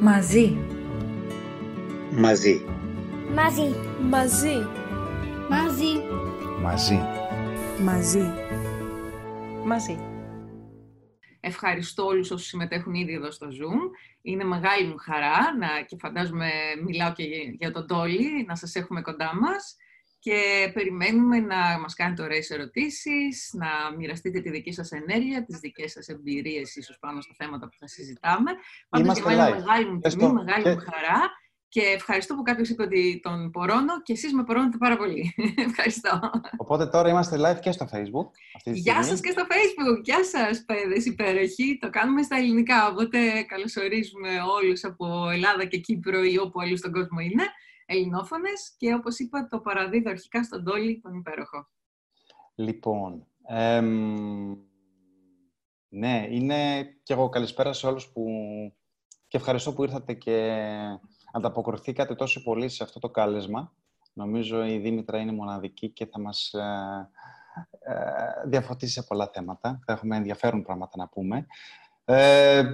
Μαζί. 0.00 0.56
Μαζί. 2.10 2.64
Μαζί. 3.34 3.74
Μαζί. 4.02 4.66
Μαζί. 5.48 6.02
Μαζί. 6.62 7.00
Μαζί. 7.82 8.32
Μαζί. 9.64 9.98
Ευχαριστώ 11.40 12.04
όλους 12.04 12.30
όσους 12.30 12.46
συμμετέχουν 12.46 12.94
ήδη 12.94 13.12
εδώ 13.12 13.30
στο 13.30 13.46
Zoom. 13.46 13.90
Είναι 14.22 14.44
μεγάλη 14.44 14.86
μου 14.86 14.96
χαρά 14.98 15.56
να, 15.58 15.82
και 15.86 15.96
φαντάζομαι 16.00 16.50
μιλάω 16.84 17.12
και 17.12 17.24
για 17.58 17.70
τον 17.70 17.86
Τόλι, 17.86 18.44
να 18.46 18.56
σας 18.56 18.74
έχουμε 18.74 19.00
κοντά 19.00 19.34
μας 19.40 19.76
και 20.26 20.70
περιμένουμε 20.74 21.38
να 21.40 21.78
μας 21.80 21.94
κάνετε 21.94 22.22
ωραίες 22.22 22.50
ερωτήσεις, 22.50 23.50
να 23.52 23.96
μοιραστείτε 23.96 24.40
τη 24.40 24.50
δική 24.50 24.72
σας 24.72 24.90
ενέργεια, 24.90 25.44
τις 25.44 25.58
δικές 25.58 25.92
σας 25.92 26.08
εμπειρίες 26.08 26.76
ίσως 26.76 26.98
πάνω 27.00 27.20
στα 27.20 27.34
θέματα 27.36 27.66
που 27.68 27.76
θα 27.78 27.88
συζητάμε. 27.88 28.50
Πάντως 28.88 29.18
για 29.18 29.24
μένα 29.26 29.50
μεγάλη 29.50 29.86
μου 29.90 30.00
τιμή, 30.00 30.32
μεγάλη 30.32 30.68
μου 30.68 30.82
χαρά 30.90 31.20
και 31.68 31.80
ευχαριστώ 31.80 32.34
που 32.34 32.42
κάποιος 32.42 32.68
είπε 32.68 32.82
ότι 32.82 33.20
τον 33.22 33.50
πορώνω 33.50 34.02
και 34.02 34.12
εσείς 34.12 34.32
με 34.32 34.44
πορώνετε 34.44 34.76
πάρα 34.76 34.96
πολύ. 34.96 35.34
ευχαριστώ. 35.68 36.20
Οπότε 36.56 36.86
τώρα 36.86 37.08
είμαστε 37.08 37.36
live 37.44 37.60
και 37.60 37.72
στο 37.72 37.88
Facebook. 37.92 38.28
Αυτή 38.56 38.72
τη 38.72 38.78
Γεια 38.78 39.02
σας 39.02 39.20
και 39.20 39.30
στο 39.30 39.42
Facebook. 39.48 40.00
Γεια 40.02 40.24
σας, 40.24 40.64
παιδες 40.64 41.04
υπέροχοι. 41.04 41.78
Το 41.80 41.90
κάνουμε 41.90 42.22
στα 42.22 42.36
ελληνικά, 42.36 42.88
οπότε 42.88 43.18
καλωσορίζουμε 43.42 44.30
όλους 44.60 44.84
από 44.84 45.28
Ελλάδα 45.30 45.64
και 45.64 45.78
Κύπρο 45.78 46.24
ή 46.24 46.38
όπου 46.38 46.60
αλλού 46.60 46.76
στον 46.76 46.92
κόσμο 46.92 47.20
είναι 47.20 47.44
ελληνόφωνες 47.86 48.74
και 48.76 48.94
όπως 48.94 49.18
είπα 49.18 49.48
το 49.48 49.60
παραδίδω 49.60 50.10
αρχικά 50.10 50.44
στον 50.44 50.64
Τόλι 50.64 51.00
τον 51.00 51.14
υπέροχο. 51.14 51.68
Λοιπόν, 52.54 53.26
ναι, 55.88 56.26
είναι 56.30 56.82
και 57.02 57.12
εγώ 57.12 57.28
καλησπέρα 57.28 57.72
σε 57.72 57.86
όλους 57.86 58.08
που 58.08 58.24
και 59.28 59.36
ευχαριστώ 59.36 59.72
που 59.72 59.82
ήρθατε 59.82 60.12
και 60.12 60.68
ανταποκριθήκατε 61.32 62.14
τόσο 62.14 62.42
πολύ 62.42 62.68
σε 62.68 62.82
αυτό 62.82 62.98
το 62.98 63.10
κάλεσμα. 63.10 63.74
Νομίζω 64.12 64.64
η 64.64 64.78
Δήμητρα 64.78 65.18
είναι 65.18 65.32
μοναδική 65.32 65.90
και 65.90 66.06
θα 66.06 66.20
μας 66.20 66.52
ε, 66.52 67.10
ε, 67.80 68.48
διαφωτίσει 68.48 68.92
σε 68.92 69.02
πολλά 69.02 69.30
θέματα. 69.32 69.80
Θα 69.86 69.92
έχουμε 69.92 70.16
ενδιαφέρον 70.16 70.62
πράγματα 70.62 70.96
να 70.96 71.08
πούμε. 71.08 71.46
Ε, 72.04 72.64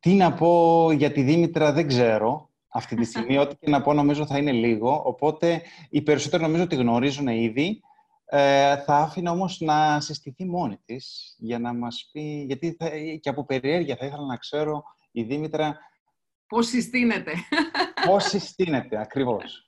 τι 0.00 0.14
να 0.14 0.34
πω 0.34 0.90
για 0.92 1.12
τη 1.12 1.22
Δήμητρα 1.22 1.72
δεν 1.72 1.86
ξέρω 1.86 2.50
αυτή 2.72 2.96
τη 2.96 3.04
στιγμή. 3.04 3.38
Ό,τι 3.38 3.56
και 3.56 3.70
να 3.70 3.82
πω 3.82 3.92
νομίζω 3.92 4.26
θα 4.26 4.38
είναι 4.38 4.52
λίγο. 4.52 5.02
Οπότε 5.04 5.62
οι 5.90 6.02
περισσότεροι 6.02 6.42
νομίζω 6.42 6.62
ότι 6.62 6.76
γνωρίζουν 6.76 7.28
ήδη. 7.28 7.80
Ε, 8.24 8.76
θα 8.76 8.96
άφηνα 8.96 9.30
όμως 9.30 9.60
να 9.60 10.00
συστηθεί 10.00 10.44
μόνη 10.44 10.76
της 10.84 11.34
για 11.38 11.58
να 11.58 11.74
μας 11.74 12.08
πει... 12.12 12.44
Γιατί 12.46 12.76
θα, 12.78 12.90
και 13.20 13.28
από 13.28 13.44
περιέργεια 13.44 13.96
θα 13.96 14.06
ήθελα 14.06 14.26
να 14.26 14.36
ξέρω 14.36 14.82
η 15.10 15.22
Δήμητρα... 15.22 15.78
Πώς 16.46 16.66
συστήνεται. 16.66 17.32
Πώς 18.06 18.24
συστήνεται, 18.24 19.00
ακριβώς. 19.00 19.66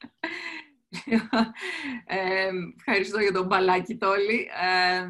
ε, 2.05 2.49
ευχαριστώ 2.77 3.21
για 3.21 3.33
τον 3.33 3.47
μπαλάκι, 3.47 3.97
Τόλι. 3.97 4.49
Ε, 4.63 5.09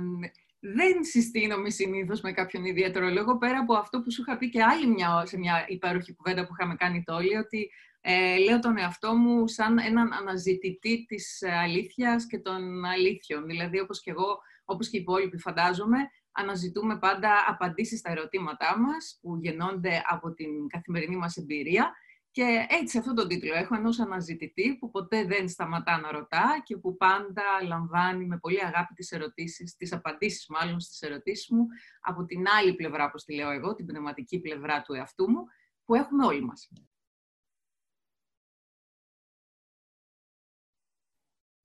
δεν 0.73 1.05
συστήνομαι 1.05 1.71
συνήθως 1.71 2.21
με 2.21 2.33
κάποιον 2.33 2.65
ιδιαίτερο 2.65 3.09
λόγο, 3.09 3.39
πέρα 3.39 3.59
από 3.59 3.75
αυτό 3.75 4.01
που 4.01 4.13
σου 4.13 4.23
είχα 4.27 4.37
πει 4.37 4.51
και 4.51 4.63
άλλη 4.63 4.87
μια, 4.87 5.23
σε 5.27 5.39
μια 5.39 5.65
υπέροχη 5.69 6.15
κουβέντα 6.15 6.47
που 6.47 6.55
είχαμε 6.59 6.75
κάνει 6.75 7.03
τόλοι, 7.03 7.37
ότι 7.37 7.71
ε, 8.01 8.37
λέω 8.39 8.59
τον 8.59 8.79
εαυτό 8.79 9.15
μου 9.15 9.47
σαν 9.49 9.79
έναν 9.79 10.13
αναζητητή 10.13 11.05
της 11.09 11.43
αλήθειας 11.63 12.27
και 12.27 12.39
των 12.39 12.85
αλήθειων. 12.85 13.47
Δηλαδή, 13.47 13.81
όπως 13.81 14.01
και 14.01 14.11
εγώ, 14.11 14.39
όπως 14.65 14.89
και 14.89 14.97
οι 14.97 15.01
υπόλοιποι 15.01 15.39
φαντάζομαι, 15.39 15.99
αναζητούμε 16.33 16.99
πάντα 16.99 17.31
απαντήσεις 17.47 17.99
στα 17.99 18.11
ερωτήματά 18.11 18.79
μας 18.79 19.19
που 19.21 19.39
γεννώνται 19.41 20.03
από 20.07 20.35
την 20.35 20.69
καθημερινή 20.69 21.17
μας 21.17 21.37
εμπειρία 21.37 21.93
και 22.35 22.67
έτσι 22.69 22.99
αυτό 22.99 23.15
τον 23.15 23.29
τίτλο 23.29 23.55
έχω 23.55 23.75
ενός 23.75 24.01
αναζητητή 24.01 24.77
που 24.77 24.91
ποτέ 24.91 25.25
δεν 25.25 25.49
σταματά 25.49 26.01
να 26.01 26.11
ρωτά 26.11 26.63
και 26.65 26.77
που 26.77 26.97
πάντα 26.97 27.43
λαμβάνει 27.63 28.27
με 28.27 28.39
πολύ 28.39 28.65
αγάπη 28.65 28.95
τις 28.95 29.13
ερωτήσεις, 29.13 29.77
τις 29.77 29.93
απαντήσεις 29.93 30.47
μάλλον 30.49 30.81
στις 30.81 31.01
ερωτήσεις 31.01 31.49
μου 31.49 31.67
από 32.01 32.25
την 32.25 32.49
άλλη 32.49 32.75
πλευρά, 32.75 33.05
όπως 33.05 33.25
τη 33.25 33.35
λέω 33.35 33.51
εγώ, 33.51 33.75
την 33.75 33.87
πνευματική 33.87 34.41
πλευρά 34.41 34.83
του 34.83 34.95
εαυτού 34.95 35.31
μου, 35.31 35.45
που 35.85 35.95
έχουμε 35.95 36.27
όλοι 36.27 36.45
μας. 36.45 36.71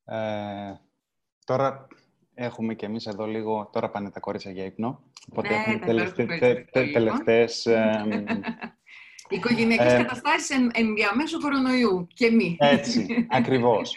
Ε, 0.03 0.73
τώρα 1.45 1.87
έχουμε 2.33 2.73
και 2.73 2.85
εμείς 2.85 3.05
εδώ 3.05 3.25
λίγο, 3.25 3.69
τώρα 3.71 3.89
πάνε 3.89 4.11
τα 4.11 4.19
κορίτσια 4.19 4.51
για 4.51 4.65
ύπνο, 4.65 5.03
οπότε 5.29 5.49
ναι, 5.49 5.55
έχουμε 5.55 5.87
τελευταίες 6.91 7.67
Οικογενειακές 9.29 9.93
ε, 9.93 9.97
καταστάσεις 9.97 10.49
εν, 10.49 10.71
εν 10.73 10.93
διαμέσου 10.93 11.39
κορονοϊού 11.39 12.07
και 12.13 12.31
μη. 12.31 12.57
Έτσι, 12.59 13.07
ακριβώς. 13.39 13.95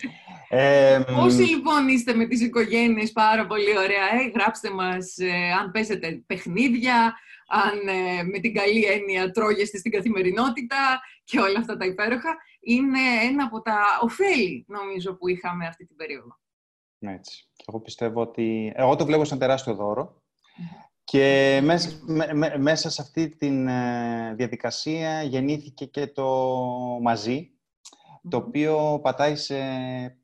Ε, 0.48 1.02
Όσοι 1.16 1.42
λοιπόν 1.42 1.88
είστε 1.88 2.14
με 2.14 2.26
τις 2.26 2.40
οικογένειες 2.40 3.12
πάρα 3.12 3.46
πολύ 3.46 3.78
ωραία, 3.78 4.22
ε, 4.22 4.30
γράψτε 4.34 4.70
μας 4.70 5.18
ε, 5.18 5.52
αν 5.60 5.70
παίζετε 5.70 6.22
παιχνίδια, 6.26 7.14
αν 7.48 7.88
ε, 7.88 8.22
με 8.22 8.38
την 8.38 8.54
καλή 8.54 8.84
έννοια 8.84 9.30
τρώγεστε 9.30 9.78
στην 9.78 9.90
καθημερινότητα 9.90 10.76
και 11.24 11.38
όλα 11.38 11.58
αυτά 11.58 11.76
τα 11.76 11.84
υπέροχα. 11.84 12.36
Είναι 12.60 12.98
ένα 13.22 13.44
από 13.44 13.62
τα 13.62 13.78
ωφέλη, 14.02 14.64
νομίζω, 14.68 15.14
που 15.14 15.28
είχαμε 15.28 15.66
αυτή 15.66 15.86
την 15.86 15.96
περίοδο. 15.96 16.38
Έτσι. 16.98 17.48
Εγώ 17.66 17.80
πιστεύω 17.80 18.20
ότι... 18.20 18.72
Εγώ 18.76 18.96
το 18.96 19.06
βλέπω 19.06 19.24
σαν 19.24 19.38
τεράστιο 19.38 19.74
δώρο. 19.74 20.22
Και 21.12 21.60
μέσα, 22.58 22.90
σε 22.90 23.02
αυτή 23.02 23.28
τη 23.28 23.46
ε, 23.46 24.34
διαδικασία 24.34 25.22
γεννήθηκε 25.22 25.84
και 25.84 26.06
το 26.06 26.26
μαζί, 27.02 27.50
το 28.28 28.36
οποίο 28.36 29.00
πατάει 29.02 29.36
σε 29.36 29.56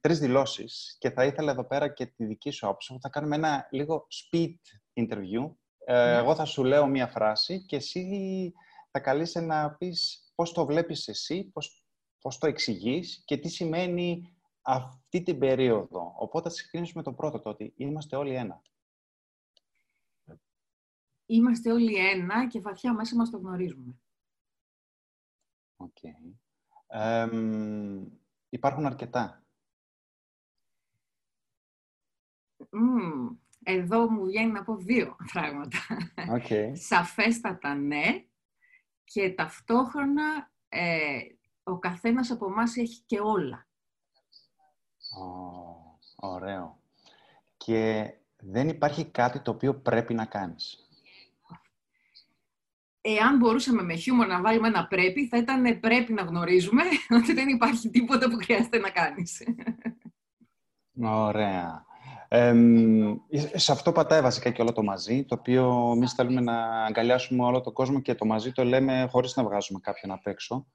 τρεις 0.00 0.19
δηλώσεις 0.19 0.97
και 0.99 1.10
θα 1.10 1.25
ήθελα 1.25 1.50
εδώ 1.50 1.65
πέρα 1.65 1.88
και 1.88 2.06
τη 2.06 2.25
δική 2.25 2.50
σου 2.50 2.66
άποψη. 2.66 2.99
Θα 3.00 3.09
κάνουμε 3.09 3.37
ένα 3.37 3.69
λίγο 3.71 4.06
speed 4.10 4.54
interview. 4.94 5.54
Ε, 5.84 5.93
ναι. 5.93 6.16
Εγώ 6.16 6.34
θα 6.34 6.44
σου 6.44 6.65
λέω 6.65 6.87
μία 6.87 7.06
φράση 7.06 7.65
και 7.66 7.76
εσύ 7.76 8.53
θα 8.91 9.00
καλείσαι 9.00 9.41
να 9.41 9.70
πεις 9.70 10.31
πώς 10.34 10.53
το 10.53 10.66
βλέπεις 10.66 11.09
εσύ, 11.09 11.44
πώς, 11.44 11.84
πώς 12.20 12.38
το 12.38 12.47
εξηγείς 12.47 13.22
και 13.25 13.37
τι 13.37 13.49
σημαίνει 13.49 14.37
αυτή 14.62 15.22
την 15.22 15.38
περίοδο. 15.38 16.15
Οπότε 16.19 16.49
θα 16.49 16.55
ξεκινήσουμε 16.55 17.03
το 17.03 17.12
πρώτο, 17.12 17.41
το 17.41 17.49
ότι 17.49 17.72
είμαστε 17.76 18.16
όλοι 18.16 18.34
ένα 18.34 18.62
είμαστε 21.28 21.72
όλοι 21.72 21.94
ένα 21.94 22.46
και 22.46 22.60
βαθιά 22.60 22.92
μέσα 22.92 23.16
μας 23.16 23.30
το 23.30 23.38
γνωρίζουμε. 23.38 24.00
Okay. 25.76 26.34
υπάρχουν 28.48 28.86
αρκετά. 28.86 29.42
εδώ 33.62 34.10
μου 34.10 34.24
βγαίνει 34.24 34.52
να 34.52 34.64
πω 34.64 34.76
δύο 34.76 35.16
πράγματα. 35.32 35.78
Okay. 36.30 36.72
Σαφέστατα 36.72 37.74
ναι 37.74 38.24
και 39.04 39.30
ταυτόχρονα 39.30 40.52
ε, 40.68 41.18
ο 41.62 41.78
καθένας 41.78 42.30
από 42.30 42.46
εμάς 42.46 42.76
έχει 42.76 43.02
και 43.06 43.20
όλα. 43.20 43.66
ωραίο. 46.16 46.80
Και 47.56 48.14
δεν 48.36 48.68
υπάρχει 48.68 49.10
κάτι 49.10 49.40
το 49.40 49.50
οποίο 49.50 49.80
πρέπει 49.80 50.14
να 50.14 50.26
κάνεις 50.26 50.88
εάν 53.00 53.36
μπορούσαμε 53.36 53.82
με 53.82 53.94
χιούμορ 53.94 54.26
να 54.26 54.41
βάλουμε 54.41 54.69
ένα 54.69 54.86
πρέπει, 54.86 55.28
θα 55.28 55.36
ήταν 55.36 55.81
πρέπει 55.81 56.12
να 56.12 56.22
γνωρίζουμε 56.22 56.82
ότι 57.19 57.32
δεν 57.32 57.48
υπάρχει 57.48 57.88
τίποτα 57.88 58.31
που 58.31 58.36
χρειάζεται 58.36 58.78
να 58.78 58.91
κάνεις. 58.91 59.42
Ωραία. 61.03 61.87
Ε, 62.28 62.54
σε 63.54 63.72
αυτό 63.72 63.93
πατάει 63.93 64.20
βασικά 64.20 64.50
και 64.50 64.62
όλο 64.62 64.72
το 64.72 64.82
μαζί, 64.82 65.25
το 65.25 65.34
οποίο 65.38 65.93
εμείς 65.94 66.12
θέλουμε 66.12 66.40
να 66.40 66.84
αγκαλιάσουμε 66.84 67.44
όλο 67.44 67.61
τον 67.61 67.72
κόσμο 67.72 68.00
και 68.00 68.14
το 68.14 68.25
μαζί 68.25 68.52
το 68.52 68.64
λέμε 68.64 69.08
χωρίς 69.11 69.37
να 69.37 69.44
βγάζουμε 69.44 69.81
κάποιον 69.82 70.12
απ' 70.12 70.26
έξω. 70.26 70.67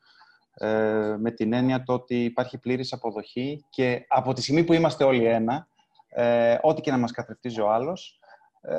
Ε, 0.56 1.15
με 1.19 1.31
την 1.31 1.53
έννοια 1.53 1.83
το 1.83 1.94
ότι 1.94 2.24
υπάρχει 2.24 2.57
πλήρης 2.57 2.94
αποδοχή 2.94 3.65
και 3.69 4.06
από 4.07 4.33
τη 4.33 4.42
στιγμή 4.42 4.63
που 4.63 4.74
είμαστε 4.74 5.03
όλοι 5.03 5.25
ένα, 5.25 5.68
ε, 6.07 6.57
ό,τι 6.62 6.81
και 6.81 6.92
να 6.92 6.97
μας 6.97 7.12
καθρεφτίζει 7.12 7.62
ο 7.62 7.71
άλλος, 7.71 8.19
ε, 8.62 8.75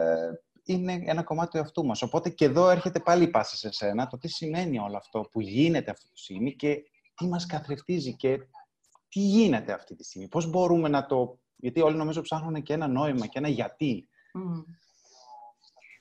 είναι 0.64 1.02
ένα 1.04 1.22
κομμάτι 1.22 1.50
του 1.50 1.56
εαυτού 1.56 1.84
μας. 1.84 2.02
Οπότε 2.02 2.30
και 2.30 2.44
εδώ 2.44 2.68
έρχεται 2.70 3.00
πάλι 3.00 3.24
η 3.24 3.28
πάση 3.28 3.56
σε 3.56 3.72
σένα, 3.72 4.06
το 4.06 4.18
τι 4.18 4.28
σημαίνει 4.28 4.78
όλο 4.78 4.96
αυτό 4.96 5.20
που 5.20 5.40
γίνεται 5.40 5.90
αυτή 5.90 6.08
τη 6.12 6.18
στιγμή 6.18 6.54
και 6.56 6.82
τι 7.14 7.26
μας 7.26 7.46
καθρεφτίζει 7.46 8.16
και 8.16 8.38
τι 9.08 9.20
γίνεται 9.20 9.72
αυτή 9.72 9.94
τη 9.94 10.04
στιγμή. 10.04 10.28
Πώς 10.28 10.50
μπορούμε 10.50 10.88
να 10.88 11.06
το... 11.06 11.38
Γιατί 11.56 11.80
όλοι 11.80 11.96
νομίζω 11.96 12.20
ψάχνουν 12.20 12.62
και 12.62 12.72
ένα 12.72 12.86
νόημα 12.86 13.26
και 13.26 13.38
ένα 13.38 13.48
γιατί. 13.48 14.08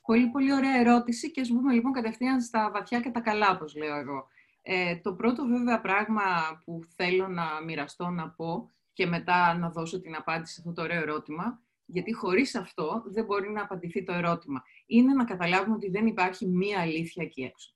Πολύ, 0.01 0.27
πολύ 0.27 0.53
ωραία 0.53 0.79
ερώτηση 0.79 1.31
και 1.31 1.41
ας 1.41 1.47
πούμε 1.47 1.73
λοιπόν 1.73 1.91
κατευθείαν 1.91 2.41
στα 2.41 2.71
βαθιά 2.71 2.99
και 2.99 3.09
τα 3.09 3.19
καλά, 3.19 3.51
όπως 3.51 3.75
λέω 3.75 3.95
εγώ. 3.95 4.27
Ε, 4.61 4.95
το 4.95 5.13
πρώτο 5.13 5.45
βέβαια 5.45 5.81
πράγμα 5.81 6.21
που 6.65 6.79
θέλω 6.95 7.27
να 7.27 7.45
μοιραστώ 7.65 8.09
να 8.09 8.29
πω 8.29 8.69
και 8.93 9.05
μετά 9.05 9.53
να 9.53 9.69
δώσω 9.69 10.01
την 10.01 10.15
απάντηση 10.15 10.53
σε 10.53 10.61
αυτό 10.61 10.73
το 10.73 10.81
ωραίο 10.81 11.01
ερώτημα 11.01 11.61
Γιατί 11.85 12.13
χωρίς 12.13 12.55
αυτό 12.55 13.03
δεν 13.05 13.25
μπορεί 13.25 13.49
να 13.49 13.61
απαντηθεί 13.61 14.03
το 14.03 14.13
ερώτημα. 14.13 14.63
Είναι 14.85 15.13
να 15.13 15.23
καταλάβουμε 15.23 15.75
ότι 15.75 15.89
δεν 15.89 16.05
υπάρχει 16.05 16.47
μία 16.47 16.79
αλήθεια 16.79 17.23
εκεί 17.23 17.41
έξω. 17.41 17.75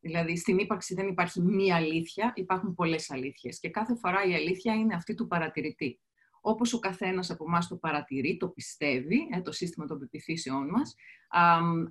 Δηλαδή, 0.00 0.36
στην 0.36 0.58
ύπαρξη 0.58 0.94
δεν 0.94 1.08
υπάρχει 1.08 1.40
μία 1.40 1.76
αλήθεια, 1.76 2.32
υπάρχουν 2.36 2.74
πολλές 2.74 3.10
αλήθειες. 3.10 3.58
Και 3.58 3.70
κάθε 3.70 3.96
φορά 3.96 4.24
η 4.24 4.34
αλήθεια 4.34 4.74
είναι 4.74 4.94
αυτή 4.94 5.14
του 5.14 5.26
παρατηρητή. 5.26 6.00
Όπως 6.40 6.72
ο 6.72 6.78
καθένας 6.78 7.30
από 7.30 7.44
εμάς 7.48 7.68
το 7.68 7.76
παρατηρεί, 7.76 8.36
το 8.36 8.48
πιστεύει, 8.48 9.28
ε, 9.32 9.40
το 9.40 9.52
σύστημα 9.52 9.86
των 9.86 9.98
πεπιθήσεών 9.98 10.68
μας, 10.68 10.94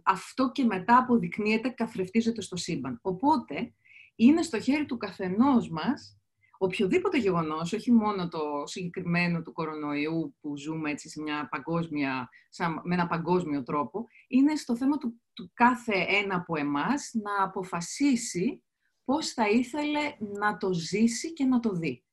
αυτό 0.03 0.51
και 0.51 0.63
μετά 0.63 0.97
αποδεικνύεται, 0.97 1.69
καθρεφτίζεται 1.69 2.41
στο 2.41 2.56
σύμπαν. 2.56 3.00
Οπότε, 3.01 3.74
είναι 4.15 4.41
στο 4.41 4.59
χέρι 4.59 4.86
του 4.86 4.97
καθενός 4.97 5.69
μας 5.69 6.18
οποιοδήποτε 6.63 7.18
γεγονός, 7.18 7.74
όχι 7.74 7.92
μόνο 7.92 8.27
το 8.27 8.39
συγκεκριμένο 8.65 9.42
του 9.42 9.51
κορονοϊού 9.51 10.36
που 10.42 10.57
ζούμε 10.57 10.92
έτσι 10.92 11.10
σε 11.10 11.21
μια 11.21 11.48
παγκόσμια, 11.51 12.30
με 12.83 12.94
ένα 12.94 13.07
παγκόσμιο 13.07 13.63
τρόπο, 13.63 14.07
είναι 14.27 14.56
στο 14.56 14.75
θέμα 14.75 14.98
του, 14.98 15.21
του 15.33 15.51
κάθε 15.54 16.06
ένα 16.07 16.36
από 16.36 16.57
εμάς 16.57 17.12
να 17.13 17.44
αποφασίσει 17.44 18.63
πώς 19.06 19.30
θα 19.30 19.50
ήθελε 19.50 20.15
να 20.39 20.57
το 20.57 20.74
ζήσει 20.74 21.33
και 21.33 21.45
να 21.45 21.60
το 21.60 21.71
δει. 21.71 22.04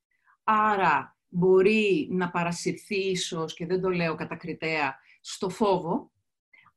Άρα 0.43 1.17
μπορεί 1.27 2.07
να 2.11 2.29
παρασυρθεί 2.29 3.09
ίσως, 3.09 3.53
και 3.53 3.65
δεν 3.65 3.81
το 3.81 3.89
λέω 3.89 4.15
κατακριτέα, 4.15 4.95
στο 5.21 5.49
φόβο, 5.49 6.11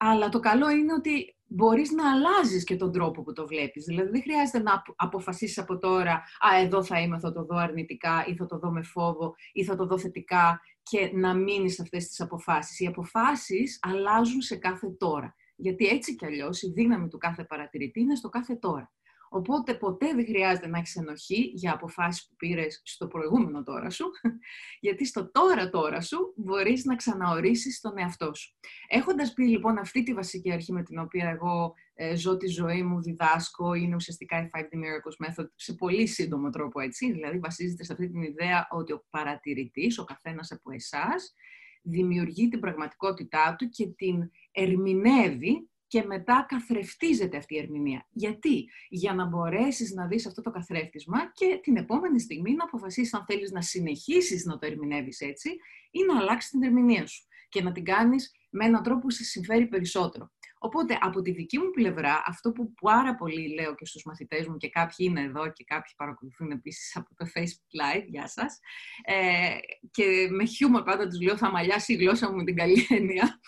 αλλά 0.06 0.28
το 0.28 0.40
καλό 0.40 0.70
είναι 0.70 0.92
ότι 0.92 1.36
μπορείς 1.46 1.90
να 1.90 2.10
αλλάζεις 2.12 2.64
και 2.64 2.76
τον 2.76 2.92
τρόπο 2.92 3.22
που 3.22 3.32
το 3.32 3.46
βλέπεις. 3.46 3.84
Δηλαδή 3.84 4.10
δεν 4.10 4.22
χρειάζεται 4.22 4.58
να 4.58 4.82
αποφασίσεις 4.96 5.58
από 5.58 5.78
τώρα 5.78 6.12
«Α, 6.12 6.60
εδώ 6.62 6.84
θα 6.84 7.00
είμαι, 7.00 7.18
θα 7.18 7.32
το 7.32 7.44
δω 7.44 7.56
αρνητικά» 7.56 8.24
ή 8.26 8.34
«Θα 8.34 8.46
το 8.46 8.58
δω 8.58 8.70
με 8.70 8.82
φόβο» 8.82 9.34
ή 9.52 9.64
«Θα 9.64 9.76
το 9.76 9.86
δω 9.86 9.98
θετικά» 9.98 10.60
και 10.82 11.10
να 11.14 11.34
μείνεις 11.34 11.74
σε 11.74 11.82
αυτές 11.82 12.06
τις 12.08 12.20
αποφάσεις. 12.20 12.80
Οι 12.80 12.86
αποφάσεις 12.86 13.78
αλλάζουν 13.82 14.40
σε 14.40 14.56
κάθε 14.56 14.90
τώρα. 14.90 15.34
Γιατί 15.56 15.86
έτσι 15.86 16.16
κι 16.16 16.26
αλλιώς 16.26 16.62
η 16.62 16.70
δύναμη 16.70 17.08
του 17.08 17.18
κάθε 17.18 17.44
παρατηρητή 17.44 18.00
είναι 18.00 18.14
στο 18.14 18.28
κάθε 18.28 18.54
τώρα. 18.54 18.92
Οπότε 19.36 19.74
ποτέ 19.74 20.14
δεν 20.14 20.24
χρειάζεται 20.26 20.66
να 20.66 20.78
έχεις 20.78 20.96
ενοχή 20.96 21.50
για 21.54 21.72
αποφάσεις 21.72 22.28
που 22.28 22.34
πήρες 22.36 22.80
στο 22.84 23.06
προηγούμενο 23.06 23.62
τώρα 23.62 23.90
σου, 23.90 24.10
γιατί 24.80 25.06
στο 25.06 25.30
τώρα 25.30 25.70
τώρα 25.70 26.00
σου 26.00 26.32
μπορείς 26.36 26.84
να 26.84 26.96
ξαναορίσεις 26.96 27.80
τον 27.80 27.98
εαυτό 27.98 28.34
σου. 28.34 28.54
Έχοντας 28.88 29.32
πει 29.32 29.44
λοιπόν 29.44 29.78
αυτή 29.78 30.02
τη 30.02 30.14
βασική 30.14 30.52
αρχή 30.52 30.72
με 30.72 30.82
την 30.82 30.98
οποία 30.98 31.28
εγώ 31.28 31.74
ε, 31.94 32.16
ζω 32.16 32.36
τη 32.36 32.46
ζωή 32.46 32.82
μου, 32.82 33.02
διδάσκω, 33.02 33.74
είναι 33.74 33.94
ουσιαστικά 33.94 34.38
η 34.38 34.50
5D 34.54 34.74
Miracles 34.76 35.26
Method 35.26 35.48
σε 35.54 35.74
πολύ 35.74 36.06
σύντομο 36.06 36.50
τρόπο 36.50 36.80
έτσι, 36.80 37.12
δηλαδή 37.12 37.38
βασίζεται 37.38 37.84
σε 37.84 37.92
αυτή 37.92 38.10
την 38.10 38.22
ιδέα 38.22 38.66
ότι 38.70 38.92
ο 38.92 39.04
παρατηρητής, 39.10 39.98
ο 39.98 40.04
καθένας 40.04 40.52
από 40.52 40.72
εσάς, 40.72 41.34
δημιουργεί 41.82 42.48
την 42.48 42.60
πραγματικότητά 42.60 43.54
του 43.58 43.68
και 43.68 43.86
την 43.86 44.30
ερμηνεύει 44.50 45.68
και 45.86 46.02
μετά 46.02 46.46
καθρεφτίζεται 46.48 47.36
αυτή 47.36 47.54
η 47.54 47.58
ερμηνεία. 47.58 48.06
Γιατί; 48.10 48.68
Για 48.88 49.14
να 49.14 49.26
μπορέσεις 49.26 49.92
να 49.92 50.06
δεις 50.06 50.26
αυτό 50.26 50.42
το 50.42 50.50
καθρέφτισμα 50.50 51.32
και 51.32 51.58
την 51.62 51.76
επόμενη 51.76 52.20
στιγμή 52.20 52.54
να 52.54 52.64
αποφασίσεις 52.64 53.14
αν 53.14 53.24
θέλεις 53.26 53.50
να 53.50 53.62
συνεχίσεις 53.62 54.44
να 54.44 54.58
το 54.58 54.66
ερμηνεύεις 54.66 55.20
έτσι 55.20 55.50
ή 55.90 56.04
να 56.04 56.18
αλλάξεις 56.18 56.50
την 56.50 56.62
ερμηνεία 56.62 57.06
σου 57.06 57.24
και 57.54 57.62
να 57.62 57.72
την 57.72 57.84
κάνεις 57.84 58.32
με 58.50 58.64
έναν 58.64 58.82
τρόπο 58.82 59.00
που 59.00 59.10
σε 59.10 59.24
συμφέρει 59.24 59.66
περισσότερο. 59.66 60.32
Οπότε, 60.58 60.98
από 61.00 61.22
τη 61.22 61.32
δική 61.32 61.58
μου 61.58 61.70
πλευρά, 61.70 62.22
αυτό 62.26 62.52
που 62.52 62.74
πάρα 62.80 63.14
πολύ 63.14 63.54
λέω 63.54 63.74
και 63.74 63.86
στους 63.86 64.04
μαθητές 64.04 64.46
μου 64.46 64.56
και 64.56 64.68
κάποιοι 64.68 65.06
είναι 65.10 65.20
εδώ 65.20 65.52
και 65.52 65.64
κάποιοι 65.64 65.92
παρακολουθούν 65.96 66.50
επίσης 66.50 66.96
από 66.96 67.08
το 67.16 67.26
Facebook 67.34 67.72
Live, 67.80 68.04
γεια 68.06 68.28
σας, 68.28 68.58
ε, 69.04 69.56
και 69.90 70.28
με 70.30 70.44
χιούμορ 70.44 70.82
πάντα 70.82 71.06
τους 71.06 71.20
λέω, 71.20 71.36
θα 71.36 71.50
μαλλιάσει 71.50 71.92
η 71.92 71.96
γλώσσα 71.96 72.30
μου 72.30 72.36
με 72.36 72.44
την 72.44 72.56
καλή 72.56 72.86
έννοια, 72.88 73.40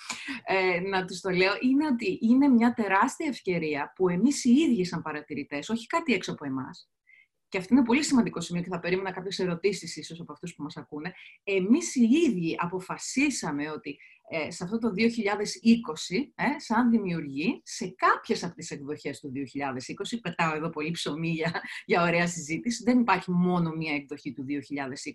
ε, 0.44 0.80
να 0.80 1.04
τους 1.04 1.20
το 1.20 1.30
λέω, 1.30 1.52
είναι 1.60 1.86
ότι 1.86 2.18
είναι 2.20 2.48
μια 2.48 2.72
τεράστια 2.72 3.26
ευκαιρία 3.28 3.92
που 3.94 4.08
εμείς 4.08 4.44
οι 4.44 4.50
ίδιοι 4.50 4.84
σαν 4.84 5.02
παρατηρητές, 5.02 5.68
όχι 5.68 5.86
κάτι 5.86 6.14
έξω 6.14 6.32
από 6.32 6.44
εμάς, 6.44 6.90
και 7.56 7.62
αυτό 7.62 7.74
είναι 7.74 7.84
πολύ 7.84 8.04
σημαντικό 8.04 8.40
σημείο 8.40 8.62
και 8.62 8.68
θα 8.68 8.78
περίμενα 8.78 9.12
κάποιες 9.12 9.38
ερωτήσεις 9.38 9.96
ίσως 9.96 10.20
από 10.20 10.32
αυτούς 10.32 10.54
που 10.54 10.62
μας 10.62 10.76
ακούνε. 10.76 11.12
Εμείς 11.44 11.94
οι 11.94 12.02
ίδιοι 12.02 12.56
αποφασίσαμε 12.58 13.70
ότι 13.70 13.98
ε, 14.30 14.50
σε 14.50 14.64
αυτό 14.64 14.78
το 14.78 14.88
2020, 14.88 15.00
ε, 16.34 16.44
σαν 16.56 16.90
δημιουργή, 16.90 17.60
σε 17.64 17.94
κάποιες 17.96 18.44
από 18.44 18.54
τις 18.54 18.70
εκδοχές 18.70 19.20
του 19.20 19.32
2020, 19.32 20.18
πετάω 20.22 20.54
εδώ 20.54 20.70
πολύ 20.70 20.90
ψωμί 20.90 21.28
για, 21.28 21.62
για 21.84 22.02
ωραία 22.02 22.26
συζήτηση, 22.26 22.82
δεν 22.84 23.00
υπάρχει 23.00 23.30
μόνο 23.30 23.70
μία 23.70 23.94
εκδοχή 23.94 24.32
του 24.32 24.44
2020 24.48 24.52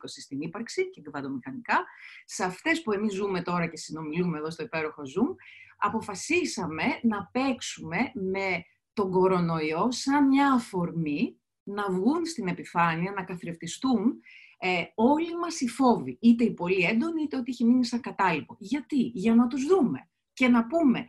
στην 0.05 0.41
ύπαρξη 0.41 0.89
και 0.89 1.01
κβαντομηχανικά. 1.01 1.85
Σε 2.25 2.43
αυτές 2.43 2.81
που 2.81 2.91
εμείς 2.91 3.13
ζούμε 3.13 3.41
τώρα 3.41 3.67
και 3.67 3.77
συνομιλούμε 3.77 4.37
εδώ 4.37 4.51
στο 4.51 4.63
υπέροχο 4.63 5.01
Zoom, 5.01 5.35
αποφασίσαμε 5.77 6.83
να 7.01 7.29
παίξουμε 7.31 7.97
με 8.13 8.65
τον 8.93 9.11
κορονοϊό 9.11 9.91
σαν 9.91 10.27
μια 10.27 10.51
αφορμή 10.51 11.40
να 11.63 11.91
βγουν 11.91 12.25
στην 12.25 12.47
επιφάνεια, 12.47 13.11
να 13.11 13.23
καθρεφτιστούν 13.23 14.21
ε, 14.57 14.83
όλοι 14.95 15.37
μας 15.37 15.61
οι 15.61 15.67
φόβοι, 15.67 16.17
είτε 16.21 16.43
οι 16.43 16.53
πολύ 16.53 16.83
έντονοι, 16.83 17.21
είτε 17.21 17.37
ότι 17.37 17.51
έχει 17.51 17.65
μείνει 17.65 17.85
σαν 17.85 18.01
κατάλοιπο. 18.01 18.55
Γιατί; 18.59 19.01
Για 19.13 19.35
να 19.35 19.47
τους 19.47 19.65
δούμε 19.65 20.09
και 20.33 20.47
να 20.47 20.67
πούμε 20.67 21.05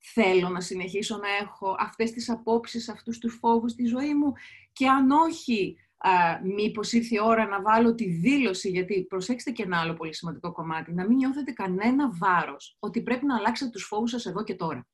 θέλω 0.00 0.48
να 0.48 0.60
συνεχίσω 0.60 1.16
να 1.16 1.28
έχω 1.28 1.76
αυτές 1.78 2.10
τις 2.10 2.30
απόψεις, 2.30 2.88
αυτούς 2.88 3.18
τους 3.18 3.34
φόβους 3.34 3.72
στη 3.72 3.84
ζωή 3.84 4.14
μου 4.14 4.32
και 4.72 4.88
αν 4.88 5.10
όχι, 5.10 5.76
α, 5.96 6.10
μήπως 6.44 6.92
ήρθε 6.92 7.14
η 7.14 7.20
ώρα 7.22 7.46
να 7.46 7.62
βάλω 7.62 7.94
τη 7.94 8.08
δήλωση, 8.08 8.68
γιατί 8.68 9.04
προσέξτε 9.04 9.50
και 9.50 9.62
ένα 9.62 9.80
άλλο 9.80 9.94
πολύ 9.94 10.14
σημαντικό 10.14 10.52
κομμάτι, 10.52 10.92
να 10.92 11.06
μην 11.06 11.16
νιώθετε 11.16 11.52
κανένα 11.52 12.10
βάρος 12.12 12.76
ότι 12.78 13.02
πρέπει 13.02 13.26
να 13.26 13.36
αλλάξετε 13.36 13.70
τους 13.70 13.84
φόβους 13.84 14.10
σας 14.10 14.26
εδώ 14.26 14.44
και 14.44 14.54
τώρα. 14.54 14.86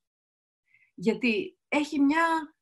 Γιατί 0.95 1.59
έχει 1.69 2.01
μια 2.01 2.56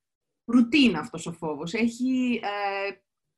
ρουτίνα 0.45 0.99
αυτός 0.99 1.27
ο 1.27 1.33
φόβος, 1.33 1.75
έχει 1.75 2.41
ε, 2.43 2.93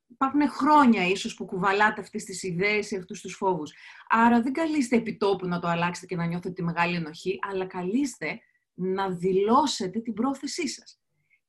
υπάρχουν 0.07 0.49
χρόνια 0.51 1.07
ίσως 1.07 1.35
που 1.35 1.45
κουβαλάτε 1.45 2.01
αυτές 2.01 2.25
τις 2.25 2.43
ιδέες 2.43 2.91
ή 2.91 2.97
αυτούς 2.97 3.21
τους 3.21 3.35
φόβους. 3.35 3.73
Άρα 4.09 4.43
δεν 4.43 4.53
καλείστε 4.53 4.97
επιτόπου 4.97 5.47
να 5.47 5.59
το 5.59 5.69
αλλάξετε 5.69 6.07
και 6.07 6.17
να 6.17 6.27
νιώθετε 6.27 6.55
τη 6.55 6.63
μεγάλη 6.63 6.95
ενοχή, 6.97 7.39
αλλά 7.51 7.67
καλείστε 7.67 8.41
να 8.75 9.11
δηλώσετε 9.11 10.01
την 10.01 10.13
πρόθεσή 10.13 10.69
σας. 10.69 11.01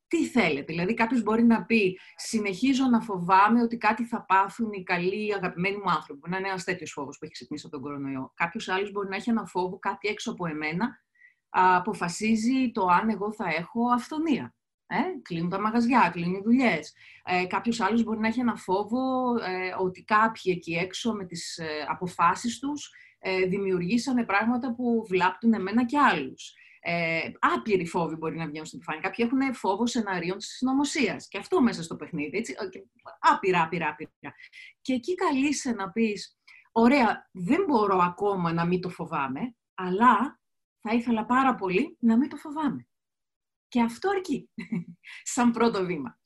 Τι 0.08 0.26
θέλετε, 0.26 0.66
δηλαδή 0.74 0.94
κάποιος 0.94 1.24
μπορεί 1.24 1.44
να 1.44 1.66
πει 1.66 2.00
συνεχίζω 2.16 2.86
να 2.86 3.02
φοβάμαι 3.02 3.62
ότι 3.62 3.78
κάτι 3.78 4.06
θα 4.06 4.26
πάθουν 4.26 4.72
οι 4.72 4.84
καλοί 4.84 5.34
αγαπημένοι 5.34 5.76
μου 5.76 5.90
άνθρωποι. 5.90 6.20
Μπορεί 6.20 6.32
να 6.32 6.38
είναι 6.38 6.48
ένας 6.48 6.64
τέτοιος 6.64 6.92
φόβος 6.92 7.18
που 7.18 7.26
έχει 7.26 7.34
ξυπνήσει 7.34 7.66
από 7.66 7.76
τον 7.76 7.84
κορονοϊό. 7.86 8.34
Κάποιος 8.36 8.68
άλλος 8.68 8.92
μπορεί 8.92 9.10
να 9.10 9.16
έχει 9.16 9.30
ένα 9.30 9.46
φόβο, 9.46 9.80
κάτι 9.80 10.08
έξω 10.08 10.32
από 10.32 10.48
εμένα, 10.48 11.04
αποφασίζει 11.50 12.72
το 12.72 12.86
αν 12.86 13.10
εγώ 13.10 13.34
θα 13.34 13.46
έχω 13.58 13.90
αυθονία. 13.90 14.56
Ε, 14.88 14.98
κλείνουν 15.22 15.50
τα 15.50 15.60
μαγαζιά, 15.62 16.10
κλείνουν 16.14 16.36
οι 16.36 16.42
δουλειές. 16.44 16.94
Ε, 17.24 17.46
Κάποιος 17.46 17.80
άλλος 17.80 18.04
μπορεί 18.04 18.20
να 18.20 18.28
έχει 18.28 18.40
ένα 18.40 18.56
φόβο 18.56 19.34
ε, 19.36 19.76
ότι 19.80 20.04
κάποιοι 20.04 20.54
εκεί 20.56 20.74
έξω 20.74 21.14
με 21.14 21.26
τις 21.26 21.58
ε, 21.58 21.86
αποφάσεις 21.88 22.60
τους 22.60 22.92
ε, 23.20 23.46
δημιουργήσανε 23.46 24.26
πράγματα 24.26 24.76
που 24.76 25.06
βλάπτουν 25.10 25.54
εμένα 25.54 25.86
και 25.86 25.98
άλλους. 25.98 26.54
Ε, 26.80 27.32
άπειροι 27.40 27.88
φόβοι 27.88 28.16
μπορεί 28.16 28.38
να 28.38 28.48
βγαίνουν 28.48 28.66
στην 28.66 28.80
επιφάνεια. 28.80 29.10
Κάποιοι 29.10 29.30
έχουν 29.30 29.54
φόβο 29.54 29.88
σενάριων 29.88 30.38
της 30.38 30.48
συνωμοσίας. 30.48 31.28
Και 31.28 31.38
αυτό 31.38 31.62
μέσα 31.62 31.84
στο 31.84 31.96
παιχνίδι. 31.96 32.38
Έτσι, 32.38 32.56
άπειρα, 33.20 33.62
άπειρα, 33.62 33.88
άπειρα. 33.88 34.10
Και 34.82 34.94
εκεί 34.94 35.16
καλείσαι 35.16 35.72
να 35.72 35.92
πεις, 35.92 36.38
ωραία, 36.72 37.30
δεν 37.32 37.64
μπορώ 37.68 37.98
ακόμα 37.98 38.54
να 38.54 38.66
μην 38.66 38.82
το 38.82 38.90
φοβάμαι, 38.90 39.56
αλλά 39.74 40.40
θα 40.82 40.94
ήθελα 40.94 41.26
πάρα 41.26 41.56
πολύ 41.56 41.98
να 42.00 42.18
μην 42.18 42.30
το 42.30 42.36
φοβάμαι. 42.36 42.88
Και 43.68 43.82
αυτό 43.82 44.10
αρκεί, 44.10 44.50
σαν 45.34 45.52
πρώτο 45.52 45.86
βήμα. 45.86 46.20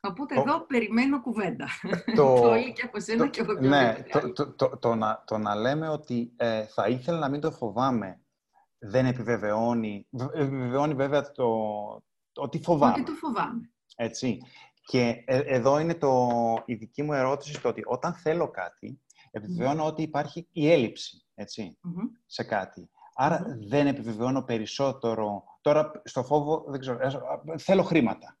Οπότε 0.00 0.40
εδώ 0.40 0.66
περιμένω 0.66 1.20
κουβέντα. 1.20 1.68
Το, 2.14 2.34
το 2.40 2.72
και 2.74 2.82
από 2.82 3.00
σένα 3.00 3.28
και 3.28 3.40
από 3.40 3.52
Ναι, 3.52 4.04
το, 4.10 4.32
το, 4.32 4.52
το, 4.52 4.78
το, 4.78 4.94
να, 4.94 5.22
το 5.26 5.38
να 5.38 5.54
λέμε 5.54 5.88
ότι 5.88 6.32
ε, 6.36 6.64
θα 6.64 6.88
ήθελα 6.88 7.18
να 7.18 7.28
μην 7.28 7.40
το 7.40 7.50
φοβάμαι 7.50 8.24
δεν 8.78 9.06
επιβεβαιώνει, 9.06 10.06
επιβεβαιώνει 10.34 10.94
βέβαια 10.94 11.32
το, 11.32 11.46
ότι 12.34 12.62
φοβάμαι. 12.62 12.92
Ότι 12.92 13.04
το 13.04 13.12
φοβάμαι. 13.12 13.70
Έτσι. 13.96 14.38
Και 14.86 15.22
ε, 15.26 15.38
εδώ 15.44 15.78
είναι 15.78 15.94
το, 15.94 16.28
η 16.64 16.74
δική 16.74 17.02
μου 17.02 17.12
ερώτηση 17.12 17.52
στο 17.52 17.68
ότι 17.68 17.82
όταν 17.84 18.14
θέλω 18.14 18.50
κάτι, 18.50 19.00
επιβεβαιώνω 19.30 19.86
ότι 19.86 20.02
υπάρχει 20.02 20.48
η 20.52 20.70
έλλειψη 20.70 21.24
έτσι, 21.34 21.78
σε 22.26 22.44
κάτι. 22.44 22.90
Άρα 23.14 23.44
δεν 23.68 23.86
επιβεβαιώνω 23.86 24.42
περισσότερο 24.42 25.44
Τώρα 25.64 26.02
στο 26.04 26.24
φόβο, 26.24 26.64
δεν 26.68 26.80
ξέρω, 26.80 26.98
ε, 27.00 27.58
θέλω 27.58 27.82
χρήματα. 27.82 28.38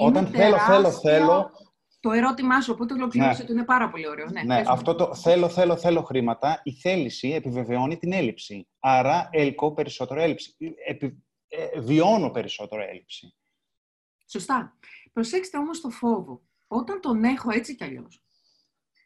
Όταν 0.00 0.26
θέλω, 0.26 0.58
θέλω, 0.58 0.90
θέλω... 0.90 1.50
Το 2.00 2.10
ερώτημά 2.10 2.60
σου, 2.60 2.72
οπότε 2.74 2.94
ολοκλήρωσε 2.94 3.36
ναι. 3.36 3.42
ότι 3.42 3.52
είναι 3.52 3.64
πάρα 3.64 3.90
πολύ 3.90 4.08
ωραίο. 4.08 4.26
Ναι, 4.30 4.42
ναι 4.42 4.62
αυτό 4.66 4.94
το 4.94 5.14
θέλω, 5.14 5.48
θέλω, 5.48 5.76
θέλω 5.76 6.02
χρήματα, 6.02 6.60
η 6.64 6.72
θέληση 6.72 7.28
επιβεβαιώνει 7.28 7.96
την 7.96 8.12
έλλειψη. 8.12 8.68
Άρα 8.78 9.28
έλκω 9.32 9.72
περισσότερο 9.72 10.20
έλλειψη. 10.20 10.56
Επι... 10.86 11.24
Ε, 11.48 11.80
βιώνω 11.80 12.30
περισσότερο 12.30 12.82
έλλειψη. 12.82 13.34
Σωστά. 14.26 14.78
Προσέξτε 15.12 15.58
όμως 15.58 15.80
το 15.80 15.90
φόβο. 15.90 16.42
Όταν 16.66 17.00
τον 17.00 17.24
έχω 17.24 17.50
έτσι 17.50 17.74
κι 17.74 17.84
αλλιώς, 17.84 18.24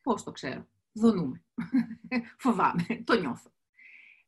πώς 0.03 0.23
το 0.23 0.33
ξέρω, 0.33 0.67
δονούμε. 0.93 1.45
Φοβάμαι, 2.43 2.87
το 3.05 3.21
νιώθω. 3.21 3.51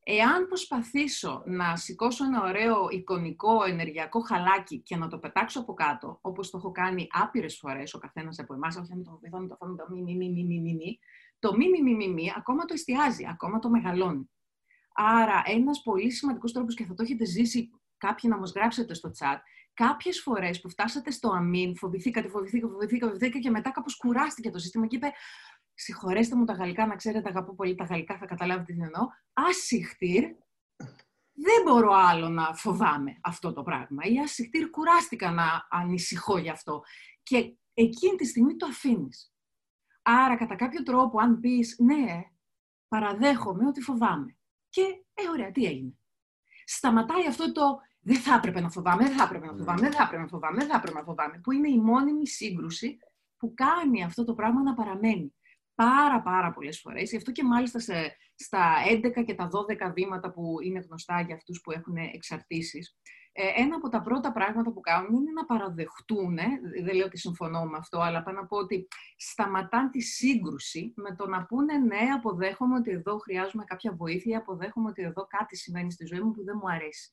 Εάν 0.07 0.47
προσπαθήσω 0.47 1.43
να 1.47 1.77
σηκώσω 1.77 2.25
ένα 2.25 2.43
ωραίο 2.43 2.89
εικονικό 2.91 3.65
ενεργειακό 3.65 4.21
χαλάκι 4.21 4.79
και 4.79 4.97
να 4.97 5.09
το 5.09 5.19
πετάξω 5.19 5.61
από 5.61 5.75
κάτω, 5.75 6.19
όπως 6.21 6.51
το 6.51 6.59
έχω 6.59 6.71
κάνει 6.71 7.07
άπειρες 7.11 7.57
φορές 7.57 7.95
ο 7.95 7.99
καθένας 7.99 8.39
από 8.39 8.55
εμάς, 8.55 8.77
όχι 8.77 9.03
το 9.05 9.19
βιδώνει, 9.23 9.49
το 9.49 9.57
φάμε, 9.57 9.77
το 9.77 9.87
μη, 9.91 10.03
μη, 10.03 10.17
μη, 10.17 10.31
μη, 10.31 10.45
μη, 10.45 10.61
μη, 10.61 10.75
μη, 10.75 10.99
το 11.39 11.57
μη, 11.57 11.69
μη, 11.69 11.83
μη, 11.83 11.95
μη, 11.95 12.09
μη, 12.09 12.33
ακόμα 12.37 12.65
το 12.65 12.75
εστιάζει, 12.75 13.27
ακόμα 13.31 13.59
το 13.59 13.71
μεγαλώνει. 13.71 14.31
Άρα, 14.95 15.43
ένας 15.47 15.83
πολύ 15.83 16.11
σημαντικός 16.11 16.53
τρόπος 16.53 16.75
και 16.75 16.85
θα 16.85 16.95
το 16.95 17.03
έχετε 17.03 17.25
ζήσει 17.25 17.71
κάποιοι 17.97 18.31
να 18.33 18.39
μας 18.39 18.53
γράψετε 18.53 18.95
στο 18.95 19.11
chat, 19.19 19.39
κάποιες 19.75 20.21
φορές 20.21 20.61
που 20.61 20.69
φτάσατε 20.69 21.11
στο 21.11 21.31
αμήν, 21.31 21.77
φοβηθήκατε, 21.77 22.29
φοβηθήκατε, 22.29 22.73
φοβηθήκατε, 22.73 23.07
φοβηθήκατε 23.13 23.39
και 23.39 23.51
μετά 23.51 23.71
κάπως 23.71 23.97
κουράστηκε 23.97 24.51
το 24.51 24.59
σύστημα 24.59 24.87
και 24.87 24.97
είπε 24.97 25.13
Συγχωρέστε 25.75 26.37
μου 26.37 26.45
τα 26.45 26.53
γαλλικά, 26.53 26.87
να 26.87 26.97
ξέρετε, 26.97 27.29
αγαπώ 27.29 27.55
πολύ 27.55 27.75
τα 27.75 27.85
γαλλικά, 27.85 28.19
θα 28.19 28.27
καταλάβετε 28.27 28.73
τι 28.73 28.81
εννοώ. 28.83 29.09
Ασυχτήρ, 29.33 30.23
δεν 31.33 31.63
μπορώ 31.65 31.93
άλλο 31.93 32.29
να 32.29 32.55
φοβάμαι 32.55 33.19
αυτό 33.23 33.53
το 33.53 33.63
πράγμα. 33.63 34.05
Ή 34.05 34.19
ασυχτήρ, 34.19 34.71
κουράστηκα 34.71 35.31
να 35.31 35.67
ανησυχώ 35.71 36.39
γι' 36.39 36.51
αυτό. 36.51 36.83
Και 37.23 37.57
εκείνη 37.75 38.17
τη 38.17 38.27
στιγμή 38.27 38.57
το 38.57 38.67
αφήνεις. 38.67 39.35
Άρα, 40.03 40.37
κατά 40.37 40.57
κάποιο 40.57 40.83
τρόπο, 40.83 41.21
αν 41.21 41.41
πεις, 41.41 41.79
ναι, 41.79 42.23
παραδέχομαι 42.89 43.67
ότι 43.67 43.81
φοβάμαι. 43.81 44.37
Και, 44.69 44.83
ε, 45.15 45.29
ωραία, 45.31 45.51
τι 45.51 45.65
έγινε. 45.65 45.99
Σταματάει 46.65 47.27
αυτό 47.29 47.53
το 47.53 47.81
δεν 48.01 48.17
θα 48.17 48.35
έπρεπε 48.35 48.61
να 48.61 48.71
φοβάμαι, 48.71 49.05
δεν 49.05 49.17
θα 49.17 49.25
έπρεπε 49.25 49.47
να 49.47 49.53
φοβάμαι, 49.53 49.81
δεν 49.81 49.93
θα 49.93 50.03
έπρεπε 50.03 50.23
να 50.23 50.29
φοβάμαι, 50.29 50.59
δεν 50.59 50.69
θα 50.69 50.77
έπρεπε 50.77 50.99
να 50.99 51.05
φοβάμαι, 51.05 51.39
που 51.39 51.53
είναι 51.53 51.69
η 51.69 51.81
μόνιμη 51.81 52.29
σύγκρουση 52.29 52.99
που 53.37 53.55
κάνει 53.55 54.05
αυτό 54.05 54.25
το 54.25 54.35
πράγμα 54.35 54.63
να 54.63 54.75
παραμένει 54.75 55.35
πάρα 55.75 56.23
πάρα 56.23 56.53
πολλές 56.53 56.81
φορές. 56.81 57.11
Γι' 57.11 57.17
αυτό 57.17 57.33
και 57.33 57.45
μάλιστα 57.45 57.79
σε, 57.79 58.17
στα 58.35 58.75
11 58.91 59.25
και 59.25 59.35
τα 59.35 59.49
12 59.89 59.93
βήματα 59.95 60.33
που 60.33 60.57
είναι 60.63 60.79
γνωστά 60.79 61.21
για 61.21 61.35
αυτούς 61.35 61.61
που 61.61 61.73
έχουν 61.73 61.97
εξαρτήσεις, 61.97 62.97
ε, 63.37 63.63
ένα 63.63 63.77
από 63.77 63.89
τα 63.89 64.03
πρώτα 64.03 64.33
πράγματα 64.33 64.73
που 64.73 64.81
κάνουν 64.81 65.15
είναι 65.15 65.31
να 65.31 65.45
παραδεχτούν, 65.45 66.35
δεν 66.85 66.95
λέω 66.95 67.07
ότι 67.07 67.19
συμφωνώ 67.19 67.65
με 67.65 67.77
αυτό, 67.77 67.99
αλλά 67.99 68.23
πάνω 68.23 68.41
να 68.41 68.47
πω 68.47 68.57
ότι 68.57 68.89
σταματάν 69.17 69.91
τη 69.91 70.01
σύγκρουση 70.01 70.93
με 70.97 71.15
το 71.15 71.29
να 71.29 71.47
πούνε 71.47 71.79
ναι, 71.79 72.09
αποδέχομαι 72.15 72.75
ότι 72.75 72.91
εδώ 72.91 73.19
χρειάζομαι 73.19 73.65
κάποια 73.65 73.93
βοήθεια, 73.93 74.39
αποδέχομαι 74.39 74.89
ότι 74.89 75.03
εδώ 75.03 75.27
κάτι 75.27 75.57
σημαίνει 75.57 75.93
στη 75.93 76.07
ζωή 76.07 76.21
μου 76.21 76.31
που 76.31 76.45
δεν 76.45 76.59
μου 76.61 76.71
αρέσει. 76.71 77.13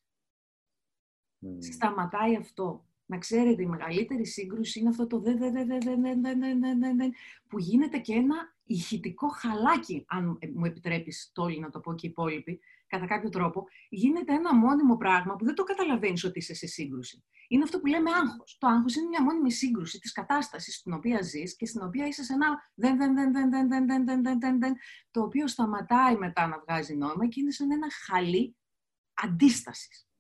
Σταματάει 1.74 2.36
αυτό. 2.36 2.86
Να 3.12 3.18
ξέρετε, 3.18 3.62
η 3.62 3.65
μεγαλύτερη 3.65 4.25
σύγκρουση 4.25 4.80
είναι 4.80 4.89
αυτό 4.89 5.08
το 5.08 5.20
δε, 5.20 5.34
δε, 5.34 5.51
δε, 5.51 5.63
δε, 5.65 5.77
δε, 5.77 5.96
δε, 5.96 6.15
δε, 6.15 6.36
δε, 6.36 6.75
δε, 6.80 6.94
δε, 6.96 7.10
που 7.48 7.60
γίνεται 7.60 7.98
και 7.98 8.13
ένα 8.13 8.36
ηχητικό 8.63 9.27
χαλάκι, 9.27 10.06
αν 10.08 10.39
μου 10.53 10.65
επιτρέπεις 10.65 11.32
τόλοι 11.34 11.60
να 11.60 11.70
το 11.70 11.80
πω 11.80 11.96
και 11.96 12.08
οι 12.08 12.10
υπόλοιποι, 12.10 12.60
κατά 12.88 13.06
κάποιο 13.06 13.30
τρόπο, 13.30 13.68
γίνεται 13.89 14.34
ένα 14.34 14.56
μόνιμο 14.56 14.98
πράγμα 14.98 15.36
που 15.36 15.46
δεν 15.46 15.56
το 15.56 15.63
καταλαβαίνεις 15.63 16.24
ότι 16.24 16.39
είσαι 16.39 16.53
σε 16.53 16.68
σύγκρουση. 16.68 17.24
Είναι 17.48 17.63
αυτό 17.63 17.80
που 17.80 17.86
λέμε 17.86 18.12
άγχος. 18.12 18.58
Το 18.60 18.68
άγχος 18.68 18.96
είναι 18.96 19.08
μια 19.08 19.24
μόνιμη 19.24 19.51
σύγκρουση 19.51 20.00
της 20.00 20.12
κατάστασης 20.12 20.75
στην 20.75 20.94
οποία 20.94 21.22
ζεις 21.22 21.56
και 21.56 21.65
στην 21.65 21.82
οποία 21.82 22.08
είσαι 22.08 22.24
σε 22.24 22.34
ένα 22.34 22.72
δεν, 22.74 22.98
δεν, 22.98 23.13
δεν, 23.15 23.32
δεν, 23.32 23.50
δεν, 23.50 23.68
δεν, 23.68 23.88
δεν, 23.88 24.06
δεν, 24.06 24.24
δεν, 24.24 24.39
δεν, 24.39 24.60
δεν, 24.60 24.75
το 25.12 25.22
οποίο 25.22 25.48
σταματάει 25.48 26.18
μετά 26.18 26.48
να 26.48 26.60
βγάζει 26.60 26.96
νόημα 26.96 27.27
και 27.27 27.39
είναι 27.39 27.51
σαν 27.51 27.72
ένα 27.72 27.88
χαλί 28.06 28.56
αντίστασης. 29.13 30.11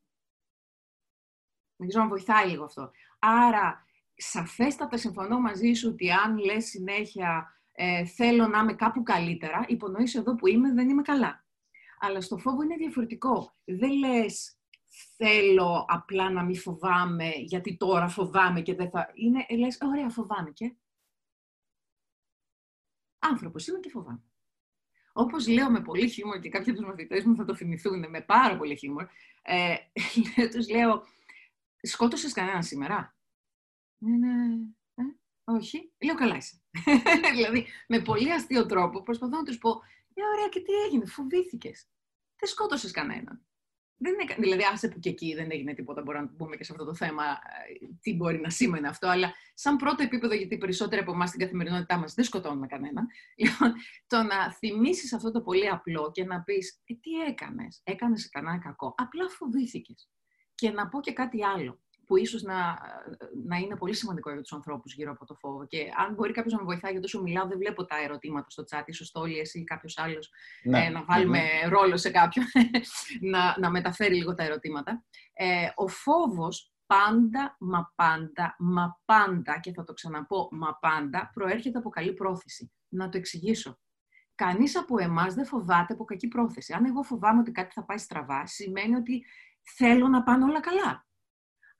Δεν 1.81 1.89
ξέρω 1.89 2.03
αν 2.03 2.09
βοηθάει 2.09 2.49
λίγο 2.49 2.63
αυτό. 2.63 2.91
Άρα, 3.19 3.85
σαφέστατα 4.15 4.97
συμφωνώ 4.97 5.39
μαζί 5.39 5.73
σου 5.73 5.89
ότι 5.93 6.11
αν 6.11 6.37
λες 6.37 6.65
συνέχεια 6.65 7.61
ε, 7.71 8.05
θέλω 8.05 8.47
να 8.47 8.59
είμαι 8.59 8.73
κάπου 8.73 9.03
καλύτερα, 9.03 9.65
υπονοείς 9.67 10.15
εδώ 10.15 10.35
που 10.35 10.47
είμαι 10.47 10.73
δεν 10.73 10.89
είμαι 10.89 11.01
καλά. 11.01 11.45
Αλλά 11.99 12.21
στο 12.21 12.37
φόβο 12.37 12.61
είναι 12.61 12.75
διαφορετικό. 12.75 13.55
Δεν 13.63 13.91
λες 13.91 14.57
θέλω 15.15 15.85
απλά 15.87 16.29
να 16.29 16.43
μην 16.43 16.55
φοβάμαι 16.55 17.29
γιατί 17.29 17.77
τώρα 17.77 18.07
φοβάμαι 18.07 18.61
και 18.61 18.75
δεν 18.75 18.89
θα... 18.89 19.11
Είναι, 19.13 19.45
λες, 19.57 19.77
ωραία, 19.81 20.09
φοβάμαι 20.09 20.51
και... 20.51 20.75
Άνθρωπος 23.19 23.67
είμαι 23.67 23.79
και 23.79 23.89
φοβάμαι. 23.89 24.23
Όπως 25.13 25.47
λέω 25.47 25.71
με 25.71 25.81
πολύ 25.81 26.09
χιούμορ 26.09 26.39
και 26.39 26.49
κάποιοι 26.49 26.71
από 26.71 26.79
τους 26.79 26.89
μαθητές 26.89 27.23
μου 27.23 27.35
θα 27.35 27.45
το 27.45 27.55
θυμηθούν 27.55 28.09
με 28.09 28.21
πάρα 28.21 28.57
πολύ 28.57 28.75
χιούμορ, 28.75 29.07
ε, 29.41 29.75
τους 30.51 30.69
λέω, 30.69 31.03
σκότωσες 31.81 32.33
κανένα 32.33 32.61
σήμερα; 32.61 33.15
Ναι, 33.97 34.17
ναι. 34.17 34.55
Ε, 34.93 35.03
όχι. 35.43 35.93
Λέω 36.03 36.15
καλά 36.15 36.35
είσαι. 36.35 36.61
δηλαδή, 37.35 37.67
με 37.87 38.01
πολύ 38.01 38.31
αστείο 38.31 38.65
τρόπο 38.65 39.01
προσπαθώ 39.01 39.37
να 39.37 39.43
τους 39.43 39.57
πω, 39.57 39.81
μια 40.15 40.25
ωραία 40.33 40.47
και 40.47 40.61
τι 40.61 40.73
έγινε, 40.73 41.05
φοβήθηκες. 41.05 41.87
Δεν 42.35 42.49
σκότωσες 42.49 42.91
κανέναν. 42.91 43.45
Δεν 44.03 44.13
είναι, 44.13 44.35
δηλαδή, 44.39 44.63
άσε 44.63 44.87
που 44.87 44.99
και 44.99 45.09
εκεί 45.09 45.33
δεν 45.35 45.51
έγινε 45.51 45.73
τίποτα. 45.73 46.01
Μπορούμε 46.01 46.23
να 46.23 46.35
πούμε 46.37 46.55
και 46.55 46.63
σε 46.63 46.71
αυτό 46.71 46.85
το 46.85 46.95
θέμα 46.95 47.23
ε, 47.23 47.87
τι 48.01 48.15
μπορεί 48.15 48.39
να 48.39 48.49
σήμαινε 48.49 48.87
αυτό. 48.87 49.07
Αλλά 49.07 49.33
σαν 49.53 49.75
πρώτο 49.75 50.03
επίπεδο, 50.03 50.33
γιατί 50.33 50.57
περισσότεροι 50.57 51.01
από 51.01 51.11
εμάς 51.11 51.29
στην 51.29 51.41
καθημερινότητά 51.41 51.97
μας 51.97 52.13
δεν 52.13 52.25
σκοτώνουμε 52.25 52.67
κανέναν, 52.67 53.07
λοιπόν, 53.43 53.73
το 54.07 54.23
να 54.23 54.53
θυμίσεις 54.53 55.13
αυτό 55.13 55.31
το 55.31 55.41
πολύ 55.41 55.67
απλό 55.67 56.11
και 56.11 56.25
να 56.25 56.41
πεις 56.41 56.81
ε, 56.85 56.93
τι 56.93 57.11
έκανες, 57.27 57.81
έκανες 57.83 58.29
κανένα 58.29 58.59
κακό. 58.59 58.93
Απλά 58.97 59.29
φοβήθηκες. 59.29 60.09
Και 60.61 60.71
να 60.71 60.87
πω 60.87 61.01
και 61.01 61.13
κάτι 61.13 61.45
άλλο, 61.45 61.79
που 62.05 62.17
ίσως 62.17 62.41
να, 62.41 62.79
να 63.45 63.57
είναι 63.57 63.75
πολύ 63.75 63.95
σημαντικό 63.95 64.31
για 64.31 64.41
τους 64.41 64.53
ανθρώπους 64.53 64.93
γύρω 64.93 65.11
από 65.11 65.25
το 65.25 65.35
φόβο. 65.35 65.65
Και 65.65 65.91
αν 65.97 66.13
μπορεί 66.13 66.31
κάποιος 66.31 66.53
να 66.53 66.59
με 66.59 66.65
βοηθάει, 66.65 66.91
γιατί 66.91 67.05
όσο 67.05 67.21
μιλάω, 67.21 67.47
δεν 67.47 67.57
βλέπω 67.57 67.85
τα 67.85 67.95
ερωτήματα 68.03 68.49
στο 68.49 68.63
chat, 68.69 68.83
ίσως 68.85 69.11
το 69.11 69.19
όλοι 69.19 69.39
εσύ 69.39 69.59
ή 69.59 69.63
κάποιος 69.63 69.97
άλλος 69.97 70.31
ναι. 70.63 70.85
ε, 70.85 70.89
να 70.89 71.03
βάλουμε 71.03 71.39
mm-hmm. 71.39 71.69
ρόλο 71.69 71.97
σε 71.97 72.09
κάποιον 72.09 72.45
να, 73.33 73.55
να 73.59 73.69
μεταφέρει 73.69 74.15
λίγο 74.15 74.33
τα 74.33 74.43
ερωτήματα. 74.43 75.05
Ε, 75.33 75.69
ο 75.75 75.87
φόβος 75.87 76.73
πάντα, 76.85 77.55
μα 77.59 77.93
πάντα, 77.95 78.55
μα 78.59 78.99
πάντα, 79.05 79.59
και 79.59 79.73
θα 79.73 79.83
το 79.83 79.93
ξαναπώ, 79.93 80.49
μα 80.51 80.77
πάντα, 80.79 81.31
προέρχεται 81.33 81.77
από 81.77 81.89
καλή 81.89 82.13
πρόθεση. 82.13 82.71
Να 82.87 83.09
το 83.09 83.17
εξηγήσω. 83.17 83.79
Κανείς 84.35 84.77
από 84.77 84.99
εμάς 84.99 85.33
δεν 85.33 85.45
φοβάται 85.45 85.93
από 85.93 86.03
κακή 86.03 86.27
πρόθεση. 86.27 86.73
Αν 86.73 86.85
εγώ 86.85 87.03
φοβάμαι 87.03 87.39
ότι 87.39 87.51
κάτι 87.51 87.71
θα 87.73 87.85
πάει 87.85 87.97
στραβά, 87.97 88.47
σημαίνει 88.47 88.95
ότι 88.95 89.25
θέλω 89.63 90.07
να 90.07 90.23
πάνε 90.23 90.43
όλα 90.43 90.59
καλά. 90.59 91.05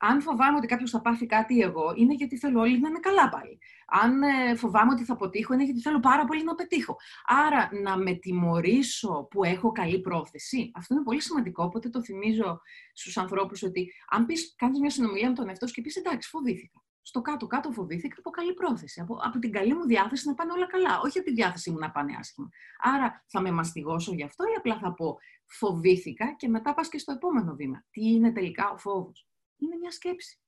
Αν 0.04 0.22
φοβάμαι 0.22 0.56
ότι 0.56 0.66
κάποιος 0.66 0.90
θα 0.90 1.00
πάθει 1.00 1.26
κάτι 1.26 1.60
εγώ, 1.60 1.92
είναι 1.96 2.14
γιατί 2.14 2.38
θέλω 2.38 2.60
όλοι 2.60 2.80
να 2.80 2.88
είναι 2.88 2.98
καλά 2.98 3.28
πάλι. 3.28 3.58
Αν 3.86 4.22
ε, 4.22 4.54
φοβάμαι 4.54 4.92
ότι 4.92 5.04
θα 5.04 5.12
αποτύχω, 5.12 5.54
είναι 5.54 5.64
γιατί 5.64 5.80
θέλω 5.80 6.00
πάρα 6.00 6.24
πολύ 6.24 6.44
να 6.44 6.54
πετύχω. 6.54 6.96
Άρα, 7.24 7.68
να 7.82 7.96
με 7.96 8.14
τιμωρήσω 8.14 9.26
που 9.30 9.44
έχω 9.44 9.72
καλή 9.72 10.00
πρόθεση, 10.00 10.70
αυτό 10.74 10.94
είναι 10.94 11.02
πολύ 11.02 11.20
σημαντικό. 11.20 11.64
Οπότε 11.64 11.88
το 11.88 12.02
θυμίζω 12.02 12.60
στους 12.92 13.16
ανθρώπους 13.16 13.62
ότι 13.62 13.92
αν 14.08 14.26
πεις, 14.26 14.54
κάνεις 14.56 14.78
μια 14.78 14.90
συνομιλία 14.90 15.28
με 15.28 15.34
τον 15.34 15.48
εαυτό 15.48 15.66
σου 15.66 15.74
και 15.74 15.80
πεις 15.82 15.96
εντάξει, 15.96 16.28
φοβήθηκα. 16.28 16.82
Στο 17.02 17.22
κάτω-κάτω 17.22 17.70
φοβήθηκα 17.70 18.14
από 18.18 18.30
καλή 18.30 18.54
πρόθεση. 18.54 19.00
Από, 19.00 19.18
από 19.22 19.38
την 19.38 19.52
καλή 19.52 19.74
μου 19.74 19.86
διάθεση 19.86 20.28
να 20.28 20.34
πάνε 20.34 20.52
όλα 20.52 20.66
καλά. 20.66 21.00
Όχι 21.00 21.18
από 21.18 21.26
τη 21.26 21.34
διάθεσή 21.34 21.70
μου 21.70 21.78
να 21.78 21.90
πάνε 21.90 22.16
άσχημα. 22.18 22.48
Άρα 22.78 23.24
θα 23.26 23.40
με 23.40 23.50
μαστιγώσω 23.50 24.12
γι' 24.14 24.22
αυτό 24.22 24.44
ή 24.44 24.54
απλά 24.56 24.78
θα 24.78 24.94
πω 24.94 25.18
φοβήθηκα 25.46 26.34
και 26.34 26.48
μετά 26.48 26.74
πας 26.74 26.88
και 26.88 26.98
στο 26.98 27.12
επόμενο 27.12 27.54
βήμα. 27.54 27.84
Τι 27.90 28.02
είναι 28.06 28.32
τελικά 28.32 28.70
ο 28.70 28.78
φόβος; 28.78 29.28
Είναι 29.56 29.76
μια 29.76 29.90
σκέψη. 29.90 30.40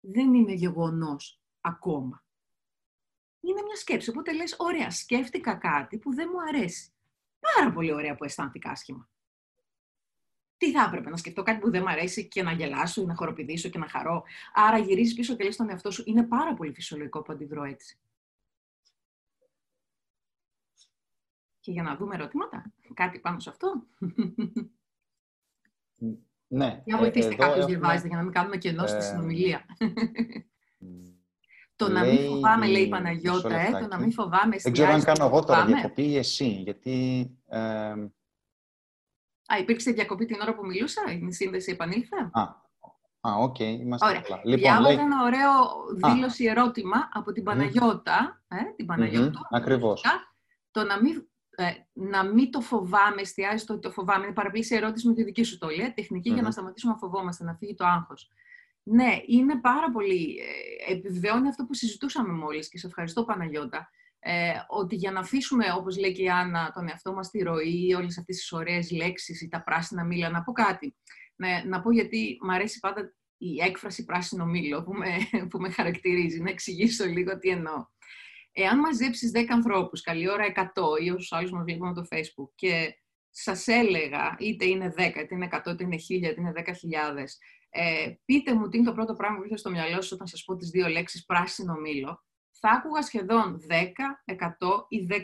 Δεν 0.00 0.34
είναι 0.34 0.52
γεγονός 0.52 1.40
ακόμα. 1.60 2.24
Είναι 3.40 3.62
μια 3.62 3.76
σκέψη. 3.76 4.10
Οπότε 4.10 4.32
λες, 4.32 4.54
ωραία, 4.58 4.90
σκέφτηκα 4.90 5.54
κάτι 5.54 5.98
που 5.98 6.14
δεν 6.14 6.28
μου 6.32 6.40
αρέσει. 6.42 6.92
Πάρα 7.54 7.72
πολύ 7.72 7.92
ωραία 7.92 8.14
που 8.14 8.24
αισθάνθηκα 8.24 8.70
άσχημα. 8.70 9.10
Τι 10.62 10.72
θα 10.72 10.84
έπρεπε 10.86 11.10
να 11.10 11.16
σκεφτώ, 11.16 11.42
κάτι 11.42 11.58
που 11.60 11.70
δεν 11.70 11.82
μου 11.82 11.90
αρέσει 11.90 12.28
και 12.28 12.42
να 12.42 12.52
γελάσω 12.52 13.02
ή 13.02 13.04
να 13.04 13.14
χοροπηδήσω 13.14 13.68
και 13.68 13.78
να 13.78 13.88
χαρώ. 13.88 14.22
Άρα 14.54 14.78
γυρίζει 14.78 15.14
πίσω 15.14 15.36
και 15.36 15.44
λες 15.44 15.56
τον 15.56 15.70
εαυτό 15.70 15.90
σου. 15.90 16.02
Είναι 16.06 16.22
πάρα 16.22 16.54
πολύ 16.54 16.72
φυσιολογικό 16.72 17.22
που 17.22 17.32
αντιδρώ 17.32 17.64
έτσι. 17.64 17.98
Και 21.60 21.72
για 21.72 21.82
να 21.82 21.96
δούμε 21.96 22.14
ερωτήματα, 22.14 22.72
κάτι 22.94 23.18
πάνω 23.18 23.38
σε 23.40 23.50
αυτό. 23.50 23.86
Ναι. 26.46 26.82
Για 26.84 26.98
βοηθήστε 26.98 27.32
ε, 27.32 27.36
κάποιος 27.36 27.66
διαβάζετε 27.66 28.08
για 28.08 28.16
να 28.16 28.22
μην 28.22 28.32
κάνουμε 28.32 28.56
κενό 28.56 28.86
στη 28.86 28.96
ε, 28.96 29.00
συνομιλία. 29.00 29.64
το 31.76 31.88
να 31.88 32.04
μην 32.04 32.18
φοβάμαι, 32.18 32.66
λέει 32.66 32.82
η 32.82 32.88
Παναγιώτα, 32.88 33.56
ε, 33.56 33.70
το 33.70 33.86
να 33.86 33.98
μην 33.98 34.12
φοβάμαι 34.12 34.56
Δεν 34.56 34.72
ξέρω 34.72 34.92
αν 34.92 35.04
κάνω 35.04 35.24
εγώ 35.24 35.44
τώρα 35.44 35.64
διακοπή 35.64 36.02
ή 36.02 36.16
εσύ, 36.16 36.46
γιατί... 36.46 37.26
Α, 39.54 39.58
υπήρξε 39.58 39.90
διακοπή 39.90 40.24
την 40.24 40.40
ώρα 40.40 40.54
που 40.54 40.66
μιλούσα, 40.66 41.02
η 41.20 41.32
σύνδεση 41.32 41.70
επανήλθε; 41.70 42.30
Α, 42.32 42.42
Α, 43.28 43.34
OK, 43.36 43.54
okay, 43.58 43.60
είμαστε 43.80 44.06
Ωραία. 44.06 44.20
καλά. 44.20 44.40
Λοιπόν, 44.44 44.60
Διάβαζα 44.60 44.94
λέει... 44.94 45.04
ένα 45.04 45.22
ωραίο 45.24 45.50
δήλωση 46.12 46.44
ερώτημα 46.44 47.08
από 47.12 47.32
την 47.32 47.42
Παναγιώτα. 47.42 48.42
Ε, 48.48 48.56
την 48.76 48.86
Παναγιώτα. 48.86 49.40
Mm-hmm, 49.40 49.56
ακριβώς. 49.56 50.04
Το 50.70 50.84
να 50.84 51.02
μην 51.02 51.26
ε, 51.56 51.70
να 51.92 52.24
μην 52.24 52.50
το 52.50 52.60
φοβάμαι, 52.60 53.20
εστιάζει 53.20 53.64
το 53.64 53.72
ότι 53.72 53.82
το 53.82 53.90
φοβάμαι. 53.90 54.24
Είναι 54.24 54.34
παραπλήσει 54.34 54.74
ερώτηση 54.74 55.08
με 55.08 55.14
τη 55.14 55.22
δική 55.22 55.42
σου 55.42 55.58
τόλη. 55.58 55.82
Ε, 55.82 55.88
τεχνική 55.88 56.30
για 56.32 56.42
να 56.42 56.50
σταματήσουμε 56.50 56.92
να 56.92 56.98
φοβόμαστε, 56.98 57.44
να 57.44 57.54
φύγει 57.54 57.74
το 57.74 57.84
άγχος. 57.84 58.30
Ναι, 58.82 59.16
είναι 59.26 59.60
πάρα 59.60 59.90
πολύ. 59.90 60.38
Ε, 60.88 60.92
επιβεβαιώνει 60.92 61.48
αυτό 61.48 61.64
που 61.64 61.74
συζητούσαμε 61.74 62.32
μόλις 62.32 62.68
και 62.68 62.78
σε 62.78 62.86
ευχαριστώ, 62.86 63.24
Παναγιώτα. 63.24 63.90
Ε, 64.24 64.52
ότι 64.68 64.96
για 64.96 65.10
να 65.10 65.20
αφήσουμε, 65.20 65.72
όπως 65.76 65.98
λέει 65.98 66.12
και 66.12 66.22
η 66.22 66.28
Άννα, 66.28 66.72
τον 66.74 66.88
εαυτό 66.88 67.12
μας 67.12 67.26
στη 67.26 67.42
ροή, 67.42 67.94
όλες 67.94 68.18
αυτές 68.18 68.36
τις 68.36 68.52
ωραίες 68.52 68.90
λέξεις 68.90 69.40
ή 69.40 69.48
τα 69.48 69.62
πράσινα 69.62 70.04
μήλα, 70.04 70.30
να 70.30 70.42
πω 70.42 70.52
κάτι. 70.52 70.96
Να, 71.36 71.64
να 71.64 71.80
πω 71.80 71.92
γιατί 71.92 72.38
μου 72.42 72.52
αρέσει 72.52 72.78
πάντα 72.78 73.14
η 73.36 73.60
έκφραση 73.60 74.04
πράσινο 74.04 74.46
μήλο 74.46 74.82
που 74.82 74.92
με, 74.92 75.06
που 75.50 75.58
με 75.58 75.70
χαρακτηρίζει, 75.70 76.40
να 76.40 76.50
εξηγήσω 76.50 77.04
λίγο 77.04 77.38
τι 77.38 77.48
εννοώ. 77.48 77.86
Εάν 78.52 78.78
μαζέψεις 78.78 79.32
10 79.34 79.44
ανθρώπους, 79.48 80.00
καλή 80.00 80.30
ώρα 80.30 80.44
100 80.46 81.02
ή 81.04 81.10
όσους 81.10 81.32
άλλους 81.32 81.50
μας 81.50 81.64
βλέπουν 81.64 81.88
από 81.88 82.00
το 82.00 82.06
Facebook, 82.10 82.50
και 82.54 82.98
σας 83.30 83.66
έλεγα, 83.66 84.36
είτε 84.38 84.64
είναι 84.64 84.94
10, 84.96 85.00
είτε 85.00 85.26
είναι 85.30 85.48
100, 85.52 85.72
είτε 85.72 85.84
είναι 85.84 85.96
1000, 85.96 86.30
είτε 86.30 86.40
είναι 86.40 86.52
10.000, 86.52 87.38
ε, 87.70 88.12
πείτε 88.24 88.54
μου 88.54 88.68
τι 88.68 88.76
είναι 88.76 88.86
το 88.86 88.92
πρώτο 88.92 89.14
πράγμα 89.14 89.36
που 89.36 89.42
ήρθε 89.42 89.56
στο 89.56 89.70
μυαλό 89.70 89.94
σας 89.94 90.12
όταν 90.12 90.26
σας 90.26 90.44
πω 90.44 90.56
τις 90.56 90.70
δύο 90.70 90.88
λέξεις 90.88 91.24
πράσινο 91.24 91.74
μήλο, 91.74 92.24
θα 92.64 92.70
άκουγα 92.70 93.02
σχεδόν 93.02 93.60
10, 93.68 93.74
100 94.24 94.86
ή 94.88 95.06
10.000 95.10 95.18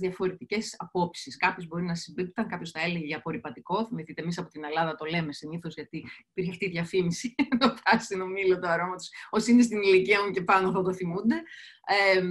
διαφορετικές 0.00 0.74
απόψεις. 0.78 1.36
Κάποιος 1.36 1.66
μπορεί 1.66 1.84
να 1.84 1.94
συμπίπταν, 1.94 2.48
κάποιος 2.48 2.70
θα 2.70 2.80
έλεγε 2.80 3.04
για 3.04 3.16
απορριπαντικό. 3.16 3.86
Θυμηθείτε, 3.86 4.22
εμείς 4.22 4.38
από 4.38 4.48
την 4.48 4.64
Ελλάδα 4.64 4.94
το 4.94 5.04
λέμε 5.04 5.32
συνήθως, 5.32 5.74
γιατί 5.74 6.06
υπήρχε 6.30 6.50
αυτή 6.50 6.64
η 6.66 6.68
διαφήμιση, 6.68 7.34
το 7.60 7.74
πράσινο 7.82 8.26
μήλο, 8.26 8.58
το 8.58 8.68
αρώμα 8.68 8.96
τους. 8.96 9.08
Όσοι 9.30 9.52
είναι 9.52 9.62
στην 9.62 9.82
ηλικία 9.82 10.24
μου 10.24 10.30
και 10.30 10.42
πάνω 10.42 10.70
θα 10.70 10.82
το 10.82 10.92
θυμούνται. 10.92 11.34
Ε, 12.14 12.22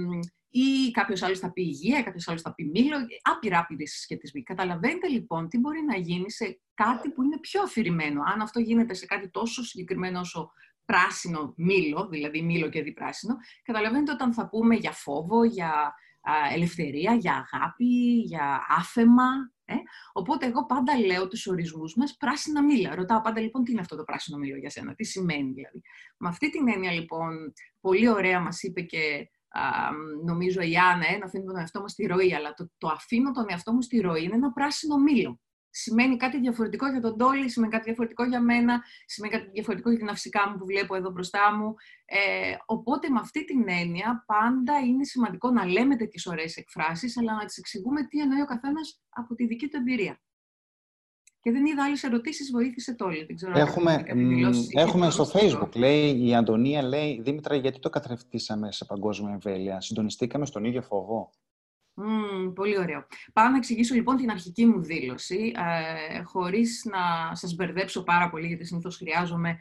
ή 0.48 0.90
κάποιος 0.90 1.22
άλλος 1.22 1.38
θα 1.38 1.52
πει 1.52 1.62
υγεία, 1.62 2.02
κάποιος 2.02 2.28
άλλος 2.28 2.42
θα 2.42 2.54
πει 2.54 2.64
μήλο, 2.64 2.96
άπειρα 3.22 3.58
άπειροι 3.58 3.86
συσχετισμοί. 3.86 4.42
Καταλαβαίνετε 4.42 5.08
λοιπόν 5.08 5.48
τι 5.48 5.58
μπορεί 5.58 5.82
να 5.82 5.96
γίνει 5.96 6.30
σε 6.30 6.60
κάτι 6.74 7.10
που 7.10 7.22
είναι 7.22 7.38
πιο 7.38 7.62
αφηρημένο. 7.62 8.22
Αν 8.32 8.40
αυτό 8.40 8.60
γίνεται 8.60 8.94
σε 8.94 9.06
κάτι 9.06 9.30
τόσο 9.30 9.64
συγκεκριμένο 9.64 10.20
όσο 10.20 10.50
πράσινο 10.86 11.54
μήλο, 11.56 12.08
δηλαδή 12.08 12.42
μήλο 12.42 12.68
και 12.68 12.82
διπράσινο, 12.82 13.34
καταλαβαίνετε 13.62 14.12
όταν 14.12 14.32
θα 14.32 14.48
πούμε 14.48 14.74
για 14.74 14.92
φόβο, 14.92 15.44
για 15.44 15.94
ελευθερία, 16.54 17.14
για 17.14 17.48
αγάπη, 17.52 18.20
για 18.20 18.66
άφεμα. 18.68 19.28
Ε; 19.64 19.74
Οπότε 20.12 20.46
εγώ 20.46 20.66
πάντα 20.66 20.98
λέω 20.98 21.28
τους 21.28 21.46
ορισμούς 21.46 21.94
μας 21.96 22.16
πράσινα 22.16 22.64
μήλα. 22.64 22.94
Ρωτάω 22.94 23.20
πάντα 23.20 23.40
λοιπόν 23.40 23.64
τι 23.64 23.70
είναι 23.70 23.80
αυτό 23.80 23.96
το 23.96 24.04
πράσινο 24.04 24.38
μήλο 24.38 24.56
για 24.56 24.70
σένα, 24.70 24.94
τι 24.94 25.04
σημαίνει 25.04 25.52
δηλαδή. 25.52 25.80
Με 26.16 26.28
αυτή 26.28 26.50
την 26.50 26.68
έννοια 26.68 26.92
λοιπόν, 26.92 27.52
πολύ 27.80 28.08
ωραία 28.08 28.40
μας 28.40 28.62
είπε 28.62 28.80
και 28.80 29.30
νομίζω 30.24 30.60
η 30.60 30.76
Άννα, 30.76 31.06
ε, 31.06 31.16
να 31.18 31.24
αφήνουμε 31.24 31.52
τον 31.52 31.60
εαυτό 31.60 31.80
μας 31.80 31.92
στη 31.92 32.06
ροή, 32.06 32.34
αλλά 32.34 32.54
το, 32.54 32.70
το 32.78 32.88
αφήνω 32.88 33.30
τον 33.30 33.44
εαυτό 33.48 33.72
μου 33.72 33.82
στη 33.82 34.00
ροή 34.00 34.22
είναι 34.22 34.34
ένα 34.34 34.52
πράσινο 34.52 34.96
μήλο 34.98 35.40
σημαίνει 35.82 36.16
κάτι 36.16 36.38
διαφορετικό 36.40 36.90
για 36.90 37.00
τον 37.00 37.18
Τόλι, 37.18 37.50
σημαίνει 37.50 37.72
κάτι 37.72 37.84
διαφορετικό 37.84 38.24
για 38.24 38.40
μένα, 38.40 38.82
σημαίνει 39.06 39.34
κάτι 39.34 39.50
διαφορετικό 39.52 39.90
για 39.90 39.98
την 39.98 40.08
αυσικά 40.08 40.48
μου 40.48 40.56
που 40.58 40.64
βλέπω 40.64 40.94
εδώ 40.94 41.10
μπροστά 41.10 41.56
μου. 41.56 41.74
Ε, 42.04 42.54
οπότε 42.66 43.08
με 43.08 43.18
αυτή 43.20 43.44
την 43.44 43.68
έννοια 43.68 44.24
πάντα 44.26 44.78
είναι 44.78 45.04
σημαντικό 45.04 45.50
να 45.50 45.64
λέμε 45.64 45.96
τέτοιες 45.96 46.26
ωραίες 46.26 46.56
εκφράσεις, 46.56 47.18
αλλά 47.18 47.34
να 47.34 47.44
τις 47.44 47.56
εξηγούμε 47.56 48.06
τι 48.06 48.18
εννοεί 48.20 48.40
ο 48.40 48.44
καθένας 48.44 49.02
από 49.08 49.34
τη 49.34 49.46
δική 49.46 49.68
του 49.68 49.76
εμπειρία. 49.76 50.20
Και 51.40 51.52
δεν 51.52 51.66
είδα 51.66 51.84
άλλες 51.84 52.02
ερωτήσεις, 52.02 52.50
βοήθησε 52.50 52.94
Τόλι. 52.94 53.24
Δεν 53.24 53.36
ξέρω 53.36 53.58
έχουμε 53.58 54.04
έχουμε 54.72 55.10
στο 55.10 55.30
Facebook, 55.32 55.76
λέει 55.76 56.26
η 56.26 56.34
Αντωνία, 56.34 56.82
λέει 56.82 57.20
Δήμητρα, 57.22 57.56
γιατί 57.56 57.78
το 57.78 57.90
καθρεφτήσαμε 57.90 58.72
σε 58.72 58.84
παγκόσμια 58.84 59.32
εμβέλεια; 59.32 59.80
Συντονιστήκαμε 59.80 60.46
στον 60.46 60.64
ίδιο 60.64 60.82
φόβο; 60.82 61.30
Mm, 61.96 62.54
πολύ 62.54 62.78
ωραίο. 62.78 63.06
Πάω 63.32 63.48
να 63.48 63.56
εξηγήσω 63.56 63.94
λοιπόν 63.94 64.16
την 64.16 64.30
αρχική 64.30 64.66
μου 64.66 64.82
δήλωση, 64.82 65.52
ε, 65.56 66.22
χωρίς 66.22 66.84
να 66.90 67.34
σας 67.34 67.54
μπερδέψω 67.54 68.02
πάρα 68.02 68.30
πολύ, 68.30 68.46
γιατί 68.46 68.64
συνήθως 68.64 68.96
χρειάζομαι 68.96 69.58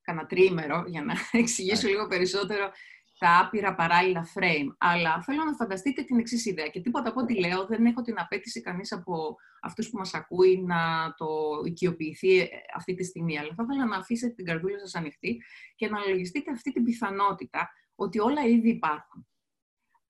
κανένα 0.00 0.26
τρίμερο 0.26 0.84
για 0.86 1.02
να 1.02 1.14
εξηγήσω 1.40 1.88
λίγο 1.88 2.06
περισσότερο 2.06 2.70
τα 3.18 3.38
άπειρα 3.38 3.74
παράλληλα 3.74 4.26
frame. 4.34 4.74
Αλλά 4.78 5.22
θέλω 5.22 5.44
να 5.44 5.52
φανταστείτε 5.52 6.02
την 6.02 6.18
εξής 6.18 6.46
ιδέα. 6.46 6.66
Και 6.66 6.80
τίποτα 6.80 7.08
από 7.08 7.20
ό,τι 7.20 7.38
λέω 7.38 7.66
δεν 7.66 7.86
έχω 7.86 8.02
την 8.02 8.18
απέτηση 8.18 8.60
κανείς 8.60 8.92
από 8.92 9.36
αυτούς 9.62 9.90
που 9.90 9.98
μας 9.98 10.14
ακούει 10.14 10.62
να 10.66 11.14
το 11.16 11.26
οικειοποιηθεί 11.64 12.40
ε, 12.40 12.48
αυτή 12.76 12.94
τη 12.94 13.04
στιγμή. 13.04 13.38
Αλλά 13.38 13.54
θα 13.54 13.62
ήθελα 13.68 13.86
να 13.86 13.96
αφήσετε 13.96 14.34
την 14.34 14.44
καρδούλα 14.44 14.78
σας 14.78 14.94
ανοιχτή 14.94 15.42
και 15.74 15.88
να 15.88 15.98
αναλογιστείτε 15.98 16.50
αυτή 16.50 16.72
την 16.72 16.84
πιθανότητα 16.84 17.70
ότι 17.94 18.18
όλα 18.18 18.42
ήδη 18.42 18.68
υπάρχουν. 18.68 19.29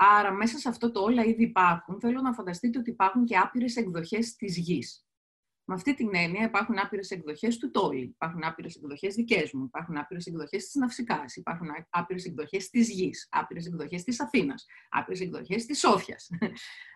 Άρα, 0.03 0.33
μέσα 0.33 0.59
σε 0.59 0.69
αυτό 0.69 0.91
το 0.91 1.01
όλα 1.01 1.25
ήδη 1.25 1.43
υπάρχουν, 1.43 2.01
θέλω 2.01 2.21
να 2.21 2.33
φανταστείτε 2.33 2.79
ότι 2.79 2.91
υπάρχουν 2.91 3.25
και 3.25 3.37
άπειρε 3.37 3.67
εκδοχέ 3.75 4.19
τη 4.19 4.47
γη. 4.47 4.83
Με 5.65 5.75
αυτή 5.75 5.95
την 5.95 6.11
έννοια 6.13 6.45
υπάρχουν 6.45 6.79
άπειρε 6.79 7.03
εκδοχέ 7.09 7.49
του 7.49 7.71
Τόλι, 7.71 8.03
υπάρχουν 8.03 8.45
άπειρε 8.45 8.69
εκδοχέ 8.77 9.09
δικέ 9.09 9.51
μου, 9.53 9.65
υπάρχουν 9.65 9.97
άπειρε 9.97 10.21
εκδοχέ 10.25 10.57
τη 10.57 10.79
Ναυσικά, 10.79 11.25
υπάρχουν 11.35 11.69
άπειρε 11.91 12.21
εκδοχέ 12.25 12.59
τη 12.71 12.81
γη, 12.81 13.11
άπειρε 13.31 13.61
εκδοχέ 13.67 13.97
τη 13.97 14.17
Αθήνα, 14.19 14.55
άπειρε 14.91 15.25
εκδοχέ 15.25 15.55
τη 15.55 15.77
Σόφια, 15.77 16.17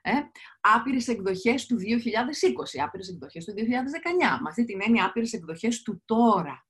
ε, 0.03 0.13
άπειρε 0.61 0.99
εκδοχέ 1.07 1.55
του 1.69 1.77
2020, 1.77 2.83
άπειρε 2.85 3.05
εκδοχέ 3.13 3.39
του 3.39 3.53
2019. 3.53 4.41
Με 4.43 4.49
αυτή 4.49 4.65
την 4.65 4.81
έννοια, 4.83 5.05
άπειρε 5.05 5.27
εκδοχέ 5.31 5.69
του 5.85 6.03
τώρα. 6.05 6.67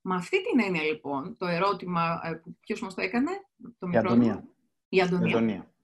Με 0.00 0.14
αυτή 0.14 0.42
την 0.42 0.60
έννοια, 0.60 0.82
λοιπόν, 0.82 1.36
το 1.36 1.46
ερώτημα, 1.46 2.20
ε, 2.24 2.42
ποιο 2.60 2.76
μα 2.80 2.88
το 2.88 3.02
έκανε, 3.02 3.30
το 3.78 3.86
μικρό. 3.86 4.10
Η 4.10 4.12
Αντωνία. 4.12 4.53
Αντωνία. 5.02 5.74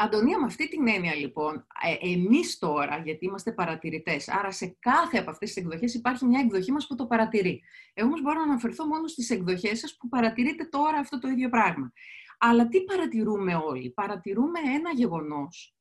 Αντωνία, 0.00 0.38
με 0.38 0.44
αυτή 0.44 0.68
την 0.68 0.88
έννοια 0.88 1.14
λοιπόν, 1.14 1.66
ε, 1.82 2.12
εμείς 2.12 2.58
τώρα, 2.58 2.98
γιατί 2.98 3.24
είμαστε 3.24 3.52
παρατηρητές, 3.52 4.28
άρα 4.28 4.50
σε 4.50 4.76
κάθε 4.78 5.18
από 5.18 5.30
αυτές 5.30 5.52
τις 5.52 5.62
εκδοχές 5.62 5.94
υπάρχει 5.94 6.24
μια 6.24 6.40
εκδοχή 6.40 6.72
μας 6.72 6.86
που 6.86 6.94
το 6.94 7.06
παρατηρεί. 7.06 7.62
Εγώ 7.94 8.06
όμως 8.06 8.22
μπορώ 8.22 8.38
να 8.38 8.42
αναφερθώ 8.42 8.86
μόνο 8.86 9.06
στις 9.06 9.30
εκδοχές 9.30 9.78
σας 9.78 9.96
που 9.96 10.08
παρατηρείτε 10.08 10.64
τώρα 10.64 10.98
αυτό 10.98 11.18
το 11.18 11.28
ίδιο 11.28 11.48
πράγμα. 11.48 11.92
Αλλά 12.38 12.68
τι 12.68 12.84
παρατηρούμε 12.84 13.54
όλοι; 13.54 13.90
Παρατηρούμε 13.90 14.58
ένα 14.60 14.90
γεγονός, 14.94 15.76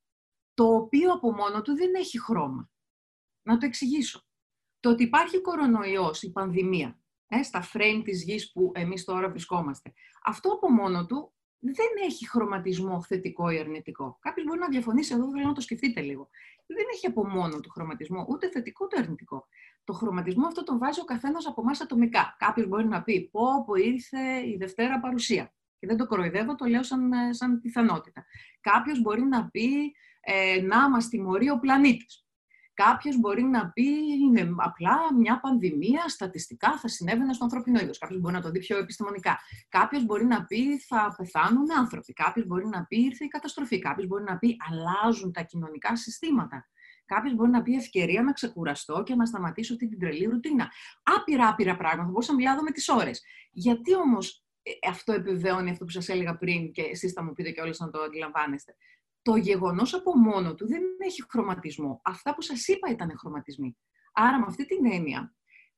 το 0.54 0.76
οποίο 0.76 1.12
από 1.12 1.34
μόνο 1.34 1.62
του 1.62 1.76
δεν 1.76 1.94
έχει 1.96 2.22
χρώμα. 2.22 2.70
Να 3.42 3.58
το 3.58 3.66
εξηγήσω. 3.66 4.26
Το 4.80 4.90
ότι 4.90 5.04
υπάρχει 5.04 5.42
κορονοϊός, 5.42 6.22
η 6.22 6.32
πανδημία, 6.32 7.00
ε, 7.28 7.44
στα 7.44 7.70
frame 7.74 8.02
της 8.04 8.24
γης 8.24 8.52
που 8.52 8.72
εμείς 8.76 9.04
τώρα 9.04 9.30
βρισκόμαστε, 9.30 9.94
αυτό 10.24 10.50
από 10.50 10.72
μόνο 10.72 11.06
του 11.06 11.34
δεν 11.60 11.88
έχει 12.06 12.28
χρωματισμό 12.28 13.02
θετικό 13.02 13.50
ή 13.50 13.60
αρνητικό. 13.60 14.18
Κάποιος 14.22 14.46
μπορεί 14.46 14.60
να 14.60 14.68
διαφωνήσει 14.68 15.14
εδώ, 15.14 15.30
θέλω 15.32 15.48
να 15.48 15.54
το 15.54 15.62
σκεφτείτε 15.62 16.02
λίγο. 16.02 16.30
Δεν 16.66 16.86
έχει 16.94 17.06
από 17.08 17.28
μόνο 17.28 17.60
του 17.60 17.70
χρωματισμό 17.70 18.26
ούτε 18.30 18.50
θετικό 18.50 18.86
ούτε 18.86 19.00
αρνητικό. 19.00 19.48
Το 19.84 19.94
χρωματισμό 19.94 20.48
αυτό 20.48 20.64
τον 20.64 20.78
βάζει 20.78 21.00
ο 21.00 21.04
καθένας 21.04 21.46
από 21.46 21.62
εμάς 21.62 21.82
ατομικά. 21.82 22.36
Κάποιος 22.40 22.68
μπορεί 22.68 22.86
να 22.86 23.04
πει: 23.04 23.30
Πω, 23.32 23.64
πω 23.66 23.76
ήρθε 23.76 24.48
η 24.48 24.58
Δευτέρα 24.58 25.00
παρουσία. 25.00 25.54
Και 25.80 25.88
δεν 25.88 25.98
το 25.98 26.08
κοροϊδεύω, 26.08 26.56
το 26.56 26.66
λέω 26.66 26.84
σαν, 26.84 27.12
σαν 27.30 27.62
πιθανότητα. 27.62 28.26
Κάποιος 28.62 29.02
μπορεί 29.02 29.22
να 29.22 29.50
πει: 29.50 29.96
ε, 30.20 30.62
Να 30.62 30.90
μας 30.90 31.08
τιμωρεί 31.08 31.50
ο 31.50 31.60
πλανήτης. 31.60 32.27
Κάποιος 32.86 33.20
μπορεί 33.20 33.44
να 33.44 33.70
πει 33.70 33.88
είναι 34.22 34.54
απλά 34.58 34.98
μια 35.18 35.40
πανδημία, 35.40 36.04
στατιστικά 36.08 36.78
θα 36.78 36.88
συνέβαινε 36.88 37.34
στο 37.34 37.44
ανθρώπινο 37.44 37.80
είδος. 37.80 37.98
Κάποιος 37.98 38.20
μπορεί 38.20 38.34
να 38.34 38.42
το 38.42 38.50
δει 38.50 38.60
πιο 38.60 38.78
επιστημονικά. 38.78 39.40
Κάποιος 39.70 40.06
μπορεί 40.06 40.26
να 40.26 40.46
πει 40.46 40.80
θα 40.80 41.16
πεθάνουν 41.18 41.72
άνθρωποι. 41.78 42.14
Κάποιος 42.14 42.46
μπορεί 42.46 42.68
να 42.68 42.86
πει 42.86 43.02
ήρθε 43.02 43.26
η 43.26 43.28
καταστροφή. 43.28 43.80
Κάποιος 43.80 44.08
μπορεί 44.08 44.24
να 44.24 44.38
πει 44.38 44.58
αλλάζουν 44.70 45.32
τα 45.32 45.42
κοινωνικά 45.42 45.96
συστήματα. 45.96 46.70
Κάποιος 47.06 47.34
μπορεί 47.36 47.50
να 47.50 47.62
πει 47.62 47.76
ευκαιρία 47.76 48.24
να 48.24 48.32
ξεκουραστώ 48.32 49.04
και 49.04 49.16
να 49.16 49.26
σταματήσω 49.26 49.74
αυτή 49.74 49.88
την 49.88 50.00
τρελή 50.00 50.26
ρουτίνα. 50.26 50.72
Άπειρα, 51.04 51.48
άπειρα 51.48 51.76
πράγματα. 51.78 52.04
Θα 52.04 52.10
μπορούσα 52.10 52.32
να 52.32 52.38
μιλάω 52.38 52.62
με 52.62 52.72
τις 52.72 52.90
ώρες. 52.90 53.24
Γιατί 53.52 53.96
όμως 53.96 54.44
ε, 54.62 54.72
αυτό 54.90 55.14
επιβεβαιώνει 55.14 55.70
αυτό 55.70 55.86
που 55.86 55.92
σας 55.92 56.10
έλεγα 56.10 56.38
πριν 56.38 56.72
και 56.72 56.82
εσείς 56.82 57.12
θα 57.12 57.24
μου 57.24 57.34
πείτε 57.34 57.52
και 57.52 57.62
να 57.78 57.90
το 57.90 58.00
αντιλαμβάνεστε 58.00 58.76
το 59.28 59.36
γεγονός 59.36 59.94
από 59.94 60.18
μόνο 60.18 60.56
του 60.56 60.68
δεν 60.68 60.82
έχει 60.98 61.24
χρωματισμό. 61.30 62.02
Αυτά 62.04 62.36
που 62.36 62.42
σας 62.42 62.68
είπα 62.68 62.92
ήταν 62.92 63.14
χρωματισμοί. 63.18 63.78
Άρα 64.14 64.40
με 64.40 64.46
αυτή 64.48 64.66
την 64.66 64.92
έννοια 64.92 65.36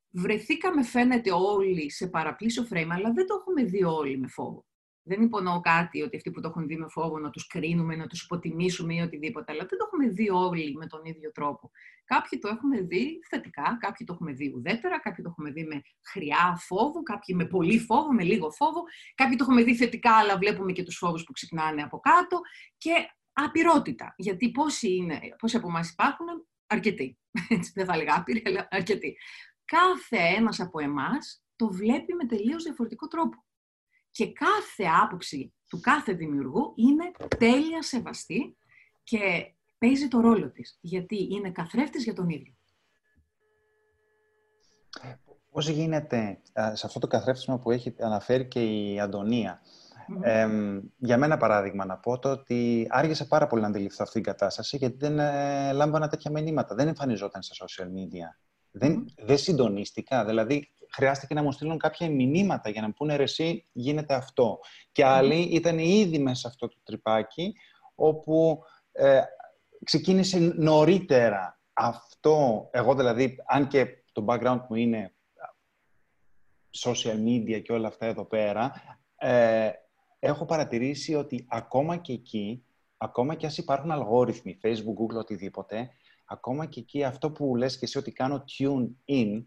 βρεθήκαμε 0.10 0.84
φαίνεται 0.84 1.32
όλοι 1.32 1.92
σε 1.92 2.08
παραπλήσιο 2.08 2.68
frame, 2.72 2.88
αλλά 2.90 3.12
δεν 3.14 3.28
το 3.28 3.36
έχουμε 3.40 3.64
δει 3.64 3.84
όλοι 3.84 4.20
με 4.20 4.28
φόβο. 4.28 4.66
Δεν 5.04 5.22
υπονοώ 5.22 5.60
κάτι 5.60 6.02
ότι 6.02 6.16
αυτοί 6.16 6.32
που 6.32 6.42
το 6.42 6.48
έχουν 6.48 6.68
δει 6.68 6.78
με 6.78 6.88
φόβο 6.90 7.20
να 7.20 7.30
τους 7.30 7.48
κρίνουμε, 7.48 7.96
να 7.96 8.08
τους 8.08 8.24
υποτιμήσουμε 8.24 8.94
ή 8.94 9.00
οτιδήποτε, 9.00 9.52
αλλά 9.52 9.66
δεν 9.66 9.78
το 9.80 9.86
έχουμε 9.88 10.10
δει 10.10 10.30
όλοι 10.30 10.76
με 10.76 10.86
τον 10.86 11.06
ίδιο 11.06 11.32
τρόπο. 11.32 11.72
Κάποιοι 12.06 12.40
το 12.40 12.48
έχουμε 12.48 12.82
δει 12.82 13.20
θετικά, 13.30 13.78
κάποιοι 13.80 14.06
το 14.06 14.14
έχουμε 14.14 14.32
δει 14.32 14.54
ουδέτερα, 14.56 15.00
κάποιοι 15.00 15.24
το 15.24 15.30
έχουμε 15.30 15.52
δει 15.52 15.64
με 15.64 15.82
χρειά 16.12 16.58
φόβο, 16.68 17.04
κάποιοι 17.04 17.36
με 17.38 17.46
πολύ 17.46 17.80
φόβο, 17.80 18.14
με 18.14 18.24
λίγο 18.24 18.52
φόβο, 18.52 18.84
κάποιοι 19.16 19.36
το 19.36 19.44
έχουμε 19.44 19.64
δει 19.64 19.76
θετικά, 19.76 20.12
αλλά 20.12 20.38
βλέπουμε 20.38 20.72
και 20.72 20.84
τους 20.84 20.98
φόβους 20.98 21.24
που 21.24 21.32
ξυπνάνε 21.32 21.82
από 21.82 22.00
κάτω 22.00 22.40
και 22.78 22.92
απειρότητα. 23.44 24.14
Γιατί 24.18 24.52
πόσοι, 24.52 24.96
είναι, 24.96 25.20
πόσοι 25.38 25.56
από 25.56 25.68
εμάς 25.68 25.90
υπάρχουν, 25.90 26.28
αρκετοί. 26.68 27.20
δεν 27.76 27.86
θα 27.86 27.94
έλεγα 27.94 28.16
άπειροι, 28.16 28.44
αλλά 28.46 28.68
αρκετοί. 28.72 29.18
Κάθε 29.66 30.18
ένας 30.18 30.60
από 30.60 30.80
εμάς 30.80 31.44
το 31.56 31.68
βλέπει 31.72 32.14
με 32.14 32.26
τελείως 32.26 32.64
διαφορετικό 32.64 33.08
τρόπο. 33.08 33.44
Και 34.12 34.32
κάθε 34.32 34.84
άποψη 35.02 35.54
του 35.68 35.80
κάθε 35.80 36.14
δημιουργού 36.14 36.74
είναι 36.76 37.12
τέλεια 37.38 37.82
σεβαστή 37.82 38.58
και 39.04 39.54
παίζει 39.78 40.08
το 40.08 40.20
ρόλο 40.20 40.52
της, 40.52 40.78
γιατί 40.82 41.28
είναι 41.32 41.52
καθρέφτης 41.52 42.04
για 42.04 42.14
τον 42.14 42.30
ίδιο. 42.30 42.54
Πώς 45.52 45.70
γίνεται 45.70 46.42
σε 46.74 46.86
αυτό 46.86 47.00
το 47.00 47.08
καθρέφτισμα 47.08 47.60
που 47.60 47.72
έχει 47.72 47.96
αναφέρει 48.00 48.48
και 48.48 48.64
η 48.64 49.00
Αντωνία, 49.00 49.62
για 50.98 51.18
μένα 51.18 51.38
παράδειγμα 51.38 51.86
να 51.86 51.98
πω 51.98 52.20
το 52.20 52.32
ότι 52.32 52.88
άργησα 52.90 53.28
πάρα 53.28 53.48
πολύ 53.48 53.62
να 53.62 53.68
αντιληφθώ 53.68 54.04
αυτή 54.04 54.14
την 54.14 54.24
κατάσταση 54.24 54.78
γιατί 54.78 54.98
δεν 54.98 55.20
ε, 55.20 55.72
λάμβανα 55.72 56.08
τέτοια 56.08 56.32
μηνύματα. 56.32 56.76
Δεν 56.76 56.88
εμφανιζόταν 56.88 57.42
στα 57.42 57.66
social 57.66 57.86
media. 57.86 58.48
Δεν, 58.72 59.14
δεν 59.18 59.38
συντονίστηκα. 59.38 60.26
Δηλαδή, 60.26 60.70
χρειάστηκε 60.92 61.34
να 61.34 61.44
μου 61.44 61.52
στείλουν 61.52 61.78
κάποια 61.78 62.10
μηνύματα 62.10 62.70
για 62.70 62.82
να 62.82 62.88
μου 62.88 62.94
πούνε 62.94 63.16
ρε 63.16 63.24
εσύ 63.24 63.68
γίνεται 63.72 64.14
αυτό. 64.14 64.60
Και 64.92 65.06
άλλοι 65.06 65.36
ήταν 65.36 65.80
ήδη 65.80 66.20
μέσα 66.20 66.40
σε 66.40 66.48
αυτό 66.48 66.68
το 66.68 66.78
τρυπάκι 66.84 67.54
όπου 67.96 68.64
ε, 68.92 69.22
ξεκίνησε 69.84 70.54
νωρίτερα 70.56 71.60
αυτό. 71.74 72.70
Εγώ 72.72 72.96
δηλαδή, 72.96 73.36
αν 73.48 73.68
και 73.68 73.88
το 74.12 74.26
background 74.28 74.62
μου 74.70 74.76
είναι 74.76 75.14
social 76.78 77.18
media 77.26 77.62
και 77.62 77.72
όλα 77.72 77.88
αυτά 77.88 78.06
εδώ 78.06 78.26
πέρα, 78.26 78.74
ε, 79.16 79.70
έχω 80.20 80.46
παρατηρήσει 80.46 81.16
ότι 81.16 81.46
ακόμα 81.50 81.98
και 81.98 82.14
εκεί, 82.14 82.64
ακόμα 82.98 83.36
και 83.36 83.46
ας 83.46 83.58
υπάρχουν 83.58 83.92
αλγόριθμοι, 83.92 84.60
Facebook, 84.64 85.04
Google, 85.04 85.18
οτιδήποτε, 85.18 85.90
ακόμα 86.26 86.66
και 86.66 86.80
εκεί 86.80 87.04
αυτό 87.04 87.32
που 87.32 87.56
λες 87.56 87.78
και 87.78 87.86
εσύ 87.86 87.98
ότι 87.98 88.12
κάνω 88.12 88.44
tune 88.58 88.88
in, 89.06 89.44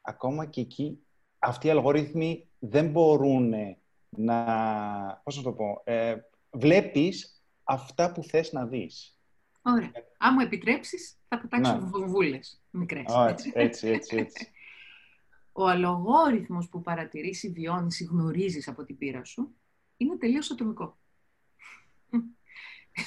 ακόμα 0.00 0.46
και 0.46 0.60
εκεί 0.60 1.02
αυτοί 1.38 1.66
οι 1.66 1.70
αλγόριθμοι 1.70 2.48
δεν 2.58 2.90
μπορούν 2.90 3.54
να, 4.08 4.44
πώς 5.24 5.36
να 5.36 5.42
το 5.42 5.52
πω, 5.52 5.80
ε, 5.84 6.16
βλέπεις 6.50 7.42
αυτά 7.64 8.12
που 8.12 8.22
θες 8.22 8.52
να 8.52 8.66
δεις. 8.66 9.18
Ωραία. 9.62 9.90
Αν 10.18 10.34
μου 10.34 10.40
επιτρέψεις, 10.40 11.16
θα 11.28 11.38
πετάξω 11.38 11.78
ναι. 11.78 11.88
βομβούλες 11.88 12.62
μικρές. 12.70 13.04
έτσι, 13.28 13.52
έτσι, 13.54 13.88
έτσι. 13.88 14.16
έτσι. 14.16 14.50
Ο 15.52 15.66
αλογόριθμος 15.66 16.68
που 16.68 16.80
παρατηρήσει, 16.80 17.50
βιώνεις 17.50 18.00
ή 18.00 18.04
γνωρίζεις 18.04 18.68
από 18.68 18.84
την 18.84 18.98
πείρα 18.98 19.24
σου, 19.24 19.54
είναι 19.98 20.16
τελείως 20.16 20.50
ατομικό. 20.50 20.98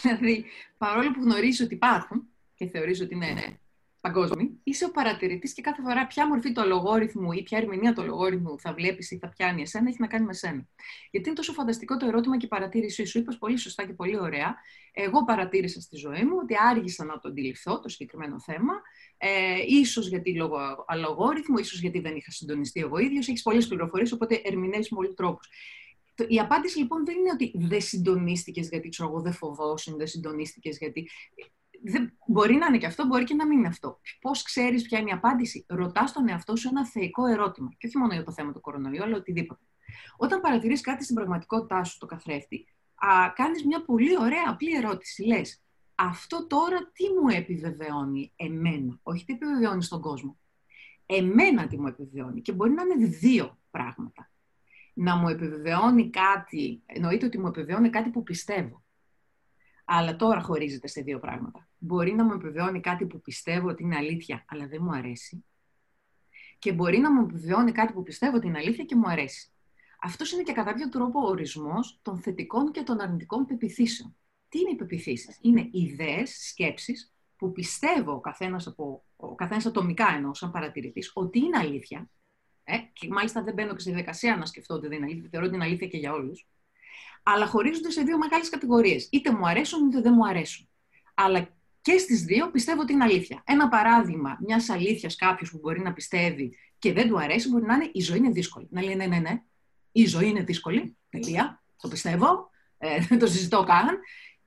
δηλαδή, 0.01 0.45
παρόλο 0.77 1.11
που 1.11 1.21
γνωρίζεις 1.21 1.59
ότι 1.65 1.73
υπάρχουν 1.73 2.27
και 2.55 2.67
θεωρείς 2.67 3.01
ότι 3.01 3.15
είναι 3.15 3.59
παγκόσμιοι, 4.01 4.59
είσαι 4.63 4.85
ο 4.85 4.91
παρατηρητής 4.91 5.53
και 5.53 5.61
κάθε 5.61 5.81
φορά 5.81 6.07
ποια 6.07 6.27
μορφή 6.27 6.51
του 6.51 6.61
αλογόριθμου 6.61 7.31
ή 7.31 7.43
ποια 7.43 7.57
ερμηνεία 7.57 7.93
του 7.93 8.01
αλογόριθμου 8.01 8.59
θα 8.59 8.73
βλέπεις 8.73 9.11
ή 9.11 9.17
θα 9.17 9.29
πιάνει 9.29 9.61
εσένα 9.61 9.89
έχει 9.89 9.97
να 9.99 10.07
κάνει 10.07 10.25
με 10.25 10.33
σένα. 10.33 10.67
Γιατί 11.11 11.27
είναι 11.27 11.37
τόσο 11.37 11.53
φανταστικό 11.53 11.97
το 11.97 12.05
ερώτημα 12.05 12.37
και 12.37 12.45
η 12.45 12.47
παρατήρησή 12.47 13.05
σου. 13.05 13.17
Είπες 13.17 13.37
πολύ 13.37 13.57
σωστά 13.57 13.85
και 13.85 13.93
πολύ 13.93 14.19
ωραία. 14.19 14.55
Εγώ 14.91 15.25
παρατήρησα 15.25 15.81
στη 15.81 15.95
ζωή 15.95 16.23
μου 16.23 16.37
ότι 16.41 16.55
άργησα 16.69 17.05
να 17.05 17.19
το 17.19 17.29
αντιληφθώ 17.29 17.79
το 17.79 17.89
συγκεκριμένο 17.89 18.39
θέμα. 18.39 18.73
Ε, 19.17 19.57
ίσως 19.67 20.07
γιατί 20.07 20.35
λόγω 20.35 20.85
αλογόριθμου, 20.87 21.57
ίσως 21.57 21.79
γιατί 21.79 21.99
δεν 21.99 22.15
είχα 22.15 22.31
συντονιστεί 22.31 22.79
εγώ 22.79 22.97
ίδιος. 22.97 23.27
Έχεις 23.27 23.41
πολλές 23.41 23.67
πληροφορίες, 23.67 24.11
οπότε 24.11 24.41
ερμηνεύεις 24.43 24.89
με 24.89 24.97
πολλού 24.97 25.13
τρόπους. 25.13 25.49
Η 26.27 26.39
απάντηση 26.39 26.77
λοιπόν 26.77 27.05
δεν 27.05 27.17
είναι 27.17 27.29
ότι 27.33 27.51
δεν 27.55 27.81
συντονίστηκες 27.81 28.69
γιατί 28.69 28.89
ξέρω 28.89 29.09
εγώ 29.09 29.21
δεν 29.21 29.33
φοβόσουν, 29.33 29.97
δεν 29.97 30.07
συντονίστηκες 30.07 30.77
γιατί 30.77 31.09
δεν, 31.83 32.17
μπορεί 32.27 32.55
να 32.55 32.65
είναι 32.65 32.77
και 32.77 32.85
αυτό, 32.85 33.05
μπορεί 33.05 33.23
και 33.23 33.33
να 33.33 33.47
μην 33.47 33.57
είναι 33.57 33.67
αυτό. 33.67 33.99
Πώς 34.21 34.43
ξέρεις 34.43 34.83
ποια 34.83 34.99
είναι 34.99 35.09
η 35.09 35.13
απάντηση, 35.13 35.65
ρωτάς 35.67 36.13
τον 36.13 36.29
εαυτό 36.29 36.55
σου 36.55 36.67
ένα 36.67 36.87
θεϊκό 36.87 37.25
ερώτημα. 37.25 37.69
Και 37.77 37.87
όχι 37.87 37.97
μόνο 37.97 38.13
για 38.13 38.23
το 38.23 38.31
θέμα 38.31 38.51
του 38.51 38.61
κορονοϊού, 38.61 39.03
αλλά 39.03 39.17
οτιδήποτε. 39.17 39.65
Όταν 40.17 40.41
παρατηρείς 40.41 40.81
κάτι 40.81 41.03
στην 41.03 41.15
πραγματικότητά 41.15 41.83
σου, 41.83 41.97
το 41.97 42.05
καθρέφτη, 42.05 42.67
κάνεις 43.35 43.65
μια 43.65 43.83
πολύ 43.85 44.17
ωραία 44.19 44.43
απλή 44.47 44.75
ερώτηση. 44.75 45.23
Λες, 45.23 45.63
αυτό 45.95 46.47
τώρα 46.47 46.91
τι 46.93 47.03
μου 47.03 47.29
επιβεβαιώνει 47.29 48.33
εμένα, 48.35 48.99
όχι 49.03 49.25
τι 49.25 49.33
επιβεβαιώνει 49.33 49.83
στον 49.83 50.01
κόσμο. 50.01 50.39
Εμένα 51.05 51.67
τι 51.67 51.79
μου 51.79 51.87
επιβεβαιώνει. 51.87 52.41
Και 52.41 52.51
μπορεί 52.51 52.71
να 52.71 52.83
είναι 52.83 53.05
δύο 53.05 53.57
πράγματα. 53.71 54.30
Να 55.01 55.15
μου 55.15 55.27
επιβεβαιώνει 55.27 56.09
κάτι, 56.09 56.81
εννοείται 56.85 57.25
ότι 57.25 57.39
μου 57.39 57.47
επιβεβαιώνει 57.47 57.89
κάτι 57.89 58.09
που 58.09 58.23
πιστεύω. 58.23 58.83
Αλλά 59.85 60.15
τώρα 60.15 60.41
χωρίζεται 60.41 60.87
σε 60.87 61.01
δύο 61.01 61.19
πράγματα. 61.19 61.69
Μπορεί 61.77 62.13
να 62.13 62.23
μου 62.23 62.33
επιβεβαιώνει 62.33 62.79
κάτι 62.79 63.05
που 63.05 63.21
πιστεύω 63.21 63.67
ότι 63.67 63.83
είναι 63.83 63.95
αλήθεια, 63.95 64.45
αλλά 64.47 64.67
δεν 64.67 64.79
μου 64.81 64.91
αρέσει. 64.91 65.45
Και 66.59 66.73
μπορεί 66.73 66.97
να 66.97 67.11
μου 67.11 67.21
επιβεβαιώνει 67.21 67.71
κάτι 67.71 67.93
που 67.93 68.03
πιστεύω 68.03 68.37
ότι 68.37 68.47
είναι 68.47 68.57
αλήθεια 68.57 68.83
και 68.83 68.95
μου 68.95 69.09
αρέσει. 69.09 69.51
Αυτός 70.01 70.31
είναι 70.31 70.43
και 70.43 70.53
κατά 70.53 70.71
κάποιο 70.71 70.89
τρόπο 70.89 71.19
ο 71.19 71.29
ορισμός 71.29 71.99
των 72.01 72.19
θετικών 72.19 72.71
και 72.71 72.83
των 72.83 72.99
αρνητικών 72.99 73.45
πεπιθήσεων. 73.45 74.15
Τι 74.49 74.59
είναι 74.59 74.69
οι 74.69 74.75
πεπιθήσεις, 74.75 75.37
Είναι 75.41 75.69
ιδέες, 75.71 76.47
σκέψεις 76.49 77.13
που 77.35 77.51
πιστεύω 77.51 78.11
ο 78.11 78.19
καθένας 78.19 78.73
ο 79.15 79.35
καθένας 79.35 79.65
ατομικά 79.65 80.13
εννοώ, 80.15 80.33
σαν 80.33 80.51
παρατηρητής, 80.51 81.11
ότι 81.13 81.39
είναι 81.39 81.57
αλήθεια. 81.57 82.09
Ε, 82.63 82.77
και 82.93 83.07
μάλιστα 83.07 83.43
δεν 83.43 83.53
μπαίνω 83.53 83.73
και 83.73 83.79
στη 83.79 83.89
διαδικασία 83.89 84.37
να 84.37 84.45
σκεφτώ 84.45 84.73
ότι 84.73 84.87
δεν 84.87 84.97
είναι 84.97 85.05
αλήθεια. 85.05 85.29
Θεωρώ 85.31 85.45
ότι 85.45 85.55
είναι 85.55 85.63
αλήθεια 85.63 85.87
και 85.87 85.97
για 85.97 86.13
όλους 86.13 86.47
αλλά 87.23 87.45
χωρίζονται 87.45 87.91
σε 87.91 88.01
δύο 88.01 88.17
μεγάλες 88.17 88.49
κατηγορίες. 88.49 89.07
Είτε 89.11 89.31
μου 89.31 89.47
αρέσουν, 89.47 89.89
είτε 89.89 90.01
δεν 90.01 90.13
μου 90.15 90.27
αρέσουν. 90.27 90.69
Αλλά 91.13 91.47
και 91.81 91.97
στις 91.97 92.23
δύο 92.23 92.51
πιστεύω 92.51 92.81
ότι 92.81 92.93
είναι 92.93 93.03
αλήθεια. 93.03 93.43
Ένα 93.45 93.67
παράδειγμα 93.67 94.37
μιας 94.45 94.69
αλήθειας 94.69 95.15
κάποιος 95.15 95.51
που 95.51 95.59
μπορεί 95.61 95.81
να 95.81 95.93
πιστεύει 95.93 96.57
και 96.79 96.93
δεν 96.93 97.07
του 97.07 97.19
αρέσει 97.19 97.49
μπορεί 97.49 97.65
να 97.65 97.73
είναι 97.73 97.89
η 97.93 98.01
ζωή 98.01 98.17
είναι 98.17 98.29
δύσκολη. 98.29 98.67
Να 98.71 98.83
λέει 98.83 98.95
ναι, 98.95 99.05
ναι, 99.05 99.17
ναι. 99.19 99.41
Η 99.91 100.05
ζωή 100.05 100.27
είναι 100.27 100.43
δύσκολη. 100.43 100.97
Τελεία. 101.09 101.63
Το 101.81 101.87
πιστεύω. 101.87 102.49
Ε, 102.77 102.99
δεν 102.99 103.19
το 103.19 103.27
συζητώ 103.27 103.63
καν. 103.63 103.99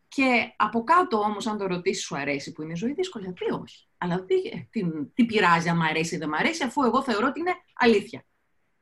Και 0.09 0.53
από 0.57 0.85
κάτω 0.85 1.19
όμως, 1.19 1.47
αν 1.47 1.59
το 1.59 1.67
ρωτήσεις, 1.67 2.05
σου 2.05 2.17
αρέσει 2.17 2.53
που 2.53 2.63
είναι 2.63 2.73
η 2.73 2.77
ζωή 2.77 2.93
δύσκολη, 2.93 3.33
τι 3.33 3.53
όχι. 3.63 3.87
Αλλά 4.05 4.25
τι, 4.25 4.67
τι, 4.71 4.83
τι 5.15 5.25
πειράζει, 5.25 5.69
αν 5.69 5.77
μου 5.77 5.85
αρέσει 5.85 6.15
ή 6.15 6.19
δεν 6.19 6.29
μου 6.29 6.37
αρέσει, 6.37 6.65
αφού 6.65 6.83
εγώ 6.83 7.03
θεωρώ 7.03 7.27
ότι 7.27 7.41
είναι 7.41 7.55
αλήθεια. 7.75 8.25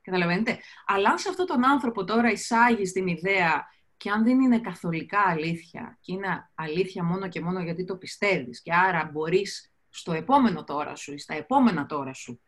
Καταλαβαίνετε; 0.00 0.58
Αλλά 0.86 1.10
αν 1.10 1.18
σε 1.18 1.28
αυτόν 1.28 1.46
τον 1.46 1.64
άνθρωπο 1.64 2.04
τώρα 2.04 2.30
εισάγεις 2.30 2.92
την 2.92 3.06
ιδέα 3.06 3.66
και 3.96 4.10
αν 4.10 4.24
δεν 4.24 4.40
είναι 4.40 4.60
καθολικά 4.60 5.20
αλήθεια 5.20 5.98
και 6.00 6.12
είναι 6.12 6.50
αλήθεια 6.54 7.04
μόνο 7.04 7.28
και 7.28 7.40
μόνο 7.40 7.62
γιατί 7.62 7.84
το 7.84 7.96
πιστεύεις 7.96 8.62
και 8.62 8.72
άρα 8.74 9.10
μπορείς 9.12 9.72
στο 9.88 10.12
επόμενο 10.12 10.64
τώρα 10.64 10.96
σου 10.96 11.12
ή 11.12 11.18
στα 11.18 11.34
επόμενα 11.34 11.86
τώρα 11.86 12.14
σου 12.14 12.40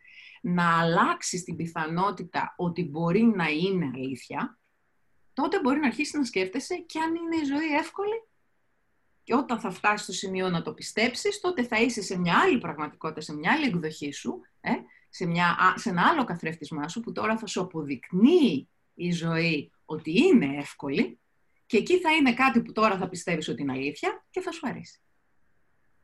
να 0.47 0.79
αλλάξεις 0.81 1.45
την 1.45 1.57
πιθανότητα 1.57 2.55
ότι 2.57 2.85
μπορεί 2.85 3.23
να 3.23 3.49
είναι 3.49 3.91
αλήθεια, 3.95 4.59
τότε 5.33 5.61
μπορεί 5.61 5.79
να 5.79 5.87
αρχίσεις 5.87 6.15
να 6.15 6.25
σκέφτεσαι 6.25 6.75
και 6.75 7.01
αν 7.01 7.15
είναι 7.15 7.37
η 7.37 7.45
ζωή 7.45 7.75
εύκολη. 7.75 8.29
Και 9.25 9.35
όταν 9.35 9.61
θα 9.61 9.71
φτάσει 9.71 10.05
στο 10.05 10.13
σημείο 10.13 10.49
να 10.49 10.63
το 10.63 10.73
πιστέψεις, 10.73 11.41
τότε 11.41 11.65
θα 11.65 11.81
είσαι 11.81 12.03
σε 12.03 12.19
μια 12.19 12.39
άλλη 12.39 12.59
πραγματικότητα, 12.59 13.21
σε 13.21 13.35
μια 13.35 13.53
άλλη 13.53 13.67
εκδοχή 13.67 14.13
σου, 14.13 14.41
ε, 14.61 14.73
σε, 15.09 15.27
μια, 15.27 15.57
σε 15.75 15.89
ένα 15.89 16.03
άλλο 16.03 16.25
καθρέφτισμά 16.25 16.89
σου, 16.89 17.01
που 17.01 17.13
τώρα 17.13 17.39
θα 17.39 17.47
σου 17.47 17.61
αποδεικνύει 17.61 18.69
η 18.95 19.13
ζωή 19.13 19.73
ότι 19.85 20.13
είναι 20.25 20.57
εύκολη 20.57 21.19
και 21.67 21.77
εκεί 21.77 22.01
θα 22.01 22.13
είναι 22.13 22.35
κάτι 22.35 22.63
που 22.63 22.73
τώρα 22.73 22.99
θα 22.99 23.09
πιστεύεις 23.09 23.49
ότι 23.49 23.63
είναι 23.63 23.73
αλήθεια 23.73 24.25
και 24.31 24.41
θα 24.41 24.53
σου 24.53 24.69
αρέσει. 24.69 25.01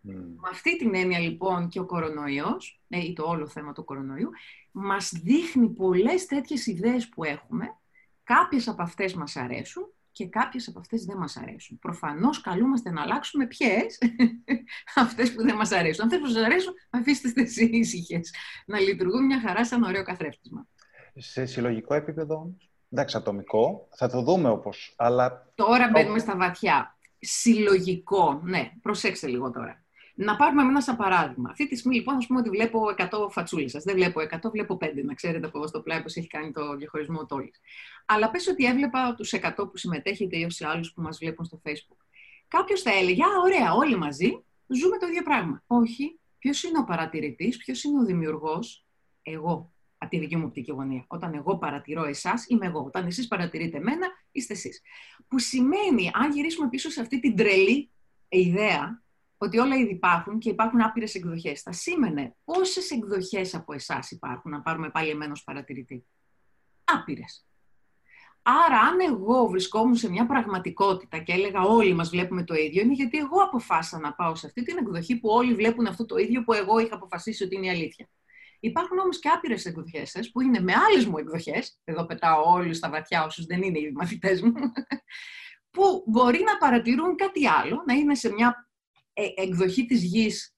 Mm. 0.09 0.13
Με 0.13 0.49
αυτή 0.51 0.77
την 0.77 0.95
έννοια 0.95 1.19
λοιπόν 1.19 1.69
και 1.69 1.81
ο 1.81 1.87
κορονοϊός, 1.87 2.83
ε, 2.89 2.99
ή 2.99 3.13
το 3.13 3.23
όλο 3.23 3.49
θέμα 3.49 3.73
του 3.73 3.85
κορονοϊού, 3.85 4.31
μας 4.71 5.13
δείχνει 5.13 5.69
πολλές 5.69 6.27
τέτοιες 6.27 6.67
ιδέες 6.67 7.09
που 7.09 7.25
έχουμε, 7.25 7.79
κάποιες 8.23 8.69
από 8.69 8.83
αυτές 8.83 9.15
μας 9.15 9.37
αρέσουν 9.37 9.93
και 10.13 10.29
κάποιες 10.29 10.69
από 10.69 10.79
αυτές 10.79 11.05
δεν 11.05 11.17
μας 11.17 11.37
αρέσουν. 11.37 11.79
Προφανώς 11.79 12.41
καλούμαστε 12.41 12.91
να 12.91 13.03
αλλάξουμε 13.03 13.47
ποιες 13.47 13.99
αυτές 14.95 15.35
που 15.35 15.43
δεν 15.43 15.57
μας 15.57 15.73
αρέσουν. 15.73 16.05
Αυτές 16.05 16.21
που 16.21 16.27
σας 16.27 16.45
αρέσουν, 16.45 16.73
αφήστε 16.91 17.31
τις 17.31 17.57
ήσυχες 17.57 18.35
να 18.67 18.79
λειτουργούν 18.79 19.27
μια 19.27 19.41
χαρά 19.41 19.65
σαν 19.65 19.83
ωραίο 19.83 20.03
καθρέφτισμα. 20.03 20.69
Σε 21.15 21.45
συλλογικό 21.45 21.95
επίπεδο 21.95 22.35
όμως 22.35 22.71
εντάξει, 22.91 23.17
ατομικό, 23.17 23.89
θα 23.91 24.09
το 24.09 24.23
δούμε 24.23 24.49
όπως, 24.49 24.95
αλλά... 24.97 25.53
Τώρα 25.55 25.89
μπαίνουμε 25.93 26.19
στα 26.19 26.37
βαθιά. 26.37 26.99
Συλλογικό, 27.19 28.41
ναι, 28.45 28.71
προσέξτε 28.83 29.27
λίγο 29.27 29.51
τώρα. 29.51 29.80
Να 30.23 30.37
πάρουμε 30.37 30.63
ένα 30.63 30.81
σαν 30.81 30.97
παράδειγμα. 30.97 31.51
Αυτή 31.51 31.69
τη 31.69 31.77
στιγμή, 31.77 31.97
λοιπόν, 31.97 32.17
ας 32.17 32.27
πούμε 32.27 32.39
ότι 32.39 32.49
βλέπω 32.49 32.81
100 32.97 33.29
φατσούλες 33.31 33.71
σας. 33.71 33.85
Δεν 33.85 33.95
βλέπω 33.95 34.21
100, 34.21 34.51
βλέπω 34.51 34.77
5. 34.77 35.03
Να 35.05 35.15
ξέρετε 35.15 35.47
από 35.47 35.59
εδώ 35.59 35.67
στο 35.67 35.81
πλάι 35.81 36.03
πώς 36.03 36.17
έχει 36.17 36.27
κάνει 36.27 36.53
το 36.53 36.77
διαχωρισμό 36.77 37.21
ο 37.21 37.27
Τόλη. 37.27 37.53
Αλλά 38.07 38.31
πες 38.31 38.47
ότι 38.49 38.65
έβλεπα 38.65 39.15
τους 39.15 39.33
100 39.33 39.53
που 39.57 39.77
συμμετέχετε 39.77 40.39
ή 40.39 40.45
όσοι 40.45 40.65
άλλους 40.65 40.93
που 40.93 41.03
μας 41.03 41.19
βλέπουν 41.19 41.45
στο 41.45 41.61
Facebook. 41.65 42.05
Κάποιος 42.49 42.83
θα 42.83 42.91
έλεγε, 42.91 43.23
Α, 43.23 43.29
ωραία, 43.45 43.73
όλοι 43.73 43.97
μαζί 43.97 44.43
ζούμε 44.67 44.99
το 44.99 45.07
ίδιο 45.07 45.23
πράγμα. 45.23 45.63
Όχι. 45.67 46.19
Ποιος 46.39 46.63
είναι 46.63 46.79
ο 46.79 46.85
παρατηρητής, 46.85 47.57
ποιος 47.57 47.85
είναι 47.85 48.01
ο 48.01 48.05
δημιουργός, 48.05 48.85
εγώ 49.23 49.73
από 49.99 50.11
τη 50.11 50.19
δική 50.19 50.37
μου 50.37 50.45
οπτική 50.47 50.73
γωνία. 50.73 51.05
Όταν 51.07 51.35
εγώ 51.35 51.59
παρατηρώ 51.59 52.05
εσάς, 52.05 52.47
είμαι 52.49 52.67
εγώ. 52.67 52.85
Όταν 52.87 53.07
εσείς 53.07 53.27
παρατηρείτε 53.29 53.77
εμένα, 53.77 54.07
είστε 54.33 54.53
εσείς. 54.53 54.81
Που 55.29 55.39
σημαίνει, 55.39 56.11
αν 56.13 56.33
γυρίσουμε 56.33 56.69
πίσω 56.69 56.91
σε 56.91 57.01
αυτή 57.01 57.21
την 57.21 57.37
τρελή 57.37 57.91
ιδέα, 58.29 59.03
ότι 59.43 59.59
όλα 59.59 59.77
ήδη 59.77 59.91
υπάρχουν 59.91 60.39
και 60.39 60.51
υπάρχουν 60.51 60.81
άπειρες 60.81 61.15
εκδοχές. 61.15 61.63
Θα 61.63 61.73
σήμαινε 61.73 62.35
πόσες 62.45 62.91
εκδοχές 62.91 63.55
από 63.55 63.73
εσάς 63.73 64.11
υπάρχουν, 64.11 64.51
να 64.51 64.61
πάρουμε 64.61 64.91
πάλι 64.91 65.11
εμένω 65.11 65.33
παρατηρητή; 65.45 66.07
Άπειρες. 66.85 67.45
Άρα, 68.43 68.79
αν 68.79 69.01
εγώ 69.01 69.47
βρισκόμουν 69.47 69.97
σε 69.97 70.11
μια 70.11 70.27
πραγματικότητα 70.27 71.19
και 71.19 71.33
έλεγα 71.33 71.61
όλοι 71.61 71.95
μας 71.95 72.09
βλέπουμε 72.09 72.45
το 72.45 72.55
ίδιο, 72.55 72.83
είναι 72.83 72.93
γιατί 72.93 73.19
εγώ 73.19 73.43
αποφάσισα 73.43 73.99
να 73.99 74.13
πάω 74.13 74.35
σε 74.35 74.47
αυτή 74.47 74.63
την 74.63 74.77
εκδοχή 74.77 75.17
που 75.17 75.29
όλοι 75.29 75.55
βλέπουν 75.55 75.87
αυτό 75.87 76.07
το 76.07 76.17
ίδιο 76.17 76.45
που 76.45 76.53
εγώ 76.53 76.79
είχα 76.79 76.95
αποφασίσει 76.95 77.45
ότι 77.45 77.57
είναι 77.57 77.67
η 77.67 77.71
αλήθεια. 77.71 78.09
Υπάρχουν 78.61 78.99
όμως 78.99 79.19
και 79.19 79.29
άπειρες 79.29 79.65
εκδοχές 79.65 80.31
που 80.33 80.41
είναι 80.41 80.61
με 80.61 80.73
άλλες 80.75 81.07
μου 81.07 81.19
εκδοχές. 81.19 81.79
Εδώ 81.85 82.07
πετάω 82.07 82.53
όλους 82.53 82.77
στα 82.77 82.91
βαθιά, 82.91 83.25
όσους 83.25 83.45
δεν 83.47 83.63
είναι 83.63 83.79
οι 83.79 83.93
μαθητές 83.95 84.43
μου. 84.43 84.53
Που 85.71 86.05
μπορεί 86.07 86.43
να 86.43 86.57
παρατηρούν 86.57 87.17
κάτι 87.17 87.47
άλλο, 87.47 87.83
να 87.87 87.95
είναι 87.95 88.15
σε 88.15 88.33
μια 88.33 88.49
ε, 88.49 88.70
εκδοχή 89.13 89.87
της 89.87 90.03
γης 90.03 90.55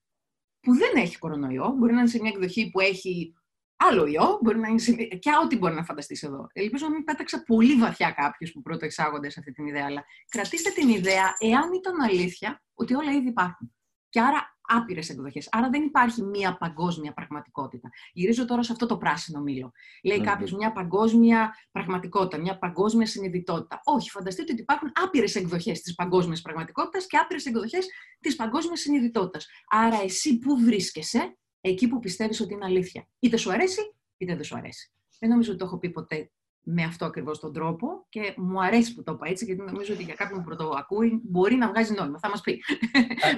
που 0.61 0.75
δεν 0.75 0.97
έχει 0.97 1.19
κορονοϊό, 1.19 1.75
μπορεί 1.79 1.93
να 1.93 2.01
είναι 2.01 2.09
σε 2.09 2.21
μια 2.21 2.31
εκδοχή 2.35 2.71
που 2.71 2.81
έχει 2.81 3.35
άλλο 3.77 4.07
ιό, 4.07 4.39
μπορεί 4.43 4.59
να 4.59 4.69
είναι 4.69 4.79
σε... 4.79 4.93
και 4.93 5.31
ό,τι 5.45 5.59
μπορεί 5.59 5.75
να 5.75 5.85
φανταστείς 5.85 6.23
εδώ. 6.23 6.47
Ελπίζω 6.53 6.87
να 6.87 6.93
μην 6.93 7.05
πέταξα 7.05 7.43
πολύ 7.43 7.75
βαθιά 7.75 8.11
κάποιους 8.11 8.53
που 8.53 8.63
πρώτο 8.63 8.85
εξάγονται 8.85 9.31
σε 9.31 9.39
αυτή 9.39 9.53
την 9.53 9.67
ιδέα, 9.67 9.85
αλλά 9.85 10.05
κρατήστε 10.29 10.71
την 10.71 10.89
ιδέα, 10.89 11.35
εάν 11.39 11.73
ήταν 11.73 12.01
αλήθεια, 12.01 12.63
ότι 12.75 12.95
όλα 12.95 13.13
ήδη 13.13 13.29
υπάρχουν. 13.29 13.75
Και 14.09 14.21
άρα 14.21 14.52
άπειρες 14.63 15.09
εκδοχές. 15.09 15.49
Άρα 15.51 15.71
δεν 15.71 15.83
υπάρχει 15.83 16.23
μία 16.23 16.57
παγκόσμια 16.57 17.13
πραγματικότητα. 17.13 17.91
Γυρίζω 18.13 18.45
τώρα 18.45 18.63
σε 18.63 18.73
αυτό 18.73 18.87
το 18.87 18.97
πράσινο 18.97 19.41
μήλο. 19.41 19.73
Λέει 20.03 20.19
mm-hmm. 20.21 20.25
κάποιος 20.25 20.53
μια 20.53 20.73
παγκόσμια 20.73 21.55
πραγματικότητα, 21.71 22.43
μια 22.43 22.59
παγκόσμια 22.59 23.07
συνειδητότητα. 23.07 23.81
Όχι, 23.85 24.11
φανταστείτε 24.11 24.53
ότι 24.53 24.61
υπάρχουν 24.61 24.93
άπειρες 24.95 25.35
εκδοχές 25.35 25.81
της 25.81 25.95
παγκόσμιας 25.95 26.41
πραγματικότητας 26.41 27.07
και 27.07 27.17
άπειρες 27.17 27.47
εκδοχές 27.47 27.87
της 28.21 28.37
παγκόσμιας 28.37 28.81
συνειδητότητας. 28.81 29.47
Άρα 29.69 30.03
εσύ 30.03 30.39
που 30.39 30.57
βρίσκεσαι, 30.59 31.37
εκεί 31.61 31.89
που 31.89 31.99
πιστεύεις 31.99 32.41
ότι 32.41 32.53
είναι 32.53 32.65
αλήθεια. 32.65 33.09
Είτε 33.19 33.37
σου 33.37 33.53
αρέσει, 33.53 33.95
είτε 34.17 34.35
δεν 34.35 34.45
σου 34.45 34.57
αρέσει. 34.57 34.93
Δεν 35.19 35.31
νομίζω 35.31 35.51
ότι 35.51 35.59
το 35.59 35.65
έχω 35.65 35.79
πει 35.79 35.91
ποτέ 35.91 36.31
με 36.63 36.83
αυτό 36.83 37.05
ακριβώς 37.05 37.41
τον 37.41 37.53
τρόπο 37.53 38.07
και 38.09 38.35
μου 38.37 38.63
αρέσει 38.63 38.95
που 38.95 39.03
το 39.03 39.13
είπα 39.13 39.29
έτσι, 39.29 39.45
γιατί 39.45 39.63
νομίζω 39.63 39.95
ότι 39.95 40.03
για 40.03 40.15
κάποιον 40.15 40.43
που 40.43 40.57
το 40.57 40.75
ακούει 40.77 41.21
μπορεί 41.25 41.55
να 41.55 41.69
βγάζει 41.69 41.95
νόημα. 41.95 42.19
Θα 42.19 42.29
μας 42.29 42.41
πει. 42.41 42.63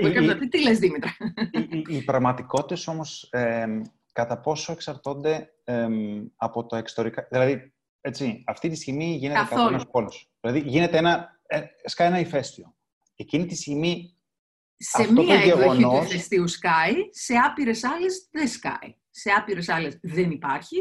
μπορεί 0.01 0.25
να 0.25 0.37
πει 0.37 0.49
τι 0.49 0.63
λες, 0.63 0.79
Δήμητρα; 0.79 1.17
Οι, 1.53 1.97
οι 1.97 2.03
πραγματικότητες 2.05 2.87
όμως 2.87 3.29
ε, 3.33 3.83
κατά 4.13 4.41
πόσο 4.41 4.73
εξαρτώνται 4.73 5.55
ε, 5.65 5.89
από 6.37 6.67
το 6.67 6.77
εξωτερικά. 6.77 7.27
Δηλαδή, 7.31 7.75
έτσι, 8.01 8.45
αυτή 8.47 8.69
τη 8.69 8.77
στιγμή 8.77 9.17
γίνεται 9.17 9.41
ένα 9.55 9.87
πόλος. 9.91 10.31
Δηλαδή, 10.41 10.69
γίνεται 10.69 10.97
ένα. 10.97 11.41
Ε, 11.47 11.61
σκάει 11.85 12.09
ένα 12.09 12.19
ηφαίστειο. 12.19 12.77
Εκείνη 13.17 13.47
τη 13.47 13.55
στιγμή. 13.55 14.19
Σε 14.77 15.03
αυτό 15.03 15.23
μία 15.23 15.35
εκδοχή 15.35 15.59
γεγονός... 15.59 15.99
του 15.99 16.05
ηφαιστείου 16.05 16.49
σκάει, 16.49 16.95
σε 17.11 17.35
άπειρες 17.35 17.85
άλλες 17.85 18.29
δεν 18.31 18.49
σκάει. 18.49 18.97
Σε 19.11 19.31
άπειρες 19.31 19.69
άλλες 19.69 19.99
δεν 20.03 20.31
υπάρχει 20.31 20.77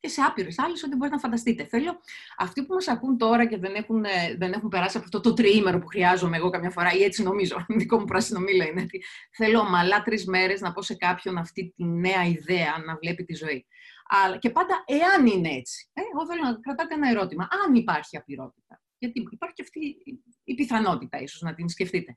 και 0.00 0.08
σε 0.08 0.20
άπειρες 0.20 0.58
άλλες 0.58 0.82
ό,τι 0.82 0.96
μπορείτε 0.96 1.16
να 1.16 1.20
φανταστείτε. 1.20 1.64
Θέλω 1.64 2.00
αυτοί 2.36 2.64
που 2.64 2.74
μας 2.74 2.88
ακούν 2.88 3.18
τώρα 3.18 3.46
και 3.46 3.56
δεν 3.56 3.74
έχουν, 3.74 4.04
ε, 4.04 4.34
δεν 4.38 4.52
έχουν 4.52 4.68
περάσει 4.68 4.96
από 4.96 5.06
αυτό 5.06 5.20
το 5.20 5.32
τριήμερο 5.32 5.78
που 5.78 5.86
χρειάζομαι 5.86 6.36
εγώ 6.36 6.50
καμιά 6.50 6.70
φορά, 6.70 6.92
ή 6.92 7.02
έτσι 7.02 7.22
νομίζω, 7.22 7.66
δικό 7.80 7.98
μου 7.98 8.04
πράσινο 8.04 8.40
μήλο 8.40 8.64
είναι, 8.64 8.82
ότι 8.82 9.02
θέλω 9.32 9.58
ομαλά 9.58 10.02
τρεις 10.02 10.26
μέρες 10.26 10.60
να 10.60 10.72
πω 10.72 10.82
σε 10.82 10.94
κάποιον 10.94 11.38
αυτή 11.38 11.72
τη 11.76 11.84
νέα 11.84 12.24
ιδέα 12.24 12.82
να 12.86 12.96
βλέπει 12.96 13.24
τη 13.24 13.34
ζωή. 13.34 13.66
Αλλά, 14.08 14.38
και 14.38 14.50
πάντα, 14.50 14.84
εάν 14.86 15.26
είναι 15.26 15.48
έτσι, 15.48 15.90
ε, 15.92 16.00
εγώ 16.12 16.26
θέλω 16.26 16.42
να 16.42 16.60
κρατάτε 16.60 16.94
ένα 16.94 17.08
ερώτημα, 17.08 17.48
αν 17.66 17.74
υπάρχει 17.74 18.16
απειρότητα. 18.16 18.82
Γιατί 18.98 19.22
υπάρχει 19.30 19.62
αυτή 19.62 19.96
η 20.44 20.54
πιθανότητα, 20.54 21.20
ίσως 21.20 21.40
να 21.40 21.54
την 21.54 21.68
σκεφτείτε. 21.68 22.16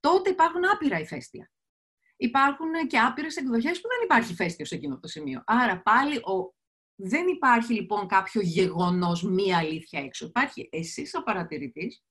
Τότε 0.00 0.30
υπάρχουν 0.30 0.70
άπειρα 0.72 1.00
ηφαίστεια. 1.00 1.50
Υπάρχουν 2.16 2.72
και 2.88 2.98
άπειρες 2.98 3.36
εκδοχές 3.36 3.80
που 3.80 3.88
δεν 3.88 3.98
υπάρχει 4.04 4.32
ηφαίστειος 4.32 4.68
σε 4.68 4.74
εκείνο 4.74 4.98
το 4.98 5.08
σημείο. 5.08 5.42
Άρα 5.46 5.82
πάλι 5.82 6.16
ο 6.16 6.54
δεν 6.96 7.26
υπάρχει 7.26 7.72
λοιπόν 7.72 8.06
κάποιο 8.06 8.40
γεγονός, 8.40 9.22
μία 9.22 9.58
αλήθεια 9.58 10.00
έξω. 10.00 10.26
Υπάρχει 10.26 10.68
εσύ 10.72 11.06
σαν 11.06 11.22
παρατηρητής, 11.22 12.04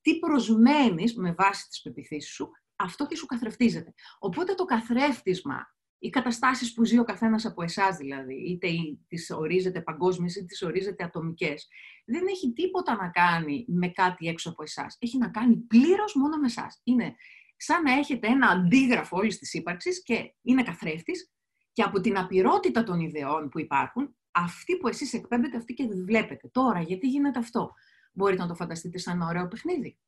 τι 0.00 0.18
προσμένεις 0.18 1.16
με 1.16 1.34
βάση 1.38 1.68
τις 1.68 1.82
πεπιθήσεις 1.82 2.34
σου, 2.34 2.50
αυτό 2.76 3.06
και 3.06 3.16
σου 3.16 3.26
καθρεφτίζεται. 3.26 3.94
Οπότε 4.18 4.54
το 4.54 4.64
καθρέφτισμα, 4.64 5.74
οι 5.98 6.10
καταστάσεις 6.10 6.72
που 6.72 6.84
ζει 6.84 6.98
ο 6.98 7.04
καθένας 7.04 7.44
από 7.44 7.62
εσάς 7.62 7.96
δηλαδή, 7.96 8.34
είτε 8.34 8.68
τις 9.08 9.30
ορίζετε 9.30 9.80
παγκόσμιες 9.80 10.36
είτε 10.36 10.44
τις 10.44 10.62
ορίζετε 10.62 11.04
ατομικές, 11.04 11.68
δεν 12.04 12.26
έχει 12.26 12.52
τίποτα 12.52 12.96
να 12.96 13.08
κάνει 13.08 13.64
με 13.68 13.88
κάτι 13.88 14.28
έξω 14.28 14.50
από 14.50 14.62
εσάς. 14.62 14.96
Έχει 14.98 15.18
να 15.18 15.28
κάνει 15.28 15.56
πλήρως 15.56 16.14
μόνο 16.14 16.36
με 16.36 16.46
εσάς. 16.46 16.80
Είναι 16.84 17.14
σαν 17.56 17.82
να 17.82 17.92
έχετε 17.92 18.26
ένα 18.26 18.48
αντίγραφο 18.48 19.16
όλης 19.16 19.38
της 19.38 19.54
ύπαρξης 19.54 20.02
και 20.02 20.34
είναι 20.42 20.62
καθρέφτης 20.62 21.30
και 21.76 21.82
από 21.82 22.00
την 22.00 22.18
απειρότητα 22.18 22.82
των 22.82 23.00
ιδεών 23.00 23.48
που 23.48 23.60
υπάρχουν, 23.60 24.16
αυτή 24.30 24.76
που 24.76 24.88
εσείς 24.88 25.12
εκπέμπετε, 25.12 25.56
αυτή 25.56 25.74
και 25.74 25.88
βλέπετε. 26.04 26.48
Τώρα, 26.52 26.80
γιατί 26.80 27.08
γίνεται 27.08 27.38
αυτό; 27.38 27.72
Μπορείτε 28.12 28.42
να 28.42 28.48
το 28.48 28.54
φανταστείτε 28.54 28.98
σαν 28.98 29.14
ένα 29.14 29.26
ωραίο 29.26 29.48
παιχνίδι. 29.48 29.98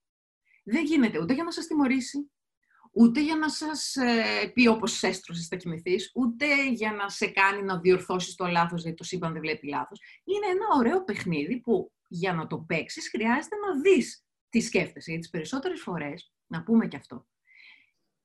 Δεν 0.65 0.85
γίνεται 0.85 1.21
ούτε 1.21 1.35
για 1.35 1.45
να 1.45 1.51
σας 1.51 1.67
τιμωρήσει, 1.67 2.31
ούτε 2.93 3.23
για 3.23 3.37
να 3.37 3.49
σας 3.49 3.97
ε, 3.97 4.51
πει 4.55 4.67
όπως 4.67 5.03
έστρωσες 5.03 5.47
θα 5.47 5.57
κοιμηθείς, 5.57 6.11
ούτε 6.15 6.71
για 6.71 6.93
να 6.93 7.09
σε 7.09 7.27
κάνει 7.27 7.63
να 7.63 7.79
διορθώσεις 7.79 8.35
το 8.35 8.47
λάθος, 8.47 8.83
γιατί 8.83 8.97
το 8.97 9.05
σύμπαν 9.05 9.33
δεν 9.33 9.41
βλέπει 9.41 9.69
λάθος. 9.69 10.01
Είναι 10.25 10.47
ένα 10.47 10.67
ωραίο 10.79 11.05
παιχνίδι 11.05 11.61
που 11.61 11.93
για 12.09 12.33
να 12.33 12.47
το 12.47 12.59
παίξεις 12.59 13.09
χρειάζεται 13.09 13.57
να 13.57 13.81
δεις 13.81 14.25
τι 14.49 14.61
σκέφτεσαι. 14.61 15.11
Γιατί 15.11 15.21
τις 15.21 15.31
περισσότερες 15.31 15.81
φορές, 15.81 16.33
να 16.47 16.63
πούμε 16.63 16.87
και 16.87 16.97
αυτό, 16.97 17.27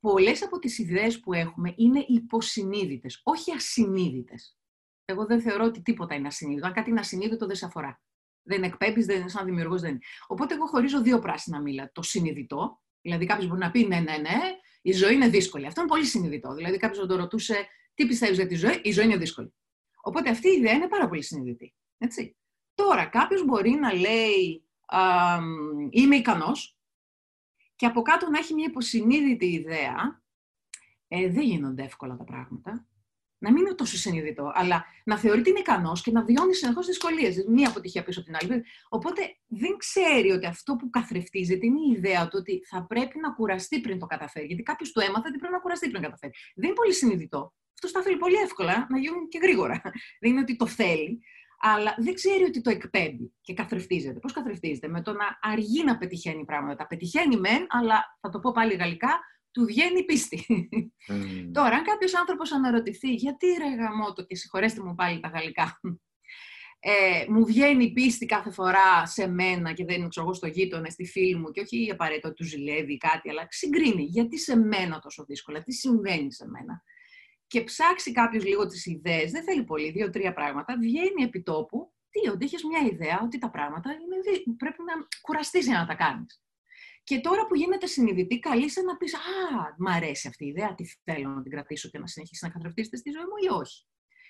πολλές 0.04 0.44
από 0.44 0.60
τις 0.60 0.78
ιδέες 0.78 1.20
που 1.20 1.34
έχουμε 1.34 1.74
είναι 1.78 2.06
υποσυνείδητες, 2.08 3.22
όχι 3.24 3.52
ασυνείδητες. 3.52 4.58
Εγώ 5.06 5.26
δεν 5.26 5.42
θεωρώ 5.42 5.66
ότι 5.66 5.82
τίποτα 5.82 6.16
είναι 6.16 6.28
ασυνείδητο. 6.28 6.68
Αν 6.68 6.74
κάτι 6.74 6.90
είναι 6.90 7.00
ασυνείδητο, 7.00 7.46
δεν 7.46 7.56
σε 7.56 7.66
αφορά. 7.66 8.02
Δεν 8.44 8.64
εκπέμπεις, 8.64 9.06
δεν 9.06 9.20
είναι 9.20 9.30
σαν 9.30 9.46
δημιουργός, 9.46 9.82
δεν 9.82 9.90
είναι. 9.90 10.00
Οπότε 10.28 10.54
εγώ 10.54 10.66
χωρίζω 10.66 11.02
δύο 11.02 11.20
πράσινα 11.20 11.62
μήλα. 11.62 11.92
Το 11.94 12.02
συνειδητό, 12.02 12.82
δηλαδή 13.02 13.26
κάποιος 13.26 13.48
μπορεί 13.48 13.60
να 13.60 13.72
πει 13.72 13.86
ναι, 13.86 14.00
ναι, 14.00 14.18
ναι, 14.18 14.40
η 14.82 14.92
ζωή 14.92 15.14
είναι 15.14 15.28
δύσκολη. 15.28 15.66
Αυτό 15.66 15.82
είναι 15.82 15.90
πολύ 15.90 16.06
συνειδητό. 16.06 16.54
Δηλαδή 16.54 16.78
κάποιος 16.78 17.00
να 17.00 17.08
το 17.08 17.16
ρωτούσε 17.16 17.68
τι 17.94 18.06
πιστεύεις 18.06 18.38
για 18.38 18.48
τη 18.48 18.56
ζωή, 18.56 18.80
η 18.84 18.92
ζωή 18.92 19.06
είναι 19.06 19.18
δύσκολη. 19.18 19.54
Οπότε 20.02 20.30
αυτή 20.30 20.50
η 20.50 20.58
ιδέα 20.58 20.74
είναι 20.74 20.88
πάρα 20.88 21.08
πολύ 21.08 21.24
συνειδητή. 21.24 21.74
Έτσι. 21.98 22.38
Τώρα, 22.74 23.06
κάποιος 23.06 23.46
μπορεί 23.46 23.70
να 23.70 23.94
λέει 23.94 24.64
Είμαι 25.90 26.16
ικανός, 26.16 26.78
και 27.84 27.90
από 27.90 28.02
κάτω 28.02 28.30
να 28.30 28.38
έχει 28.38 28.54
μια 28.54 28.66
υποσυνείδητη 28.70 29.46
ιδέα, 29.46 30.22
ε, 31.08 31.30
δεν 31.30 31.44
γίνονται 31.44 31.84
εύκολα 31.84 32.16
τα 32.16 32.24
πράγματα. 32.24 32.88
Να 33.38 33.52
μην 33.52 33.66
είναι 33.66 33.76
τόσο 33.76 33.98
συνειδητό, 33.98 34.52
αλλά 34.54 34.86
να 35.06 35.18
θεωρεί 35.18 35.40
ότι 35.40 35.50
είναι 35.50 35.60
ικανός 35.60 36.02
και 36.02 36.12
να 36.12 36.24
βιώνει 36.24 36.54
συνεχώς 36.54 36.86
δυσκολίες. 36.86 37.46
Μία 37.48 37.70
αποτυχία 37.70 38.04
πίσω 38.04 38.20
από 38.20 38.30
την 38.30 38.52
άλλη. 38.52 38.64
Οπότε 38.90 39.22
δεν 39.48 39.78
ξέρει 39.78 40.32
ότι 40.32 40.46
αυτό 40.46 40.76
που 40.76 40.90
καθρεφτίζεται 40.90 41.66
είναι 41.66 41.80
η 41.80 41.92
ιδέα 41.92 42.28
του 42.28 42.38
ότι 42.40 42.62
θα 42.66 42.86
πρέπει 42.86 43.20
να 43.20 43.32
κουραστεί 43.34 43.82
πριν 43.82 44.00
το 44.00 44.06
καταφέρει. 44.06 44.46
Γιατί 44.46 44.64
κάποιος 44.64 44.92
του 44.92 45.00
έμαθε 45.00 45.28
ότι 45.28 45.38
πρέπει 45.38 45.54
να 45.54 45.60
κουραστεί 45.60 45.90
πριν 45.90 46.02
το 46.02 46.08
καταφέρει. 46.08 46.34
Δεν 46.56 46.66
είναι 46.66 46.76
πολύ 46.76 46.94
συνειδητό. 46.94 47.54
Αυτό 47.74 47.92
τα 47.92 48.04
θέλει 48.04 48.18
πολύ 48.18 48.36
εύκολα 48.36 48.88
να 48.90 48.98
γίνουν 49.00 49.28
και 49.28 49.40
γρήγορα. 49.42 49.82
Δεν 50.20 50.32
είναι 50.32 50.40
ότι 50.40 50.56
το 50.56 50.68
θέλει 50.68 51.20
αλλά 51.66 51.96
δεν 51.98 52.14
ξέρει 52.14 52.44
ότι 52.44 52.62
το 52.62 52.70
εκπέμπει 52.70 53.34
και 53.42 53.54
καθρεφτίζεται. 53.54 54.20
Πώς 54.20 54.34
καθρεφτίζεται, 54.34 54.88
με 54.88 55.02
το 55.02 55.12
να 55.12 55.40
αργεί 55.42 55.84
να 55.84 55.98
πετυχαίνει 55.98 56.46
πράγματα. 56.46 56.76
Τα 56.76 56.88
πετυχαίνει 56.88 57.38
μεν, 57.38 57.66
αλλά 57.70 58.18
θα 58.22 58.30
το 58.30 58.40
πω 58.40 58.52
πάλι 58.52 58.74
γαλλικά, 58.76 59.20
του 59.52 59.66
βγαίνει 59.66 60.00
η 60.00 60.06
πίστη. 60.06 60.46
Mm. 61.10 61.50
Τώρα, 61.52 61.76
αν 61.76 61.84
κάποιος 61.84 62.16
άνθρωπος 62.16 62.52
αναρωτηθεί, 62.52 63.14
γιατί 63.14 63.48
ρε 63.48 63.76
γαμότο, 63.76 64.26
και 64.26 64.36
συγχωρέστε 64.36 64.84
μου 64.84 64.96
πάλι 64.96 65.20
τα 65.20 65.28
γαλλικά, 65.28 65.80
ε, 66.80 67.26
μου 67.30 67.46
βγαίνει 67.46 67.84
η 67.84 67.92
πίστη 67.92 68.26
κάθε 68.26 68.52
φορά 68.52 69.06
σε 69.06 69.28
μένα 69.28 69.74
και 69.74 69.86
δεν 69.86 70.10
ξέρω 70.10 70.26
εγώ 70.26 70.36
στο 70.36 70.48
γείτονα, 70.48 70.90
στη 70.90 71.06
φίλη 71.06 71.36
μου 71.36 71.52
και 71.52 71.62
όχι 71.62 71.90
απαραίτητο 71.92 72.28
ότι 72.28 72.38
του 72.38 72.46
ζηλεύει 72.46 72.98
κάτι, 72.98 73.30
αλλά 73.30 73.48
συγκρίνει. 73.50 74.04
Γιατί 74.04 74.40
σε 74.40 74.56
μένα 74.56 75.00
τόσο 75.00 75.26
δύσκολα, 75.26 75.64
τι 75.64 75.74
συμβαίνει 75.74 76.34
σε 76.34 76.48
μένα 76.48 76.84
και 77.54 77.64
ψάξει 77.64 78.12
κάποιος 78.12 78.46
λίγο 78.46 78.66
τις 78.66 78.86
ιδέες, 78.86 79.32
δεν 79.32 79.44
θέλει 79.44 79.64
πολύ, 79.64 79.92
δύο-τρία 79.92 80.34
πράγματα, 80.34 80.78
βγαίνει 80.78 81.24
επί 81.24 81.42
τόπου, 81.44 81.94
τι, 82.10 82.30
ότι 82.30 82.46
έχει 82.46 82.68
μια 82.68 82.80
ιδέα 82.92 83.20
ότι 83.24 83.38
τα 83.38 83.50
πράγματα 83.50 83.92
είναι, 83.92 84.56
πρέπει 84.58 84.84
να 84.84 84.94
κουραστείς 85.22 85.66
για 85.66 85.78
να 85.78 85.86
τα 85.86 85.96
κάνεις. 85.96 86.44
Και 87.04 87.20
τώρα 87.20 87.46
που 87.48 87.56
γίνεται 87.56 87.86
συνειδητή, 87.86 88.40
καλείσαι 88.40 88.82
να 88.82 88.98
πεις: 88.98 89.14
Α, 89.16 89.20
μ' 89.78 89.88
αρέσει 89.88 90.28
αυτή 90.28 90.46
η 90.46 90.48
ιδέα, 90.48 90.76
τι 90.76 90.84
θέλω 91.04 91.30
να 91.30 91.42
την 91.42 91.52
κρατήσω 91.52 91.90
και 91.90 92.00
να 92.00 92.08
συνεχίσει 92.08 92.46
να 92.46 92.52
καθρεφτίσετε 92.52 92.98
στη 92.98 93.10
ζωή 93.12 93.24
μου 93.24 93.38
ή 93.46 93.60
όχι. 93.60 93.86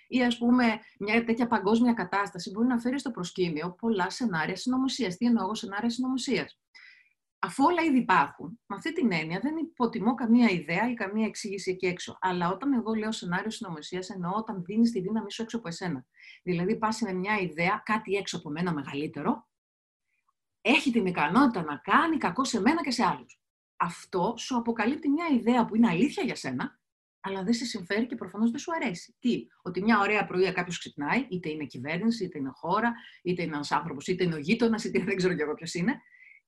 Ή 0.08 0.24
ας 0.24 0.38
πούμε, 0.38 0.80
μια 1.00 1.24
τέτοια 1.24 1.48
παγκόσμια 1.48 1.94
κατάσταση 1.94 2.50
μπορεί 2.52 2.68
να 2.68 2.80
φέρει 2.80 3.00
στο 3.00 3.12
προσκήνιο 3.12 3.76
πολλά 3.80 4.10
σενάρια 4.10 4.56
συνωμοσίας. 4.56 5.18
Τι 5.18 5.26
εννοώ 5.26 5.44
εγώ 5.44 5.56
σενάρια 5.56 5.90
συνωμοσίας; 5.90 6.60
Αφού 7.46 7.64
όλα 7.64 7.82
ήδη 7.84 7.98
υπάρχουν, 7.98 8.60
με 8.66 8.76
αυτή 8.76 8.94
την 8.94 9.12
έννοια 9.12 9.40
δεν 9.40 9.58
υποτιμώ 9.58 10.14
καμία 10.14 10.50
ιδέα 10.50 10.90
ή 10.90 10.94
καμία 10.94 11.26
εξήγηση 11.26 11.72
εκεί 11.72 11.86
έξω. 11.86 12.18
Αλλά 12.22 12.50
όταν 12.50 12.74
εγώ 12.74 12.94
λέω 12.94 13.12
σενάριο 13.12 13.50
συνωμοσίας, 13.50 14.10
εννοώ 14.10 14.32
όταν 14.36 14.64
δίνεις 14.64 14.92
τη 14.92 15.02
δύναμη 15.02 15.32
σου 15.32 15.42
έξω 15.42 15.58
από 15.58 15.68
εσένα. 15.68 16.06
Δηλαδή, 16.44 16.78
πας 16.78 17.02
με 17.02 17.14
μια 17.14 17.40
ιδέα, 17.40 17.82
κάτι 17.86 18.14
έξω 18.16 18.38
από 18.38 18.50
μένα 18.50 18.74
μεγαλύτερο, 18.74 19.48
έχει 20.62 20.92
την 20.92 21.06
ικανότητα 21.06 21.64
να 21.64 21.78
κάνει 21.78 22.18
κακό 22.18 22.44
σε 22.44 22.62
μένα 22.62 22.82
και 22.82 22.92
σε 22.92 23.04
άλλους. 23.04 23.42
Αυτό 23.76 24.34
σου 24.38 24.58
αποκαλύπτει 24.58 25.10
μια 25.10 25.26
ιδέα 25.34 25.66
που 25.66 25.76
είναι 25.76 25.90
αλήθεια 25.90 26.24
για 26.24 26.36
σένα, 26.36 26.80
αλλά 27.20 27.44
δεν 27.44 27.54
σε 27.54 27.66
συμφέρει 27.66 28.06
και 28.06 28.16
προφανώς 28.16 28.52
δεν 28.52 28.60
σου 28.60 28.72
αρέσει. 28.74 29.16
Τι, 29.20 29.48
ότι 29.62 29.82
μια 29.82 30.00
ωραία 30.00 30.26
πρωί 30.26 30.52
κάποιος 30.54 30.80
ξυπνάει, 30.80 31.28
είτε 31.30 31.50
είναι 31.50 31.66
κυβέρνηση, 31.66 32.24
είτε 32.24 32.38
είναι 32.38 32.52
χώρα, 32.54 32.94
είτε 33.24 33.42
είναι 33.42 33.56
ένας 33.56 33.72
άνθρωπος, 33.72 34.08
είτε 34.08 34.24
είναι 34.24 34.36
ο 34.36 34.38
γείτονας, 34.38 34.84
είτε 34.84 35.04
δεν 35.04 35.16
ξέρω 35.16 35.34
κι 35.34 35.42
εγώ 35.42 35.54
ποιος 35.54 35.74
είναι, 35.74 36.02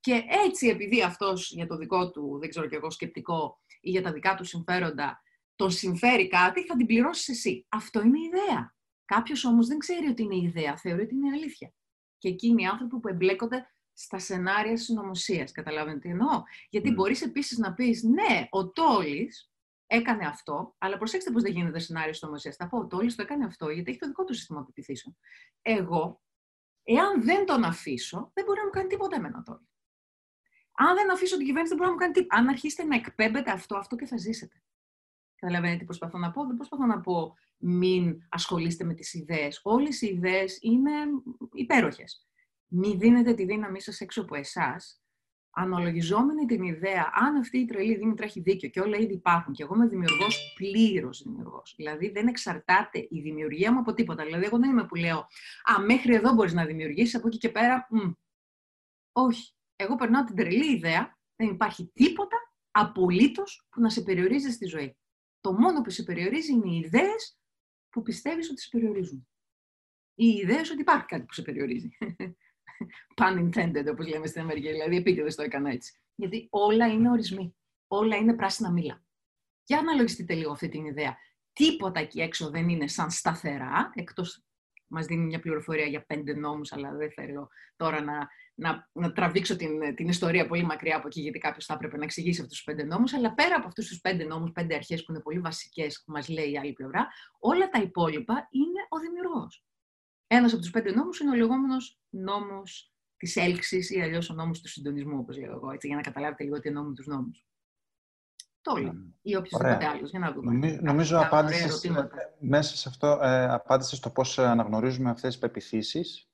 και 0.06 0.24
έτσι, 0.46 0.68
επειδή 0.68 1.02
αυτός 1.02 1.52
για 1.52 1.68
το 1.68 1.78
δικό 1.78 2.12
του, 2.12 2.38
δεν 2.40 2.50
ξέρω 2.50 2.68
και 2.68 2.76
εγώ, 2.76 2.90
σκεπτικό 2.90 3.62
ή 3.82 3.90
για 3.90 4.02
τα 4.02 4.12
δικά 4.12 4.36
του 4.36 4.44
συμφέροντα 4.44 5.22
τον 5.56 5.72
συμφέρει 5.72 6.28
κάτι, 6.28 6.66
θα 6.66 6.76
την 6.76 6.86
πληρώσεις 6.86 7.30
εσύ. 7.30 7.66
Αυτό 7.70 8.02
είναι 8.02 8.20
η 8.20 8.24
ιδέα. 8.24 8.76
Κάποιος 9.06 9.46
όμως 9.46 9.68
δεν 9.68 9.78
ξέρει 9.78 10.08
ότι 10.08 10.24
είναι 10.24 10.36
η 10.36 10.44
ιδέα, 10.44 10.78
θεωρεί 10.78 11.02
ότι 11.02 11.16
είναι 11.16 11.36
αλήθεια. 11.36 11.74
Και 12.18 12.28
εκεί 12.28 12.48
είναι 12.48 12.62
οι 12.62 12.66
άνθρωποι 12.66 13.00
που 13.00 13.08
εμπλέκονται 13.08 13.66
στα 13.94 14.20
σενάρια 14.20 14.78
συνωμοσίας. 14.78 15.52
Καταλαβαίνετε 15.52 16.00
τι 16.00 16.10
εννοώ; 16.10 16.44
Γιατί 16.70 16.90
mm. 16.92 16.94
μπορείς 16.94 17.22
επίσης 17.22 17.58
να 17.58 17.74
πεις, 17.74 18.04
ναι, 18.04 18.48
ο 18.50 18.72
Τόλης 18.72 19.52
έκανε 19.88 20.26
αυτό, 20.26 20.76
αλλά 20.78 20.98
προσέξτε 20.98 21.32
πώς 21.32 21.42
δεν 21.42 21.52
γίνεται 21.52 21.80
σενάριο 21.80 22.14
συνωμοσίας. 22.14 22.56
Θα 22.56 22.68
πω, 22.68 22.78
ο 22.78 22.88
Τόλης 22.88 23.16
το 23.16 23.22
έκανε 23.22 23.46
αυτό, 23.46 23.70
γιατί 23.70 23.90
έχει 23.90 24.00
το 24.00 24.08
δικό 24.08 24.24
του 24.24 24.34
σύστημα 24.34 24.64
πεπιθήσεων. 24.64 25.18
Εγώ, 25.62 26.22
εάν 26.84 27.24
δεν 27.24 27.46
τον 27.46 27.64
αφήσω, 27.64 28.32
δεν 28.34 28.46
μπορεί 28.46 28.60
να 28.60 28.66
μου 28.66 28.72
κάνει 28.72 28.88
τίποτα 28.88 29.16
εμένα 29.16 29.44
Τόλης. 29.44 29.75
Αν 30.78 30.96
δεν 30.96 31.12
αφήσω 31.12 31.38
την 31.38 31.46
κυβέρνηση, 31.46 31.76
δεν 31.76 31.78
μπορεί 31.78 31.90
να 31.90 31.96
μου 31.96 32.02
κάνει 32.02 32.14
τίποτα. 32.14 32.36
Αν 32.36 32.48
αρχίσετε 32.48 32.84
να 32.84 32.96
εκπέμπετε 32.96 33.52
αυτό, 33.52 33.78
αυτό 33.78 33.96
και 33.96 34.06
θα 34.06 34.18
ζήσετε. 34.18 34.62
Καταλαβαίνετε 35.36 35.80
τι 35.80 35.86
προσπαθώ 35.86 36.18
να 36.18 36.32
πω. 36.32 36.46
Δεν 36.46 36.56
προσπαθώ 36.56 36.86
να 36.86 37.02
πω 37.02 37.36
μην 37.58 38.18
ασχολείστε 38.30 38.84
με 38.84 38.94
τις 38.94 39.14
ιδέες. 39.14 39.60
Όλες 39.64 40.02
οι 40.02 40.08
ιδέες 40.08 40.58
είναι 40.62 40.92
υπέροχες. 41.54 42.28
Μην 42.68 43.00
δίνετε 43.00 43.34
τη 43.34 43.46
δύναμή 43.46 43.82
σας 43.82 44.02
έξω 44.02 44.22
από 44.22 44.36
εσάς, 44.36 45.02
αναλογιζόμενη 45.50 46.46
την 46.46 46.64
ιδέα, 46.64 47.12
αν 47.14 47.36
αυτή 47.36 47.58
η 47.58 47.66
τρελή 47.66 47.96
Δήμητρα 47.96 48.26
έχει 48.26 48.40
δίκιο 48.40 48.70
και 48.70 48.80
όλα 48.80 48.98
ήδη 48.98 49.14
υπάρχουν 49.14 49.54
και 49.54 49.64
εγώ 49.64 49.76
είμαι 49.76 49.88
δημιουργός, 49.88 50.54
πλήρως 50.56 51.22
δημιουργός. 51.24 51.74
Δηλαδή 51.78 52.10
δεν 52.10 52.28
εξαρτάται 52.28 53.08
η 53.10 53.20
δημιουργία 53.22 53.72
μου 53.72 53.80
από 53.80 53.94
τίποτα. 53.94 54.24
Δηλαδή, 54.24 54.46
εγώ 54.46 54.60
δεν 54.60 54.70
είμαι 54.70 54.86
που 54.86 54.96
λέω 54.96 55.18
Α, 55.78 55.82
μέχρι 55.86 56.16
εδώ 56.16 56.34
μπορείς 56.34 56.54
να 56.54 56.66
δημιουργήσεις, 56.66 57.16
από 57.16 57.28
εκεί 57.28 57.38
και 57.38 57.50
πέρα. 57.50 57.88
Μ. 57.90 58.12
Όχι. 59.12 59.54
Εγώ 59.76 59.96
περνάω 59.96 60.24
την 60.24 60.36
τρελή 60.36 60.76
ιδέα, 60.76 61.18
δεν 61.36 61.50
υπάρχει 61.50 61.92
τίποτα 61.94 62.38
απολύτως 62.72 63.68
που 63.70 63.82
να 63.82 63.90
σε 63.90 64.02
περιορίζει 64.02 64.52
στη 64.52 64.66
ζωή. 64.66 64.98
Το 65.40 65.54
μόνο 65.54 65.82
που 65.82 65.90
σε 65.90 66.04
περιορίζει 66.04 66.52
είναι 66.52 66.70
οι 66.70 66.78
ιδέες 66.78 67.38
που 67.90 68.02
πιστεύεις 68.02 68.50
ότι 68.50 68.62
σε 68.62 68.70
περιορίζουν. 68.72 69.28
Οι 70.16 70.28
ιδέες 70.28 70.70
ότι 70.70 70.82
υπάρχει 70.82 71.06
κάτι 71.06 71.24
που 71.24 71.34
σε 71.34 71.42
περιορίζει. 71.42 71.98
Pun 73.22 73.50
intended, 73.50 73.86
όπως 73.90 74.08
λέμε 74.08 74.28
στην 74.28 74.42
Αμερική. 74.42 74.68
Δηλαδή, 74.68 74.96
επίτηδε 74.96 75.30
το 75.30 75.42
έκανα 75.44 75.70
έτσι. 75.70 76.00
Γιατί 76.16 76.48
όλα 76.50 76.88
είναι 76.88 77.10
ορισμοί. 77.10 77.56
Όλα 77.88 78.16
είναι 78.16 78.34
πράσινα 78.34 78.72
μήλα. 78.72 79.04
Για 79.64 79.76
να 79.76 79.82
αναλογιστείτε 79.82 80.34
λίγο 80.34 80.52
αυτή 80.52 80.70
την 80.70 80.86
ιδέα. 80.86 81.18
Τίποτα 81.54 82.00
εκεί 82.00 82.22
έξω 82.22 82.50
δεν 82.50 82.70
είναι 82.70 82.88
σαν 82.88 83.12
σταθερά, 83.12 83.92
εκτός 83.94 84.44
μας 84.88 85.06
δίνει 85.06 85.26
μια 85.26 85.40
πληροφορία 85.40 85.86
για 85.86 86.06
πέντε 86.06 86.34
νόμους, 86.34 86.72
αλλά 86.72 86.92
δεν 86.92 87.12
θέλω 87.12 87.50
τώρα 87.76 88.02
να 88.02 88.28
να, 88.56 88.90
να 88.94 89.12
τραβήξω 89.12 89.56
την, 89.56 89.96
την 89.96 90.08
ιστορία 90.08 90.48
πολύ 90.48 90.64
μακριά 90.64 90.98
από 90.98 91.08
εκεί, 91.08 91.22
γιατί 91.22 91.40
κάποιος 91.40 91.66
θα 91.66 91.74
έπρεπε 91.74 91.98
να 91.98 92.04
εξηγήσει 92.04 92.42
αυτούς 92.42 92.56
τους 92.56 92.66
πέντε 92.66 92.84
νόμους. 92.84 93.14
Αλλά 93.14 93.34
πέρα 93.34 93.56
από 93.56 93.68
αυτούς 93.68 93.88
τους 93.88 94.00
πέντε 94.02 94.24
νόμους, 94.24 94.52
πέντε 94.52 94.76
αρχές 94.76 95.04
που 95.04 95.12
είναι 95.12 95.22
πολύ 95.22 95.40
βασικές, 95.40 96.04
που 96.06 96.12
μας 96.12 96.30
λέει 96.30 96.52
η 96.52 96.58
άλλη 96.58 96.74
πλευρά, 96.74 97.08
όλα 97.40 97.70
τα 97.70 97.82
υπόλοιπα 97.82 98.48
είναι 98.50 98.86
ο 98.90 99.00
δημιουργός. 99.00 99.66
Ένας 100.28 100.52
από 100.52 100.62
τους 100.62 100.72
πέντε 100.72 100.92
νόμους 100.92 101.20
είναι 101.20 101.30
ο 101.30 101.34
λεγόμενος 101.34 102.00
νόμος 102.10 102.94
της 103.18 103.36
έλξης 103.36 103.90
ή 103.90 104.02
αλλιώς 104.02 104.30
ο 104.30 104.34
νόμος 104.34 104.62
του 104.62 104.68
συντονισμού, 104.68 105.18
όπως 105.18 105.38
λέω 105.38 105.52
εγώ, 105.52 105.72
έτσι, 105.72 105.88
για 105.88 105.96
να 105.96 106.02
καταλάβετε 106.02 106.44
λίγο 106.44 106.60
τι 106.60 106.68
εννοούμε 106.68 106.94
τους 106.94 107.06
νόμους. 107.06 107.46
Το 108.62 108.76
λέω. 108.76 108.94
Ή 109.22 109.36
οποιοδήποτε 109.36 109.86
άλλος. 109.86 110.10
Για 110.10 110.20
να 110.20 110.32
δούμε. 110.32 110.52
Νομίζω, 110.52 110.80
νομίζω 110.82 111.20
απάντησες 111.20 111.92
μέσα 112.40 112.76
σε 112.76 112.90
αυτό, 112.90 113.20
ε, 113.22 113.46
απάντησες 113.46 113.98
στο 113.98 114.10
πώς 114.10 114.40
αναγνωρίζουμε 114.40 115.10
αυτές 115.10 115.30
τις 115.30 115.40
πεπιθήσεις 115.40 116.30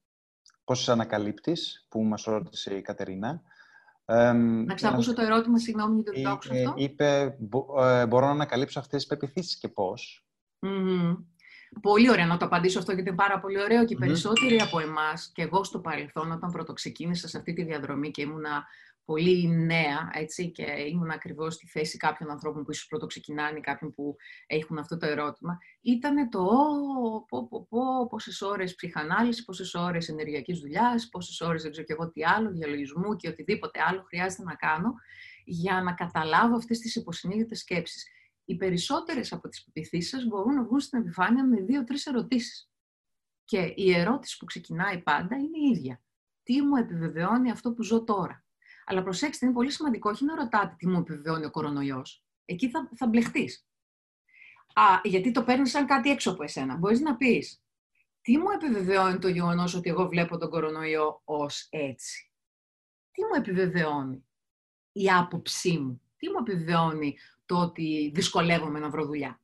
πώς 0.71 0.89
ανακαλύπτεις, 0.89 1.85
που 1.89 2.03
μας 2.03 2.23
ρώτησε 2.23 2.75
η 2.75 2.81
Κατερίνα. 2.81 3.41
να 4.65 4.73
ξανακούσω 4.73 5.13
το 5.13 5.21
ερώτημα, 5.21 5.57
συγγνώμη 5.57 6.01
για 6.01 6.23
το 6.23 6.29
άκουσα 6.29 6.53
αυτό. 6.53 6.73
Είπε, 6.77 7.37
ε, 7.79 8.05
μπορώ 8.05 8.25
να 8.25 8.31
ανακαλύψω 8.31 8.79
αυτές 8.79 8.99
τις 8.99 9.07
πεπιθήσεις 9.07 9.57
και 9.57 9.67
πώς. 9.67 10.25
Πολύ 11.81 12.09
ωραία 12.09 12.25
να 12.25 12.37
το 12.37 12.45
απαντήσω 12.45 12.79
αυτό, 12.79 12.91
γιατί 12.91 13.09
είναι 13.09 13.17
πάρα 13.17 13.39
πολύ 13.39 13.61
ωραίο 13.61 13.85
και 13.85 13.93
οι 13.93 13.97
περισσότεροι 13.97 14.61
από 14.61 14.79
εμάς, 14.79 15.31
και 15.33 15.41
εγώ 15.41 15.63
στο 15.63 15.79
παρελθόν, 15.79 16.31
όταν 16.31 16.51
πρωτοξεκίνησα 16.51 17.27
σε 17.27 17.37
αυτή 17.37 17.53
τη 17.53 17.63
διαδρομή 17.63 18.11
και 18.11 18.21
ήμουνα 18.21 18.65
πολύ 19.05 19.47
νέα, 19.47 20.09
έτσι, 20.13 20.51
και 20.51 20.63
ήμουν 20.63 21.09
ακριβώς 21.09 21.53
στη 21.53 21.67
θέση 21.67 21.97
κάποιων 21.97 22.29
ανθρώπων 22.29 22.63
που 22.63 22.71
ίσως 22.71 22.87
πρώτο 22.87 23.05
ξεκινάνε, 23.05 23.59
κάποιων 23.59 23.93
που 23.93 24.15
έχουν 24.47 24.77
αυτό 24.77 24.97
το 24.97 25.05
ερώτημα, 25.05 25.57
ήταν 25.81 26.29
το 26.29 26.47
πω, 27.27 27.47
πω, 27.47 27.67
πω, 27.69 28.07
πόσες 28.09 28.41
ώρες 28.41 28.75
ψυχανάλυσης, 28.75 29.45
πόσες 29.45 29.73
ώρες 29.73 30.09
ενεργειακής 30.09 30.59
δουλειάς, 30.59 31.09
πόσες 31.09 31.41
ώρες 31.41 31.61
δεν 31.61 31.71
ξέρω 31.71 31.85
και 31.85 31.93
εγώ 31.93 32.09
τι 32.09 32.23
άλλο, 32.23 32.51
διαλογισμού 32.51 33.15
και 33.15 33.27
οτιδήποτε 33.27 33.79
άλλο 33.87 34.03
χρειάζεται 34.07 34.43
να 34.43 34.55
κάνω 34.55 34.93
για 35.45 35.81
να 35.81 35.93
καταλάβω 35.93 36.55
αυτές 36.55 36.79
τις 36.79 36.95
υποσυνείδητες 36.95 37.59
σκέψεις. 37.59 38.07
Οι 38.45 38.55
περισσότερες 38.55 39.31
από 39.31 39.47
τις 39.47 39.63
πεπιθήσεις 39.63 40.09
σας 40.09 40.25
μπορούν 40.25 40.53
να 40.53 40.63
βγουν 40.63 40.79
στην 40.79 40.99
επιφάνεια 40.99 41.45
με 41.45 41.61
δύο-τρεις 41.61 42.05
ερωτήσεις. 42.05 42.69
Και 43.45 43.73
η 43.75 43.93
ερώτηση 43.93 44.37
που 44.37 44.45
ξεκινάει 44.45 45.01
πάντα 45.01 45.35
είναι 45.35 45.57
η 45.57 45.69
ίδια. 45.77 46.01
Τι 46.43 46.61
μου 46.61 46.75
επιβεβαιώνει 46.75 47.51
αυτό 47.51 47.73
που 47.73 47.83
ζω 47.83 48.03
τώρα; 48.03 48.45
Αλλά 48.91 49.03
προσέξτε, 49.03 49.45
είναι 49.45 49.55
πολύ 49.55 49.71
σημαντικό 49.71 50.09
όχι 50.09 50.25
να 50.25 50.35
ρωτάτε 50.35 50.75
τι 50.77 50.87
μου 50.87 50.99
επιβεβαιώνει 50.99 51.45
ο 51.45 51.51
κορονοϊός. 51.51 52.23
Εκεί 52.45 52.69
θα, 52.69 52.89
θα 52.95 53.07
μπλεχτείς. 53.07 53.67
Γιατί 55.03 55.31
το 55.31 55.43
παίρνεις 55.43 55.69
σαν 55.71 55.85
κάτι 55.85 56.09
έξω 56.09 56.31
από 56.31 56.43
εσένα. 56.43 56.75
Μπορείς 56.75 56.99
να 56.99 57.15
πεις, 57.15 57.63
τι 58.21 58.37
μου 58.37 58.49
επιβεβαιώνει 58.49 59.19
το 59.19 59.27
γεγονός 59.27 59.73
ότι 59.75 59.89
εγώ 59.89 60.07
βλέπω 60.07 60.37
τον 60.37 60.49
κορονοϊό 60.49 61.21
ως 61.23 61.67
έτσι; 61.69 62.31
Τι 63.11 63.23
μου 63.23 63.33
επιβεβαιώνει 63.37 64.25
η 64.91 65.09
άποψή 65.09 65.77
μου; 65.77 66.01
Τι 66.17 66.29
μου 66.29 66.37
επιβεβαιώνει 66.39 67.17
το 67.45 67.55
ότι 67.55 68.11
δυσκολεύομαι 68.13 68.79
να 68.79 68.89
βρω 68.89 69.05
δουλειά; 69.05 69.41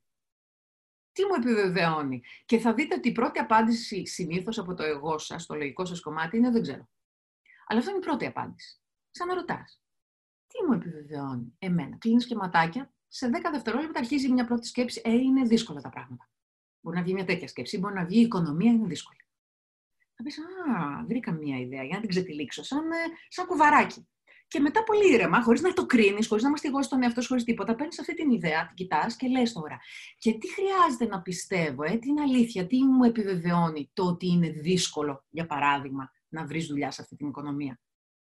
Τι 1.12 1.24
μου 1.26 1.34
επιβεβαιώνει; 1.38 2.22
Και 2.46 2.60
θα 2.60 2.74
δείτε 2.74 2.96
ότι 2.96 3.08
η 3.08 3.12
πρώτη 3.12 3.40
απάντηση 3.40 4.06
συνήθως 4.06 4.58
από 4.58 4.74
το 4.74 4.84
εγώ 4.84 5.18
σας, 5.18 5.46
το 5.46 5.56
λογικό 5.56 5.86
σας 5.86 6.00
κομμάτι, 6.00 6.38
είναι 6.38 6.52
δεν 6.52 6.62
ξέρω. 6.62 6.90
Αλλά 7.68 7.80
αυτό 7.80 7.92
είναι 7.92 8.00
η 8.00 8.06
πρώτη 8.06 8.26
απάντηση 8.26 8.82
ξαναρωτάς. 9.18 9.82
Τι 10.48 10.66
μου 10.68 10.74
επιβεβαιώνει 10.74 11.56
εμένα; 11.60 11.98
Κλείνεις 11.98 12.26
και 12.26 12.36
ματάκια. 12.36 12.94
Σε 13.08 13.30
10 13.30 13.52
δευτερόλεπτα 13.52 14.00
αρχίζει 14.00 14.32
μια 14.32 14.46
πρώτη 14.46 14.68
σκέψη. 14.68 15.02
Ε, 15.04 15.12
είναι 15.12 15.44
δύσκολα 15.44 15.82
τα 15.82 15.90
πράγματα. 15.90 16.30
Μπορεί 16.82 16.98
να 16.98 17.04
βγει 17.04 17.14
μια 17.14 17.26
τέτοια 17.26 17.48
σκέψη. 17.48 17.78
Μπορεί 17.78 17.94
να 17.94 18.06
βγει 18.06 18.18
η 18.20 18.22
οικονομία, 18.22 18.72
είναι 18.72 18.88
δύσκολη. 18.88 19.20
Θα 20.16 20.24
πεις, 20.24 20.38
Α, 20.38 21.06
βρήκα 21.06 21.32
μια 21.32 21.60
ιδέα 21.60 21.84
για 21.84 21.96
να 21.96 22.02
την 22.02 22.10
ξετυλίξω, 22.10 22.64
σαν, 22.64 22.92
ε, 22.92 22.96
σαν 23.28 23.46
κουβαράκι. 23.46 24.08
Και 24.48 24.60
μετά 24.60 24.84
πολύ 24.84 25.14
ήρεμα, 25.14 25.44
χωρίς 25.44 25.62
να 25.62 25.74
το 25.74 25.86
κρίνεις, 25.86 26.28
χωρίς 26.28 26.44
να 26.44 26.50
μαστιγώσεις 26.50 26.90
τον 26.90 27.04
εαυτό 27.04 27.22
σου, 27.22 27.28
χωρίς 27.28 27.44
τίποτα, 27.44 27.76
παίρνεις 27.76 28.00
αυτή 28.00 28.14
την 28.14 28.32
ιδέα, 28.32 28.66
την 28.66 28.76
κοιτάς 28.76 29.16
και 29.16 29.28
λες 29.28 29.54
τώρα. 29.54 29.80
Και 30.18 30.34
τι 30.34 30.48
χρειάζεται 30.54 31.06
να 31.06 31.22
πιστεύω, 31.22 31.84
ε, 31.84 31.98
την 31.98 32.20
αλήθεια, 32.20 32.68
τι 32.68 32.84
μου 32.84 33.04
επιβεβαιώνει 33.04 33.90
το 33.94 34.04
ότι 34.04 34.28
είναι 34.28 34.50
δύσκολο, 34.50 35.26
για 35.30 35.46
παράδειγμα, 35.46 36.12
να 36.30 36.46
βρεις 36.46 36.68
δουλειά 36.68 36.92
σε 36.92 37.02
αυτή 37.02 37.16
την 37.16 37.28
οικονομία. 37.28 37.80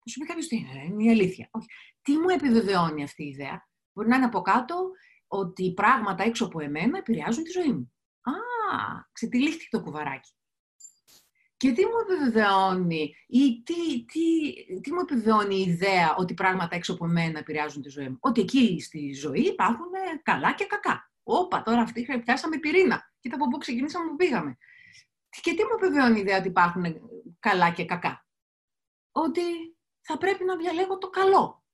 Θα 0.02 0.10
σου 0.10 0.18
πει 0.18 0.26
κάποιος 0.26 0.46
τι 0.46 0.56
είναι, 0.56 0.84
είναι 0.84 1.04
η 1.04 1.10
αλήθεια. 1.10 1.48
Όχι. 1.50 1.66
Τι 2.02 2.12
μου 2.18 2.28
επιβεβαιώνει 2.28 3.02
αυτή 3.02 3.22
η 3.22 3.28
ιδέα; 3.28 3.68
Μπορεί 3.92 4.08
να 4.08 4.16
είναι 4.16 4.24
από 4.24 4.40
κάτω 4.40 4.90
ότι 5.26 5.72
πράγματα 5.72 6.24
έξω 6.24 6.44
από 6.44 6.60
εμένα 6.60 6.98
επηρεάζουν 6.98 7.44
τη 7.44 7.50
ζωή 7.50 7.72
μου. 7.72 7.92
Α, 8.22 8.32
ξετυλίχθηκε 9.12 9.68
το 9.70 9.82
κουβαράκι. 9.82 10.30
Και 11.56 11.72
τι 11.72 11.84
μου 11.84 11.92
επιβεβαιώνει 12.02 13.14
ή 13.26 13.62
τι, 13.62 14.04
τι, 14.04 14.20
τι 14.80 14.92
μου 14.92 15.00
επιβεβαιώνει 15.00 15.56
η 15.56 15.60
ιδέα 15.60 16.14
ότι 16.14 16.34
πράγματα 16.34 16.76
έξω 16.76 16.92
από 16.92 17.04
εμένα 17.04 17.38
επηρεάζουν 17.38 17.82
τη 17.82 17.88
ζωή 17.88 18.08
μου; 18.08 18.16
Ότι 18.20 18.40
εκεί 18.40 18.80
στη 18.80 19.12
ζωή 19.12 19.40
υπάρχουν 19.40 19.86
καλά 20.22 20.54
και 20.54 20.66
κακά. 20.66 21.12
Όπα, 21.22 21.62
τώρα 21.62 21.80
αυτή 21.80 22.20
πιάσαμε 22.24 22.58
πυρήνα. 22.58 23.12
Κοίτα 23.20 23.34
από 23.34 23.48
πού 23.48 23.58
ξεκινήσαμε 23.58 24.10
που 24.10 24.16
πήγαμε. 24.16 24.56
Και 25.42 25.54
τι 25.54 25.62
μου 25.62 25.74
επιβεβαιώνει 25.76 26.18
η 26.18 26.20
ιδέα 26.20 26.38
ότι 26.38 26.48
υπάρχουν 26.48 26.84
καλά 27.38 27.70
και 27.70 27.84
κακά; 27.84 28.26
Ότι 29.12 29.42
θα 30.00 30.18
πρέπει 30.18 30.44
να 30.44 30.56
διαλέγω 30.56 30.98
το 30.98 31.10
καλό. 31.10 31.64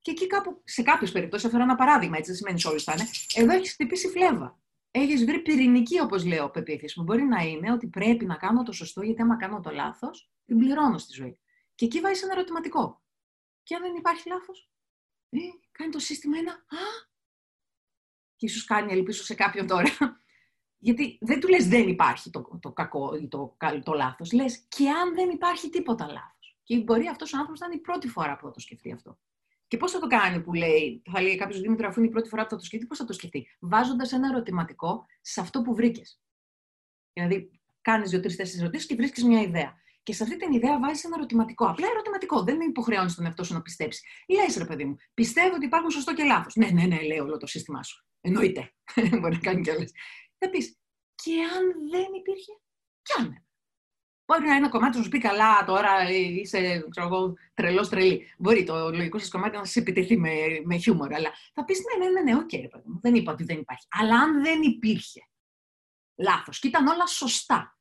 Και 0.00 0.10
εκεί 0.10 0.26
κάπου, 0.26 0.62
σε 0.64 0.82
κάποιες 0.82 1.12
περιπτώσεις, 1.12 1.50
θα 1.50 1.62
ένα 1.62 1.74
παράδειγμα, 1.74 2.16
έτσι 2.16 2.30
δεν 2.30 2.40
σημαίνει 2.40 2.60
όλοι 2.64 2.80
θα 2.80 2.92
είναι, 2.92 3.08
εδώ 3.34 3.56
έχεις 3.56 3.72
χτυπήσει 3.72 4.08
φλέβα. 4.08 4.58
Έχεις 4.90 5.24
βρει 5.24 5.40
πυρηνική, 5.40 6.00
όπως 6.00 6.24
λέω, 6.24 6.50
πεποίθηση 6.50 6.98
μου. 6.98 7.04
Μπορεί 7.04 7.22
να 7.22 7.42
είναι 7.42 7.72
ότι 7.72 7.86
πρέπει 7.86 8.26
να 8.26 8.36
κάνω 8.36 8.62
το 8.62 8.72
σωστό, 8.72 9.02
γιατί 9.02 9.22
άμα 9.22 9.36
κάνω 9.36 9.60
το 9.60 9.70
λάθος, 9.70 10.30
την 10.44 10.58
πληρώνω 10.58 10.98
στη 10.98 11.12
ζωή. 11.12 11.40
Και 11.74 11.84
εκεί 11.84 12.00
βάζει 12.00 12.20
ένα 12.24 12.32
ερωτηματικό. 12.32 13.02
Και 13.62 13.74
αν 13.74 13.82
δεν 13.82 13.94
υπάρχει 13.94 14.28
λάθος, 14.28 14.70
ε, 15.28 15.38
κάνει 15.72 15.90
το 15.90 15.98
σύστημα 15.98 16.38
ένα. 16.38 16.52
Α! 16.52 17.08
Και 18.36 18.46
ίσως 18.46 18.64
κάνει, 18.64 18.92
ελπίζω 18.92 19.22
σε 19.22 19.34
κάποιον 19.34 19.66
τώρα. 19.66 19.88
Γιατί 20.82 21.18
δεν 21.20 21.40
του 21.40 21.48
λες 21.48 21.68
δεν 21.68 21.88
υπάρχει 21.88 22.30
το, 22.30 22.58
το 22.60 22.72
κακό 22.72 23.14
ή 23.14 23.28
το, 23.28 23.56
το 23.82 23.92
λάθος. 23.92 24.32
Λες 24.32 24.58
και 24.68 24.90
αν 24.90 25.14
δεν 25.14 25.30
υπάρχει 25.30 25.70
τίποτα 25.70 26.06
λάθος. 26.06 26.39
Και 26.70 26.78
μπορεί 26.78 27.06
αυτός 27.06 27.32
ο 27.32 27.36
άνθρωπος 27.36 27.60
να 27.60 27.66
είναι 27.66 27.74
η 27.74 27.78
πρώτη 27.80 28.08
φορά 28.08 28.36
που 28.36 28.46
θα 28.46 28.50
το 28.50 28.60
σκεφτεί 28.60 28.92
αυτό. 28.92 29.18
Και 29.68 29.76
πώς 29.76 29.92
θα 29.92 29.98
το 29.98 30.06
κάνει 30.06 30.42
που 30.42 30.52
λέει, 30.52 31.02
θα 31.10 31.22
λέει 31.22 31.36
κάποιος 31.36 31.60
Δήμητρο, 31.60 31.88
αφού 31.88 31.98
είναι 31.98 32.08
η 32.08 32.12
πρώτη 32.12 32.28
φορά 32.28 32.42
που 32.42 32.48
θα 32.48 32.56
το 32.56 32.64
σκεφτεί, 32.64 32.86
πώς 32.86 32.98
θα 32.98 33.04
το 33.04 33.12
σκεφτεί; 33.12 33.46
Βάζοντας 33.60 34.12
ένα 34.12 34.28
ερωτηματικό 34.28 35.06
σε 35.20 35.40
αυτό 35.40 35.62
που 35.62 35.74
βρήκες. 35.74 36.20
Δηλαδή, 37.12 37.60
κάνεις 37.80 38.10
δύο-τρει-τέσσερι 38.10 38.62
ερωτήσεις 38.62 38.86
και 38.86 38.94
βρίσκεις 38.94 39.24
μια 39.24 39.40
ιδέα. 39.40 39.74
Και 40.02 40.12
σε 40.12 40.22
αυτή 40.22 40.36
την 40.36 40.52
ιδέα 40.52 40.78
βάζεις 40.78 41.04
ένα 41.04 41.16
ερωτηματικό. 41.16 41.66
Απλά 41.66 41.86
ερωτηματικό. 41.86 42.42
Δεν 42.42 42.60
υποχρεώνεις 42.60 43.14
τον 43.14 43.24
εαυτό 43.24 43.44
σου 43.44 43.54
να 43.54 43.62
πιστέψεις. 43.62 44.02
Λες, 44.28 44.56
ρε 44.56 44.64
παιδί 44.64 44.84
μου, 44.84 44.96
πιστεύω 45.14 45.54
ότι 45.54 45.64
υπάρχουν 45.64 45.90
σωστό 45.90 46.14
και 46.14 46.24
λάθος. 46.24 46.54
Ναι, 46.54 46.70
ναι, 46.70 46.82
ναι, 46.82 47.02
λέει 47.02 47.18
όλο 47.18 47.36
το 47.36 47.46
σύστημά 47.46 47.82
σου. 47.82 48.06
Εννοείται. 48.20 48.72
Μπορεί 49.20 49.34
να 49.34 49.40
κάνει 49.40 49.62
κι 49.62 49.70
άλλες. 49.70 49.92
Θα 50.38 50.50
πει, 50.50 50.78
και 51.14 51.32
αν 51.56 51.90
δεν 51.90 52.12
υπήρχε, 52.18 52.52
κι 53.02 53.12
αν. 53.20 53.44
Μπορεί 54.30 54.46
να 54.46 54.54
ένα 54.54 54.68
κομμάτι 54.68 54.96
να 54.96 55.02
σου 55.02 55.08
πει 55.08 55.18
καλά, 55.18 55.64
τώρα 55.64 56.10
είσαι 56.10 56.84
τρελός 57.54 57.88
τρελή. 57.88 58.34
Μπορεί 58.38 58.64
το 58.64 58.90
λογικό 58.90 59.18
σας 59.18 59.28
κομμάτι 59.28 59.56
να 59.56 59.64
σας 59.64 59.76
επιτεθεί 59.76 60.18
με, 60.18 60.30
με 60.64 60.76
χιούμορ, 60.76 61.14
αλλά 61.14 61.30
θα 61.54 61.64
πεις 61.64 61.78
ναι, 61.78 62.04
ναι, 62.04 62.10
ναι, 62.10 62.20
ναι, 62.20 62.38
OK, 62.38 62.48
okay, 62.52 62.80
δεν 63.00 63.14
είπα 63.14 63.32
ότι 63.32 63.44
δεν 63.44 63.58
υπάρχει. 63.58 63.86
Αλλά 63.90 64.20
αν 64.20 64.42
δεν 64.42 64.62
υπήρχε, 64.62 65.20
λάθος, 66.16 66.58
και 66.58 66.68
ήταν 66.68 66.86
όλα 66.86 67.06
σωστά. 67.06 67.78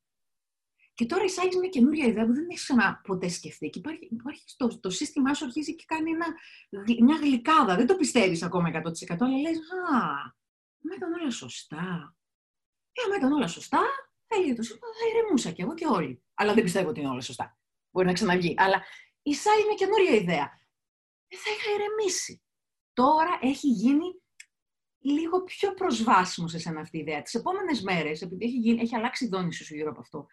Και 0.94 1.06
τώρα 1.06 1.24
εισάγει 1.24 1.58
μια 1.58 1.70
καινούρια 1.70 2.06
ιδέα 2.06 2.26
που 2.26 2.34
δεν 2.34 2.48
έχεις 2.50 2.64
ξανά 2.64 3.02
ποτέ 3.04 3.30
σκεφτεί. 3.30 3.70
Και 3.70 3.80
υπάρχει, 3.80 4.08
υπάρχει 4.12 4.44
το, 4.58 4.80
το 4.80 4.90
σύστημά 4.90 5.34
σου 5.34 5.46
αρχίζει 5.46 5.76
και 5.76 5.84
κάνει 5.88 6.12
ένα, 6.12 6.26
μια 7.04 7.16
γλυκάδα. 7.16 7.76
Δεν 7.76 7.88
το 7.88 7.96
πιστεύεις 7.96 8.44
ακόμα 8.44 8.70
100%, 8.70 9.16
αλλά 9.20 9.38
λες, 9.38 9.58
Α, 9.58 10.02
μα 10.80 10.96
ήταν 10.96 11.14
όλα 11.14 11.30
σωστά. 11.30 12.16
Ε, 12.92 13.02
άμα 13.06 13.16
ήταν 13.16 13.32
όλα 13.32 13.48
σωστά, 13.48 13.82
έλεγε 14.36 14.54
το 14.54 14.62
σύστημα, 14.62 14.88
θα 15.00 15.10
ηρεμούσα 15.10 15.52
κι 15.52 15.62
εγώ 15.62 15.74
και 15.74 15.86
όλοι. 15.86 16.24
Αλλά 16.34 16.54
δεν 16.54 16.64
πιστεύω 16.64 16.90
ότι 16.90 17.00
είναι 17.00 17.10
όλα 17.10 17.22
σωστά. 17.22 17.58
Μπορεί 17.92 18.06
να 18.06 18.14
ξαναβγεί. 18.14 18.54
Αλλά 18.58 18.84
εισάγει 19.22 19.64
μια 19.66 19.76
καινούρια 19.76 20.16
ιδέα. 20.16 20.60
Ε, 21.28 21.36
θα 21.38 21.50
είχα 21.52 21.72
ηρεμήσει. 21.76 22.44
Τώρα 22.94 23.40
έχει 23.42 23.68
γίνει 23.68 24.22
λίγο 25.00 25.44
πιο 25.44 25.74
προσβάσιμος 25.74 26.52
σε 26.52 26.60
σένα 26.60 26.82
αυτή 26.82 26.98
η 26.98 27.00
ιδέα. 27.00 27.22
Τις 27.22 27.34
επόμενες 27.34 27.82
μέρες, 27.82 28.22
επειδή 28.22 28.46
έχει, 28.46 28.58
γίνει, 28.58 28.82
έχει 28.82 28.96
αλλάξει 28.96 29.26
η 29.26 29.28
δόνηση 29.28 29.64
σου 29.64 29.76
γύρω 29.76 29.90
από 29.90 30.00
αυτό, 30.00 30.28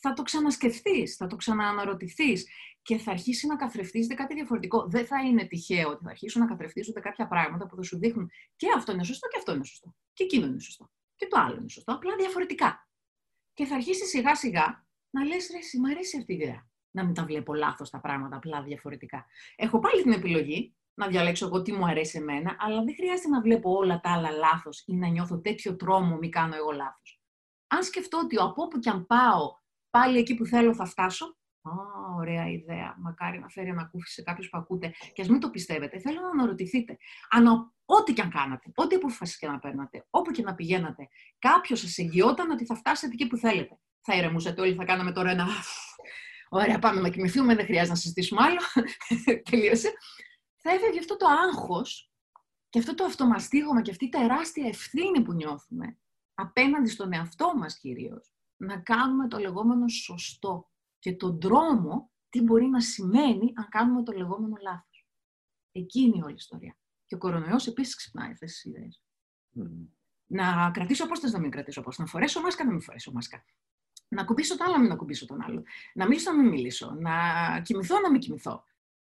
θα 0.00 0.12
το 0.12 0.22
ξανασκεφτείς, 0.22 1.16
θα 1.16 1.26
το 1.26 1.36
ξανααναρωτηθείς 1.36 2.46
και 2.82 2.98
θα 2.98 3.10
αρχίσει 3.10 3.46
να 3.46 3.56
καθρεφτίζεται 3.56 4.14
κάτι 4.14 4.34
διαφορετικό. 4.34 4.86
Δεν 4.88 5.06
θα 5.06 5.22
είναι 5.22 5.46
τυχαίο 5.46 5.88
ότι 5.88 6.04
θα 6.04 6.10
αρχίσουν 6.10 6.42
να 6.42 6.48
καθρεφτίζονται 6.48 7.00
κάποια 7.00 7.28
πράγματα 7.28 7.66
που 7.66 7.76
θα 7.76 7.82
σου 7.82 7.98
δείχνουν 7.98 8.30
και 8.56 8.66
αυτό 8.76 8.92
είναι 8.92 9.04
σωστό 9.04 9.28
και 9.28 9.36
αυτό 9.38 9.54
είναι 9.54 9.64
σωστό. 9.64 9.94
Και 10.12 10.24
εκείνο 10.24 10.46
είναι 10.46 10.60
σωστό. 10.60 10.90
Και 11.16 11.26
το 11.26 11.40
άλλο 11.40 11.56
είναι 11.56 11.68
σωστό. 11.68 11.92
Απλά 11.92 12.16
διαφορετικά. 12.16 12.88
Και 13.54 13.64
θα 13.64 13.74
αρχίσεις 13.74 14.08
σιγά 14.08 14.34
σιγά 14.34 14.86
να 15.10 15.24
λες: 15.24 15.50
Ρε, 15.50 15.78
μου 15.80 15.90
αρέσει 15.90 16.16
αυτή 16.16 16.32
η 16.32 16.36
ιδέα. 16.36 16.68
Να 16.90 17.04
μην 17.04 17.14
τα 17.14 17.24
βλέπω 17.24 17.54
λάθος 17.54 17.90
τα 17.90 18.00
πράγματα, 18.00 18.36
απλά 18.36 18.62
διαφορετικά. 18.62 19.26
Έχω 19.56 19.78
πάλι 19.78 20.02
την 20.02 20.12
επιλογή 20.12 20.76
να 20.94 21.06
διαλέξω 21.06 21.46
εγώ 21.46 21.62
τι 21.62 21.72
μου 21.72 21.86
αρέσει 21.86 22.18
εμένα, 22.18 22.56
αλλά 22.58 22.82
δεν 22.84 22.94
χρειάζεται 22.94 23.28
να 23.28 23.40
βλέπω 23.40 23.70
όλα 23.70 24.00
τα 24.00 24.12
άλλα 24.12 24.30
λάθος 24.30 24.82
ή 24.86 24.96
να 24.96 25.08
νιώθω 25.08 25.40
τέτοιο 25.40 25.76
τρόμο 25.76 26.16
μη 26.16 26.28
κάνω 26.28 26.56
εγώ 26.56 26.70
λάθος. 26.70 27.20
Αν 27.66 27.82
σκεφτώ 27.82 28.18
ότι 28.18 28.36
από 28.36 28.62
όπου 28.62 28.78
και 28.78 28.90
αν 28.90 29.06
πάω, 29.06 29.58
πάλι 29.90 30.18
εκεί 30.18 30.34
που 30.34 30.46
θέλω 30.46 30.74
θα 30.74 30.84
φτάσω. 30.84 31.36
Α, 31.68 31.72
ωραία 32.16 32.48
ιδέα. 32.48 32.96
Μακάρι 32.98 33.38
να 33.38 33.48
φέρει 33.48 33.68
ανακούφιση 33.68 34.12
σε 34.12 34.22
κάποιους 34.22 34.48
που 34.48 34.58
ακούτε. 34.58 34.94
Και 35.12 35.22
ας 35.22 35.28
μην 35.28 35.40
το 35.40 35.50
πιστεύετε. 35.50 35.98
Θέλω 35.98 36.20
να 36.20 36.28
αναρωτηθείτε. 36.28 36.96
Αν 37.30 37.74
ό,τι 37.84 38.12
και 38.12 38.22
αν 38.22 38.30
κάνατε, 38.30 38.72
ό,τι 38.74 38.94
αποφάσεις 38.94 39.38
και 39.38 39.46
να 39.46 39.58
παίρνατε, 39.58 40.06
όπου 40.10 40.30
και 40.30 40.42
να 40.42 40.54
πηγαίνατε, 40.54 41.08
κάποιος 41.38 41.80
σας 41.80 41.98
εγγυόταν 41.98 42.50
ότι 42.50 42.64
θα 42.64 42.74
φτάσετε 42.74 43.12
εκεί 43.12 43.26
που 43.26 43.36
θέλετε. 43.36 43.78
Θα 44.00 44.16
ηρεμούσατε 44.16 44.60
όλοι, 44.60 44.74
θα 44.74 44.84
κάναμε 44.84 45.12
τώρα 45.12 45.30
ένα. 45.30 45.46
Ωραία, 46.48 46.78
πάμε 46.78 47.00
να 47.00 47.08
κοιμηθούμε, 47.08 47.54
δεν 47.54 47.64
χρειάζεται 47.64 47.90
να 47.92 47.98
συζητήσουμε 47.98 48.42
άλλο. 48.42 48.60
Τελείωσε 49.50 49.92
θα 50.66 50.72
έφευγε 50.72 50.98
αυτό 50.98 51.16
το 51.16 51.26
άγχος 51.26 52.10
και 52.68 52.78
αυτό 52.78 52.94
το 52.94 53.04
αυτομαστίγωμα 53.04 53.82
και 53.82 53.90
αυτή 53.90 54.04
η 54.04 54.08
τεράστια 54.08 54.66
ευθύνη 54.66 55.22
που 55.22 55.32
νιώθουμε 55.32 55.98
απέναντι 56.34 56.88
στον 56.88 57.12
εαυτό 57.12 57.56
μας 57.56 57.78
κυρίως, 57.78 58.32
να 58.56 58.80
κάνουμε 58.80 59.28
το 59.28 59.38
λεγόμενο 59.38 59.88
σωστό 59.88 60.70
και 61.04 61.12
τον 61.12 61.40
δρόμο 61.40 62.10
τι 62.28 62.40
μπορεί 62.42 62.66
να 62.66 62.80
σημαίνει 62.80 63.52
αν 63.54 63.68
κάνουμε 63.68 64.02
το 64.02 64.12
λεγόμενο 64.12 64.56
λάθος. 64.60 65.06
Εκεί 65.72 66.00
είναι 66.00 66.16
η 66.16 66.22
όλη 66.22 66.34
ιστορία. 66.34 66.76
Και 67.04 67.14
ο 67.14 67.18
κορονοϊός 67.18 67.66
επίσης 67.66 67.94
ξυπνάει 67.94 68.30
αυτές 68.30 68.52
τις 68.52 68.64
ιδέες. 68.64 69.02
Να 70.26 70.70
κρατήσω 70.70 71.06
πώς 71.06 71.20
θες 71.20 71.32
να 71.32 71.38
μην 71.38 71.50
κρατήσω 71.50 71.82
πώς, 71.82 71.98
να 71.98 72.06
φορέσω 72.06 72.40
μάσκα 72.40 72.64
να 72.64 72.70
μην 72.70 72.80
φορέσω 72.80 73.12
μάσκα. 73.12 73.44
Να 74.08 74.24
κουμπίσω 74.24 74.56
το 74.56 74.64
άλλο, 74.64 74.72
να 74.72 74.80
μην 74.80 74.92
ακουμπήσω 74.92 75.26
τον 75.26 75.42
άλλο. 75.42 75.62
Να 75.94 76.06
μιλήσω, 76.06 76.32
να 76.32 76.42
μην 76.42 76.50
μιλήσω. 76.50 76.90
Να 76.90 77.12
κοιμηθώ, 77.60 78.00
να 78.00 78.10
μην 78.10 78.20
κοιμηθώ. 78.20 78.64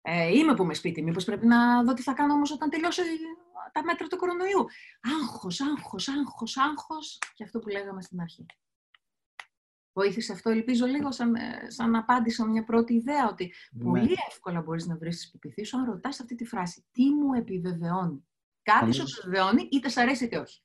Ε, 0.02 0.36
είμαι 0.36 0.54
που 0.54 0.62
είμαι 0.62 0.74
σπίτι, 0.74 1.02
μήπως 1.02 1.24
πρέπει 1.24 1.46
να 1.46 1.84
δω 1.84 1.92
τι 1.94 2.02
θα 2.02 2.12
κάνω 2.12 2.34
όμως 2.34 2.50
όταν 2.50 2.70
τελειώσει 2.70 3.02
τα 3.72 3.84
μέτρα 3.84 4.06
του 4.06 4.16
κορονοϊού. 4.16 4.66
Άγχος, 5.00 5.60
άγχος, 5.60 6.08
άγχος, 6.08 6.56
άγχος 6.56 7.18
και 7.34 7.44
αυτό 7.44 7.58
που 7.58 7.68
λέγαμε 7.68 8.02
στην 8.02 8.20
αρχή. 8.20 8.46
Βοήθησε 9.96 10.32
αυτό, 10.32 10.50
ελπίζω 10.50 10.86
λίγο, 10.86 11.12
σαν, 11.12 11.34
ε, 11.34 11.66
σαν 11.68 11.96
απάντησα 11.96 12.46
μια 12.46 12.64
πρώτη 12.64 12.94
ιδέα, 12.94 13.28
ότι 13.28 13.52
ναι. 13.70 13.82
πολύ 13.82 14.14
εύκολα 14.28 14.60
μπορείς 14.60 14.86
να 14.86 14.96
βρεις 14.96 15.16
τις 15.16 15.30
πεπιθήσεις 15.30 15.68
σου 15.68 15.78
αν 15.78 15.84
ρωτάς 15.84 16.20
αυτή 16.20 16.34
τη 16.34 16.44
φράση. 16.44 16.84
Τι 16.92 17.10
μου 17.10 17.34
επιβεβαιώνει; 17.34 18.26
Κάτι 18.62 18.80
Νομίζω... 18.80 19.06
σου 19.06 19.20
επιβεβαιώνει, 19.20 19.68
είτε 19.72 19.88
σ' 19.88 19.96
αρέσει 19.96 20.24
είτε 20.24 20.38
όχι. 20.38 20.60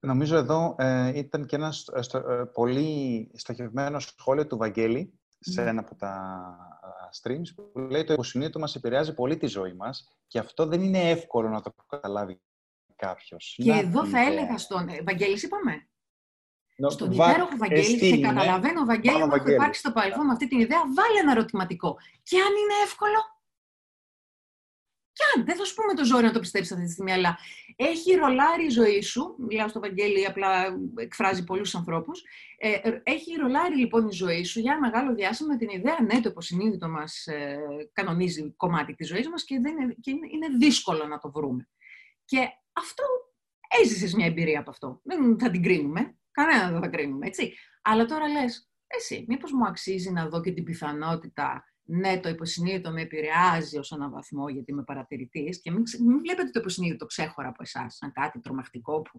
Νομίζω 0.00 0.36
εδώ 0.36 0.74
ε, 0.78 1.18
ήταν 1.18 1.46
και 1.46 1.56
ένα 1.56 1.72
ε, 2.12 2.42
πολύ 2.52 3.30
στοχευμένο 3.34 3.98
σχόλιο 3.98 4.46
του 4.46 4.56
Βαγγέλη 4.56 5.20
σε 5.38 5.62
ένα 5.62 5.80
από 5.80 5.94
τα 5.94 6.56
streams 7.22 7.54
που 7.54 7.78
λέει 7.78 8.04
το 8.04 8.12
υποσυνείδητο 8.12 8.58
μας 8.58 8.74
επηρεάζει 8.74 9.14
πολύ 9.14 9.36
τη 9.36 9.46
ζωή 9.46 9.72
μας 9.72 10.08
και 10.26 10.38
αυτό 10.38 10.66
δεν 10.66 10.82
είναι 10.82 11.10
εύκολο 11.10 11.48
να 11.48 11.60
το 11.60 11.74
καταλάβει 11.86 12.40
κάποιος. 12.96 13.54
Και 13.62 13.72
εδώ 13.72 14.06
θα 14.06 14.20
έλεγα 14.20 14.58
στον... 14.58 14.88
Ε, 14.88 15.02
Βαγγέλη, 15.02 15.40
είπαμε. 15.42 15.86
No, 16.76 16.90
στον 16.90 17.14
βα... 17.14 17.30
υπέροχο 17.30 17.56
Βαγγέλη, 17.56 17.98
και 17.98 18.20
καταλαβαίνω, 18.20 18.84
Βαγγέλη, 18.84 19.26
μου 19.26 19.34
έχει 19.34 19.52
υπάρξει 19.52 19.80
στο 19.80 19.92
παρελθόν 19.92 20.26
με 20.26 20.32
αυτή 20.32 20.48
την 20.48 20.60
ιδέα, 20.60 20.82
βάλε 20.94 21.18
ένα 21.20 21.30
ερωτηματικό. 21.30 21.96
Και 22.22 22.36
αν 22.36 22.52
είναι 22.60 22.76
εύκολο, 22.84 23.18
κι 25.12 25.22
αν, 25.34 25.44
δεν 25.44 25.56
θα 25.56 25.64
σου 25.64 25.74
πούμε 25.74 25.94
το 25.94 26.04
ζόρι 26.04 26.24
να 26.24 26.32
το 26.32 26.40
πιστέψεις 26.40 26.72
αυτή 26.72 26.84
τη 26.84 26.92
στιγμή, 26.92 27.12
αλλά 27.12 27.38
έχει 27.76 28.14
ρολάρει 28.14 28.64
η 28.64 28.68
ζωή 28.68 29.00
σου. 29.00 29.34
Μιλάω 29.38 29.68
στο 29.68 29.80
Βαγγέλη, 29.80 30.26
απλά 30.26 30.78
εκφράζει 30.96 31.44
πολλούς 31.44 31.74
ανθρώπους. 31.74 32.22
Ε, 32.58 33.00
έχει 33.02 33.34
ρολάρει 33.34 33.76
λοιπόν 33.76 34.08
η 34.08 34.12
ζωή 34.12 34.44
σου 34.44 34.60
για 34.60 34.72
ένα 34.72 34.80
μεγάλο 34.80 35.14
διάστημα 35.14 35.52
με 35.52 35.58
την 35.58 35.68
ιδέα, 35.68 35.96
ναι, 36.00 36.20
το 36.20 36.28
υποσυνείδητο 36.28 36.88
μας 36.88 37.26
ε, 37.26 37.58
κανονίζει 37.92 38.52
κομμάτι 38.56 38.94
της 38.94 39.08
ζωής 39.08 39.28
μας 39.28 39.44
και, 39.44 39.60
δεν 39.60 39.76
είναι, 39.76 39.96
και 40.00 40.10
είναι, 40.10 40.48
δύσκολο 40.58 41.06
να 41.06 41.18
το 41.18 41.30
βρούμε. 41.30 41.68
Και 42.24 42.38
αυτό 42.72 43.04
έζησες 43.82 44.14
μια 44.14 44.26
εμπειρία 44.26 44.60
από 44.60 44.70
αυτό. 44.70 45.00
Δεν 45.02 45.38
θα 45.38 45.50
την 45.50 45.62
κρίνουμε. 45.62 46.16
Κανένας 46.32 46.70
δεν 46.70 46.80
θα 46.80 46.88
κρίνουμε, 46.88 47.26
έτσι. 47.26 47.54
Αλλά 47.82 48.04
τώρα 48.04 48.28
λες, 48.28 48.70
εσύ, 48.86 49.24
μήπως 49.28 49.52
μου 49.52 49.66
αξίζει 49.66 50.10
να 50.10 50.28
δω 50.28 50.40
και 50.40 50.52
την 50.52 50.64
πιθανότητα 50.64 51.64
ναι, 51.84 52.20
το 52.20 52.28
υποσυνείδητο 52.28 52.90
με 52.90 53.00
επηρεάζει 53.00 53.78
ως 53.78 53.92
έναν 53.92 54.10
βαθμό 54.10 54.48
γιατί 54.48 54.70
είμαι 54.70 54.84
παρατηρητής 54.84 55.60
και 55.60 55.70
μην, 55.70 55.82
μην 56.06 56.18
βλέπετε 56.18 56.50
το 56.50 56.60
υποσυνείδητο 56.60 57.06
ξέχωρα 57.06 57.48
από 57.48 57.62
εσάς, 57.62 57.96
σαν 57.96 58.12
κάτι 58.12 58.40
τρομακτικό 58.40 59.02
που. 59.02 59.18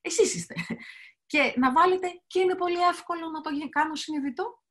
Εσείς 0.00 0.34
είστε. 0.34 0.54
Και 1.26 1.54
να 1.56 1.72
βάλετε, 1.72 2.08
και 2.26 2.40
είναι 2.40 2.54
πολύ 2.54 2.78
εύκολο 2.90 3.28
να 3.30 3.40
το 3.40 3.50
κάνω 3.68 3.94
συνειδητό. 3.94 4.62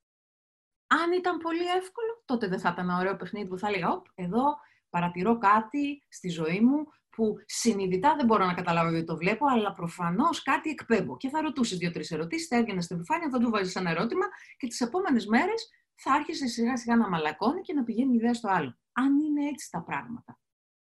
Αν 0.87 1.11
ήταν 1.11 1.37
πολύ 1.37 1.63
εύκολο, 1.63 2.23
τότε 2.25 2.47
δεν 2.47 2.59
θα 2.59 2.69
ήταν 2.69 2.89
ένα 2.89 2.97
ωραίο 2.97 3.15
παιχνίδι 3.15 3.47
που 3.47 3.57
θα 3.57 3.67
έλεγα, 3.67 3.89
Οπ, 3.91 4.05
εδώ 4.13 4.57
παρατηρώ 4.89 5.37
κάτι 5.37 6.05
στη 6.09 6.29
ζωή 6.29 6.59
μου 6.59 6.85
που 7.11 7.35
συνειδητά 7.45 8.15
δεν 8.15 8.25
μπορώ 8.25 8.45
να 8.45 8.53
καταλάβω 8.53 8.89
γιατί 8.91 9.05
το 9.05 9.17
βλέπω, 9.17 9.45
αλλά 9.49 9.73
προφανώς 9.73 10.41
κάτι 10.41 10.69
εκπέμπω. 10.69 11.17
Και 11.17 11.29
θα 11.29 11.41
ρωτούσες 11.41 11.77
δύο-τρεις 11.77 12.11
ερωτήσεις, 12.11 12.47
θα 12.47 12.55
έβγαινες 12.57 12.83
στην 12.83 12.97
επιφάνεια, 12.97 13.29
θα 13.29 13.39
του 13.39 13.49
βάζεις 13.49 13.75
ένα 13.75 13.89
ερώτημα 13.89 14.25
και 14.57 14.67
τις 14.67 14.81
επόμενες 14.81 15.25
μέρες 15.25 15.69
θα 15.95 16.13
άρχισε 16.13 16.47
σιγά 16.47 16.77
σιγά 16.77 16.95
να 16.95 17.09
μαλακώνει 17.09 17.61
και 17.61 17.73
να 17.73 17.83
πηγαίνει 17.83 18.13
η 18.13 18.15
ιδέα 18.15 18.33
στο 18.33 18.49
άλλο. 18.49 18.77
Αν 18.91 19.19
είναι 19.19 19.47
έτσι 19.47 19.71
τα 19.71 19.81
πράγματα, 19.81 20.39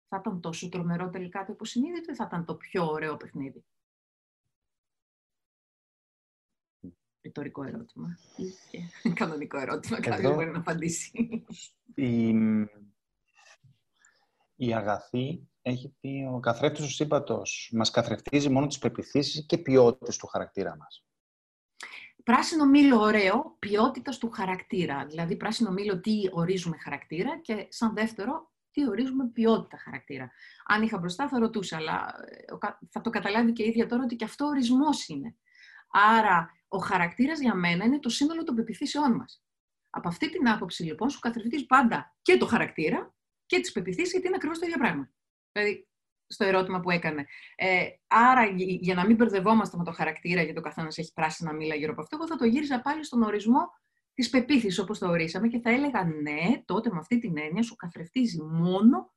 θα 0.08 0.16
ήταν 0.16 0.40
τόσο 0.40 0.68
τρομερό 0.68 1.10
τελικά 1.10 1.44
το 1.44 1.52
υποσυνείδητο 1.52 2.12
ή 2.12 2.14
θα 2.14 2.24
ήταν 2.24 2.44
το 2.44 2.54
πιο 2.54 2.86
ωραίο 2.86 3.16
παιχνίδι; 3.16 3.64
Ρητορικό 7.22 7.62
ερώτημα. 7.62 8.18
Και 8.70 9.12
κανονικό 9.14 9.58
ερώτημα. 9.58 10.00
Κάποιος 10.00 10.34
μπορεί 10.34 10.50
να 10.50 10.58
απαντήσει. 10.58 11.44
Η, 11.94 12.28
η 14.56 14.74
αγαθή 14.74 15.51
έχει 15.62 15.96
πει 16.00 16.28
ο 16.32 16.40
καθρέφτης 16.40 16.84
ο 16.84 16.88
σύμπατος 16.88 17.70
μας 17.74 17.90
καθρεφτίζει 17.90 18.48
μόνο 18.48 18.66
τις 18.66 18.78
πεπιθήσεις 18.78 19.46
και 19.46 19.58
ποιότητες 19.58 20.16
του 20.16 20.26
χαρακτήρα 20.26 20.76
μας. 20.76 21.04
Πράσινο 22.24 22.66
μήλο 22.66 23.00
ωραίο, 23.00 23.56
ποιότητας 23.58 24.18
του 24.18 24.30
χαρακτήρα. 24.30 25.06
Δηλαδή, 25.06 25.36
πράσινο 25.36 25.70
μήλο 25.70 26.00
τι 26.00 26.20
ορίζουμε 26.30 26.76
χαρακτήρα 26.76 27.40
και 27.40 27.66
σαν 27.68 27.94
δεύτερο, 27.94 28.52
τι 28.70 28.88
ορίζουμε 28.88 29.28
ποιότητα 29.28 29.76
χαρακτήρα. 29.76 30.30
Αν 30.66 30.82
είχα 30.82 30.98
μπροστά 30.98 31.28
θα 31.28 31.38
ρωτούσα, 31.38 31.76
αλλά 31.76 32.14
ε, 32.26 32.68
θα 32.90 33.00
το 33.00 33.10
καταλάβει 33.10 33.52
και 33.52 33.62
η 33.62 33.66
ίδια 33.68 33.86
τώρα 33.86 34.02
ότι 34.02 34.16
και 34.16 34.24
αυτό 34.24 34.44
ορισμός 34.44 35.08
είναι. 35.08 35.36
Άρα, 35.90 36.50
ο 36.68 36.78
χαρακτήρας 36.78 37.40
για 37.40 37.54
μένα 37.54 37.84
είναι 37.84 37.98
το 37.98 38.08
σύνολο 38.08 38.44
των 38.44 38.54
πεπιθήσεών 38.54 39.12
μας. 39.12 39.44
Από 39.90 40.08
αυτή 40.08 40.30
την 40.30 40.48
άποψη, 40.48 40.82
λοιπόν, 40.82 41.10
σου 41.10 41.18
καθρεφτίζει 41.18 41.66
πάντα 41.66 42.16
και 42.22 42.36
το 42.36 42.46
χαρακτήρα 42.46 43.14
και 43.46 43.60
τις 43.60 43.72
πεπιθήσεις, 43.72 44.10
γιατί 44.12 44.26
είναι 44.26 44.36
ακριβώς 44.36 44.58
το 44.58 44.66
ίδιο 44.66 44.78
πράγμα. 44.78 45.10
Δηλαδή, 45.52 45.88
στο 46.26 46.44
ερώτημα 46.44 46.80
που 46.80 46.90
έκανε. 46.90 47.26
Ε, 47.54 47.86
άρα, 48.06 48.46
για 48.56 48.94
να 48.94 49.06
μην 49.06 49.16
μπερδευόμαστε 49.16 49.76
με 49.76 49.84
το 49.84 49.92
χαρακτήρα, 49.92 50.42
γιατί 50.42 50.58
ο 50.58 50.62
καθένας 50.62 50.98
έχει 50.98 51.12
πράσινα 51.12 51.52
μήλα 51.52 51.74
γύρω 51.74 51.92
από 51.92 52.00
αυτό, 52.00 52.16
εγώ 52.16 52.26
θα 52.26 52.36
το 52.36 52.44
γύριζα 52.44 52.80
πάλι 52.80 53.04
στον 53.04 53.22
ορισμό 53.22 53.60
της 54.14 54.30
πεποίθησης 54.30 54.78
όπως 54.78 54.98
το 54.98 55.08
ορίσαμε 55.08 55.48
και 55.48 55.60
θα 55.60 55.70
έλεγα 55.70 56.04
ναι, 56.04 56.62
τότε 56.64 56.90
με 56.92 56.98
αυτή 56.98 57.18
την 57.18 57.38
έννοια 57.38 57.62
σου 57.62 57.76
καθρεφτίζει 57.76 58.42
μόνο 58.42 59.12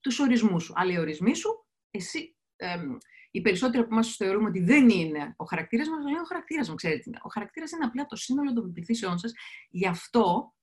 τους 0.00 0.18
ορισμούς 0.18 0.64
σου. 0.64 0.72
Αλλά 0.76 0.92
οι 0.92 0.98
ορισμοί 0.98 1.34
σου, 1.34 1.66
εσύ, 1.90 2.36
εμ, 2.56 2.96
οι 3.30 3.40
περισσότεροι 3.40 3.82
από 3.82 3.94
εμάς 3.94 4.16
θεωρούμε 4.16 4.48
ότι 4.48 4.60
δεν 4.60 4.88
είναι 4.88 5.34
ο 5.36 5.44
χαρακτήρας 5.44 5.88
μας, 5.88 5.98
αλλά 5.98 6.10
είναι 6.10 6.20
ο 6.20 6.24
χαρακτήρας 6.24 6.68
μου, 6.68 6.74
ξέρετε. 6.74 7.10
Ο 7.22 7.28
χαρακτήρας 7.28 7.70
είναι 7.70 7.84
απλά 7.84 8.06
το 8.06 8.16
σύνολο 8.16 8.52
των 8.52 8.64
πεπιθήσεών 8.64 9.18
σας. 9.18 9.32
Γι' 9.70 9.86
αυτό 9.86 10.54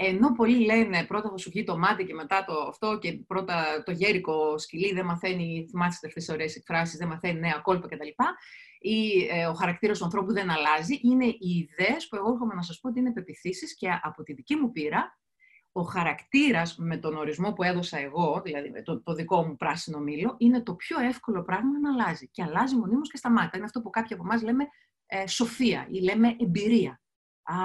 ενώ 0.00 0.32
πολλοί 0.32 0.64
λένε 0.64 1.04
πρώτα 1.04 1.30
θα 1.30 1.36
σου 1.36 1.50
βγει 1.50 1.64
το 1.64 1.78
μάτι 1.78 2.04
και 2.04 2.14
μετά 2.14 2.44
το 2.44 2.54
αυτό 2.68 2.98
και 2.98 3.12
πρώτα 3.12 3.82
το 3.84 3.92
γέρικο 3.92 4.58
σκυλί 4.58 4.92
δεν 4.92 5.04
μαθαίνει, 5.04 5.66
θυμάστε 5.70 6.06
αυτές 6.06 6.24
τις 6.24 6.34
ωραίες 6.34 6.56
εκφράσεις, 6.56 6.98
δεν 6.98 7.08
μαθαίνει 7.08 7.40
νέα 7.40 7.58
κόλπα 7.62 7.88
κτλ. 7.88 8.08
Ή 8.80 9.26
ε, 9.30 9.46
ο 9.46 9.52
χαρακτήρας 9.54 9.98
του 9.98 10.04
ανθρώπου 10.04 10.32
δεν 10.32 10.50
αλλάζει. 10.50 11.00
Είναι 11.02 11.26
οι 11.26 11.38
ιδέες 11.38 12.08
που 12.08 12.16
εγώ 12.16 12.30
έρχομαι 12.30 12.54
να 12.54 12.62
σας 12.62 12.80
πω 12.80 12.88
ότι 12.88 12.98
είναι 13.00 13.12
πεπιθήσεις 13.12 13.76
και 13.76 13.88
από 14.02 14.22
τη 14.22 14.32
δική 14.32 14.56
μου 14.56 14.72
πείρα 14.72 15.18
ο 15.72 15.82
χαρακτήρας 15.82 16.76
με 16.76 16.96
τον 16.96 17.16
ορισμό 17.16 17.52
που 17.52 17.62
έδωσα 17.62 17.98
εγώ, 17.98 18.40
δηλαδή 18.44 18.70
με 18.70 18.82
το, 18.82 19.02
το 19.02 19.14
δικό 19.14 19.46
μου 19.46 19.56
πράσινο 19.56 19.98
μήλο, 19.98 20.34
είναι 20.38 20.62
το 20.62 20.74
πιο 20.74 21.00
εύκολο 21.00 21.42
πράγμα 21.42 21.78
να 21.78 21.92
αλλάζει. 21.92 22.28
Και 22.28 22.42
αλλάζει 22.42 22.76
μονίμως 22.76 23.10
και 23.10 23.16
σταμάτα. 23.16 23.56
Είναι 23.56 23.64
αυτό 23.64 23.80
που 23.80 23.90
κάποιοι 23.90 24.14
από 24.14 24.24
εμάς 24.24 24.42
λέμε 24.42 24.64
ε, 25.06 25.26
σοφία 25.26 25.86
ή 25.90 26.00
λέμε 26.00 26.36
εμπειρία 26.38 27.00
α, 27.52 27.56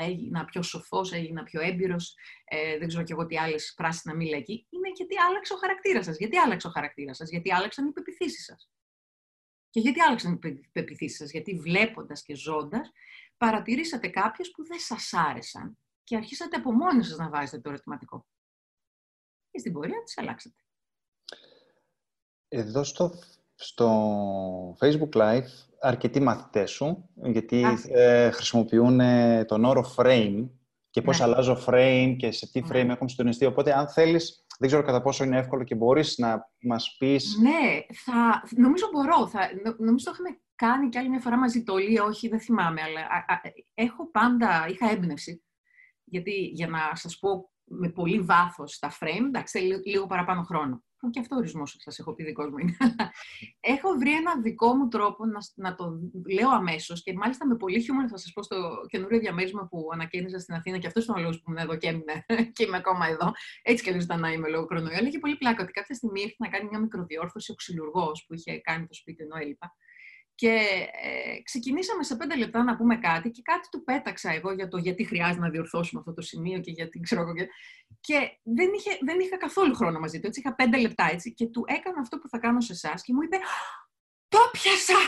έγινα 0.00 0.44
πιο 0.44 0.62
σοφός, 0.62 1.12
έγινα 1.12 1.42
πιο 1.42 1.60
έμπειρος, 1.60 2.16
ε, 2.44 2.78
δεν 2.78 2.88
ξέρω 2.88 3.02
κι 3.02 3.12
εγώ 3.12 3.26
τι 3.26 3.38
άλλες 3.38 3.72
πράσινα 3.76 4.14
μήλα 4.14 4.36
εκεί, 4.36 4.66
είναι 4.70 4.88
γιατί 4.96 5.16
άλλαξε 5.18 5.52
ο 5.52 5.56
χαρακτήρας 5.56 6.04
σας. 6.04 6.16
Γιατί 6.16 6.36
άλλαξε 6.36 6.66
ο 6.66 6.70
χαρακτήρας 6.70 7.16
σας, 7.16 7.30
γιατί 7.30 7.52
άλλαξαν 7.52 7.86
οι 7.86 7.92
πεπιθήσεις 7.92 8.44
σας. 8.44 8.70
Και 9.70 9.80
γιατί 9.80 10.00
άλλαξαν 10.00 10.32
οι 10.32 10.68
πεπιθήσεις 10.72 11.16
σας, 11.16 11.30
γιατί 11.30 11.58
βλέποντας 11.58 12.22
και 12.22 12.34
ζώντας, 12.34 12.90
παρατηρήσατε 13.36 14.08
κάποιες 14.08 14.50
που 14.50 14.64
δεν 14.66 14.78
σας 14.78 15.12
άρεσαν 15.12 15.78
και 16.04 16.16
αρχίσατε 16.16 16.56
από 16.56 16.72
μόνοι 16.72 17.04
σας 17.04 17.16
να 17.16 17.28
βάζετε 17.28 17.60
το 17.60 17.68
ερωτηματικό. 17.68 18.26
Και 19.50 19.58
στην 19.58 19.72
πορεία 19.72 20.02
τις 20.02 20.18
αλλάξατε. 20.18 20.56
Εδώ 22.48 22.84
στο, 22.84 23.12
στο 23.54 24.76
Facebook 24.80 25.12
Live 25.12 25.46
αρκετοί 25.82 26.20
μαθητές 26.20 26.70
σου, 26.70 27.08
γιατί 27.14 27.64
ε, 27.88 28.30
χρησιμοποιούν 28.30 29.00
ε, 29.00 29.44
τον 29.44 29.64
όρο 29.64 29.94
frame 29.96 30.48
και 30.90 31.02
πώς 31.02 31.18
ναι. 31.18 31.24
αλλάζω 31.24 31.64
frame 31.66 32.14
και 32.18 32.30
σε 32.30 32.50
τι 32.50 32.60
ναι. 32.60 32.66
frame 32.70 32.88
έχουμε 32.88 33.08
συντονιστεί. 33.08 33.44
Οπότε, 33.44 33.78
αν 33.78 33.88
θέλεις, 33.88 34.46
δεν 34.58 34.68
ξέρω 34.68 34.82
κατά 34.82 35.02
πόσο 35.02 35.24
είναι 35.24 35.38
εύκολο 35.38 35.64
και 35.64 35.74
μπορείς 35.74 36.18
να 36.18 36.50
μας 36.62 36.96
πεις... 36.98 37.38
Ναι, 37.40 37.80
θα, 38.04 38.42
νομίζω 38.56 38.88
μπορώ. 38.92 39.26
Θα, 39.26 39.40
νομίζω 39.78 40.04
το 40.04 40.10
είχαμε 40.14 40.40
κάνει 40.54 40.88
και 40.88 40.98
άλλη 40.98 41.08
μια 41.08 41.20
φορά 41.20 41.38
μαζί 41.38 41.62
το 41.62 41.76
Λία, 41.76 42.02
όχι, 42.02 42.28
δεν 42.28 42.40
θυμάμαι, 42.40 42.80
αλλά 42.82 43.00
α, 43.00 43.34
α, 43.34 43.40
έχω 43.74 44.10
πάντα, 44.10 44.66
είχα 44.68 44.90
έμπνευση, 44.90 45.44
γιατί 46.04 46.32
για 46.32 46.68
να 46.68 46.78
σας 46.92 47.18
πω 47.18 47.50
με 47.64 47.88
πολύ 47.88 48.20
βάθος 48.20 48.78
τα 48.78 48.92
frame, 49.00 49.24
εντάξει, 49.26 49.58
λίγο, 49.58 49.80
λίγο 49.84 50.06
παραπάνω 50.06 50.42
χρόνο 50.42 50.84
που 51.02 51.10
και 51.10 51.20
αυτό 51.20 51.34
ο 51.34 51.38
ορισμό 51.38 51.66
σας 51.66 51.98
έχω 51.98 52.14
πει 52.14 52.24
δικός 52.24 52.50
μου 52.50 52.58
είναι. 52.58 52.76
έχω 53.74 53.88
βρει 53.98 54.12
ένα 54.14 54.40
δικό 54.40 54.74
μου 54.74 54.88
τρόπο 54.88 55.24
να, 55.26 55.38
να 55.54 55.74
το 55.74 56.00
λέω 56.30 56.50
αμέσως 56.50 57.02
και 57.02 57.12
μάλιστα 57.12 57.46
με 57.46 57.56
πολύ 57.56 57.80
χιούμορ 57.80 58.04
θα 58.10 58.16
σας 58.16 58.32
πω 58.32 58.42
στο 58.42 58.86
καινούριο 58.88 59.18
διαμέρισμα 59.18 59.68
που 59.68 59.88
ανακαίνιζα 59.92 60.38
στην 60.38 60.54
Αθήνα 60.54 60.78
και 60.78 60.86
αυτός 60.86 61.04
ήταν 61.04 61.16
ο 61.16 61.20
λόγος 61.20 61.36
που 61.40 61.50
ήμουν 61.50 61.62
εδώ 61.62 61.76
και, 61.76 61.88
έμεινε, 61.88 62.24
και 62.54 62.64
είμαι 62.64 62.76
ακόμα 62.76 63.06
εδώ. 63.06 63.32
Έτσι 63.62 63.82
κι 63.82 63.88
αλλιώς 63.88 64.04
ήταν 64.04 64.20
να 64.20 64.32
είμαι 64.32 64.48
λόγω 64.48 64.66
κορονοϊού. 64.66 64.96
Αλλά 64.96 65.08
είχε 65.08 65.18
πολύ 65.18 65.36
πλάκα 65.36 65.62
ότι 65.62 65.72
κάποια 65.72 65.94
στιγμή 65.94 66.20
ήρθε 66.20 66.36
να 66.38 66.48
κάνει 66.48 66.68
μια 66.68 66.78
μικροδιόρθωση 66.78 67.50
ο 67.50 67.54
ξυλουργός 67.54 68.24
που 68.26 68.34
είχε 68.34 68.60
κάνει 68.60 68.86
το 68.86 68.94
σπίτι 68.94 69.22
ενώ 69.22 69.36
έλειπα. 69.40 69.76
Και 70.42 70.88
ε, 71.02 71.42
ξεκινήσαμε 71.42 72.02
σε 72.02 72.16
πέντε 72.16 72.36
λεπτά 72.36 72.62
να 72.62 72.76
πούμε 72.76 72.96
κάτι 72.96 73.30
και 73.30 73.42
κάτι 73.42 73.68
του 73.70 73.84
πέταξα 73.84 74.30
εγώ 74.32 74.52
για 74.52 74.68
το 74.68 74.76
γιατί 74.76 75.04
χρειάζεται 75.04 75.40
να 75.40 75.50
διορθώσουμε 75.50 76.00
αυτό 76.00 76.12
το 76.12 76.22
σημείο 76.22 76.60
και 76.60 76.70
γιατί 76.70 77.00
ξέρω 77.00 77.32
και... 77.32 77.48
Και 78.00 78.38
δεν, 78.42 78.72
είχε, 78.72 78.98
δεν 79.00 79.20
είχα 79.20 79.36
καθόλου 79.36 79.74
χρόνο 79.74 79.98
μαζί 79.98 80.20
του, 80.20 80.26
έτσι 80.26 80.40
είχα 80.40 80.54
πέντε 80.54 80.80
λεπτά 80.80 81.04
έτσι 81.10 81.34
και 81.34 81.46
του 81.46 81.64
έκανα 81.66 82.00
αυτό 82.00 82.18
που 82.18 82.28
θα 82.28 82.38
κάνω 82.38 82.60
σε 82.60 82.72
εσάς 82.72 83.02
και 83.02 83.12
μου 83.12 83.22
είπε 83.22 83.36
το 84.28 84.38
πιάσα! 84.52 85.00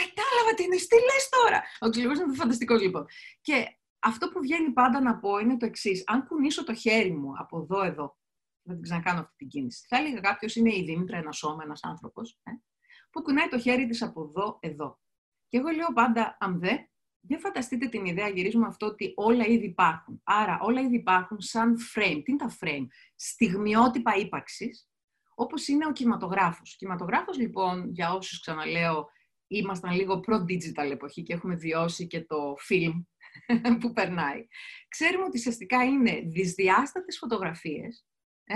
Κατάλαβα 0.00 0.54
τι 0.56 0.62
είναι, 0.62 0.76
τι 0.76 0.98
λες 1.08 1.28
τώρα! 1.28 1.62
Ο 1.80 1.88
ξυλικός 1.88 2.18
είναι 2.18 2.34
φανταστικός 2.34 2.80
λοιπόν. 2.80 3.06
Και 3.40 3.66
αυτό 3.98 4.28
που 4.28 4.40
βγαίνει 4.40 4.70
πάντα 4.72 5.00
να 5.00 5.18
πω 5.18 5.38
είναι 5.38 5.56
το 5.56 5.66
εξής. 5.66 6.02
Αν 6.06 6.26
κουνήσω 6.26 6.64
το 6.64 6.74
χέρι 6.74 7.12
μου 7.12 7.32
από 7.38 7.58
εδώ, 7.58 7.82
εδώ, 7.82 8.16
δεν 8.62 8.74
την 8.74 8.82
ξανακάνω 8.82 9.20
αυτή 9.20 9.34
την 9.36 9.48
κίνηση. 9.48 9.86
Θα 9.88 9.96
έλεγα 9.96 10.20
κάποιος 10.20 10.56
είναι 10.56 10.74
η 10.74 10.84
Δήμητρα, 10.84 11.16
ένας 11.16 11.36
σώμα, 11.36 11.62
ένα 11.62 11.76
άνθρωπος. 11.82 12.38
Ε; 12.42 12.50
Που 13.14 13.22
κουνάει 13.22 13.48
το 13.48 13.58
χέρι 13.58 13.86
της 13.86 14.02
από 14.02 14.22
εδώ, 14.22 14.58
εδώ. 14.60 15.00
Και 15.48 15.58
εγώ 15.58 15.68
λέω 15.68 15.92
πάντα, 15.94 16.36
αν 16.40 16.58
δε, 16.58 16.76
δεν 17.20 17.38
φανταστείτε 17.38 17.86
την 17.86 18.04
ιδέα, 18.04 18.28
γυρίζουμε 18.28 18.66
αυτό, 18.66 18.86
ότι 18.86 19.12
όλα 19.16 19.46
ήδη 19.46 19.66
υπάρχουν. 19.66 20.20
Άρα, 20.24 20.58
όλα 20.60 20.80
ήδη 20.80 20.96
υπάρχουν 20.96 21.40
σαν 21.40 21.76
frame. 21.94 22.20
Τι 22.24 22.32
είναι 22.32 22.38
τα 22.38 22.56
frame? 22.60 22.86
Στιγμιότυπα 23.16 24.14
ύπαρξης, 24.14 24.88
όπως 25.34 25.68
είναι 25.68 25.86
ο 25.86 25.92
κινηματογράφος. 25.92 26.72
Ο 26.72 26.76
κινηματογράφος, 26.78 27.38
λοιπόν, 27.38 27.90
για 27.90 28.12
όσους 28.12 28.40
ξαναλέω, 28.40 29.08
ήμασταν 29.46 29.92
λίγο 29.92 30.20
προ-digital 30.20 30.90
εποχή 30.90 31.22
και 31.22 31.32
έχουμε 31.32 31.54
βιώσει 31.54 32.06
και 32.06 32.24
το 32.24 32.54
film 32.68 33.04
που 33.80 33.92
περνάει. 33.92 34.46
Ξέρουμε 34.88 35.24
ότι 35.24 35.38
ουσιαστικά 35.38 35.84
είναι 35.84 36.20
δυσδιάστατες 36.26 37.18
φωτογραφίες, 37.18 38.06
ε, 38.44 38.54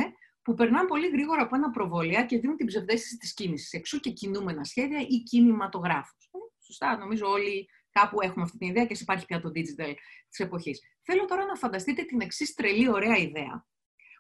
που 0.49 0.55
περνάνε 0.55 0.89
πολύ 0.89 1.09
γρήγορα 1.09 1.43
από 1.43 1.57
ένα 1.57 1.71
προβολέα 1.71 2.25
και 2.25 2.39
δίνουν 2.39 2.57
την 2.57 2.67
ψευδέστηση 2.67 3.17
της 3.17 3.35
κίνησης. 3.35 3.73
Εξού 3.73 4.01
και 4.01 4.11
κινούμενα 4.11 4.65
σχέδια 4.65 5.01
ή 5.01 5.23
κινηματογράφους. 5.23 6.25
Ε, 6.25 6.39
σωστά, 6.65 6.97
νομίζω 6.97 7.27
όλοι 7.27 7.69
κάπου 7.91 8.21
έχουμε 8.21 8.45
αυτή 8.45 8.59
την 8.59 8.69
ιδέα 8.69 8.87
και 8.87 8.97
υπάρχει 9.01 9.27
πια 9.27 9.41
το 9.41 9.49
digital 9.49 9.95
της 10.29 10.39
εποχής. 10.39 10.81
Θέλω 11.03 11.25
τώρα 11.25 11.45
να 11.45 11.55
φανταστείτε 11.55 12.03
την 12.03 12.21
εξής 12.21 12.55
τρελή 12.55 12.89
ωραία 12.89 13.17
ιδέα. 13.17 13.67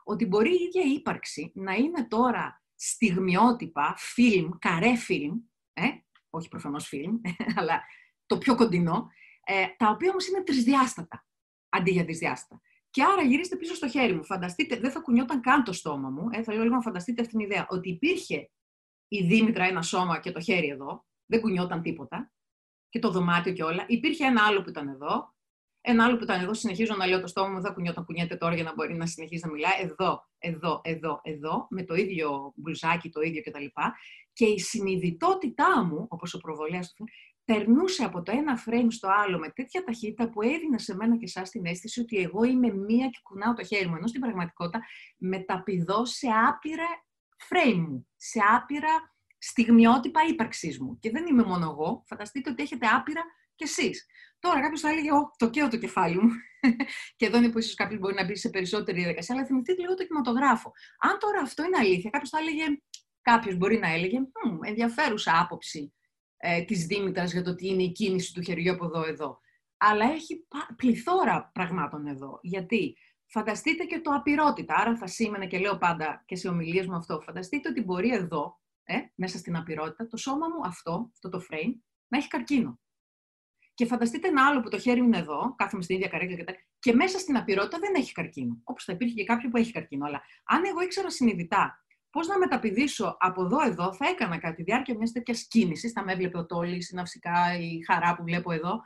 Ότι 0.04 0.26
μπορεί 0.26 0.50
η 0.50 0.62
ίδια 0.62 0.82
ύπαρξη 0.94 1.52
να 1.54 1.74
είναι 1.74 2.06
τώρα 2.08 2.62
στιγμιότυπα, 2.74 3.94
φιλμ, 3.96 4.48
καρέ 4.58 4.96
φιλμ, 4.96 5.36
ε, 5.72 5.86
όχι 6.30 6.48
προφανώς 6.48 6.86
φιλμ, 6.86 7.20
αλλά 7.58 7.82
το 8.26 8.38
πιο 8.38 8.54
κοντινό, 8.54 9.10
ε, 9.44 9.66
τα 9.76 9.88
οποία 9.88 10.10
όμως 10.10 10.28
είναι 10.28 10.42
τρισδιάστατα, 10.42 11.26
αντί 11.68 11.90
για 11.90 12.04
δυσδιάστατα. 12.04 12.60
Και 12.90 13.02
άρα 13.02 13.22
γυρίστε 13.22 13.56
πίσω 13.56 13.74
στο 13.74 13.88
χέρι 13.88 14.12
μου. 14.12 14.24
Φανταστείτε, 14.24 14.76
δεν 14.76 14.90
θα 14.90 15.00
κουνιόταν 15.00 15.40
καν 15.40 15.64
το 15.64 15.72
στόμα 15.72 16.10
μου. 16.10 16.28
Ε, 16.30 16.42
θα 16.42 16.52
λέω 16.52 16.62
λίγο 16.62 16.74
να 16.74 16.80
φανταστείτε 16.80 17.22
αυτήν 17.22 17.38
την 17.38 17.48
ιδέα. 17.50 17.66
Ότι 17.70 17.88
υπήρχε 17.88 18.50
η 19.08 19.22
Δήμητρα 19.24 19.64
ένα 19.64 19.82
σώμα 19.82 20.20
και 20.20 20.32
το 20.32 20.40
χέρι 20.40 20.68
εδώ. 20.68 21.06
Δεν 21.26 21.40
κουνιόταν 21.40 21.82
τίποτα. 21.82 22.32
Και 22.88 22.98
το 22.98 23.10
δωμάτιο 23.10 23.52
και 23.52 23.62
όλα. 23.62 23.84
Υπήρχε 23.88 24.24
ένα 24.24 24.46
άλλο 24.46 24.62
που 24.62 24.68
ήταν 24.68 24.88
εδώ. 24.88 25.34
Ένα 25.80 26.04
άλλο 26.04 26.16
που 26.16 26.22
ήταν 26.22 26.40
εδώ. 26.40 26.54
Συνεχίζω 26.54 26.94
να 26.96 27.06
λέω 27.06 27.20
το 27.20 27.26
στόμα 27.26 27.48
μου. 27.48 27.60
Δεν 27.60 27.72
κουνιόταν, 27.72 28.04
κουνιέται 28.04 28.36
τώρα 28.36 28.54
για 28.54 28.64
να 28.64 28.74
μπορεί 28.74 28.94
να 28.94 29.06
συνεχίσει 29.06 29.46
να 29.46 29.52
μιλάει. 29.52 29.80
Εδώ, 29.80 30.28
εδώ, 30.38 30.80
εδώ, 30.84 31.20
εδώ. 31.22 31.66
Με 31.70 31.84
το 31.84 31.94
ίδιο 31.94 32.52
μπλουζάκι, 32.56 33.10
το 33.10 33.20
ίδιο 33.20 33.42
κτλ. 33.42 33.64
Και 34.32 34.44
η 34.44 34.58
συνειδητότητά 34.58 35.84
μου, 35.84 36.06
όπως 36.08 36.34
ο 36.34 36.38
προβολέας 36.38 36.92
του 36.92 37.04
περνούσε 37.52 38.04
από 38.04 38.22
το 38.22 38.32
ένα 38.32 38.62
frame 38.66 38.86
στο 38.88 39.08
άλλο 39.10 39.38
με 39.38 39.50
τέτοια 39.50 39.84
ταχύτητα 39.84 40.30
που 40.30 40.42
έδινε 40.42 40.78
σε 40.78 40.94
μένα 40.94 41.16
και 41.16 41.24
εσάς 41.24 41.50
την 41.50 41.66
αίσθηση 41.66 42.00
ότι 42.00 42.16
εγώ 42.16 42.44
είμαι 42.44 42.72
μία 42.72 43.06
και 43.06 43.18
κουνάω 43.22 43.54
το 43.54 43.64
χέρι 43.64 43.88
μου. 43.88 43.96
Ενώ 43.96 44.06
στην 44.06 44.20
πραγματικότητα 44.20 44.80
μεταπηδώ 45.16 46.04
σε 46.04 46.26
άπειρα 46.48 46.86
frame 47.48 47.84
μου, 47.88 48.08
σε 48.16 48.40
άπειρα 48.54 49.14
στιγμιότυπα 49.38 50.20
ύπαρξής 50.28 50.80
μου. 50.80 50.98
Και 50.98 51.10
δεν 51.10 51.26
είμαι 51.26 51.42
μόνο 51.42 51.70
εγώ. 51.70 52.04
Φανταστείτε 52.06 52.50
ότι 52.50 52.62
έχετε 52.62 52.86
άπειρα 52.86 53.22
κι 53.54 53.64
εσείς. 53.64 54.06
Τώρα 54.38 54.60
κάποιος 54.60 54.80
θα 54.80 54.88
έλεγε: 54.88 55.08
το 55.36 55.50
καίω 55.50 55.68
το 55.68 55.76
κεφάλι 55.76 56.18
μου. 56.22 56.30
και 57.16 57.26
εδώ 57.26 57.36
είναι 57.36 57.48
που 57.48 57.58
ίσως 57.58 57.74
κάποιος 57.74 58.00
μπορεί 58.00 58.14
να 58.14 58.24
μπει 58.24 58.36
σε 58.36 58.48
περισσότερη 58.48 58.98
διαδικασία. 58.98 59.34
Αλλά 59.34 59.46
θυμηθείτε 59.46 59.80
λίγο 59.80 59.94
το 59.94 60.06
κινηματογράφο. 60.06 60.72
Αν 60.98 61.18
τώρα 61.18 61.40
αυτό 61.40 61.64
είναι 61.64 61.78
αλήθεια, 61.78 62.10
κάποιος 62.10 62.30
θα 62.30 62.38
έλεγε: 62.38 62.64
Κάποιος 63.22 63.56
μπορεί 63.56 63.78
να 63.78 63.88
έλεγε: 63.88 64.18
ενδιαφέρουσα 64.66 65.40
άποψη 65.40 65.92
ε, 66.40 66.62
της 66.62 66.86
Δήμητρας 66.86 67.32
για 67.32 67.42
το 67.42 67.54
τι 67.54 67.68
είναι 67.68 67.82
η 67.82 67.92
κίνηση 67.92 68.34
του 68.34 68.42
χεριού 68.42 68.72
από 68.72 68.84
εδώ 68.84 69.04
εδώ. 69.04 69.40
Αλλά 69.76 70.04
έχει 70.12 70.46
πληθώρα 70.76 71.50
πραγμάτων 71.54 72.06
εδώ. 72.06 72.38
Γιατί 72.42 72.96
φανταστείτε 73.26 73.84
και 73.84 74.00
το 74.00 74.10
απειρότητα. 74.10 74.74
Άρα 74.74 74.96
θα 74.96 75.06
σήμαινε 75.06 75.46
και 75.46 75.58
λέω 75.58 75.78
πάντα 75.78 76.22
και 76.26 76.36
σε 76.36 76.48
ομιλίες 76.48 76.86
μου 76.86 76.96
αυτό. 76.96 77.20
Φανταστείτε 77.20 77.68
ότι 77.68 77.82
μπορεί 77.82 78.12
εδώ, 78.12 78.60
ε, 78.84 78.96
μέσα 79.14 79.38
στην 79.38 79.56
απειρότητα, 79.56 80.06
το 80.06 80.16
σώμα 80.16 80.48
μου 80.48 80.66
αυτό, 80.66 81.10
αυτό 81.12 81.28
το 81.28 81.42
frame, 81.50 81.74
να 82.08 82.18
έχει 82.18 82.28
καρκίνο. 82.28 82.80
Και 83.74 83.86
φανταστείτε 83.86 84.28
ένα 84.28 84.46
άλλο 84.46 84.60
που 84.60 84.68
το 84.68 84.78
χέρι 84.78 85.00
μου 85.00 85.06
είναι 85.06 85.18
εδώ, 85.18 85.54
κάθομαι 85.56 85.82
στην 85.82 85.96
ίδια 85.96 86.08
καρέκλα 86.08 86.36
και 86.36 86.44
τα... 86.44 86.54
και 86.78 86.92
μέσα 86.92 87.18
στην 87.18 87.36
απειρότητα 87.36 87.78
δεν 87.78 87.94
έχει 87.94 88.12
καρκίνο. 88.12 88.60
Όπως 88.64 88.84
θα 88.84 88.92
υπήρχε 88.92 89.14
και 89.14 89.24
κάποιο 89.24 89.48
που 89.48 89.56
έχει 89.56 89.72
καρκίνο. 89.72 90.06
Αλλά 90.06 90.22
αν 90.44 90.64
εγώ 90.64 90.80
ήξερα 90.80 91.10
συνειδητά 91.10 91.84
Πώς 92.10 92.26
να 92.26 92.38
μεταπηδήσω 92.38 93.16
από 93.20 93.44
εδώ 93.44 93.66
εδώ, 93.66 93.94
θα 93.94 94.08
έκανα 94.08 94.38
κατά 94.38 94.54
τη 94.54 94.62
διάρκεια 94.62 94.96
μιας 94.96 95.12
τέτοιας 95.12 95.46
κίνησης. 95.46 95.92
Θα 95.92 96.04
με 96.04 96.12
έβλεπε 96.12 96.38
ο 96.38 96.46
Τόλης, 96.46 96.86
συναυσικά 96.86 97.58
η 97.58 97.84
χαρά 97.84 98.16
που 98.16 98.22
βλέπω 98.22 98.52
εδώ. 98.52 98.80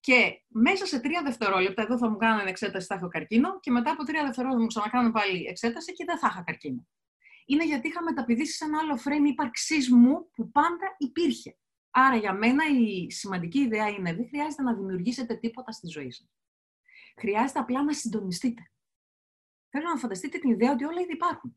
Και 0.00 0.42
μέσα 0.48 0.86
σε 0.86 1.00
τρία 1.00 1.22
δευτερόλεπτα, 1.22 1.82
εδώ 1.82 1.98
θα 1.98 2.10
μου 2.10 2.16
κάνανε 2.16 2.50
εξέταση, 2.50 2.86
θα 2.86 2.94
έχω 2.94 3.08
καρκίνο, 3.08 3.60
και 3.60 3.70
μετά 3.70 3.90
από 3.90 4.04
τρία 4.04 4.24
δευτερόλεπτα 4.24 4.62
μου 4.62 4.68
ξανακάνουν 4.68 5.12
πάλι 5.12 5.44
εξέταση 5.44 5.92
και 5.92 6.04
δεν 6.04 6.18
θα 6.18 6.28
είχα 6.30 6.42
καρκίνο. 6.42 6.86
Είναι 7.46 7.64
γιατί 7.64 7.88
είχα 7.88 8.02
μεταπηδήσει 8.02 8.52
σε 8.52 8.64
ένα 8.64 8.78
άλλο 8.78 9.00
frame 9.04 9.26
ύπαρξή 9.26 9.94
μου 9.94 10.30
που 10.30 10.50
πάντα 10.50 10.94
υπήρχε. 10.98 11.56
Άρα 11.90 12.16
για 12.16 12.32
μένα 12.32 12.64
η 12.80 13.10
σημαντική 13.10 13.58
ιδέα 13.58 13.88
είναι 13.88 14.14
δεν 14.14 14.26
χρειάζεται 14.28 14.62
να 14.62 14.74
δημιουργήσετε 14.74 15.34
τίποτα 15.34 15.72
στη 15.72 15.88
ζωή 15.88 16.10
σας. 16.10 16.28
Χρειάζεται 17.20 17.58
απλά 17.58 17.82
να 17.82 17.92
συντονιστείτε. 17.92 18.70
Θέλω 19.68 19.88
να 19.88 19.96
φανταστείτε 19.96 20.38
την 20.38 20.50
ιδέα 20.50 20.72
ότι 20.72 20.84
όλα 20.84 21.00
ήδη 21.00 21.12
υπάρχουν. 21.12 21.56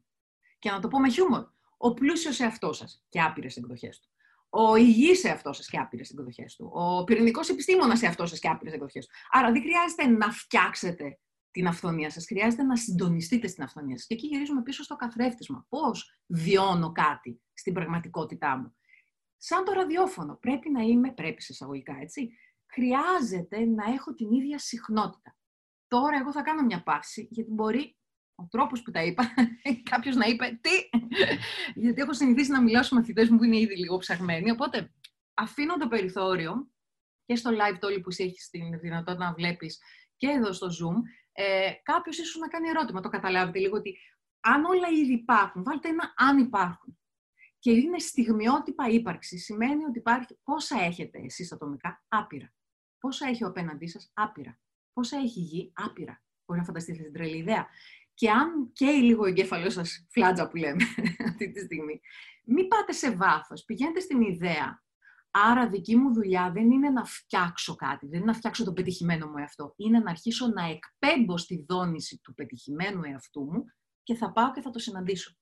Και 0.61 0.71
να 0.71 0.79
το 0.79 0.87
πω 0.87 0.99
με 0.99 1.09
χιούμορ. 1.09 1.45
Ο 1.77 1.93
πλούσιος 1.93 2.39
εαυτό 2.39 2.73
σας 2.73 3.05
και 3.09 3.21
άπειρες 3.21 3.57
εκδοχές 3.57 3.99
του. 3.99 4.09
Ο 4.49 4.75
υγιής 4.75 5.23
εαυτό 5.23 5.53
σας 5.53 5.67
και 5.67 5.77
άπειρες 5.77 6.09
εκδοχές 6.09 6.55
του. 6.55 6.71
Ο 6.73 7.03
πυρηνικός 7.03 7.49
επιστήμονας 7.49 8.01
εαυτό 8.01 8.25
σας 8.25 8.39
και 8.39 8.47
άπειρες 8.47 8.73
εκδοχές 8.73 9.05
του. 9.05 9.13
Άρα 9.31 9.51
δεν 9.51 9.61
χρειάζεται 9.61 10.07
να 10.07 10.31
φτιάξετε 10.31 11.19
την 11.51 11.67
αυθονία 11.67 12.09
σας. 12.09 12.25
Χρειάζεται 12.25 12.63
να 12.63 12.75
συντονιστείτε 12.75 13.47
στην 13.47 13.63
αυθονία 13.63 13.97
σας. 13.97 14.07
Και 14.07 14.13
εκεί 14.13 14.27
γυρίζουμε 14.27 14.61
πίσω 14.61 14.83
στο 14.83 14.95
καθρέφτισμα. 14.95 15.65
Πώς 15.69 16.21
βιώνω 16.25 16.91
κάτι 16.91 17.41
στην 17.53 17.73
πραγματικότητά 17.73 18.57
μου. 18.57 18.75
Σαν 19.37 19.63
το 19.63 19.71
ραδιόφωνο. 19.71 20.35
Πρέπει 20.35 20.69
να 20.69 20.81
είμαι, 20.81 21.11
πρέπει 21.13 21.41
σε 21.41 21.51
εισαγωγικά 21.51 21.97
έτσι, 22.01 22.29
χρειάζεται 22.65 23.65
να 23.65 23.91
έχω 23.91 24.13
την 24.13 24.31
ίδια 24.31 24.59
συχνότητα. 24.59 25.35
Τώρα 25.87 26.17
εγώ 26.17 26.31
θα 26.31 26.41
κάνω 26.41 26.61
μια 26.61 26.83
πάση, 26.83 27.27
γιατί 27.31 27.51
μπορεί 27.51 27.95
ο 28.41 28.47
τρόπος 28.49 28.81
που 28.81 28.91
τα 28.91 29.03
είπα, 29.03 29.33
κάποιος 29.91 30.15
να 30.15 30.25
είπε 30.25 30.59
τι; 30.61 30.69
γιατί 31.75 32.01
έχω 32.01 32.13
συνηθίσει 32.13 32.51
να 32.51 32.61
μιλάω 32.61 32.83
στους 32.83 32.97
μαθητές 32.97 33.29
μου 33.29 33.37
που 33.37 33.43
είναι 33.43 33.57
ήδη 33.57 33.77
λίγο 33.77 33.97
ψαγμένοι. 33.97 34.51
Οπότε 34.51 34.91
αφήνω 35.33 35.77
το 35.77 35.87
περιθώριο 35.87 36.71
και 37.25 37.35
στο 37.35 37.51
live 37.51 37.77
τόλι 37.79 37.99
που 37.99 38.09
εσύ 38.09 38.23
έχεις 38.23 38.49
την 38.49 38.79
δυνατότητα 38.79 39.25
να 39.25 39.33
βλέπεις 39.33 39.79
και 40.15 40.27
εδώ 40.27 40.53
στο 40.53 40.67
Zoom, 40.67 40.95
ε, 41.31 41.71
κάποιος 41.83 42.17
ίσως 42.17 42.41
να 42.41 42.47
κάνει 42.47 42.69
ερώτημα. 42.69 43.01
Το 43.01 43.09
καταλάβετε 43.09 43.59
λίγο 43.59 43.77
ότι 43.77 43.97
αν 44.39 44.65
όλα 44.65 44.87
ήδη 44.87 45.13
υπάρχουν, 45.13 45.63
βάλτε 45.63 45.87
ένα 45.89 46.13
αν 46.15 46.37
υπάρχουν. 46.37 46.99
Και 47.59 47.71
είναι 47.71 47.99
στιγμιότυπα 47.99 48.87
ύπαρξη. 48.87 49.37
Σημαίνει 49.37 49.83
ότι 49.83 49.99
υπάρχει 49.99 50.39
πόσα 50.43 50.81
έχετε 50.81 51.19
εσείς 51.19 51.51
ατομικά, 51.51 52.03
άπειρα. 52.07 52.53
Πόσα 52.99 53.27
έχει 53.27 53.43
ο 53.43 53.47
απέναντί 53.47 53.87
σας, 53.87 54.11
άπειρα. 54.13 54.59
Πόσα 54.93 55.17
έχει 55.17 55.39
η 55.39 55.43
γη, 55.43 55.71
άπειρα. 55.75 56.23
Μπορεί 56.45 56.59
να 56.59 56.65
φανταστείτε 56.65 57.03
την 57.03 57.13
τρελή 57.13 57.37
ιδέα. 57.37 57.67
Και 58.21 58.31
αν 58.31 58.71
καίει 58.73 59.01
λίγο 59.01 59.23
ο 59.23 59.25
εγκέφαλό 59.25 59.69
σας, 59.69 60.05
φλάτζα 60.09 60.47
που 60.47 60.55
λέμε 60.55 60.83
αυτή 61.29 61.51
τη 61.51 61.59
στιγμή, 61.59 62.01
μην 62.45 62.67
πάτε 62.67 62.91
σε 62.91 63.15
βάθος. 63.15 63.63
Πηγαίνετε 63.63 63.99
στην 63.99 64.21
ιδέα. 64.21 64.83
Άρα, 65.31 65.69
δική 65.69 65.95
μου 65.95 66.13
δουλειά 66.13 66.51
δεν 66.51 66.71
είναι 66.71 66.89
να 66.89 67.05
φτιάξω 67.05 67.75
κάτι, 67.75 68.07
δεν 68.07 68.17
είναι 68.17 68.31
να 68.31 68.33
φτιάξω 68.33 68.63
το 68.63 68.73
πετυχημένο 68.73 69.27
μου 69.27 69.37
εαυτό. 69.37 69.73
Είναι 69.77 69.99
να 69.99 70.09
αρχίσω 70.09 70.47
να 70.47 70.63
εκπέμπω 70.63 71.37
στη 71.37 71.65
δόνηση 71.67 72.19
του 72.23 72.33
πετυχημένου 72.33 73.01
εαυτού 73.03 73.41
μου 73.41 73.65
και 74.03 74.15
θα 74.15 74.31
πάω 74.31 74.51
και 74.51 74.61
θα 74.61 74.69
το 74.69 74.79
συναντήσω. 74.79 75.35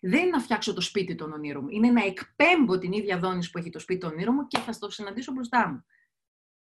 Δεν 0.00 0.20
είναι 0.20 0.30
να 0.30 0.40
φτιάξω 0.40 0.74
το 0.74 0.80
σπίτι 0.80 1.14
των 1.14 1.32
ονείρων 1.32 1.62
μου. 1.62 1.70
Είναι 1.70 1.90
να 1.90 2.04
εκπέμπω 2.04 2.78
την 2.78 2.92
ίδια 2.92 3.18
δόνηση 3.18 3.50
που 3.50 3.58
έχει 3.58 3.70
το 3.70 3.78
σπίτι 3.78 4.00
των 4.00 4.10
ονείρων 4.12 4.34
μου 4.34 4.46
και 4.46 4.58
θα 4.58 4.78
το 4.78 4.90
συναντήσω 4.90 5.32
μπροστά 5.32 5.68
μου. 5.68 5.84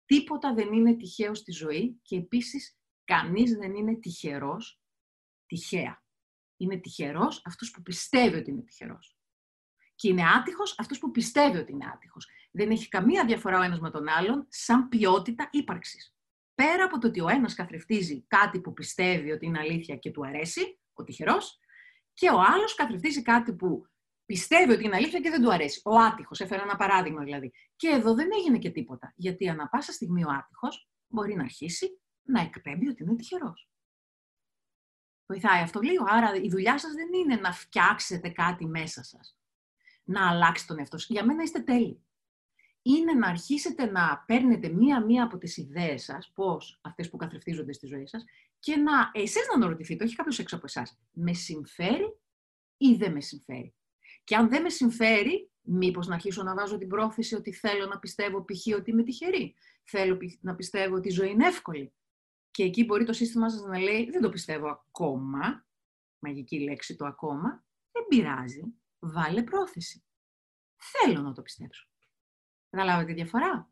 Τίποτα 0.05 0.53
δεν 0.53 0.73
είναι 0.73 0.95
τυχαίο 0.95 1.35
στη 1.35 1.51
ζωή 1.51 1.99
και 2.01 2.15
επίσης 2.15 2.77
κανείς 3.03 3.55
δεν 3.57 3.73
είναι 3.75 3.95
τυχερός, 3.95 4.79
τυχαία. 5.45 6.03
Είναι 6.57 6.77
τυχερός 6.77 7.41
αυτός 7.45 7.71
που 7.71 7.81
πιστεύει 7.81 8.37
ότι 8.37 8.51
είναι 8.51 8.61
τυχερός. 8.61 9.17
Και 9.95 10.07
είναι 10.07 10.29
άτυχος 10.29 10.75
αυτός 10.79 10.99
που 10.99 11.11
πιστεύει 11.11 11.57
ότι 11.57 11.71
είναι 11.71 11.85
άτυχος. 11.93 12.27
Δεν 12.51 12.71
έχει 12.71 12.87
καμία 12.87 13.25
διαφορά 13.25 13.59
ο 13.59 13.61
ένας 13.61 13.79
με 13.79 13.91
τον 13.91 14.07
άλλον 14.07 14.45
σαν 14.49 14.89
ποιότητα 14.89 15.49
ύπαρξης. 15.51 16.15
Πέρα 16.55 16.83
από 16.83 16.99
το 16.99 17.07
ότι 17.07 17.21
ο 17.21 17.27
ένας 17.27 17.53
καθρεφτίζει 17.53 18.25
κάτι 18.27 18.61
που 18.61 18.73
πιστεύει 18.73 19.31
ότι 19.31 19.45
είναι 19.45 19.59
αλήθεια 19.59 19.95
και 19.95 20.11
του 20.11 20.25
αρέσει, 20.25 20.79
ο 20.93 21.03
τυχερός, 21.03 21.59
και 22.13 22.29
ο 22.29 22.39
άλλος 22.39 22.75
καθρεφτίζει 22.75 23.21
κάτι 23.21 23.53
που 23.53 23.87
πιστεύει 24.25 24.71
ότι 24.71 24.83
είναι 24.83 24.95
αλήθεια 24.95 25.19
και 25.19 25.29
δεν 25.29 25.41
του 25.41 25.53
αρέσει. 25.53 25.81
Ο 25.83 25.99
άτυχος, 25.99 26.39
έφερα 26.39 26.61
ένα 26.61 26.75
παράδειγμα 26.75 27.23
δηλαδή. 27.23 27.51
Και 27.75 27.87
εδώ 27.87 28.13
δεν 28.13 28.29
έγινε 28.33 28.57
και 28.57 28.69
τίποτα. 28.69 29.13
Γιατί 29.15 29.49
ανα 29.49 29.67
πάσα 29.67 29.91
στιγμή 29.91 30.23
ο 30.23 30.29
άτυχος 30.29 30.89
μπορεί 31.07 31.35
να 31.35 31.43
αρχίσει 31.43 32.01
να 32.21 32.41
εκπέμπει 32.41 32.87
ότι 32.87 33.03
είναι 33.03 33.15
τυχερός. 33.15 33.69
Βοηθάει 35.25 35.61
αυτό 35.61 35.79
λίγο. 35.79 36.05
Άρα 36.07 36.35
η 36.35 36.49
δουλειά 36.49 36.79
σας 36.79 36.93
δεν 36.93 37.13
είναι 37.13 37.35
να 37.35 37.51
φτιάξετε 37.51 38.29
κάτι 38.29 38.65
μέσα 38.65 39.03
σας. 39.03 39.37
Να 40.03 40.29
αλλάξετε 40.29 40.67
τον 40.67 40.79
εαυτό 40.79 40.97
σας. 40.97 41.09
Για 41.09 41.25
μένα 41.25 41.43
είστε 41.43 41.59
τέλειοι. 41.59 41.99
Είναι 42.81 43.13
να 43.13 43.27
αρχίσετε 43.27 43.85
να 43.85 44.23
παίρνετε 44.27 44.69
μία-μία 44.69 45.23
από 45.23 45.37
τις 45.37 45.57
ιδέες 45.57 46.03
σας, 46.03 46.31
πώς 46.33 46.79
αυτές 46.83 47.09
που 47.09 47.17
καθρεφτίζονται 47.17 47.73
στη 47.73 47.87
ζωή 47.87 48.07
σας, 48.07 48.23
και 48.59 48.75
να 48.75 49.11
εσείς 49.13 49.47
να 49.47 49.55
αναρωτηθείτε, 49.55 50.03
όχι 50.03 50.15
κάποιος 50.15 50.39
έξω 50.39 50.55
από 50.55 50.65
εσάς, 50.67 50.99
με 51.11 51.33
συμφέρει 51.33 52.19
ή 52.77 52.95
δεν 52.95 53.11
με 53.11 53.21
συμφέρει. 53.21 53.75
Και 54.23 54.35
αν 54.35 54.49
δεν 54.49 54.61
με 54.61 54.69
συμφέρει, 54.69 55.49
μήπως 55.61 56.07
να 56.07 56.13
αρχίσω 56.13 56.43
να 56.43 56.53
βάζω 56.53 56.77
την 56.77 56.87
πρόθεση 56.87 57.35
ότι 57.35 57.51
θέλω 57.51 57.85
να 57.85 57.99
πιστεύω 57.99 58.45
π.χ. 58.45 58.75
ότι 58.75 58.91
είμαι 58.91 59.03
τυχερή. 59.03 59.55
Θέλω 59.83 60.17
να 60.41 60.55
πιστεύω 60.55 60.95
ότι 60.95 61.07
η 61.07 61.11
ζωή 61.11 61.29
είναι 61.29 61.47
εύκολη. 61.47 61.93
Και 62.55 62.63
εκεί 62.63 62.85
μπορεί 62.85 63.05
το 63.05 63.13
σύστημά 63.13 63.49
σας 63.49 63.61
να 63.61 63.79
λέει, 63.79 64.09
δεν 64.09 64.21
το 64.21 64.29
πιστεύω 64.29 64.67
ακόμα, 64.67 65.65
μαγική 66.19 66.59
λέξη 66.59 66.95
το 66.95 67.05
ακόμα, 67.05 67.65
δεν 67.91 68.05
πειράζει, 68.09 68.63
βάλε 68.99 69.43
πρόθεση. 69.43 70.03
Θέλω 70.75 71.21
να 71.21 71.33
το 71.33 71.41
πιστέψω. 71.41 71.87
Καταλάβετε 72.69 73.07
τη 73.07 73.13
διαφορά; 73.13 73.69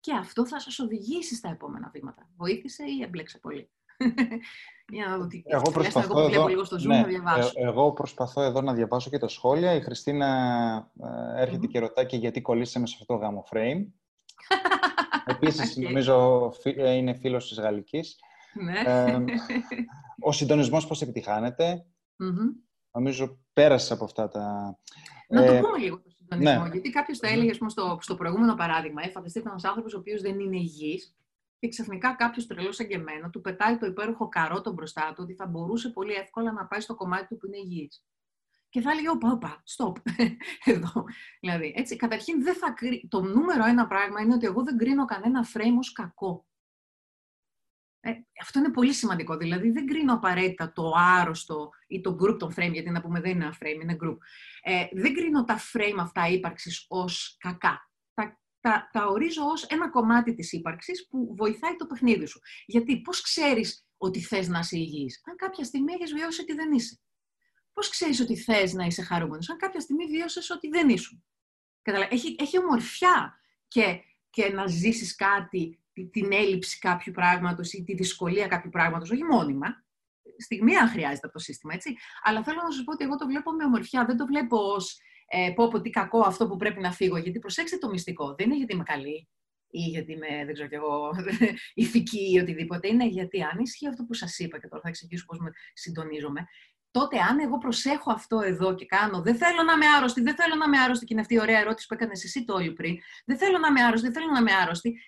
Και 0.00 0.12
αυτό 0.12 0.46
θα 0.46 0.60
σας 0.60 0.78
οδηγήσει 0.78 1.34
στα 1.34 1.48
επόμενα 1.48 1.90
βήματα. 1.92 2.30
Βοήθησε 2.36 2.84
ή 2.84 3.02
έμπλεξε 3.02 3.38
πολύ. 3.38 3.70
Για 4.92 5.06
να 5.06 5.18
δω 5.18 5.26
τι 5.26 5.42
εγώ 5.44 5.70
προσπαθώ, 5.70 6.18
εγώ 6.18 6.28
εδώ, 6.28 6.46
λίγο 6.46 6.64
στο 6.64 6.76
Zoom 6.76 6.86
ναι, 6.86 7.00
να 7.00 7.06
διαβάσω. 7.06 7.52
Ε, 7.54 7.64
εγώ 7.64 7.92
προσπαθώ 7.92 8.42
εδώ 8.42 8.60
να 8.60 8.74
διαβάσω 8.74 9.10
και 9.10 9.18
τα 9.18 9.28
σχόλια. 9.28 9.72
Η 9.72 9.80
Χριστίνα 9.80 10.28
ε, 11.00 11.42
έρχεται 11.42 11.66
mm-hmm. 11.66 11.70
και 11.70 11.78
ρωτάει 11.78 12.06
και 12.06 12.16
γιατί 12.16 12.40
κολλήσαμε 12.40 12.86
σε 12.86 12.96
αυτό 13.00 13.14
το 13.14 13.20
γάμο 13.20 13.44
frame. 13.50 13.86
Επίσης, 15.24 15.78
okay. 15.78 15.82
νομίζω 15.82 16.52
ε, 16.62 16.92
είναι 16.92 17.14
φίλος 17.14 17.48
της 17.48 17.58
Γαλλικής. 17.58 18.18
Ναι. 18.54 18.80
ε, 18.86 19.24
ο 20.28 20.32
συντονισμός 20.32 20.86
πώς 20.86 21.02
επιτυχάνεται; 21.02 21.86
Mm-hmm. 22.22 22.64
Νομίζω 22.90 23.38
πέρασε 23.52 23.92
από 23.92 24.04
αυτά 24.04 24.28
τα... 24.28 24.76
Να 25.28 25.46
το 25.46 25.52
πούμε 25.52 25.78
λίγο 25.78 26.00
το 26.00 26.10
συντονισμό, 26.10 26.62
ναι. 26.62 26.68
γιατί 26.72 26.90
κάποιος 26.90 27.18
θα 27.18 27.28
έλεγε 27.28 27.52
στο, 27.52 27.98
στο 28.00 28.14
προηγούμενο 28.14 28.54
παράδειγμα, 28.54 29.02
ε, 29.04 29.10
φανταστείτε 29.10 29.48
ένας 29.48 29.64
άνθρωπος 29.64 29.94
ο 29.94 29.98
οποίος 29.98 30.22
δεν 30.22 30.40
είναι 30.40 30.56
υγιής 30.56 31.16
και 31.58 31.68
ξαφνικά 31.68 32.14
κάποιος 32.14 32.46
τρελός 32.46 32.76
σαν 32.76 32.86
και 32.86 32.94
εμένα 32.94 33.30
του 33.30 33.40
πετάει 33.40 33.78
το 33.78 33.86
υπέροχο 33.86 34.28
καρότο 34.28 34.72
μπροστά 34.72 35.12
του 35.14 35.20
ότι 35.22 35.34
θα 35.34 35.46
μπορούσε 35.46 35.88
πολύ 35.88 36.12
εύκολα 36.12 36.52
να 36.52 36.66
πάει 36.66 36.80
στο 36.80 36.94
κομμάτι 36.94 37.26
του 37.26 37.36
που 37.36 37.46
είναι 37.46 37.56
υγιής. 37.56 38.04
Και 38.74 38.80
θα 38.80 38.90
έλεγε, 38.90 39.10
όπα, 39.10 39.30
όπα, 39.30 39.62
stop, 39.76 39.92
εδώ. 40.74 41.04
Δηλαδή, 41.40 41.72
έτσι, 41.76 41.96
καταρχήν 41.96 42.42
δεν 42.42 42.54
θα 42.54 42.70
κρύ... 42.70 43.06
το 43.08 43.22
νούμερο 43.22 43.64
ένα 43.64 43.86
πράγμα 43.86 44.20
είναι 44.20 44.34
ότι 44.34 44.46
εγώ 44.46 44.62
δεν 44.62 44.76
κρίνω 44.76 45.04
κανένα 45.04 45.46
frame 45.52 45.78
ως 45.78 45.92
κακό. 45.92 46.46
Ε, 48.00 48.12
αυτό 48.40 48.58
είναι 48.58 48.70
πολύ 48.70 48.92
σημαντικό. 48.92 49.36
Δηλαδή, 49.36 49.70
δεν 49.70 49.86
κρίνω 49.86 50.14
απαραίτητα 50.14 50.72
το 50.72 50.92
άρρωστο 50.96 51.70
ή 51.86 52.00
το 52.00 52.16
group 52.20 52.38
των 52.38 52.52
frame, 52.56 52.72
γιατί 52.72 52.90
να 52.90 53.00
πούμε 53.00 53.20
δεν 53.20 53.30
είναι 53.30 53.44
ένα 53.44 53.56
frame, 53.60 53.82
είναι 53.82 53.96
group. 54.02 54.16
Ε, 54.62 54.86
δεν 54.92 55.14
κρίνω 55.14 55.44
τα 55.44 55.58
frame 55.72 55.98
αυτά 55.98 56.28
ύπαρξης 56.28 56.84
ως 56.88 57.36
κακά 57.38 57.88
τα, 58.64 58.88
τα 58.92 59.06
ορίζω 59.06 59.44
ως 59.44 59.64
ένα 59.64 59.90
κομμάτι 59.90 60.34
της 60.34 60.52
ύπαρξης 60.52 61.08
που 61.08 61.34
βοηθάει 61.36 61.76
το 61.76 61.86
παιχνίδι 61.86 62.26
σου. 62.26 62.40
Γιατί 62.66 63.00
πώς 63.00 63.20
ξέρεις 63.20 63.86
ότι 63.96 64.20
θες 64.20 64.48
να 64.48 64.58
είσαι 64.58 64.76
υγιής, 64.76 65.22
αν 65.26 65.36
κάποια 65.36 65.64
στιγμή 65.64 65.92
έχεις 65.92 66.12
βιώσει 66.12 66.40
ότι 66.40 66.52
δεν 66.52 66.72
είσαι. 66.72 67.00
Πώς 67.74 67.88
ξέρεις 67.88 68.20
ότι 68.20 68.36
θες 68.36 68.72
να 68.72 68.84
είσαι 68.84 69.02
χαρούμενος, 69.02 69.50
αν 69.50 69.56
κάποια 69.56 69.80
στιγμή 69.80 70.06
βιώσες 70.06 70.50
ότι 70.50 70.68
δεν 70.68 70.88
ήσουν. 70.88 71.24
Έχει, 72.10 72.36
έχει 72.38 72.58
ομορφιά 72.58 73.40
και, 73.68 74.00
και 74.30 74.48
να 74.48 74.66
ζήσεις 74.66 75.14
κάτι, 75.14 75.78
την 76.10 76.32
έλλειψη 76.32 76.78
κάποιου 76.78 77.12
πράγματος 77.12 77.72
ή 77.72 77.84
τη 77.84 77.94
δυσκολία 77.94 78.46
κάποιου 78.46 78.70
πράγματος, 78.70 79.10
όχι 79.10 79.24
μόνιμα. 79.24 79.84
Στιγμία 80.38 80.88
χρειάζεται 80.88 81.26
από 81.26 81.32
το 81.32 81.38
σύστημα, 81.38 81.74
έτσι. 81.74 81.96
Αλλά 82.22 82.44
θέλω 82.44 82.62
να 82.62 82.70
σας 82.70 82.84
πω 82.84 82.92
ότι 82.92 83.04
εγώ 83.04 83.16
το 83.16 83.26
βλέπω 83.26 83.52
με 83.52 83.64
ομορφιά, 83.64 84.04
δεν 84.04 84.16
το 84.16 84.26
βλέπω 84.26 84.56
ως 84.56 84.98
ε, 85.26 85.52
πω 85.54 85.68
πω 85.68 85.80
τι 85.80 85.90
κακό 85.90 86.20
αυτό 86.20 86.48
που 86.48 86.56
πρέπει 86.56 86.80
να 86.80 86.92
φύγω. 86.92 87.16
Γιατί 87.16 87.38
προσέξτε 87.38 87.76
το 87.78 87.88
μυστικό. 87.88 88.34
Δεν 88.34 88.46
είναι 88.46 88.56
γιατί 88.56 88.74
είμαι 88.74 88.82
καλή 88.82 89.28
ή 89.70 89.80
γιατί 89.80 90.12
είμαι, 90.12 90.44
δεν 90.44 90.52
ξέρω 90.52 90.68
κι 90.68 90.74
εγώ, 90.74 91.10
ηθική 91.84 92.32
ή 92.32 92.38
οτιδήποτε. 92.38 92.88
Είναι 92.88 93.06
γιατί 93.06 93.42
αν 93.42 93.58
ισχύει 93.58 93.88
αυτό 93.88 94.04
που 94.04 94.14
σας 94.14 94.38
είπα 94.38 94.60
και 94.60 94.68
τώρα 94.68 94.82
θα 94.82 94.88
εξηγήσω 94.88 95.24
πώς 95.24 95.38
συντονίζομαι, 95.72 96.46
τότε 96.94 97.18
αν 97.20 97.38
εγώ 97.38 97.58
προσέχω 97.58 98.12
αυτό 98.12 98.40
εδώ 98.40 98.74
και 98.74 98.86
κάνω, 98.86 99.22
δεν 99.22 99.36
θέλω 99.36 99.62
να 99.62 99.72
είμαι 99.72 99.86
άρρωστη, 99.96 100.22
δεν 100.22 100.34
θέλω 100.34 100.54
να 100.54 100.64
είμαι 100.64 100.78
άρρωστη, 100.78 101.04
και 101.04 101.12
είναι 101.12 101.22
αυτή 101.22 101.34
η 101.34 101.40
ωραία 101.40 101.58
ερώτηση 101.58 101.86
που 101.86 101.94
έκανες 101.94 102.24
εσύ 102.24 102.44
το 102.44 102.54
πριν, 102.74 102.96
δεν 103.24 103.38
θέλω 103.38 103.58
να 103.58 103.68
είμαι 103.68 103.82
άρρωστη, 103.82 104.10
δεν 104.10 104.14
θέλω 104.14 104.32
να 104.32 104.38
είμαι 104.38 104.52
άρρωστη, 104.62 105.00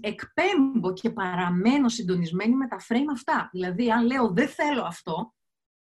εκπέμπω 0.00 0.92
και 0.92 1.10
παραμένω 1.10 1.88
συντονισμένη 1.88 2.54
με 2.54 2.68
τα 2.68 2.76
frame 2.88 3.12
αυτά. 3.12 3.48
Δηλαδή, 3.52 3.90
αν 3.90 4.06
λέω 4.06 4.32
δεν 4.32 4.48
θέλω 4.48 4.82
αυτό, 4.82 5.34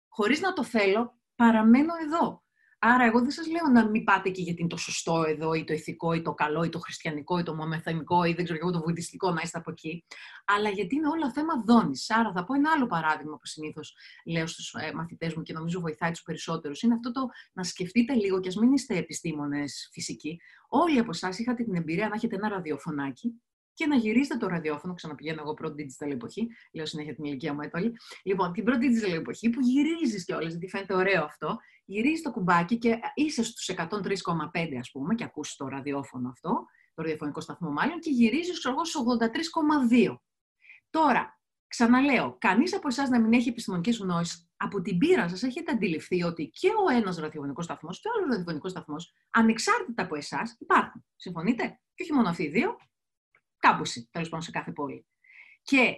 χωρίς 0.08 0.40
να 0.40 0.52
το 0.52 0.64
θέλω, 0.64 1.18
παραμένω 1.34 1.92
εδώ. 2.04 2.41
Άρα, 2.84 3.04
εγώ 3.04 3.20
δεν 3.20 3.30
σας 3.30 3.46
λέω 3.46 3.68
να 3.72 3.90
μην 3.90 4.04
πάτε 4.04 4.30
και 4.30 4.42
γιατί 4.42 4.60
είναι 4.60 4.68
το 4.68 4.76
σωστό 4.76 5.24
εδώ, 5.26 5.54
ή 5.54 5.64
το 5.64 5.72
ηθικό, 5.72 6.12
ή 6.12 6.22
το 6.22 6.34
καλό, 6.34 6.62
ή 6.62 6.68
το 6.68 6.78
χριστιανικό, 6.78 7.38
ή 7.38 7.42
το 7.42 7.54
μομεθανικό, 7.54 8.24
ή 8.24 8.32
δεν 8.32 8.44
ξέρω 8.44 8.58
εγώ 8.62 8.70
το 8.70 8.80
βουδιστικό 8.80 9.30
να 9.30 9.40
είστε 9.44 9.58
από 9.58 9.70
εκεί. 9.70 10.04
Αλλά 10.44 10.68
γιατί 10.68 10.94
είναι 10.94 11.08
όλα 11.08 11.32
θέμα 11.32 11.62
δόνης. 11.66 12.10
Άρα, 12.10 12.32
θα 12.32 12.44
πω 12.44 12.54
ένα 12.54 12.70
άλλο 12.74 12.86
παράδειγμα 12.86 13.36
που 13.36 13.46
συνήθως 13.46 13.96
λέω 14.26 14.46
στους 14.46 14.74
ε, 14.74 14.92
μαθητές 14.94 15.34
μου 15.34 15.42
και 15.42 15.52
νομίζω 15.52 15.80
βοηθάει 15.80 16.10
τους 16.10 16.22
περισσότερους. 16.22 16.82
Είναι 16.82 16.94
αυτό 16.94 17.12
το 17.12 17.28
να 17.52 17.62
σκεφτείτε 17.62 18.14
λίγο, 18.14 18.40
και 18.40 18.48
ας 18.48 18.56
μην 18.56 18.72
είστε 18.72 18.96
επιστήμονες 18.96 19.88
φυσικοί. 19.92 20.40
Όλοι 20.68 20.98
από 20.98 21.10
εσάς 21.10 21.38
είχατε 21.38 21.64
την 21.64 21.74
εμπειρία 21.74 22.08
να 22.08 22.14
έχετε 22.14 22.36
ένα 22.36 22.48
ραδιοφωνάκι 22.48 23.42
και 23.74 23.86
να 23.86 23.96
γυρίζετε 23.96 24.36
το 24.36 24.46
ραδιόφωνο. 24.46 24.94
Ξαναπηγαίνω 24.94 25.40
εγώ 25.42 25.54
πρώτη 25.54 25.86
digital 25.88 26.10
εποχή. 26.10 26.48
Λέω 26.72 26.86
συνέχεια 26.86 27.14
την 27.14 27.24
ηλικία 27.24 27.54
μου 27.54 27.60
έτολη. 27.60 27.92
Λοιπόν, 28.24 28.52
την 28.52 28.64
πρώτη 28.64 28.88
digital 28.88 29.14
εποχή 29.14 29.50
που 29.50 29.60
γυρίζεις 29.60 30.24
κιόλας, 30.24 30.50
γιατί 30.50 30.68
φαίνεται 30.68 30.94
ωραίο 30.94 31.24
αυτό. 31.24 31.58
Γυρίζεις 31.84 32.22
το 32.22 32.30
κουμπάκι 32.30 32.78
και 32.78 32.98
είσαι 33.14 33.42
στους 33.42 33.68
103,5 33.68 34.78
ας 34.78 34.90
πούμε 34.90 35.14
και 35.14 35.24
ακούσει 35.24 35.56
το 35.56 35.68
ραδιόφωνο 35.68 36.28
αυτό, 36.28 36.64
το 36.94 37.02
ραδιοφωνικό 37.02 37.40
σταθμό 37.40 37.70
μάλλον, 37.70 37.98
και 37.98 38.10
γυρίζεις 38.10 38.56
στους 38.56 38.64
83,2. 38.64 40.22
Τώρα, 40.90 41.40
Ξαναλέω, 41.72 42.36
κανείς 42.40 42.74
από 42.74 42.88
εσάς 42.88 43.08
να 43.08 43.20
μην 43.20 43.32
έχει 43.32 43.48
επιστημονικέ 43.48 43.90
γνώσει, 43.90 44.50
από 44.56 44.80
την 44.80 44.98
πείρα 44.98 45.28
σας 45.28 45.42
έχετε 45.42 45.72
αντιληφθεί 45.72 46.22
ότι 46.22 46.48
και 46.48 46.68
ο 46.68 46.96
ένας 46.96 47.18
ραδιοφωνικός 47.18 47.64
σταθμός 47.64 48.00
και 48.00 48.08
ο 48.08 48.10
άλλος 48.16 48.28
ραδιοφωνικός 48.28 48.70
σταθμός, 48.70 49.12
ανεξάρτητα 49.30 50.02
από 50.02 50.16
εσάς, 50.16 50.56
υπάρχουν. 50.58 51.04
Συμφωνείτε; 51.16 51.80
Και 51.94 52.02
όχι 52.02 52.12
μόνο 52.12 52.28
αυτοί 52.28 52.42
οι 52.42 52.48
δύο, 52.48 52.76
κάμποση, 53.62 54.08
τέλος 54.10 54.28
πάντων, 54.28 54.44
σε 54.44 54.50
κάθε 54.50 54.72
πόλη. 54.72 55.06
Και, 55.62 55.94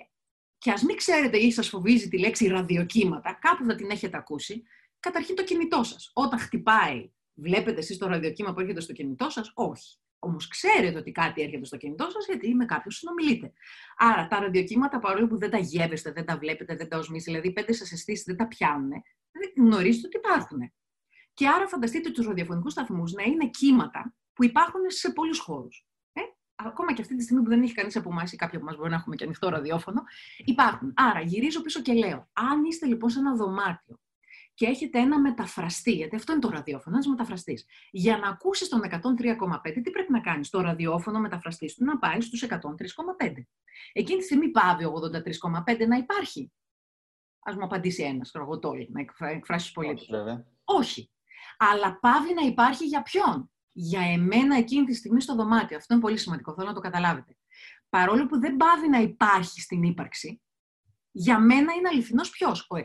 και 0.59 0.71
ας 0.71 0.83
μην 0.83 0.97
ξέρετε 0.97 1.39
ή 1.39 1.51
σας 1.51 1.69
φοβίζει 1.69 2.09
τη 2.09 2.19
λέξη 2.19 2.47
ραδιοκύματα, 2.47 3.39
κάπου 3.41 3.65
θα 3.65 3.75
την 3.75 3.91
έχετε 3.91 4.17
ακούσει, 4.17 4.63
καταρχήν 5.01 5.35
το 5.35 5.45
κινητό 5.45 5.83
σας. 5.83 6.11
Όταν 6.15 6.39
χτυπάει, 6.39 7.11
βλέπετε 7.35 7.79
εσείς 7.79 7.99
το 7.99 8.07
ραδιοκύμα 8.07 8.55
που 8.55 8.61
έρχεται 8.61 8.81
στο 8.81 8.93
κινητό 8.93 9.31
σας, 9.31 9.53
όχι. 9.55 9.99
Όμως 10.19 10.49
ξέρετε 10.49 10.99
ότι 10.99 11.13
κάτι 11.13 11.43
έρχεται 11.43 11.65
στο 11.65 11.77
κινητό 11.77 12.11
σας, 12.11 12.27
γιατί 12.27 12.55
με 12.55 12.65
κάποιον 12.65 12.91
συνομιλείτε. 12.91 13.53
Άρα 13.97 14.27
τα 14.27 14.41
ραδιοκύματα, 14.41 14.99
παρόλο 14.99 15.27
που 15.27 15.39
δεν 15.39 15.51
τα 15.51 15.59
γεύεστε, 15.59 16.13
δεν 16.13 16.25
τα 16.25 16.39
βλέπετε, 16.39 16.77
δεν 16.77 16.89
τα 16.89 16.99
οσμήσετε, 16.99 17.31
δηλαδή 17.31 17.53
πέντε 17.53 17.73
σας 17.73 17.93
αισθήσεις 17.93 18.25
δεν 18.25 18.37
τα 18.37 18.47
πιάνουν, 18.47 18.91
δεν 19.31 19.53
γνωρίζετε 19.57 20.07
ότι 20.07 20.17
υπάρχουν. 20.17 20.73
Και 21.35 21.49
άρα 21.49 21.67
φανταστείτε 21.69 22.11
τους 22.11 22.27
ραδιοφωνικούς 22.27 22.73
σταθμούς 22.73 23.13
να 23.13 23.23
είναι 23.23 23.49
κύματα 23.49 24.15
που 24.33 24.45
υπάρχουν 24.45 24.81
σε 24.87 25.13
πολλούς 25.13 25.39
χώρους. 25.39 25.87
Ε; 26.63 26.69
Ακόμα 26.69 26.93
και 26.93 27.03
αυτή 27.03 27.17
τη 27.17 27.23
στιγμή 27.23 27.43
που 27.43 27.49
δεν 27.49 27.63
έχει 27.63 27.75
κανείς 27.75 27.97
από 27.97 28.11
εμά 28.11 28.23
ή 28.33 28.37
κάποιοι 28.37 28.57
από 28.57 28.67
εμά 28.69 28.77
μπορεί 28.77 28.91
να 28.91 28.97
έχουμε 28.97 29.17
και 29.17 29.25
ανοιχτό 29.25 29.49
ραδιόφωνο, 29.49 30.03
υπάρχουν. 30.45 30.93
Άρα 30.97 31.21
γυρίζω 31.21 31.61
πίσω 31.61 31.81
και 31.83 31.93
λέω, 31.93 32.29
αν 32.33 32.65
είστε 32.65 32.87
λοιπόν 32.87 33.11
σε 33.11 33.19
ένα 33.19 33.35
δωμάτιο 33.35 33.99
και 34.55 34.67
έχετε 34.67 34.99
ένα 34.99 35.21
μεταφραστή, 35.21 35.93
γιατί 35.93 36.17
αυτό 36.17 36.33
είναι 36.33 36.41
το 36.41 36.49
ραδιόφωνο, 36.49 36.97
ένας 36.97 37.07
μεταφραστής. 37.07 37.67
Για 37.91 38.19
να 38.19 38.29
ακούσεις 38.29 38.69
τον 38.69 38.81
103,5, 38.83 39.83
τι 39.83 39.91
πρέπει 39.91 40.13
να 40.13 40.21
κάνεις, 40.21 40.51
το 40.51 40.61
ραδιόφωνο 40.61 41.21
μεταφραστής 41.21 41.75
του 41.75 41.85
να 41.85 41.99
πάει 41.99 42.21
στους 42.21 42.43
103,5. 42.43 43.47
Εκείνη 43.93 44.19
τη 44.19 44.25
στιγμή 44.25 44.49
πάβει 44.49 44.85
ο 44.85 44.93
83,5 44.93 45.87
να 45.87 45.97
υπάρχει. 45.97 46.53
Α 47.51 47.55
μου 47.55 47.65
απαντήσει 47.65 48.03
ένας, 48.03 48.35
εγώ 48.35 48.59
τόλοι, 48.59 48.89
να 48.93 49.01
εκφράσει 49.31 49.67
του 49.67 49.73
πολίτες. 49.73 50.09
Όχι, 50.09 50.45
Όχι. 50.65 51.11
Αλλά 51.59 51.99
πάβει 52.01 52.35
να 52.35 52.43
υπάρχει 52.43 52.85
για 52.85 53.03
ποιον; 53.03 53.51
Για 53.77 54.01
εμένα 54.01 54.57
εκείνη 54.57 54.85
τη 54.85 54.95
στιγμή 54.95 55.21
στο 55.21 55.35
δωμάτιο. 55.35 55.77
Αυτό 55.77 55.95
είναι 55.95 56.03
πολύ 56.03 56.19
σημαντικό. 56.19 56.55
Θέλω 56.55 56.69
να 56.69 56.75
το 56.75 56.81
καταλάβετε. 56.81 57.37
Παρόλο 57.89 58.27
που 58.27 58.41
δεν 58.41 58.57
πάβει 58.57 58.89
να 58.89 58.99
υπάρχει 58.99 59.61
στην 59.61 59.83
ύπαρξη, 59.83 60.43
για 61.11 61.39
μένα 61.39 61.73
είναι 61.73 61.89
αληθινός 61.89 62.31
ποιος, 62.31 62.67
ο 62.69 62.77
103,5. 62.77 62.83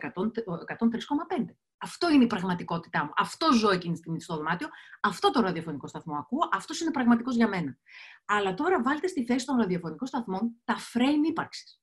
Αυτό 1.78 2.10
είναι 2.10 2.24
η 2.24 2.28
πραγματικότητά 2.28 3.04
μου. 3.04 3.12
Αυτό 3.18 3.54
ζω 3.54 3.70
εκείνη 3.70 3.94
τη 3.94 4.00
στιγμή 4.00 4.22
στο 4.22 4.36
δωμάτιο. 4.36 4.68
Αυτό 5.02 5.32
το 5.32 5.42
ραδιοφωνικό 5.42 5.88
σταθμό 5.88 6.16
ακούω. 6.16 6.50
Αυτός 6.52 6.80
είναι 6.80 6.92
πραγματικός 6.92 7.36
για 7.36 7.48
μένα. 7.48 7.78
Αλλά 8.26 8.54
τώρα 8.54 8.82
βάλτε 8.82 9.08
στη 9.08 9.26
θέση 9.26 9.46
των 9.46 9.58
ραδιοφωνικών 9.58 10.08
σταθμών 10.08 10.56
τα 10.64 10.76
frame 10.94 11.28
ύπαρξης. 11.28 11.82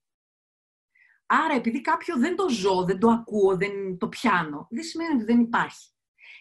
Άρα, 1.25 1.53
επειδή 1.53 1.81
κάποιο 1.81 2.17
δεν 2.17 2.35
το 2.35 2.49
ζω, 2.49 2.83
δεν 2.83 2.99
το 2.99 3.09
ακούω, 3.09 3.57
δεν 3.57 3.97
το 3.97 4.07
πιάνω, 4.07 4.67
δεν 4.69 4.83
σημαίνει 4.83 5.13
ότι 5.15 5.23
δεν 5.23 5.39
υπάρχει. 5.39 5.91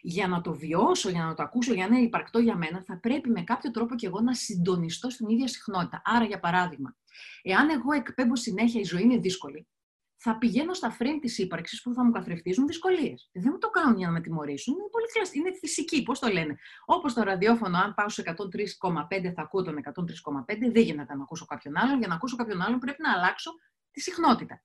Για 0.01 0.29
να 0.29 0.41
το 0.41 0.53
βιώσω, 0.53 1.11
για 1.11 1.25
να 1.25 1.35
το 1.35 1.43
ακούσω, 1.43 1.73
για 1.73 1.89
να 1.89 1.97
είναι 1.97 2.07
υπαρκτό 2.07 2.39
για 2.39 2.57
μένα, 2.57 2.83
θα 2.87 2.99
πρέπει 2.99 3.31
με 3.31 3.43
κάποιο 3.43 3.71
τρόπο 3.71 3.95
και 3.95 4.07
εγώ 4.07 4.21
να 4.21 4.35
συντονιστώ 4.35 5.11
στην 5.11 5.29
ίδια 5.29 5.49
συχνότητα. 5.49 6.03
Άρα, 6.05 6.25
για 6.25 6.41
παράδειγμα, 6.41 6.97
εάν 7.43 7.71
εγώ 7.71 7.93
εκπέμπω 7.93 8.37
συνέχεια 8.37 8.81
η 8.81 8.85
ζωή 8.85 9.03
είναι 9.03 9.19
δύσκολη, 9.19 9.67
θα 10.17 10.39
πηγαίνω 10.39 10.75
στα 10.75 10.97
frame 10.99 11.19
της 11.21 11.39
ύπαρξης 11.39 11.83
που 11.83 11.95
θα 11.95 12.05
μου 12.05 12.11
καθρεφτίζουν 12.11 12.67
δυσκολίες. 12.67 13.31
Δεν 13.33 13.51
μου 13.53 13.59
το 13.59 13.71
κάνουν 13.71 13.97
για 13.97 14.07
να 14.07 14.13
με 14.13 14.21
τιμωρήσουν. 14.21 14.75
Είναι 14.75 14.89
πολύ 14.91 15.07
κλασική. 15.13 15.39
Είναι 15.39 15.53
φυσική. 15.53 16.03
Πώς 16.03 16.19
το 16.19 16.29
λένε. 16.29 16.57
Όπως 16.85 17.15
το 17.15 17.23
ραδιόφωνο, 17.23 17.79
αν 17.79 17.95
πάω 17.95 18.09
σε 18.09 18.23
103,5 18.23 19.33
θα 19.35 19.43
ακούω 19.43 19.63
τον 19.63 19.75
103,5, 19.75 20.71
δεν 20.73 20.83
γίνεται 20.83 21.15
να 21.15 21.23
ακούσω 21.23 21.45
κάποιον 21.45 21.77
άλλον. 21.77 21.99
Για 21.99 22.09
να 22.09 22.15
ακούσω 22.15 22.37
κάποιον 22.37 22.61
άλλον 22.61 22.79
πρέπει 22.79 23.03
να 23.03 23.13
αλλάξω 23.13 23.53
τη 23.91 24.01
συχνότητα. 24.01 24.63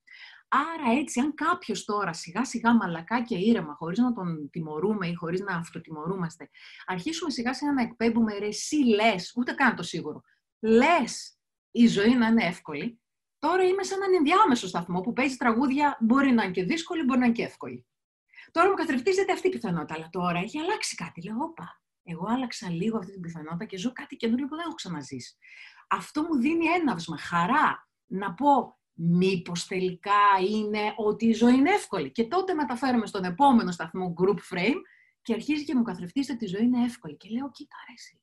Άρα 0.53 0.99
έτσι, 0.99 1.19
αν 1.19 1.33
κάποιος 1.33 1.85
τώρα 1.85 2.13
σιγά 2.13 2.45
σιγά 2.45 2.73
μαλακά 2.73 3.23
και 3.23 3.37
ήρεμα, 3.37 3.73
χωρίς 3.73 3.99
να 3.99 4.13
τον 4.13 4.49
τιμωρούμε 4.49 5.07
ή 5.07 5.13
χωρίς 5.13 5.39
να 5.39 5.55
αυτοτιμωρούμαστε, 5.55 6.49
αρχίσουμε 6.85 7.31
σιγά 7.31 7.53
σιγά 7.53 7.71
να 7.71 7.81
εκπέμπουμε 7.81 8.37
ρε, 8.37 8.47
εσύ 8.47 8.75
λες, 8.75 9.33
ούτε 9.35 9.51
καν 9.51 9.75
το 9.75 9.83
σίγουρο. 9.83 10.21
Λες 10.59 11.37
η 11.71 11.87
ζωή 11.87 12.13
να 12.13 12.27
είναι 12.27 12.45
εύκολη, 12.45 13.01
Τώρα 13.41 13.63
είμαι 13.63 13.83
σε 13.83 13.93
έναν 13.93 14.13
ενδιάμεσο 14.13 14.67
σταθμό 14.67 15.01
που 15.01 15.13
παίζει 15.13 15.35
τραγούδια, 15.35 15.97
μπορεί 15.99 16.31
να 16.31 16.43
είναι 16.43 16.51
και 16.51 16.63
δύσκολη, 16.63 17.03
μπορεί 17.03 17.19
να 17.19 17.25
είναι 17.25 17.33
και 17.33 17.43
εύκολη. 17.43 17.85
Τώρα 18.51 18.69
μου 18.69 18.73
καθρεφτίζεται 18.73 19.31
αυτή 19.31 19.47
η 19.47 19.49
πιθανότητα, 19.49 19.93
αλλά 19.93 20.09
τώρα 20.09 20.39
έχει 20.39 20.59
αλλάξει 20.59 20.95
κάτι. 20.95 21.21
Λέω, 21.21 21.35
όπα, 21.39 21.81
εγώ 22.03 22.25
άλλαξα 22.29 22.69
λίγο 22.69 22.97
αυτή 22.97 23.11
την 23.11 23.21
πιθανότητα 23.21 23.65
και 23.65 23.77
ζω 23.77 23.91
κάτι 23.91 24.15
καινούριο 24.15 24.47
που 24.47 24.55
δεν 24.55 24.65
έχω 24.65 24.73
ξαναζήσει. 24.73 25.37
Αυτό 25.89 26.21
μου 26.21 26.37
δίνει 26.37 26.65
έναυσμα, 26.65 27.17
χαρά, 27.17 27.89
να 28.05 28.33
πω 28.33 28.80
μήπως 28.93 29.67
τελικά 29.67 30.21
είναι 30.49 30.93
ότι 30.97 31.25
η 31.25 31.33
ζωή 31.33 31.53
είναι 31.53 31.71
εύκολη. 31.71 32.11
Και 32.11 32.27
τότε 32.27 32.53
μεταφέρομαι 32.53 33.05
στον 33.05 33.23
επόμενο 33.23 33.71
σταθμό 33.71 34.13
group 34.17 34.55
frame 34.55 34.81
και 35.21 35.33
αρχίζει 35.33 35.63
και 35.63 35.75
μου 35.75 35.83
καθρεφτίζεται 35.83 36.33
ότι 36.33 36.45
η 36.45 36.47
ζωή 36.47 36.63
είναι 36.63 36.83
εύκολη. 36.83 37.17
Και 37.17 37.29
λέω, 37.29 37.51
κοίτα 37.51 37.75
αρέσει. 37.87 38.21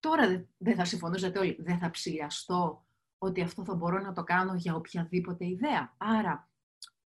Τώρα 0.00 0.46
δεν 0.56 0.74
θα 0.74 0.84
συμφωνούσατε 0.84 1.38
όλοι, 1.38 1.56
δεν 1.60 1.78
θα 1.78 1.90
ψηλιαστώ 1.90 2.86
ότι 3.18 3.42
αυτό 3.42 3.64
θα 3.64 3.74
μπορώ 3.74 4.00
να 4.00 4.12
το 4.12 4.22
κάνω 4.22 4.54
για 4.54 4.74
οποιαδήποτε 4.74 5.46
ιδέα. 5.46 5.94
Άρα, 5.96 6.50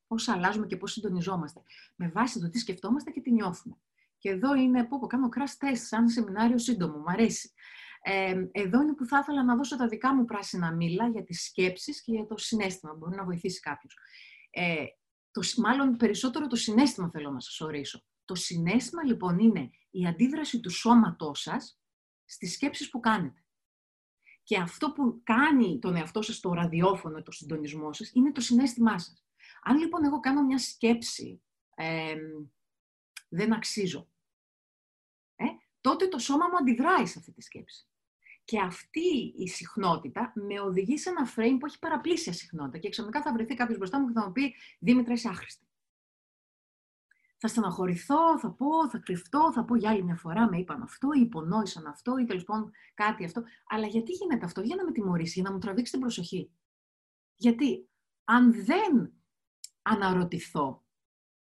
πώς 0.07 0.29
αλλάζουμε 0.29 0.67
και 0.67 0.77
πώς 0.77 0.93
συντονιζόμαστε. 0.93 1.63
Με 1.97 2.09
βάση 2.09 2.41
το 2.41 2.51
τι 2.51 2.59
σκεφτόμαστε 2.59 3.11
και 3.11 3.21
τι 3.21 3.33
νιώθουμε. 3.33 3.77
Και 4.19 4.29
εδώ 4.29 4.55
είναι 4.55 4.85
που, 4.85 4.99
που 4.99 5.07
κάνω 5.07 5.29
crash 5.37 5.67
test, 5.67 5.77
σαν 5.77 6.09
σεμινάριο 6.09 6.59
σύντομο, 6.59 6.99
μου 6.99 7.05
αρέσει. 7.07 7.53
Ε, 8.09 8.49
εδώ 8.53 8.83
είναι 8.83 8.95
που 8.95 9.07
θα 9.07 9.19
ήθελα 9.19 9.45
να 9.45 9.57
δώσω 9.57 9.77
τα 9.77 9.89
δικά 9.89 10.15
μου 10.15 10.25
πράσινα 10.25 10.73
μήλα 10.73 11.09
για 11.09 11.25
τις 11.25 11.45
σκέψεις 11.45 12.03
και 12.03 12.13
για 12.13 12.27
το 12.27 12.37
συνέστημα. 12.39 12.95
Μπορεί 12.95 13.17
να 13.17 13.25
βοηθήσει 13.25 13.61
κάποιος. 13.61 13.99
Ε, 14.51 14.85
το, 15.31 15.41
μάλλον 15.57 15.97
περισσότερο 15.97 16.47
το 16.47 16.57
συνέστημα 16.57 17.11
θέλω 17.11 17.31
να 17.31 17.41
σας 17.41 17.61
ορίσω. 17.61 18.05
Το 18.25 18.35
συνέστημα 18.35 19.05
λοιπόν 19.05 19.39
είναι 19.39 19.71
η 19.91 20.07
αντίδραση 20.07 20.61
του 20.61 20.71
σώματός 20.71 21.41
σας 21.41 21.81
στις 22.25 22.53
σκέψεις 22.53 22.91
που 22.91 23.01
κάνετε. 23.01 23.45
Και 24.43 24.59
αυτό 24.59 24.93
που 24.93 25.21
κάνει 25.23 25.79
τον 25.79 25.97
εαυτό 25.97 26.23
σας 26.23 26.41
το 26.41 26.53
ραδιόφωνο, 26.53 27.23
το 27.23 27.33
συντονισμό 27.33 27.93
σας, 27.93 28.11
είναι 28.15 28.33
το 28.33 28.41
συνέστημά 28.41 28.99
σας. 28.99 29.25
Αν 29.63 29.79
λοιπόν 29.79 30.05
εγώ 30.05 30.21
κάνω 30.21 30.43
μια 30.43 30.59
σκέψη, 30.59 31.43
δεν 33.29 33.53
αξίζω, 33.53 34.09
ε, 35.37 35.45
τότε 35.81 36.09
το 36.09 36.19
σώμα 36.19 36.49
μου 36.49 36.57
αντιδράει 36.57 37.07
σε 37.07 37.19
αυτή 37.19 37.33
τη 37.33 37.43
σκέψη. 37.43 37.89
Και 38.47 38.61
αυτή 38.61 39.35
η 39.37 39.49
συχνότητα 39.49 40.33
με 40.35 40.61
οδηγεί 40.61 40.99
σε 40.99 41.09
ένα 41.09 41.29
frame 41.37 41.57
που 41.61 41.67
έχει 41.67 41.79
παραπλήσια 41.79 42.33
συχνότητα. 42.33 42.79
Και 42.79 42.89
ξαφνικά 42.89 43.23
θα 43.23 43.33
βρεθεί 43.33 43.55
κάποιος 43.55 43.79
μπροστά 43.79 44.01
μου 44.01 44.07
και 44.07 44.13
θα 44.13 44.27
μου 44.27 44.33
πει: 44.33 44.55
Δήμητρα, 44.79 45.13
είσαι 45.13 45.29
άχρηστη 45.29 45.67
θα 47.39 47.49
στεναχωρηθώ, 47.49 48.39
θα 48.39 48.51
πω, 48.51 48.89
θα 48.89 48.99
κρυφτώ, 48.99 49.53
θα 49.53 49.65
πω 49.65 49.77
για 49.77 49.91
άλλη 49.91 50.03
μια 50.03 50.17
φορά 50.17 50.49
με 50.49 50.59
είπαν 50.59 50.83
αυτό 50.83 51.09
ή 51.17 51.21
υπονόησαν 51.21 51.87
αυτό 51.87 52.19
ή 52.19 52.25
τέλος 52.25 52.45
πάντων 52.45 52.73
κάτι 52.95 53.25
αυτό. 53.25 53.43
Αλλά 53.67 53.87
γιατί 53.87 54.13
γίνεται 54.13 54.45
αυτό, 54.45 54.61
για 54.61 54.77
να 54.77 54.85
με 54.85 54.93
τιμωρήσει, 54.93 55.41
για 55.41 55.49
να 55.49 55.55
μου 55.55 55.61
τραβήξει 55.61 55.93
την 55.93 56.01
προσοχή. 56.01 56.51
Γιατί 57.37 57.89
αν 58.25 58.65
δεν 58.65 59.13
αναρωτηθώ, 59.83 60.85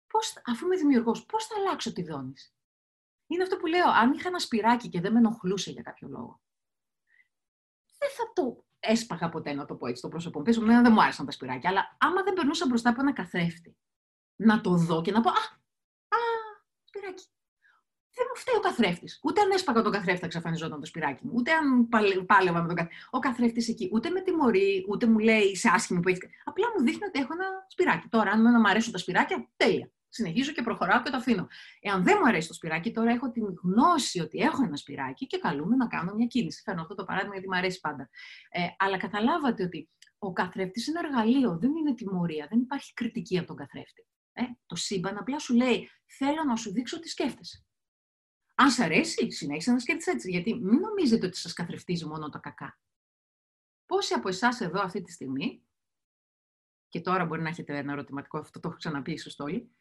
πώς, 0.07 0.41
αφού 0.45 0.65
είμαι 0.65 0.75
δημιουργός, 0.75 1.25
πώς 1.25 1.45
θα 1.45 1.55
αλλάξω 1.57 1.93
τη 1.93 2.03
δόνηση; 2.03 2.53
Είναι 3.27 3.43
αυτό 3.43 3.57
που 3.57 3.65
λέω, 3.65 3.89
αν 3.89 4.13
είχα 4.13 4.27
ένα 4.27 4.39
σπυράκι 4.39 4.89
και 4.89 5.01
δεν 5.01 5.11
με 5.11 5.19
ενοχλούσε 5.19 5.71
για 5.71 5.81
κάποιο 5.81 6.07
λόγο, 6.07 6.41
δεν 8.01 8.09
θα 8.17 8.31
το 8.33 8.65
έσπαγα 8.79 9.29
ποτέ 9.29 9.53
να 9.53 9.65
το 9.65 9.75
πω 9.75 9.87
έτσι 9.87 10.01
το 10.01 10.07
πρόσωπο 10.07 10.37
μου. 10.37 10.45
Πες, 10.45 10.57
δεν 10.57 10.91
μου 10.91 11.01
άρεσαν 11.01 11.25
τα 11.25 11.31
σπυράκια, 11.31 11.69
αλλά 11.69 11.97
άμα 11.99 12.23
δεν 12.23 12.33
περνούσα 12.33 12.65
μπροστά 12.67 12.89
από 12.89 13.01
ένα 13.01 13.13
καθρέφτη, 13.13 13.77
να 14.35 14.61
το 14.61 14.75
δω 14.75 15.01
και 15.01 15.11
να 15.11 15.21
πω, 15.21 15.29
α, 15.29 15.41
σπυράκι. 16.83 17.25
Δεν 18.13 18.25
μου 18.29 18.39
φταίει 18.39 18.55
ο 18.55 18.59
καθρέφτης. 18.59 19.19
Ούτε 19.23 19.41
αν 19.41 19.51
έσπαγα 19.51 19.81
τον 19.81 19.91
καθρέφτη 19.91 20.19
θα 20.19 20.25
εξαφανιζόταν 20.25 20.79
το 20.79 20.85
σπυράκι 20.85 21.25
μου. 21.25 21.31
Ούτε 21.35 21.51
αν 21.51 21.87
πάλευα 22.25 22.61
με 22.61 22.67
τον 22.67 22.75
καθρέφτη. 22.75 22.95
Ο 23.09 23.19
καθρέφτης 23.19 23.69
εκεί 23.69 23.89
ούτε 23.93 24.09
με 24.09 24.21
τιμωρεί, 24.21 24.85
ούτε 24.89 25.05
μου 25.07 25.19
λέει 25.19 25.55
σε 25.55 25.69
άσχημη 25.73 25.99
που 25.99 26.09
έχει. 26.09 26.19
Απλά 26.43 26.65
μου 26.77 26.83
δείχνει 26.83 27.05
ότι 27.05 27.19
έχω 27.19 27.33
ένα 27.33 27.45
σπυράκι. 27.67 28.07
Τώρα, 28.07 28.31
αν 28.31 28.41
μου 28.41 28.69
αρέσουν 28.69 28.91
τα 28.91 28.97
σπυράκια, 28.97 29.49
τέλεια. 29.55 29.91
Συνεχίζω 30.13 30.51
και 30.51 30.61
προχωράω 30.61 31.01
και 31.01 31.09
το 31.09 31.17
αφήνω. 31.17 31.47
Εάν 31.79 32.03
δεν 32.03 32.17
μου 32.19 32.27
αρέσει 32.27 32.47
το 32.47 32.53
σπυράκι, 32.53 32.91
τώρα 32.91 33.11
έχω 33.11 33.31
την 33.31 33.43
γνώση 33.63 34.19
ότι 34.19 34.39
έχω 34.39 34.63
ένα 34.63 34.77
σπυράκι 34.77 35.27
και 35.27 35.37
καλούμε 35.37 35.75
να 35.75 35.87
κάνω 35.87 36.13
μια 36.13 36.25
κίνηση. 36.25 36.61
Φέρνω 36.61 36.81
αυτό 36.81 36.95
το 36.95 37.03
παράδειγμα 37.03 37.33
γιατί 37.33 37.49
μου 37.49 37.57
αρέσει 37.57 37.79
πάντα. 37.79 38.09
Ε, 38.49 38.67
αλλά 38.77 38.97
καταλάβατε 38.97 39.63
ότι 39.63 39.89
ο 40.17 40.33
καθρέφτης 40.33 40.87
είναι 40.87 40.99
εργαλείο, 40.99 41.57
δεν 41.57 41.75
είναι 41.75 41.93
τιμωρία. 41.93 42.47
Δεν 42.49 42.59
υπάρχει 42.59 42.93
κριτική 42.93 43.37
από 43.37 43.47
τον 43.47 43.55
καθρέφτη. 43.55 44.07
Ε, 44.33 44.43
το 44.65 44.75
σύμπαν 44.75 45.17
απλά 45.17 45.39
σου 45.39 45.53
λέει, 45.53 45.89
θέλω 46.05 46.43
να 46.43 46.55
σου 46.55 46.71
δείξω 46.71 46.99
τι 46.99 47.09
σκέφτεσαι. 47.09 47.65
Αν 48.55 48.69
σ' 48.69 48.79
αρέσει, 48.79 49.31
συνέχισε 49.31 49.71
να 49.71 49.79
σκέφτεσαι 49.79 50.11
έτσι. 50.11 50.29
Γιατί 50.29 50.55
μην 50.55 50.79
νομίζετε 50.79 51.25
ότι 51.25 51.37
σας 51.37 51.53
καθρεφτίζει 51.53 52.05
μόνο 52.05 52.29
τα 52.29 52.39
κακά. 52.39 52.79
Πόσοι 53.85 54.13
από 54.13 54.27
εσάς 54.27 54.61
εδώ 54.61 54.81
αυτή 54.81 55.01
τη 55.01 55.11
στιγμή, 55.11 55.63
και 56.87 57.01
τώρα 57.01 57.25
μπορεί 57.25 57.41
να 57.41 57.49
έχετε 57.49 57.77
ένα 57.77 57.91
ερωτηματικό, 57.91 58.37
αυτό 58.37 58.59
το 58.59 58.67
έχω 58.67 58.77
ξαναπεί 58.77 59.11
ίσως 59.11 59.39
όλοι, 59.39 59.71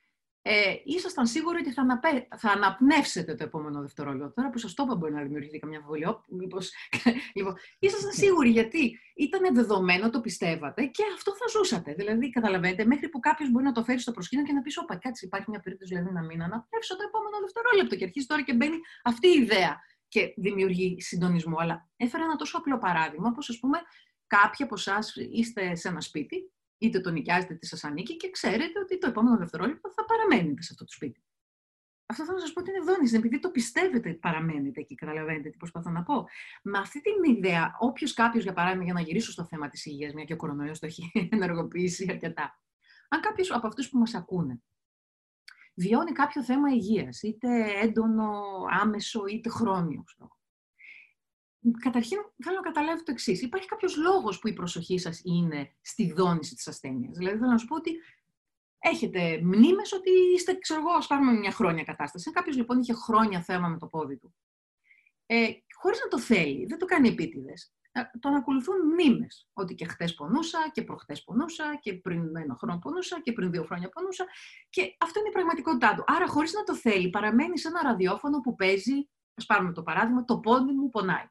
ε, 0.43 0.75
ήσασταν 0.85 1.27
σίγουροι 1.27 1.59
ότι 1.59 1.73
θα, 1.73 1.83
αναπέ, 1.83 2.29
θα 2.37 2.51
αναπνεύσετε 2.51 3.35
το 3.35 3.45
επόμενο 3.45 3.81
δευτερόλεπτο. 3.81 4.33
Τώρα 4.33 4.51
που 4.51 4.59
σας 4.59 4.75
το 4.75 4.83
είπα, 4.87 4.95
μπορεί 4.95 5.13
να 5.13 5.23
δημιουργηθεί 5.23 5.59
καμιά 5.59 5.77
αμφιβολία. 5.77 6.25
Μήπως... 6.29 6.73
λοιπόν, 7.37 7.55
ήσασταν 7.79 8.13
σίγουροι 8.13 8.51
γιατί 8.51 8.99
ήταν 9.15 9.55
δεδομένο, 9.55 10.11
το 10.11 10.21
πιστεύατε 10.21 10.85
και 10.85 11.03
αυτό 11.15 11.37
θα 11.37 11.47
ζούσατε. 11.59 11.95
Δηλαδή, 11.95 12.31
καταλαβαίνετε, 12.31 12.85
μέχρι 12.85 13.09
που 13.09 13.21
κάποιος 13.21 13.51
μπορεί 13.51 13.65
να 13.65 13.73
το 13.73 13.85
φέρει 13.85 14.01
στο 14.01 14.13
προσκήνιο 14.13 14.45
και 14.45 14.53
να 14.53 14.63
πεις: 14.63 14.79
Όπα, 14.79 14.97
κάτσε, 14.97 15.27
υπάρχει 15.27 15.51
μια 15.51 15.61
περίπτωση 15.61 15.95
δηλαδή, 15.95 16.13
να 16.15 16.23
μην 16.23 16.43
αναπνεύσω 16.43 16.97
το 16.97 17.03
επόμενο 17.07 17.37
δευτερόλεπτο. 17.41 17.97
Και 17.97 18.05
αρχίζει 18.05 18.27
τώρα 18.27 18.43
και 18.43 18.55
μπαίνει 18.55 18.77
αυτή 19.03 19.29
η 19.29 19.41
ιδέα 19.43 19.81
και 20.09 20.35
δημιουργεί 20.37 21.01
συντονισμό. 21.01 21.57
Αλλά 21.59 21.89
έφερα 21.97 22.25
ένα 22.25 22.37
τόσο 22.37 22.59
απλό 22.59 22.79
παράδειγμα, 22.79 23.29
όπως 23.29 23.49
ας 23.49 23.59
πούμε, 23.59 23.79
κάποιοι 24.27 24.65
από 24.65 24.75
εσάς 24.75 25.17
είστε 25.17 25.75
σε 25.75 25.89
ένα 25.89 26.01
σπίτι 26.01 26.53
είτε 26.81 27.01
το 27.01 27.11
νοικιάζετε 27.11 27.55
είτε 27.55 27.77
σα 27.77 27.89
ανήκει 27.89 28.17
και 28.17 28.31
ξέρετε 28.31 28.79
ότι 28.79 28.99
το 28.99 29.09
επόμενο 29.09 29.37
δευτερόλεπτο 29.37 29.93
θα 29.93 30.05
παραμένετε 30.05 30.63
σε 30.63 30.69
αυτό 30.73 30.85
το 30.85 30.93
σπίτι. 30.93 31.23
Αυτό 32.07 32.25
θα 32.25 32.39
σας 32.39 32.53
πω 32.53 32.61
ότι 32.61 32.71
είναι 32.71 32.85
δόνηση, 32.85 33.17
επειδή 33.17 33.39
το 33.39 33.51
πιστεύετε, 33.51 34.13
παραμένετε 34.13 34.81
εκεί. 34.81 34.95
Καταλαβαίνετε 34.95 35.49
τι 35.49 35.57
προσπαθώ 35.57 35.91
να 35.91 36.03
πω. 36.03 36.25
Με 36.63 36.79
αυτή 36.79 37.01
την 37.01 37.37
ιδέα, 37.37 37.77
όποιος 37.79 38.15
κάποιος, 38.15 38.43
για 38.43 38.53
παράδειγμα, 38.53 38.85
για 38.85 38.93
να 38.93 39.01
γυρίσω 39.01 39.31
στο 39.31 39.45
θέμα 39.45 39.69
της 39.69 39.87
υγείας, 39.87 40.13
μια 40.13 40.25
και 40.25 40.33
ο 40.33 40.37
κορονοϊός 40.37 40.79
το 40.79 40.87
έχει 40.87 41.13
ενεργοποιήσει 41.33 42.07
αρκετά. 42.11 42.63
Αν 43.09 43.21
κάποιος 43.21 43.51
από 43.51 43.67
αυτούς 43.67 43.89
που 43.89 43.99
μας 43.99 44.15
ακούνε 44.15 44.63
βιώνει 45.75 46.13
κάποιο 46.13 46.43
θέμα 46.45 46.71
υγείας, 46.71 47.23
είτε 47.23 47.49
έντονο, 47.83 48.33
άμεσο, 48.81 49.27
είτε 49.27 49.49
χρόνιο, 49.49 50.05
Καταρχήν, 51.81 52.19
θέλω 52.45 52.57
να 52.57 52.63
καταλάβετε 52.63 53.03
το 53.03 53.13
εξής. 53.13 53.43
Υπάρχει 53.43 53.67
κάποιος 53.67 53.97
λόγος 53.97 54.39
που 54.39 54.49
η 54.49 54.53
προσοχή 54.53 54.99
σας 54.99 55.21
είναι 55.25 55.73
στη 55.81 56.13
δόνηση 56.13 56.55
της 56.55 56.69
ασθένειας; 56.69 57.17
Δηλαδή, 57.17 57.39
θέλω 57.39 57.51
να 57.51 57.59
σου 57.59 57.67
πω 57.67 57.77
ότι 57.77 57.93
έχετε 58.79 59.41
μνήμες 59.43 59.93
ότι 59.93 60.11
είστε, 60.35 60.55
ξέρω 60.55 60.81
εγώ, 60.81 60.91
ας 60.91 61.07
πάρουμε 61.07 61.33
μια 61.33 61.51
χρόνια 61.51 61.85
κατάσταση. 61.85 62.31
Κάποιος 62.31 62.57
λοιπόν 62.57 62.81
είχε 62.81 62.93
χρόνια 62.93 63.43
θέμα 63.43 63.69
με 63.69 63.79
το 63.79 63.87
πόδι 63.87 64.17
του. 64.17 64.35
Ε, 65.27 65.49
Χωρίς 65.75 66.01
να 66.01 66.09
το 66.09 66.19
θέλει, 66.19 66.67
δεν 66.67 66.79
το 66.79 66.87
κάνει 66.87 67.09
επίτηδες. 67.09 67.73
Ε, 67.93 68.01
τον 68.21 68.35
ακολουθούν 68.35 68.77
μνήμες. 68.93 69.49
Ότι 69.53 69.75
και 69.75 69.85
χτες 69.85 70.15
πονούσα 70.15 70.59
και 70.73 70.83
προχτές 70.83 71.25
πονούσα 71.25 71.79
και 71.81 71.95
πριν 71.95 72.37
ένα 72.37 72.55
χρόνο 72.55 72.79
πονούσα 72.79 73.21
και 73.21 73.33
πριν 73.33 73.51
δύο 73.51 73.65
χρόνια 73.65 73.89
πονούσα. 73.89 74.27
Και 74.71 74.97
αυτό 75.01 75.19
είναι 75.19 75.29
η 75.29 75.33
πραγματικότητά 75.33 75.95
του. 75.95 76.05
Άρα, 76.07 76.27
χωρίς 76.27 76.53
να 76.53 76.63
το 76.63 76.75
θέλει, 76.75 77.11
παραμένει 77.11 77.59
σε 77.59 77.69
ένα 77.69 77.83
ραδιόφωνο 77.83 78.41
που 78.41 78.55
παίζει, 78.55 79.09
ας 79.35 79.47
πάρουμε 79.47 79.73
το 79.73 79.83
παράδειγμα, 79.83 80.25
το 80.25 80.39
πόδι 80.39 80.73
μου 80.73 80.89
πονάει 80.89 81.27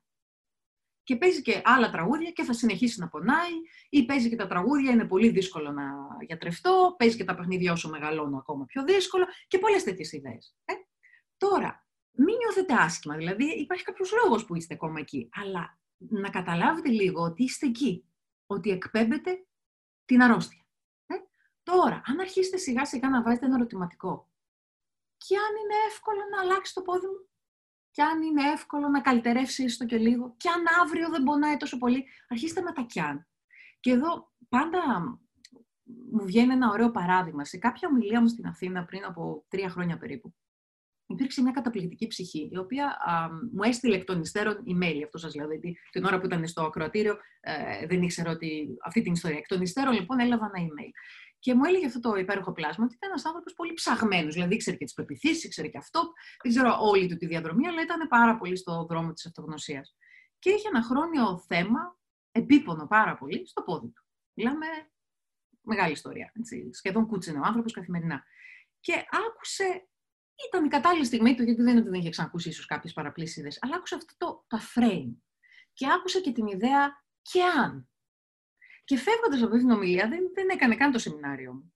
και 1.09 1.15
παίζει 1.15 1.41
και 1.41 1.61
άλλα 1.65 1.91
τραγούδια 1.91 2.31
και 2.31 2.43
θα 2.43 2.53
συνεχίσει 2.53 2.99
να 2.99 3.07
πονάει 3.07 3.51
ή 3.89 4.05
παίζει 4.05 4.29
και 4.29 4.35
τα 4.35 4.47
τραγούδια, 4.47 4.91
είναι 4.91 5.05
πολύ 5.05 5.29
δύσκολο 5.29 5.71
να 5.71 5.83
γιατρευτώ, 6.25 6.95
παίζει 6.97 7.17
και 7.17 7.23
τα 7.23 7.35
παιχνίδια 7.35 7.71
όσο 7.71 7.89
μεγαλώνω 7.89 8.37
ακόμα 8.37 8.65
πιο 8.65 8.83
δύσκολο 8.83 9.25
και 9.47 9.59
πολλές 9.59 9.83
τέτοιες 9.83 10.11
ιδέες. 10.11 10.55
Ε; 10.65 10.73
Τώρα, 11.37 11.87
μην 12.11 12.35
νιώθετε 12.35 12.73
άσχημα, 12.73 13.15
δηλαδή 13.15 13.45
υπάρχει 13.45 13.83
κάποιος 13.83 14.11
λόγος 14.23 14.45
που 14.45 14.55
είστε 14.55 14.73
ακόμα 14.73 14.99
εκεί, 14.99 15.29
αλλά 15.31 15.79
να 15.97 16.29
καταλάβετε 16.29 16.89
λίγο 16.89 17.21
ότι 17.21 17.43
είστε 17.43 17.67
εκεί, 17.67 18.05
ότι 18.45 18.69
εκπέμπετε 18.69 19.45
την 20.05 20.21
αρρώστια. 20.21 20.65
Ε; 21.05 21.15
Τώρα, 21.63 22.01
αν 22.05 22.19
αρχίσετε 22.19 22.57
σιγά 22.57 22.85
σιγά 22.85 23.09
να 23.09 23.21
βάζετε 23.21 23.45
ένα 23.45 23.55
ερωτηματικό, 23.55 24.31
και 25.17 25.35
αν 25.35 25.55
είναι 25.63 25.75
εύκολο 25.87 26.21
να 26.31 26.41
αλλάξει 26.41 26.73
το 26.73 26.81
πόδι 26.81 27.05
μου, 27.05 27.28
και 27.91 28.01
αν 28.01 28.21
είναι 28.21 28.51
εύκολο 28.51 28.87
να 28.87 29.01
καλυτερεύσει 29.01 29.63
έστω 29.63 29.85
και 29.85 29.97
λίγο, 29.97 30.33
και 30.37 30.49
αν 30.49 30.63
αύριο 30.83 31.09
δεν 31.09 31.23
πονάει 31.23 31.57
τόσο 31.57 31.77
πολύ, 31.77 32.05
αρχίστε 32.27 32.61
με 32.61 32.71
τα 32.71 32.81
κι 32.81 32.99
αν. 32.99 33.27
Και 33.79 33.91
εδώ 33.91 34.31
πάντα 34.49 34.79
μου 36.11 36.25
βγαίνει 36.25 36.53
ένα 36.53 36.69
ωραίο 36.69 36.91
παράδειγμα. 36.91 37.45
Σε 37.45 37.57
κάποια 37.57 37.87
ομιλία 37.91 38.21
μου 38.21 38.27
στην 38.27 38.45
Αθήνα 38.45 38.85
πριν 38.85 39.05
από 39.05 39.45
τρία 39.47 39.69
χρόνια 39.69 39.97
περίπου, 39.97 40.33
υπήρξε 41.05 41.41
μια 41.41 41.51
καταπληκτική 41.51 42.07
ψυχή, 42.07 42.49
η 42.51 42.57
οποία 42.57 42.85
α, 42.85 43.29
μου 43.53 43.63
έστειλε 43.63 43.95
εκ 43.95 44.03
των 44.03 44.21
υστέρων 44.21 44.55
email, 44.55 45.01
αυτό 45.03 45.17
σας 45.17 45.35
λέω, 45.35 45.47
δηλαδή 45.47 45.77
την 45.91 46.05
ώρα 46.05 46.19
που 46.19 46.25
ήταν 46.25 46.47
στο 46.47 46.63
ακροατήριο, 46.63 47.17
ε, 47.39 47.85
δεν 47.87 48.01
ήξερα 48.01 48.31
ότι 48.31 48.77
αυτή 48.85 49.01
την 49.01 49.13
ιστορία. 49.13 49.37
Εκ 49.37 49.47
των 49.47 49.61
υστέρων, 49.61 49.93
λοιπόν, 49.93 50.19
έλαβα 50.19 50.51
ένα 50.53 50.67
email. 50.67 50.91
Και 51.39 51.53
μου 51.55 51.63
έλεγε 51.63 51.85
αυτό 51.85 51.99
το 51.99 52.15
υπέροχο 52.15 52.51
πλάσμα 52.51 52.85
ότι 52.85 52.93
ήταν 52.93 53.09
ένας 53.09 53.25
άνθρωπος 53.25 53.53
πολύ 53.53 53.73
ψαγμένος. 53.73 54.33
Δηλαδή, 54.33 54.53
ήξερε 54.53 54.77
και 54.77 54.85
τις 54.85 54.93
πεπιθήσεις, 54.93 55.43
ήξερε 55.43 55.67
και 55.67 55.77
αυτό. 55.77 56.13
Δεν 56.43 56.51
ξέρω 56.51 56.77
όλη 56.81 57.07
του 57.07 57.17
τη 57.17 57.25
διαδρομή, 57.25 57.67
αλλά 57.67 57.81
ήταν 57.81 58.07
πάρα 58.07 58.37
πολύ 58.37 58.55
στο 58.57 58.85
δρόμο 58.89 59.13
της 59.13 59.25
αυτογνωσίας. 59.25 59.95
Και 60.39 60.49
είχε 60.49 60.67
ένα 60.67 60.83
χρόνιο 60.83 61.43
θέμα, 61.47 61.99
επίπονο 62.31 62.87
πάρα 62.87 63.15
πολύ, 63.15 63.47
στο 63.47 63.61
πόδι 63.63 63.87
του. 63.87 64.03
Μιλάμε 64.33 64.65
μεγάλη 65.61 65.91
ιστορία. 65.91 66.31
Έτσι, 66.39 66.69
σχεδόν 66.73 67.07
κούτσινο 67.07 67.39
ο 67.39 67.43
άνθρωπος 67.45 67.73
καθημερινά. 67.73 68.23
Και 68.79 69.05
άκουσε, 69.27 69.89
ήταν 70.47 70.65
η 70.65 70.67
κατάλληλη 70.67 71.05
στιγμή 71.05 71.35
του, 71.35 71.43
γιατί 71.43 71.61
δεν 71.61 71.71
είναι 71.71 71.79
ότι 71.79 71.89
δεν 71.89 71.99
είχε 71.99 72.09
ξανακούσει 72.09 72.49
ίσως 72.49 72.65
κάποιες 72.65 72.93
παραπλήσιδες, 72.93 73.57
αλλά 73.61 73.75
άκουσε 73.75 73.95
αυτό 73.95 74.13
το, 74.17 74.45
το 74.47 74.59
frame. 74.75 75.15
Και 75.73 75.91
άκουσε 75.91 76.21
και 76.21 76.31
την 76.31 76.47
ιδέα, 76.47 77.03
και 77.21 77.43
αν. 77.43 77.89
Και 78.89 78.97
φεύγοντας 78.97 79.41
από 79.41 79.45
αυτή 79.45 79.59
την 79.59 79.71
ομιλία, 79.71 80.07
δεν, 80.09 80.31
δεν 80.33 80.49
έκανε 80.49 80.75
καν 80.75 80.91
το 80.91 80.99
σεμινάριο 80.99 81.53
μου. 81.53 81.73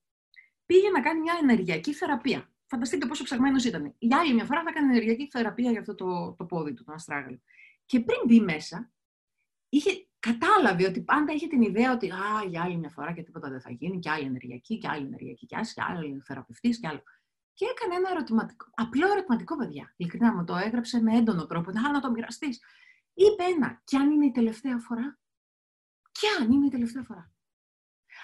Πήγε 0.66 0.90
να 0.90 1.00
κάνει 1.00 1.20
μια 1.20 1.38
ενεργειακή 1.42 1.92
θεραπεία. 1.92 2.52
Φανταστείτε 2.66 3.06
πόσο 3.06 3.24
ψαγμένος 3.24 3.64
ήταν. 3.64 3.94
Για 3.98 4.18
άλλη 4.18 4.34
μια 4.34 4.44
φορά 4.44 4.62
θα 4.62 4.72
κάνει 4.72 4.88
ενεργειακή 4.90 5.28
θεραπεία 5.30 5.70
για 5.70 5.80
αυτό 5.80 5.94
το, 5.94 6.34
το 6.38 6.44
πόδι 6.44 6.74
του, 6.74 6.84
τον 6.84 6.94
αστράγαλο. 6.94 7.40
Και 7.86 8.00
πριν 8.00 8.18
μπει 8.26 8.40
μέσα, 8.40 8.92
είχε, 9.68 10.08
κατάλαβε 10.18 10.86
ότι 10.86 11.00
πάντα 11.02 11.32
είχε 11.32 11.46
την 11.46 11.62
ιδέα 11.62 11.92
ότι 11.92 12.10
α, 12.10 12.44
για 12.48 12.62
άλλη 12.62 12.76
μια 12.76 12.90
φορά 12.90 13.12
και 13.12 13.22
τίποτα 13.22 13.50
δεν 13.50 13.60
θα 13.60 13.70
γίνει, 13.70 13.98
και 13.98 14.10
άλλη 14.10 14.24
ενεργειακή, 14.24 14.78
και 14.78 14.88
άλλη 14.88 15.06
ενεργειακή, 15.06 15.46
και 15.46 15.56
άλλη 15.88 16.20
θεραπευτής, 16.24 16.80
και 16.80 16.88
άλλο. 16.88 17.02
Και 17.52 17.64
έκανε 17.64 17.94
ένα 17.94 18.10
ερωτηματικό, 18.10 18.66
απλό 18.74 19.10
ερωτηματικό, 19.10 19.56
παιδιά. 19.56 19.94
Ειλικρινά 19.96 20.34
μου 20.34 20.44
το 20.44 20.56
έγραψε 20.56 21.02
με 21.02 21.16
έντονο 21.16 21.46
τρόπο. 21.46 21.70
Α, 21.70 21.92
να 21.92 22.00
το 22.00 22.10
μοιραστείς. 22.10 22.60
Είπε 23.14 23.42
ένα, 23.42 23.80
κι 23.84 23.96
αν 23.96 24.10
είναι 24.10 24.26
η 24.26 24.30
τελευταία 24.30 24.78
φορά. 24.78 25.18
Και 26.20 26.26
αν 26.40 26.52
είναι 26.52 26.66
η 26.66 26.70
τελευταία 26.70 27.02
φορά. 27.02 27.32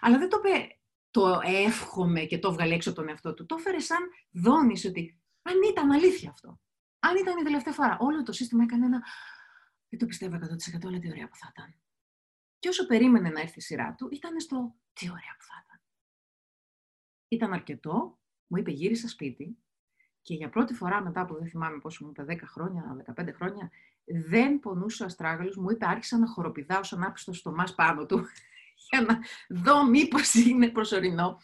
Αλλά 0.01 0.19
δεν 0.19 0.29
το 0.29 0.41
είπε 0.45 0.81
το 1.11 1.41
εύχομαι 1.45 2.25
και 2.25 2.39
το 2.39 2.49
έβγαλε 2.49 2.75
έξω 2.75 2.93
τον 2.93 3.09
εαυτό 3.09 3.35
του. 3.35 3.47
Το 3.47 3.57
έφερε 3.59 3.79
σαν 3.79 3.99
δόνηση 4.31 4.87
ότι 4.87 5.21
αν 5.43 5.55
ήταν 5.71 5.91
αλήθεια 5.91 6.31
αυτό. 6.31 6.61
Αν 6.99 7.17
ήταν 7.17 7.39
η 7.39 7.43
τελευταία 7.43 7.73
φορά. 7.73 7.97
Όλο 8.01 8.23
το 8.23 8.33
σύστημα 8.33 8.63
έκανε 8.63 8.87
ένα. 8.87 9.03
Δεν 9.89 9.99
το 9.99 10.07
πιστεύω 10.07 10.37
100% 10.37 10.39
αλλά 10.87 10.99
τι 10.99 11.09
ωραία 11.09 11.29
που 11.29 11.37
θα 11.37 11.53
ήταν. 11.57 11.75
Και 12.59 12.69
όσο 12.69 12.87
περίμενε 12.87 13.31
να 13.31 13.41
έρθει 13.41 13.59
η 13.59 13.63
σειρά 13.63 13.95
του, 13.95 14.09
ήταν 14.13 14.41
στο 14.41 14.75
τι 14.93 15.11
ωραία 15.11 15.37
που 15.39 15.45
θα 15.45 15.63
ήταν. 15.65 15.81
Ήταν 17.29 17.53
αρκετό, 17.53 18.19
μου 18.47 18.57
είπε 18.57 18.71
γύρισα 18.71 19.09
σπίτι 19.09 19.59
και 20.23 20.35
για 20.35 20.51
πρώτη 20.51 20.75
φορά 20.75 21.03
μετά 21.03 21.21
από 21.21 21.35
δεν 21.35 21.49
θυμάμαι 21.49 21.79
πόσο 21.79 22.05
μου 22.05 22.11
είπε, 22.11 22.25
10 22.29 22.39
χρόνια, 22.45 23.05
15 23.17 23.33
χρόνια, 23.35 23.71
δεν 24.29 24.61
πονούσε 24.61 25.03
ο 25.03 25.07
αστράγαλος, 25.07 25.57
μου 25.57 25.71
είπε 25.71 25.87
άρχισα 25.89 26.19
να 26.19 26.27
χοροπηδάω 26.27 26.83
σαν 26.83 27.03
άπιστος 27.03 27.39
στο 27.39 27.53
μας 27.53 27.75
πάνω 27.75 28.07
του 28.07 28.27
για 28.91 29.01
να 29.01 29.19
δω 29.49 29.85
μήπως 29.85 30.35
είναι 30.35 30.69
προσωρινό. 30.69 31.39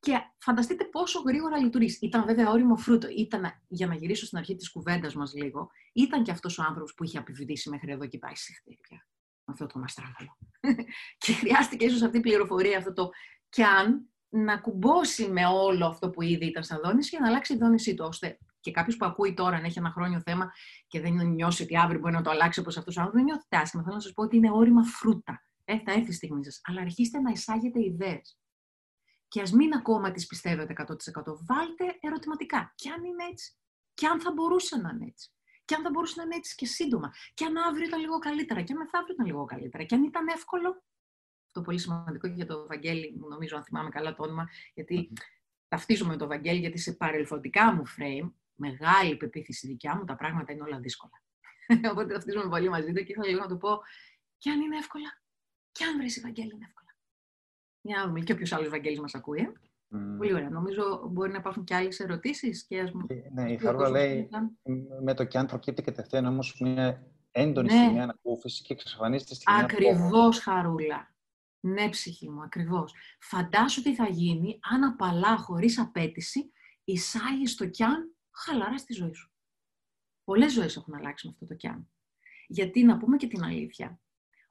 Και 0.00 0.20
φανταστείτε 0.38 0.84
πόσο 0.84 1.20
γρήγορα 1.20 1.58
λειτουργεί. 1.58 1.98
Ήταν 2.00 2.24
βέβαια 2.24 2.50
όριμο 2.50 2.76
φρούτο. 2.76 3.08
Ήταν, 3.08 3.60
για 3.68 3.86
να 3.86 3.94
γυρίσω 3.94 4.26
στην 4.26 4.38
αρχή 4.38 4.54
της 4.56 4.70
κουβέντας 4.70 5.14
μας 5.14 5.34
λίγο, 5.34 5.70
ήταν 5.92 6.22
και 6.22 6.30
αυτός 6.30 6.58
ο 6.58 6.62
άνθρωπος 6.62 6.94
που 6.94 7.04
είχε 7.04 7.18
επιβιδίσει 7.18 7.70
μέχρι 7.70 7.92
εδώ 7.92 8.06
και 8.06 8.18
πάει 8.18 8.32
πια. 8.80 9.06
Με 9.44 9.52
αυτό 9.52 9.66
το 9.66 9.78
μαστράγαλο. 9.78 10.38
και 11.18 11.32
χρειάστηκε 11.32 11.84
ίσως 11.84 12.02
αυτή 12.02 12.18
η 12.18 12.20
πληροφορία, 12.20 12.78
αυτό 12.78 12.92
το 12.92 13.10
κι 13.48 13.62
αν, 13.62 14.08
να 14.28 14.58
κουμπώσει 14.58 15.28
με 15.28 15.46
όλο 15.46 15.86
αυτό 15.86 16.10
που 16.10 16.22
ήδη 16.22 16.46
ήταν 16.46 16.62
σαν 16.62 16.80
δόνηση 16.84 17.08
για 17.08 17.20
να 17.20 17.26
αλλάξει 17.26 17.54
η 17.54 17.56
δόνησή 17.56 17.94
του. 17.94 18.04
ώστε 18.08 18.38
και 18.62 18.70
κάποιος 18.70 18.96
που 18.96 19.04
ακούει 19.04 19.34
τώρα, 19.34 19.56
αν 19.56 19.64
έχει 19.64 19.78
ένα 19.78 19.90
χρόνιο 19.90 20.20
θέμα 20.20 20.52
και 20.86 21.00
δεν 21.00 21.12
νιώσει 21.12 21.62
ότι 21.62 21.76
αύριο 21.76 22.00
μπορεί 22.00 22.14
να 22.14 22.22
το 22.22 22.30
αλλάξει 22.30 22.60
όπως 22.60 22.76
αυτός 22.76 22.96
ο 22.96 23.00
άνθρωπο, 23.00 23.18
δεν 23.18 23.26
νιώθετε 23.26 23.56
άσχημα. 23.56 23.82
Θέλω 23.82 23.94
να 23.94 24.00
σας 24.00 24.12
πω 24.12 24.22
ότι 24.22 24.36
είναι 24.36 24.50
όρημα 24.50 24.82
φρούτα. 24.84 25.44
Ε, 25.64 25.78
θα 25.78 25.92
έρθει 25.92 26.10
η 26.10 26.12
στιγμή 26.12 26.44
σας. 26.44 26.60
Αλλά 26.64 26.80
αρχίστε 26.80 27.20
να 27.20 27.30
εισάγετε 27.30 27.84
ιδέες. 27.84 28.38
Και 29.28 29.40
ας 29.40 29.52
μην 29.52 29.74
ακόμα 29.74 30.10
τις 30.10 30.26
πιστεύετε 30.26 30.72
100%. 30.72 31.36
Βάλτε 31.46 31.98
ερωτηματικά. 32.00 32.72
Και 32.74 32.90
αν 32.90 33.04
είναι 33.04 33.24
έτσι. 33.30 33.56
Και 33.94 34.06
αν 34.06 34.20
θα 34.20 34.32
μπορούσε 34.32 34.76
να 34.76 34.90
είναι 34.90 35.06
έτσι. 35.06 35.30
Και 35.64 35.74
αν 35.74 35.82
θα 35.82 35.90
μπορούσε 35.90 36.14
να 36.16 36.22
είναι 36.22 36.34
έτσι 36.34 36.54
και 36.54 36.66
σύντομα. 36.66 37.12
Και 37.34 37.44
αν 37.44 37.56
αύριο 37.56 37.86
ήταν 37.86 38.00
λίγο 38.00 38.18
καλύτερα. 38.18 38.62
Και 38.62 38.72
αν 38.72 38.78
μεθαύριο 38.78 39.14
ήταν 39.14 39.26
λίγο 39.26 39.44
καλύτερα. 39.44 39.84
Και 39.84 39.94
αν 39.94 40.02
ήταν 40.02 40.26
εύκολο. 40.26 40.82
Αυτό 41.46 41.60
πολύ 41.60 41.78
σημαντικό 41.78 42.26
για 42.26 42.46
το 42.46 42.66
Βαγγέλη, 42.66 43.16
νομίζω, 43.28 43.56
αν 43.56 43.64
θυμάμαι 43.64 43.88
καλά 43.88 44.14
το 44.14 44.22
όνομα, 44.22 44.48
γιατί 44.74 45.12
ταυτίζομαι 45.68 46.12
με 46.12 46.18
το 46.18 46.26
Βαγγέλη, 46.26 46.58
γιατί 46.58 46.78
σε 46.78 46.92
παρελθοντικά 46.92 47.72
μου 47.72 47.82
frame 47.98 48.30
μεγάλη 48.66 49.16
πεποίθηση 49.16 49.66
δικιά 49.66 49.96
μου, 49.96 50.04
τα 50.04 50.16
πράγματα 50.16 50.52
είναι 50.52 50.62
όλα 50.62 50.78
δύσκολα. 50.78 51.22
Οπότε 51.92 52.12
ταυτίζομαι 52.12 52.48
πολύ 52.48 52.68
μαζί 52.68 52.92
του 52.92 53.04
και 53.04 53.12
ήθελα 53.12 53.26
λίγο 53.28 53.40
να 53.40 53.48
του 53.48 53.56
πω, 53.56 53.80
και 54.38 54.50
αν 54.50 54.60
είναι 54.60 54.76
εύκολα, 54.76 55.10
και 55.72 55.84
αν 55.84 55.96
βρεις 55.96 56.16
Ευαγγέλη 56.16 56.52
είναι 56.54 56.64
εύκολα. 56.68 56.96
Για 57.80 57.96
να 57.96 58.06
δούμε 58.06 58.20
και 58.20 58.32
όποιος 58.32 58.52
άλλος 58.52 58.66
Ευαγγέλης 58.66 59.00
μας 59.00 59.14
ακούει. 59.14 59.38
Ε. 59.38 59.52
Mm. 59.94 60.16
Πολύ 60.18 60.34
ωραία. 60.34 60.50
Νομίζω 60.50 61.08
μπορεί 61.10 61.30
να 61.30 61.38
υπάρχουν 61.38 61.64
και 61.64 61.74
άλλες 61.74 62.00
ερωτήσεις. 62.00 62.64
Και 62.64 62.80
ας... 62.80 62.90
Ναι, 63.34 63.52
η 63.52 63.56
Χαρούλα 63.56 63.90
λέει 63.90 64.28
με 65.02 65.14
το 65.14 65.24
και 65.24 65.38
αν 65.38 65.46
προκύπτει 65.46 65.82
κατευθείαν 65.82 66.26
όμως 66.26 66.60
μια 66.60 67.06
έντονη 67.30 67.72
Ναι. 67.72 67.78
στιγμή 67.78 68.00
ανακούφιση 68.00 68.62
και 68.62 68.72
εξαφανίζεται 68.72 69.34
στη 69.34 69.42
στιγμή 69.42 69.62
απόφαση. 69.62 69.86
Ακριβώς, 69.86 70.38
Χαρούλα. 70.38 71.14
Ναι, 71.60 71.88
ψυχή 71.88 72.30
μου, 72.30 72.42
ακριβώς. 72.42 72.94
Φαντάσου 73.20 73.82
τι 73.82 73.94
θα 73.94 74.08
γίνει 74.08 74.58
αν 74.62 74.84
απαλά, 74.84 75.36
χωρίς 75.36 75.78
απέτηση, 75.78 76.52
εισάγεις 76.84 77.54
το 77.54 77.66
κιάν 77.66 78.11
χαλαρά 78.42 78.78
στη 78.78 78.92
ζωή 78.92 79.12
σου. 79.14 79.30
Πολλές 80.24 80.52
ζωές 80.52 80.76
έχουν 80.76 80.94
αλλάξει 80.94 81.26
με 81.26 81.32
αυτό 81.32 81.46
το 81.46 81.54
κιάν. 81.54 81.90
Γιατί, 82.46 82.82
να 82.84 82.98
πούμε 82.98 83.16
και 83.16 83.26
την 83.26 83.42
αλήθεια, 83.42 84.00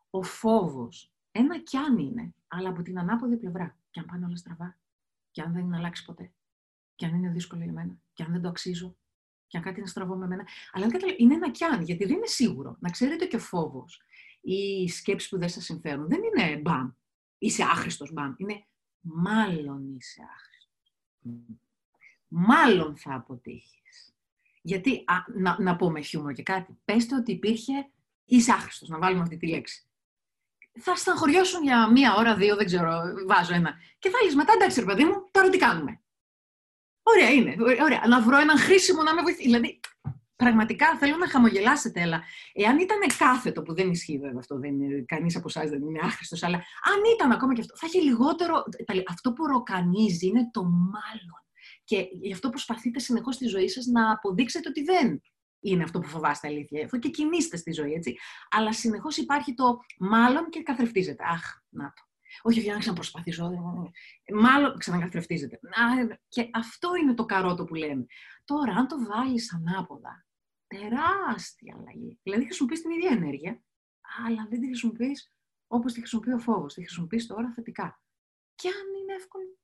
ο 0.09 0.23
φόβος 0.23 1.13
ένα 1.31 1.59
κιάν 1.59 1.97
είναι, 1.97 2.33
αλλά 2.47 2.69
από 2.69 2.81
την 2.81 2.99
ανάποδη 2.99 3.37
πλευρά. 3.37 3.77
Και 3.89 3.99
αν 3.99 4.05
πάνε 4.05 4.25
όλα 4.25 4.35
στραβά, 4.35 4.79
και 5.31 5.41
αν 5.41 5.53
δεν 5.53 5.63
είναι 5.63 5.77
αλλάξει 5.77 6.05
ποτέ, 6.05 6.33
και 6.95 7.05
αν 7.05 7.15
είναι 7.15 7.29
δύσκολο 7.29 7.63
για 7.63 7.71
μένα, 7.73 7.97
και 8.13 8.23
αν 8.23 8.31
δεν 8.31 8.41
το 8.41 8.47
αξίζω, 8.47 8.97
και 9.47 9.57
αν 9.57 9.63
κάτι 9.63 9.79
είναι 9.79 9.87
στραβό 9.87 10.15
με 10.15 10.27
μένα. 10.27 10.47
Αλλά 10.71 10.83
δεν 10.85 10.93
καταλαβα- 10.93 11.19
είναι 11.19 11.33
ένα 11.33 11.51
κιάν, 11.51 11.81
γιατί 11.81 12.05
δεν 12.05 12.15
είναι 12.15 12.25
σίγουρο. 12.27 12.77
Να 12.79 12.89
ξέρετε 12.89 13.25
και 13.25 13.35
ο 13.35 13.39
φόβος 13.39 14.01
ή 14.41 14.53
οι 14.53 14.87
σκέψεις 14.87 15.29
που 15.29 15.37
δεν 15.37 15.49
σας 15.49 15.63
συμφέρουν 15.63 16.07
δεν 16.07 16.21
είναι 16.23 16.57
μπαμ. 16.57 16.91
Είσαι 17.37 17.63
άχρηστος 17.63 18.11
μπαμ. 18.13 18.33
Είναι 18.37 18.65
μάλλον 18.99 19.95
είσαι 19.95 20.21
άχρηστος. 20.33 20.95
Μάλλον 22.33 22.97
θα 22.97 23.13
αποτύχεις. 23.13 24.13
Γιατί, 24.61 25.03
α, 25.07 25.15
να, 25.35 25.55
να 25.59 25.75
πω 25.75 25.91
με 25.91 26.01
χιούμορ 26.01 26.33
και 26.33 26.43
κάτι, 26.43 26.79
πέστε 26.85 27.15
ότι 27.15 27.31
υπήρχε 27.31 27.73
είσαι 28.25 28.51
άχρηστος, 28.51 28.89
να 28.89 28.99
βάλουμε 28.99 29.21
αυτή 29.21 29.37
τη 29.37 29.47
λέξη. 29.47 29.85
Θα 30.79 30.95
στεναχωριώσουν 30.95 31.63
για 31.63 31.91
μία 31.91 32.15
ώρα, 32.15 32.35
δύο, 32.35 32.55
δεν 32.55 32.65
ξέρω, 32.65 32.91
βάζω 33.27 33.53
ένα. 33.53 33.73
Και 33.99 34.09
θα 34.09 34.17
λες 34.23 34.35
μετά, 34.35 34.53
εντάξει 34.53 34.79
ρε 34.79 34.85
παιδί 34.85 35.03
μου, 35.03 35.29
τώρα 35.31 35.49
τι 35.49 35.57
κάνουμε. 35.57 36.01
Ωραία 37.03 37.29
είναι, 37.29 37.55
ωραία. 37.83 38.03
Να 38.07 38.21
βρω 38.21 38.37
έναν 38.37 38.57
χρήσιμο 38.57 39.03
να 39.03 39.13
με 39.13 39.21
βοηθήσει. 39.21 39.43
Δηλαδή, 39.43 39.79
πραγματικά 40.35 40.97
θέλω 40.97 41.17
να 41.17 41.29
χαμογελάσετε, 41.29 42.01
αλλά 42.01 42.23
εάν 42.53 42.79
ήταν 42.79 42.99
κάθετο, 43.17 43.61
που 43.61 43.73
δεν 43.73 43.89
ισχύει 43.91 44.17
βέβαια 44.17 44.39
αυτό, 44.39 44.59
δεν 44.59 44.81
είναι, 44.81 45.03
κανείς 45.07 45.35
από 45.35 45.45
εσάς 45.47 45.69
δεν 45.69 45.81
είναι 45.81 45.99
άχρηστος, 46.03 46.43
αλλά 46.43 46.57
αν 46.57 46.99
ήταν 47.15 47.31
ακόμα 47.31 47.53
και 47.53 47.61
αυτό, 47.61 47.75
θα 47.77 47.87
είχε 47.87 47.99
λιγότερο, 47.99 48.63
τα- 48.85 49.03
αυτό 49.07 49.33
που 49.33 49.47
ροκανίζει 49.47 50.27
είναι 50.27 50.49
το 50.51 50.63
μάλλον. 50.63 51.39
Και 51.91 52.09
γι' 52.21 52.33
αυτό 52.33 52.49
προσπαθείτε 52.49 52.99
συνεχώς 52.99 53.35
στη 53.35 53.45
ζωή 53.45 53.67
σας 53.67 53.85
να 53.85 54.11
αποδείξετε 54.11 54.69
ότι 54.69 54.83
δεν 54.83 55.21
είναι 55.59 55.83
αυτό 55.83 55.99
που 55.99 56.07
φοβάστε 56.07 56.47
αλήθεια. 56.47 56.83
Αυτό 56.83 56.97
και 56.97 57.09
κινείστε 57.09 57.57
στη 57.57 57.71
ζωή, 57.71 57.93
έτσι. 57.93 58.17
Αλλά 58.49 58.73
συνεχώς 58.73 59.17
υπάρχει 59.17 59.53
το 59.53 59.77
μάλλον 59.99 60.49
και 60.49 60.63
καθρεφτίζεται. 60.63 61.23
Αχ, 61.23 61.61
να 61.69 61.93
το. 61.95 62.01
Όχι, 62.41 62.59
για 62.59 62.73
να 62.73 62.79
ξαναπροσπαθήσω. 62.79 63.49
Μάλλον 64.33 64.77
ξανακαθρεφτίζεται. 64.77 65.55
Α, 65.55 66.17
Και 66.27 66.49
αυτό 66.53 66.95
είναι 66.95 67.13
το 67.13 67.25
καρότο 67.25 67.63
που 67.63 67.75
λέμε. 67.75 68.05
Τώρα, 68.45 68.73
αν 68.73 68.87
το 68.87 68.95
βάλεις 69.05 69.53
ανάποδα, 69.53 70.25
τεράστια 70.67 71.75
αλλαγή. 71.79 72.19
Δηλαδή, 72.23 72.43
χρησιμοποιείς 72.43 72.81
την 72.81 72.91
ίδια 72.91 73.09
ενέργεια, 73.09 73.63
αλλά 74.25 74.47
δεν 74.49 74.59
τη 74.59 74.65
χρησιμοποιείς 74.65 75.31
όπως 75.67 75.93
τη 75.93 75.99
χρησιμοποιεί 75.99 76.31
ο 76.31 76.39
φόβος. 76.39 76.73
Τη 76.73 76.81
χρησιμοποιείς 76.81 77.27
τώρα 77.27 77.51
θετικά. 77.51 78.01
Και 78.55 78.67
αν 78.67 79.01
είναι 79.01 79.13
εύκολο, 79.13 79.57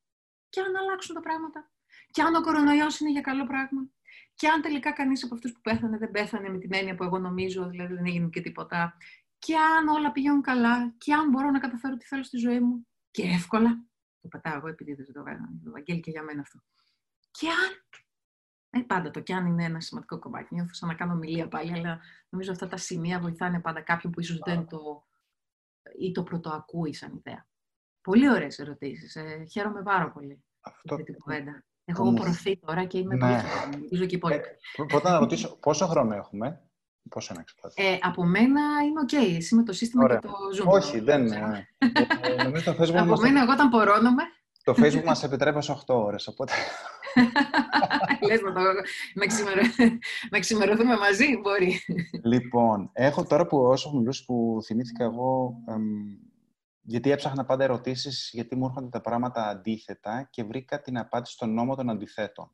και 0.50 0.60
αν 0.60 0.76
αλλάξουν 0.76 1.16
τα 1.16 1.22
πράγματα, 1.22 1.72
και 2.12 2.22
αν 2.22 2.36
ο 2.36 2.41
κορονοϊός 2.41 3.00
είναι 3.00 3.12
για 3.12 3.22
καλό 3.22 3.45
πράγμα, 3.45 3.89
και 4.36 4.48
αν 4.48 4.62
τελικά 4.62 4.91
κανείς 4.91 5.24
από 5.24 5.36
αυτούς 5.36 5.52
που 5.52 5.62
πέθανε 5.62 5.98
δεν 5.98 6.12
πέθανε 6.12 6.50
με 6.50 6.58
την 6.58 6.74
έννοια 6.74 6.95
που 6.95 7.04
εγώ 7.04 7.20
νομίζω, 7.20 7.70
δηλαδή 7.70 7.93
δεν 7.93 8.06
έγινε 8.06 8.30
και 8.30 8.41
τίποτα, 8.41 8.98
και 9.39 9.56
αν 9.58 9.88
όλα 9.88 10.12
πηγαίνουν 10.12 10.41
καλά, 10.41 10.93
και 10.98 11.14
αν 11.14 11.30
μπορώ 11.30 11.52
να 11.52 11.60
καταφέρω 11.60 11.98
τι 11.98 12.06
θέλω 12.06 12.24
στη 12.24 12.38
ζωή 12.38 12.60
μου, 12.60 12.88
και 13.12 13.24
εύκολα, 13.24 13.86
το 14.22 14.28
πετάω 14.28 14.56
εγώ 14.56 14.68
επειδή 14.68 14.93
δεν 14.93 15.14
το 15.14 15.20
έκανα, 15.20 15.50
το 15.64 15.72
Βαγγέλη 15.72 16.00
και 16.00 16.12
για 16.12 16.24
μένα 16.24 16.41
αυτό. 16.41 16.60
Και 17.32 17.48
αν 17.48 17.88
ε, 18.70 18.80
πάντα 18.80 19.12
το 19.12 19.20
κι 19.20 19.34
αν 19.34 19.45
είναι 19.45 19.64
ένα 19.64 19.82
σημαντικό 19.82 20.20
κομμάτι. 20.20 20.54
Νιώθω 20.54 20.74
σαν 20.74 20.89
να 20.89 20.95
κάνω 20.95 21.14
ομιλία 21.14 21.48
πάλι, 21.48 21.72
αλλά 21.74 22.00
νομίζω 22.30 22.52
αυτά 22.52 22.68
τα 22.68 22.78
σημεία 22.78 23.20
βοηθάνε 23.20 23.60
πάντα 23.60 23.82
κάποιον 23.82 24.12
που 24.12 24.20
ίσως 24.20 24.39
δεν 24.45 24.68
το 24.68 25.08
ή 26.00 26.12
το 26.12 26.24
πρωτοακούει 26.24 26.93
σαν 26.93 27.16
ιδέα. 27.16 27.48
Πολύ 28.02 28.30
ωραίες 28.30 28.60
ερωτήσεις. 28.60 29.16
Ε, 29.16 29.45
χαίρομαι 29.52 29.84
πάρα 29.84 30.12
πολύ 30.12 30.26
για 30.26 30.41
Αυτό. 30.62 30.93
αυτή 30.93 31.06
την 31.06 31.18
κουβέντα. 31.20 31.64
Έχω 31.90 32.04
μου- 32.06 32.14
πορωθεί 32.14 32.58
τώρα 32.58 32.84
και 32.86 32.98
είμαι 32.98 33.16
Ναι. 33.16 33.20
πολύ 33.20 33.34
χαρούμενη. 33.42 33.82
Ελπίζω 33.84 34.06
και 34.06 34.14
οι 34.16 34.18
υπόλοιποι. 34.18 34.48
Πρώτα 34.88 35.12
να 35.12 35.20
ρωτήσω 35.20 35.58
πόσο 35.60 35.88
χρόνο 35.88 36.16
έχουμε; 36.16 36.62
Πόσο 37.10 37.34
είναι 37.34 37.42
εξαρτάται. 37.48 37.90
Ε, 37.94 37.98
από 38.02 38.24
μένα 38.26 38.62
είμαι 38.88 39.00
οκ. 39.02 39.36
Εσύ 39.38 39.56
με 39.56 39.64
το 39.64 39.74
σύστημα 39.74 40.04
Ωραία. 40.04 40.18
και 40.18 40.28
το 40.28 40.34
Zoom. 40.64 40.68
Όχι, 40.68 41.00
δεν 41.00 41.26
ξέρω. 41.26 41.46
είναι. 41.46 41.68
Ε, 42.40 42.44
νομίζω 42.44 42.64
το 42.64 42.72
Facebook, 42.80 42.96
Από 42.96 43.06
μας, 43.06 43.20
μένα 43.20 43.42
εγώ 43.42 43.52
όταν 43.52 43.70
πορώνομαι, 43.70 44.24
το 44.64 44.74
Facebook 44.78 45.04
μας 45.06 45.24
επιτρέπει 45.24 45.64
σε 45.64 45.72
8 45.72 45.96
ώρες, 45.96 46.28
οπότε 46.28 46.54
λες 48.28 48.42
να, 48.42 48.54
το, 48.54 48.60
να, 49.14 49.26
ξημερω... 49.26 49.62
να 50.32 50.40
ξημερωθούμε 50.40 50.98
μαζί, 50.98 51.38
μπορεί. 51.42 51.80
Λοιπόν, 52.24 52.90
έχω 52.94 53.24
τώρα 53.24 53.46
που 53.46 53.58
όσο 53.58 53.92
μιλούσες 53.98 54.26
που 54.26 54.58
θυμήθηκα 54.66 55.04
εγώ, 55.04 55.54
εμ, 55.68 55.82
γιατί 56.90 57.12
έψαχνα 57.12 57.46
πάντα 57.46 57.64
ερωτήσεις, 57.64 58.30
γιατί 58.34 58.56
μου 58.56 58.66
έρχονται 58.66 58.90
τα 58.90 59.02
πράγματα 59.02 59.48
αντίθετα 59.48 60.28
και 60.32 60.44
βρήκα 60.44 60.82
την 60.82 60.98
απάντηση 60.98 61.34
στον 61.34 61.54
νόμο 61.54 61.76
των 61.76 61.90
αντιθέτων. 61.90 62.52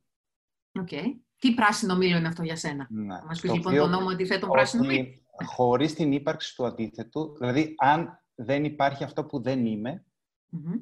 Οκ. 0.79 0.89
Τι 1.37 1.53
πράσινο 1.53 1.95
μήλο 1.95 2.17
είναι 2.17 2.27
αυτό 2.27 2.43
για 2.43 2.55
σένα; 2.55 2.87
Ναι. 2.89 3.17
Θα 3.17 3.25
μας 3.25 3.37
Στο 3.37 3.47
πεις 3.47 3.55
λοιπόν 3.55 3.73
οποίο 3.73 3.83
το 3.83 3.89
νόμο 3.89 4.09
αντιθέτων 4.09 4.49
πράσινο 4.49 4.85
μήλο; 4.85 4.99
ότι 4.99 5.45
χωρίς 5.45 5.93
την 5.93 6.11
ύπαρξη 6.11 6.55
του 6.55 6.65
αντίθετου, 6.65 7.35
δηλαδή 7.37 7.75
αν 7.77 8.23
δεν 8.35 8.63
υπάρχει 8.63 9.03
αυτό 9.03 9.25
που 9.25 9.41
δεν 9.41 9.65
είμαι, 9.65 10.05
Μμμ. 10.49 10.73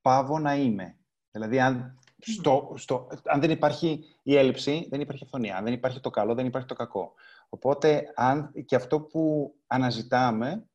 πάβω 0.00 0.38
να 0.38 0.54
είμαι. 0.54 0.98
Δηλαδή, 1.30 1.60
αν, 1.60 1.98
στο, 2.18 2.74
στο, 2.76 3.08
αν 3.24 3.40
δεν 3.40 3.50
υπάρχει 3.50 4.04
η 4.22 4.36
έλλειψη, 4.36 4.86
δεν 4.90 5.00
υπάρχει 5.00 5.24
αυθονία. 5.24 5.56
Αν 5.56 5.64
δεν 5.64 5.72
υπάρχει 5.72 6.00
το 6.00 6.10
καλό, 6.10 6.34
δεν 6.34 6.46
υπάρχει 6.46 6.68
το 6.68 6.74
κακό. 6.74 7.14
Οπότε, 7.48 8.12
αν, 8.14 8.52
και 8.64 8.76
αυτό 8.76 9.00
που 9.00 9.54
αναζητάμε 9.66 10.68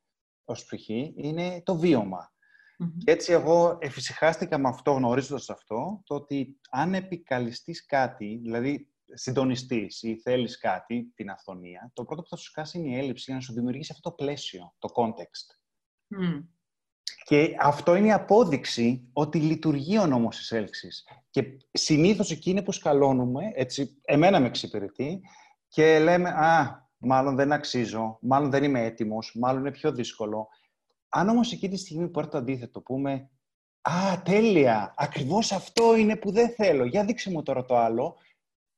ως 0.52 0.66
ψυχή 0.66 1.14
είναι 1.18 1.62
το 1.66 1.76
βίωμα. 1.76 2.34
Μμμ. 2.78 2.98
Και 2.98 3.12
έτσι 3.12 3.32
εγώ 3.32 3.78
εφησυχάστηκα 3.82 4.58
με 4.58 4.68
αυτό, 4.68 4.92
γνωρίζοντας 4.92 5.50
αυτό, 5.50 6.02
το 6.06 6.16
ότι 6.16 6.60
αν 6.70 6.94
επικαλυστείς 6.94 7.86
κάτι, 7.86 8.40
δηλαδή 8.44 8.90
συντονιστείς 9.14 10.04
ή 10.04 10.20
θέλεις 10.22 10.58
κάτι, 10.58 11.12
την 11.16 11.30
αυθονία, 11.30 11.92
το 11.94 12.06
πρώτο 12.06 12.22
που 12.22 12.28
θα 12.28 12.36
σου 12.36 12.44
σκάσει 12.44 12.78
είναι 12.78 12.90
η 12.90 12.98
έλλειψη 12.98 13.24
για 13.26 13.36
να 13.36 13.42
σου 13.42 13.54
δημιουργήσει 13.54 13.92
αυτό 13.94 14.10
το 14.10 14.16
πλαίσιο, 14.16 14.76
το 14.80 14.90
context. 14.96 15.60
Μμ. 16.08 16.40
Και 17.24 17.56
αυτό 17.60 17.96
είναι 17.96 18.08
η 18.08 18.12
απόδειξη 18.12 19.10
ότι 19.14 19.40
λειτουργεί 19.40 19.98
ο 19.98 20.08
νόμος 20.08 20.38
της 20.38 20.52
έλξης. 20.52 21.08
Και 21.30 21.44
συνήθως 21.72 22.32
εκεί 22.32 22.50
είναι 22.50 22.64
που 22.64 22.72
σκαλώνουμε, 22.72 23.52
έτσι, 23.54 24.00
εμένα 24.02 24.40
με 24.40 24.48
εξυπηρετεί, 24.48 25.22
και 25.68 26.00
λέμε, 26.00 26.30
α, 26.30 26.89
μάλλον 27.00 27.36
δεν 27.36 27.52
αξίζω, 27.52 28.18
μάλλον 28.22 28.50
δεν 28.50 28.64
είμαι 28.64 28.84
έτοιμος, 28.84 29.36
μάλλον 29.36 29.60
είναι 29.60 29.72
πιο 29.72 29.92
δύσκολο. 29.92 30.48
Αν 31.10 31.30
όμως 31.30 31.52
εκεί 31.52 31.70
τη 31.70 31.78
στιγμή 31.78 32.10
που 32.10 32.20
έρθει 32.20 32.32
το 32.32 32.38
αντίθετο, 32.38 32.82
πούμε, 32.82 33.30
α, 33.82 34.22
τέλεια, 34.22 34.94
ακριβώς 34.98 35.52
αυτό 35.52 35.96
είναι 35.96 36.16
που 36.16 36.32
δεν 36.32 36.50
θέλω, 36.50 36.86
για 36.86 37.06
δείξε 37.06 37.32
μου 37.32 37.44
τώρα 37.44 37.66
το 37.66 37.78
άλλο, 37.78 38.16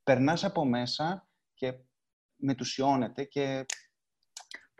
περνάς 0.04 0.44
από 0.44 0.66
μέσα 0.66 1.28
και 1.54 1.74
μετουσιώνεται 2.36 3.24
και 3.24 3.66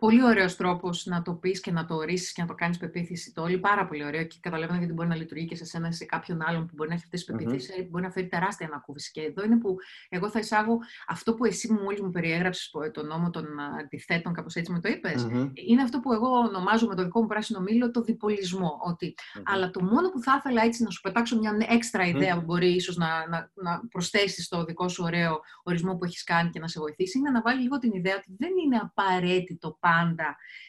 Πολύ 0.02 0.24
ωραίος 0.24 0.56
τρόπος 0.56 1.06
να 1.06 1.22
το 1.22 1.34
πεις 1.34 1.60
και 1.60 1.70
να 1.70 1.84
το 1.84 1.94
ορίσεις 1.94 2.32
και 2.32 2.40
να 2.42 2.48
το 2.48 2.54
κάνεις 2.54 2.78
πεποίθηση. 2.78 3.32
Το 3.32 3.42
όλοι 3.42 3.58
πάρα 3.58 3.86
πολύ 3.86 4.04
ωραίο 4.04 4.24
και 4.24 4.36
καταλαβαίνω 4.40 4.78
γιατί 4.78 4.92
μπορεί 4.92 5.08
να 5.08 5.14
λειτουργεί 5.14 5.46
και 5.46 5.56
σε 5.56 5.64
σένα 5.64 5.88
ή 5.88 5.92
σε 5.92 6.04
κάποιον 6.04 6.42
άλλον 6.46 6.66
που 6.66 6.72
μπορεί 6.76 6.88
να 6.88 6.94
έχει 6.94 7.04
αυτές 7.04 7.24
τις 7.24 7.36
πεποίθησει, 7.36 7.88
μπορεί 7.90 8.04
να 8.04 8.10
φέρει 8.10 8.28
τεράστια 8.28 8.66
ανακούφιση. 8.66 9.10
Και 9.10 9.20
εδώ 9.20 9.44
είναι 9.44 9.58
που 9.58 9.76
εγώ 10.08 10.30
θα 10.30 10.38
εισάγω 10.38 10.78
αυτό 11.06 11.34
που 11.34 11.44
εσύ 11.44 11.72
μόλις 11.72 12.00
μου 12.00 12.10
περιέγραψες, 12.10 12.70
το 12.92 13.02
νόμο 13.02 13.30
των 13.30 13.46
αντιθέτων, 13.80 14.32
κάπως 14.32 14.54
έτσι 14.54 14.72
με 14.72 14.80
το 14.80 14.88
είπες. 14.88 15.26
Είναι 15.54 15.82
αυτό 15.82 16.00
που 16.00 16.12
εγώ 16.12 16.28
ονομάζω 16.28 16.86
με 16.86 16.94
το 16.94 17.02
δικό 17.02 17.20
μου 17.20 17.26
πράσινο 17.26 17.60
μήλο 17.60 17.90
το 17.90 18.00
διπολισμό. 18.00 18.78
Ότι, 18.84 19.14
Αλλά 19.44 19.70
το 19.70 19.82
μόνο 19.82 20.10
που 20.10 20.20
θα 20.20 20.34
ήθελα 20.38 20.62
έτσι 20.62 20.82
να 20.82 20.90
σου 20.90 21.00
πετάξω 21.00 21.38
μια 21.38 21.56
έξτρα 21.68 22.04
ιδέα 22.04 22.34
που 22.34 22.44
μπορεί 22.44 22.74
ίσως 22.74 22.96
να, 22.96 23.28
να, 23.28 23.50
να 23.54 23.80
προσθέσεις 23.90 24.44
στο 24.44 24.64
δικό 24.64 24.88
σου 24.88 25.02
ωραίο 25.06 25.40
ορισμό 25.62 25.96
που 25.96 26.04
έχεις 26.04 26.24
κάνει 26.24 26.50
και 26.50 26.58
να 26.58 26.68
σε 26.68 26.80
βοηθήσει, 26.80 27.18
είναι 27.18 27.30
να 27.30 27.40
βάλει 27.40 27.62
λίγο 27.62 27.78
την 27.78 27.92
ιδέα 27.92 28.14
ότι 28.16 28.36
δεν 28.38 28.50
είναι 28.64 28.76
απαραίτητο 28.76 29.76
πάντα 29.80 29.91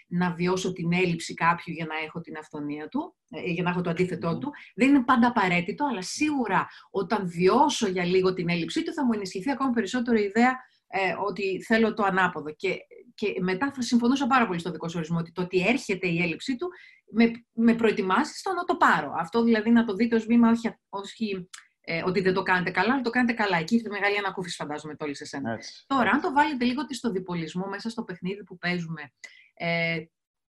να 0.07 0.31
βιώσω 0.31 0.73
την 0.73 0.93
έλλειψη 0.93 1.33
κάποιου 1.33 1.73
για 1.73 1.85
να 1.85 1.95
έχω 2.05 2.19
την 2.21 2.37
αυθονία 2.37 2.87
του, 2.87 3.15
για 3.45 3.63
να 3.63 3.69
έχω 3.69 3.81
το 3.81 3.89
αντίθετό 3.89 4.37
του. 4.37 4.51
Δεν 4.75 4.89
είναι 4.89 5.03
πάντα 5.03 5.27
απαραίτητο, 5.27 5.85
αλλά 5.85 6.01
σίγουρα 6.01 6.67
όταν 6.91 7.27
βιώσω 7.27 7.87
για 7.87 8.05
λίγο 8.05 8.33
την 8.33 8.49
έλλειψή 8.49 8.83
του 8.83 8.93
θα 8.93 9.05
μου 9.05 9.13
ενισχυθεί 9.13 9.51
ακόμα 9.51 9.71
περισσότερο 9.71 10.17
η 10.17 10.23
ιδέα 10.23 10.55
ε, 10.87 11.15
ότι 11.25 11.63
θέλω 11.63 11.93
το 11.93 12.03
ανάποδο. 12.03 12.53
Και, 12.55 12.77
και 13.15 13.35
μετά 13.41 13.71
θα 13.75 13.81
συμφωνούσα 13.81 14.27
πάρα 14.27 14.47
πολύ 14.47 14.59
στο 14.59 14.71
δικό 14.71 14.87
σου 14.87 14.97
ορισμό 14.97 15.17
ότι 15.17 15.31
το 15.31 15.41
ότι 15.41 15.67
έρχεται 15.67 16.07
η 16.07 16.21
έλλειψή 16.21 16.55
του 16.55 16.67
με, 17.11 17.31
με 17.53 17.73
προετοιμάσεις 17.75 18.39
στο 18.39 18.53
να 18.53 18.63
το 18.63 18.75
πάρω. 18.75 19.13
Αυτό 19.19 19.43
δηλαδή 19.43 19.69
να 19.69 19.85
το 19.85 19.93
δείτε 19.93 20.15
ως 20.15 20.25
βήμα, 20.25 20.49
όχι, 20.49 20.75
όχι 20.89 21.49
ε, 21.85 22.03
ότι 22.05 22.21
δεν 22.21 22.33
το 22.33 22.43
κάνετε 22.43 22.71
καλά, 22.71 22.93
αλλά 22.93 23.01
το 23.01 23.09
κάνετε 23.09 23.33
καλά. 23.33 23.57
Εκεί 23.57 23.75
έχετε 23.75 23.89
μεγάλη 23.89 24.17
ανακούφιση, 24.17 24.55
φαντάζομαι, 24.55 24.95
το 24.95 25.05
όλοι 25.05 25.15
σε 25.15 25.23
εσένα. 25.23 25.51
Έτσι. 25.51 25.83
Τώρα, 25.87 26.09
αν 26.09 26.21
το 26.21 26.31
βάλετε 26.31 26.65
λίγο 26.65 26.81
στο 26.89 27.11
διπολισμό 27.11 27.65
μέσα 27.65 27.89
στο 27.89 28.03
παιχνίδι 28.03 28.43
που 28.43 28.57
παίζουμε, 28.57 29.13
ε, 29.53 30.03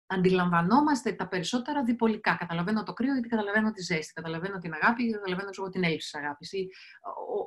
αντιλαμβανόμαστε 0.06 1.12
τα 1.12 1.28
περισσότερα 1.28 1.84
διπολικά. 1.84 2.36
Καταλαβαίνω 2.36 2.84
το 2.84 2.94
κρύο 2.94 3.14
γιατί 3.14 3.28
καταλαβαίνω 3.28 3.72
τη 3.72 3.82
ζέστη. 3.82 4.14
Καταλαβαίνω 4.14 4.58
την 4.58 4.74
αγάπη 4.74 5.04
γιατί 5.04 5.18
καταλαβαίνω 5.18 5.50
εγώ, 5.58 5.70
την 5.70 5.84
έλλειψη 5.84 6.12
της 6.12 6.22
αγάπης. 6.22 6.52
Ή 6.52 6.68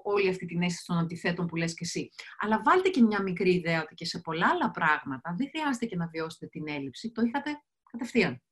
όλη 0.02 0.28
αυτή 0.28 0.46
την 0.46 0.62
αίσθηση 0.62 0.86
των 0.86 0.98
αντιθέτων 0.98 1.46
που 1.46 1.56
λες 1.56 1.74
και 1.74 1.84
εσύ. 1.84 2.10
Αλλά 2.38 2.62
βάλτε 2.64 2.88
και 2.88 3.02
μια 3.02 3.22
μικρή 3.22 3.54
ιδέα 3.54 3.82
ότι 3.82 3.94
και 3.94 4.04
σε 4.04 4.18
πολλά 4.18 4.48
άλλα 4.48 4.70
πράγματα 4.70 5.34
δεν 5.36 5.48
χρειάζεται 5.48 5.86
και 5.86 5.96
να 5.96 6.06
βιώσετε 6.06 6.46
την 6.46 6.68
έλλειψη. 6.68 7.12
Το 7.12 7.22
είχατε 7.22 7.50
κατευθείαν. 7.90 8.42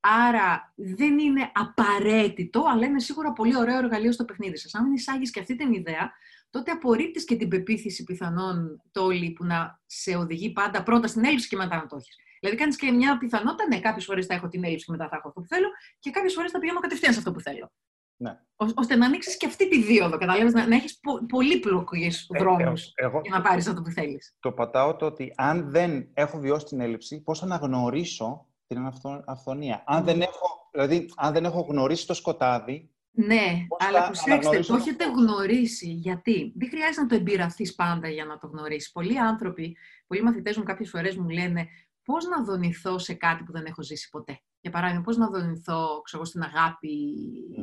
Άρα 0.00 0.72
δεν 0.74 1.18
είναι 1.18 1.50
απαραίτητο, 1.54 2.64
αλλά 2.72 2.86
είναι 2.86 3.00
σίγουρα 3.00 3.32
πολύ 3.32 3.56
ωραίο 3.56 3.78
εργαλείο 3.78 4.12
στο 4.12 4.24
παιχνίδι 4.24 4.56
σας. 4.56 4.74
Αν 4.74 4.92
εισάγεις 4.92 5.30
και 5.30 5.40
αυτή 5.40 5.56
την 5.56 5.72
ιδέα, 5.72 6.12
τότε 6.50 6.70
απορρίπτεις 6.70 7.24
και 7.24 7.36
την 7.36 7.48
πεποίθηση 7.48 8.04
πιθανών 8.04 8.82
τόλοι 8.92 9.30
που 9.30 9.44
να 9.44 9.80
σε 9.86 10.16
οδηγεί 10.16 10.52
πάντα 10.52 10.82
πρώτα 10.82 11.06
στην 11.06 11.24
έλλειψη 11.24 11.48
και 11.48 11.56
μετά 11.56 11.76
να 11.76 11.86
το 11.86 11.96
έχεις. 11.96 12.16
Δηλαδή, 12.40 12.58
κάνεις 12.58 12.76
και 12.76 12.90
μια 12.90 13.18
πιθανότητα, 13.18 13.66
ναι, 13.68 13.80
κάποιες 13.80 14.04
φορές 14.04 14.26
θα 14.26 14.34
έχω 14.34 14.48
την 14.48 14.64
έλλειψη 14.64 14.84
και 14.84 14.90
μετά 14.90 15.08
θα 15.08 15.16
έχω 15.16 15.28
αυτό 15.28 15.40
που 15.40 15.46
θέλω, 15.46 15.68
και 15.98 16.10
κάποιες 16.10 16.34
φορές 16.34 16.50
θα 16.50 16.58
πηγαίνω 16.58 16.80
κατευθείαν 16.80 17.12
σε 17.12 17.18
αυτό 17.18 17.32
που 17.32 17.40
θέλω. 17.40 17.70
Ναι. 18.18 18.38
ώστε 18.74 18.96
να 18.96 19.06
ανοίξεις 19.06 19.36
και 19.36 19.46
αυτή 19.46 19.68
τη 19.68 19.82
δίωδο, 19.82 20.18
καταλάβεις, 20.18 20.52
να, 20.52 20.66
να 20.66 20.74
έχεις 20.74 20.98
πο, 20.98 21.26
πολύπλοκου 21.26 21.94
ε, 21.94 22.38
δρόμους 22.38 22.92
για 22.94 23.30
να 23.30 23.40
πάρεις 23.40 23.66
αυτό 23.66 23.82
που 23.82 23.90
θέλεις. 23.90 24.36
Το 24.40 24.52
πατάω 24.52 24.96
το 24.96 25.06
ότι 25.06 25.32
αν 25.36 25.70
δεν 25.70 26.08
έχω 26.14 26.38
βιώσει 26.38 26.66
την 26.66 26.80
έλλειψη, 26.80 27.22
πώς 27.22 27.38
θα 27.38 27.44
αναγνωρίσω 27.44 28.46
την 28.66 28.92
αυθονία. 29.24 29.82
Αν, 29.86 30.04
δεν 30.04 30.20
έχω, 30.20 30.68
δηλαδή, 30.72 31.10
αν 31.16 31.32
δεν 31.32 31.44
έχω 31.44 31.60
γνωρίσει 31.60 32.06
το 32.06 32.14
σκοτάδι, 32.14 32.90
ναι, 33.18 33.66
αλλά 33.78 34.04
προσέξτε, 34.04 34.60
το 34.60 34.74
έχετε 34.74 35.04
γνωρίσει. 35.04 35.92
Γιατί 35.92 36.52
δεν 36.56 36.68
χρειάζεται 36.68 37.00
να 37.00 37.06
το 37.06 37.14
εμπειραθείς 37.14 37.74
πάντα 37.74 38.08
για 38.08 38.24
να 38.24 38.38
το 38.38 38.46
γνωρίσεις. 38.46 38.92
Πολλοί 38.92 39.18
άνθρωποι, 39.18 39.76
πολλοί 40.06 40.22
μαθητές 40.22 40.56
μου 40.56 40.62
κάποιες 40.62 40.90
φορές 40.90 41.16
μου 41.16 41.28
λένε 41.28 41.66
πώς 42.04 42.24
να 42.24 42.44
δονηθώ 42.44 42.98
σε 42.98 43.14
κάτι 43.14 43.42
που 43.44 43.52
δεν 43.52 43.64
έχω 43.64 43.82
ζήσει 43.82 44.08
ποτέ; 44.10 44.40
Για 44.60 44.70
παράδειγμα, 44.70 45.02
πώς 45.02 45.16
να 45.16 45.30
δονηθώ 45.30 46.00
ξέρω, 46.04 46.24
στην 46.24 46.42
αγάπη 46.42 46.88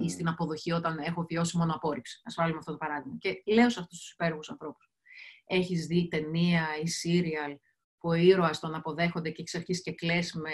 ή 0.04 0.10
στην 0.10 0.28
αποδοχή 0.28 0.72
όταν 0.72 0.98
έχω 0.98 1.26
βιώσει 1.30 1.58
μόνο 1.58 1.74
απόρριψη; 1.74 2.22
Α 2.24 2.32
βάλουμε 2.36 2.58
αυτό 2.58 2.72
το 2.72 2.78
παράδειγμα. 2.78 3.18
Και 3.20 3.44
λέω 3.46 3.70
σε 3.70 3.80
αυτούς 3.80 4.00
τους 4.00 4.12
υπέροχους 4.12 4.50
ανθρώπους. 4.50 4.92
Έχεις 5.46 5.86
δει 5.86 6.08
ταινία 6.08 6.66
ή 6.84 6.88
σύριαλ 6.88 7.52
που 7.52 7.73
ο 8.06 8.14
ήρωας 8.14 8.60
τον 8.60 8.76
αποδέχονται 8.76 9.30
και 9.30 9.44
έχει 9.48 9.58
αρχίσει 9.58 9.82
και 9.82 9.94
κλε 9.94 10.20
με. 10.34 10.52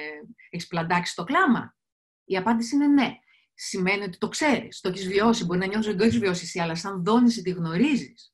έχεις 0.49 0.67
πλαντάξει 0.67 1.15
το 1.15 1.23
κλάμα; 1.23 1.75
Η 2.23 2.37
απάντηση 2.37 2.75
είναι 2.75 2.87
ναι. 2.87 3.17
Σημαίνει 3.53 4.03
ότι 4.03 4.17
το 4.17 4.27
ξέρεις, 4.27 4.79
το 4.79 4.89
έχεις 4.89 5.07
βιώσει. 5.07 5.45
Μπορεί 5.45 5.59
να 5.59 5.65
νιώθεις 5.65 5.87
ότι 5.87 5.97
το 5.97 6.03
έχεις 6.03 6.19
βιώσει 6.19 6.43
εσύ, 6.43 6.59
αλλά 6.59 6.75
σαν 6.75 7.03
δόνηση 7.03 7.41
τη 7.41 7.49
γνωρίζεις. 7.49 8.33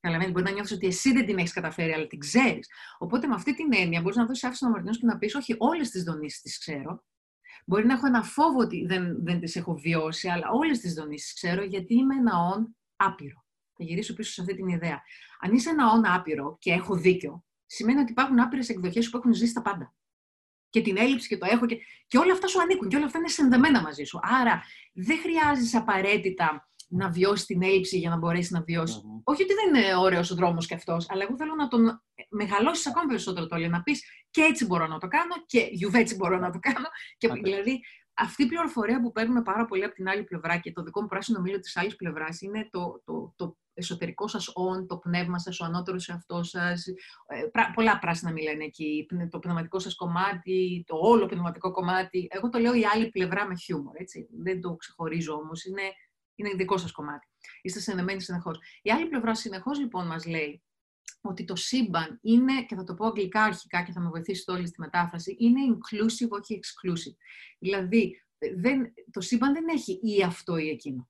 Καταλαβαίνετε, 0.00 0.32
μπορεί 0.32 0.44
να 0.44 0.50
νιώθεις 0.50 0.72
ότι 0.72 0.86
εσύ 0.86 1.12
δεν 1.12 1.26
την 1.26 1.38
έχεις 1.38 1.52
καταφέρει, 1.52 1.92
αλλά 1.92 2.06
την 2.06 2.18
ξέρεις. 2.18 2.68
Οπότε 2.98 3.26
με 3.26 3.34
αυτή 3.34 3.54
την 3.54 3.72
έννοια 3.72 4.00
μπορείς 4.00 4.16
να 4.16 4.26
δώσεις 4.26 4.44
άφηση 4.44 4.64
να 4.64 4.80
και 4.80 5.06
να 5.06 5.18
πεις: 5.18 5.34
Όχι, 5.34 5.54
όλες 5.58 5.90
τις 5.90 6.02
δονήσεις 6.02 6.40
τις 6.40 6.58
ξέρω. 6.58 7.04
Μπορεί 7.66 7.86
να 7.86 7.92
έχω 7.92 8.06
ένα 8.06 8.22
φόβο 8.22 8.58
ότι 8.58 8.86
δεν, 8.86 9.24
δεν 9.24 9.40
τις 9.40 9.56
έχω 9.56 9.74
βιώσει, 9.74 10.28
αλλά 10.28 10.50
όλες 10.50 10.78
τις 10.78 10.94
δονήσεις 10.94 11.34
ξέρω 11.34 11.62
γιατί 11.62 11.94
είμαι 11.94 12.14
ένα 12.14 12.36
όν 12.38 12.76
άπειρο. 12.96 13.44
Θα 13.76 13.84
γυρίσω 13.84 14.14
πίσω 14.14 14.32
σε 14.32 14.40
αυτή 14.40 14.54
την 14.54 14.68
ιδέα. 14.68 15.02
Αν 15.40 15.52
είσαι 15.52 15.70
ένα 15.70 15.90
όν 15.90 16.06
άπειρο 16.06 16.56
και 16.60 16.72
έχω 16.72 16.96
δίκιο, 16.96 17.44
σημαίνει 17.74 18.00
ότι 18.00 18.10
υπάρχουν 18.10 18.40
άπειρες 18.40 18.68
εκδοχές 18.68 19.10
που 19.10 19.16
έχουν 19.16 19.32
ζήσει 19.34 19.52
τα 19.52 19.62
πάντα. 19.62 19.94
Και 20.70 20.82
την 20.82 20.96
έλλειψη 20.96 21.28
και 21.28 21.38
το 21.38 21.46
έχω 21.50 21.66
και, 21.66 21.76
και 22.06 22.18
όλα 22.18 22.32
αυτά 22.32 22.46
σου 22.46 22.60
ανήκουν 22.60 22.88
και 22.88 22.96
όλα 22.96 23.04
αυτά 23.04 23.18
είναι 23.18 23.28
συνδεμένα 23.28 23.82
μαζί 23.82 24.04
σου. 24.04 24.18
Άρα 24.22 24.62
δεν 24.92 25.18
χρειάζεσαι 25.18 25.76
απαραίτητα 25.76 26.70
να 26.88 27.10
βιώσεις 27.10 27.46
την 27.46 27.62
έλλειψη 27.62 27.98
για 27.98 28.10
να 28.10 28.16
μπορέσεις 28.16 28.50
να 28.50 28.62
βιωσει 28.62 29.00
Όχι 29.24 29.42
ότι 29.42 29.54
δεν 29.54 29.68
είναι 29.68 29.94
ωραίος 29.96 30.30
ο 30.30 30.34
δρόμος 30.34 30.66
κι 30.66 30.74
αυτός, 30.74 31.10
αλλά 31.10 31.22
εγώ 31.22 31.36
θέλω 31.36 31.54
να 31.54 31.68
τον 31.68 32.02
μεγαλώσεις 32.28 32.86
ακόμα 32.86 33.06
περισσότερο 33.06 33.46
το 33.46 33.56
να 33.56 33.82
πεις 33.82 34.02
και 34.30 34.42
έτσι 34.42 34.66
μπορώ 34.66 34.86
να 34.86 34.98
το 34.98 35.08
κάνω 35.08 35.34
και 35.46 35.68
γιουβέτσι 35.70 36.14
μπορώ 36.16 36.38
να 36.38 36.50
το 36.50 36.58
κάνω. 36.58 36.86
Και 37.18 37.28
δηλαδή 37.28 37.80
αυτή 38.14 38.42
η 38.42 38.46
πληροφορία 38.46 39.00
που 39.00 39.12
παίρνουμε 39.12 39.42
πάρα 39.42 39.64
πολύ 39.64 39.84
από 39.84 39.94
την 39.94 40.08
άλλη 40.08 40.24
πλευρά 40.24 40.56
και 40.56 40.72
το 40.72 40.82
δικό 40.82 41.00
μου 41.00 41.06
πράσινο 41.06 41.40
μήλο 41.40 41.58
της 41.58 41.76
άλλης 41.76 41.96
πλευράς 41.96 42.40
είναι 42.40 42.68
το, 42.70 43.02
το, 43.04 43.32
το 43.36 43.56
εσωτερικό 43.74 44.28
σας 44.28 44.50
όν, 44.54 44.86
το 44.86 44.96
πνεύμα 44.96 45.38
σας, 45.38 45.60
ο 45.60 45.64
ανώτερος 45.64 46.08
εαυτός 46.08 46.48
σας. 46.48 46.86
Ε, 47.26 47.70
πολλά 47.74 47.98
πράσινα 47.98 48.32
μιλάνε 48.32 48.64
εκεί. 48.64 49.06
Το 49.30 49.38
πνευματικό 49.38 49.78
σας 49.78 49.94
κομμάτι, 49.94 50.84
το 50.86 50.96
όλο 50.96 51.26
πνευματικό 51.26 51.70
κομμάτι. 51.70 52.28
Εγώ 52.30 52.48
το 52.48 52.58
λέω 52.58 52.74
η 52.74 52.84
άλλη 52.94 53.08
πλευρά 53.08 53.46
με 53.46 53.56
χιούμορ, 53.56 53.94
έτσι. 53.96 54.28
Δεν 54.42 54.60
το 54.60 54.74
ξεχωρίζω 54.76 55.34
όμως. 55.34 55.64
Είναι 55.64 55.82
είναι 56.34 56.54
δικό 56.54 56.76
σας 56.76 56.92
κομμάτι. 56.92 57.28
Είστε 57.62 57.80
συνδεμένοι 57.80 58.20
συνεχώς. 58.20 58.58
Η 58.82 58.90
άλλη 58.90 59.06
πλευρά 59.06 59.34
συνεχώς 59.34 59.78
λοιπόν 59.78 60.06
μας 60.06 60.26
λέει 60.26 60.62
ότι 61.20 61.44
το 61.44 61.56
σύμπαν 61.56 62.18
είναι, 62.22 62.64
και 62.64 62.74
θα 62.74 62.84
το 62.84 62.94
πω 62.94 63.06
αγγλικά 63.06 63.42
αρχικά 63.42 63.82
και 63.82 63.92
θα 63.92 64.00
με 64.00 64.08
βοηθήσει 64.08 64.44
το 64.44 64.52
όλη 64.52 64.66
στη 64.66 64.80
μετάφραση, 64.80 65.36
είναι 65.38 65.60
inclusive, 65.68 66.28
όχι 66.28 66.60
exclusive. 66.62 67.16
Δηλαδή, 67.58 68.22
δεν, 68.56 68.92
το 69.10 69.20
σύμπαν 69.20 69.52
δεν 69.52 69.68
έχει 69.68 70.00
ή 70.02 70.22
αυτό 70.22 70.56
ή 70.56 70.68
εκείνο. 70.68 71.08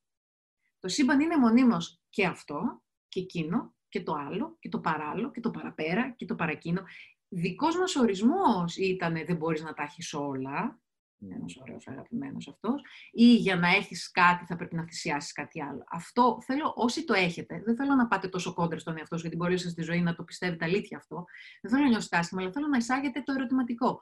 Το 0.79 0.89
σύμπαν 0.89 1.21
είναι 1.21 1.37
μονίμως 1.37 2.01
και 2.13 2.27
αυτό 2.27 2.83
και 3.09 3.21
εκείνο 3.21 3.75
και 3.89 4.03
το 4.03 4.13
άλλο 4.13 4.57
και 4.59 4.69
το 4.69 4.81
παράλληλο 4.81 5.31
και 5.31 5.41
το 5.41 5.51
παραπέρα 5.51 6.11
και 6.11 6.25
το 6.25 6.35
παρακείνο. 6.35 6.83
Δικός 7.29 7.77
μας 7.77 7.97
ορισμός 7.97 8.77
ήταν 8.77 9.25
δεν 9.27 9.37
μπορείς 9.37 9.63
να 9.63 9.75
τα 9.75 9.83
έχεις 9.83 10.15
όλα, 10.15 10.81
ένας 11.19 11.57
ωραίος 11.57 11.89
αγαπημένος 11.89 12.49
αυτός, 12.49 12.83
ή 13.11 13.35
για 13.35 13.57
να 13.57 13.69
έχεις 13.69 14.11
κάτι 14.11 14.45
θα 14.45 14.57
πρέπει 14.57 14.75
να 14.75 14.85
θυσιάσεις 14.85 15.33
κάτι 15.33 15.63
άλλο. 15.63 15.85
Αυτό 15.91 16.39
θέλω, 16.45 16.73
όσοι 16.77 17.05
το 17.05 17.15
έχετε, 17.15 17.63
δεν 17.65 17.77
θέλω 17.77 17.95
να 17.95 18.07
πάτε 18.07 18.29
τόσο 18.29 18.55
κόντρα 18.55 18.79
στον 18.79 18.99
εαυτό 18.99 19.17
σου, 19.17 19.23
γιατί 19.23 19.37
μπορεί 19.37 19.59
σας 19.59 19.73
στη 19.73 19.83
ζωή 19.83 20.01
να 20.01 20.15
το 20.15 20.25
πιστεύετε 20.25 20.65
αλήθεια 20.65 20.97
αυτό. 20.97 21.25
Δεν 21.61 21.71
θέλω 21.71 21.83
να 21.83 21.91
νιώσετε 21.91 22.17
άσχημα, 22.17 22.43
αλλά 22.43 22.53
θέλω 22.53 22.67
να 22.67 22.77
εισάγετε 22.77 23.23
το 23.23 23.33
ερωτηματικό. 23.33 24.01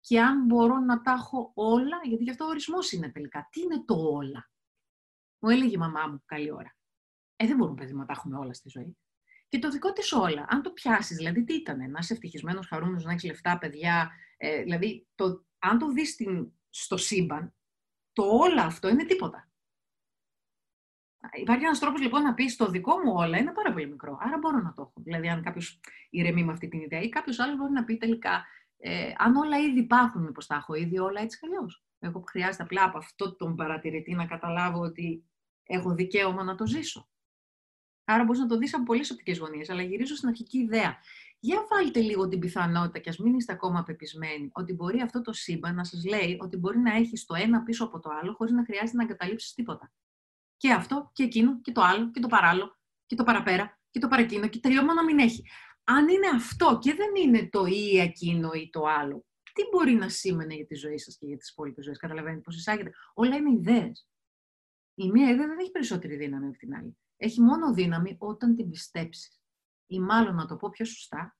Και 0.00 0.20
αν 0.20 0.44
μπορώ 0.44 0.78
να 0.78 1.00
τα 1.00 1.12
έχω 1.12 1.52
όλα, 1.54 2.00
γιατί 2.02 2.22
γι' 2.22 2.30
αυτό 2.30 2.44
ο 2.44 2.48
ορισμός 2.48 2.92
είναι 2.92 3.10
τελικά. 3.10 3.48
Τι 3.50 3.60
είναι 3.60 3.84
το 3.84 3.94
όλα. 3.94 4.50
Μου 5.38 5.50
έλεγε 5.50 5.74
η 5.74 5.78
μαμά 5.78 6.06
μου 6.06 6.22
καλή 6.26 6.52
ώρα. 6.52 6.76
Ε, 7.42 7.46
δεν 7.46 7.56
μπορούμε 7.56 7.76
παιδί 7.76 7.94
να 7.94 8.04
τα 8.04 8.12
έχουμε 8.12 8.38
όλα 8.38 8.52
στη 8.52 8.68
ζωή. 8.68 8.96
Και 9.48 9.58
το 9.58 9.70
δικό 9.70 9.92
της 9.92 10.12
όλα, 10.12 10.46
αν 10.48 10.62
το 10.62 10.70
πιάσεις, 10.70 11.16
δηλαδή 11.16 11.44
τι 11.44 11.54
ήταν, 11.54 11.90
να 11.90 11.98
είσαι 12.00 12.12
ευτυχισμένος, 12.12 12.66
χαρούμενος, 12.66 13.04
να 13.04 13.10
έχεις 13.10 13.24
λεφτά, 13.24 13.58
παιδιά. 13.58 14.10
Ε, 14.36 14.62
δηλαδή, 14.62 15.06
το, 15.14 15.44
αν 15.58 15.78
το 15.78 15.92
δεις 15.92 16.16
στο 16.68 16.96
σύμπαν, 16.96 17.54
το 18.12 18.22
όλα 18.22 18.62
αυτό 18.62 18.88
είναι 18.88 19.04
τίποτα. 19.04 19.50
Υπάρχει 21.32 21.64
ένας 21.64 21.78
τρόπος 21.78 22.00
λοιπόν 22.00 22.22
να 22.22 22.34
πεις 22.34 22.56
το 22.56 22.70
δικό 22.70 22.98
μου 22.98 23.12
όλα 23.14 23.38
είναι 23.38 23.52
πάρα 23.52 23.72
πολύ 23.72 23.88
μικρό. 23.88 24.18
Άρα 24.20 24.38
μπορώ 24.38 24.60
να 24.60 24.74
το 24.74 24.82
έχω. 24.82 24.92
Δηλαδή, 24.96 25.28
αν 25.28 25.42
κάποιος 25.42 25.80
ηρεμεί 26.10 26.44
με 26.44 26.52
αυτή 26.52 26.68
την 26.68 26.80
ιδέα, 26.80 27.00
ή 27.00 27.08
κάποιος 27.08 27.38
άλλος 27.38 27.56
μπορεί 27.56 27.72
να 27.72 27.84
πει 27.84 27.96
τελικά, 27.96 28.44
ε, 28.76 29.12
αν 29.16 29.36
όλα 29.36 29.58
ήδη 29.58 29.78
υπάρχουν, 29.78 30.22
μήπως 30.22 30.46
τα 30.46 30.54
έχω 30.54 30.74
ήδη 30.74 30.98
όλα 30.98 31.20
έτσι 31.20 31.38
κι 31.38 31.46
αλλιώς. 31.46 31.84
Εγώ 31.98 32.24
χρειάζεται 32.28 32.62
απλά 32.62 32.84
από 32.84 32.98
αυτό 32.98 33.36
τον 33.36 33.56
παρατηρητή 33.56 34.14
να 34.14 34.26
καταλάβω 34.26 34.80
ότι 34.80 35.24
έχω 35.62 35.94
δικαίωμα 35.94 36.42
να 36.42 36.54
το 36.54 36.66
ζήσω. 36.66 37.06
Άρα 38.04 38.24
μπορείς 38.24 38.40
να 38.40 38.46
το 38.46 38.58
δεις 38.58 38.74
από 38.74 38.84
πολλέ 38.84 39.00
οπτικέ 39.12 39.34
γωνίες, 39.34 39.70
αλλά 39.70 39.82
γυρίζω 39.82 40.14
στην 40.14 40.28
αρχική 40.28 40.58
ιδέα. 40.58 40.96
Για 41.40 41.66
βάλτε 41.70 42.00
λίγο 42.00 42.28
την 42.28 42.38
πιθανότητα, 42.38 42.98
και 42.98 43.08
ας 43.08 43.18
μην 43.18 43.34
είστε 43.34 43.52
ακόμα 43.52 43.82
πεπισμένοι, 43.82 44.50
ότι 44.52 44.72
μπορεί 44.72 45.00
αυτό 45.00 45.20
το 45.20 45.32
σύμπαν 45.32 45.74
να 45.74 45.84
σας 45.84 46.04
λέει 46.04 46.36
ότι 46.40 46.56
μπορεί 46.56 46.78
να 46.78 46.94
έχει 46.94 47.26
το 47.26 47.34
ένα 47.34 47.62
πίσω 47.62 47.84
από 47.84 48.00
το 48.00 48.10
άλλο, 48.22 48.32
χωρίς 48.32 48.52
να 48.52 48.64
χρειάζεται 48.64 48.96
να 48.96 49.02
εγκαταλείψεις 49.02 49.54
τίποτα. 49.54 49.92
Και 50.56 50.72
αυτό, 50.72 51.10
και 51.12 51.22
εκείνο, 51.22 51.60
και 51.60 51.72
το 51.72 51.80
άλλο, 51.80 52.10
και 52.10 52.20
το 52.20 52.28
παράλληλο, 52.28 52.78
και 53.06 53.14
το 53.14 53.24
παραπέρα, 53.24 53.80
και 53.90 53.98
το 53.98 54.08
παρακείνο, 54.08 54.48
και 54.48 54.58
τελειώμα 54.58 54.94
να 54.94 55.04
μην 55.04 55.18
έχει. 55.18 55.44
Αν 55.84 56.08
είναι 56.08 56.28
αυτό 56.34 56.78
και 56.80 56.94
δεν 56.94 57.10
είναι 57.14 57.48
το 57.48 57.64
ή 57.64 57.98
εκείνο 57.98 58.52
ή 58.52 58.68
το 58.70 58.84
άλλο, 58.84 59.26
τι 59.52 59.62
μπορεί 59.70 59.92
να 59.92 60.08
σήμαινε 60.08 60.54
για 60.54 60.66
τη 60.66 60.74
ζωή 60.74 60.98
σας 60.98 61.16
και 61.16 61.26
για 61.26 61.36
τις 61.36 61.50
υπόλοιπες 61.50 61.84
ζωές; 61.84 61.98
Καταλαβαίνετε 61.98 62.40
πώ 62.40 62.52
εισάγεται. 62.52 62.92
Όλα 63.14 63.36
είναι 63.36 63.50
ιδέες. 63.50 64.06
Η 64.94 65.10
μία 65.10 65.30
ιδέα 65.30 65.46
δεν 65.46 65.58
έχει 65.58 65.70
περισσότερη 65.70 66.16
δύναμη 66.16 66.46
από 66.46 66.58
την 66.58 66.74
άλλη. 66.74 66.96
Έχει 67.22 67.40
μόνο 67.40 67.72
δύναμη 67.72 68.16
όταν 68.18 68.56
την 68.56 68.70
πιστέψεις 68.70 69.40
ή 69.86 70.00
μάλλον 70.00 70.34
να 70.34 70.46
το 70.46 70.56
πω 70.56 70.70
πιο 70.70 70.84
σωστά, 70.84 71.36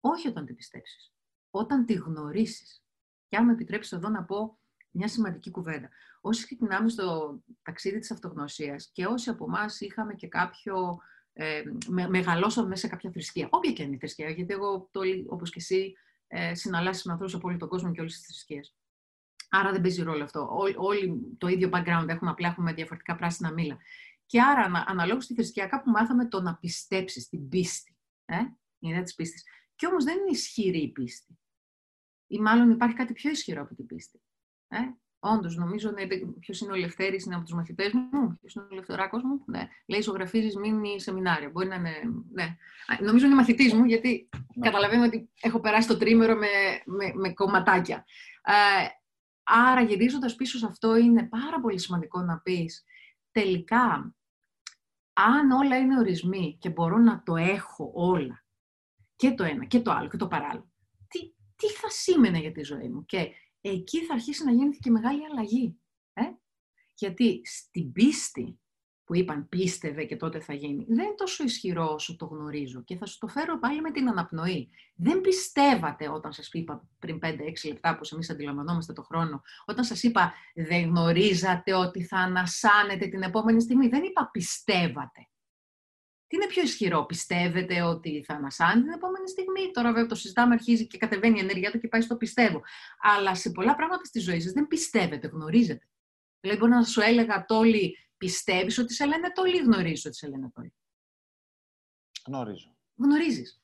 όχι 0.00 0.28
όταν 0.28 0.46
την 0.46 0.54
πιστέψεις, 0.54 1.14
όταν 1.50 1.84
τη 1.84 1.92
γνωρίσεις. 1.92 2.84
Και 3.28 3.36
αν 3.36 3.44
με 3.44 3.52
επιτρέψεις 3.52 3.92
εδώ 3.92 4.08
να 4.08 4.24
πω 4.24 4.58
μια 4.90 5.08
σημαντική 5.08 5.50
κουβέντα. 5.50 5.88
Όσοι 6.20 6.44
ξεκινάμε 6.44 6.88
στο 6.88 7.38
ταξίδι 7.62 7.98
της 7.98 8.10
αυτογνωσίας 8.10 8.90
και 8.92 9.06
όσοι 9.06 9.30
από 9.30 9.44
εμάς 9.44 9.80
είχαμε 9.80 10.14
και 10.14 10.28
κάποιο, 10.28 10.98
ε, 11.32 11.62
με, 11.88 12.08
μεγαλώσαμε 12.08 12.68
μέσα 12.68 12.80
σε 12.80 12.88
κάποια 12.88 13.10
θρησκεία, 13.10 13.48
όποια 13.50 13.72
και 13.72 13.82
είναι 13.82 13.94
η 13.94 13.98
θρησκεία, 13.98 14.30
γιατί 14.30 14.52
εγώ 14.52 14.88
το, 14.90 15.00
όπως 15.26 15.50
και 15.50 15.58
εσύ 15.58 15.92
ε, 16.26 16.54
συναλλάσσεις 16.54 17.04
με 17.04 17.12
ανθρώπους 17.12 17.36
από 17.36 17.48
όλο 17.48 17.56
τον 17.56 17.68
κόσμο 17.68 17.92
και 17.92 18.00
όλες 18.00 18.12
τις 18.12 18.26
θρησκείες. 18.26 18.76
Άρα 19.48 19.72
δεν 19.72 19.80
παίζει 19.80 20.02
ρόλο 20.02 20.24
αυτό. 20.24 20.48
όλοι 20.76 21.36
το 21.38 21.48
ίδιο 21.48 21.68
background 21.72 22.08
έχουμε, 22.08 22.30
απλά 22.30 22.48
έχουμε 22.48 22.72
διαφορετικά 22.72 23.16
πράσινα 23.16 23.52
μήλα. 23.52 23.78
Και 24.26 24.40
άρα, 24.42 24.84
αναλόγως 24.86 25.24
στη 25.24 25.34
θρησκεία, 25.34 25.66
κάπου 25.66 25.90
μάθαμε 25.90 26.28
το 26.28 26.40
να 26.40 26.56
πιστέψεις 26.56 27.28
την 27.28 27.48
πίστη. 27.48 27.96
Ε; 28.24 28.38
Η 28.78 28.88
ιδέα 28.88 29.02
της 29.02 29.14
πίστης. 29.14 29.44
Και 29.74 29.86
όμως 29.86 30.04
δεν 30.04 30.18
είναι 30.18 30.30
ισχυρή 30.30 30.82
η 30.82 30.92
πίστη. 30.92 31.38
Ή 32.26 32.38
μάλλον 32.38 32.70
υπάρχει 32.70 32.96
κάτι 32.96 33.12
πιο 33.12 33.30
ισχυρό 33.30 33.62
από 33.62 33.74
την 33.74 33.86
πίστη. 33.86 34.22
Ε; 34.68 34.78
Όντως, 35.18 35.56
νομίζω 35.56 35.90
ναι, 35.90 36.06
ποιος 36.40 36.60
είναι 36.60 36.72
ο 36.72 36.76
Λευτέρη, 36.76 37.22
είναι 37.26 37.34
από 37.34 37.44
τους 37.44 37.54
μαθητές 37.54 37.92
μου. 37.92 38.38
Ποιος 38.40 38.54
είναι 38.54 38.64
ο 38.70 38.74
Λευτεράκο 38.74 39.18
μου. 39.18 39.42
Ναι. 39.46 39.68
Λέει, 39.86 40.00
ζωγραφίζει 40.00 40.58
μήνυ 40.58 41.00
σεμινάρια. 41.00 41.48
Μπορεί 41.48 41.68
να 41.68 41.74
είναι. 41.74 41.92
Ναι. 42.32 42.56
Νομίζω 43.00 43.26
είναι 43.26 43.34
μαθητής 43.34 43.72
μου, 43.72 43.84
γιατί 43.84 44.28
ναι. 44.54 44.66
καταλαβαίνω 44.66 45.04
ότι 45.04 45.30
έχω 45.40 45.60
περάσει 45.60 45.88
το 45.88 45.96
τρίμερο 45.96 46.36
με, 46.36 46.46
με, 46.84 47.12
με 47.14 47.32
κομματάκια. 47.32 48.04
Ε, 48.44 48.86
άρα, 49.42 49.80
γυρίζοντας 49.80 50.34
πίσω 50.34 50.58
σε 50.58 50.66
αυτό, 50.66 50.96
είναι 50.96 51.22
πάρα 51.22 51.60
πολύ 51.60 51.78
σημαντικό 51.78 52.20
να 52.20 52.38
πεις 52.38 52.84
τελικά, 53.40 54.14
αν 55.12 55.50
όλα 55.50 55.78
είναι 55.78 55.98
ορισμοί 55.98 56.56
και 56.60 56.70
μπορώ 56.70 56.98
να 56.98 57.22
το 57.22 57.36
έχω 57.36 57.92
όλα, 57.94 58.44
και 59.16 59.34
το 59.34 59.44
ένα 59.44 59.64
και 59.64 59.80
το 59.80 59.90
άλλο 59.90 60.08
και 60.08 60.16
το 60.16 60.28
παράλληλο, 60.28 60.72
τι, 61.08 61.34
τι 61.56 61.68
θα 61.68 61.90
σήμαινε 61.90 62.38
για 62.38 62.52
τη 62.52 62.62
ζωή 62.62 62.88
μου; 62.88 63.04
Και 63.04 63.32
εκεί 63.60 64.04
θα 64.04 64.14
αρχίσει 64.14 64.44
να 64.44 64.52
γίνεται 64.52 64.76
και 64.80 64.90
μεγάλη 64.90 65.24
αλλαγή. 65.24 65.80
Ε; 66.12 66.22
Γιατί 66.94 67.40
στην 67.44 67.92
πίστη 67.92 68.60
που 69.06 69.14
είπαν 69.14 69.48
πίστευε 69.48 70.04
και 70.04 70.16
τότε 70.16 70.40
θα 70.40 70.52
γίνει, 70.52 70.84
δεν 70.88 71.04
είναι 71.04 71.14
τόσο 71.16 71.44
ισχυρό 71.44 71.92
όσο 71.92 72.16
το 72.16 72.24
γνωρίζω. 72.24 72.82
Και 72.82 72.96
θα 72.96 73.06
σου 73.06 73.18
το 73.18 73.26
φέρω 73.26 73.58
πάλι 73.58 73.80
με 73.80 73.90
την 73.90 74.08
αναπνοή. 74.08 74.70
Δεν 74.94 75.20
πιστεύατε 75.20 76.08
όταν 76.08 76.32
σας 76.32 76.48
είπα 76.52 76.88
πριν 76.98 77.18
5-6 77.22 77.68
λεπτά, 77.68 77.96
πως 77.96 78.12
εμείς 78.12 78.30
αντιλαμβανόμαστε 78.30 78.92
το 78.92 79.02
χρόνο, 79.02 79.42
όταν 79.64 79.84
σας 79.84 80.02
είπα 80.02 80.34
δεν 80.54 80.82
γνωρίζατε 80.82 81.74
ότι 81.74 82.04
θα 82.04 82.16
ανασάνετε 82.16 83.06
την 83.06 83.22
επόμενη 83.22 83.60
στιγμή. 83.60 83.88
Δεν 83.88 84.02
είπα 84.02 84.28
πιστεύατε. 84.32 85.28
Τι 86.26 86.36
είναι 86.36 86.46
πιο 86.46 86.62
ισχυρό, 86.62 87.04
πιστεύετε 87.04 87.82
ότι 87.82 88.24
θα 88.26 88.34
ανασάνει 88.34 88.82
την 88.82 88.92
επόμενη 88.92 89.28
στιγμή. 89.28 89.70
Τώρα 89.72 89.92
βέβαια 89.92 90.06
το 90.06 90.14
συζητάμε, 90.14 90.54
αρχίζει 90.54 90.86
και 90.86 90.98
κατεβαίνει 90.98 91.38
η 91.38 91.42
ενέργειά 91.42 91.70
του 91.70 91.78
και 91.78 91.88
πάει 91.88 92.00
στο 92.00 92.16
πιστεύω. 92.16 92.62
Αλλά 93.00 93.34
σε 93.34 93.50
πολλά 93.50 93.74
πράγματα 93.74 94.04
στη 94.04 94.20
ζωή 94.20 94.40
σας 94.40 94.52
δεν 94.52 94.66
πιστεύετε, 94.66 95.26
γνωρίζετε. 95.26 95.88
Δηλαδή, 96.40 96.60
μπορεί 96.60 96.72
να 96.72 96.82
σου 96.82 97.00
έλεγα 97.00 97.44
τόλοι, 97.44 97.96
πιστεύεις 98.16 98.78
ότι 98.78 98.94
σε 98.94 99.06
λένε 99.06 99.32
τόλοι 99.34 99.56
ή 99.56 99.62
γνωρίζεις 99.62 100.04
ότι 100.04 100.16
σε 100.16 100.28
λένε 100.28 100.50
τόλοι. 100.54 100.74
Γνωρίζω. 102.26 102.76
Γνωρίζεις 102.96 103.60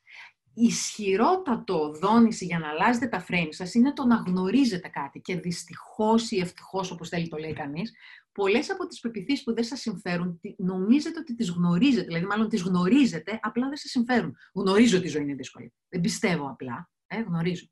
ισχυρότατο 0.55 1.91
δόνηση 1.91 2.45
για 2.45 2.59
να 2.59 2.69
αλλάζετε 2.69 3.07
τα 3.07 3.21
φρένη 3.21 3.55
σας 3.55 3.75
είναι 3.75 3.93
το 3.93 4.07
να 4.07 4.17
γνωρίζετε 4.17 4.89
κάτι. 4.89 5.21
Και 5.21 5.37
δυστυχώς 5.37 6.31
ή 6.31 6.39
ευτυχώς, 6.39 6.91
όπως 6.91 7.09
θέλει 7.09 7.29
το 7.29 7.37
λέει 7.37 7.53
κανείς, 7.53 7.93
πολλές 8.33 8.71
από 8.71 8.87
τις 8.87 9.01
πεπιθήσεις 9.01 9.45
που 9.45 9.55
δεν 9.55 9.65
σας 9.65 9.81
συμφέρουν, 9.81 10.41
νομίζετε 10.57 11.19
ότι 11.19 11.35
τις 11.35 11.51
γνωρίζετε, 11.51 12.07
δηλαδή 12.07 12.27
μάλλον 12.27 12.49
τις 12.49 12.63
γνωρίζετε, 12.63 13.39
απλά 13.43 13.69
δεν 13.69 13.77
σας 13.77 13.91
συμφέρουν. 13.91 14.37
Γνωρίζω 14.55 14.99
ότι 14.99 15.07
η 15.07 15.11
ζωή 15.11 15.23
είναι 15.23 15.35
δύσκολη. 15.35 15.75
Δεν 15.89 16.01
πιστεύω 16.01 16.49
απλά, 16.51 16.91
ε, 17.07 17.21
γνωρίζω. 17.21 17.67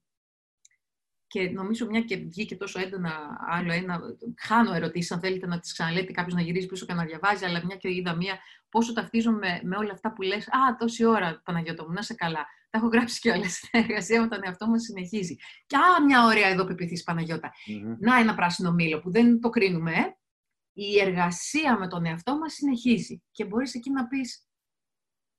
Και 1.30 1.50
νομίζω 1.50 1.86
μια 1.86 2.00
και 2.00 2.16
βγήκε 2.16 2.56
τόσο 2.56 2.80
έντονα 2.80 3.12
άλλο 3.48 3.72
ένα. 3.72 4.00
Χάνω 4.38 4.74
ερωτήσεις, 4.74 5.10
αν 5.10 5.20
θέλετε 5.20 5.46
να 5.46 5.58
τις 5.58 5.72
ξαναλέτε 5.72 6.12
κάποιος 6.12 6.34
να 6.34 6.40
γυρίζει 6.40 6.66
πίσω 6.66 6.86
και 6.86 6.92
να 6.92 7.04
διαβάζει, 7.04 7.44
αλλά 7.44 7.64
μια 7.64 7.76
και 7.76 7.94
είδα 7.94 8.16
μία, 8.16 8.38
πόσο 8.68 8.92
ταυτίζομαι 8.92 9.60
με 9.62 9.76
όλα 9.76 9.92
αυτά 9.92 10.12
που 10.12 10.22
λες. 10.22 10.48
Α, 10.48 10.76
τόση 10.78 11.04
ώρα, 11.04 11.40
Παναγιώτο 11.44 11.84
μου, 11.84 11.92
να 11.92 12.02
σε 12.02 12.14
καλά. 12.14 12.46
Τα 12.70 12.78
έχω 12.78 12.86
γράψει 12.86 13.20
κιόλα 13.20 13.48
στην 13.48 13.68
εργασία 13.72 14.20
με 14.20 14.28
τον 14.28 14.40
εαυτό 14.42 14.66
μου, 14.66 14.78
συνεχίζει. 14.78 15.36
Και 15.66 15.76
α, 15.76 16.04
μια 16.04 16.24
ωραία 16.24 16.48
εδώ 16.48 16.64
πεπιθή 16.64 17.02
Παναγιώτα. 17.02 17.52
Mm-hmm. 17.52 17.96
Να 17.98 18.18
ένα 18.18 18.34
πράσινο 18.34 18.72
μήλο 18.72 19.00
που 19.00 19.10
δεν 19.10 19.40
το 19.40 19.50
κρίνουμε, 19.50 19.92
ε. 19.92 20.14
Η 20.72 21.00
εργασία 21.00 21.78
με 21.78 21.88
τον 21.88 22.06
εαυτό 22.06 22.38
μας 22.38 22.52
συνεχίζει. 22.52 23.22
Και 23.30 23.44
μπορείς 23.44 23.74
εκεί 23.74 23.90
να 23.90 24.06
πεις, 24.06 24.46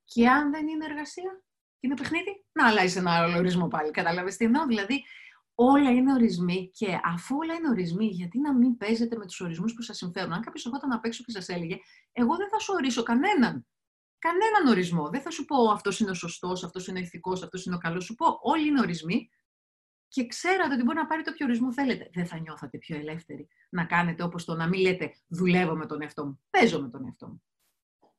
και 0.04 0.28
αν 0.28 0.50
δεν 0.50 0.68
είναι 0.68 0.84
εργασία, 0.84 1.42
είναι 1.80 1.94
παιχνίδι, 1.94 2.44
να 2.52 2.66
αλλάζει 2.68 2.98
ένα 2.98 3.10
άλλο 3.10 3.38
ορισμό 3.38 3.68
πάλι. 3.68 3.90
Κατάλαβες 3.90 4.36
τι 4.36 4.44
εννοώ. 4.44 4.66
Δηλαδή, 4.66 5.04
όλα 5.54 5.90
είναι 5.90 6.12
ορισμοί 6.12 6.70
και 6.74 7.00
αφού 7.04 7.36
όλα 7.36 7.54
είναι 7.54 7.68
ορισμοί, 7.68 8.06
γιατί 8.06 8.38
να 8.40 8.54
μην 8.54 8.76
παίζετε 8.76 9.16
με 9.16 9.26
τους 9.26 9.40
ορισμούς 9.40 9.74
που 9.74 9.82
σας 9.82 9.96
συμφέρουν. 9.96 10.32
Αν 10.32 10.42
κάποιος 10.42 10.66
ερχόταν 10.66 10.92
απ' 10.92 11.04
έξω 11.04 11.22
και 11.22 11.30
σας 11.30 11.48
έλεγε, 11.48 11.76
Εγώ 12.12 12.36
δεν 12.36 12.48
θα 12.48 12.58
σου 12.58 12.72
ορίσω 12.76 13.02
κανέναν. 13.02 13.66
Κανέναν 14.18 14.66
ορισμό. 14.66 15.08
Δεν 15.08 15.20
θα 15.20 15.30
σου 15.30 15.44
πω 15.44 15.70
αυτός 15.70 16.00
είναι 16.00 16.10
ο 16.10 16.14
σωστός, 16.14 16.64
αυτός 16.64 16.86
είναι 16.86 16.98
ο 16.98 17.02
ηθικός, 17.02 17.42
αυτός 17.42 17.64
είναι 17.64 17.74
ο 17.74 17.78
καλός. 17.78 18.04
Σου 18.04 18.14
πω 18.14 18.38
όλοι 18.40 18.66
είναι 18.66 18.80
ορισμοί 18.80 19.30
και 20.08 20.26
ξέρατε 20.26 20.74
ότι 20.74 20.82
μπορεί 20.82 20.98
να 20.98 21.06
πάρετε 21.06 21.30
όποιο 21.30 21.46
ορισμό 21.46 21.72
θέλετε. 21.72 22.10
Δεν 22.12 22.26
θα 22.26 22.38
νιώθατε 22.38 22.78
πιο 22.78 22.96
ελεύθεροι 22.96 23.48
να 23.70 23.84
κάνετε 23.84 24.22
όπως 24.22 24.44
το 24.44 24.54
να 24.54 24.68
μην 24.68 24.80
λέτε 24.80 25.12
Δουλεύω 25.28 25.76
με 25.76 25.86
τον 25.86 26.02
εαυτό 26.02 26.26
μου. 26.26 26.40
Παίζω 26.50 26.80
με 26.80 26.88
τον 26.88 27.04
εαυτό 27.04 27.26
μου. 27.26 27.42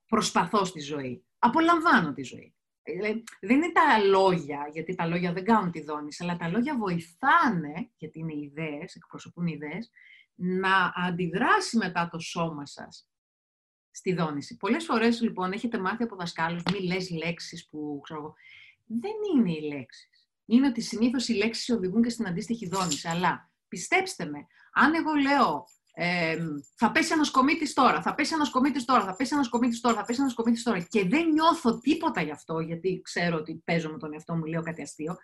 Προσπαθώ 0.07 0.65
στη 0.65 0.79
ζωή. 0.79 1.25
Απολαμβάνω 1.37 2.13
τη 2.13 2.23
ζωή. 2.23 2.55
Ε, 2.83 3.13
δεν 3.41 3.55
είναι 3.55 3.71
τα 3.71 3.97
λόγια, 4.05 4.69
γιατί 4.71 4.95
τα 4.95 5.05
λόγια 5.05 5.33
δεν 5.33 5.43
κάνουν 5.43 5.71
τη 5.71 5.83
δόνηση, 5.83 6.23
αλλά 6.23 6.37
τα 6.37 6.47
λόγια 6.47 6.77
βοηθάνε, 6.77 7.89
γιατί 7.97 8.19
είναι 8.19 8.33
ιδέες, 8.35 8.95
εκπροσωπούν 8.95 9.47
ιδέες, 9.47 9.91
να 10.35 10.93
αντιδράσει 10.95 11.77
μετά 11.77 12.09
το 12.11 12.19
σώμα 12.19 12.65
σας 12.65 13.07
στη 13.91 14.13
δόνηση. 14.13 14.57
Πολλές 14.57 14.85
φορές, 14.85 15.21
λοιπόν, 15.21 15.51
έχετε 15.51 15.79
μάθει 15.79 16.03
από 16.03 16.15
δασκάλους, 16.15 16.63
μη 16.71 16.79
λες 16.79 17.09
λέξεις 17.09 17.67
που, 17.67 17.99
ξέρω 18.03 18.33
δεν 18.85 19.11
είναι 19.33 19.51
οι 19.51 19.61
λέξεις. 19.61 20.27
Είναι 20.45 20.67
ότι 20.67 20.81
συνήθως 20.81 21.27
οι 21.27 21.33
λέξεις 21.33 21.69
οδηγούν 21.69 22.01
και 22.01 22.09
στην 22.09 22.27
αντίστοιχη 22.27 22.67
δόνηση, 22.67 23.07
αλλά 23.07 23.51
πιστέψτε 23.67 24.25
με, 24.25 24.47
αν 24.73 24.93
εγώ 24.93 25.13
λέω 25.13 25.65
ε, 25.95 26.37
θα 26.75 26.91
πέσει 26.91 27.13
ένας 27.13 27.31
κομίτης 27.31 27.73
τώρα, 27.73 28.01
θα 28.01 28.15
πέσει 28.15 28.33
ένας 28.33 28.49
κομίτης 28.49 28.85
τώρα, 28.85 29.03
θα 29.03 29.15
πέσει 29.15 29.33
ένας 29.33 29.49
κομίτης 29.49 29.79
τώρα, 29.79 29.95
θα 29.95 30.05
πέσει 30.05 30.21
ένας 30.21 30.33
κομίτης 30.33 30.63
τώρα 30.63 30.79
και 30.79 31.07
δεν 31.07 31.29
νιώθω 31.29 31.79
τίποτα 31.79 32.21
γι' 32.21 32.31
αυτό, 32.31 32.59
γιατί 32.59 33.01
ξέρω 33.03 33.37
ότι 33.37 33.61
παίζω 33.65 33.91
με 33.91 33.97
τον 33.97 34.13
εαυτό 34.13 34.35
μου, 34.35 34.45
λέω 34.45 34.61
κάτι 34.61 34.81
αστείο, 34.81 35.17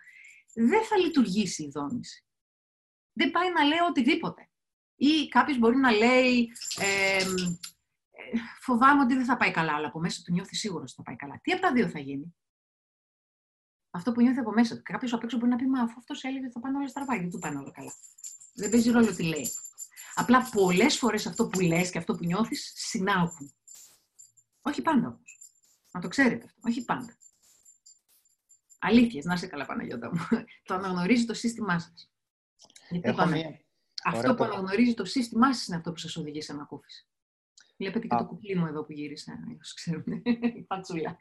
δεν 0.54 0.84
θα 0.84 0.96
λειτουργήσει 0.96 1.62
η 1.62 1.70
δόνηση. 1.70 2.24
Δεν 3.12 3.30
πάει 3.30 3.52
να 3.52 3.64
λέω 3.64 3.86
οτιδήποτε. 3.86 4.48
Ή 4.96 5.28
κάποιος 5.28 5.58
μπορεί 5.58 5.76
να 5.76 5.90
λέει, 5.90 6.52
ε, 6.78 7.24
φοβάμαι 8.60 9.02
ότι 9.02 9.14
δεν 9.14 9.24
θα 9.24 9.36
πάει 9.36 9.50
καλά, 9.50 9.74
αλλά 9.74 9.86
από 9.86 10.00
μέσα 10.00 10.22
του 10.24 10.32
νιώθει 10.32 10.56
σίγουρος 10.56 10.82
ότι 10.82 10.94
θα 10.96 11.02
πάει 11.02 11.16
καλά. 11.16 11.40
Τι 11.42 11.52
από 11.52 11.62
τα 11.62 11.72
δύο 11.72 11.88
θα 11.88 11.98
γίνει; 11.98 12.36
Αυτό 13.90 14.12
που 14.12 14.20
νιώθει 14.20 14.38
από 14.38 14.52
μέσα 14.52 14.76
του. 14.76 14.82
Κάποιος 14.82 15.12
απ' 15.12 15.22
έξω 15.22 15.36
μπορεί 15.36 15.50
να 15.50 15.56
πει, 15.56 15.66
Μα 15.66 15.80
αφού 15.80 15.94
αυτός 15.98 16.24
έλεγε 16.24 16.50
θα 16.50 16.60
πάνε 16.60 16.76
όλα 16.76 16.88
στραβά, 16.88 17.14
γιατί 17.14 17.30
του 17.30 17.38
πάνε 17.38 17.58
όλα 17.58 17.70
καλά. 17.70 17.92
Δεν 18.54 18.70
παίζει 18.70 18.90
ρόλο 18.90 19.14
τι 19.14 19.22
λέει. 19.22 19.50
Απλά 20.20 20.48
πολλές 20.50 20.98
φορές 20.98 21.26
αυτό 21.26 21.46
που 21.46 21.60
λες 21.60 21.90
και 21.90 21.98
αυτό 21.98 22.14
που 22.14 22.24
νιώθεις 22.24 22.72
συνάγουν. 22.74 23.54
Όχι 24.60 24.82
πάντα 24.82 25.06
όμως. 25.06 25.38
Να 25.92 26.00
το 26.00 26.08
ξέρετε 26.08 26.44
αυτό. 26.46 26.60
Όχι 26.64 26.84
πάντα. 26.84 27.16
Αλήθειες, 28.78 29.24
να 29.24 29.34
είσαι 29.34 29.46
καλά 29.46 29.66
Παναγιώτα 29.66 30.10
μου. 30.14 30.26
το 30.66 30.74
αναγνωρίζει 30.74 31.24
το 31.24 31.34
σύστημά 31.34 31.78
σας. 31.78 32.12
Γιατί 32.88 33.08
αυτό 34.04 34.34
που 34.34 34.44
αναγνωρίζει 34.44 34.94
το 34.94 35.04
σύστημά 35.04 35.54
σας 35.54 35.66
είναι 35.66 35.76
αυτό 35.76 35.90
που 35.92 35.98
σας 35.98 36.16
οδηγεί 36.16 36.42
σε 36.42 36.52
ανακούφιση. 36.52 37.06
Βλέπετε 37.76 38.06
και 38.06 38.16
το 38.16 38.26
κουκλί 38.26 38.56
μου 38.56 38.66
εδώ 38.66 38.84
που 38.84 38.92
γύρισε, 38.92 39.32
όσοι 39.60 39.74
ξέρουν. 39.74 40.22
Η 40.60 40.62
πατσούλα. 40.62 41.16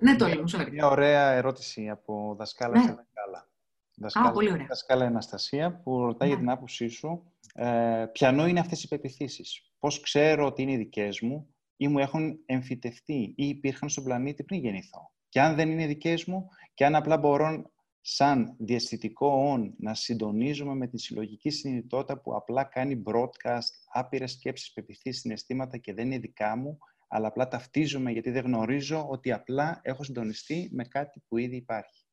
ναι, 0.00 0.16
το 0.16 0.26
λέω, 0.26 0.44
Μια 0.70 0.88
ωραία 0.88 1.30
ερώτηση 1.30 1.88
από 1.88 2.34
δασκάλα 2.38 2.78
ναι. 2.78 2.84
σε 2.84 2.94
δασκάλα. 2.94 3.48
Δασκάλα, 3.96 4.28
Α, 4.28 4.32
πολύ 4.32 4.50
ωραία. 4.50 4.66
Δασκάλα 4.66 5.06
Αναστασία 5.06 5.80
που 5.80 6.04
ρωτάει 6.04 6.28
για 6.28 6.36
ναι. 6.36 6.44
την 6.44 6.52
άποψή 6.52 6.88
σου 6.88 7.32
ε, 7.54 8.04
ποιανό 8.12 8.46
είναι 8.46 8.60
αυτές 8.60 8.82
οι 8.82 8.88
πεπιθήσεις; 8.88 9.72
Πώς 9.78 10.00
ξέρω 10.00 10.46
ότι 10.46 10.62
είναι 10.62 10.72
οι 10.72 10.76
δικές 10.76 11.20
μου 11.20 11.54
ή 11.76 11.88
μου 11.88 11.98
έχουν 11.98 12.38
εμφυτευτεί 12.46 13.34
ή 13.36 13.48
υπήρχαν 13.48 13.88
στον 13.88 14.04
πλανήτη 14.04 14.44
πριν 14.44 14.60
γεννηθώ; 14.60 15.12
Και 15.28 15.40
αν 15.40 15.54
δεν 15.54 15.70
είναι 15.70 15.86
δικές 15.86 16.24
μου 16.24 16.48
και 16.74 16.84
αν 16.84 16.94
απλά 16.94 17.16
μπορώ 17.16 17.72
σαν 18.00 18.54
διαστητικό 18.58 19.26
όν 19.26 19.74
να 19.78 19.94
συντονίζομαι 19.94 20.74
με 20.74 20.86
τη 20.86 20.98
συλλογική 20.98 21.50
συνειδητότητα 21.50 22.20
που 22.20 22.34
απλά 22.34 22.64
κάνει 22.64 23.02
broadcast 23.06 23.68
άπειρες 23.92 24.32
σκέψεις, 24.32 24.72
πεπιθήσεις, 24.72 25.20
συναισθήματα 25.20 25.76
και 25.76 25.94
δεν 25.94 26.06
είναι 26.06 26.18
δικά 26.18 26.56
μου, 26.56 26.78
αλλά 27.08 27.26
απλά 27.26 27.48
ταυτίζομαι 27.48 28.10
γιατί 28.10 28.30
δεν 28.30 28.44
γνωρίζω 28.44 29.06
ότι 29.08 29.32
απλά 29.32 29.80
έχω 29.82 30.02
συντονιστεί 30.04 30.68
με 30.72 30.84
κάτι 30.84 31.22
που 31.28 31.36
ήδη 31.36 31.56
υπάρχει. 31.56 32.03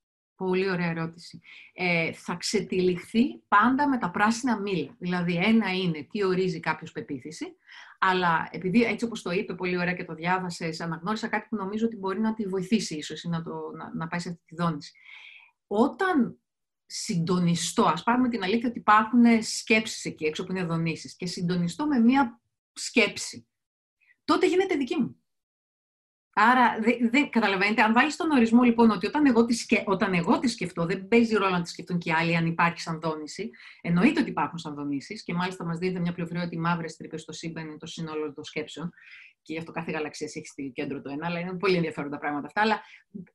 Πολύ 0.41 0.69
ωραία 0.69 0.89
ερώτηση. 0.89 1.41
Ε, 1.73 2.13
θα 2.13 2.35
ξετυλιχθεί 2.35 3.38
πάντα 3.47 3.88
με 3.88 3.97
τα 3.97 4.11
πράσινα 4.11 4.59
μήλα. 4.59 4.95
Δηλαδή, 4.99 5.35
ένα 5.35 5.73
είναι 5.73 6.07
τι 6.11 6.23
ορίζει 6.23 6.59
κάποιος 6.59 6.91
πεποίθηση, 6.91 7.45
αλλά 7.99 8.49
επειδή 8.51 8.84
έτσι 8.84 9.05
όπως 9.05 9.22
το 9.22 9.31
είπε 9.31 9.53
πολύ 9.53 9.77
ωραία 9.77 9.93
και 9.93 10.05
το 10.05 10.13
διάβασες, 10.13 10.81
αναγνώρισα 10.81 11.27
κάτι 11.27 11.47
που 11.49 11.55
νομίζω 11.55 11.85
ότι 11.85 11.95
μπορεί 11.95 12.19
να 12.19 12.34
τη 12.34 12.45
βοηθήσει 12.45 12.95
ίσως 12.95 13.23
ή 13.23 13.30
να, 13.30 13.43
το, 13.43 13.72
να, 13.76 13.93
να 13.95 14.07
πάει 14.07 14.19
σε 14.19 14.30
αυτή 14.30 14.41
τη 14.45 14.55
δόνηση. 14.55 14.91
Όταν 15.68 16.39
συντονιστώ, 16.85 17.84
ας 17.84 18.03
πάρουμε 18.03 18.30
την 18.30 18.43
αλήθεια 18.43 18.69
ότι 18.69 18.80
υπάρχουν 18.80 19.23
σκέψεις 19.41 20.05
εκεί 20.05 20.26
έξω 20.26 20.43
που 20.43 20.51
είναι 20.51 20.65
δονήσεις 20.65 21.15
και 21.15 21.26
συντονιστώ 21.26 21.88
με 21.88 21.99
μία 21.99 22.41
σκέψη, 22.73 23.47
τότε 24.23 24.47
γίνεται 24.47 24.76
δική 24.76 24.95
μου. 24.95 25.20
Άρα, 26.33 26.79
δεν 27.09 27.29
καταλαβαίνετε, 27.29 27.81
αν 27.81 27.93
βάλεις 27.93 28.15
τον 28.15 28.31
ορισμό 28.31 28.63
λοιπόν 28.63 28.89
ότι 28.89 29.07
όταν 29.07 29.25
εγώ, 29.25 29.45
τη 29.45 29.53
σκε, 29.53 29.83
όταν 29.85 30.13
εγώ 30.13 30.39
τη 30.39 30.47
σκεφτώ, 30.47 30.85
δεν 30.85 31.07
παίζει 31.07 31.35
ρόλο 31.35 31.49
να 31.49 31.61
τη 31.61 31.69
σκεφτούν 31.69 31.97
και 31.97 32.09
οι 32.09 32.13
άλλοι, 32.13 32.35
αν 32.35 32.45
υπάρχει 32.45 32.81
σαν 32.81 32.99
δόνηση. 32.99 33.49
Εννοείται 33.81 34.19
ότι 34.19 34.29
υπάρχουν 34.29 34.57
σαν 34.57 34.75
δονήσει 34.75 35.23
και 35.23 35.33
μάλιστα 35.33 35.65
μας 35.65 35.77
δίνεται 35.77 35.99
μια 35.99 36.13
πληροφορία 36.13 36.43
ότι 36.43 36.55
οι 36.55 36.59
μαύρες 36.59 36.95
τρύπες 36.95 37.21
στο 37.21 37.31
σύμπαν 37.31 37.67
είναι 37.67 37.77
το 37.77 37.85
σύνολο 37.85 38.33
των 38.33 38.43
σκέψεων. 38.43 38.93
Και 39.41 39.53
γι' 39.53 39.59
αυτό 39.59 39.71
κάθε 39.71 39.91
γαλαξίας 39.91 40.35
έχει 40.35 40.47
στη 40.47 40.71
κέντρο 40.75 41.01
το 41.01 41.09
ένα, 41.09 41.25
αλλά 41.25 41.39
είναι 41.39 41.53
πολύ 41.53 41.75
ενδιαφέροντα 41.75 42.17
πράγματα 42.17 42.47
αυτά. 42.47 42.61
Αλλά 42.61 42.81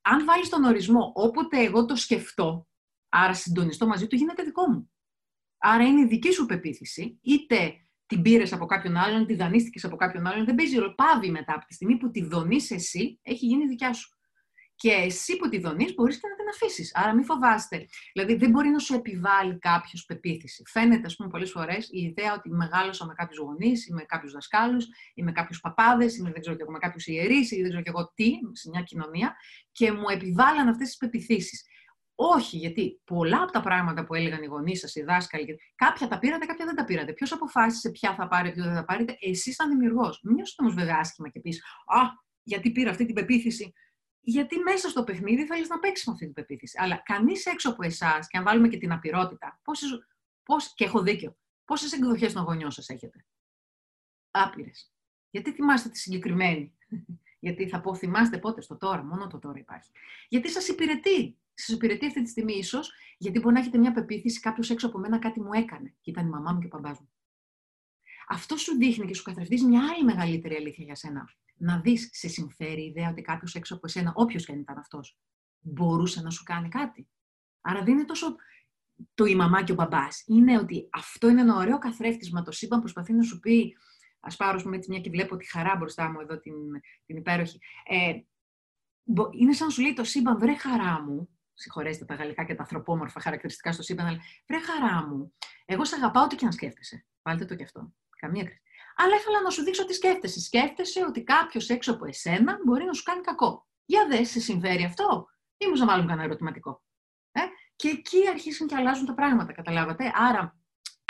αν 0.01 0.25
βάλεις 0.25 0.49
τον 0.49 0.65
ορισμό 0.65 1.13
όποτε 1.15 1.63
εγώ 1.63 1.85
το 1.85 1.97
σκεφτώ, 1.97 2.67
άρα 3.09 3.35
συντονιστώ 3.35 3.87
μαζί 3.87 4.07
του, 4.07 4.17
γίνεται 4.17 4.43
δικό 4.43 4.71
μου. 4.71 4.91
Άρα 5.59 5.85
είναι 5.85 6.01
η 6.01 6.07
δική 6.07 6.33
σου 6.33 6.47
πεποίθηση, 6.47 7.19
είτε 7.23 7.75
την 8.07 8.23
πήρες 8.23 8.53
από 8.53 8.67
κάποιον 8.67 8.97
άλλον, 8.97 9.27
τη 9.27 9.35
δανείστηκες 9.35 9.85
από 9.85 9.97
κάποιον 9.97 10.27
άλλον. 10.27 10.45
Δεν 10.45 10.55
παίζει 10.55 10.77
ρόλο. 10.77 10.95
Πάβει 10.95 11.31
μετά 11.31 11.55
από 11.55 11.65
τη 11.67 11.75
στιγμή 11.75 11.97
που 11.97 12.11
τη 12.11 12.25
δονείς 12.25 12.71
εσύ, 12.71 13.19
έχει 13.23 13.47
γίνει 13.47 13.67
δικιά 13.67 13.93
σου. 13.93 14.11
Και 14.79 14.91
εσύ 14.91 15.37
που 15.37 15.49
τη 15.49 15.59
δονείς, 15.59 15.95
μπορείς 15.95 16.21
και 16.21 16.29
να 16.29 16.37
την 16.37 16.49
αφήσεις. 16.49 16.95
Άρα 16.95 17.15
μην 17.15 17.25
φοβάστε. 17.25 17.87
Δηλαδή, 18.13 18.35
δεν 18.35 18.51
μπορεί 18.51 18.69
να 18.69 18.79
σου 18.79 18.95
επιβάλλει 18.95 19.59
κάποιος 19.59 20.05
πεποίθηση. 20.05 20.63
Φαίνεται, 20.67 21.07
ας 21.07 21.17
πούμε, 21.17 21.29
πολλές 21.29 21.51
φορές 21.51 21.89
η 21.91 21.99
ιδέα 21.99 22.35
ότι 22.35 22.51
μεγάλωσα 22.51 23.07
με 23.07 23.15
κάποιους 23.15 23.39
γονείς 23.39 23.87
ή 23.87 23.93
με 23.93 24.03
κάποιους 24.03 24.33
δασκάλους 24.33 24.87
ή 25.15 25.23
με 25.23 25.33
κάποιους 25.33 25.61
παπάδες 25.61 26.17
ή 26.17 26.23
με, 26.23 26.31
δεν 26.31 26.41
ξέρω 26.41 26.57
και 26.57 26.63
εγώ, 26.63 26.73
με 26.73 26.79
κάποιους 26.79 27.07
ιερείς 27.07 27.51
ή 27.51 27.57
δεν 27.57 27.69
ξέρω 27.69 27.83
και 27.83 27.91
εγώ 27.95 28.13
τι, 28.15 28.31
σε 28.53 28.69
μια 28.69 28.83
κοινωνία 28.83 29.37
και 29.73 29.93
μου 29.93 30.09
επιβάλλαν 30.09 30.69
αυτές 30.69 30.87
τις 30.87 30.97
πεπιθήσεις. 30.97 31.65
Όχι, 32.19 32.57
γιατί 32.57 33.01
πολλά 33.05 33.43
από 33.43 33.53
τα 33.53 33.61
πράγματα 33.61 34.05
που 34.05 34.15
έλεγαν 34.15 34.43
οι 34.43 34.47
γονείς 34.47 34.79
σας, 34.79 34.95
οι 34.95 35.03
δάσκαλοι, 35.03 35.61
κάποια 35.75 36.09
τα 36.09 36.19
πήρατε, 36.19 36.47
κάποια 36.47 36.65
δεν 36.65 36.75
τα 36.75 36.85
πήρατε. 36.85 37.13
Ποιος 37.13 37.33
αποφάσισε 37.33 37.91
ποια 37.91 38.15
θα 38.15 38.29
πάρετε, 38.29 38.55
ποια 38.55 38.65
δεν 38.65 38.75
θα 38.75 38.85
πάρετε, 38.85 39.17
εσεί 39.21 39.53
σαν 39.53 39.69
δημιουργός. 39.69 40.21
Μην 40.23 40.35
νιώσετε 40.35 40.63
όμως 40.63 40.75
βέβαια 40.75 40.97
άσχημα 41.01 41.29
και 41.29 41.41
πεις 41.41 41.63
Α, 41.87 42.01
γιατί 42.43 42.71
πήρα 42.71 42.91
αυτή 42.91 43.05
την 43.05 43.15
πεποίθηση. 43.15 43.73
Γιατί 44.21 44.59
μέσα 44.59 44.89
στο 44.89 45.05
παιχνίδι 45.05 45.47
θέλεις 45.47 45.69
να 45.69 45.79
παίξεις 45.79 46.07
με 46.07 46.13
αυτή 46.13 46.25
την 46.25 46.35
πεποίθηση. 46.35 46.79
Αλλά 46.81 46.97
κανείς 46.97 47.47
έξω 47.47 47.71
από 47.71 47.85
εσάς, 47.85 48.29
και 48.29 48.37
αν 48.39 48.45
βάλουμε 48.45 48.69
και 48.69 48.79
την 48.79 48.93
απειρότητα, 48.93 49.61
πόσες, 49.65 50.07
πώς, 50.43 50.75
και 50.75 50.85
έχω 50.85 51.03
δίκιο, 51.03 51.37
πόσες 51.65 51.93
εκδοχές 51.93 52.33
των 52.33 52.45
γονιών 52.45 52.71
σας 52.71 52.89
έχετε; 52.89 53.27
Άπειρες. 54.31 54.93
Γιατί 55.31 55.53
θυμάστε 55.53 55.89
τη 55.89 55.99
συγκεκριμένη; 55.99 56.77
Γιατί 57.47 57.69
θα 57.69 57.81
πω, 57.81 57.95
θυμάστε 57.95 58.39
πότε, 58.39 58.61
στο 58.61 58.77
τώρα, 58.77 59.05
μόνο 59.05 59.27
το 59.27 59.39
τώρα 59.39 59.59
υπάρχει. 59.59 59.91
Γιατί 60.29 60.51
σας 60.51 60.69
υπηρετεί; 60.69 61.39
Σα 61.57 61.75
υπηρετεί 61.75 62.07
αυτή 62.07 62.23
τη 62.23 62.29
στιγμή 62.29 62.53
ίσως, 62.53 62.93
γιατί 63.19 63.41
μπορεί 63.41 63.55
να 63.55 63.61
έχετε 63.61 63.79
μια 63.79 63.93
πεποίθηση 63.93 64.41
κάποιος 64.41 64.71
έξω 64.71 64.87
από 64.87 64.99
μένα 64.99 65.19
κάτι 65.19 65.41
μου 65.41 65.53
έκανε. 65.53 65.95
Και 66.01 66.11
ήταν 66.11 66.27
η 66.27 66.29
μαμά 66.29 66.53
μου 66.53 66.59
και 66.59 66.67
ο 66.67 66.69
παπάς 66.69 66.99
μου. 67.01 67.11
Αυτό 68.29 68.57
σου 68.57 68.77
δείχνει 68.77 69.07
και 69.07 69.15
σου 69.15 69.23
καθρεφτίζει 69.23 69.65
μια 69.65 69.81
άλλη 69.95 70.05
μεγαλύτερη 70.05 70.55
αλήθεια 70.55 70.85
για 70.85 70.95
σένα. 70.95 71.29
Να 71.57 71.81
δεις, 71.81 72.09
σε 72.13 72.29
συμφέρει 72.29 72.83
η 72.83 72.87
ιδέα 72.87 73.11
ότι 73.11 73.23
κάποιος 73.23 73.55
έξω 73.55 73.75
από 73.75 73.87
εσένα, 73.87 74.13
όποιος 74.15 74.45
και 74.45 74.53
αν 74.53 74.59
ήταν 74.59 74.79
αυτός, 74.79 75.19
μπορούσε 75.61 76.23
να 76.23 76.31
σου 76.31 76.43
κάνει 76.43 76.69
κάτι. 76.69 77.09
Άρα 77.61 77.83
δεν 77.83 77.95
είναι 77.95 78.05
τόσο 78.05 78.37
το 79.15 79.25
η 79.25 79.35
μαμά 79.35 79.65
και 79.65 79.73
ο 79.73 79.75
μπαμπά. 79.75 80.07
Είναι 80.27 80.59
ότι 80.59 80.89
αυτό 80.93 81.29
είναι 81.29 81.41
ένα 81.41 81.57
ωραίο 81.57 81.79
καθρέφτισμα. 81.79 82.43
Το 82.43 82.51
σύμπαν 82.51 82.81
προσπαθεί 82.81 83.13
να 83.13 83.23
σου 83.23 83.41
πει. 83.41 83.77
Α 84.21 84.37
πάρω, 84.37 84.63
πούμε, 84.63 84.77
έτσι 84.77 84.91
μια 84.91 85.01
και 85.01 85.11
βλέπω 85.11 85.37
τη 85.37 85.49
χαρά 85.51 85.77
μπροστά 85.77 86.11
μου 86.11 86.21
εδώ 86.21 86.39
την, 86.39 86.55
την 87.07 87.17
υπέροχη. 87.17 87.59
Ε, 87.85 88.13
είναι 89.39 89.53
σαν 89.53 89.67
να 89.67 89.73
σου 89.73 89.83
λέει 89.83 89.93
το 89.93 90.05
σύμπαν, 90.05 90.39
βρε 90.39 90.55
χαρά 90.55 91.03
μου, 91.03 91.36
συγχωρέστε 91.57 92.05
τα 92.05 92.15
γαλλικά 92.15 92.45
και 92.45 92.55
τα 92.55 92.63
ανθρωπόμορφα 92.63 93.21
χαρακτηριστικά 93.21 93.73
στο 93.73 93.83
σύμπαν, 93.83 94.07
αλλά 94.07 94.19
βρε 94.47 94.59
χαρά 94.61 95.07
μου, 95.07 95.35
εγώ 95.65 95.85
σε 95.85 95.95
αγαπάω 95.97 96.25
ό,τι 96.25 96.37
και 96.37 96.45
αν 96.47 96.53
σκέφτεσαι. 96.53 97.07
Βάλτε 97.23 97.45
το 97.45 97.55
και 97.55 97.63
αυτό. 97.63 97.93
Καμία 98.19 98.45
κρίση. 98.45 98.61
Αλλά 98.97 99.15
ήθελα 99.17 99.41
να 99.41 99.51
σου 99.51 99.63
δείξω 99.63 99.85
τι 99.85 99.95
σκέφτεσαι. 99.95 100.41
Σκέφτεσαι 100.41 101.05
ότι 101.05 101.23
κάποιος 101.23 101.69
έξω 101.69 101.93
από 101.93 102.07
εσένα 102.07 102.59
μπορεί 102.65 102.85
να 102.85 102.93
σου 102.93 103.03
κάνει 103.03 103.21
κακό. 103.21 103.67
Για 103.85 104.07
δες, 104.07 104.31
σε 104.31 104.41
συμβαίνει 104.41 104.85
αυτό. 104.85 105.27
Ή 105.57 105.67
μου 105.67 105.77
να 105.77 105.87
βάλουμε 105.87 106.09
κανένα 106.09 106.27
ερωτηματικό. 106.27 106.83
Ε; 107.33 107.41
Και 107.77 107.89
εκεί 107.89 108.29
αρχίσουν 108.29 108.67
και 108.67 108.75
αλλάζουν 108.75 109.07
τα 109.07 109.15
πράγματα, 109.15 109.53
καταλάβατε. 109.53 110.13
Άρα, 110.15 110.57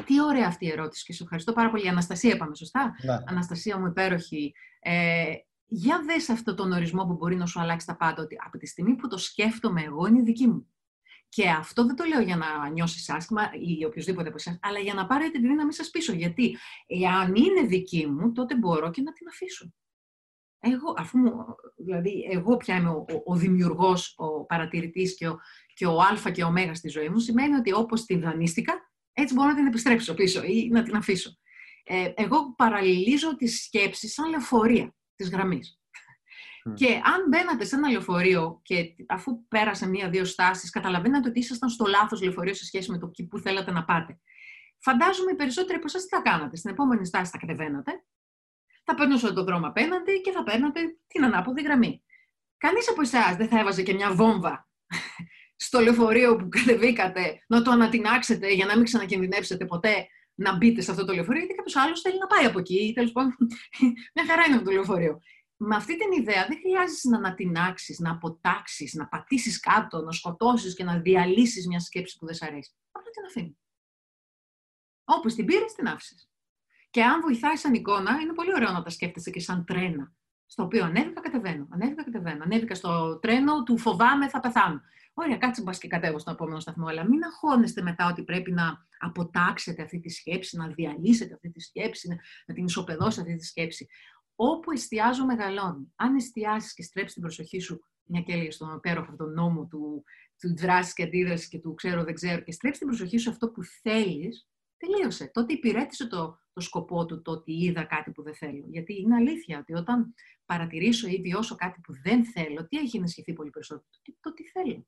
τι 0.05 0.23
ωραία 0.23 0.47
αυτή 0.47 0.67
η 0.67 0.71
ερώτηση 0.71 1.05
και 1.05 1.13
σε 1.13 1.23
ευχαριστώ 1.23 1.53
πάρα 1.53 1.71
πολύ. 1.71 1.89
Αναστασία, 1.89 2.35
είπαμε 2.35 2.55
σωστά; 2.55 2.97
Ναι. 3.05 3.17
Αναστασία 3.27 3.79
μου 3.79 3.87
υπέροχη. 3.87 4.55
Ε, 4.81 5.35
για 5.67 6.03
δες 6.07 6.29
αυτό 6.29 6.55
τον 6.55 6.73
ορισμό 6.73 7.07
που 7.07 7.15
μπορεί 7.15 7.37
να 7.37 7.47
σου 7.47 7.61
αλλάξει 7.61 7.87
τα 7.87 7.97
πάντα, 7.97 8.23
ότι 8.23 8.37
από 8.47 8.59
τη 8.59 8.67
στιγμή 8.67 8.95
που 8.95 9.09
το 9.09 9.19
σκέφτομαι 9.19 9.83
εγώ 9.83 10.07
είναι 10.07 10.23
δική 10.23 10.47
μου. 10.47 10.71
Και 11.29 11.49
αυτό 11.49 11.87
δεν 11.87 11.97
το 11.97 12.05
λέω 12.05 12.21
για 12.21 12.37
να 12.37 12.69
νιώσεις 12.69 13.11
άσχημα 13.11 13.43
ή 13.53 13.85
οποιοδήποτε 13.85 14.29
από 14.29 14.37
εσάς, 14.37 14.59
αλλά 14.63 14.79
για 14.79 14.95
να 14.95 15.07
πάρετε 15.07 15.39
τη 15.39 15.47
δύναμη 15.47 15.73
σα 15.73 15.91
πίσω. 15.91 16.13
Γιατί 16.13 16.57
εάν 16.87 17.35
είναι 17.35 17.67
δική 17.67 18.07
μου, 18.07 18.33
τότε 18.33 18.57
μπορώ 18.57 18.91
και 18.91 19.03
να 19.03 19.13
την 19.13 19.29
αφήσω. 19.29 19.73
Εγώ, 20.59 20.95
αφού 20.97 21.19
δηλαδή, 21.77 22.29
εγώ 22.31 22.57
πια 22.57 22.77
είμαι 22.77 22.89
ο, 22.89 23.05
ο, 23.09 23.33
ο 23.33 23.37
δημιουργός, 23.37 24.15
ο 24.17 24.45
παρατηρητής 24.45 25.17
και 25.17 25.29
ο, 25.29 25.39
και 25.75 25.87
ο 25.87 26.01
α 26.01 26.31
και 26.33 26.45
ο 26.45 26.49
ω 26.71 26.75
στη 26.75 26.89
ζωή 26.89 27.09
μου, 27.09 27.19
σημαίνει 27.19 27.55
ότι 27.55 27.73
όπως 27.73 28.05
την 28.05 28.21
δανείστηκα, 28.21 28.75
έτσι 29.13 29.35
μπορώ 29.35 29.49
να 29.49 29.55
την 29.55 29.67
επιστρέψω 29.67 30.15
πίσω 30.15 30.43
ή 30.43 30.69
να 30.73 30.83
την 30.83 30.97
αφήσω. 30.97 31.31
Ε, 31.85 32.13
εγώ 32.15 32.55
παραλληλίζω 32.57 33.37
τη 33.37 33.47
σκέψη 33.47 34.09
σαν 34.09 34.31
λεωφορεία 34.31 34.96
της 35.17 35.31
γραμμής. 35.31 35.81
Και 36.75 36.93
αν 36.93 37.29
μπαίνατε 37.29 37.65
σε 37.65 37.77
ένα 37.77 37.91
λεωφορείο 37.91 38.61
και 38.63 38.95
αφού 39.09 39.47
πέρασε 39.49 39.89
μία-δύο 39.89 40.25
στάσεις, 40.25 40.71
καταλαβαίνατε 40.71 41.29
ότι 41.29 41.39
ήσασταν 41.39 41.69
στο 41.69 41.85
λάθος 41.87 42.23
λεωφορείο 42.23 42.55
σε 42.55 42.65
σχέση 42.65 42.91
με 42.91 42.99
το 42.99 43.11
που 43.29 43.39
θέλατε 43.39 43.71
να 43.71 43.85
πάτε. 43.85 44.21
Φαντάζομαι 44.79 45.31
οι 45.31 45.35
περισσότεροι 45.35 45.77
από 45.77 45.85
εσάς 45.87 46.03
τι 46.03 46.09
θα 46.09 46.23
κάνατε. 46.23 46.57
Στην 46.57 46.71
επόμενη 46.71 47.07
στάση 47.07 47.31
θα 47.31 47.39
κατεβαίνατε, 47.39 48.05
θα 48.85 48.95
περνούσατε 48.95 49.33
τον 49.33 49.45
δρόμο 49.45 49.67
απέναντι 49.67 50.21
και 50.21 50.31
θα 50.31 50.43
παίρνατε 50.43 50.81
την 51.07 51.25
ανάποδη 51.25 51.63
γραμμή. 51.63 52.05
Κανείς 52.59 52.91
από 52.91 53.01
εσάς 53.01 53.37
δεν 53.37 53.49
θα 53.49 53.59
έβαζε 53.59 53.83
και 53.83 53.95
μια 53.95 54.15
βόμβα 54.15 54.69
στο 55.67 55.81
λεωφορείο 55.81 56.37
που 56.37 56.49
κατεβήκατε 56.49 57.45
να 57.47 57.63
το 57.63 57.71
ανατινάξετε 57.71 58.53
για 58.53 58.67
να 58.67 58.75
μην 58.77 58.85
ξανακινδυνεύσετε 58.85 59.65
ποτέ; 59.65 60.09
Να 60.37 60.57
μπείτε 60.57 60.81
σε 60.81 60.91
αυτό 60.91 61.05
το 61.05 61.13
λεωφορείο, 61.13 61.41
γιατί 61.41 61.55
κάποιος 61.55 61.77
άλλος 61.77 62.01
θέλει 62.01 62.19
να 62.19 62.27
πάει 62.27 62.45
από 62.45 62.59
εκεί. 62.59 62.93
Τέλος 62.95 63.13
πάντων, 63.13 63.37
μια 64.15 64.25
χαρά 64.27 64.45
είναι 64.47 64.55
αυτό 64.55 64.67
το 64.67 64.71
λεωφορείο. 64.71 65.21
Με 65.57 65.77
αυτή 65.77 65.97
την 65.97 66.23
ιδέα 66.23 66.47
δεν 66.47 66.59
χρειάζεσαι 66.59 67.09
να 67.09 67.17
ανατινάξεις, 67.17 67.99
να 67.99 68.11
αποτάξεις, 68.11 68.95
να 68.95 69.09
πατήσεις 69.09 69.61
κάτω, 69.61 70.03
να 70.03 70.13
σκοτώσεις 70.13 70.75
και 70.75 70.85
να 70.85 70.99
διαλύσεις 70.99 71.67
μια 71.67 71.81
σκέψη 71.81 72.19
που 72.19 72.27
δεν 72.27 72.35
σ' 72.35 72.43
αρέσει. 72.43 72.73
Απλά 72.93 73.11
την 73.11 73.25
αφήνεις. 73.25 73.57
Όπως 75.05 75.35
την 75.35 75.45
πήρες, 75.45 75.73
την 75.73 75.89
άφησες. 75.89 76.31
Και 76.91 77.03
αν 77.03 77.21
βοηθάει 77.21 77.57
σαν 77.57 77.75
εικόνα, 77.75 78.19
είναι 78.21 78.33
πολύ 78.33 78.55
ωραίο 78.55 78.73
να 78.73 78.83
τα 78.83 78.91
σκέφτεσαι 78.91 79.31
και 79.31 79.41
σαν 79.41 79.65
τρένα. 79.65 80.13
Στο 80.47 80.63
οποίο 80.63 80.85
ανέβηκα, 80.85 81.21
κατεβαίνω. 81.21 81.69
Ανέβηκα, 81.71 82.05
κατεβαίνω. 82.05 82.43
Ανέβηκα 82.43 82.75
στο 82.75 83.19
τρένο 83.19 83.63
του 83.63 83.79
φοβάμαι, 83.79 84.29
θα 84.29 84.41
πεθάνω. 84.41 84.81
Ωραία, 85.19 85.37
κάτσε 85.37 85.63
μπας 85.63 85.79
και 85.79 85.89
κατέβω 85.89 86.19
στον 86.19 86.33
επόμενο 86.33 86.61
σταθμό. 86.61 86.87
Αλλά 86.87 87.09
μην 87.09 87.25
αγχώνεστε 87.25 87.83
μετά 87.83 88.07
ότι 88.07 88.23
πρέπει 88.25 88.53
να 88.53 88.87
αποτάξετε 88.99 89.83
αυτή 89.83 90.01
τη 90.01 90.09
σκέψη, 90.09 90.57
να 90.57 90.69
διαλύσετε 90.69 91.35
αυτή 91.35 91.51
τη 91.51 91.61
σκέψη, 91.61 92.09
να, 92.09 92.17
να 92.47 92.55
την 92.55 92.65
ισοπεδώσετε 92.65 93.21
αυτή 93.21 93.37
τη 93.37 93.45
σκέψη. 93.45 93.87
Όπου 94.35 94.71
εστιάζω 94.71 95.25
μεγαλώνει. 95.25 95.93
Αν 95.97 96.15
εστιάσεις 96.15 96.75
και 96.75 96.83
στρέψεις 96.83 97.13
την 97.13 97.23
προσοχή 97.23 97.61
σου, 97.61 97.81
μια 98.05 98.21
και 98.21 98.33
έλεγες 98.33 98.55
στον 98.55 98.77
υπέροχο 98.77 99.11
αυτόν 99.11 99.33
νόμο 99.33 99.67
του, 99.67 100.05
του 100.39 100.57
δράση 100.57 100.93
και 100.93 101.03
αντίδραση 101.03 101.49
και 101.49 101.59
του 101.59 101.75
ξέρω 101.75 102.05
δεν 102.05 102.15
ξέρω, 102.15 102.43
και 102.43 102.53
στρέψεις 102.53 102.83
την 102.83 102.89
προσοχή 102.89 103.19
σου 103.19 103.31
αυτό 103.31 103.51
που 103.51 103.63
θέλεις, 103.65 104.49
τελείωσε. 104.77 105.31
Τότε 105.33 105.53
υπηρέτησε 105.53 106.07
το, 106.07 106.39
το 106.53 106.61
σκοπό 106.61 107.07
του 107.07 107.23
το 107.23 107.31
ότι 107.31 107.53
είδα 107.53 107.85
κάτι 107.85 108.11
που 108.11 108.23
δεν 108.23 108.35
θέλω. 108.35 108.67
Γιατί 108.69 109.01
είναι 109.01 109.15
αλήθεια 109.15 109.59
ότι 109.59 109.75
όταν 109.75 110.15
παρατηρήσω 110.47 111.09
ή 111.09 111.21
βιώσω 111.21 111.55
κάτι 111.55 111.81
που 111.81 111.93
δεν 112.03 112.25
θέλω, 112.25 112.67
τι 112.67 112.79
έχει 112.79 112.97
ενισχυθεί 112.97 113.33
πολύ 113.33 113.51
περισσότερο, 113.51 113.87
το, 114.03 114.15
το 114.21 114.35
τι 114.35 114.45
θέλω. 114.45 114.87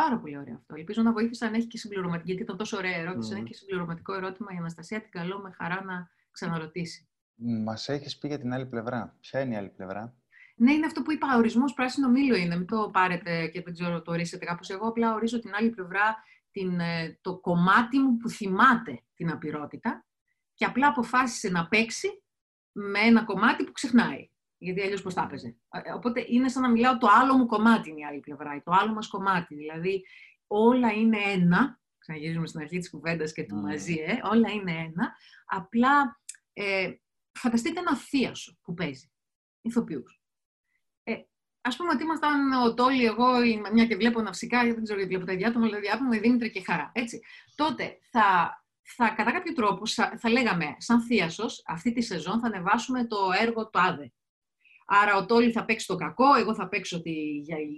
Πάρα 0.00 0.18
πολύ 0.18 0.38
ωραίο 0.38 0.54
αυτό. 0.54 0.74
Ελπίζω 0.74 1.02
να 1.02 1.12
βοήθησα 1.12 1.46
αν 1.46 1.54
έχει 1.54 1.66
και 1.66 1.78
συμπληρωματική, 1.78 2.26
γιατί 2.26 2.42
ήταν 2.42 2.56
τόσο 2.56 2.76
ωραία 2.76 2.96
ερώτηση. 2.96 3.30
Mm. 3.32 3.34
Αν 3.34 3.38
έχει 3.38 3.50
και 3.50 3.54
συμπληρωματικό 3.54 4.14
ερώτημα 4.14 4.48
η 4.54 4.56
Αναστασία, 4.56 5.00
την 5.00 5.10
καλώ 5.10 5.38
με 5.38 5.50
χαρά 5.50 5.84
να 5.84 6.10
ξαναρωτήσει. 6.30 7.08
Μας 7.34 7.88
έχεις 7.88 8.18
πει 8.18 8.28
για 8.28 8.38
την 8.38 8.52
άλλη 8.52 8.66
πλευρά. 8.66 9.16
Ποια 9.20 9.40
είναι 9.40 9.54
η 9.54 9.56
άλλη 9.56 9.68
πλευρά; 9.68 10.14
Ναι, 10.56 10.72
είναι 10.72 10.86
αυτό 10.86 11.02
που 11.02 11.12
είπα. 11.12 11.36
Ορισμός 11.36 11.74
πράσινο 11.74 12.08
μήλο 12.08 12.36
είναι. 12.36 12.56
Μην 12.56 12.66
το 12.66 12.90
πάρετε 12.92 13.46
και 13.46 13.62
δεν 13.62 13.72
ξέρω, 13.72 14.02
το 14.02 14.10
ορίσετε 14.10 14.44
κάπως. 14.44 14.70
Εγώ 14.70 14.88
απλά 14.88 15.14
ορίζω 15.14 15.38
την 15.38 15.54
άλλη 15.54 15.70
πλευρά, 15.70 16.16
την, 16.50 16.80
ε, 16.80 17.18
το 17.20 17.38
κομμάτι 17.38 17.98
μου 17.98 18.16
που 18.16 18.28
θυμάται 18.28 19.02
την 19.14 19.30
απειρότητα 19.30 20.06
και 20.54 20.64
απλά 20.64 20.88
αποφάσισε 20.88 21.48
να 21.48 21.68
παίξει 21.68 22.22
με 22.72 22.98
ένα 22.98 23.24
κομμάτι 23.24 23.64
που 23.64 23.72
ξεχνάει. 23.72 24.30
Γιατί 24.58 24.82
αλλιώς 24.82 25.02
πώς 25.02 25.14
θα 25.14 25.22
έπαιζε. 25.22 25.56
Ε, 25.70 25.92
οπότε 25.92 26.24
είναι 26.28 26.48
σαν 26.48 26.62
να 26.62 26.70
μιλάω 26.70 26.98
το 26.98 27.08
άλλο 27.10 27.36
μου 27.36 27.46
κομμάτι 27.46 27.90
είναι 27.90 28.00
η 28.00 28.04
άλλη 28.04 28.20
πλευρά, 28.20 28.62
το 28.64 28.72
άλλο 28.72 28.92
μας 28.92 29.08
κομμάτι. 29.08 29.54
Δηλαδή 29.54 30.04
όλα 30.46 30.92
είναι 30.92 31.18
ένα. 31.18 31.80
Ξαναγυρίζουμε 31.98 32.46
στην 32.46 32.60
αρχή 32.60 32.78
της 32.78 32.90
κουβέντας 32.90 33.32
και 33.32 33.44
του 33.44 33.58
mm. 33.58 33.62
μαζί, 33.62 33.94
ε, 33.94 34.20
όλα 34.22 34.50
είναι 34.50 34.72
ένα. 34.72 35.12
Απλά 35.46 36.20
ε, 36.52 36.92
φανταστείτε 37.32 37.80
ένα 37.80 37.96
θείασο 37.96 38.58
που 38.62 38.74
παίζει. 38.74 39.12
Ηθοποιούς. 39.60 40.22
Ε, 41.02 41.12
Α 41.60 41.76
πούμε 41.76 41.92
ότι 41.92 42.02
ήμασταν 42.02 42.52
ο 42.52 42.74
Τόλι, 42.74 43.04
εγώ, 43.04 43.26
μια 43.72 43.86
και 43.86 43.96
βλέπω 43.96 44.20
ναυσικά, 44.20 44.64
δεν 44.64 44.82
ξέρω 44.82 44.98
γιατί 44.98 45.14
βλέπω 45.14 45.30
τα 45.30 45.36
διάτομα, 45.36 45.66
αλλά 45.66 45.80
διάτομα 45.80 46.16
η 46.16 46.18
Δήμητρα 46.18 46.48
και 46.48 46.62
Χαρά. 46.62 46.90
Έτσι. 46.94 47.20
Τότε 47.54 47.98
θα, 48.10 48.50
θα, 48.82 49.08
κατά 49.08 49.32
κάποιο 49.32 49.52
τρόπο 49.52 49.86
θα, 50.18 50.30
λέγαμε, 50.30 50.74
σαν 50.78 51.00
θείασος, 51.00 51.62
αυτή 51.66 51.92
τη 51.92 52.00
σεζόν 52.00 52.40
θα 52.40 52.46
ανεβάσουμε 52.46 53.06
το 53.06 53.16
έργο 53.40 53.70
το 53.70 53.78
άδε. 53.78 54.12
Άρα 54.90 55.16
ο 55.16 55.26
Τόλι 55.26 55.52
θα 55.52 55.64
παίξει 55.64 55.86
το 55.86 55.96
κακό, 55.96 56.34
εγώ 56.34 56.54
θα 56.54 56.68
παίξω 56.68 57.02
τη 57.02 57.12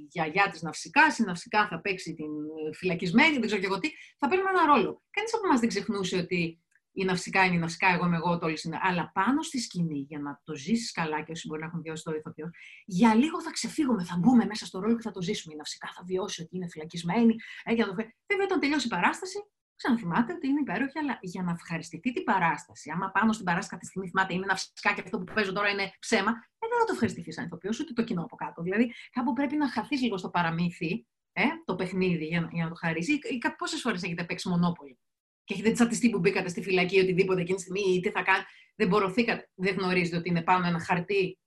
γιαγιά 0.09 0.49
της 0.51 0.63
ναυσικά, 0.63 1.03
η 1.19 1.23
ναυσικά 1.23 1.67
θα 1.67 1.81
παίξει 1.81 2.15
την 2.15 2.31
φυλακισμένη, 2.75 3.33
δεν 3.33 3.47
ξέρω 3.47 3.61
και 3.61 3.67
εγώ 3.67 3.79
τι. 3.79 3.91
Θα 4.19 4.29
παίρνουμε 4.29 4.51
ένα 4.51 4.67
ρόλο. 4.67 5.03
Κανείς 5.11 5.35
από 5.35 5.47
εμάς 5.47 5.61
δεν 5.61 5.69
ξεχνούσε 5.69 6.17
ότι 6.17 6.61
η 6.93 7.05
ναυσικά 7.05 7.45
είναι 7.45 7.55
η 7.55 7.59
ναυσικά, 7.59 7.89
εγώ 7.89 8.07
είμαι 8.07 8.17
εγώ, 8.17 8.31
ο 8.31 8.39
Τόλις 8.39 8.65
είναι. 8.65 8.79
Αλλά 8.83 9.11
πάνω 9.15 9.43
στη 9.43 9.61
σκηνή, 9.61 9.99
για 10.09 10.19
να 10.19 10.41
το 10.45 10.55
ζήσεις 10.55 10.93
καλά 10.93 11.23
και 11.23 11.33
όσοι 11.33 11.47
μπορεί 11.49 11.61
να 11.61 11.67
έχουν 11.67 11.81
βιώσει 11.83 12.03
το 12.03 12.13
ηθοποιό, 12.13 12.51
για 12.85 13.15
λίγο 13.15 13.43
θα 13.43 13.51
ξεφύγουμε, 13.51 14.05
θα 14.05 14.17
μπούμε 14.19 14.45
μέσα 14.45 14.67
στο 14.67 14.81
ρόλο 14.81 14.97
και 14.97 15.03
θα 15.03 15.11
το 15.11 15.23
ζήσουμε. 15.23 15.55
Η 15.55 15.57
ναυσικά 15.57 15.93
θα 15.95 16.03
βιώσει 16.07 16.43
ότι 16.43 16.57
είναι 16.57 16.69
φυλακισμένη. 16.69 17.35
Ε, 17.65 17.73
για 17.73 17.87
το... 17.87 17.95
Βέβαια, 18.27 18.45
όταν 18.45 18.61
τελειώσει 18.61 18.87
η 18.87 18.91
παράσταση, 18.91 19.39
ξαναθυμάται 19.81 20.33
ότι 20.33 20.47
είναι 20.49 20.61
υπέροχη, 20.61 20.99
αλλά 20.99 21.19
για 21.21 21.43
να 21.43 21.51
ευχαριστηθεί 21.51 22.13
την 22.13 22.25
παράσταση, 22.25 22.91
άμα 22.95 23.11
πάνω 23.11 23.33
στην 23.33 23.45
παράσταση 23.45 23.73
κάθε 23.75 23.85
στιγμή 23.85 24.09
θυμάται 24.09 24.33
είναι 24.35 24.45
ένα 24.49 24.57
φυσικά 24.57 24.91
και 24.95 25.03
αυτό 25.05 25.19
που 25.19 25.33
παίζω 25.35 25.53
τώρα 25.53 25.69
είναι 25.69 25.87
ψέμα, 25.99 26.31
ε, 26.59 26.67
δεν 26.71 26.79
θα 26.81 26.85
το 26.85 26.93
ευχαριστηθείς 26.93 27.35
σαν 27.35 27.45
ηθοποιός, 27.45 27.81
ούτε 27.81 27.93
το 27.93 28.03
κοινό 28.05 28.23
από 28.23 28.37
κάτω. 28.37 28.63
Δηλαδή, 28.63 28.93
κάπου 29.11 29.33
πρέπει 29.33 29.57
να 29.57 29.71
χαθείς 29.71 30.01
λίγο 30.03 30.17
στο 30.17 30.31
παραμύθι 30.31 31.07
ε, 31.33 31.45
το 31.65 31.75
παιχνίδι 31.75 32.25
για, 32.25 32.49
για 32.53 32.65
να 32.65 32.71
το 32.71 32.75
χαρίσει. 32.75 33.13
Ή, 33.13 33.21
ή 33.31 33.39
πόσες 33.59 33.81
φορές 33.81 34.03
έχετε 34.03 34.25
παίξει 34.25 34.49
μονόπολη 34.49 34.99
και 35.45 35.55
έχετε 35.55 35.73
τσατιστεί 35.73 36.11
που 36.11 36.19
μπήκατε 36.19 36.49
στη 36.49 36.63
φυλακή 36.63 36.97
ή 36.97 37.01
οτιδήποτε 37.01 37.41
εκείνη 37.41 37.57
τη 37.57 37.63
στιγμή 37.63 37.95
ή 37.95 38.01
τι 38.01 38.11
θα 38.11 38.23
κάνει. 38.23 38.45
Δεν 38.75 38.89
μπορωθήκατε. 38.89 39.51
Δεν 39.55 39.75
γνωρίζετε 39.75 40.17
ότι 40.17 40.29
είναι 40.29 40.43
πάνω 40.43 40.67
ένα 40.67 40.81
χαρτί 40.85 41.39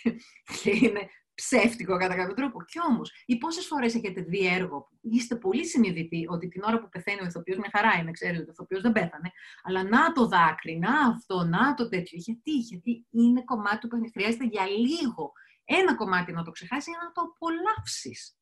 και 0.62 0.70
είναι 0.70 1.08
ψεύτικο 1.34 1.96
κατά 1.96 2.14
κάποιο 2.14 2.34
τρόπο. 2.34 2.62
Κι 2.62 2.78
όμως, 2.88 3.22
ή 3.26 3.38
πόσες 3.38 3.66
φορές 3.66 3.94
έχετε 3.94 4.20
δει 4.20 4.46
έργο 4.46 4.80
που 4.80 4.98
είστε 5.00 5.36
πολύ 5.36 5.66
συνειδητοί 5.66 6.26
ότι 6.28 6.48
την 6.48 6.62
ώρα 6.62 6.80
που 6.80 6.88
πεθαίνει 6.88 7.20
ο 7.22 7.24
ηθοποιός, 7.24 7.58
μια 7.58 7.70
χαρά 7.72 7.98
είναι, 8.00 8.10
ξέρετε 8.10 8.40
ότι 8.40 8.48
ο 8.48 8.52
ηθοποιός 8.52 8.82
δεν 8.82 8.92
πέθανε, 8.92 9.30
αλλά 9.62 9.82
να 9.82 10.12
το 10.12 10.26
δάκρυ, 10.26 10.78
να 10.78 11.06
αυτό, 11.08 11.44
να 11.44 11.74
το 11.74 11.88
τέτοιο. 11.88 12.18
Γιατί, 12.20 12.50
γιατί 12.50 13.06
είναι 13.10 13.42
κομμάτι 13.44 13.78
του 13.78 13.88
που 13.88 14.10
χρειάζεται 14.12 14.44
για 14.44 14.66
λίγο 14.66 15.32
ένα 15.64 15.94
κομμάτι 15.94 16.32
να 16.32 16.42
το 16.42 16.50
ξεχάσει 16.50 16.90
για 16.90 17.00
να 17.02 17.12
το 17.12 17.20
απολαύσεις. 17.20 18.36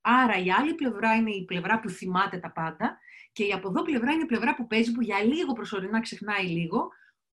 Άρα 0.00 0.36
η 0.38 0.50
άλλη 0.50 0.74
πλευρά 0.74 1.14
είναι 1.14 1.30
η 1.30 1.44
πλευρά 1.44 1.80
που 1.80 1.88
θυμάται 1.88 2.38
τα 2.38 2.52
πάντα 2.52 2.98
και 3.32 3.44
η 3.44 3.52
από 3.52 3.68
εδώ 3.68 3.82
πλευρά 3.82 4.12
είναι 4.12 4.22
η 4.22 4.26
πλευρά 4.26 4.54
που 4.54 4.66
παίζει, 4.66 4.92
που 4.92 5.02
για 5.02 5.22
λίγο 5.22 5.52
προσωρινά 5.52 6.00
ξεχνάει 6.00 6.46
λίγο, 6.46 6.88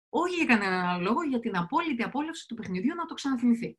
όχι 0.09 0.35
για 0.35 0.45
κανέναν 0.45 0.87
άλλο 0.87 1.03
λόγο, 1.03 1.23
για 1.23 1.41
την 1.41 1.57
απόλυτη 1.57 2.03
απόλαυση 2.03 2.49
του 2.49 2.55
παιχνιδιού 2.55 2.95
να 2.95 3.05
το 3.05 3.15
ξαναθυμηθεί 3.15 3.79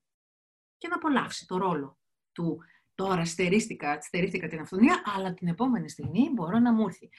και 0.84 0.90
να 0.90 0.96
απολαύσει 0.96 1.48
το 1.48 1.58
ρόλο 1.58 1.98
του. 2.32 2.60
Τώρα 2.96 3.26
στερίστηκα, 3.26 4.02
στερίστηκα 4.02 4.48
την 4.48 4.60
αυθονία, 4.60 5.02
αλλά 5.16 5.34
την 5.34 5.48
επόμενη 5.48 5.90
στιγμή 5.90 6.30
μπορώ 6.34 6.60
να 6.60 6.74
μου 6.74 6.88
έρθει. 6.88 7.10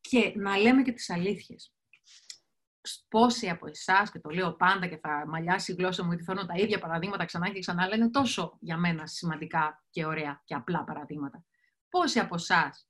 Και 0.00 0.32
να 0.36 0.56
λέμε 0.56 0.82
και 0.82 0.92
τις 0.92 1.10
αλήθειες. 1.10 1.74
Πόσοι 3.08 3.48
από 3.48 3.66
εσάς, 3.66 4.10
και 4.10 4.18
το 4.18 4.30
λέω 4.30 4.52
πάντα 4.52 4.86
και 4.86 4.96
θα 4.96 5.24
μαλλιάσει 5.26 5.72
η 5.72 5.74
γλώσσα 5.74 6.02
μου, 6.02 6.08
γιατί 6.08 6.24
θέλω 6.24 6.46
τα 6.46 6.54
ίδια 6.56 6.78
παραδείγματα 6.78 7.24
ξανά 7.24 7.50
και 7.50 7.58
ξανά, 7.58 7.86
λένε 7.86 8.10
τόσο 8.10 8.56
για 8.60 8.76
μένα 8.76 9.06
σημαντικά 9.06 9.84
και 9.90 10.04
ωραία 10.04 10.42
και 10.44 10.54
απλά 10.54 10.84
παραδείγματα. 10.84 11.44
Πόσοι 11.88 12.18
από 12.18 12.34
εσάς, 12.34 12.88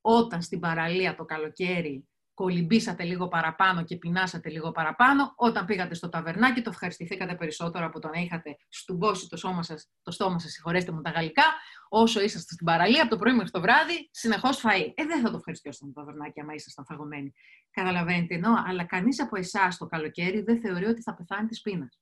όταν 0.00 0.42
στην 0.42 0.60
παραλία 0.60 1.14
το 1.14 1.24
καλοκαίρι 1.24 2.08
κολυμπήσατε 2.38 3.04
λίγο 3.04 3.28
παραπάνω 3.28 3.84
και 3.84 3.96
πεινάσατε 3.96 4.48
λίγο 4.48 4.70
παραπάνω, 4.70 5.32
όταν 5.36 5.64
πήγατε 5.64 5.94
στο 5.94 6.08
ταβερνάκι 6.08 6.62
το 6.62 6.70
ευχαριστηθήκατε 6.70 7.34
περισσότερο 7.34 7.86
από 7.86 8.00
το 8.00 8.08
να 8.08 8.20
είχατε 8.20 8.56
στουμπώσει 8.68 9.28
το, 9.28 9.36
σώμα 9.36 9.62
σας, 9.62 9.90
το 10.02 10.10
στόμα 10.10 10.38
σας, 10.38 10.52
συγχωρέστε 10.52 10.92
μου 10.92 11.00
τα 11.00 11.10
γαλλικά, 11.10 11.42
όσο 11.88 12.20
είσαστε 12.20 12.52
στην 12.52 12.66
παραλία 12.66 13.02
από 13.02 13.10
το 13.10 13.16
πρωί 13.16 13.32
μέχρι 13.32 13.50
το 13.50 13.60
βράδυ, 13.60 14.08
συνεχώς 14.10 14.60
φαΐ. 14.64 14.92
Ε, 14.94 15.04
δεν 15.04 15.20
θα 15.20 15.30
το 15.30 15.36
ευχαριστήσω 15.36 15.86
το 15.86 15.92
ταβερνάκι 15.92 16.40
άμα 16.40 16.54
ήσασταν 16.54 16.84
φαγωμένοι. 16.84 17.32
Καταλαβαίνετε, 17.70 18.34
ενώ, 18.34 18.54
αλλά 18.66 18.84
κανείς 18.84 19.20
από 19.20 19.36
εσάς 19.38 19.76
το 19.76 19.86
καλοκαίρι 19.86 20.40
δεν 20.40 20.60
θεωρεί 20.60 20.84
ότι 20.84 21.02
θα 21.02 21.14
πεθάνει 21.14 21.48
της 21.48 21.60
πείνας. 21.60 22.00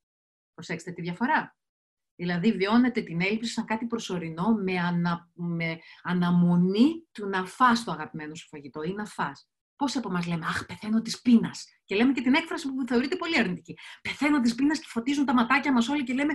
Προσέξτε 0.54 0.90
τη 0.90 1.02
διαφορά. 1.02 1.56
Δηλαδή 2.16 2.52
βιώνετε 2.52 3.00
την 3.00 3.20
έλλειψη 3.20 3.52
σαν 3.52 3.64
κάτι 3.64 3.86
προσωρινό 3.86 4.52
με, 4.52 4.78
ανα, 4.78 5.30
με 5.34 5.78
αναμονή 6.02 7.06
του 7.12 7.28
να 7.28 7.46
φας 7.46 7.84
το 7.84 7.92
αγαπημένο 7.92 8.34
σου 8.34 8.46
φαγητό 8.48 8.82
ή 8.82 8.92
να 8.92 9.04
φας. 9.04 9.48
Πόσοι 9.76 9.98
από 9.98 10.08
εμά 10.08 10.22
λέμε 10.28 10.46
Αχ, 10.46 10.66
πεθαίνω 10.66 11.02
της 11.02 11.20
πείνας. 11.20 11.66
Και 11.84 11.94
λέμε 11.94 12.12
και 12.12 12.20
την 12.20 12.34
έκφραση 12.34 12.68
που 12.68 12.84
θεωρείται 12.86 13.16
πολύ 13.16 13.38
αρνητική. 13.38 13.76
Πεθαίνω 14.02 14.40
της 14.40 14.54
πείνας 14.54 14.78
και 14.78 14.86
φωτίζουν 14.88 15.24
τα 15.24 15.34
ματάκια 15.34 15.72
μας 15.72 15.88
όλοι 15.88 16.04
και 16.04 16.12
λέμε 16.12 16.34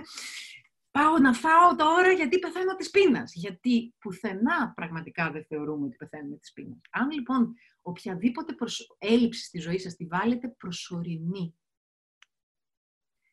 Πάω 0.92 1.18
να 1.18 1.32
φάω 1.32 1.74
τώρα 1.76 2.12
γιατί 2.12 2.38
πεθαίνω 2.38 2.76
της 2.76 2.90
πείνας. 2.90 3.34
Γιατί 3.34 3.94
πουθενά 3.98 4.72
πραγματικά 4.74 5.30
δεν 5.30 5.44
θεωρούμε 5.44 5.86
ότι 5.86 5.96
πεθαίνουμε 5.96 6.36
της 6.36 6.52
πείνας. 6.52 6.78
Αν 6.90 7.10
λοιπόν 7.10 7.54
οποιαδήποτε 7.82 8.52
προσ... 8.52 8.96
έλλειψη 8.98 9.44
στη 9.44 9.58
ζωή 9.58 9.78
σας 9.78 9.94
τη 9.94 10.06
βάλετε 10.06 10.48
προσωρινή 10.48 11.54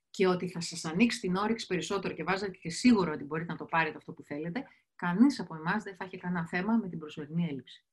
και 0.10 0.28
ότι 0.28 0.50
θα 0.50 0.62
σας 0.62 0.86
ανοίξει 0.86 1.20
την 1.20 1.36
όρεξη 1.36 1.66
περισσότερο 1.66 2.14
και 2.14 2.24
βάζετε 2.24 2.58
και 2.58 2.70
σίγουρο 2.70 3.12
ότι 3.12 3.24
μπορείτε 3.24 3.52
να 3.52 3.58
το 3.58 3.66
πάρετε 3.66 3.98
αυτό 3.98 4.14
που 4.14 4.24
θέλετε, 4.24 4.64
κανείς 4.96 5.40
από 5.40 5.56
εμάς 5.56 5.84
δεν 5.84 5.96
θα 5.96 6.04
έχει 6.04 6.18
κανένα 6.18 6.48
θέμα 6.48 6.76
με 6.76 6.90
την 6.90 7.00
προσωρινή 7.00 7.48
έλλειψη. 7.50 7.86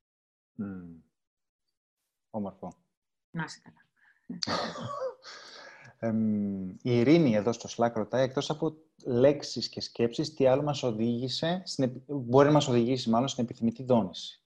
Mm. 0.58 1.02
Όμορφο. 2.36 2.72
Να 3.30 3.44
είσαι 3.44 3.60
καλά. 3.62 3.84
η 6.82 6.98
Ειρήνη 6.98 7.34
εδώ 7.34 7.52
στο 7.52 7.68
Slack 7.76 7.92
ρωτάει, 7.94 8.24
εκτός 8.24 8.50
από 8.50 8.76
λέξεις 9.04 9.68
και 9.68 9.80
σκέψεις, 9.80 10.34
τι 10.34 10.46
άλλο 10.46 10.62
μας 10.62 10.82
οδήγησε, 10.82 11.62
στην, 11.64 12.02
μπορεί 12.06 12.46
να 12.46 12.52
μας 12.52 12.68
οδηγήσει 12.68 13.10
μάλλον 13.10 13.28
στην 13.28 13.44
επιθυμητή 13.44 13.82
δόνηση; 13.82 14.42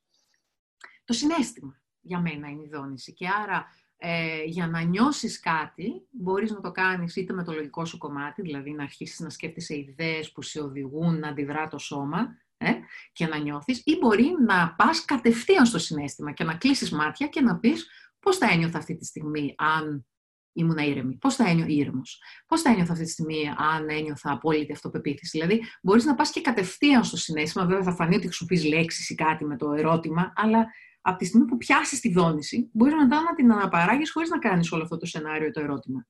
Το 1.05 1.12
συνέστημα 1.12 1.81
για 2.01 2.21
μένα 2.21 2.49
είναι 2.49 2.62
η 2.62 2.69
δόνηση. 2.69 3.12
Και 3.12 3.29
άρα 3.43 3.67
ε, 3.97 4.43
για 4.45 4.67
να 4.67 4.81
νιώσεις 4.81 5.41
κάτι, 5.41 6.07
μπορείς 6.11 6.51
να 6.51 6.61
το 6.61 6.71
κάνεις 6.71 7.17
είτε 7.17 7.33
με 7.33 7.45
το 7.45 7.53
λογικό 7.53 7.85
σου 7.85 7.99
κομμάτι, 7.99 8.43
δηλαδή 8.43 8.71
να 8.71 8.83
αρχίσεις 8.83 9.21
να 9.21 9.31
σκέφτεσαι 9.31 9.79
ιδέες 9.79 10.33
που 10.33 10.43
σε 10.43 10.61
οδηγούν 10.61 11.19
να 11.19 11.29
αντιδρά 11.29 11.69
το 11.69 11.79
σώμα, 11.79 12.37
ε, 12.62 12.73
και 13.12 13.27
να 13.27 13.39
νιώθεις 13.39 13.82
ή 13.85 13.97
μπορεί 14.01 14.35
να 14.47 14.74
πας 14.74 15.05
κατευθείαν 15.05 15.66
στο 15.66 15.78
συνέστημα 15.78 16.32
και 16.32 16.45
να 16.45 16.57
κλείσεις 16.57 16.91
μάτια 16.91 17.27
και 17.27 17.41
να 17.41 17.59
πεις 17.59 17.89
πώς 18.19 18.37
θα 18.37 18.51
ένιωθα 18.51 18.78
αυτή 18.78 18.97
τη 18.97 19.05
στιγμή 19.05 19.55
αν 19.59 20.07
ήμουν 20.53 20.78
ήρεμη, 20.78 21.16
πώς 21.16 21.35
θα 21.35 21.49
ένιωθα 21.49 21.70
ήρεμος, 21.70 22.23
πώς 22.47 22.62
θα 22.62 22.70
ένιωθα 22.70 22.93
αυτή 22.93 23.05
τη 23.05 23.11
στιγμή 23.11 23.49
αν 23.57 23.89
ένιωθα 23.89 24.32
απόλυτη 24.32 24.73
αυτοπεποίθηση. 24.73 25.39
Δηλαδή 25.39 25.62
μπορείς 25.82 26.05
να 26.05 26.15
πας 26.15 26.31
και 26.31 26.41
κατευθείαν 26.41 27.05
στο 27.05 27.16
συνέστημα, 27.16 27.66
βέβαια 27.66 27.82
θα 27.82 27.95
φανεί 27.95 28.15
ότι 28.15 28.27
χρησιμοποιείς 28.27 28.65
λέξεις 28.65 29.11
ή 29.11 29.15
κάτι 29.15 29.45
με 29.45 29.57
το 29.57 29.73
ερώτημα, 29.73 30.32
αλλά 30.37 30.66
από 31.01 31.19
τη 31.19 31.24
στιγμή 31.24 31.47
που 31.47 31.57
πιάσεις 31.57 32.01
τη 32.01 32.12
δόνηση, 32.12 32.70
μπορείς 32.73 32.95
μετά 32.95 33.23
να 33.23 33.35
την 33.35 33.53
αναπαράγεις 33.53 34.12
χωρίς 34.12 34.28
να 34.28 34.39
κάνεις 34.39 34.73
όλο 34.73 34.82
αυτό 34.82 34.97
το 34.97 35.07
σενάριο 35.07 35.51
το 35.51 35.61
ερώτημα. 35.61 36.07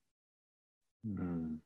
Mm. 1.07 1.61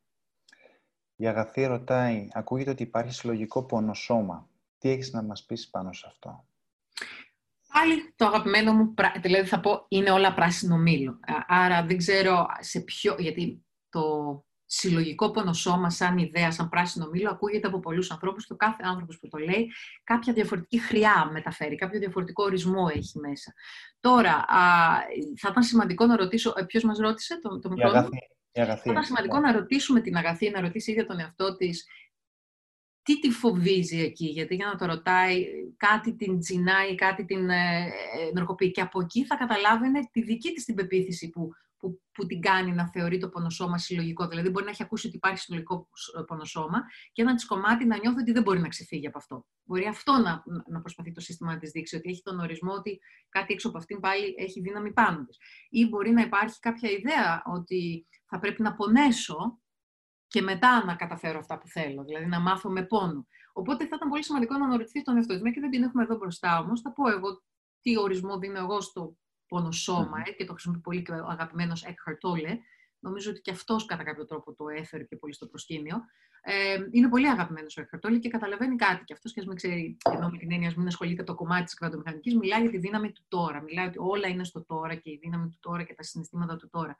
Η 1.16 1.26
Αγαθή 1.26 1.64
ρωτάει, 1.64 2.28
ακούγεται 2.32 2.70
ότι 2.70 2.82
υπάρχει 2.82 3.12
συλλογικό 3.12 3.64
πονοσώμα. 3.64 4.48
Τι 4.84 4.90
έχεις 4.90 5.12
να 5.12 5.22
μας 5.22 5.44
πεις 5.44 5.70
πάνω 5.70 5.92
σε 5.92 6.06
αυτό; 6.06 6.46
Πάλι 7.72 8.12
το 8.16 8.26
αγαπημένο 8.26 8.72
μου, 8.72 8.94
δηλαδή 9.22 9.48
θα 9.48 9.60
πω, 9.60 9.84
είναι 9.88 10.10
όλα 10.10 10.34
πράσινο 10.34 10.76
μήλο. 10.76 11.20
Άρα 11.46 11.84
δεν 11.84 11.96
ξέρω 11.96 12.46
σε 12.60 12.80
ποιο, 12.80 13.16
γιατί 13.18 13.64
το 13.88 14.44
συλλογικό 14.66 15.30
πονοσώμα 15.30 15.90
σαν 15.90 16.18
ιδέα, 16.18 16.50
σαν 16.50 16.68
πράσινο 16.68 17.08
μήλο, 17.12 17.30
ακούγεται 17.30 17.66
από 17.66 17.80
πολλούς 17.80 18.10
ανθρώπους 18.10 18.46
και 18.46 18.52
ο 18.52 18.56
κάθε 18.56 18.82
άνθρωπος 18.84 19.18
που 19.18 19.28
το 19.28 19.38
λέει 19.38 19.70
κάποια 20.04 20.32
διαφορετική 20.32 20.80
χρειά 20.80 21.30
μεταφέρει, 21.32 21.76
κάποιο 21.76 21.98
διαφορετικό 21.98 22.44
ορισμό 22.44 22.90
έχει 22.94 23.18
μέσα. 23.18 23.52
Τώρα, 24.00 24.32
α, 24.32 24.60
θα 25.40 25.48
ήταν 25.50 25.62
σημαντικό 25.62 26.06
να 26.06 26.16
ρωτήσω, 26.16 26.52
ε, 26.56 26.62
ποιος 26.64 26.84
μας 26.84 26.98
ρώτησε, 26.98 27.40
το, 27.40 27.58
το 27.58 27.70
μικρό 27.70 27.90
Θα 28.52 28.90
ήταν 28.90 29.02
σημαντικό 29.02 29.38
να 29.38 29.52
ρωτήσουμε 29.52 30.00
την 30.00 30.16
Αγαθή, 30.16 30.50
να 30.50 30.60
ρωτήσει 30.60 30.90
ίδια 30.90 31.06
τον 31.06 31.20
εαυτό 31.20 31.56
της 31.56 31.86
τι 33.04 33.18
τη 33.18 33.30
φοβίζει 33.30 34.00
εκεί, 34.00 34.26
γιατί 34.26 34.54
για 34.54 34.66
να 34.66 34.76
το 34.76 34.86
ρωτάει 34.86 35.44
κάτι 35.76 36.16
την 36.16 36.38
τζινάει, 36.38 36.94
κάτι 36.94 37.24
την 37.24 37.50
ε, 37.50 37.90
ενεργοποιεί 38.30 38.70
και 38.70 38.80
από 38.80 39.00
εκεί 39.00 39.24
θα 39.24 39.36
καταλάβαινε 39.36 40.08
τη 40.12 40.22
δική 40.22 40.52
της 40.52 40.64
την 40.64 40.74
πεποίθηση 40.74 41.30
που, 41.30 41.50
που, 41.76 42.00
που 42.12 42.26
την 42.26 42.40
κάνει 42.40 42.72
να 42.72 42.88
θεωρεί 42.88 43.18
το 43.18 43.28
πονοσώμα 43.28 43.78
συλλογικό. 43.78 44.26
Δηλαδή 44.28 44.48
μπορεί 44.50 44.64
να 44.64 44.70
έχει 44.70 44.82
ακούσει 44.82 45.06
ότι 45.06 45.16
υπάρχει 45.16 45.38
συλλογικό 45.38 45.88
πονοσώμα 46.26 46.82
και 47.12 47.22
ένα 47.22 47.34
της 47.34 47.46
κομμάτι 47.46 47.84
να 47.84 47.98
νιώθει 47.98 48.20
ότι 48.20 48.32
δεν 48.32 48.42
μπορεί 48.42 48.60
να 48.60 48.68
ξεφύγει 48.68 49.06
από 49.06 49.18
αυτό. 49.18 49.46
Μπορεί 49.64 49.86
αυτό 49.86 50.12
να, 50.12 50.42
να 50.68 50.80
προσπαθεί 50.80 51.12
το 51.12 51.20
σύστημα 51.20 51.52
να 51.52 51.58
της 51.58 51.70
δείξει, 51.70 51.96
ότι 51.96 52.10
έχει 52.10 52.22
τον 52.22 52.38
ορισμό 52.38 52.72
ότι 52.72 53.00
κάτι 53.28 53.52
έξω 53.52 53.68
από 53.68 53.78
αυτήν 53.78 54.00
πάλι 54.00 54.34
έχει 54.38 54.60
δύναμη 54.60 54.92
πάνω 54.92 55.24
της. 55.24 55.38
Ή 55.68 55.88
μπορεί 55.88 56.10
να 56.10 56.22
υπάρχει 56.22 56.58
κάποια 56.58 56.90
ιδέα 56.90 57.42
ότι 57.44 58.06
θα 58.26 58.38
πρέπει 58.38 58.62
να 58.62 58.74
πονέσω 58.74 59.58
και 60.34 60.42
μετά 60.42 60.84
να 60.84 60.94
καταφέρω 60.94 61.38
αυτά 61.38 61.58
που 61.58 61.68
θέλω, 61.68 62.04
δηλαδή 62.04 62.26
να 62.26 62.40
μάθω 62.40 62.70
με 62.70 62.82
πόνο. 62.82 63.26
Οπότε 63.52 63.86
θα 63.86 63.96
ήταν 63.96 64.08
πολύ 64.08 64.24
σημαντικό 64.24 64.58
να 64.58 64.64
αναρωτηθείς 64.64 65.02
τον 65.02 65.16
εαυτό 65.16 65.40
της. 65.40 65.52
και 65.52 65.60
δεν 65.60 65.70
την 65.70 65.82
έχουμε 65.82 66.02
εδώ 66.02 66.16
μπροστά 66.16 66.58
όμως, 66.58 66.80
θα 66.80 66.92
πω 66.92 67.10
εγώ 67.10 67.42
τι 67.80 67.98
ορισμό 67.98 68.38
δίνω 68.38 68.58
εγώ 68.58 68.80
στο 68.80 69.16
πονοσώμα 69.48 70.22
ε, 70.26 70.30
και 70.30 70.44
το 70.44 70.52
χρησιμοποιεί 70.52 70.80
πολύ 70.80 71.02
και 71.02 71.12
ο 71.12 71.26
αγαπημένος 71.28 71.84
Eckhart 71.84 72.28
Tolle. 72.28 72.58
Νομίζω 72.98 73.30
ότι 73.30 73.40
και 73.40 73.50
αυτός 73.50 73.84
κατά 73.84 74.04
κάποιο 74.04 74.24
τρόπο 74.24 74.54
το 74.54 74.68
έφερε 74.68 75.04
και 75.04 75.16
πολύ 75.16 75.34
στο 75.34 75.46
προσκήνιο. 75.46 76.04
Ε, 76.42 76.76
είναι 76.90 77.08
πολύ 77.08 77.28
αγαπημένος 77.28 77.76
ο 77.76 77.82
Eckhart 77.82 78.08
Tolle 78.08 78.18
και 78.20 78.28
καταλαβαίνει 78.28 78.76
κάτι. 78.76 79.04
Και 79.04 79.12
αυτός 79.12 79.32
και 79.32 79.40
ας 79.40 79.46
μην 79.46 79.56
ξέρει, 79.56 79.96
ενώ 80.14 80.28
με 80.28 80.38
την 80.38 80.52
έννοια 80.52 80.72
μην 80.76 80.86
ασχολείται 80.86 81.22
το 81.22 81.34
κομμάτι 81.34 81.64
της 81.64 81.74
κρατομηχανική, 81.74 82.36
μιλάει 82.36 82.60
για 82.60 82.70
τη 82.70 82.78
δύναμη 82.78 83.12
του 83.12 83.24
τώρα. 83.28 83.62
Μιλάει 83.62 83.86
ότι 83.86 83.98
όλα 83.98 84.28
είναι 84.28 84.44
στο 84.44 84.64
τώρα 84.64 84.94
και 84.94 85.10
η 85.10 85.18
δύναμη 85.22 85.48
του 85.48 85.58
τώρα 85.60 85.82
και 85.82 85.94
τα 85.94 86.02
συναισθήματα 86.02 86.56
του 86.56 86.68
τώρα. 86.70 86.96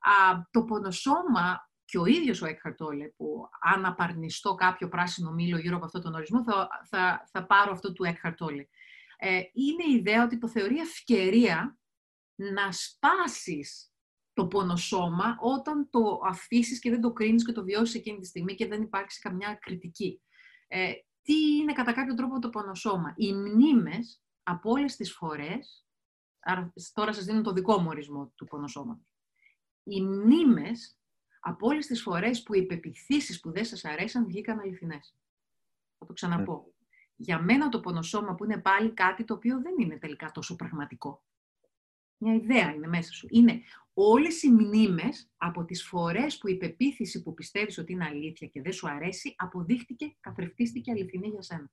Α, 0.00 0.42
το 0.50 0.64
πονοσώμα 0.64 1.72
και 1.84 1.98
ο 1.98 2.06
ίδιος 2.06 2.42
ο 2.42 2.46
Eckhart 2.46 2.96
που 3.16 3.48
αν 3.60 3.84
απαρνηστώ 3.84 4.54
κάποιο 4.54 4.88
πράσινο 4.88 5.30
μήλο 5.30 5.58
γύρω 5.58 5.76
από 5.76 5.84
αυτόν 5.84 6.02
τον 6.02 6.14
ορισμό, 6.14 6.42
θα, 6.44 6.68
θα, 6.88 7.28
θα 7.30 7.46
πάρω 7.46 7.72
αυτό 7.72 7.92
του 7.92 8.04
Eckhart 8.04 8.50
Ε, 9.16 9.40
είναι 9.52 9.84
η 9.90 9.92
ιδέα 9.92 10.24
ότι 10.24 10.38
το 10.38 10.48
θεωρεί 10.48 10.78
ευκαιρία 10.78 11.78
να 12.34 12.72
σπάσεις 12.72 13.92
το 14.32 14.46
πονοσώμα 14.46 15.36
όταν 15.40 15.90
το 15.90 16.20
αφήσεις 16.24 16.78
και 16.78 16.90
δεν 16.90 17.00
το 17.00 17.12
κρίνεις 17.12 17.44
και 17.44 17.52
το 17.52 17.64
βιώσεις 17.64 17.94
εκείνη 17.94 18.18
τη 18.18 18.26
στιγμή 18.26 18.54
και 18.54 18.66
δεν 18.66 18.82
υπάρξει 18.82 19.20
καμιά 19.20 19.54
κριτική. 19.54 20.22
Ε, 20.66 20.92
τι 21.22 21.56
είναι 21.56 21.72
κατά 21.72 21.92
κάποιο 21.92 22.14
τρόπο 22.14 22.38
το 22.38 22.48
πονοσώμα; 22.48 23.12
Οι 23.16 23.32
μνήμες 23.32 24.22
από 24.42 24.70
όλες 24.70 24.96
τις 24.96 25.12
φορές 25.12 25.84
Άρα 26.44 26.72
τώρα 26.92 27.12
σας 27.12 27.24
δίνω 27.24 27.42
το 27.42 27.52
δικό 27.52 27.78
μου 27.78 27.88
ορισμό 27.88 28.32
του 28.34 28.44
πονοσώματος. 28.44 29.06
Οι 29.82 30.02
μνήμες 30.02 30.98
από 31.46 31.66
όλες 31.66 31.86
τις 31.86 32.02
φορές 32.02 32.42
που 32.42 32.54
οι 32.54 32.66
πεπιθήσεις 32.66 33.40
που 33.40 33.50
δεν 33.52 33.64
σας 33.64 33.84
αρέσαν 33.84 34.26
βγήκαν 34.26 34.58
αληθινές. 34.58 35.14
Θα 35.98 36.06
το 36.06 36.12
ξαναπώ. 36.12 36.72
Για 37.16 37.42
μένα 37.42 37.68
το 37.68 37.80
πονοσώμα 37.80 38.34
που 38.34 38.44
είναι 38.44 38.58
πάλι 38.58 38.92
κάτι 38.92 39.24
το 39.24 39.34
οποίο 39.34 39.60
δεν 39.60 39.74
είναι 39.78 39.98
τελικά 39.98 40.30
τόσο 40.30 40.56
πραγματικό. 40.56 41.22
Μια 42.16 42.34
ιδέα 42.34 42.74
είναι 42.74 42.86
μέσα 42.86 43.12
σου. 43.12 43.26
Είναι 43.30 43.60
όλες 43.94 44.42
οι 44.42 44.50
μνήμες 44.50 45.30
από 45.36 45.64
τις 45.64 45.82
φορές 45.82 46.38
που 46.38 46.48
η 46.48 46.56
πεποίθηση 46.56 47.22
που 47.22 47.34
πιστεύεις 47.34 47.78
ότι 47.78 47.92
είναι 47.92 48.04
αλήθεια 48.04 48.48
και 48.48 48.62
δεν 48.62 48.72
σου 48.72 48.88
αρέσει, 48.88 49.34
αποδείχτηκε, 49.38 50.16
καθρεφτίστηκε 50.20 50.90
αληθινή 50.90 51.28
για 51.28 51.42
σένα. 51.42 51.70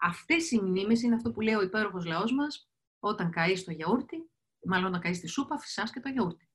Αυτές 0.00 0.50
οι 0.50 0.60
μνήμες 0.60 1.02
είναι 1.02 1.14
αυτό 1.14 1.30
που 1.32 1.40
λέει 1.40 1.54
ο 1.54 1.62
υπέροχος 1.62 2.04
λαός 2.04 2.32
μας, 2.32 2.70
όταν 2.98 3.30
καείς 3.30 3.60
στο 3.60 3.70
γιαούρτι, 3.70 4.30
μάλλον 4.64 4.86
όταν 4.86 5.00
καείς 5.00 5.16
στη 5.16 5.26
σούπα, 5.26 5.58
φυσάς 5.58 5.90
και 5.90 6.00
το 6.00 6.08
γιαούρτι. 6.08 6.48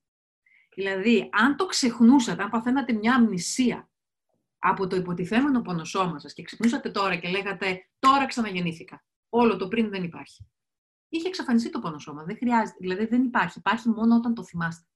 Δηλαδή, 0.80 1.30
αν 1.31 1.56
το 1.56 1.65
ξεχνούσατε, 1.65 2.43
αν 2.43 2.49
παθαίνατε 2.49 2.93
μια 2.93 3.15
αμνησία 3.15 3.89
από 4.60 4.88
το 4.88 4.95
υποτιθέμενο 4.95 5.61
πονοσώμα 5.61 6.19
σας 6.19 6.34
και 6.34 6.43
ξεχνούσατε 6.43 6.89
τώρα 6.89 7.15
και 7.15 7.30
λέγατε 7.30 7.89
«τώρα 7.99 8.26
ξαναγεννήθηκα», 8.26 9.06
όλο 9.30 9.57
το 9.57 9.68
πριν 9.68 9.89
δεν 9.89 10.03
υπάρχει 10.03 10.49
είχε 11.10 11.27
εξαφανιστεί 11.27 11.69
το 11.69 11.80
πονοσώμα. 11.80 12.23
Δεν 12.23 12.38
χρειάζεται, 12.38 12.77
δηλαδή 12.80 13.06
δεν 13.06 13.23
υπάρχει. 13.23 13.60
Υπάρχει 13.60 13.89
μόνο 13.89 14.15
όταν 14.15 14.34
το 14.34 14.43
θυμάστε. 14.43 14.88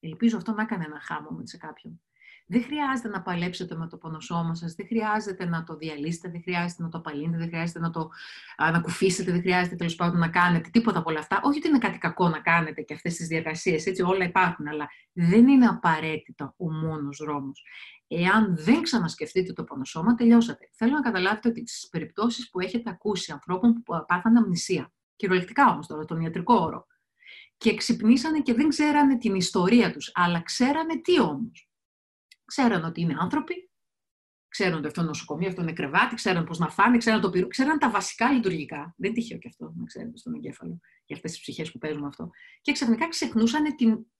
Ελπίζω 0.00 0.36
αυτό 0.36 0.52
να 0.52 0.62
έκανε 0.62 0.84
ένα 0.84 1.00
χάμο 1.00 1.40
σε 1.42 1.56
κάποιον. 1.56 2.02
Δεν 2.46 2.62
χρειάζεται 2.62 3.08
να 3.08 3.22
παλέψετε 3.22 3.74
με 3.76 3.86
το 3.86 3.96
πονοσώμα 3.96 4.54
σας, 4.54 4.74
δεν 4.74 4.86
χρειάζεται 4.86 5.44
να 5.44 5.64
το 5.64 5.76
διαλύσετε, 5.76 6.28
δεν 6.28 6.42
χρειάζεται 6.42 6.82
να 6.82 6.88
το 6.88 6.98
απαλύνετε, 6.98 7.38
δεν 7.38 7.48
χρειάζεται 7.48 7.78
να 7.78 7.90
το 7.90 8.10
ανακουφίσετε, 8.56 9.30
δεν 9.30 9.40
χρειάζεται 9.40 9.76
τέλος 9.76 9.94
πάντων 9.94 10.18
να 10.18 10.28
κάνετε 10.28 10.68
τίποτα 10.72 10.98
από 10.98 11.10
όλα 11.10 11.18
αυτά. 11.18 11.40
Όχι 11.42 11.58
ότι 11.58 11.68
είναι 11.68 11.78
κάτι 11.78 11.98
κακό 11.98 12.28
να 12.28 12.40
κάνετε 12.40 12.82
και 12.82 12.94
αυτές 12.94 13.14
τις 13.14 13.26
διεργασίες, 13.26 13.86
έτσι 13.86 14.02
όλα 14.02 14.24
υπάρχουν, 14.24 14.68
αλλά 14.68 14.88
δεν 15.12 15.48
είναι 15.48 15.66
απαραίτητα 15.66 16.54
ο 16.56 16.72
μόνος 16.72 17.16
δρόμος. 17.24 17.64
Εάν 18.08 18.56
δεν 18.56 18.82
ξανασκεφτείτε 18.82 19.52
το 19.52 19.64
πονοσώμα, 19.64 20.14
τελειώσατε. 20.14 20.68
Θέλω 20.72 20.92
να 20.92 21.00
καταλάβετε 21.00 21.48
ότι 21.48 21.66
στις 21.66 21.88
περιπτώσεις 21.88 22.50
που 22.50 22.60
έχετε 22.60 22.90
ακούσει 22.90 23.32
ανθρώπων 23.32 23.82
που 23.82 24.04
πάθαν 24.06 24.36
αμνησία, 24.36 24.92
κυριολεκτικά 25.16 25.72
όμως 25.72 25.86
τώρα, 25.86 26.04
τον 26.04 26.20
ιατρικό 26.20 26.54
όρο, 26.54 26.86
και 27.56 27.74
ξυπνήσανε 27.74 28.40
και 28.40 28.54
δεν 28.54 28.68
ξέρανε 28.68 29.18
την 29.18 29.34
ιστορία 29.34 29.92
τους, 29.92 30.10
αλλά 30.14 30.42
ξέρανε 30.42 31.00
τι 31.00 31.20
όμως; 31.20 31.68
Ξέραν 32.44 32.84
ότι 32.84 33.00
είναι 33.00 33.16
άνθρωποι, 33.18 33.70
ξέραν 34.48 34.78
ότι 34.78 34.86
αυτό 34.86 35.00
είναι 35.00 35.08
νοσοκομείο, 35.08 35.48
αυτό 35.48 35.62
είναι 35.62 35.72
κρεβάτι, 35.72 36.14
ξέραν 36.14 36.44
πώς 36.44 36.58
να 36.58 36.68
φάνε, 36.68 36.96
ξέραν 36.96 37.20
το 37.20 37.30
πυρού, 37.30 37.48
ξέραν 37.48 37.78
τα 37.78 37.90
βασικά 37.90 38.32
λειτουργικά. 38.32 38.94
Δεν 38.96 39.12
τυχαίο 39.12 39.38
και 39.38 39.48
αυτό, 39.48 39.72
να 39.76 39.84
ξέρετε, 39.84 40.18
στον 40.18 40.34
εγκέφαλο, 40.34 40.80
για 41.04 41.16
αυτές 41.16 41.30
τις 41.30 41.40
ψυχές 41.40 41.72
που 41.72 41.78
παίζουν 41.78 42.04
αυτό. 42.04 42.30
Και 42.60 42.72
ξαφνικά 42.72 43.08
ξεχνούσαν 43.08 43.64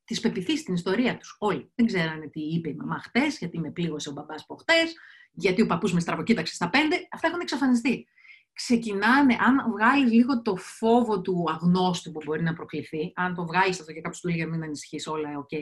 τις 0.05 0.21
πεπιθήσεις, 0.21 0.63
την 0.63 0.75
ιστορία 0.75 1.17
τους. 1.17 1.37
Όλοι. 1.39 1.73
Δεν 1.75 1.87
ξέρανε 1.87 2.29
τι 2.29 2.41
είπε 2.41 2.69
η 2.69 2.75
μαμά 2.75 2.99
χτες, 2.99 3.39
γιατί 3.39 3.59
με 3.59 3.71
πλήγωσε 3.71 4.09
ο 4.09 4.13
μπαμπάς 4.13 4.43
από 4.43 4.55
χτες, 4.55 4.95
γιατί 5.33 5.63
ο 5.63 5.67
παππούς 5.67 5.93
με 5.93 6.01
στραβοκοίταξε 6.01 6.55
στα 6.55 6.71
πέντε. 6.71 7.09
Αυτά 7.11 7.29
έχουν 7.29 7.41
εξαφανιστεί. 7.41 8.09
Ξεκινάνε, 8.53 9.37
αν 9.41 9.71
βγάλεις 9.73 10.13
λίγο 10.13 10.43
το 10.43 10.57
φόβο 10.57 11.21
του 11.21 11.45
αγνώστου 11.49 12.13
που 12.13 12.21
μπορεί 12.25 12.43
να 12.43 12.53
προκληθεί, 12.53 13.13
αν 13.15 13.35
το 13.35 13.47
βγάλεις 13.47 13.81
αυτό 13.81 13.93
και 13.93 14.01
κάποιος 14.01 14.21
του 14.21 14.29
λέει 14.29 14.47
μην 14.47 14.63
ανησυχείς, 14.63 15.07
όλα 15.07 15.47
OK, 15.47 15.57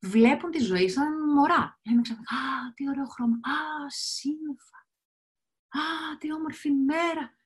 βλέπουν 0.00 0.50
τη 0.50 0.58
ζωή 0.58 0.88
σαν 0.88 1.32
μωρά. 1.34 1.80
Λένε 1.88 2.00
ξαφνικά, 2.00 2.34
α, 2.34 2.72
τι 2.74 2.88
ωραίο 2.88 3.06
χρώμα, 3.06 3.36
α, 3.36 3.88
σύννεφα, 3.88 4.78
α, 5.68 6.16
τι 6.18 6.32
όμορφη 6.32 6.70
μέρα. 6.70 7.36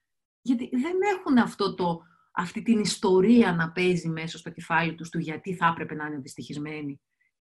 Γιατί 0.42 0.68
δεν 0.72 0.96
έχουν 1.16 1.38
αυτό 1.38 1.74
το, 1.74 2.02
αυτή 2.32 2.62
την 2.62 2.80
ιστορία 2.80 3.52
να 3.52 3.72
παίζει 3.72 4.08
μέσα 4.08 4.38
στο 4.38 4.50
κεφάλι 4.50 4.94
τους 4.94 5.08
του 5.08 5.18
γιατί 5.18 5.54
θα 5.54 5.66
έπρεπε 5.66 5.94
να 5.94 6.06
είναι 6.06 6.18
δυστυχισμένοι 6.18 7.00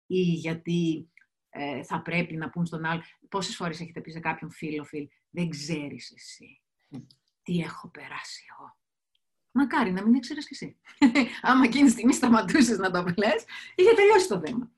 ή 0.07 0.21
γιατί 0.21 1.11
ε, 1.49 1.83
θα 1.85 2.03
πρέπει 2.03 2.37
να 2.37 2.51
πούν 2.51 2.67
στον 2.67 2.85
άλλο. 2.85 3.03
Πόσες 3.29 3.57
φορές 3.57 3.81
έχετε 3.81 4.01
πει 4.01 4.11
σε 4.11 4.21
κάποιον 4.21 4.51
φίλο, 4.51 4.85
φίλ, 4.85 5.09
δεν 5.31 5.49
ξέρεις 5.49 6.13
εσύ 6.13 6.61
τι 7.43 7.59
έχω 7.59 7.89
περάσει 7.89 8.45
εγώ. 8.51 8.77
Μακάρι 9.53 9.93
να 9.93 10.03
μην 10.03 10.15
ήξερες 10.15 10.47
κι 10.47 10.55
εσύ. 10.55 10.77
Άμα 11.49 11.65
εκείνη 11.65 11.85
τη 11.85 11.91
στιγμή 11.91 12.13
σταματούσες 12.13 12.79
να 12.79 12.91
το 12.91 13.03
λε, 13.03 13.33
είχε 13.75 13.95
τελειώσει 13.95 14.29
το 14.29 14.41
θέμα 14.41 14.71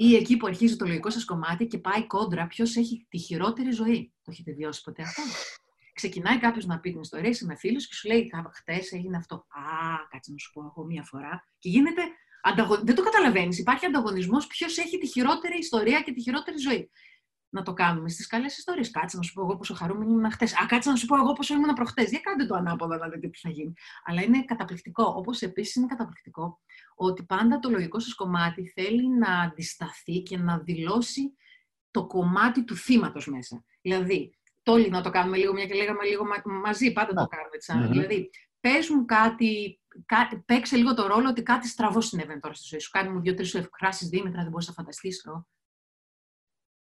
ή 0.00 0.14
εκεί 0.14 0.36
που 0.36 0.46
αρχίζει 0.46 0.76
το 0.76 0.86
λογικό 0.86 1.10
σας 1.10 1.24
κομμάτι 1.24 1.66
και 1.66 1.78
πάει 1.78 2.06
κόντρα 2.06 2.46
ποιος 2.46 2.76
έχει 2.76 3.06
τη 3.08 3.18
χειρότερη 3.18 3.70
ζωή. 3.70 4.12
Το 4.22 4.30
έχετε 4.30 4.52
βιώσει 4.52 4.82
ποτέ 4.82 5.02
αυτό; 5.02 5.22
Ξεκινάει 5.94 6.38
κάποιος 6.38 6.66
να 6.66 6.80
πει 6.80 6.90
την 6.90 7.00
ιστορία, 7.00 7.28
είσαι 7.28 7.44
με 7.44 7.56
φίλους 7.56 7.88
και 7.88 7.94
σου 7.94 8.08
λέει: 8.08 8.30
Χθε 8.52 8.96
έγινε 8.96 9.16
αυτό. 9.16 9.34
Α, 9.34 9.62
κάτσε 10.10 10.30
να 10.30 10.38
σου 10.38 10.50
πω 10.52 10.72
εγώ 10.76 10.86
μία 10.86 11.02
φορά. 11.02 11.48
Και 11.58 11.68
γίνεται. 11.68 12.02
Ανταγω... 12.42 12.76
Δεν 12.76 12.94
το 12.94 13.02
καταλαβαίνεις. 13.02 13.58
Υπάρχει 13.58 13.86
ανταγωνισμός 13.86 14.46
ποιος 14.46 14.78
έχει 14.78 14.98
τη 14.98 15.06
χειρότερη 15.06 15.58
ιστορία 15.58 16.00
και 16.00 16.12
τη 16.12 16.20
χειρότερη 16.20 16.58
ζωή 16.58 16.90
να 17.50 17.62
το 17.62 17.72
κάνουμε 17.72 18.08
στις 18.08 18.26
καλές 18.26 18.58
ιστορίες. 18.58 18.90
Κάτσε 18.90 19.16
να 19.16 19.22
σου 19.22 19.32
πω 19.32 19.42
εγώ 19.42 19.56
πόσο 19.56 19.74
χαρούμενη 19.74 20.10
ήμουν 20.10 20.30
χτες. 20.30 20.52
Α, 20.52 20.66
κάτσε 20.66 20.90
να 20.90 20.96
σου 20.96 21.06
πω 21.06 21.16
εγώ 21.16 21.32
πόσο 21.32 21.54
ήμουν 21.54 21.72
προχτές. 21.72 22.10
Για 22.10 22.20
κάντε 22.20 22.46
το 22.46 22.54
ανάποδα 22.54 22.96
να 22.96 23.08
δείτε 23.08 23.28
τι 23.28 23.38
θα 23.38 23.48
γίνει. 23.48 23.72
Αλλά 24.04 24.22
είναι 24.22 24.44
καταπληκτικό. 24.44 25.02
Όπως 25.16 25.40
επίσης 25.40 25.74
είναι 25.74 25.86
καταπληκτικό 25.86 26.60
ότι 26.94 27.24
πάντα 27.24 27.58
το 27.58 27.70
λογικό 27.70 27.98
σας 27.98 28.14
κομμάτι 28.14 28.72
θέλει 28.74 29.08
να 29.08 29.40
αντισταθεί 29.40 30.22
και 30.22 30.38
να 30.38 30.58
δηλώσει 30.58 31.34
το 31.90 32.06
κομμάτι 32.06 32.64
του 32.64 32.76
θύματος 32.76 33.26
μέσα. 33.26 33.64
Δηλαδή, 33.80 34.38
τόλοι 34.62 34.88
να 34.88 35.02
το 35.02 35.10
κάνουμε 35.10 35.36
λίγο, 35.36 35.52
μια 35.52 35.66
και 35.66 35.74
λέγαμε 35.74 36.04
λίγο 36.04 36.24
μαζί, 36.62 36.92
πάντα 36.92 37.14
το 37.14 37.26
κάνουμε 37.26 37.50
έτσι. 37.52 37.72
Mm-hmm. 37.76 37.90
Δηλαδή, 37.90 38.30
πες 38.60 38.88
μου 38.88 39.04
κάτι, 39.04 39.80
κά, 40.06 40.42
παίξε 40.46 40.76
λίγο 40.76 40.94
το 40.94 41.06
ρόλο 41.06 41.28
ότι 41.28 41.42
κάτι 41.42 41.68
στραβό 41.68 42.00
συνέβαινε 42.00 42.40
τώρα 42.40 42.54
στη 42.54 42.66
ζωή 42.70 42.80
σου. 42.80 42.90
Κάνει 42.90 43.08
μου 43.08 43.20
δύο-τρεις 43.20 43.54
εκφράσει 43.54 44.06
Δήμητρα, 44.06 44.42
δεν 44.42 44.50
μπορείς 44.50 44.66
να 44.66 44.72
φανταστείς 44.72 45.22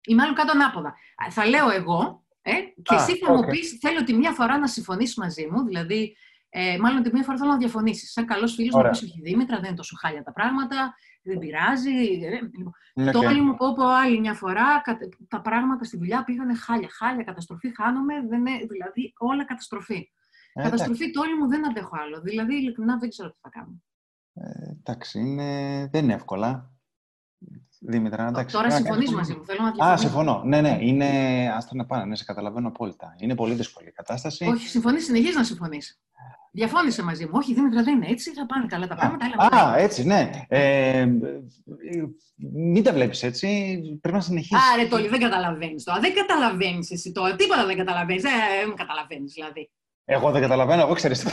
ή 0.06 0.16
μάλλον 0.16 0.36
κάτω 0.36 0.52
ανάποδα. 0.52 0.96
Θα 1.30 1.46
λέω 1.46 1.70
εγώ 1.70 2.24
ε, 2.42 2.52
και 2.82 2.96
εσύ 2.96 3.18
θα 3.18 3.34
μου 3.34 3.46
πεις, 3.46 3.78
θέλω 3.82 4.04
τη 4.04 4.14
μία 4.14 4.32
φορά 4.32 4.58
να 4.58 4.68
συμφωνήσει 4.68 5.20
μαζί 5.20 5.48
μου, 5.52 5.64
δηλαδή, 5.64 6.16
ε, 6.50 6.78
μάλλον 6.78 7.04
τη 7.04 7.14
μία 7.14 7.24
φορά 7.24 7.38
θέλω 7.38 7.52
να 7.52 7.58
διαφωνήσεις. 7.58 8.12
Σαν 8.12 8.26
καλός 8.26 8.54
φίλος 8.54 8.76
μου 8.76 8.90
πεις: 8.90 9.02
Όχι, 9.02 9.22
Δήμητρα, 9.24 9.56
δεν 9.56 9.66
είναι 9.66 9.76
τόσο 9.76 9.96
χάλια 10.00 10.24
τα 10.24 10.32
πράγματα, 10.32 10.96
δεν 11.22 11.38
πειράζει. 11.38 11.92
Ε, 12.24 12.40
λοιπόν. 12.58 12.74
Okay. 12.96 13.12
Το 13.12 13.20
όλοι 13.20 13.42
μου 13.42 13.56
πω, 13.56 13.74
πω 13.74 13.88
άλλη 13.88 14.20
μια 14.20 14.34
φορά, 14.34 14.82
τα 15.28 15.42
πράγματα 15.42 15.84
στη 15.84 15.98
δουλειά 15.98 16.24
πήγανε 16.24 16.56
χάλια. 16.56 16.90
Χάλια, 16.92 17.24
καταστροφή, 17.24 17.76
χάνομαι, 17.76 18.14
δεν 18.28 18.40
είναι, 18.40 18.66
δηλαδή 18.70 19.14
όλα 19.18 19.46
καταστροφή. 19.46 20.12
Ε, 20.54 20.64
καταστροφή 20.64 21.12
το 21.12 21.22
όλοι 21.22 21.38
μου 21.38 21.48
δεν 21.48 21.68
αντέχω 21.68 21.98
άλλο. 22.04 22.22
Δηλαδή, 22.22 22.56
ειλικρινά 22.56 22.98
δεν 22.98 23.10
ξέρω 23.10 23.30
τι 23.30 23.38
θα 23.42 23.50
κάνω. 23.50 23.84
Ε, 24.34 24.70
εντάξει, 24.70 25.20
είναι, 25.20 25.88
δεν 25.92 26.04
είναι 26.04 26.14
εύκολα. 26.14 26.72
Δήμητρα, 27.80 28.28
εντάξει. 28.28 28.56
Τώρα 28.56 28.72
συμφωνεί 28.72 29.12
μαζί 29.12 29.34
μου. 29.34 29.46
Θέλω 29.46 29.74
να 29.78 29.86
Α, 29.86 29.98
συμφωνώ. 29.98 30.42
Ναι, 30.46 30.62
ναι. 30.62 30.78
Είναι. 30.82 31.08
Άστα 31.58 31.76
να 31.76 31.86
πάνε. 31.86 32.06
Ναι, 32.06 32.16
σε 32.16 32.24
καταλαβαίνω 32.24 32.68
απόλυτα. 32.68 33.16
Είναι 33.20 33.36
πολύ 33.36 33.54
δύσκολη 33.54 33.88
η 33.88 33.92
κατάσταση. 33.92 34.46
Όχι, 34.46 34.68
συμφωνείς, 34.68 35.06
συνεχίζεις 35.06 35.36
να 35.36 35.44
συμφωνείς. 35.44 36.00
Διαφώνησε 36.52 37.04
μαζί 37.04 37.26
μου. 37.26 37.32
Όχι, 37.34 37.54
Δήμητρα, 37.54 37.84
δεν 37.84 37.96
είναι 37.96 38.08
έτσι. 38.10 38.34
Θα 38.34 38.46
πάνε 38.46 38.66
καλά 38.66 38.88
τα 38.88 38.96
πράγματα. 38.96 39.26
Α, 39.58 39.70
α 39.70 39.78
έτσι, 39.78 40.06
ναι. 40.06 40.30
Ε, 40.48 41.08
μην 42.54 42.84
τα 42.84 42.94
βλέπεις 42.94 43.24
έτσι. 43.24 43.48
Πρέπει 44.02 44.18
να 44.18 44.24
συνεχίσεις. 44.24 44.72
Άρε, 44.74 44.88
Τόλι, 44.88 45.08
δεν 45.08 45.20
καταλαβαίνεις 45.20 45.84
τώρα. 45.84 46.00
Δεν 46.00 46.14
καταλαβαίνεις 46.14 46.92
εσύ 46.92 47.12
τώρα. 47.12 47.36
Τίποτα 47.36 47.66
δεν 47.66 47.78
καταλαβαίνεις. 47.78 48.22
Δεν 48.22 48.32
με 48.68 48.74
καταλαβαίνεις, 48.74 49.34
δηλαδή. 49.34 49.70
Εγώ 50.06 50.32
δεν 50.32 50.42
καταλαβαίνω. 50.42 50.82
Εγώ 50.82 50.94
ξέρεις. 50.94 51.26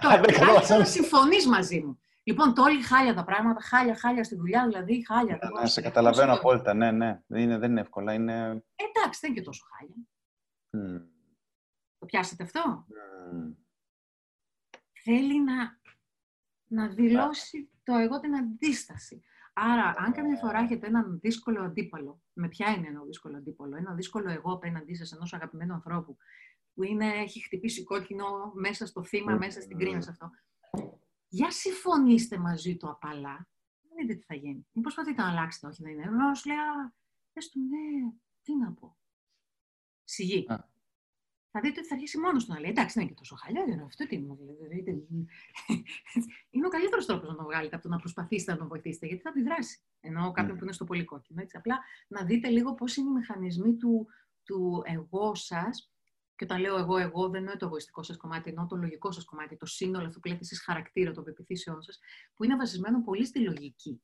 Τώρα, 0.00 0.84
συμφωνείς 0.84 1.46
μαζί 1.46 1.82
μου. 1.86 1.98
Λοιπόν, 2.28 2.54
το 2.54 2.62
όλοι 2.62 2.82
χάλια 2.82 3.14
τα 3.14 3.24
πράγματα, 3.24 3.60
χάλια, 3.60 3.96
χάλια 3.96 4.24
στη 4.24 4.36
δουλειά, 4.36 4.66
δηλαδή 4.66 5.04
χάλια. 5.04 5.38
Ναι, 5.42 5.60
ναι 5.60 5.66
σε 5.66 5.80
καταλαβαίνω 5.80 6.32
απόλυτα, 6.32 6.74
ναι, 6.74 6.90
ναι. 6.90 7.22
Δεν 7.26 7.42
είναι, 7.42 7.58
δεν 7.58 7.70
είναι 7.70 7.80
εύκολα, 7.80 8.12
είναι... 8.12 8.64
Εντάξει, 8.74 9.20
δεν 9.20 9.30
είναι 9.30 9.38
και 9.38 9.44
τόσο 9.44 9.64
χάλια. 9.70 9.96
Mm. 10.76 11.06
Το 11.98 12.06
πιάσετε 12.06 12.42
αυτό; 12.42 12.86
Mm. 13.32 13.54
Θέλει 15.02 15.42
να, 15.42 15.80
να 16.66 16.88
δηλώσει 16.88 17.70
το 17.82 17.94
εγώ 17.94 18.20
την 18.20 18.36
αντίσταση. 18.36 19.22
Άρα, 19.52 19.94
αν 19.96 20.12
καμιά 20.12 20.36
φορά 20.36 20.58
έχετε 20.58 20.86
έναν 20.86 21.18
δύσκολο 21.20 21.62
αντίπαλο, 21.62 22.22
με 22.32 22.48
ποια 22.48 22.70
είναι 22.70 22.88
ένα 22.88 23.04
δύσκολο 23.04 23.36
αντίπαλο, 23.36 23.76
ένα 23.76 23.94
δύσκολο 23.94 24.30
εγώ 24.30 24.52
απέναντί 24.52 24.94
σας 24.94 25.12
ενός 25.12 25.32
αγαπημένου 25.32 25.72
ανθρώπου, 25.72 26.16
που 26.74 26.82
είναι, 26.82 27.06
έχει 27.06 27.44
χτυπήσει 27.44 27.84
κόκκινο 27.84 28.52
μέσα 28.54 28.86
στο 28.86 29.04
θύμα, 29.04 29.34
μέσα 29.34 29.60
στην 29.60 29.78
κρίμα 29.78 30.00
σε 30.00 30.10
αυτό 30.10 30.30
για 31.28 31.50
συμφωνήστε 31.50 32.38
μαζί 32.38 32.76
του 32.76 32.88
απαλά. 32.88 33.48
Δεν 33.80 34.06
δείτε 34.06 34.14
τι 34.18 34.24
θα 34.24 34.34
γίνει. 34.34 34.66
Μην 34.72 34.82
προσπαθείτε 34.82 35.22
να 35.22 35.28
αλλάξετε, 35.28 35.66
όχι 35.66 35.82
να 35.82 35.90
είναι. 35.90 36.04
Να 36.04 36.34
σου 36.34 36.48
λέει, 36.48 36.56
πες 37.32 37.48
του, 37.48 37.60
ναι, 37.60 38.12
τι 38.42 38.56
να 38.56 38.72
πω. 38.72 38.96
Σιγή. 40.04 40.46
Θα 41.50 41.60
δείτε 41.60 41.78
ότι 41.78 41.88
θα 41.88 41.94
αρχίσει 41.94 42.18
μόνος 42.18 42.44
του 42.44 42.52
να 42.52 42.60
λέει: 42.60 42.70
Εντάξει, 42.70 42.94
δεν 42.94 43.02
είναι 43.02 43.12
και 43.12 43.18
τόσο 43.18 43.36
χαλιά, 43.36 43.64
δεν 43.64 43.80
αυτό 43.80 44.06
τι 44.06 44.16
είναι. 44.16 44.34
Δηλαδή, 44.34 45.06
είναι 46.50 46.66
ο 46.66 46.68
καλύτερος 46.68 47.06
τρόπος 47.06 47.28
να 47.28 47.34
τον 47.34 47.44
βγάλετε 47.44 47.74
από 47.74 47.84
το 47.84 47.90
να 47.90 47.98
προσπαθήσετε 47.98 48.52
να 48.52 48.58
τον 48.58 48.68
βοηθήσετε, 48.68 49.06
γιατί 49.06 49.22
θα 49.22 49.30
αντιδράσει. 49.30 49.80
Ενώ 50.00 50.32
κάποιον 50.32 50.54
mm. 50.54 50.58
που 50.58 50.64
είναι 50.64 50.72
στο 50.72 50.84
πολύ 50.84 51.04
κόκκινο. 51.04 51.42
Έτσι. 51.42 51.56
Απλά 51.56 51.78
να 52.08 52.24
δείτε 52.24 52.48
λίγο 52.48 52.74
πώς 52.74 52.96
είναι 52.96 53.08
οι 53.08 53.12
μηχανισμοί 53.12 53.76
του, 53.76 54.06
του 54.42 54.82
εγώ 54.84 55.34
σας 55.34 55.92
Και 56.36 56.44
όταν 56.44 56.60
λέω 56.60 56.76
εγώ, 56.76 56.96
εγώ 56.96 57.28
δεν 57.28 57.40
εννοώ 57.40 57.56
το 57.56 57.66
εγωιστικό 57.66 58.02
σας 58.02 58.16
κομμάτι, 58.16 58.48
εννοώ 58.48 58.66
το 58.66 58.76
λογικό 58.76 59.10
σας 59.10 59.24
κομμάτι, 59.24 59.56
το 59.56 59.66
σύνολο 59.66 60.06
αυτού 60.06 60.20
που 60.20 60.28
λέτε 60.28 60.40
εσείς 60.42 60.62
χαρακτήρα 60.62 61.12
των 61.12 61.24
πεπιθήσεών 61.24 61.82
σας, 61.82 61.98
που 62.34 62.44
είναι 62.44 62.56
βασισμένο 62.56 63.02
πολύ 63.02 63.26
στη 63.26 63.40
λογική. 63.40 64.02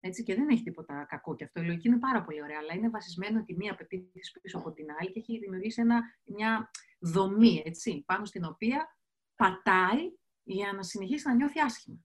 Έτσι, 0.00 0.22
και 0.22 0.34
δεν 0.34 0.48
έχει 0.48 0.62
τίποτα 0.62 1.06
κακό 1.08 1.34
και 1.34 1.44
αυτό. 1.44 1.60
Η 1.60 1.64
λογική 1.64 1.88
είναι 1.88 1.98
πάρα 1.98 2.22
πολύ 2.22 2.42
ωραία, 2.42 2.58
αλλά 2.60 2.74
είναι 2.74 2.88
βασισμένο 2.88 3.40
ότι 3.40 3.56
μία 3.56 3.74
πεποίθηση 3.74 4.40
πίσω 4.40 4.58
από 4.58 4.72
την 4.72 4.86
άλλη 5.00 5.12
και 5.12 5.18
έχει 5.18 5.38
δημιουργήσει 5.38 5.80
ένα, 5.80 6.02
μια 6.24 6.70
δομή 6.98 7.62
έτσι, 7.64 8.02
πάνω 8.06 8.24
στην 8.24 8.44
οποία 8.44 8.96
πατάει 9.36 10.12
για 10.42 10.72
να 10.72 10.82
συνεχίσει 10.82 11.28
να 11.28 11.34
νιώθει 11.34 11.60
άσχημα. 11.60 11.98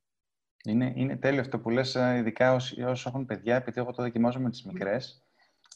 Είναι, 0.65 0.93
είναι 0.95 1.17
τέλειο 1.17 1.41
αυτό 1.41 1.59
που 1.59 1.69
λες, 1.69 1.95
ε, 1.95 2.17
ειδικά 2.17 2.53
όσοι, 2.53 2.81
όσοι 2.81 3.03
έχουν 3.07 3.25
παιδιά, 3.25 3.55
επειδή 3.55 3.79
εγώ 3.79 3.91
το 3.91 4.03
δοκιμάζω 4.03 4.39
με 4.39 4.49
τις 4.49 4.63
μικρές. 4.63 5.24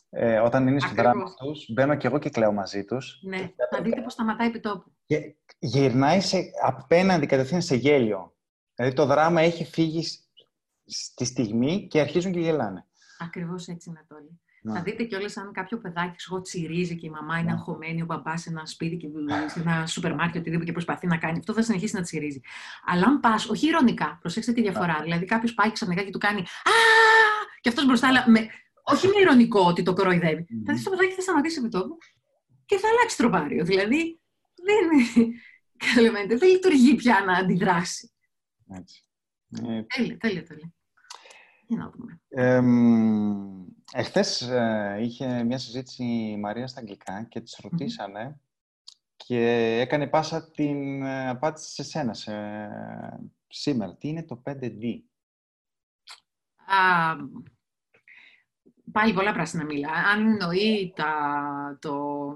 Ε, 0.09 0.39
όταν 0.39 0.67
είναι 0.67 0.79
στο 0.79 0.93
δράμα 0.93 1.33
τους, 1.33 1.65
μπαίνω 1.73 1.95
και 1.95 2.07
εγώ 2.07 2.19
και 2.19 2.29
κλαίω 2.29 2.51
μαζί 2.51 2.85
τους. 2.85 3.19
Ναι, 3.21 3.51
θα 3.71 3.81
δείτε 3.81 4.01
πώς 4.01 4.13
σταματάει 4.13 4.47
επί 4.47 4.59
τόπου. 4.59 4.91
Και 5.05 5.35
γυρνάει 5.59 6.21
σε, 6.21 6.37
απέναντι 6.63 7.25
κατευθείαν 7.25 7.61
σε 7.61 7.75
γέλιο. 7.75 8.35
Δηλαδή 8.75 8.95
το 8.95 9.05
δράμα 9.05 9.41
έχει 9.41 9.65
φύγει 9.65 10.03
στη 10.85 11.25
στιγμή 11.25 11.87
και 11.87 11.99
αρχίζουν 11.99 12.31
και 12.31 12.39
γελάνε. 12.39 12.85
Ακριβώς 13.19 13.67
έτσι, 13.67 13.89
Ανατόλη. 13.89 14.39
Ναι. 14.61 14.73
Θα 14.73 14.81
δείτε 14.81 15.03
κιόλας 15.03 15.37
αν 15.37 15.51
κάποιο 15.53 15.77
παιδάκι 15.77 16.15
ξέρω, 16.15 16.41
τσιρίζει 16.41 16.95
και 16.95 17.05
η 17.05 17.09
μαμά 17.09 17.37
είναι 17.37 17.51
ναι. 17.51 17.51
αγχωμένη, 17.51 18.01
ο 18.01 18.05
μπαμπάς 18.05 18.41
σε 18.41 18.49
ένα 18.49 18.65
σπίτι 18.65 18.97
και 18.97 19.07
σε 19.47 19.59
ένα 19.59 19.85
σούπερ 19.85 20.13
μάρκετ, 20.13 20.41
οτιδήποτε 20.41 20.65
και 20.65 20.71
προσπαθεί 20.71 21.07
να 21.07 21.17
κάνει. 21.17 21.37
Αυτό 21.39 21.53
θα 21.53 21.61
συνεχίσει 21.61 21.95
να 21.95 22.01
τσιρίζει. 22.01 22.41
Αλλά 22.85 23.05
αν 23.05 23.19
πας, 23.19 23.49
όχι 23.49 23.67
ηρωνικά, 23.67 24.17
προσέξτε 24.21 24.51
τη 24.51 24.61
διαφορά. 24.61 24.97
Ναι. 24.97 25.03
Δηλαδή 25.03 25.25
κάποιος 25.25 25.53
πάει 25.53 25.71
ξαφνικά 25.71 26.03
και 26.03 26.11
του 26.11 26.17
κάνει 26.17 26.39
Α! 26.39 26.71
Και 27.61 27.69
αυτός 27.69 27.85
μπροστά, 27.85 28.07
αλλά 28.07 28.23
με, 28.27 28.47
όχι 28.93 29.07
με 29.07 29.19
ηρωνικό 29.19 29.61
ότι 29.61 29.83
το 29.83 29.93
κοροϊδεύει. 29.93 30.45
Mm. 30.49 30.63
Θα 30.65 30.73
δεις 30.73 30.83
το 30.83 30.89
παιδάκι 30.89 31.13
θα 31.13 31.21
σταματήσει 31.21 31.59
επί 31.59 31.69
τόπου 31.69 31.97
και 32.65 32.77
θα 32.77 32.87
αλλάξει 32.89 33.17
τροπάριο. 33.17 33.65
Δηλαδή 33.65 34.21
δεν, 34.63 34.87
δεν 36.37 36.49
λειτουργεί 36.49 36.95
πια 36.95 37.23
να 37.25 37.33
αντιδράσει. 37.33 38.11
Έτσι. 38.73 39.03
Τέλεια, 39.95 40.17
τέλεια, 40.17 40.43
τέλεια. 40.43 40.73
Για 41.67 41.77
να 41.77 41.91
δούμε. 41.91 42.21
εχθές 43.93 44.41
ε, 44.41 44.97
είχε 45.01 45.43
μια 45.43 45.57
συζήτηση 45.57 46.03
η 46.03 46.37
Μαρία 46.37 46.67
στα 46.67 46.79
αγγλικά 46.79 47.23
και 47.23 47.41
της 47.41 47.59
ρωτησανε 47.61 48.39
και 49.15 49.39
έκανε 49.79 50.07
πάσα 50.07 50.51
την 50.51 51.03
ε, 51.03 51.29
απάντηση 51.29 51.71
σε 51.73 51.83
σένα 51.83 52.13
σε, 52.13 52.33
σήμερα. 53.47 53.95
Τι 53.95 54.07
είναι 54.07 54.23
το 54.23 54.41
5D? 54.45 54.99
Πάλι 58.91 59.13
πολλά 59.13 59.33
πράσινα 59.33 59.63
μήλα. 59.63 59.89
Αν 60.13 60.27
εννοεί 60.27 60.93
τα, 60.95 61.11
το, 61.81 61.93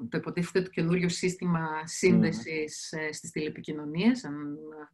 το 0.10 0.18
υποτίθεται 0.18 0.62
το 0.62 0.70
καινούριο 0.70 1.10
σύστημα 1.10 1.68
σύνδεσης 1.84 2.94
mm. 2.96 3.10
στις 3.12 3.32
τηλεπικοινωνίες. 3.32 4.22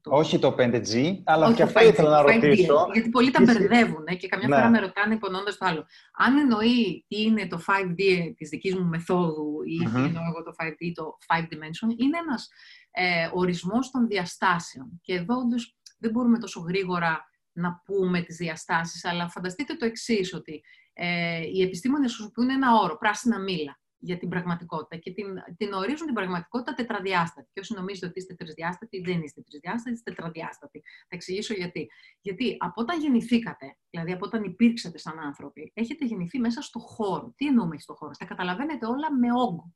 Το... 0.02 0.11
Όχι 0.14 0.40
το 0.40 0.56
5G, 0.60 1.22
αλλά 1.23 1.45
Όχι 1.45 1.56
και 1.56 1.64
αυτό 1.64 1.88
ήθελα 1.88 2.10
να 2.10 2.22
ρωτήσω. 2.22 2.90
Γιατί 2.94 3.10
πολλοί 3.10 3.31
τα 3.31 3.41
μπερδεύουν 3.41 4.06
και 4.19 4.27
καμιά 4.27 4.48
ναι. 4.48 4.56
φορά 4.56 4.69
με 4.69 4.80
ρωτάνε 4.80 5.14
υπονοώντας 5.14 5.57
το 5.57 5.65
άλλο. 5.65 5.86
Αν 6.14 6.38
εννοεί 6.38 7.06
τι 7.07 7.22
είναι 7.22 7.48
το 7.48 7.61
5D 7.68 8.34
της 8.38 8.49
δικής 8.49 8.76
μου 8.76 8.86
μεθόδου 8.86 9.64
ή 9.64 9.77
mm-hmm. 9.84 9.94
τι 9.94 9.99
εννοώ 9.99 10.23
εγώ 10.23 10.44
το 10.44 10.53
5D, 10.64 10.91
το 10.94 11.18
5 11.27 11.40
dimension, 11.40 11.94
είναι 11.98 12.18
ένας 12.18 12.49
ε, 12.91 13.30
ορισμός 13.34 13.91
των 13.91 14.07
διαστάσεων. 14.07 14.99
Και 15.02 15.14
εδώ 15.14 15.38
όντως 15.38 15.77
δεν 15.99 16.11
μπορούμε 16.11 16.40
τόσο 16.40 16.60
γρήγορα 16.60 17.27
να 17.52 17.81
πούμε 17.86 18.22
τις 18.22 18.38
διαστάσεις, 18.38 19.06
αλλά 19.06 19.30
φανταστείτε 19.30 19.73
το 19.73 19.86
εξής 19.86 20.34
ότι 20.34 20.64
ε, 21.01 21.41
οι 21.53 21.61
επιστήμονες 21.61 22.13
χρησιμοποιούν 22.13 22.49
ένα 22.49 22.73
όρο, 22.73 22.97
πράσινα 22.97 23.39
μήλα, 23.39 23.80
για 23.99 24.17
την 24.17 24.30
πραγματικότητα 24.30 24.95
και 24.95 25.11
την, 25.11 25.26
την 25.57 25.73
ορίζουν 25.73 26.05
την 26.05 26.15
πραγματικότητα 26.15 26.73
τετραδιάστατη. 26.73 27.49
Και 27.53 27.59
όσοι 27.59 27.73
νομίζετε 27.73 28.05
ότι 28.05 28.19
είστε 28.19 28.34
τρισδιάστατοι, 28.34 29.01
δεν 29.01 29.21
είστε 29.21 29.41
τρισδιάστατοι, 29.41 29.95
είστε 29.95 30.11
τετραδιάστατοι. 30.11 30.80
Θα 30.80 31.15
εξηγήσω 31.15 31.53
γιατί. 31.53 31.89
Γιατί 32.21 32.55
από 32.59 32.81
όταν 32.81 32.99
γεννηθήκατε, 32.99 33.77
δηλαδή 33.89 34.11
από 34.11 34.26
όταν 34.26 34.43
υπήρξατε 34.43 34.97
σαν 34.97 35.19
άνθρωποι, 35.19 35.71
έχετε 35.76 36.05
γεννηθεί 36.05 36.39
μέσα 36.39 36.61
στο 36.61 36.80
χώρο. 36.80 37.34
Τι 37.35 37.45
εννοούμε 37.47 37.80
στο 37.80 37.93
χώρο, 37.93 38.11
τα 38.19 38.26
καταλαβαίνετε 38.26 38.85
όλα 38.85 39.13
με 39.13 39.27
όγκο. 39.31 39.73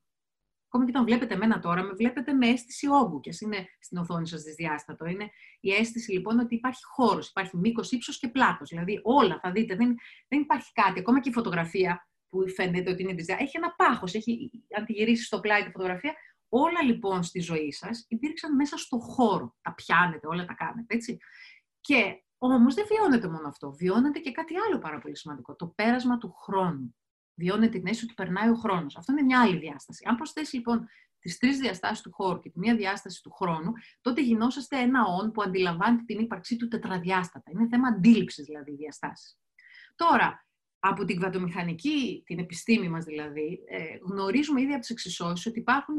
Ακόμα 0.75 0.91
και 0.91 0.97
όταν 0.97 1.07
βλέπετε 1.07 1.33
εμένα 1.33 1.59
τώρα, 1.59 1.83
με 1.83 1.93
βλέπετε 1.93 2.33
με 2.33 2.47
αίσθηση 2.47 2.87
όγκου 2.87 3.19
και 3.19 3.31
είναι 3.39 3.67
στην 3.79 3.97
οθόνη 3.97 4.27
σας 4.27 4.41
δυσδιάστατο. 4.41 5.05
Είναι 5.05 5.29
η 5.59 5.71
αίσθηση 5.73 6.11
λοιπόν 6.11 6.39
ότι 6.39 6.55
υπάρχει 6.55 6.83
χώρος, 6.83 7.29
υπάρχει 7.29 7.57
μήκος, 7.57 7.91
ύψος 7.91 8.19
και 8.19 8.27
πλάτος. 8.27 8.69
Δηλαδή 8.69 8.99
όλα 9.03 9.39
θα 9.41 9.51
δείτε, 9.51 9.75
δεν, 9.75 9.95
δεν 10.27 10.39
υπάρχει 10.39 10.71
κάτι. 10.71 10.99
Ακόμα 10.99 11.19
και 11.19 11.29
η 11.29 11.31
φωτογραφία 11.31 12.07
που 12.29 12.49
φαίνεται 12.49 12.91
ότι 12.91 13.01
είναι 13.01 13.13
δυσδιάστατο, 13.13 13.43
έχει 13.43 13.57
ένα 13.57 13.73
πάχος. 13.75 14.13
Έχει, 14.13 14.51
αν 14.77 14.85
τη 14.85 14.93
γυρίσεις 14.93 15.25
στο 15.25 15.39
πλάι 15.39 15.63
τη 15.63 15.71
φωτογραφία, 15.71 16.13
όλα 16.49 16.81
λοιπόν 16.83 17.23
στη 17.23 17.39
ζωή 17.39 17.71
σας 17.71 18.05
υπήρξαν 18.07 18.55
μέσα 18.55 18.77
στο 18.77 18.97
χώρο. 18.99 19.55
Τα 19.61 19.73
πιάνετε, 19.73 20.27
όλα 20.27 20.45
τα 20.45 20.53
κάνετε, 20.53 20.95
έτσι. 20.95 21.17
Και 21.81 22.23
όμως 22.37 22.73
δεν 22.73 22.85
βιώνεται 22.87 23.27
μόνο 23.27 23.47
αυτό. 23.47 23.71
Βιώνεται 23.71 24.19
και 24.19 24.31
κάτι 24.31 24.53
άλλο 24.67 24.79
πάρα 24.79 24.99
πολύ 24.99 25.17
σημαντικό. 25.17 25.55
Το 25.55 25.67
πέρασμα 25.67 26.17
του 26.17 26.31
χρόνου 26.31 26.95
βιώνεται 27.35 27.77
την 27.77 27.87
αίσθηση 27.87 28.05
ότι 28.05 28.13
περνάει 28.13 28.49
ο 28.49 28.55
χρόνος. 28.55 28.97
Αυτό 28.97 29.11
είναι 29.11 29.21
μια 29.21 29.41
άλλη 29.41 29.57
διάσταση. 29.57 30.05
Αν 30.07 30.15
προσθέσεις 30.15 30.53
λοιπόν 30.53 30.87
τις 31.19 31.37
τρεις 31.37 31.57
διαστάσεις 31.57 32.01
του 32.01 32.11
χώρου 32.13 32.39
και 32.39 32.49
τη 32.49 32.59
μία 32.59 32.75
διάσταση 32.75 33.21
του 33.23 33.31
χρόνου, 33.31 33.71
τότε 34.01 34.21
γινόσαστε 34.21 34.79
ένα 34.79 35.05
όν 35.05 35.31
που 35.31 35.41
αντιλαμβάνεται 35.41 36.03
την 36.05 36.19
ύπαρξή 36.19 36.55
του 36.55 36.67
τετραδιάστατα. 36.67 37.51
Είναι 37.51 37.67
θέμα 37.67 37.87
αντίληψης 37.87 38.45
δηλαδή 38.45 38.71
οι 38.71 38.75
διαστάσεις. 38.75 39.37
Τώρα, 39.95 40.47
από 40.79 41.05
την 41.05 41.19
κβατομηχανική, 41.19 42.23
την 42.25 42.39
επιστήμη 42.39 42.89
μας 42.89 43.03
δηλαδή, 43.03 43.63
ε, 43.67 43.97
γνωρίζουμε 44.01 44.61
ήδη 44.61 44.71
από 44.71 44.79
τις 44.79 44.89
εξισώσεις 44.89 45.45
ότι 45.45 45.59
υπάρχουν 45.59 45.95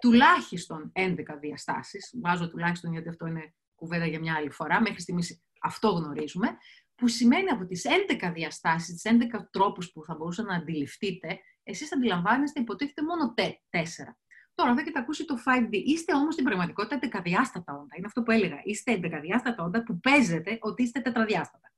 τουλάχιστον 0.00 0.92
11 0.94 1.36
διαστάσεις. 1.40 2.14
Βάζω 2.22 2.48
τουλάχιστον 2.48 2.92
γιατί 2.92 3.08
αυτό 3.08 3.26
είναι 3.26 3.54
κουβέντα 3.74 4.06
για 4.06 4.20
μια 4.20 4.34
άλλη 4.34 4.50
φορά. 4.50 4.80
Μέχρι 4.80 5.00
στιγμής 5.00 5.42
αυτό 5.60 5.88
γνωρίζουμε 5.88 6.56
που 7.00 7.08
σημαίνει 7.08 7.48
από 7.50 7.66
τις 7.66 7.84
11 7.84 8.32
διαστάσεις, 8.32 8.94
τις 8.94 9.04
11 9.04 9.48
τρόπους 9.50 9.92
που 9.92 10.04
θα 10.04 10.14
μπορούσατε 10.14 10.48
να 10.48 10.54
αντιληφθείτε, 10.54 11.40
εσείς 11.62 11.92
αντιλαμβάνεστε 11.92 12.60
υποτίθεται 12.60 13.02
μόνο 13.02 13.34
4. 13.70 14.16
Τώρα 14.54 14.74
θα 14.74 14.80
έχετε 14.80 14.98
ακούσει 14.98 15.24
το 15.24 15.36
5D. 15.46 15.72
Είστε 15.72 16.14
όμως 16.14 16.32
στην 16.32 16.44
πραγματικότητα 16.44 16.98
δεκαδιάστατα 16.98 17.72
όντα. 17.72 17.94
Είναι 17.96 18.06
αυτό 18.06 18.22
που 18.22 18.30
έλεγα. 18.30 18.60
Είστε 18.64 18.96
δεκαδιάστατα 18.96 19.64
όντα 19.64 19.82
που 19.82 20.00
παίζετε 20.00 20.58
ότι 20.60 20.82
είστε 20.82 21.00
τετραδιάστατα. 21.00 21.72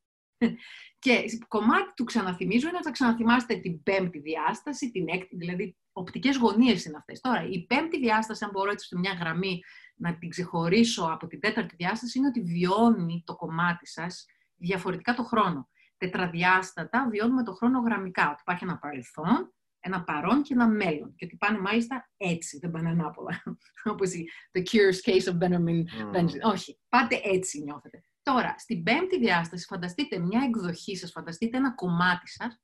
Και 0.99 1.23
κομμάτι 1.47 1.93
του 1.95 2.03
ξαναθυμίζω 2.03 2.67
είναι 2.67 2.77
ότι 2.77 2.85
θα 2.85 2.91
ξαναθυμάστε 2.91 3.55
την 3.55 3.83
πέμπτη 3.83 4.19
διάσταση, 4.19 4.91
την 4.91 5.07
έκτη, 5.07 5.35
δηλαδή 5.35 5.77
οπτικές 5.91 6.37
γωνίες 6.37 6.85
είναι 6.85 6.97
αυτές. 6.97 7.19
Τώρα, 7.19 7.47
η 7.49 7.65
πέμπτη 7.65 7.99
διάσταση, 7.99 8.43
αν 8.43 8.49
μπορώ 8.53 8.71
έτσι 8.71 8.87
σε 8.87 8.97
μια 8.97 9.13
γραμμή 9.19 9.61
να 9.95 10.17
την 10.17 10.29
ξεχωρίσω 10.29 11.03
από 11.03 11.27
την 11.27 11.39
τέταρτη 11.39 11.75
διάσταση, 11.75 12.17
είναι 12.17 12.27
ότι 12.27 12.41
βιώνει 12.41 13.23
το 13.25 13.35
κομμάτι 13.35 13.87
σας 13.87 14.25
διαφορετικά 14.65 15.13
το 15.13 15.23
χρόνο. 15.23 15.69
Τετραδιάστατα 15.97 17.07
βιώνουμε 17.09 17.43
το 17.43 17.53
χρόνο 17.53 17.79
γραμμικά, 17.79 18.29
ότι 18.31 18.39
υπάρχει 18.41 18.63
ένα 18.63 18.77
παρελθόν, 18.77 19.53
ένα 19.79 20.03
παρόν 20.03 20.41
και 20.41 20.53
ένα 20.53 20.67
μέλλον. 20.67 21.15
Και 21.15 21.25
ότι 21.25 21.35
πάνε 21.35 21.59
μάλιστα 21.59 22.09
έτσι, 22.17 22.59
δεν 22.59 22.71
πάνε 22.71 22.89
ανάποδα. 22.89 23.43
Όπως 23.91 24.13
η 24.13 24.29
The 24.51 24.61
Curious 24.61 25.09
Case 25.09 25.33
of 25.33 25.37
Benjamin 25.37 25.83
mm. 26.13 26.51
Όχι, 26.51 26.79
πάτε 26.89 27.21
έτσι 27.23 27.63
νιώθετε. 27.63 28.03
Τώρα, 28.21 28.55
στην 28.57 28.83
πέμπτη 28.83 29.19
διάσταση, 29.19 29.65
φανταστείτε 29.65 30.19
μια 30.19 30.41
εκδοχή 30.43 30.95
σας, 30.95 31.11
φανταστείτε 31.11 31.57
ένα 31.57 31.73
κομμάτι 31.73 32.29
σας, 32.29 32.61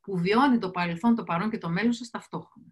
που 0.00 0.18
βιώνει 0.18 0.58
το 0.58 0.70
παρελθόν, 0.70 1.14
το 1.14 1.24
παρόν 1.24 1.50
και 1.50 1.58
το 1.58 1.68
μέλλον 1.68 1.92
σας 1.92 2.10
ταυτόχρονα. 2.10 2.68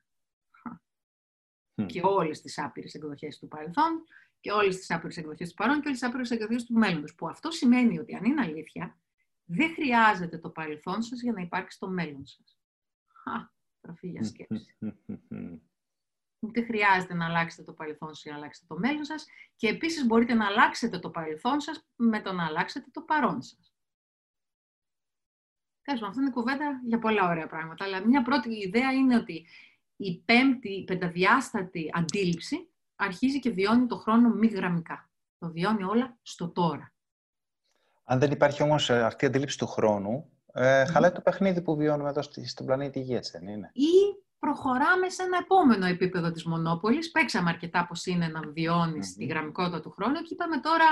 Mm. 1.83 1.87
Και 1.87 2.01
όλες 2.05 2.41
τις 2.41 2.59
άπειρες 2.59 2.95
εκδοχές 2.95 3.39
του 3.39 3.49
παρελθόν 3.49 4.05
και 4.45 4.53
όλες 4.53 4.77
τις 4.77 4.91
άπειρες 4.91 5.17
εκδοχές 5.17 5.49
του 5.49 5.55
παρόν 5.55 5.81
και 5.81 5.87
όλες 5.87 5.99
τις 5.99 6.09
άπειρες 6.09 6.31
εκδοχές 6.31 6.65
του 6.65 6.75
μέλλοντος. 6.75 7.15
Που 7.15 7.29
αυτό 7.29 7.51
σημαίνει 7.51 7.99
ότι 7.99 8.15
αν 8.15 8.25
είναι 8.25 8.41
αλήθεια, 8.41 8.99
δεν 9.45 9.73
χρειάζεται 9.73 10.39
το 10.39 10.51
παρελθόν 10.51 11.03
σας 11.03 11.23
για 11.23 11.33
να 11.33 11.41
υπάρξει 11.41 11.79
το 11.79 11.89
μέλλον 11.89 12.27
σας. 12.27 12.59
Χα, 13.07 13.53
τροφή 13.81 14.09
για 14.09 14.25
σκέψη. 14.25 14.77
Ούτε 16.45 16.63
χρειάζεται 16.63 17.15
να 17.15 17.25
αλλάξετε 17.27 17.63
το 17.63 17.73
παρελθόν 17.73 18.09
σας 18.09 18.23
για 18.23 18.33
να 18.33 18.39
αλλάξετε 18.39 18.67
το 18.69 18.79
μέλλον 18.79 19.05
σας. 19.05 19.27
Και 19.57 19.69
επίσης 19.69 20.07
μπορείτε 20.07 20.35
να 20.35 20.47
αλλάξετε 20.47 20.99
το 20.99 21.11
παρελθόν 21.11 21.61
σας 21.61 21.87
με 21.97 22.21
το 22.21 22.33
να 22.33 22.47
αλλάξετε 22.47 22.89
το 22.93 23.01
παρόν 23.01 23.43
σας. 23.43 23.75
Τέλος 25.83 26.03
αυτό 26.03 26.21
είναι 26.21 26.31
κουβέντα 26.31 26.81
για 26.87 26.99
πολλά 26.99 27.29
ωραία 27.29 27.47
πράγματα. 27.47 27.85
Αλλά 27.85 28.07
μια 28.07 28.23
πρώτη 28.23 28.55
ιδέα 28.55 28.93
είναι 28.93 29.17
ότι 29.17 29.47
η 29.97 30.21
πέμπτη, 30.21 30.73
η 30.73 30.85
πενταδιάστατη 30.85 31.91
αντίληψη 31.93 32.69
αρχίζει 32.97 33.39
και 33.41 33.51
βιώνει 33.51 33.87
το 33.87 33.97
χρόνο 33.97 34.29
μη 34.29 34.47
γραμμικά. 34.47 35.11
Το 35.39 35.51
βιώνει 35.51 35.83
όλα 35.83 36.19
στο 36.23 36.49
τώρα. 36.49 36.93
Αν 38.05 38.19
δεν 38.19 38.31
υπάρχει 38.31 38.63
όμως 38.63 38.91
ε, 38.91 39.03
αυτή 39.03 39.25
η 39.25 39.29
αντίληψη 39.29 39.59
του 39.59 39.67
χρόνου, 39.67 40.31
ε, 40.53 40.85
χαλάει 40.85 41.13
το 41.13 41.21
παιχνίδι 41.21 41.63
που 41.63 41.77
βιώνουμε 41.77 42.09
εδώ 42.09 42.23
στον 42.23 42.67
πλανήτη 42.67 43.01
Γη, 43.01 43.15
έτσι 43.15 43.39
δεν 43.39 43.49
είναι; 43.49 43.71
Ή 43.73 44.25
προχωράμε 44.39 45.09
σε 45.09 45.23
ένα 45.23 45.39
επόμενο 45.43 45.87
επίπεδο 45.87 46.31
της 46.31 46.45
μονόπολης. 46.45 47.11
Παίξαμε 47.11 47.51
αρκετά 47.51 47.87
πώς 47.87 48.07
είναι 48.07 48.29
να 48.29 48.41
βιώνεις 48.41 49.15
τη 49.15 49.25
γραμμικότητα 49.25 49.81
του 49.81 49.91
χρόνου 49.91 50.23
και 50.23 50.35
είπαμε 50.35 50.61
τώρα 50.61 50.85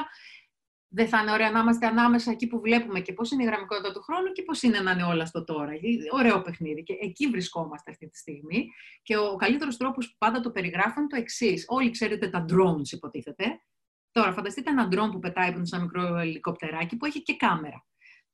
δεν 0.95 1.09
θα 1.09 1.21
είναι 1.21 1.31
ωραία 1.31 1.51
να 1.51 1.61
είμαστε 1.61 1.87
ανάμεσα 1.87 2.31
εκεί 2.31 2.47
που 2.47 2.61
βλέπουμε 2.61 3.01
και 3.01 3.13
πώς 3.13 3.31
είναι 3.31 3.43
η 3.43 3.47
γραμμικότητα 3.47 3.93
του 3.93 4.03
χρόνου 4.03 4.33
και 4.33 4.43
πώς 4.43 4.63
είναι 4.63 4.81
να 4.81 4.91
είναι 4.91 5.03
όλα 5.03 5.27
στο 5.27 5.45
τώρα. 5.45 5.73
Ωραίο 6.11 6.43
παιχνίδι. 6.43 6.83
Και 6.83 6.99
εκεί 7.01 7.27
βρισκόμαστε 7.27 7.91
αυτή 7.91 8.09
τη 8.09 8.19
στιγμή. 8.19 8.67
Και 9.03 9.17
ο 9.17 9.37
καλύτερος 9.37 9.77
τρόπος 9.77 10.07
που 10.11 10.15
πάντα 10.19 10.41
το 10.41 10.51
περιγράφω 10.51 11.01
είναι 11.01 11.09
το 11.09 11.17
εξής. 11.17 11.65
Όλοι 11.69 11.91
ξέρετε 11.91 12.29
τα 12.29 12.45
drones, 12.49 12.91
υποτίθεται. 12.91 13.61
Τώρα, 14.11 14.33
φανταστείτε 14.33 14.71
ένα 14.71 14.89
drone 14.89 15.11
που 15.11 15.19
πετάει 15.19 15.49
από 15.49 15.63
ένα 15.73 15.83
μικρό 15.83 16.17
ελικόπτεράκι 16.17 16.97
που 16.97 17.07
έχει 17.07 17.23
και 17.23 17.37
κάμερα. 17.37 17.87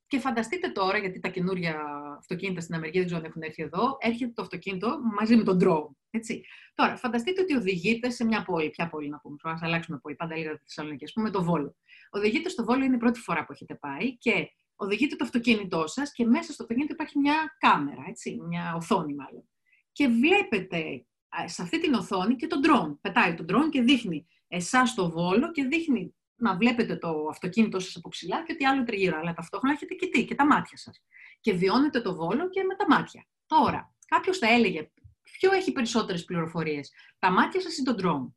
Και 0.07 0.19
φανταστείτε 0.19 0.69
τώρα, 0.69 0.99
γιατί 0.99 1.21
τα 1.21 1.29
καινούργια 1.29 1.81
αυτοκίνητα 2.19 2.61
στην 2.61 2.75
Αμερική 2.75 2.99
δεν 2.99 3.07
ξέρω 3.07 3.21
αν 3.23 3.29
έχουν 3.29 3.43
έρθει 3.43 3.63
εδώ, 3.63 3.97
έρχεται 4.01 4.33
το 4.35 4.43
αυτοκίνητο 4.43 4.99
μαζί 5.19 5.37
με 5.37 5.43
τον 5.43 5.59
drone. 5.63 5.95
Έτσι. 6.11 6.45
Τώρα, 6.75 6.97
φανταστείτε 6.97 7.41
ότι 7.41 7.55
οδηγείτε 7.55 8.11
σε 8.11 8.25
μια 8.25 8.43
πόλη. 8.43 8.71
Ποια 8.71 8.89
πόλη 8.89 9.09
να 9.09 9.19
πούμε, 9.19 9.37
ας 9.43 9.63
αλλάξουμε 9.63 9.99
πόλη, 9.99 10.15
πάντα 10.15 10.37
λέγαμε 10.37 10.57
τη 10.57 10.63
Θεσσαλονίκη, 10.63 11.05
ας 11.05 11.13
πούμε 11.13 11.31
το 11.31 11.43
Βόλο. 11.43 11.77
Οδηγείτε 12.11 12.49
στο 12.49 12.65
Βόλο, 12.65 12.85
είναι 12.85 12.95
η 12.95 12.99
πρώτη 12.99 13.21
φορά 13.21 13.45
που 13.45 13.53
έχετε 13.53 13.75
πάει 13.75 14.19
και 14.19 14.51
οδηγείτε 14.77 15.17
το 15.17 15.25
αυτοκίνητό 15.25 15.87
σας 15.87 16.13
και 16.13 16.25
μέσα 16.25 16.53
στο 16.53 16.63
αυτοκίνητο 16.63 16.93
υπάρχει 16.93 17.19
μια 17.19 17.57
κάμερα, 17.59 18.05
έτσι, 18.09 18.39
μια 18.49 18.75
οθόνη 18.77 19.15
μάλλον. 19.15 19.49
Και 19.93 20.09
βλέπετε 20.09 21.07
σε 21.45 21.63
αυτή 21.63 21.81
την 21.81 21.95
οθόνη 21.95 22.37
και 22.37 22.47
τον 22.47 22.61
drone. 22.65 22.99
Πετάει 23.01 23.35
τον 23.35 23.47
drone 23.49 23.71
και 23.71 23.83
δείχνει 23.83 24.27
εσάς 24.49 24.91
στο 24.91 25.11
Βόλο 25.11 25.51
και 25.51 25.65
δείχνει 25.65 26.15
να 26.35 26.57
βλέπετε 26.57 26.97
το 26.97 27.27
αυτοκίνητό 27.31 27.79
σας 27.81 27.97
από 27.97 28.09
ψηλά 28.09 28.43
και 28.43 28.53
ότι 28.53 28.65
άλλο 28.65 28.83
τριγύρω. 28.83 29.19
Αλλά 29.19 29.35
ταυτόχρονα 29.35 29.75
έχετε 29.75 29.95
και 29.95 30.09
τι, 30.09 30.25
και 30.25 30.35
τα 30.35 30.47
μάτια 30.47 30.77
σας. 30.77 31.03
Και 31.41 31.53
βιώνετε 31.53 32.01
το 32.01 32.15
Βόλο 32.15 32.49
και 32.49 32.63
με 32.63 32.75
τα 32.75 32.87
μάτια. 32.89 33.27
Τώρα, 33.47 33.95
κάποιος 34.07 34.39
θα 34.39 34.49
έλεγε 34.49 34.91
ποιο 35.23 35.53
έχει 35.53 35.73
περισσότερες 35.73 36.25
πληροφορίες, 36.25 36.93
τα 37.19 37.31
μάτια 37.31 37.61
σας 37.61 37.77
ή 37.77 37.83
το 37.83 37.95
drone; 37.99 38.33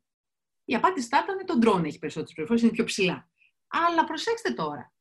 Η 0.64 0.74
απάντηση 0.74 1.06
θα 1.06 1.24
ήταν 1.24 1.46
το 1.46 1.70
drone 1.70 1.84
έχει 1.84 1.98
περισσότερες 1.98 2.32
πληροφορίες, 2.32 2.64
είναι 2.66 2.72
πιο 2.72 2.84
ψηλά. 2.84 3.30
Αλλά 3.72 4.04
προσέξτε 4.04 4.50
τώρα. 4.50 4.92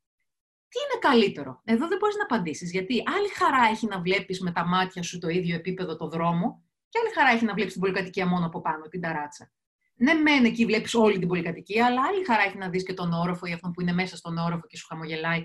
Τι 0.68 0.80
είναι 0.80 1.16
καλύτερο; 1.16 1.62
Εδώ 1.64 1.88
δεν 1.88 1.98
μπορείς 1.98 2.16
να 2.16 2.24
απαντήσεις. 2.24 2.72
Γιατί 2.72 3.04
άλλη 3.18 3.28
χαρά 3.28 3.70
έχει 3.72 3.88
να 3.88 4.02
βλέπεις 4.02 4.42
με 4.42 4.52
τα 4.52 4.68
μάτια 4.68 5.04
σου 5.04 5.20
το 5.20 5.28
ίδιο 5.28 5.56
επίπεδο 5.56 5.96
το 5.96 6.08
δρόμο, 6.08 6.64
και 6.90 7.00
άλλη 7.04 7.14
χαρά 7.14 7.30
έχει 7.30 7.46
να 7.46 7.54
βλέπεις 7.54 7.72
την 7.72 7.82
πολυκατοικία 7.82 8.28
μόνο 8.28 8.46
από 8.46 8.62
πάνω, 8.62 8.88
την 8.88 9.02
ταράτσα. 9.02 9.52
Ναι, 9.96 10.14
μεν 10.14 10.46
εκεί 10.46 10.66
βλέπεις 10.66 10.94
όλη 10.94 11.20
την 11.20 11.28
πολυκατοικία, 11.28 11.86
αλλά 11.86 12.02
άλλη 12.02 12.26
χαρά 12.26 12.44
έχει 12.44 12.58
να 12.58 12.70
δεις 12.70 12.84
και 12.84 12.94
τον 12.94 13.14
όροφο 13.14 13.46
ή 13.46 13.54
αυτόν 13.54 13.72
που 13.72 13.82
είναι 13.82 13.94
μέσα 13.94 14.18
στον 14.18 14.38
όροφο 14.38 14.68
και 14.68 14.78
σου 14.78 14.86
χαμογελάει. 14.88 15.44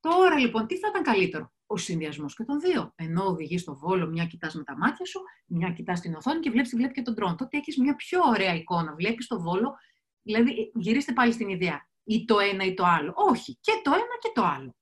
Τώρα 0.00 0.38
λοιπόν, 0.38 0.66
τι 0.66 0.78
θα 0.78 0.88
ήταν 0.88 1.02
καλύτερο; 1.02 1.52
Ο 1.66 1.76
συνδυασμός 1.76 2.36
και 2.36 2.44
των 2.44 2.60
δύο. 2.60 2.92
Ενώ 2.96 3.24
οδηγείς 3.24 3.60
στο 3.60 3.76
βόλο, 3.76 4.06
μια 4.06 4.26
κοιτάς 4.26 4.54
με 4.54 4.64
τα 4.64 4.76
μάτια 4.76 5.06
σου, 5.06 5.20
μια 5.46 5.70
κοιτάς 5.70 6.00
την 6.00 6.14
οθόνη 6.14 6.40
και 6.40 6.50
βλέπεις 6.50 6.74
βλέπει 6.76 6.92
και 6.92 7.02
τον 7.02 7.14
τρόν. 7.14 7.36
Τότε 7.36 7.56
έχεις 7.56 7.78
μια 7.78 7.94
πιο 7.94 8.20
ωραία 8.28 8.54
εικόνα. 8.54 8.94
Βλέπεις 8.94 9.26
το 9.26 9.40
βόλο, 9.40 9.74
δηλαδή 10.22 10.72
γυρίστε 10.74 11.12
πάλι 11.12 11.32
στην 11.32 11.48
ιδέα. 11.48 11.88
Ή 12.04 12.24
το 12.24 12.38
ένα 12.38 12.64
ή 12.64 12.74
το 12.74 12.84
άλλο. 12.84 13.12
Όχι, 13.14 13.58
και 13.60 13.72
το 13.84 13.90
ένα 13.90 14.18
και 14.20 14.30
το 14.34 14.42
άλλο. 14.42 14.76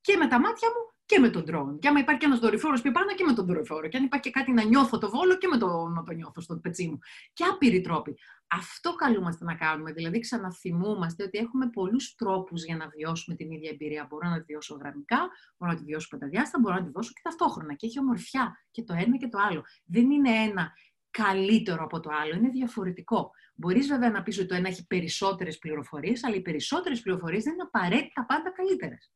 Και 0.00 0.16
με 0.16 0.28
τα 0.28 0.40
μάτια 0.40 0.68
μου 0.68 0.88
και 1.08 1.18
με 1.18 1.30
τον 1.30 1.42
drone. 1.42 1.78
Και 1.78 1.88
άμα 1.88 1.98
υπάρχει 1.98 2.24
ένας 2.24 2.38
δορυφόρος 2.38 2.82
πιο 2.82 2.92
πάνω 2.92 3.14
και 3.14 3.24
με 3.24 3.32
τον 3.32 3.46
δορυφόρο. 3.46 3.88
Και 3.88 3.96
αν 3.96 4.04
υπάρχει 4.04 4.30
και 4.30 4.38
κάτι 4.38 4.52
να 4.52 4.62
νιώθω 4.62 4.98
το 4.98 5.10
βόλο 5.10 5.36
και 5.36 5.46
με 5.46 5.58
το, 5.58 5.86
να 5.86 6.02
το 6.02 6.12
νιώθω 6.12 6.40
στο 6.40 6.56
πετσί 6.56 6.88
μου. 6.88 6.98
Και 7.32 7.44
άπειροι 7.44 7.80
τρόποι. 7.80 8.18
Αυτό 8.46 8.94
καλούμαστε 8.94 9.44
να 9.44 9.54
κάνουμε. 9.54 9.92
Δηλαδή, 9.92 10.18
ξαναθυμούμαστε 10.18 11.22
ότι 11.22 11.38
έχουμε 11.38 11.70
πολλούς 11.70 12.14
τρόπους 12.14 12.64
για 12.64 12.76
να 12.76 12.88
βιώσουμε 12.88 13.36
την 13.36 13.50
ίδια 13.50 13.70
εμπειρία. 13.70 14.06
Μπορώ 14.08 14.28
να 14.28 14.38
τη 14.38 14.44
βιώσω 14.44 14.74
γραμμικά, 14.74 15.18
μπορώ 15.56 15.72
να 15.72 15.78
τη 15.78 15.84
βιώσω 15.84 16.08
πενταδιάστα, 16.08 16.58
μπορώ 16.58 16.74
να 16.74 16.84
τη 16.84 16.90
δώσω 16.90 17.12
και 17.12 17.20
ταυτόχρονα. 17.22 17.74
Και 17.74 17.86
έχει 17.86 17.98
ομορφιά 17.98 18.64
και 18.70 18.82
το 18.82 18.94
ένα 18.94 19.16
και 19.16 19.28
το 19.28 19.38
άλλο. 19.38 19.64
Δεν 19.84 20.10
είναι 20.10 20.30
ένα 20.30 20.72
καλύτερο 21.22 21.84
από 21.84 22.00
το 22.00 22.10
άλλο, 22.22 22.34
είναι 22.34 22.48
διαφορετικό. 22.48 23.30
Μπορείς 23.54 23.86
βέβαια 23.88 24.10
να 24.10 24.22
πεις 24.22 24.38
ότι 24.38 24.48
το 24.48 24.54
ένα 24.54 24.68
έχει 24.68 24.86
περισσότερες 24.86 25.58
πληροφορίες, 25.58 26.24
αλλά 26.24 26.34
οι 26.34 26.40
περισσότερες 26.42 27.00
πληροφορίες 27.00 27.42
δεν 27.44 27.52
είναι 27.52 27.62
απαραίτητα 27.72 28.24
πάντα 28.26 28.50
καλύτερες 28.52 29.12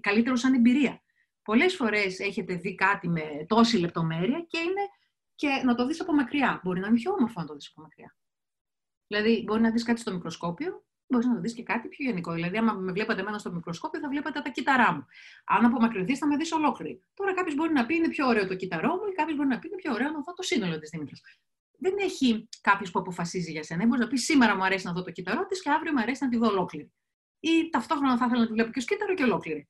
καλύτερο 0.00 0.36
σαν 0.36 0.54
εμπειρία. 0.54 1.02
Πολλές 1.42 1.74
φορές 1.74 2.18
έχετε 2.18 2.54
δει 2.54 2.74
κάτι 2.74 3.08
με 3.08 3.44
τόση 3.48 3.78
λεπτομέρεια 3.78 4.44
και 4.48 4.58
είναι 4.58 4.82
και 5.34 5.62
να 5.64 5.74
το 5.74 5.86
δεις 5.86 6.00
από 6.00 6.12
μακριά. 6.12 6.60
Μπορεί 6.64 6.80
να 6.80 6.86
είναι 6.86 6.96
πιο 6.96 7.12
όμορφο 7.12 7.40
να 7.40 7.46
το 7.46 7.54
δεις 7.54 7.68
από 7.68 7.82
μακριά. 7.82 8.16
Δηλαδή, 9.06 9.42
μπορεί 9.42 9.60
να 9.60 9.70
δεις 9.70 9.82
κάτι 9.82 10.00
στο 10.00 10.12
μικροσκόπιο, 10.12 10.86
μπορείς 11.08 11.26
να 11.26 11.34
το 11.34 11.40
δεις 11.40 11.54
και 11.54 11.62
κάτι 11.62 11.88
πιο 11.88 12.04
γενικό. 12.04 12.32
Δηλαδή, 12.32 12.56
άμα 12.56 12.72
με 12.72 12.92
βλέπατε 12.92 13.20
εμένα 13.20 13.38
στο 13.38 13.52
μικροσκόπιο, 13.52 14.00
θα 14.00 14.08
βλέπατε 14.08 14.40
τα 14.40 14.50
κύτταρά 14.50 14.92
μου. 14.92 15.06
Αν 15.44 15.64
απομακρυνθείς, 15.64 16.18
θα 16.18 16.26
με 16.26 16.36
δεις 16.36 16.52
ολόκληρη. 16.52 17.00
Τώρα, 17.14 17.34
κάποιος 17.34 17.54
μπορεί 17.54 17.72
να 17.72 17.86
πει 17.86 17.94
είναι 17.94 18.08
πιο 18.08 18.26
ωραίο 18.26 18.46
το 18.46 18.56
κύτταρό 18.56 18.88
μου, 18.88 19.02
ή 19.10 19.14
κάποιος 19.14 19.36
μπορεί 19.36 19.48
να 19.48 19.58
πει 19.58 19.68
είναι 19.68 19.76
πιο 19.76 19.92
ωραίο 19.92 20.10
να 20.10 20.20
δω 20.20 20.32
το 20.32 20.42
σύνολο 20.42 20.78
της 20.78 20.90
Δήμητρα. 20.90 21.16
Δεν 21.78 21.94
έχει 21.98 22.48
κάποιος 22.60 22.90
που 22.90 22.98
αποφασίζει 22.98 23.50
για 23.50 23.62
σένα. 23.62 23.86
Μπορεί 23.86 24.00
να 24.00 24.06
πει 24.06 24.16
σήμερα 24.16 24.56
μου 24.56 24.64
αρέσει 24.64 24.86
να 24.86 24.92
δω 24.92 25.02
το 25.02 25.10
κύτταρό 25.10 25.46
της 25.46 25.62
και 25.62 25.70
αύριο 25.70 25.92
μου 25.92 26.00
αρέσει 26.00 26.24
να 26.24 26.30
τη 26.30 26.36
δω 26.36 26.46
ολόκληρη. 26.46 26.92
Ή 27.40 27.68
ταυτόχρονα 27.70 28.16
θα 28.16 28.24
ήθελα 28.24 28.40
να 28.40 28.46
τη 28.46 28.52
βλέπω 28.52 28.70
και 28.70 28.78
ως 28.78 28.84
κύτταρο 28.84 29.14
και 29.14 29.22
ολόκληρη. 29.22 29.68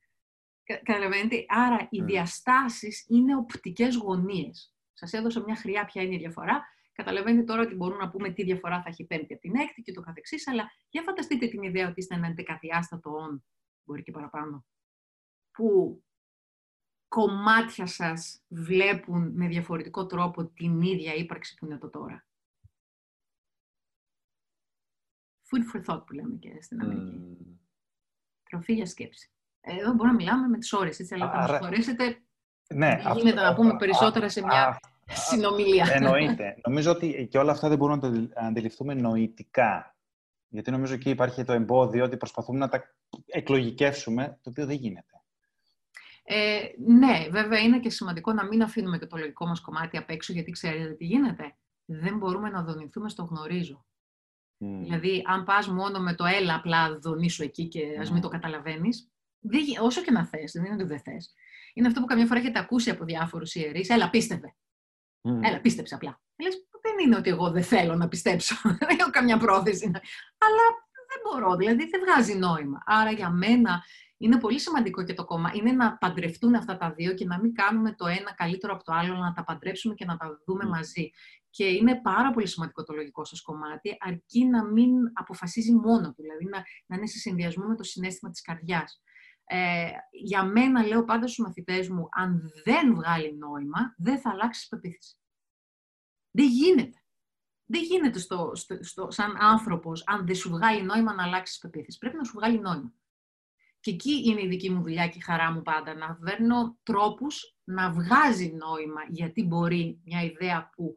Καταλαβαίνετε; 0.83 1.45
Άρα 1.49 1.89
οι 1.91 2.03
mm. 2.03 2.07
διαστάσεις 2.07 3.05
είναι 3.09 3.37
οπτικές 3.37 3.97
γωνίες. 3.97 4.75
Σας 4.93 5.13
έδωσα 5.13 5.41
μια 5.41 5.57
χρειά 5.57 5.85
ποια 5.85 6.03
είναι 6.03 6.15
η 6.15 6.19
διαφορά. 6.19 6.65
Καταλαβαίνετε 6.97 7.45
τώρα 7.45 7.63
ότι 7.63 7.75
μπορούμε 7.75 8.05
να 8.05 8.11
πούμε 8.11 8.31
τι 8.31 8.45
διαφορά 8.45 8.83
θα 8.83 8.89
έχει 8.89 9.03
η 9.03 9.07
πέμπτη 9.07 9.33
από 9.33 9.43
την 9.43 9.55
έκτη 9.55 9.83
και 9.83 9.93
το 9.93 10.01
καθεξής, 10.01 10.49
αλλά 10.49 10.71
για 10.89 11.03
φανταστείτε 11.03 11.47
την 11.47 11.63
ιδέα 11.63 11.89
ότι 11.89 12.01
είστε 12.01 12.15
ένα 12.15 12.27
εντεκαδιάστατο 12.27 13.11
όν, 13.11 13.45
μπορεί 13.85 14.03
και 14.03 14.11
παραπάνω, 14.11 14.67
που 15.51 16.01
κομμάτια 17.09 17.87
σας 17.87 18.45
βλέπουν 18.49 19.33
με 19.35 19.47
διαφορετικό 19.47 20.07
τρόπο 20.07 20.47
την 20.47 20.81
ίδια 20.83 21.15
ύπαρξη 21.15 21.55
που 21.55 21.67
είναι 21.67 21.79
το 21.79 21.91
τώρα. 21.91 22.27
Food 25.49 25.77
for 25.77 25.85
thought 25.85 26.07
που 26.07 26.13
λέμε 26.13 26.37
και 26.37 26.63
στην 26.63 26.81
Αμερική. 26.81 27.39
Mm. 27.41 27.57
Τροφή 28.43 28.73
για 28.73 28.87
σκέψη. 28.87 29.31
Εδώ 29.61 29.93
μπορούμε 29.93 30.09
να 30.09 30.15
μιλάμε 30.15 30.49
με 30.49 30.59
τις 30.59 30.73
ώρες, 30.73 30.99
έτσι, 30.99 31.15
αλλά 31.15 31.31
θα 31.31 31.37
μας 31.37 31.59
χωρίσετε. 31.59 32.23
Ναι, 32.75 33.01
δεν 33.03 33.17
γίνεται 33.17 33.43
να 33.43 33.55
πούμε 33.55 33.77
περισσότερα 33.77 34.29
σε 34.29 34.43
μια 34.43 34.81
συνομιλία. 35.07 35.87
Εννοείται. 35.93 36.57
νομίζω 36.67 36.91
ότι 36.91 37.29
και 37.31 37.39
όλα 37.39 37.53
αυτά 37.53 37.69
δεν 37.69 37.79
μπορούμε 37.79 38.09
να 38.09 38.29
τα 38.29 38.41
αντιληφθούμε 38.41 38.95
νοητικά. 38.95 39.97
Γιατί 40.49 40.71
νομίζω 40.71 40.95
εκεί 40.95 41.11
υπάρχει 41.11 41.45
το 41.45 41.53
εμπόδιο 41.53 42.05
ότι 42.05 42.17
προσπαθούμε 42.17 42.59
να 42.59 42.69
τα 42.69 42.95
εκλογικεύσουμε, 43.27 44.39
το 44.43 44.51
οποίο 44.51 44.67
δεν 44.67 44.77
γίνεται. 44.77 45.21
Ε, 46.29 46.59
ναι, 46.87 47.29
βέβαια 47.31 47.59
είναι 47.59 47.79
και 47.79 47.91
σημαντικό 47.91 48.33
να 48.33 48.45
μην 48.45 48.63
αφήνουμε 48.63 48.99
και 48.99 49.07
το 49.07 49.17
λογικό 49.17 49.47
μας 49.47 49.61
κομμάτι 49.61 49.97
απ' 49.97 50.11
έξω, 50.11 50.33
γιατί 50.33 50.51
ξέρετε 50.51 50.95
τι 50.95 51.05
γίνεται. 51.05 51.57
Δεν 51.85 52.17
μπορούμε 52.17 52.51
να 52.51 52.63
δονηθούμε 52.63 53.09
στο 53.09 53.23
γνωρίζω. 53.23 53.87
Mm. 54.59 54.81
Δηλαδή, 54.83 55.23
αν 55.27 55.45
πας 55.45 55.69
μόνο 55.69 55.99
με 55.99 56.15
το 56.15 56.25
έλα 56.25 56.55
απλά 56.55 56.99
δονήσου 56.99 57.43
εκεί 57.43 57.69
και 57.69 57.99
ας 58.01 58.11
μην 58.11 58.21
το 58.23 58.29
καταλαβαίνεις, 58.29 59.11
όσο 59.83 60.03
και 60.03 60.11
να 60.11 60.27
θες, 60.27 60.53
δεν 60.53 60.65
είναι 60.65 60.75
ότι 60.75 60.85
δεν 60.85 61.01
θες. 61.01 61.35
Είναι 61.75 61.87
αυτό 61.87 62.01
που 62.01 62.07
καμιά 62.07 62.27
φορά 62.27 62.41
έχετε 62.41 62.59
ακούσει 62.59 62.91
από 62.91 63.05
διάφορους 63.05 63.55
ιερείς. 63.55 63.89
Έλα, 63.89 64.11
πίστευε. 64.11 64.55
Mm. 65.27 65.41
Έλα, 65.43 65.61
πίστεψε 65.61 65.95
απλά. 65.95 66.21
Λες, 66.43 66.55
δεν 66.83 67.07
είναι 67.07 67.17
ότι 67.17 67.31
εγώ 67.31 67.51
δεν 67.51 67.63
θέλω 67.63 67.95
να 67.95 68.09
πιστέψω. 68.09 68.57
δεν 68.89 68.97
έχω 68.99 69.11
καμιά 69.11 69.37
πρόθεση. 69.37 69.85
Αλλά 70.39 70.65
δεν 71.11 71.21
μπορώ, 71.25 71.57
δηλαδή 71.57 71.89
δεν 71.89 72.01
βγάζει 72.01 72.35
νόημα. 72.35 72.83
Άρα 72.87 73.11
για 73.11 73.31
μένα 73.31 73.83
είναι 74.19 74.39
πολύ 74.39 74.59
σημαντικό 74.59 75.05
και 75.05 75.15
το 75.15 75.25
κόμμα 75.25 75.51
είναι 75.55 75.73
να 75.73 75.97
παντρευτούν 75.97 76.55
αυτά 76.55 76.77
τα 76.77 76.93
δύο 76.93 77.15
και 77.15 77.25
να 77.25 77.41
μην 77.41 77.55
κάνουμε 77.55 77.95
το 77.95 78.07
ένα 78.07 78.35
καλύτερο 78.35 78.75
από 78.75 78.85
το 78.85 78.93
άλλο, 78.93 79.17
να 79.17 79.33
τα 79.33 79.45
παντρέψουμε 79.45 79.95
και 79.95 80.05
να 80.05 80.17
τα 80.17 80.41
δούμε 80.47 80.65
μαζί. 80.65 81.11
Και 81.51 81.65
είναι 81.65 82.01
πάρα 82.01 82.31
πολύ 82.31 82.47
σημαντικό 82.47 82.83
το 82.83 82.95
λογικό 82.95 83.25
σας 83.25 83.43
κομμάτι, 83.43 83.97
αρκεί 84.01 84.45
να 84.45 84.65
μην 84.65 84.91
αποφασίζει 85.13 85.73
μόνο 85.73 86.13
του, 86.13 86.23
δηλαδή 86.23 86.45
να, 86.45 86.65
να 86.87 86.97
είναι 86.97 87.07
σε 87.07 87.19
συνδυασμό 87.19 87.67
με 87.67 87.77
το 87.77 87.83
συνέστημα 87.83 88.31
της 88.31 88.43
καρδιάς. 88.43 89.01
Ε, 89.49 89.91
για 90.11 90.45
μένα, 90.45 90.87
λέω 90.87 91.05
πάντα 91.05 91.27
στους 91.27 91.45
μαθητές 91.45 91.89
μου, 91.89 92.09
αν 92.11 92.53
δεν 92.65 92.95
βγάλει 92.95 93.37
νόημα, 93.37 93.95
δεν 93.97 94.19
θα 94.19 94.31
αλλάξει 94.31 94.69
πεποίθηση. 94.69 95.17
Δεν 96.31 96.49
γίνεται. 96.49 97.01
Δεν 97.65 97.83
γίνεται 97.83 98.19
στο, 98.19 98.53
στο, 98.81 99.11
σαν 99.11 99.37
άνθρωπος, 99.39 100.03
αν 100.07 100.27
δεν 100.27 100.35
σου 100.35 100.51
βγάλει 100.51 100.83
νόημα 100.83 101.15
να 101.15 101.25
αλλάξεις 101.25 101.59
πεποίθηση. 101.59 101.99
Πρέπει 101.99 102.17
να 102.17 102.25
σου 102.25 102.33
βγάλει 102.35 102.59
νόημα. 102.59 102.93
Και 103.81 103.91
εκεί 103.91 104.23
είναι 104.25 104.43
η 104.43 104.49
δική 104.49 104.71
μου 104.71 104.83
δουλειά 104.83 105.09
και 105.09 105.19
η 105.19 105.23
χαρά 105.23 105.53
μου 105.53 105.63
πάντα, 105.63 105.95
να 105.95 106.19
βέρνω 106.21 106.79
τρόπους 106.83 107.57
να 107.65 107.93
βγάζει 107.93 108.53
νόημα, 108.53 109.01
γιατί 109.09 109.45
μπορεί 109.45 110.01
μια 110.05 110.23
ιδέα 110.23 110.71
που 110.75 110.97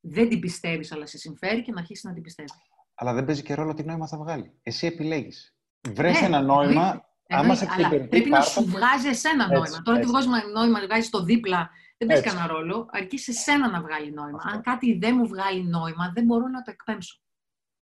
δεν 0.00 0.28
την 0.28 0.40
πιστεύεις, 0.40 0.92
αλλά 0.92 1.06
σε 1.06 1.18
συμφέρει 1.18 1.62
και 1.62 1.72
να 1.72 1.80
αρχίσεις 1.80 2.04
να 2.04 2.12
την 2.12 2.22
πιστεύεις. 2.22 2.52
Αλλά 2.94 3.14
δεν 3.14 3.24
παίζει 3.24 3.42
και 3.42 3.54
ρόλο 3.54 3.74
τι 3.74 3.84
νόημα 3.84 4.06
θα 4.06 4.18
βγάλει. 4.18 4.58
Εσύ 4.62 4.86
επιλέγεις. 4.86 5.56
Βρες 5.88 6.20
ναι, 6.20 6.26
ένα 6.26 6.40
νόημα 6.42 7.09
Άμα 7.30 7.54
σε 7.54 7.66
πρέπει 8.08 8.28
να 8.28 8.40
σου 8.40 8.64
βγάζει 8.64 9.08
εσένα 9.08 9.46
νόημα. 9.46 9.64
Έτσι, 9.66 9.82
Τώρα 9.82 9.98
τι 9.98 10.06
βγάζει 10.06 10.28
νόημα, 10.52 10.80
βγάζει 10.80 11.08
το 11.08 11.22
δίπλα, 11.22 11.70
δεν 11.98 12.08
παίζει 12.08 12.22
κανένα 12.22 12.46
ρόλο. 12.46 12.88
Αρκεί 12.92 13.18
σε 13.18 13.32
σένα 13.32 13.70
να 13.70 13.80
βγάλει 13.80 14.12
νόημα. 14.12 14.36
Αυτό. 14.36 14.56
Αν 14.56 14.62
κάτι 14.62 14.98
δεν 14.98 15.14
μου 15.16 15.26
βγάλει 15.26 15.64
νόημα, 15.64 16.12
δεν 16.14 16.24
μπορώ 16.24 16.48
να 16.48 16.62
το 16.62 16.70
εκπέμψω. 16.70 17.20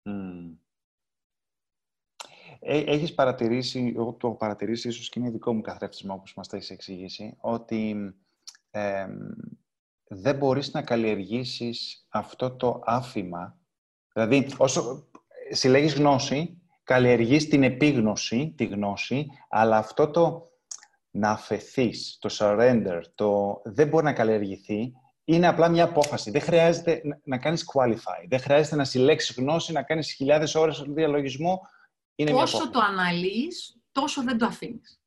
Mm. 0.03 0.57
Έχεις 2.61 3.15
παρατηρήσει, 3.15 3.93
εγώ 3.97 4.13
το 4.13 4.27
έχω 4.27 4.37
παρατηρήσει, 4.37 4.89
ίσως 4.89 5.09
και 5.09 5.21
είναι 5.21 5.31
δικό 5.31 5.55
μου 5.55 5.61
καθρέφτισμα 5.61 6.15
όπως 6.15 6.35
μας 6.35 6.49
το 6.49 6.57
έχεις 6.57 6.71
εξηγήσει, 6.71 7.37
ότι 7.41 8.15
ε, 8.71 9.07
δεν 10.09 10.37
μπορείς 10.37 10.73
να 10.73 10.83
καλλιεργήσεις 10.83 12.07
αυτό 12.09 12.51
το 12.51 12.81
άφημα. 12.85 13.59
Δηλαδή, 14.13 14.49
όσο 14.57 15.09
συλλέγεις 15.51 15.95
γνώση, 15.95 16.61
καλλιεργείς 16.87 17.49
την 17.49 17.63
επίγνωση, 17.63 18.55
τη 18.57 18.65
γνώση, 18.65 19.27
αλλά 19.49 19.77
αυτό 19.77 20.11
το 20.11 20.43
να 21.11 21.31
αφαιθείς, 21.31 22.19
το 22.21 22.37
surrender, 22.39 23.01
το 23.15 23.61
δεν 23.65 23.89
μπορεί 23.89 24.05
να 24.05 24.13
καλλιεργηθεί, 24.13 24.93
είναι 25.25 25.47
απλά 25.47 25.69
μια 25.69 25.85
απόφαση. 25.85 26.31
Δεν 26.31 26.41
χρειάζεται 26.41 27.03
να 27.25 27.39
κάνεις 27.39 27.65
qualify. 27.75 28.27
Δεν 28.29 28.41
χρειάζεται 28.41 28.77
να 28.77 28.85
συλλέξεις 28.85 29.37
γνώση, 29.37 29.73
να 29.73 29.83
κάνεις 29.83 30.13
χιλιάδες 30.13 30.55
ώρες 30.55 30.85
διαλογισμό. 30.89 31.61
Είναι 32.15 32.33
Όσο 32.33 32.71
το 32.71 32.81
αναλύεις, 32.81 33.81
τόσο 33.93 34.23
δεν 34.23 34.39
το 34.39 34.47
αφήνεις. 34.47 35.01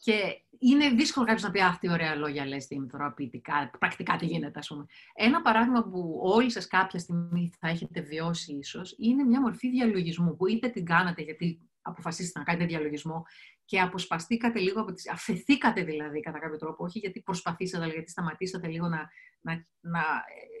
Και 0.00 0.42
είναι 0.58 0.88
δύσκολο 0.88 1.26
κάποιος 1.26 1.44
να 1.44 1.50
πει 1.50 1.60
Αχ, 1.60 1.78
τι 1.78 1.90
ωραία 1.90 2.14
λόγια 2.14 2.46
λες, 2.46 2.66
Δήμητρο, 2.66 3.12
ποιητικά, 3.16 3.70
πρακτικά 3.78 4.16
τι 4.16 4.26
γίνεται, 4.26 4.58
ας 4.58 4.68
πούμε. 4.68 4.86
Ένα 5.14 5.42
παράδειγμα 5.42 5.82
που 5.82 6.18
όλοι 6.22 6.50
σας 6.50 6.66
κάποια 6.66 6.98
στιγμή 6.98 7.52
θα 7.60 7.68
έχετε 7.68 8.00
βιώσει, 8.00 8.52
ίσως, 8.52 8.94
είναι 8.98 9.24
μια 9.24 9.40
μορφή 9.40 9.70
διαλογισμού 9.70 10.36
που 10.36 10.46
είτε 10.46 10.68
την 10.68 10.84
κάνατε 10.84 11.22
γιατί 11.22 11.60
αποφασίσετε 11.82 12.38
να 12.38 12.44
κάνετε 12.44 12.66
διαλογισμό 12.66 13.24
και 13.64 13.80
αποσπαστήκατε 13.80 14.58
λίγο 14.58 14.80
από 14.80 14.92
τις... 14.92 15.10
αφαιθήκατε 15.10 15.82
δηλαδή 15.82 16.20
κατά 16.20 16.38
κάποιο 16.38 16.56
τρόπο, 16.56 16.84
όχι 16.84 16.98
γιατί 16.98 17.20
προσπαθήσατε, 17.20 17.84
αλλά 17.84 17.92
γιατί 17.92 18.10
σταματήσατε 18.10 18.66
λίγο 18.66 18.88
να, 18.88 19.08
να, 19.40 19.66
να, 19.80 20.00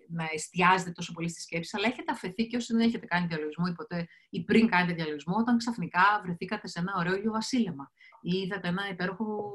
να 0.08 0.28
εστιάζετε 0.32 0.90
τόσο 0.90 1.12
πολύ 1.12 1.28
στη 1.28 1.40
σκέψη, 1.40 1.76
αλλά 1.76 1.86
έχετε 1.86 2.12
αφαιθεί 2.12 2.46
και 2.46 2.56
όσοι 2.56 2.72
δεν 2.72 2.86
έχετε 2.86 3.06
κάνει 3.06 3.26
διαλογισμό 3.26 3.64
ή 3.68 3.72
ποτέ 3.72 4.08
ή 4.30 4.44
πριν 4.44 4.68
κάνετε 4.68 4.92
διαλογισμό, 4.92 5.36
όταν 5.38 5.56
ξαφνικά 5.56 6.20
βρεθήκατε 6.24 6.68
σε 6.68 6.78
ένα 6.78 6.94
ωραίο 6.98 7.16
ηλιοβασίλεμα 7.16 7.92
ή 8.20 8.36
είδατε 8.36 8.68
ένα 8.68 8.88
υπέροχο 8.90 9.52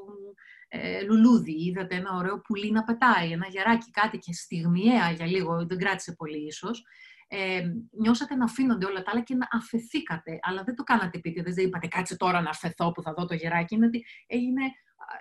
ε, 0.67 1.01
λουλούδι, 1.01 1.65
είδατε 1.65 1.95
ένα 1.95 2.11
ωραίο 2.13 2.41
πουλί 2.41 2.71
να 2.71 2.83
πετάει, 2.83 3.31
ένα 3.31 3.47
γεράκι, 3.47 3.91
κάτι 3.91 4.17
και 4.17 4.33
στιγμιαία 4.33 5.11
για 5.11 5.25
λίγο, 5.25 5.65
δεν 5.65 5.77
κράτησε 5.77 6.13
πολύ 6.13 6.45
ίσως, 6.45 6.83
ε, 7.27 7.63
νιώσατε 7.91 8.35
να 8.35 8.45
αφήνονται 8.45 8.85
όλα 8.85 9.03
τα 9.03 9.11
άλλα 9.11 9.21
και 9.21 9.35
να 9.35 9.47
αφαιθήκατε. 9.51 10.39
Αλλά 10.41 10.63
δεν 10.63 10.75
το 10.75 10.83
κάνατε 10.83 11.17
επίτηδες, 11.17 11.55
δεν 11.55 11.65
είπατε 11.65 11.87
κάτσε 11.87 12.17
τώρα 12.17 12.41
να 12.41 12.49
αφαιθώ 12.49 12.91
που 12.91 13.01
θα 13.01 13.13
δω 13.13 13.25
το 13.25 13.33
γεράκι. 13.33 13.75
Είναι 13.75 13.85
ότι 13.85 14.05
έγινε 14.27 14.61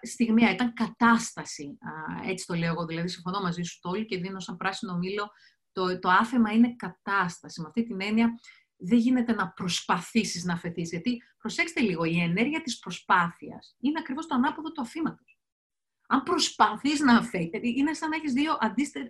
στιγμία, 0.03 0.51
ήταν 0.51 0.73
κατάσταση. 0.73 1.79
Έτσι 2.27 2.47
το 2.47 2.55
λέω 2.55 2.71
εγώ. 2.73 2.87
Δηλαδή, 2.87 3.09
συμφωνώ 3.09 3.41
μαζί 3.41 3.63
σου 3.63 3.79
όλοι 3.83 4.05
και 4.05 4.19
δίνω 4.19 4.41
σαν 4.41 4.57
πράσινο 4.57 4.97
μήλο. 4.97 5.31
Το, 5.73 5.99
το 5.99 6.09
άφεμα 6.09 6.53
είναι 6.53 6.77
κατάσταση. 6.77 7.61
Με 7.61 7.67
αυτή 7.67 7.83
την 7.83 8.01
έννοια 8.01 8.41
δεν 8.77 8.99
γίνεται 8.99 9.33
να 9.33 9.49
προσπαθήσεις 9.51 10.45
να 10.45 10.53
αφαιθεί. 10.53 10.83
Γιατί 10.83 11.23
προσέξτε 11.39 11.81
λίγο, 11.81 12.05
η 12.05 12.21
ενέργεια 12.21 12.63
της 12.63 12.79
προσπάθειας 12.79 13.77
είναι 13.81 13.99
ακριβώς 13.99 14.27
το 14.27 14.35
ανάποδο 14.35 14.73
του 14.73 14.81
αφήματος. 14.81 15.39
Αν 16.07 16.23
προσπαθείς 16.23 17.01
να 17.01 17.17
αφαιθεί, 17.17 17.79
είναι 17.79 17.95
σαν 17.95 18.09
να 18.09 18.17
έχεις 18.17 18.33
δύο 18.33 18.59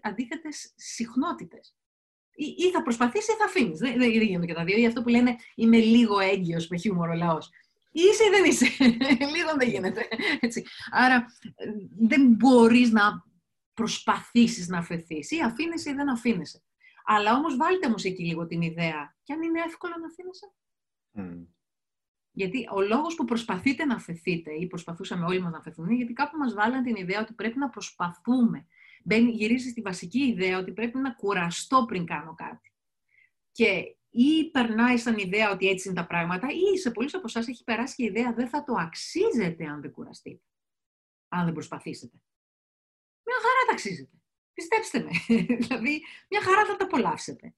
αντίθετες 0.02 0.72
συχνότητες 0.76 1.76
ή, 2.34 2.54
ή 2.58 2.70
θα 2.70 2.82
προσπαθήσει 2.82 3.32
ή 3.32 3.34
θα 3.34 3.44
αφήνεις. 3.44 3.78
Δεν, 3.78 3.98
δεν, 3.98 4.10
γίνονται 4.10 4.46
και 4.46 4.54
τα 4.54 4.64
δύο. 4.64 4.78
Ή 4.78 4.86
αυτό 4.86 5.02
που 5.02 5.08
λένε 5.08 5.36
είμαι 5.54 5.76
λίγο 5.76 6.18
έγκυος 6.18 6.68
με 6.68 6.76
χιούμορ 6.76 7.08
ο 7.08 7.14
λαός. 7.14 7.50
Είσαι 7.92 8.24
ή 8.24 8.30
δεν 8.30 8.44
είσαι. 8.44 8.66
λίγο 9.34 9.54
δεν 9.58 9.68
γίνεται. 9.68 10.08
Έτσι. 10.40 10.64
Άρα 10.90 11.26
δεν 11.98 12.28
μπορείς 12.28 12.90
να 12.90 13.24
προσπαθήσεις 13.74 14.68
να 14.68 14.78
αφαιθείς. 14.78 15.30
Ή 15.30 15.40
αφήνεσαι 15.40 15.90
ή 15.90 15.94
δεν 15.94 16.10
αφήνεσαι. 16.10 16.62
Αλλά 17.04 17.34
όμως 17.34 17.56
βάλτε 17.56 17.86
όμως 17.86 18.04
εκεί 18.04 18.24
λίγο 18.24 18.46
την 18.46 18.60
ιδέα. 18.60 19.16
Και 19.22 19.32
αν 19.32 19.42
είναι 19.42 19.60
εύκολο 19.60 19.94
να 20.00 20.06
αφήνεσαι. 20.06 20.52
Mm. 21.14 21.46
Γιατί 22.34 22.68
ο 22.74 22.80
λόγος 22.80 23.14
που 23.14 23.24
προσπαθείτε 23.24 23.84
να 23.84 23.94
αφαιθείτε 23.94 24.52
ή 24.52 24.66
προσπαθούσαμε 24.66 25.24
όλοι 25.24 25.40
μας 25.40 25.52
να 25.52 25.58
αφαιθούμε, 25.58 25.86
είναι 25.86 25.96
γιατί 25.96 26.12
κάπου 26.12 26.36
μας 26.36 26.54
βάλαν 26.54 26.82
την 26.82 26.96
ιδέα 26.96 27.20
ότι 27.20 27.32
πρέπει 27.32 27.58
να 27.58 27.68
προσπαθούμε 27.68 28.66
μπαίνει, 29.04 29.30
γυρίζει 29.30 29.68
στη 29.68 29.80
βασική 29.80 30.20
ιδέα 30.20 30.58
ότι 30.58 30.72
πρέπει 30.72 30.98
να 30.98 31.12
κουραστώ 31.12 31.84
πριν 31.84 32.04
κάνω 32.04 32.34
κάτι. 32.34 32.72
Και 33.52 33.96
ή 34.14 34.50
περνάει 34.50 34.96
σαν 34.96 35.18
ιδέα 35.18 35.50
ότι 35.50 35.68
έτσι 35.68 35.88
είναι 35.88 36.00
τα 36.00 36.06
πράγματα, 36.06 36.46
ή 36.50 36.78
σε 36.78 36.90
πολλούς 36.90 37.14
από 37.14 37.24
εσάς 37.26 37.48
έχει 37.48 37.64
περάσει 37.64 37.94
και 37.94 38.02
η 38.02 38.06
ιδέα 38.06 38.32
δεν 38.32 38.48
θα 38.48 38.64
το 38.64 38.74
αξίζετε 38.74 39.64
αν 39.66 39.80
δεν 39.80 39.90
κουραστείτε. 39.90 40.42
Αν 41.28 41.44
δεν 41.44 41.52
προσπαθήσετε. 41.52 42.16
Μια 43.24 43.36
χαρά 43.36 43.66
τα 43.66 43.72
αξίζετε. 43.72 44.16
Πιστέψτε 44.52 45.00
με. 45.00 45.10
δηλαδή, 45.60 46.02
μια 46.30 46.42
χαρά 46.42 46.64
θα 46.64 46.76
τα 46.76 46.84
απολαύσετε. 46.84 47.54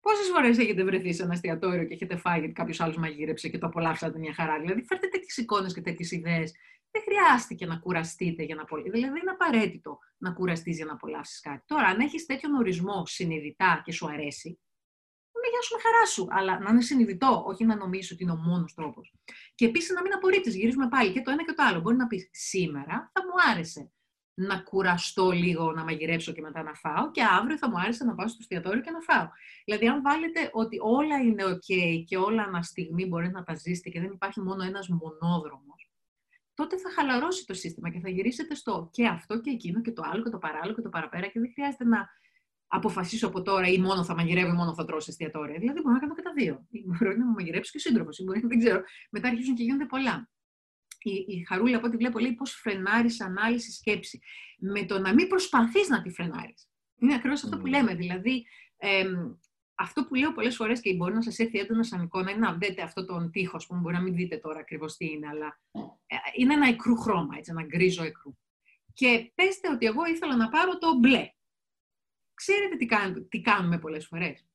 Πόσες 0.00 0.28
φορές 0.28 0.58
έχετε 0.58 0.84
βρεθεί 0.84 1.12
σε 1.12 1.22
ένα 1.22 1.32
εστιατόριο 1.32 1.84
και 1.84 1.94
έχετε 1.94 2.16
φάει 2.16 2.38
γιατί 2.38 2.54
κάποιος 2.54 2.80
άλλος 2.80 2.96
μαγείρεψε 2.96 3.48
και 3.48 3.58
το 3.58 3.66
απολαύσατε 3.66 4.18
μια 4.18 4.34
χαρά. 4.34 4.60
Δηλαδή, 4.60 4.82
φέρτε 4.82 5.06
τέτοιες 5.06 5.36
εικόνες 5.36 5.74
και 5.74 5.80
τέτοιες 5.80 6.10
ιδέες 6.10 6.52
δεν 6.90 7.02
χρειάστηκε 7.02 7.66
να 7.66 7.76
κουραστείτε 7.76 8.42
για 8.42 8.54
να 8.54 8.62
απολαύσετε. 8.62 8.98
Δηλαδή, 8.98 9.20
είναι 9.20 9.30
απαραίτητο 9.30 9.98
να 10.18 10.32
κουραστείς 10.32 10.76
για 10.76 10.84
να 10.84 10.92
απολαύσεις 10.92 11.40
κάτι. 11.40 11.62
Τώρα, 11.66 11.86
αν 11.86 12.00
έχεις 12.00 12.26
τέτοιον 12.26 12.54
ορισμό 12.54 13.06
συνειδητά 13.06 13.80
και 13.84 13.92
σου 13.92 14.08
αρέσει, 14.08 14.60
είναι 15.48 15.56
γεια 15.56 15.62
σου 15.62 15.74
με 15.74 15.80
χαρά 15.80 16.06
σου. 16.06 16.26
Αλλά 16.30 16.58
να 16.58 16.70
είναι 16.70 16.80
συνειδητό, 16.80 17.44
όχι 17.46 17.64
να 17.64 17.76
νομίζεις 17.76 18.10
ότι 18.10 18.22
είναι 18.22 18.32
ο 18.32 18.36
μόνος 18.36 18.74
τρόπος. 18.74 19.14
Και 19.54 19.64
επίσης 19.64 19.90
να 19.90 20.02
μην 20.02 20.12
απορρίπτεις. 20.14 20.54
Γυρίζουμε 20.56 20.88
πάλι 20.88 21.12
και 21.12 21.22
το 21.22 21.30
ένα 21.30 21.44
και 21.44 21.52
το 21.52 21.62
άλλο. 21.62 21.80
Μπορεί 21.80 21.96
να 21.96 22.06
πεις 22.06 22.28
σήμερα 22.32 23.10
θα 23.12 23.20
μου 23.24 23.50
άρεσε 23.52 23.92
να 24.34 24.58
κουραστώ 24.58 25.30
λίγο 25.30 25.72
να 25.72 25.84
μαγειρέψω 25.84 26.32
και 26.32 26.40
μετά 26.40 26.62
να 26.62 26.74
φάω 26.74 27.10
και 27.10 27.22
αύριο 27.22 27.58
θα 27.58 27.68
μου 27.68 27.78
άρεσε 27.78 28.04
να 28.04 28.14
πάω 28.14 28.28
στο 28.28 28.36
εστιατόριο 28.40 28.80
και 28.80 28.90
να 28.90 29.00
φάω. 29.00 29.28
Δηλαδή, 29.64 29.88
αν 29.88 30.02
βάλετε 30.02 30.50
ότι 30.52 30.78
όλα 30.82 31.16
είναι 31.16 31.44
ok 31.44 32.02
και 32.06 32.16
όλα 32.16 32.42
ανά 32.42 32.62
στιγμή 32.62 33.06
μπορεί 33.06 33.30
να 33.30 33.42
τα 33.42 33.54
ζήσετε 33.54 33.88
και 33.88 34.00
δεν 34.00 34.12
υπάρχει 34.12 34.40
μόνο 34.40 34.62
ένας 34.64 34.88
μονόδρομος, 34.88 35.90
τότε 36.54 36.78
θα 36.78 36.90
χαλαρώσει 36.90 37.46
το 37.46 37.54
σύστημα 37.54 37.90
και 37.90 38.00
θα 38.00 38.08
γυρίσετε 38.08 38.54
στο 38.54 38.88
και 38.92 39.06
αυτό 39.06 39.40
και 39.40 39.50
εκείνο 39.50 39.80
και 39.80 39.92
το 39.92 40.02
άλλο 40.12 40.22
και 40.22 40.30
το 40.30 40.38
παράλληλο 40.38 40.74
και 40.74 40.82
το 40.82 40.88
παραπέρα 40.88 41.26
και 41.26 41.40
δεν 41.40 41.50
χρειάζεται 41.54 41.84
να 41.84 42.08
αποφασίσω 42.68 43.26
από 43.26 43.42
τώρα 43.42 43.66
ή 43.66 43.78
μόνο 43.78 44.04
θα 44.04 44.14
μαγειρεύω 44.14 44.48
ή 44.48 44.52
μόνο 44.52 44.74
θα 44.74 44.84
τρώω 44.84 45.00
σε 45.00 45.10
εστιατόρια. 45.10 45.58
Δηλαδή 45.58 45.80
μπορώ 45.80 45.94
να 45.94 46.00
κάνω 46.00 46.14
και 46.14 46.22
τα 46.22 46.32
δύο. 46.32 46.66
Ή 46.70 46.84
μπορεί 46.84 47.18
να 47.18 47.26
μου 47.26 47.32
μαγειρέψει 47.32 47.70
και 47.70 47.78
σύντροφος, 47.78 48.18
ή 48.18 48.22
μπορεί, 48.22 48.40
δεν 48.46 48.58
ξέρω. 48.58 48.82
Μετά 49.10 49.28
αρχίζουν 49.28 49.54
και 49.54 49.62
γίνονται 49.62 49.86
πολλά. 49.86 50.30
Η, 51.02 51.10
η 51.10 51.44
Χαρούλα, 51.48 51.76
από 51.76 51.86
ό,τι 51.86 51.96
βλέπω, 51.96 52.18
λέει 52.18 52.32
πώς 52.32 52.52
φρενάρεις 52.52 53.20
ανάλυση 53.20 53.72
σκέψη. 53.72 54.20
Με 54.58 54.84
το 54.84 54.98
να 54.98 55.14
μην 55.14 55.28
προσπαθείς 55.28 55.88
να 55.88 56.02
τη 56.02 56.10
φρενάρεις. 56.10 56.68
Είναι 56.98 57.14
ακριβώς 57.14 57.44
αυτό 57.44 57.58
που 57.58 57.66
λέμε. 57.66 57.94
Δηλαδή, 57.94 58.46
ε, 58.76 59.04
αυτό 59.74 60.04
που 60.04 60.14
λέω 60.14 60.32
πολλές 60.32 60.56
φορές 60.56 60.80
και 60.80 60.94
μπορεί 60.94 61.14
να 61.14 61.22
σας 61.22 61.38
έρθει 61.38 61.58
έντονα 61.58 61.82
σαν 61.82 62.02
εικόνα 62.02 62.30
είναι 62.30 62.40
να 62.40 62.54
δείτε 62.54 62.82
αυτό 62.82 63.04
τον 63.04 63.30
τείχο, 63.30 63.56
που 63.68 63.76
μπορεί 63.76 63.94
να 63.94 64.00
μην 64.02 64.14
δείτε 64.14 64.36
τώρα 64.36 64.58
ακριβώς 64.58 64.96
τι 64.96 65.06
είναι, 65.06 65.26
αλλά 65.26 65.60
ε, 66.06 66.16
είναι 66.36 66.54
ένα 66.54 66.68
εκρού 66.68 66.96
χρώμα, 66.96 67.34
έτσι, 67.36 67.50
ένα 67.50 67.62
γκρίζο 67.62 68.04
εκρού. 68.04 68.36
Και 68.92 69.32
πέστε 69.34 69.70
ότι 69.70 69.86
εγώ 69.86 70.06
ήθελα 70.06 70.36
να 70.36 70.48
πάρω 70.48 70.78
το 70.78 70.94
μπλε. 70.98 71.32
Ξέρετε 72.38 72.76
τι, 72.76 72.86
κάνουμε, 72.86 73.20
τι 73.20 73.40
κάνουμε 73.40 73.78
πολλές 73.78 74.06
φορές. 74.06 74.46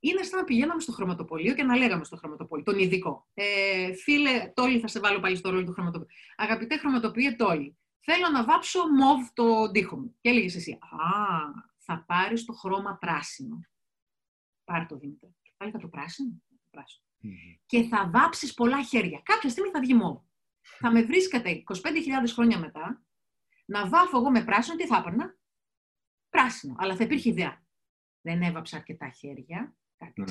Είναι 0.00 0.22
σαν 0.22 0.38
να 0.38 0.44
πηγαίναμε 0.44 0.80
στο 0.80 0.92
χρωματοπολείο 0.92 1.54
και 1.54 1.62
να 1.62 1.76
λέγαμε 1.76 2.04
στο 2.04 2.16
χρωματοπολείο, 2.16 2.64
τον 2.64 2.78
ειδικό. 2.78 3.28
Ε, 3.34 3.92
φίλε, 3.94 4.52
Τόλι, 4.54 4.80
θα 4.80 4.88
σε 4.88 5.00
βάλω 5.00 5.20
πάλι 5.20 5.36
στο 5.36 5.50
ρόλο 5.50 5.64
του 5.64 5.72
χρωματοπολίου. 5.72 6.16
Αγαπητέ 6.36 6.76
χρωματοπολείο, 6.76 7.36
Τόλι, 7.36 7.76
θέλω 8.00 8.28
να 8.32 8.44
βάψω 8.44 8.80
μοβ 8.88 9.28
το 9.32 9.70
τοίχο 9.70 9.96
μου. 9.96 10.16
Και 10.20 10.28
έλεγες 10.28 10.54
εσύ, 10.54 10.72
Α, 10.72 10.88
θα 11.78 12.04
πάρεις 12.06 12.44
το 12.44 12.52
χρώμα 12.52 12.96
πράσινο. 12.96 13.60
Πάρε 14.64 14.86
το 14.88 14.96
Δήμητρο. 14.96 15.34
Πάλι 15.56 15.72
το 15.72 15.88
πράσινο. 15.88 16.42
Το 16.48 16.68
πράσινο. 16.70 17.04
Και 17.66 17.82
θα 17.82 18.10
βάψεις 18.12 18.54
πολλά 18.54 18.82
χέρια. 18.82 19.20
Κάποια 19.24 19.50
στιγμή 19.50 19.70
θα 19.70 19.80
βγει 19.80 19.94
μόνο. 19.94 20.24
Θα 20.78 20.90
με 20.92 21.02
βρίσκατε 21.02 21.62
25.000 21.66 21.80
χρόνια 22.34 22.58
μετά 22.58 23.02
να 23.64 23.88
βάφω 23.88 24.18
εγώ 24.18 24.30
με 24.30 24.44
πράσινο, 24.44 24.76
τι 24.76 24.86
θα 24.86 24.96
έπαιρνα. 24.96 25.38
Πράσινο. 26.30 26.74
Αλλά 26.78 26.96
θα 26.96 27.04
υπήρχε 27.04 27.28
ιδέα. 27.28 27.62
Δεν 28.20 28.42
έβαψα 28.42 28.76
αρκετά 28.76 29.08
χέρια. 29.08 29.76
Κάτι 29.96 30.22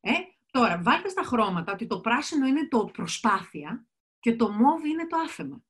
Ε, 0.00 0.12
τώρα, 0.50 0.82
βάλτε 0.82 1.08
στα 1.08 1.22
χρώματα 1.22 1.72
ότι 1.72 1.86
το 1.86 2.00
πράσινο 2.00 2.46
είναι 2.46 2.68
το 2.68 2.84
προσπάθεια 2.84 3.86
και 4.20 4.36
το 4.36 4.50
μόβι 4.50 4.88
είναι 4.88 5.06
το 5.06 5.16
άφεμα. 5.16 5.64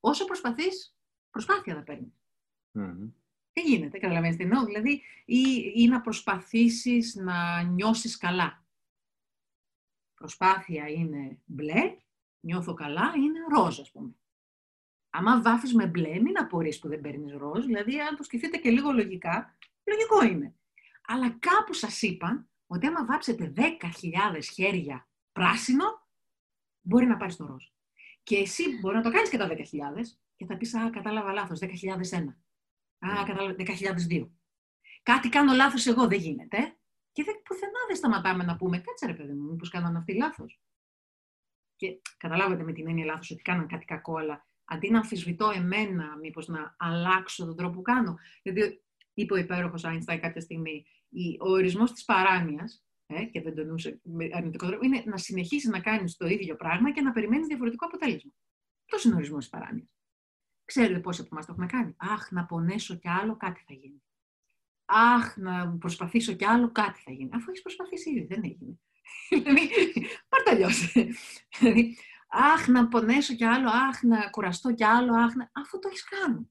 Όσο 0.00 0.24
προσπαθείς, 0.24 0.96
προσπάθεια 1.30 1.74
θα 1.74 1.82
παίρνεις. 1.82 2.12
Δεν 3.52 3.64
γίνεται, 3.66 3.98
καταλαβαίνεις 3.98 4.36
τι 4.36 4.42
εννοώ; 4.42 4.64
Δηλαδή, 4.64 5.02
ή, 5.24 5.72
ή 5.74 5.88
να 5.88 6.00
προσπαθήσεις 6.00 7.14
να 7.14 7.62
νιώσεις 7.62 8.16
καλά. 8.16 8.64
Προσπάθεια 10.14 10.88
είναι 10.88 11.38
μπλε, 11.44 11.96
νιώθω 12.40 12.74
καλά, 12.74 13.12
είναι 13.16 13.38
ροζ, 13.50 13.80
ας 13.80 13.90
πούμε. 13.90 14.14
Άμα 15.16 15.42
βάφεις 15.42 15.74
με 15.74 15.86
μπλε, 15.86 16.20
μην 16.20 16.38
απορείς 16.38 16.78
που 16.78 16.88
δεν 16.88 17.00
παίρνεις 17.00 17.32
ροζ. 17.32 17.64
Δηλαδή, 17.64 18.00
αν 18.00 18.16
το 18.16 18.22
σκεφτείτε 18.22 18.56
και 18.56 18.70
λίγο 18.70 18.92
λογικά, 18.92 19.56
λογικό 19.84 20.34
είναι. 20.34 20.54
Αλλά 21.06 21.30
κάπου 21.30 21.72
σας 21.72 22.02
είπαν 22.02 22.48
ότι 22.66 22.86
άμα 22.86 23.04
βάψετε 23.04 23.52
10.000 23.56 24.40
χέρια 24.52 25.08
πράσινο, 25.32 25.84
μπορεί 26.80 27.06
να 27.06 27.16
πάρεις 27.16 27.36
το 27.36 27.46
ροζ. 27.46 27.64
Και 28.22 28.36
εσύ 28.36 28.78
μπορεί 28.80 28.96
να 28.96 29.02
το 29.02 29.10
κάνεις 29.10 29.30
και 29.30 29.36
τα 29.36 29.48
10.000 29.48 30.18
και 30.36 30.44
θα 30.44 30.56
πεις, 30.56 30.74
α, 30.74 30.90
κατάλαβα 30.90 31.32
λάθος, 31.32 31.58
10.001. 31.58 32.36
Α, 32.98 33.24
κατάλαβα, 33.24 33.54
10.002. 33.54 34.30
Κάτι 35.02 35.28
κάνω 35.28 35.52
λάθος 35.52 35.86
εγώ, 35.86 36.08
δεν 36.08 36.18
γίνεται. 36.18 36.76
Και 37.12 37.24
δεν, 37.24 37.42
πουθενά 37.44 37.78
δεν 37.86 37.96
σταματάμε 37.96 38.44
να 38.44 38.56
πούμε, 38.56 38.78
κάτσε 38.78 39.06
ρε 39.06 39.14
παιδί 39.14 39.32
μου, 39.32 39.50
μήπως 39.50 39.70
κάνανε 39.70 39.98
αυτοί 39.98 40.14
λάθος. 40.14 40.60
Και 41.76 42.00
καταλάβατε 42.16 42.62
με 42.62 42.72
την 42.72 42.88
έννοια 42.88 43.04
λάθος 43.04 43.30
ότι 43.30 43.42
κάναν 43.42 43.66
κάτι 43.66 43.84
κακό, 43.84 44.16
αλλά 44.16 44.46
αντί 44.64 44.90
να 44.90 44.98
αμφισβητώ 44.98 45.50
εμένα, 45.54 46.16
μήπως 46.16 46.48
να 46.48 46.74
αλλάξω 46.78 47.46
τον 47.46 47.56
τρόπο 47.56 47.74
που 47.74 47.82
κάνω. 47.82 48.18
Γιατί 48.42 48.82
είπε 49.14 49.34
ο 49.34 49.36
υπέροχος 49.36 49.84
Άινστάιν 49.84 50.20
κάποια 50.20 50.40
στιγμή, 50.40 50.86
ο 51.40 51.50
ορισμός 51.50 51.92
της 51.92 52.04
παράνοιας, 52.04 52.84
ε, 53.06 53.20
ε, 53.20 53.24
και 53.24 53.40
δεν 53.40 53.54
το 53.54 53.60
εννοούσε 53.60 54.00
με 54.02 54.28
αρνητικό 54.32 54.66
τρόπο, 54.66 54.84
είναι 54.84 55.02
να 55.06 55.16
συνεχίσεις 55.16 55.70
να 55.70 55.80
κάνεις 55.80 56.16
το 56.16 56.26
ίδιο 56.26 56.56
πράγμα 56.56 56.92
και 56.92 57.00
να 57.00 57.12
περιμένεις 57.12 57.46
διαφορετικό 57.46 57.86
αποτέλεσμα. 57.86 58.32
Αυτός 58.84 59.04
είναι 59.04 59.14
ο 59.14 59.16
ορισμός 59.16 59.38
της 59.38 59.48
παράνοιας. 59.48 59.88
Ξέρετε 60.64 61.00
πόσοι 61.00 61.20
από 61.20 61.28
εμά 61.32 61.40
το 61.40 61.46
έχουμε 61.50 61.66
κάνει. 61.66 61.94
Αχ, 61.96 62.30
να 62.30 62.44
πονέσω 62.44 62.94
κι 62.94 63.08
άλλο, 63.08 63.36
κάτι 63.36 63.64
θα 63.66 63.74
γίνει. 63.74 64.02
Αχ, 64.84 65.36
να 65.36 65.68
προσπαθήσω 65.68 66.32
κι 66.32 66.44
άλλο, 66.44 66.72
κάτι 66.72 67.00
θα 67.00 67.12
γίνει. 67.12 67.30
Αφού 67.32 67.50
έχεις 67.50 67.62
προσπαθήσει 67.62 68.10
ήδη, 68.10 68.26
δεν 68.26 68.40
έγινε. 68.44 68.78
δηλαδή, 69.42 69.68
πάρτε 70.28 70.50
αλλιώ. 70.50 70.68
δηλαδή, 71.58 71.96
αχ, 72.34 72.68
να 72.68 72.88
πονέσω 72.88 73.34
κι 73.34 73.44
άλλο, 73.44 73.68
αχ, 73.68 74.02
να 74.02 74.30
κουραστώ 74.30 74.72
κι 74.72 74.84
άλλο, 74.84 75.14
αχ, 75.14 75.34
να... 75.34 75.50
αφού 75.52 75.78
το 75.78 75.88
έχεις 75.88 76.04
κάνει. 76.04 76.50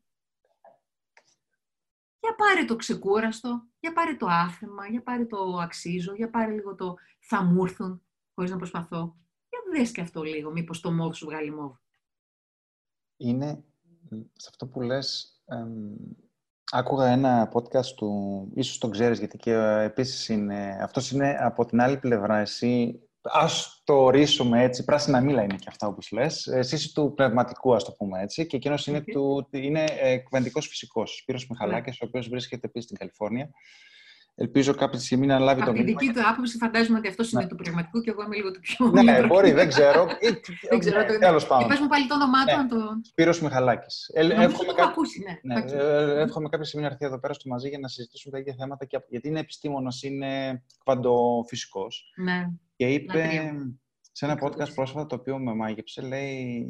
Για 2.20 2.36
πάρε 2.36 2.66
το 2.66 2.76
ξεκούραστο, 2.76 3.68
για 3.80 3.94
πάρε 3.94 4.16
το 4.16 4.26
άφημα, 4.30 4.88
για 4.88 5.04
πάρε 5.04 5.26
το 5.26 5.58
αξίζω, 5.58 6.14
για 6.14 6.30
πάρε 6.30 6.52
λίγο 6.52 6.76
το 6.76 6.96
θα 7.20 7.44
μου 7.44 7.64
έρθουν, 7.64 8.04
χωρίς 8.36 8.52
να 8.52 8.58
προσπαθώ. 8.58 9.18
Για 9.50 9.60
δες 9.72 9.92
και 9.92 10.02
αυτό 10.02 10.24
λίγο, 10.24 10.52
μήπως 10.52 10.80
το 10.80 10.92
μόβ 10.92 11.14
σου 11.14 11.26
βγάλει 11.26 11.52
μόβ. 11.52 11.74
Είναι, 13.18 13.64
σε 14.34 14.48
αυτό 14.50 14.68
που 14.68 14.82
λες, 14.82 15.42
άκουγα 16.72 17.08
ένα 17.08 17.52
podcast 17.54 17.86
του, 17.96 18.52
ίσως 18.56 18.78
τον 18.78 18.92
ξέρεις, 18.92 19.20
γιατί 19.20 19.38
και 19.38 19.52
ε, 19.52 19.84
επίσης 19.84 20.30
είναι, 20.30 20.78
αυτός 20.82 21.12
είναι 21.12 21.38
από 21.40 21.66
την 21.66 21.82
άλλη 21.82 21.98
πλευρά, 21.98 22.38
εσύ 22.38 23.02
Α 23.24 23.46
το 23.84 23.94
ορίσουμε 23.94 24.64
έτσι, 24.64 24.84
πράσινα 24.84 25.22
μήλα 25.22 25.44
είναι 25.44 25.56
και 25.56 25.66
αυτά 25.68 25.88
όπως 25.88 26.12
λες. 26.12 26.48
Εσύ 26.48 26.76
είσαι 26.76 26.94
του 26.94 27.14
πνευματικού, 27.16 27.76
ας 27.76 27.84
το 27.84 27.92
πούμε 27.92 28.22
έτσι, 28.22 28.46
και 28.46 28.56
εκείνος 28.56 28.88
είναι, 28.88 29.02
του, 29.02 29.48
είναι 29.52 29.84
ε, 30.00 30.18
κουβεντικός 30.18 30.68
φυσικός, 30.68 31.16
Σπύρος 31.16 31.48
Μιχαλάκης, 31.48 32.02
ο 32.02 32.06
οποίος 32.08 32.30
βρίσκεται 32.30 32.68
επίσης 32.68 32.86
στην 32.86 32.98
Καλιφόρνια. 32.98 33.50
Ελπίζω 34.36 34.74
κάποια 34.74 35.00
στιγμή 35.00 35.26
να 35.26 35.40
λάβει 35.40 35.62
από 35.62 35.70
το 35.70 35.78
μήνυμα. 35.78 35.92
Από 35.92 36.00
τη 36.00 36.06
δική 36.06 36.20
του 36.20 36.28
άποψη, 36.30 36.58
φαντάζομαι 36.58 36.98
ότι 36.98 37.08
αυτός 37.08 37.32
είναι 37.32 37.42
ναι. 37.42 37.48
του 37.48 37.56
πραγματικού 37.56 38.02
και 38.02 38.10
εγώ 38.10 38.24
είμαι 38.24 38.36
λίγο 38.36 38.52
του 38.52 38.60
πιο. 38.60 39.04
Ναι, 39.04 39.26
μπορεί, 39.26 39.52
δεν 39.52 39.68
ξέρω. 39.68 40.08
δεν 40.70 40.80
ξέρω. 40.80 41.04
Ναι, 41.04 41.18
Τέλος 41.18 41.48
πάντων. 41.48 41.68
Και 41.68 41.74
πε 41.76 41.82
μου 41.82 41.88
πάλι 41.88 42.08
το 42.08 42.16
όνομά 42.16 42.46
του. 42.46 42.62
Ναι. 42.62 42.68
Το... 42.68 43.00
Σπύρος 43.04 43.42
Μιχαλάκης. 43.42 44.10
Ε, 44.14 44.44
εύχομαι, 44.44 44.74
κά... 44.74 44.84
ακούσει, 44.84 45.24
ναι. 45.44 45.54
ναι 45.54 45.64
ε, 45.72 46.22
εύχομαι 46.22 46.50
κάποια 46.50 46.66
στιγμή 46.66 46.86
να 46.86 46.92
έρθει 46.92 47.06
εδώ 47.06 47.20
πέρα 47.20 47.34
στο 47.34 47.50
μαζί 47.50 47.70
για 47.70 47.80
να 47.80 47.88
συζητήσουμε 47.88 48.34
τα 48.34 48.40
ίδια 48.40 48.56
θέματα. 48.58 48.86
Και... 48.86 49.00
Γιατί 49.08 49.28
είναι 49.28 49.40
επιστήμονας, 49.40 50.04
είναι 50.04 50.64
κβαντοφυσικός. 50.84 52.14
Ναι. 52.16 52.48
Και 52.76 52.94
είπε 52.94 53.52
σε 54.12 54.26
ένα 54.26 54.40
podcast 54.42 54.74
πρόσφατα 54.76 55.06
το 55.06 55.16
οποίο 55.16 55.40
με 55.40 55.56
μάγεψε, 55.56 56.02
λέει 56.02 56.68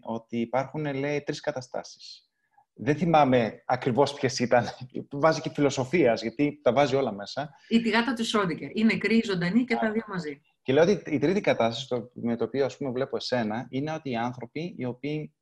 ότι 0.00 0.40
υπάρχουν 0.40 0.86
τρεις 1.24 1.40
καταστάσεις 1.40 2.28
δεν 2.74 2.96
θυμάμαι 2.96 3.62
ακριβώς 3.66 4.14
ποιες 4.14 4.38
ήταν. 4.38 4.64
Βάζει 5.10 5.40
και 5.40 5.50
φιλοσοφίας, 5.50 6.22
γιατί 6.22 6.60
τα 6.62 6.72
βάζει 6.72 6.94
όλα 6.94 7.12
μέσα. 7.12 7.50
Η 7.68 7.80
τηγάτα 7.80 8.12
του 8.12 8.24
Σόντικερ. 8.24 8.76
Είναι 8.76 8.92
νεκρή, 8.92 9.22
ζωντανή 9.24 9.64
και 9.64 9.76
τα 9.76 9.92
δύο 9.92 10.04
μαζί. 10.08 10.40
Και 10.62 10.72
λέω 10.72 10.82
ότι 10.82 11.14
η 11.14 11.18
τρίτη 11.18 11.40
κατάσταση 11.40 12.10
με 12.12 12.36
το 12.36 12.44
οποίο 12.44 12.64
ας 12.64 12.76
πούμε, 12.76 12.90
βλέπω 12.90 13.16
εσένα 13.16 13.66
είναι 13.70 13.92
ότι 13.92 14.10
οι 14.10 14.16
άνθρωποι 14.16 14.74
οι 14.78 14.84
οποίοι 14.84 15.34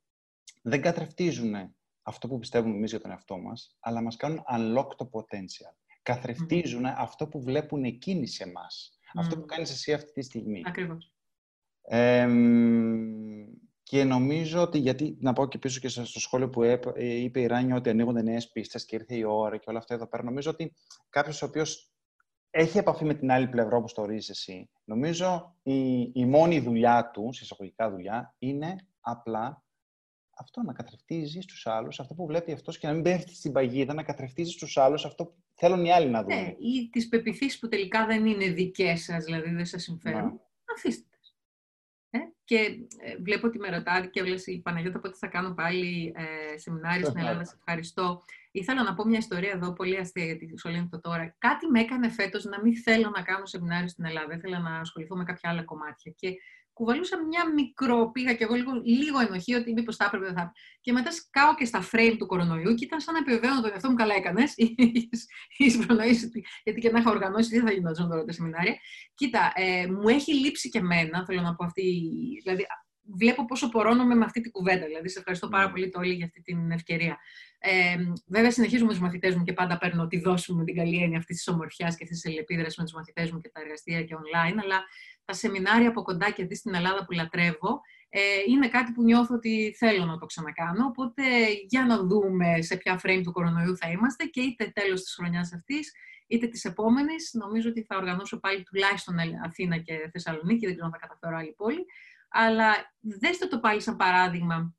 δεν 0.61 0.81
καθρεφτίζουν 0.81 1.53
αυτό 2.01 2.27
που 2.27 2.39
πιστεύουμε 2.39 2.75
εμείς 2.75 2.89
για 2.89 2.99
τον 2.99 3.11
εαυτό 3.11 3.37
μας, 3.37 3.77
αλλά 3.79 4.01
μας 4.01 4.15
κάνουν 4.15 4.43
unlock 4.55 4.87
το 4.97 5.09
potential. 5.13 5.75
Καθρεφτίζουν 6.01 6.85
αυτό 6.85 7.27
που 7.27 7.43
βλέπουν 7.43 7.83
εκείνοι 7.83 8.27
σε 8.27 8.43
εμάς. 8.43 8.92
Αυτό 9.15 9.37
που 9.37 9.45
κάνεις 9.45 9.71
εσύ 9.71 9.93
αυτή 9.93 10.11
τη 10.11 10.21
στιγμή. 10.21 10.63
Ακριβώς. 10.65 11.13
Ε, 11.81 12.27
και 13.83 14.03
νομίζω 14.03 14.61
ότι, 14.61 14.77
γιατί 14.77 15.17
να 15.19 15.33
πάω 15.33 15.47
και 15.47 15.57
πίσω 15.57 15.79
και 15.79 15.87
στο 15.87 16.19
σχόλιο 16.19 16.49
που 16.49 16.63
είπε 16.97 17.41
η 17.41 17.45
Ράνια 17.45 17.75
ότι 17.75 17.89
ανοίγονται 17.89 18.21
νέες 18.21 18.51
πίστες 18.51 18.85
και 18.85 18.95
ήρθε 18.95 19.15
η 19.15 19.23
ώρα 19.23 19.57
και 19.57 19.69
όλα 19.69 19.77
αυτά 19.77 19.93
εδώ 19.93 20.07
πέρα, 20.07 20.23
νομίζω 20.23 20.51
ότι 20.51 20.73
κάποιος 21.09 21.41
ο 21.41 21.45
οποίος 21.45 21.93
έχει 22.49 22.77
επαφή 22.77 23.05
με 23.05 23.13
την 23.13 23.31
άλλη 23.31 23.47
πλευρά, 23.47 23.77
όπως 23.77 23.93
το 23.93 24.01
ορίζεις 24.01 24.29
εσύ, 24.29 24.69
νομίζω 24.83 25.55
η, 25.63 26.01
η 26.13 26.25
μόνη 26.25 26.59
δουλειά 26.59 27.09
του, 27.13 27.29
συσσαγωγικά 27.33 27.89
δουλειά, 27.89 28.35
είναι 28.37 28.75
απλά 28.99 29.62
αυτό 30.43 30.61
να 30.61 30.73
καθρεφτίζει 30.73 31.39
στου 31.41 31.71
άλλους 31.71 31.99
αυτό 31.99 32.13
που 32.13 32.25
βλέπει 32.25 32.51
αυτός 32.51 32.77
και 32.77 32.87
να 32.87 32.93
μην 32.93 33.01
πέφτει 33.01 33.35
στην 33.35 33.51
παγίδα, 33.51 33.93
να 33.93 34.03
καθρεφτίζει 34.03 34.51
στου 34.51 34.81
άλλους 34.81 35.05
αυτό 35.05 35.25
που 35.25 35.35
θέλουν 35.53 35.85
οι 35.85 35.91
άλλοι 35.91 36.09
να 36.09 36.23
δουν. 36.23 36.35
Ναι, 36.35 36.55
ή 36.59 36.89
τις 36.91 37.07
πεπιθήσεις 37.07 37.59
που 37.59 37.67
τελικά 37.67 38.05
δεν 38.05 38.25
είναι 38.25 38.49
δικές 38.49 39.03
σας, 39.03 39.23
δηλαδή 39.23 39.49
δεν 39.49 39.65
σας 39.65 39.83
συμφέρουν. 39.83 40.31
Ναι. 40.31 40.37
Αφήστε 40.75 41.07
ε, 42.15 42.19
και 42.43 42.55
ε, 42.99 43.17
βλέπω 43.17 43.47
ότι 43.47 43.59
με 43.59 43.69
ρωτάει 43.69 44.09
και 44.09 44.21
όλες 44.21 44.47
η 44.47 44.61
Παναγιώτα 44.61 44.99
πότε 44.99 45.15
θα 45.17 45.27
κάνω 45.27 45.53
πάλι 45.53 46.13
ε, 46.15 46.57
σεμινάριο 46.57 47.05
στην 47.05 47.19
Ελλάδα. 47.19 47.45
Σε 47.45 47.55
ευχαριστώ. 47.57 48.21
Ήθελα 48.51 48.83
να 48.83 48.93
πω 48.93 49.05
μια 49.05 49.17
ιστορία 49.17 49.51
εδώ, 49.51 49.73
πολύ 49.73 49.97
αστεία 49.97 50.25
γιατί 50.25 50.53
σου 50.59 50.69
λένε 50.69 50.87
το 50.91 50.99
τώρα. 50.99 51.35
Κάτι 51.37 51.67
με 51.67 51.79
έκανε 51.79 52.09
φέτος 52.09 52.43
να 52.43 52.61
μην 52.61 52.77
θέλω 52.77 53.09
να 53.09 53.21
κάνω 53.21 53.45
σεμινάριο 53.45 53.87
στην 53.87 54.05
Ελλάδα. 54.05 54.33
Ήθελα 54.35 54.59
να 54.59 54.79
ασχοληθώ 54.79 55.15
με 55.15 55.23
κάποια 55.23 55.49
άλλα 55.49 55.63
κομμάτια. 55.63 56.11
Και 56.15 56.29
κουβαλούσα 56.73 57.25
μια 57.25 57.53
μικρό, 57.53 58.11
πήγα 58.11 58.33
και 58.33 58.43
εγώ 58.43 58.55
λίγο, 58.55 58.71
λίγο 58.83 59.19
ενοχή 59.19 59.53
ότι 59.53 59.73
μήπως 59.73 59.95
θα 59.95 60.05
έπρεπε, 60.05 60.25
δεν 60.25 60.33
θα 60.33 60.53
Και 60.81 60.91
μετά 60.91 61.11
σκάω 61.11 61.55
και 61.55 61.65
στα 61.65 61.89
frame 61.91 62.15
του 62.17 62.25
κορονοϊού 62.25 62.73
και 62.73 62.85
ήταν 62.85 62.99
σαν 62.99 63.13
να 63.13 63.19
επιβεβαίωνω 63.19 63.61
τον 63.61 63.71
εαυτό 63.71 63.89
μου 63.89 63.95
καλά 63.95 64.15
έκανες. 64.15 64.53
γιατί 66.63 66.81
και 66.81 66.91
να 66.91 66.99
είχα 66.99 67.11
οργανώσει, 67.11 67.55
δεν 67.55 67.65
θα 67.65 67.71
γινόταν 67.71 68.09
τώρα 68.09 68.23
τα 68.23 68.31
σεμινάρια. 68.31 68.75
Κοίτα, 69.15 69.51
ε, 69.55 69.87
μου 69.87 70.07
έχει 70.07 70.33
λείψει 70.33 70.69
και 70.69 70.77
εμένα, 70.77 71.25
θέλω 71.25 71.41
να 71.41 71.55
πω 71.55 71.65
αυτή. 71.65 71.83
Δηλαδή, 72.43 72.65
βλέπω 73.17 73.45
πόσο 73.45 73.69
πορώνομαι 73.69 74.15
με 74.15 74.25
αυτή 74.25 74.41
την 74.41 74.51
κουβέντα. 74.51 74.85
Δηλαδή, 74.85 75.09
σε 75.09 75.19
ευχαριστώ 75.19 75.47
πάρα 75.47 75.65
ναι. 75.65 75.71
πολύ 75.71 75.89
το 75.89 75.99
όλοι 75.99 76.13
για 76.13 76.25
αυτή 76.25 76.41
την 76.41 76.71
ευκαιρία. 76.71 77.17
Ε, 77.59 77.95
βέβαια, 78.27 78.51
συνεχίζουμε 78.51 78.93
του 78.93 78.99
μαθητές 78.99 79.35
μου 79.35 79.43
και 79.43 79.53
πάντα 79.53 79.77
παίρνω 79.77 80.07
τη 80.07 80.19
δόση 80.19 80.51
μου 80.51 80.57
με 80.57 80.63
την 80.63 80.75
καλή 80.75 81.01
έννοια 81.01 81.17
αυτής 81.17 81.37
της 81.37 81.47
ομορφιάς 81.47 81.95
και 81.95 82.03
αυτής 82.03 82.21
της 82.21 82.31
ελεπίδραση 82.31 82.75
με 82.77 82.83
τους 82.83 82.93
μαθητές 82.93 83.31
μου 83.31 83.39
και 83.39 83.49
τα 83.53 83.61
εργαστήρια 83.61 84.03
και 84.03 84.15
online. 84.15 84.57
Αλλά 84.63 84.83
τα 85.25 85.33
σεμινάρια 85.33 85.89
από 85.89 86.01
κοντά 86.01 86.31
και 86.31 86.45
δει 86.45 86.55
στην 86.55 86.75
Ελλάδα 86.75 87.05
που 87.05 87.11
λατρεύω 87.11 87.81
ε, 88.15 88.21
είναι 88.47 88.67
κάτι 88.67 88.91
που 88.91 89.03
νιώθω 89.03 89.35
ότι 89.35 89.75
θέλω 89.77 90.05
να 90.05 90.17
το 90.17 90.25
ξανακάνω. 90.25 90.85
Οπότε, 90.85 91.23
για 91.67 91.85
να 91.85 92.03
δούμε 92.03 92.61
σε 92.61 92.75
ποια 92.77 92.99
frame 93.03 93.21
του 93.23 93.31
κορονοϊού 93.31 93.77
θα 93.77 93.89
είμαστε 93.89 94.25
και 94.25 94.41
είτε 94.41 94.71
τέλος 94.73 95.01
της 95.01 95.13
χρονιάς 95.13 95.53
αυτής, 95.53 95.93
είτε 96.27 96.47
της 96.47 96.65
επόμενης. 96.65 97.33
Νομίζω 97.33 97.69
ότι 97.69 97.83
θα 97.83 97.97
οργανώσω 97.97 98.39
πάλι 98.39 98.63
τουλάχιστον 98.63 99.15
Αθήνα 99.45 99.77
και 99.77 100.09
Θεσσαλονίκη, 100.11 100.65
δεν 100.65 100.73
ξέρω 100.75 100.85
αν 100.85 100.91
θα 100.91 101.07
καταφέρω 101.07 101.37
άλλη 101.37 101.53
πόλη. 101.57 101.85
Αλλά 102.29 102.73
δέστε 102.99 103.45
το 103.45 103.59
πάλι 103.59 103.81
σαν 103.81 103.95
παράδειγμα 103.95 104.75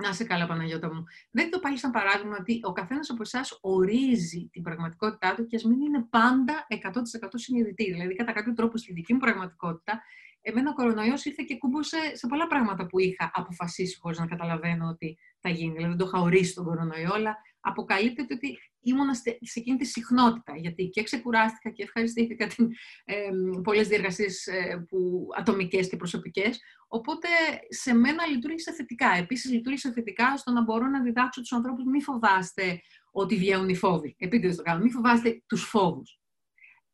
να 0.00 0.08
είσαι 0.08 0.24
καλά, 0.24 0.46
Παναγιώτα 0.46 0.94
μου. 0.94 1.04
Δεν 1.30 1.50
το 1.50 1.58
πάλι 1.58 1.78
σαν 1.78 1.90
παράδειγμα 1.90 2.36
ότι 2.40 2.60
ο 2.62 2.72
καθένας 2.72 3.10
από 3.10 3.22
εσάς 3.22 3.58
ορίζει 3.60 4.48
την 4.52 4.62
πραγματικότητά 4.62 5.34
του 5.34 5.46
και 5.46 5.56
ας 5.56 5.64
μην 5.64 5.80
είναι 5.80 6.06
πάντα 6.10 6.66
100% 6.68 7.28
συνειδητή. 7.34 7.92
Δηλαδή, 7.92 8.14
κατά 8.14 8.32
κάποιο 8.32 8.52
τρόπο, 8.54 8.76
στη 8.76 8.92
δική 8.92 9.12
μου 9.12 9.18
πραγματικότητα, 9.18 10.02
εμένα 10.42 10.70
ο 10.70 10.74
κορονοϊός 10.74 11.24
ήρθε 11.24 11.44
και 11.46 11.58
κούμπωσε 11.58 11.96
σε 12.12 12.26
πολλά 12.26 12.46
πράγματα 12.46 12.86
που 12.86 12.98
είχα 12.98 13.30
αποφασίσει 13.34 13.98
χωρίς 13.98 14.18
να 14.18 14.26
καταλαβαίνω 14.26 14.88
ότι 14.88 15.18
θα 15.38 15.48
γίνει. 15.48 15.72
Δηλαδή, 15.72 15.88
δεν 15.88 15.98
το 15.98 16.12
είχα 16.12 16.24
ορίσει 16.24 16.54
τον 16.54 16.64
κορονοϊό, 16.64 17.14
αλλά 17.14 17.36
αποκαλύπτεται 17.60 18.34
ότι 18.34 18.58
ήμουνα 18.80 19.14
σε 19.14 19.38
εκείνη 19.54 19.76
τη 19.76 19.84
συχνότητα, 19.84 20.56
γιατί 20.56 20.88
και 20.88 21.02
ξεκουράστηκα 21.02 21.70
και 21.70 21.82
ευχαριστήθηκα 21.82 22.46
την, 22.46 22.68
ε, 23.04 23.30
πολλές 23.62 23.88
διεργασίες 23.88 24.46
ε, 24.46 24.84
που, 24.88 25.28
ατομικές 25.36 25.88
και 25.88 25.96
προσωπικές, 25.96 26.60
οπότε 26.92 27.28
σε 27.68 27.94
μένα 27.94 28.26
λειτουργήσε 28.26 28.72
θετικά. 28.72 29.10
Επίσης 29.16 29.50
λειτουργήσε 29.50 29.92
θετικά 29.92 30.36
στο 30.36 30.50
να 30.50 30.62
μπορώ 30.62 30.86
να 30.86 31.02
διδάξω 31.02 31.40
τους 31.40 31.52
ανθρώπους 31.52 31.84
μη 31.84 32.02
φοβάστε 32.02 32.80
ότι 33.10 33.36
βγαίνουν 33.36 33.68
οι 33.68 33.76
φόβοι. 33.76 34.14
Επίτηδες 34.18 34.56
το 34.56 34.62
κάνω. 34.62 34.82
Μη 34.82 34.90
φοβάστε 34.90 35.42
τους 35.46 35.64
φόβους. 35.64 36.20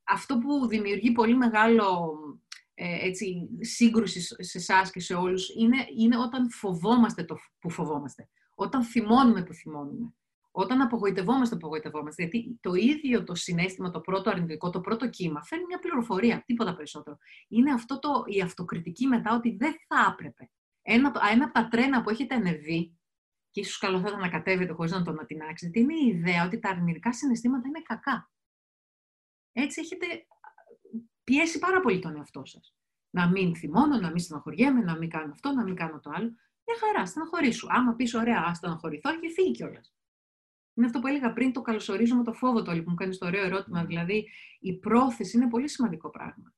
Αυτό 0.04 0.38
που 0.38 0.66
δημιουργεί 0.66 1.12
πολύ 1.12 1.36
μεγάλο 1.36 2.14
ε, 2.74 3.06
έτσι, 3.06 3.48
σύγκρουση 3.60 4.20
σε 4.44 4.58
εσάς 4.58 4.90
και 4.90 5.00
σε 5.00 5.14
όλους 5.14 5.48
είναι, 5.56 5.86
είναι 5.96 6.18
όταν 6.18 6.50
φοβόμαστε 6.50 7.24
το 7.24 7.36
που 7.58 7.70
φοβόμαστε. 7.70 8.28
Όταν 8.54 8.82
θυμώνουμε 8.82 9.42
που 9.42 9.52
θυμώνουμε. 9.52 10.14
Όταν 10.58 10.80
απογοητευόμαστε, 10.80 11.54
απογοητευόμαστε. 11.54 12.22
Γιατί 12.22 12.58
το 12.60 12.74
ίδιο 12.74 13.24
το 13.24 13.34
συνέστημα, 13.34 13.90
το 13.90 14.00
πρώτο 14.00 14.30
αρνητικό, 14.30 14.70
το 14.70 14.80
πρώτο 14.80 15.08
κύμα, 15.08 15.42
φέρνει 15.42 15.64
μια 15.64 15.78
πληροφορία, 15.78 16.42
τίποτα 16.46 16.76
περισσότερο. 16.76 17.18
Είναι 17.48 17.72
αυτό 17.72 17.98
το, 17.98 18.24
η 18.26 18.40
αυτοκριτική 18.40 19.06
μετά 19.06 19.34
ότι 19.34 19.56
δεν 19.56 19.74
θα 19.88 20.10
έπρεπε. 20.12 20.50
Ένα, 20.82 21.12
ένα 21.32 21.44
από 21.44 21.52
τα 21.52 21.68
τρένα 21.68 22.02
που 22.02 22.10
έχετε 22.10 22.34
ανεβεί, 22.34 22.98
και 23.50 23.60
ίσως 23.60 23.78
καλό 23.78 24.00
θα 24.00 24.08
ήταν 24.08 24.20
να 24.20 24.28
κατέβετε 24.28 24.72
χωρίς 24.72 24.92
να 24.92 25.02
τον 25.02 25.20
ατινάξετε, 25.20 25.78
είναι 25.78 25.94
η 25.94 26.06
ιδέα 26.06 26.44
ότι 26.44 26.58
τα 26.58 26.68
αρνητικά 26.68 27.12
συναισθήματα 27.12 27.68
είναι 27.68 27.82
κακά. 27.82 28.30
Έτσι 29.52 29.80
έχετε 29.80 30.06
πιέσει 31.24 31.58
πάρα 31.58 31.80
πολύ 31.80 31.98
τον 31.98 32.16
εαυτό 32.16 32.44
σας. 32.44 32.74
Να 33.10 33.28
μην 33.28 33.56
θυμώνω, 33.56 33.98
να 33.98 34.08
μην 34.08 34.18
στεναχωριέμαι, 34.18 34.80
να 34.82 34.96
μην 34.96 35.10
κάνω 35.10 35.32
αυτό, 35.32 35.52
να 35.52 35.62
μην 35.62 35.74
κάνω 35.74 36.00
το 36.00 36.10
άλλο. 36.14 36.28
Μια 36.66 36.76
χαρά, 36.80 37.06
στεναχωρήσου. 37.06 37.66
Άμα 37.70 37.94
πεις 37.94 38.14
ωραία, 38.14 38.44
ας 38.46 38.56
στεναχωρηθώ 38.56 39.18
και 39.18 39.28
φύγει 39.28 39.50
κιόλας. 39.50 39.96
Είναι 40.76 40.86
αυτό 40.86 40.98
που 40.98 41.06
έλεγα 41.06 41.32
πριν, 41.32 41.52
το 41.52 41.62
καλωσορίζω 41.62 42.16
με 42.16 42.24
το 42.24 42.32
φόβο 42.32 42.62
το 42.62 42.72
που 42.82 42.90
μου 42.90 42.94
κάνεις 42.94 43.18
το 43.18 43.26
ωραίο 43.26 43.44
ερώτημα. 43.44 43.84
Δηλαδή, 43.84 44.28
η 44.60 44.76
πρόθεση 44.76 45.36
είναι 45.36 45.48
πολύ 45.48 45.68
σημαντικό 45.68 46.10
πράγμα. 46.10 46.54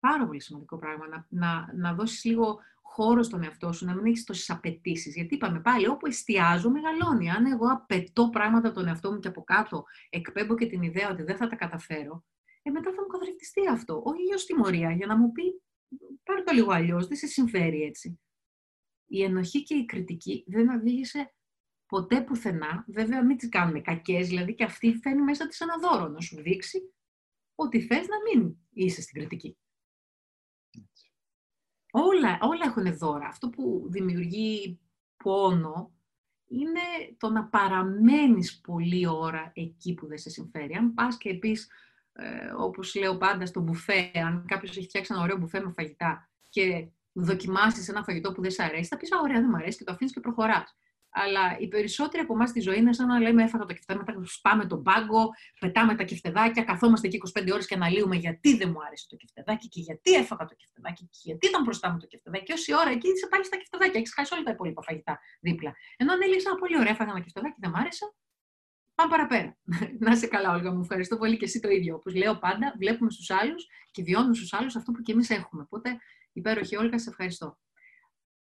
Πάρα 0.00 0.26
πολύ 0.26 0.40
σημαντικό 0.40 0.78
πράγμα. 0.78 1.06
Να, 1.08 1.26
να, 1.28 1.72
να 1.74 1.94
δώσεις 1.94 2.24
λίγο 2.24 2.58
χώρο 2.82 3.22
στον 3.22 3.42
εαυτό 3.42 3.72
σου, 3.72 3.84
να 3.84 3.94
μην 3.94 4.06
έχεις 4.06 4.24
τόσες 4.24 4.50
απαιτήσεις. 4.50 5.14
Γιατί 5.14 5.34
είπαμε 5.34 5.60
πάλι, 5.60 5.88
όπου 5.88 6.06
εστιάζω, 6.06 6.70
μεγαλώνει. 6.70 7.30
Αν 7.30 7.46
εγώ 7.46 7.66
απαιτώ 7.66 8.28
πράγματα 8.30 8.68
από 8.68 8.76
τον 8.76 8.88
εαυτό 8.88 9.12
μου 9.12 9.18
και 9.18 9.28
από 9.28 9.44
κάτω 9.44 9.84
εκπέμπω 10.10 10.54
και 10.54 10.66
την 10.66 10.82
ιδέα 10.82 11.10
ότι 11.10 11.22
δεν 11.22 11.36
θα 11.36 11.46
τα 11.46 11.56
καταφέρω, 11.56 12.24
ε, 12.62 12.70
μετά 12.70 12.92
θα 12.92 13.02
μου 13.02 13.06
καθρεφτιστεί 13.06 13.68
αυτό. 13.68 13.94
Ο 13.94 14.14
ίδιο 14.14 14.36
τιμωρία 14.46 14.90
για 14.90 15.06
να 15.06 15.16
μου 15.16 15.32
πει 15.32 15.62
πάρε 16.22 16.42
το 16.42 16.52
λίγο 16.52 16.72
αλλιώς, 16.72 17.06
δεν 17.06 17.16
σε 17.16 17.26
συμφέρει 17.26 17.82
έτσι. 17.82 18.20
Η 19.06 19.22
ενοχή 19.22 19.62
και 19.62 19.74
η 19.74 19.84
κριτική 19.84 20.44
δεν 20.46 20.68
οδήγησε 20.68 21.34
ποτέ 21.92 22.20
πουθενά. 22.20 22.84
Βέβαια, 22.88 23.24
μην 23.24 23.36
τις 23.36 23.48
κάνουμε 23.48 23.80
κακές, 23.80 24.28
δηλαδή 24.28 24.54
και 24.54 24.64
αυτή 24.64 24.94
φαίνει 24.94 25.22
μέσα 25.22 25.46
της 25.46 25.60
ένα 25.60 25.78
δώρο 25.78 26.08
να 26.08 26.20
σου 26.20 26.42
δείξει 26.42 26.94
ότι 27.54 27.80
θες 27.80 28.06
να 28.06 28.16
μην 28.22 28.56
είσαι 28.70 29.02
στην 29.02 29.14
κριτική. 29.14 29.56
Όλα, 31.90 32.38
όλα 32.42 32.64
έχουν 32.64 32.96
δώρα. 32.96 33.26
Αυτό 33.26 33.50
που 33.50 33.86
δημιουργεί 33.88 34.80
πόνο 35.16 35.92
είναι 36.46 36.80
το 37.18 37.30
να 37.30 37.44
παραμένεις 37.44 38.60
πολλή 38.60 39.06
ώρα 39.06 39.52
εκεί 39.54 39.94
που 39.94 40.06
δεν 40.06 40.18
σε 40.18 40.30
συμφέρει. 40.30 40.74
Αν 40.74 40.94
πας 40.94 41.16
και 41.16 41.34
πεις, 41.34 41.70
ε, 42.12 42.52
όπως 42.58 42.94
λέω 42.94 43.16
πάντα 43.16 43.46
στο 43.46 43.60
μπουφέ, 43.60 44.10
αν 44.14 44.44
κάποιος 44.46 44.76
έχει 44.76 44.86
φτιάξει 44.86 45.12
ένα 45.14 45.22
ωραίο 45.22 45.36
μπουφέ 45.36 45.60
με 45.60 45.72
φαγητά 45.76 46.30
και 46.48 46.88
δοκιμάσεις 47.12 47.88
ένα 47.88 48.02
φαγητό 48.04 48.32
που 48.32 48.40
δεν 48.40 48.50
σε 48.50 48.62
αρέσει, 48.62 48.88
θα 48.88 48.96
πεις, 48.96 49.12
α, 49.12 49.20
ωραία, 49.20 49.40
δεν 49.40 49.48
μου 49.50 49.56
αρέσει 49.56 49.78
και 49.78 49.84
το 49.84 49.92
αφήνεις 49.92 50.12
και 50.12 50.20
προχωράς. 50.20 50.76
Αλλά 51.14 51.56
οι 51.58 51.68
περισσότεροι 51.68 52.22
από 52.22 52.34
εμάς 52.34 52.48
στη 52.48 52.60
ζωή 52.60 52.78
είναι 52.78 52.92
σαν 52.92 53.06
να 53.06 53.18
λέμε: 53.20 53.42
Έφαγα 53.42 53.64
το 53.64 53.74
κεφτέ, 53.74 53.94
μετά 53.94 54.14
σπάμε 54.24 54.66
τον 54.66 54.82
πάγκο, 54.82 55.30
πετάμε 55.60 55.94
τα 55.94 56.02
κεφτεδάκια, 56.02 56.62
καθόμαστε 56.64 57.06
εκεί 57.06 57.20
25 57.38 57.48
ώρες 57.52 57.66
και 57.66 57.74
αναλύουμε 57.74 58.16
γιατί 58.16 58.56
δεν 58.56 58.70
μου 58.70 58.84
άρεσε 58.86 59.06
το 59.08 59.16
κεφτεδάκι 59.16 59.68
και 59.68 59.80
γιατί 59.80 60.12
έφαγα 60.12 60.44
το 60.44 60.54
κεφτεδάκι 60.54 61.04
και 61.04 61.18
γιατί 61.22 61.46
ήταν 61.46 61.62
μπροστά 61.62 61.90
μου 61.90 61.98
το 61.98 62.06
κεφτεδάκι. 62.06 62.44
Και 62.44 62.52
όση 62.52 62.74
ώρα 62.74 62.90
εκεί 62.90 63.08
είσαι 63.08 63.26
πάλι 63.26 63.44
στα 63.44 63.56
κεφτεδάκια, 63.56 64.00
έχεις 64.00 64.14
χάσει 64.14 64.34
όλα 64.34 64.42
τα 64.42 64.50
υπόλοιπα 64.50 64.82
φαγητά 64.82 65.20
δίπλα. 65.40 65.74
Ενώ 65.96 66.12
αν 66.12 66.20
έλεγες: 66.22 66.46
Α, 66.46 66.54
πολύ 66.54 66.78
ωραία, 66.78 66.92
έφαγα 66.92 67.10
ένα 67.10 67.20
κεφτεδάκι, 67.20 67.56
δεν 67.58 67.70
μου 67.74 67.80
άρεσε. 67.80 68.14
Πάμε 68.94 69.10
παραπέρα. 69.10 69.56
να 70.04 70.10
είσαι 70.12 70.26
καλά, 70.26 70.52
Όλγα, 70.54 70.72
μου 70.72 70.80
ευχαριστώ 70.80 71.16
πολύ 71.16 71.36
και 71.36 71.44
εσύ 71.44 71.60
το 71.60 71.68
ίδιο. 71.68 71.94
Όπως 71.94 72.14
λέω 72.14 72.38
πάντα, 72.38 72.74
βλέπουμε 72.78 73.10
στους 73.10 73.30
άλλους 73.30 73.66
και 73.90 74.02
βιώνουμε 74.02 74.34
στους 74.34 74.52
άλλους 74.52 74.76
αυτό 74.76 74.92
που 74.92 75.02
και 75.02 75.12
εμείς 75.12 75.30
έχουμε. 75.30 75.62
Οπότε, 75.62 75.98
υπέροχη 76.32 76.76
Όλγα, 76.76 76.98
σε 76.98 77.10
ευχαριστώ. 77.10 77.58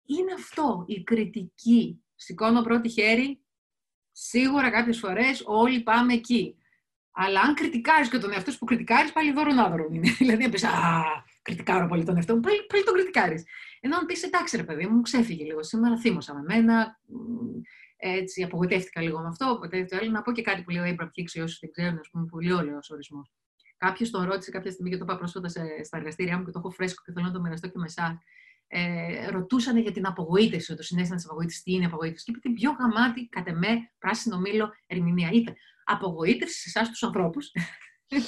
Είναι 0.03 0.33
αυτό 0.33 0.85
η 0.87 1.03
κριτική 1.03 2.03
σηκώνω 2.19 2.63
πρώτη 2.63 2.89
χέρι, 2.89 3.41
σίγουρα 4.13 4.71
κάποιες 4.71 4.99
φορές 4.99 5.43
όλοι 5.47 5.81
πάμε 5.81 6.13
εκεί. 6.13 6.57
Αλλά 7.11 7.41
αν 7.41 7.55
κριτικάρεις 7.55 8.09
και 8.09 8.19
τον 8.19 8.33
εαυτό 8.33 8.51
σου 8.51 8.59
που 8.59 8.65
κριτικάρεις, 8.65 9.13
πάλι 9.13 9.33
δώρο 9.33 9.89
είναι. 9.93 10.11
δηλαδή, 10.19 10.45
αν 10.45 10.51
πεις 10.51 10.65
Α, 10.65 11.03
κριτικάρω 11.43 11.87
πολύ 11.87 12.05
τον 12.05 12.17
εαυτό 12.17 12.35
μου, 12.35 12.41
πάλι, 12.41 12.67
πάλι 12.67 12.85
τον 12.85 12.95
κριτικάρεις. 12.95 13.45
Ενώ 13.81 13.97
αν 13.97 14.07
πεις 14.07 14.23
Εντάξει, 14.23 14.57
ρε 14.57 14.65
παιδί 14.65 14.87
μου, 14.87 15.01
ξέφυγε 15.01 15.45
λίγο 15.45 15.63
σήμερα, 15.63 15.99
θύμωσα 15.99 16.35
με 16.35 16.43
μένα, 16.43 17.01
έτσι, 17.97 18.43
απογοητεύτηκα 18.43 19.01
λίγο 19.01 19.21
με 19.21 19.27
αυτό. 19.27 19.51
Οπότε 19.51 19.87
θέλω 19.87 20.11
να 20.11 20.23
πω 20.23 20.33
και 20.33 20.43
κάτι 20.43 20.63
που 20.63 20.71
λέει 20.71 20.91
ο 20.91 20.95
Abraham 20.95 21.05
Hicks, 21.05 21.43
όσους 21.43 21.59
δεν 21.59 21.71
ξέρουν, 21.71 21.99
ας 21.99 22.09
πούμε, 22.11 22.27
πολύ 22.27 22.53
ωραίο 22.53 22.79
ορισμός. 22.89 23.33
Κάποιος 23.77 24.11
τον 24.11 24.25
ρώτησε 24.25 24.51
κάποια 24.51 24.71
στιγμή 24.71 24.91
και 24.91 24.97
το 24.97 25.05
είπα 25.05 25.17
πρόσφατα 25.17 25.49
στα 25.83 25.97
εργαστήριά 25.97 26.39
μου 26.39 26.45
και 26.45 26.51
το 26.51 26.59
έχω 26.59 26.71
φρέσκο 26.71 27.03
και 27.05 27.13
θέλω 27.13 27.27
να 27.27 27.33
το 27.33 27.41
μοιραστώ 27.41 27.69
και 27.69 27.79
με 27.79 27.85
εσάς 27.85 28.19
ε, 28.71 29.29
ρωτούσαν 29.31 29.77
για 29.77 29.93
την 29.93 30.07
απογοήτευση, 30.07 30.77
το 30.77 30.83
συνέστημα 30.83 31.17
της 31.17 31.25
απογοήτευσης, 31.25 31.63
τι 31.63 31.73
είναι 31.73 31.85
απογοήτευση. 31.85 32.25
Και 32.25 32.31
είπε 32.31 32.41
την 32.41 32.55
πιο 32.55 32.77
γαμάτη, 32.79 33.29
κατ' 33.29 33.49
εμέ, 33.49 33.91
πράσινο 33.99 34.39
μήλο 34.39 34.73
ερμηνεία. 34.87 35.29
Είπε 35.33 35.55
απογοήτευση 35.85 36.59
σε 36.59 36.79
εσάς 36.79 36.89
τους 36.89 37.03
ανθρώπους 37.03 37.51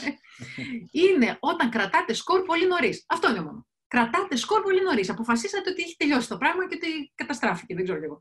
είναι 1.03 1.37
όταν 1.41 1.71
κρατάτε 1.71 2.13
σκορ 2.13 2.43
πολύ 2.43 2.67
νωρίς. 2.67 3.05
Αυτό 3.09 3.31
είναι 3.31 3.41
μόνο. 3.41 3.67
Κρατάτε 3.89 4.37
σκορ 4.37 4.63
πολύ 4.63 4.83
νωρίς. 4.83 5.11
Αποφασίσατε 5.11 5.71
ότι 5.71 5.83
έχει 5.83 5.97
τελειώσει 5.97 6.29
το 6.29 6.37
πράγμα 6.37 6.69
και 6.69 6.75
ότι 6.75 7.13
καταστράφηκε. 7.15 7.75
Δεν 7.75 7.85
ξέρω 7.85 7.99
κι 7.99 8.05
εγώ. 8.05 8.19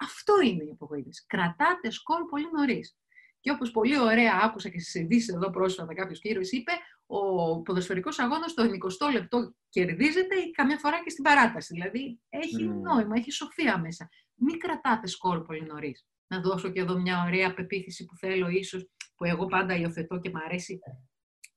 Αυτό 0.00 0.40
είναι 0.40 0.64
η 0.64 0.70
απογοήτευση. 0.72 1.24
Κρατάτε 1.26 1.90
σκορ 1.90 2.24
πολύ 2.24 2.48
νωρίς. 2.52 2.96
Και 3.40 3.50
όπως 3.50 3.70
πολύ 3.70 3.98
ωραία 3.98 4.40
άκουσα 4.42 4.68
και 4.68 4.80
στις 4.80 4.94
ειδήσεις 4.94 5.34
εδώ 5.34 5.50
πρόσφατα 5.50 5.94
κάποιος 5.94 6.20
κύριος 6.20 6.50
είπε, 6.50 6.72
ο 7.12 7.62
ποδοσφαιρικός 7.62 8.18
αγώνας 8.18 8.54
το 8.54 8.62
20 9.08 9.12
λεπτό 9.12 9.54
κερδίζεται 9.68 10.36
ή 10.36 10.50
καμιά 10.50 10.78
φορά 10.78 11.02
και 11.02 11.10
στην 11.10 11.24
παράταση. 11.24 11.72
Δηλαδή 11.72 12.20
έχει 12.28 12.68
mm. 12.70 12.80
νόημα, 12.82 13.16
έχει 13.16 13.30
σοφία 13.30 13.78
μέσα. 13.78 14.08
Μην 14.34 14.58
κρατάτε 14.58 15.06
σκόρ 15.06 15.42
πολύ 15.42 15.62
νωρίς. 15.62 16.06
Να 16.26 16.40
δώσω 16.40 16.70
και 16.70 16.80
εδώ 16.80 17.00
μια 17.00 17.22
ωραία 17.26 17.54
πεποίθηση 17.54 18.04
που 18.04 18.16
θέλω 18.16 18.48
ίσως, 18.48 18.88
που 19.16 19.24
εγώ 19.24 19.46
πάντα 19.46 19.76
υιοθετώ 19.76 20.18
και 20.18 20.30
μου 20.30 20.38
αρέσει 20.44 20.78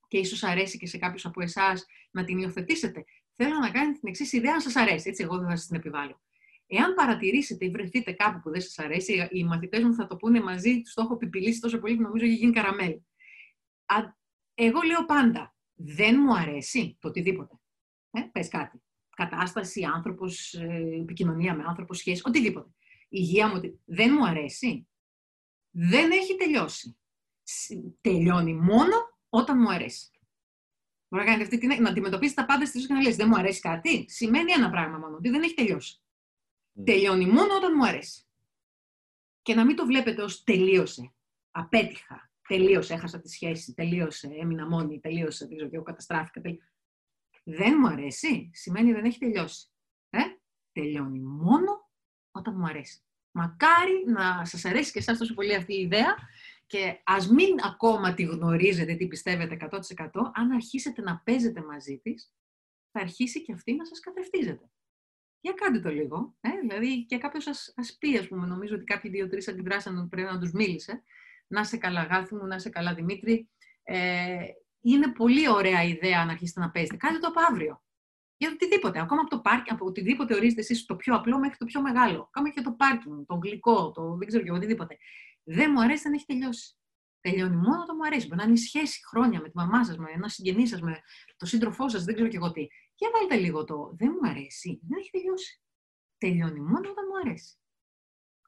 και 0.08 0.18
ίσως 0.18 0.44
αρέσει 0.44 0.78
και 0.78 0.88
σε 0.88 0.98
κάποιους 0.98 1.26
από 1.26 1.42
εσάς 1.42 1.86
να 2.12 2.24
την 2.24 2.38
υιοθετήσετε. 2.38 3.04
Θέλω 3.34 3.58
να 3.58 3.72
κάνετε 3.72 4.00
την 4.00 4.10
εξής 4.10 4.34
ιδέα 4.34 4.54
αν 4.54 4.62
σας 4.62 4.76
αρέσει, 4.76 5.10
έτσι 5.10 5.24
εγώ 5.24 5.38
δεν 5.38 5.48
θα 5.50 5.56
σας 5.56 5.68
την 5.68 5.76
επιβάλλω. 5.76 6.22
Εάν 6.68 6.94
παρατηρήσετε 6.94 7.66
ή 7.66 7.70
βρεθείτε 7.70 8.12
κάπου 8.12 8.40
που 8.40 8.50
δεν 8.50 8.62
σας 8.62 8.80
αρέσει, 8.80 9.28
οι 9.32 9.44
μαθητές 9.44 9.84
μου 9.84 9.94
θα 9.94 10.08
το 10.08 10.16
πούνε 10.16 10.42
μαζί, 10.42 10.82
του 10.82 10.92
το 10.94 11.02
έχω 11.02 11.18
πιπιλήσει 11.18 11.60
τόσο 11.60 11.80
πολύ 11.80 11.96
που 11.96 12.02
νομίζω 12.02 12.26
έχει 12.26 12.34
γίνει 12.34 12.52
καραμέλ. 12.52 13.00
Εγώ 14.54 14.82
λέω 14.82 15.06
πάντα, 15.06 15.56
δεν 15.74 16.20
μου 16.20 16.36
αρέσει 16.36 16.98
το 17.00 17.08
οτιδήποτε. 17.08 17.56
Ε, 18.12 18.22
πες 18.22 18.48
κάτι. 18.48 18.84
Κατάσταση, 19.16 19.84
άνθρωπος, 19.84 20.54
ε, 20.54 21.00
επικοινωνία 21.02 21.56
με 21.56 21.64
άνθρωπος, 21.68 21.98
σχέση, 21.98 22.22
οτιδήποτε. 22.26 22.70
Η 22.70 23.06
υγεία 23.10 23.48
μου, 23.48 23.80
δεν 23.86 24.14
μου 24.14 24.26
αρέσει. 24.26 24.88
Δεν 25.70 26.12
έχει 26.12 26.36
τελειώσει. 26.36 26.98
Τελειώνει 28.02 28.54
μόνο 28.54 28.96
όταν 29.30 29.58
μου 29.60 29.72
αρέσει. 29.72 30.12
Μπορεί 31.08 31.26
να 31.26 31.32
κάνετε 31.32 31.44
αυτή 31.44 31.58
την, 31.58 31.82
να 31.82 31.90
αντιμετωπίσετε 31.90 32.42
τα 32.42 32.48
πάντα 32.48 32.66
στη 32.66 32.78
ζωή 32.78 32.88
και 32.88 32.94
να 32.94 33.02
λες, 33.02 33.16
δεν 33.16 33.28
μου 33.28 33.38
αρέσει 33.38 33.60
κάτι. 33.60 34.06
Σημαίνει 34.10 34.52
ένα 34.52 34.70
πράγμα 34.70 34.98
μόνο, 34.98 35.16
ότι 35.16 35.30
δεν 35.30 35.44
έχει 35.44 35.54
τελειώσει. 35.54 36.02
Mm. 36.80 36.84
Τελειώνει 36.86 37.26
μόνο 37.26 37.56
όταν 37.56 37.74
μου 37.76 37.86
αρέσει. 37.86 38.26
Και 39.42 39.56
να 39.56 39.66
μην 39.66 39.76
το 39.76 39.86
βλέπετε 39.86 40.22
ως 40.22 40.44
τελείωσε. 40.44 41.14
Απέτυχα 41.52 42.33
τελείωσε, 42.48 42.94
έχασα 42.94 43.20
τη 43.20 43.30
σχέση, 43.30 43.74
τελείωσε, 43.74 44.30
έμεινα 44.42 44.68
μόνη, 44.68 45.00
τελείωσε, 45.00 45.46
δεν 45.46 45.56
ξέρω 45.56 45.70
και 45.70 45.76
εγώ 45.76 45.86
καταστράφηκα. 45.86 46.42
Δεν 47.44 47.76
μου 47.80 47.88
αρέσει, 47.88 48.50
σημαίνει 48.54 48.92
δεν 48.92 49.06
έχει 49.06 49.20
τελειώσει. 49.20 49.68
Ε; 50.10 50.20
Τελειώνει 50.72 51.20
μόνο 51.20 51.90
όταν 52.32 52.56
μου 52.58 52.66
αρέσει. 52.66 53.04
Μακάρι 53.32 54.04
να 54.08 54.46
σας 54.46 54.66
αρέσει 54.66 54.92
και 54.92 55.00
εσάς 55.00 55.18
τόσο 55.18 55.34
πολύ 55.34 55.56
αυτή 55.56 55.74
η 55.74 55.82
ιδέα 55.82 56.16
και 56.66 57.02
ας 57.04 57.30
μην 57.30 57.56
ακόμα 57.64 58.14
τη 58.14 58.24
γνωρίζετε 58.24 58.96
τι 58.96 59.08
πιστεύετε 59.08 59.58
100% 59.72 60.32
αν 60.34 60.52
αρχίσετε 60.52 61.02
να 61.02 61.18
παίζετε 61.18 61.62
μαζί 61.62 61.98
της, 61.98 62.34
θα 62.92 63.00
αρχίσει 63.00 63.42
και 63.42 63.54
αυτή 63.54 63.76
να 63.76 63.86
σας 63.86 64.00
καθευτίζετε. 64.00 64.70
Για 65.40 65.54
κάντε 65.54 65.80
το 65.80 65.90
λίγο. 65.90 66.36
Ε; 66.42 66.50
Δηλαδή 66.62 67.06
και 67.06 67.18
κάποιος 67.18 67.48
ας, 67.76 67.98
πει, 68.00 68.18
ας 68.18 68.28
πούμε, 68.28 68.48
νομίζω 68.48 68.76
ότι 68.76 68.84
κάποιοι 68.84 69.12
δύο-τρεις 69.12 69.48
αντιδράσαν 69.48 70.10
πρέπει 70.10 70.32
να 70.32 70.40
τους 70.40 70.52
μίλησε 70.52 71.04
να 71.54 71.64
σε 71.64 71.78
καλά 71.78 72.04
γάθη 72.04 72.36
μου, 72.36 72.46
να 72.46 72.60
σε 72.60 72.70
καλά 72.70 72.94
Δημήτρη. 72.94 73.50
Ε, 73.84 74.38
είναι 74.82 75.12
πολύ 75.12 75.50
ωραία 75.50 75.84
ιδέα 75.84 76.26
να 76.26 76.32
αρχίσετε 76.32 76.60
να 76.60 76.72
παίζετε. 76.72 76.98
Κάντε 76.98 77.20
το 77.20 77.28
από 77.28 77.40
αύριο. 77.50 77.84
Για 78.38 78.50
οτιδήποτε. 78.54 79.00
Ακόμα 79.00 79.22
από 79.22 79.30
το 79.30 79.40
πάρκινγκ, 79.40 79.76
από 79.76 79.86
οτιδήποτε 79.86 80.36
ορίζετε 80.36 80.62
εσείς 80.62 80.86
το 80.86 80.96
πιο 80.96 81.16
απλό 81.16 81.40
μέχρι 81.40 81.58
το 81.58 81.66
πιο 81.66 81.82
μεγάλο. 81.82 82.20
Ακόμα 82.20 82.50
και 82.50 82.62
το 82.62 82.72
πάρκινγκ, 82.72 83.26
το 83.26 83.36
γλυκό, 83.36 83.92
το 83.92 84.16
δεν 84.16 84.28
ξέρω 84.28 84.44
και 84.44 84.52
οτιδήποτε. 84.52 84.98
Δεν 85.44 85.72
μου 85.74 85.82
αρέσει, 85.82 86.02
δεν 86.02 86.14
έχει 86.14 86.26
τελειώσει. 86.26 86.78
Τελειώνει 87.20 87.56
μόνο 87.56 87.86
το 87.86 87.94
μου 87.94 88.06
αρέσει. 88.06 88.28
Μπορεί 88.28 88.40
να 88.40 88.44
είναι 88.44 88.54
η 88.54 88.58
σχέση 88.58 89.00
χρόνια 89.08 89.42
με 89.42 89.50
τη 89.50 89.58
μαμά 89.58 89.86
σας, 89.86 89.98
με 89.98 90.12
ένα 90.14 90.28
συγγενή 90.30 90.68
σας, 90.68 90.82
με 90.82 91.02
το 91.38 91.46
σύντροφό 91.46 91.90
σας, 91.90 92.04
δεν 92.04 92.14
ξέρω 92.14 92.30
και 92.30 92.38
εγώ 92.38 92.52
τι. 92.52 92.68
Για 92.96 93.10
βάλτε 93.14 93.36
λίγο 93.36 93.64
το 93.64 93.94
δεν 93.98 94.18
μου 94.22 94.30
αρέσει, 94.30 94.80
δεν 94.88 95.00
έχει 95.00 95.10
τελειώσει. 95.10 95.62
Τελειώνει 96.18 96.60
μόνο 96.60 96.90
όταν 96.90 97.06
μου 97.10 97.18
αρέσει. 97.24 97.58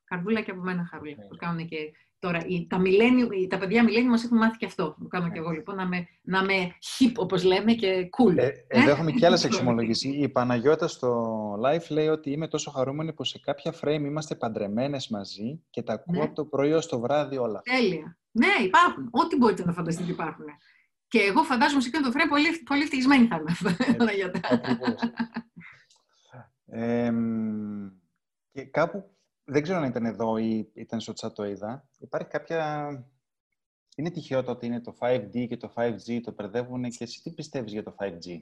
Καρδούλα 0.03 0.41
και 0.41 0.51
από 0.51 0.61
μένα 0.61 0.85
χαρούλα. 0.85 1.15
Ναι. 1.15 1.27
Το 1.27 1.35
κάνουν 1.35 1.67
και 1.67 1.91
Τώρα, 2.25 2.39
τα, 2.67 2.81
τα 3.47 3.57
παιδιά 3.57 3.83
μιλένιου 3.83 4.09
μας 4.09 4.23
έχουν 4.23 4.37
μάθει 4.37 4.57
και 4.57 4.65
αυτό. 4.65 4.95
Το 4.99 5.07
κάνω 5.07 5.31
και 5.31 5.39
εγώ 5.39 5.49
λοιπόν, 5.49 5.75
να 5.75 5.87
με, 5.87 6.07
να 6.21 6.43
με 6.43 6.53
hip, 6.53 7.11
όπως 7.15 7.43
λέμε, 7.43 7.73
και 7.73 8.09
cool. 8.17 8.37
Ε, 8.37 8.49
εδώ 8.67 8.89
έχουμε 8.89 9.11
και 9.11 9.25
άλλες 9.25 9.43
εξομολογήσεις. 9.49 10.13
Η 10.13 10.29
Παναγιώτα 10.29 10.87
στο 10.87 11.51
live 11.65 11.89
λέει 11.89 12.07
ότι 12.07 12.31
είμαι 12.31 12.47
τόσο 12.47 12.71
χαρούμενη 12.71 13.13
που 13.13 13.23
σε 13.23 13.39
κάποια 13.39 13.73
frame 13.81 14.01
είμαστε 14.01 14.35
παντρεμένες 14.35 15.07
μαζί 15.07 15.63
και 15.69 15.81
τα 15.81 15.93
ακούω 15.93 16.17
ναι. 16.17 16.23
από 16.23 16.35
το 16.35 16.45
πρωί 16.45 16.73
ως 16.73 16.87
το 16.87 16.99
βράδυ 16.99 17.37
όλα. 17.37 17.61
Τέλεια. 17.61 18.17
Ναι, 18.31 18.63
υπάρχουν. 18.65 19.07
Ό,τι 19.11 19.37
μπορείτε 19.37 19.65
να 19.65 19.73
φανταστείτε 19.73 20.11
υπάρχουν. 20.11 20.45
Και 21.07 21.19
εγώ 21.19 21.43
φαντάζομαι 21.43 21.81
σε 21.81 21.87
εκείνο 21.87 22.03
το 22.03 22.13
frame 22.15 22.29
πολύ, 22.29 22.47
πολύ 22.65 22.81
ευτυχισμένη 22.81 23.27
θα 23.27 23.35
είμαι, 23.35 23.75
Παναγιώτα. 23.97 24.39
Ε, 26.67 27.11
και 28.51 28.63
κάπου 28.63 29.14
δεν 29.45 29.61
ξέρω 29.61 29.79
αν 29.79 29.89
ήταν 29.89 30.05
εδώ 30.05 30.37
ή 30.37 30.71
ήταν 30.73 30.99
στο 30.99 31.13
chat 31.15 31.33
το 31.33 31.43
είδα. 31.43 31.89
Υπάρχει 31.97 32.27
κάποια... 32.27 32.89
Είναι 33.95 34.11
τυχαίο 34.11 34.43
το 34.43 34.51
ότι 34.51 34.65
είναι 34.65 34.81
το 34.81 34.97
5D 34.99 35.47
και 35.47 35.57
το 35.57 35.73
5G, 35.75 36.19
το 36.23 36.31
περδεύουν 36.31 36.89
και 36.89 37.03
εσύ 37.03 37.21
τι 37.21 37.31
πιστεύεις 37.33 37.71
για 37.71 37.83
το 37.83 37.95
5G. 37.99 38.41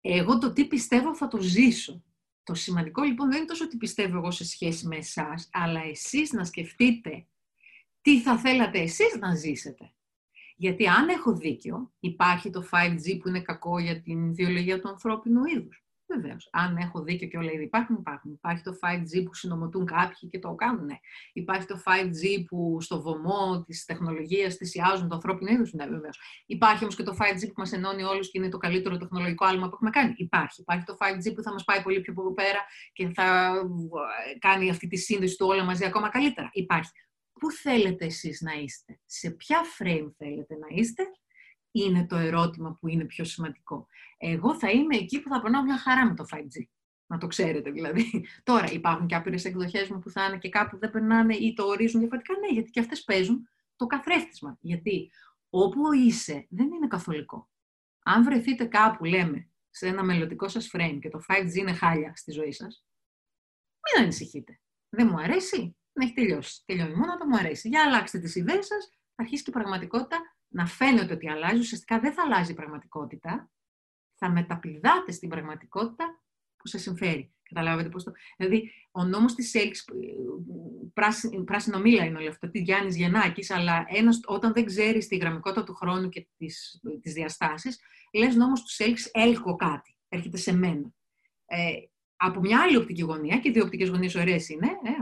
Εγώ 0.00 0.38
το 0.38 0.52
τι 0.52 0.66
πιστεύω 0.66 1.16
θα 1.16 1.28
το 1.28 1.40
ζήσω. 1.40 2.04
Το 2.42 2.54
σημαντικό 2.54 3.02
λοιπόν 3.02 3.28
δεν 3.28 3.36
είναι 3.36 3.46
τόσο 3.46 3.64
ότι 3.64 3.76
πιστεύω 3.76 4.16
εγώ 4.16 4.30
σε 4.30 4.44
σχέση 4.44 4.86
με 4.86 4.96
εσάς, 4.96 5.48
αλλά 5.52 5.80
εσείς 5.80 6.32
να 6.32 6.44
σκεφτείτε 6.44 7.26
τι 8.00 8.20
θα 8.20 8.38
θέλατε 8.38 8.78
εσείς 8.78 9.16
να 9.18 9.34
ζήσετε. 9.34 9.94
Γιατί 10.56 10.86
αν 10.86 11.08
έχω 11.08 11.32
δίκιο, 11.32 11.92
υπάρχει 12.00 12.50
το 12.50 12.68
5G 12.72 13.18
που 13.20 13.28
είναι 13.28 13.42
κακό 13.42 13.78
για 13.78 14.02
την 14.02 14.34
βιολογία 14.34 14.80
του 14.80 14.88
ανθρώπινου 14.88 15.44
είδους. 15.44 15.81
Βεβαίως. 16.14 16.48
Αν 16.52 16.76
έχω 16.76 17.02
δίκιο 17.02 17.28
και 17.28 17.38
όλα 17.38 17.52
ήδη 17.52 17.64
υπάρχουν, 17.64 17.96
υπάρχουν. 17.96 18.32
Υπάρχει 18.32 18.62
το 18.62 18.72
5G 18.80 19.24
που 19.24 19.34
συνομωτούν 19.34 19.86
κάποιοι 19.86 20.28
και 20.28 20.38
το 20.38 20.54
κάνουν. 20.54 20.84
Ναι. 20.84 20.96
Υπάρχει 21.32 21.66
το 21.66 21.82
5G 21.84 22.44
που 22.48 22.80
στο 22.80 23.02
βωμό 23.02 23.62
της 23.66 23.84
τεχνολογίας 23.84 24.54
θυσιάζουν 24.54 25.08
το 25.08 25.14
ανθρώπινο 25.14 25.50
είδος. 25.50 25.72
Ναι, 25.72 25.86
βεβαίως. 25.86 26.20
Υπάρχει 26.46 26.82
όμως 26.82 26.96
και 26.96 27.02
το 27.02 27.16
5G 27.18 27.46
που 27.46 27.54
μας 27.56 27.72
ενώνει 27.72 28.02
όλους 28.02 28.30
και 28.30 28.38
είναι 28.38 28.48
το 28.48 28.58
καλύτερο 28.58 28.96
τεχνολογικό 28.96 29.44
άλμα 29.44 29.68
που 29.68 29.74
έχουμε 29.74 29.90
κάνει. 29.90 30.14
Υπάρχει. 30.16 30.60
Υπάρχει 30.60 30.84
το 30.84 30.96
5G 30.98 31.34
που 31.34 31.42
θα 31.42 31.52
μας 31.52 31.64
πάει 31.64 31.82
πολύ 31.82 32.00
πιο 32.00 32.14
πέρα 32.34 32.58
και 32.92 33.08
θα 33.14 33.54
κάνει 34.38 34.70
αυτή 34.70 34.86
τη 34.86 34.96
σύνδεση 34.96 35.36
του 35.36 35.46
όλα 35.46 35.64
μαζί 35.64 35.84
ακόμα 35.84 36.08
καλύτερα. 36.08 36.50
Υπάρχει. 36.52 36.90
Πού 37.40 37.50
θέλετε 37.50 38.04
εσείς 38.04 38.40
να 38.40 38.52
είστε, 38.52 39.00
σε 39.06 39.30
ποια 39.30 39.60
frame 39.78 40.10
θέλετε 40.16 40.56
να 40.56 40.66
είστε; 40.68 41.02
Είναι 41.72 42.06
το 42.06 42.16
ερώτημα 42.16 42.76
που 42.80 42.88
είναι 42.88 43.04
πιο 43.04 43.24
σημαντικό. 43.24 43.86
Εγώ 44.18 44.58
θα 44.58 44.70
είμαι 44.70 44.96
εκεί 44.96 45.20
που 45.20 45.28
θα 45.28 45.40
περνάω 45.40 45.62
μια 45.62 45.78
χαρά 45.78 46.06
με 46.06 46.14
το 46.14 46.24
5G. 46.30 46.62
Να 47.06 47.18
το 47.18 47.26
ξέρετε 47.26 47.70
δηλαδή. 47.70 48.24
Τώρα 48.42 48.70
υπάρχουν 48.72 49.06
και 49.06 49.14
άπειρες 49.14 49.44
εκδοχές 49.44 49.88
μου 49.88 49.98
που 49.98 50.10
θα 50.10 50.24
είναι 50.24 50.38
και 50.38 50.48
κάπου 50.48 50.78
δεν 50.78 50.90
περνάνε 50.90 51.34
ή 51.34 51.52
το 51.52 51.64
ορίζουν 51.64 52.00
διαφορετικά. 52.00 52.38
Ναι, 52.38 52.52
γιατί 52.52 52.70
και 52.70 52.80
αυτές 52.80 53.04
παίζουν 53.04 53.48
το 53.76 53.86
καθρέφτισμα. 53.86 54.58
Γιατί 54.60 55.10
όπου 55.50 55.92
είσαι 55.92 56.46
δεν 56.50 56.66
είναι 56.72 56.86
καθολικό. 56.86 57.50
Αν 58.02 58.24
βρεθείτε 58.24 58.64
κάπου, 58.64 59.04
λέμε, 59.04 59.50
σε 59.70 59.86
ένα 59.86 60.02
μελλοντικό 60.02 60.48
σας 60.48 60.70
frame 60.72 60.98
και 61.00 61.08
το 61.08 61.20
5G 61.28 61.54
είναι 61.54 61.72
χάλια 61.72 62.12
στη 62.16 62.32
ζωή 62.32 62.52
σας, 62.52 62.84
μην 63.82 64.02
ανησυχείτε. 64.02 64.60
Δεν 64.88 65.08
μου 65.10 65.20
αρέσει, 65.20 65.76
να 65.92 66.04
έχει 66.04 66.12
τελειώσει. 66.12 66.62
Τελειώνει 66.64 66.94
μόνο 66.94 67.12
όταν 67.12 67.28
μου 67.30 67.36
αρέσει. 67.36 67.68
Για 67.68 67.84
αλλάξτε 67.86 68.18
τις 68.18 68.34
ιδέες 68.34 68.66
σας, 68.66 68.84
θα 68.86 69.22
αρχίσει 69.22 69.42
και 69.42 69.50
η 69.50 69.52
πραγματικότητα 69.52 70.20
να 70.52 70.66
φαίνεται 70.66 71.14
ότι 71.14 71.28
αλλάζει, 71.28 71.58
ουσιαστικά 71.58 72.00
δεν 72.00 72.12
θα 72.12 72.22
αλλάζει 72.22 72.52
η 72.52 72.54
πραγματικότητα, 72.54 73.50
θα 74.14 74.30
μεταπηδάτε 74.30 75.12
στην 75.12 75.28
πραγματικότητα 75.28 76.22
που 76.56 76.66
σας 76.66 76.82
συμφέρει. 76.82 77.32
Καταλάβετε 77.42 77.88
πώς 77.88 78.04
το... 78.04 78.12
Δηλαδή, 78.36 78.70
ο 78.90 79.04
νόμος 79.04 79.34
της 79.34 79.50
Σέλξ, 79.50 79.84
πράσινο, 80.94 81.44
πράσινο 81.44 81.80
μήλα 81.80 82.04
είναι 82.04 82.18
όλο 82.18 82.28
αυτό, 82.28 82.50
της 82.50 82.60
Γιάννης 82.60 82.96
Γεννάκης, 82.96 83.50
αλλά 83.50 83.84
ένας, 83.88 84.20
όταν 84.24 84.52
δεν 84.52 84.64
ξέρεις 84.64 85.06
τη 85.06 85.16
γραμμικότητα 85.16 85.64
του 85.64 85.74
χρόνου 85.74 86.08
και 86.08 86.28
τις, 86.36 86.82
τις 87.00 87.12
διαστάσεις, 87.12 87.80
λες 88.12 88.34
νόμος 88.34 88.62
του 88.62 88.70
Σέλξ, 88.70 89.10
έλκω 89.12 89.56
κάτι, 89.56 89.96
έρχεται 90.08 90.36
σε 90.36 90.52
μένα. 90.52 90.92
Ε, 91.46 91.72
από 92.16 92.40
μια 92.40 92.60
άλλη 92.62 92.76
οπτική 92.76 93.02
γωνία, 93.02 93.38
και 93.38 93.50
δύο 93.50 93.64
οπτικές 93.64 93.88
γωνίες 93.88 94.14
ωραίες 94.14 94.48
είναι, 94.48 94.66
ε, 94.66 94.90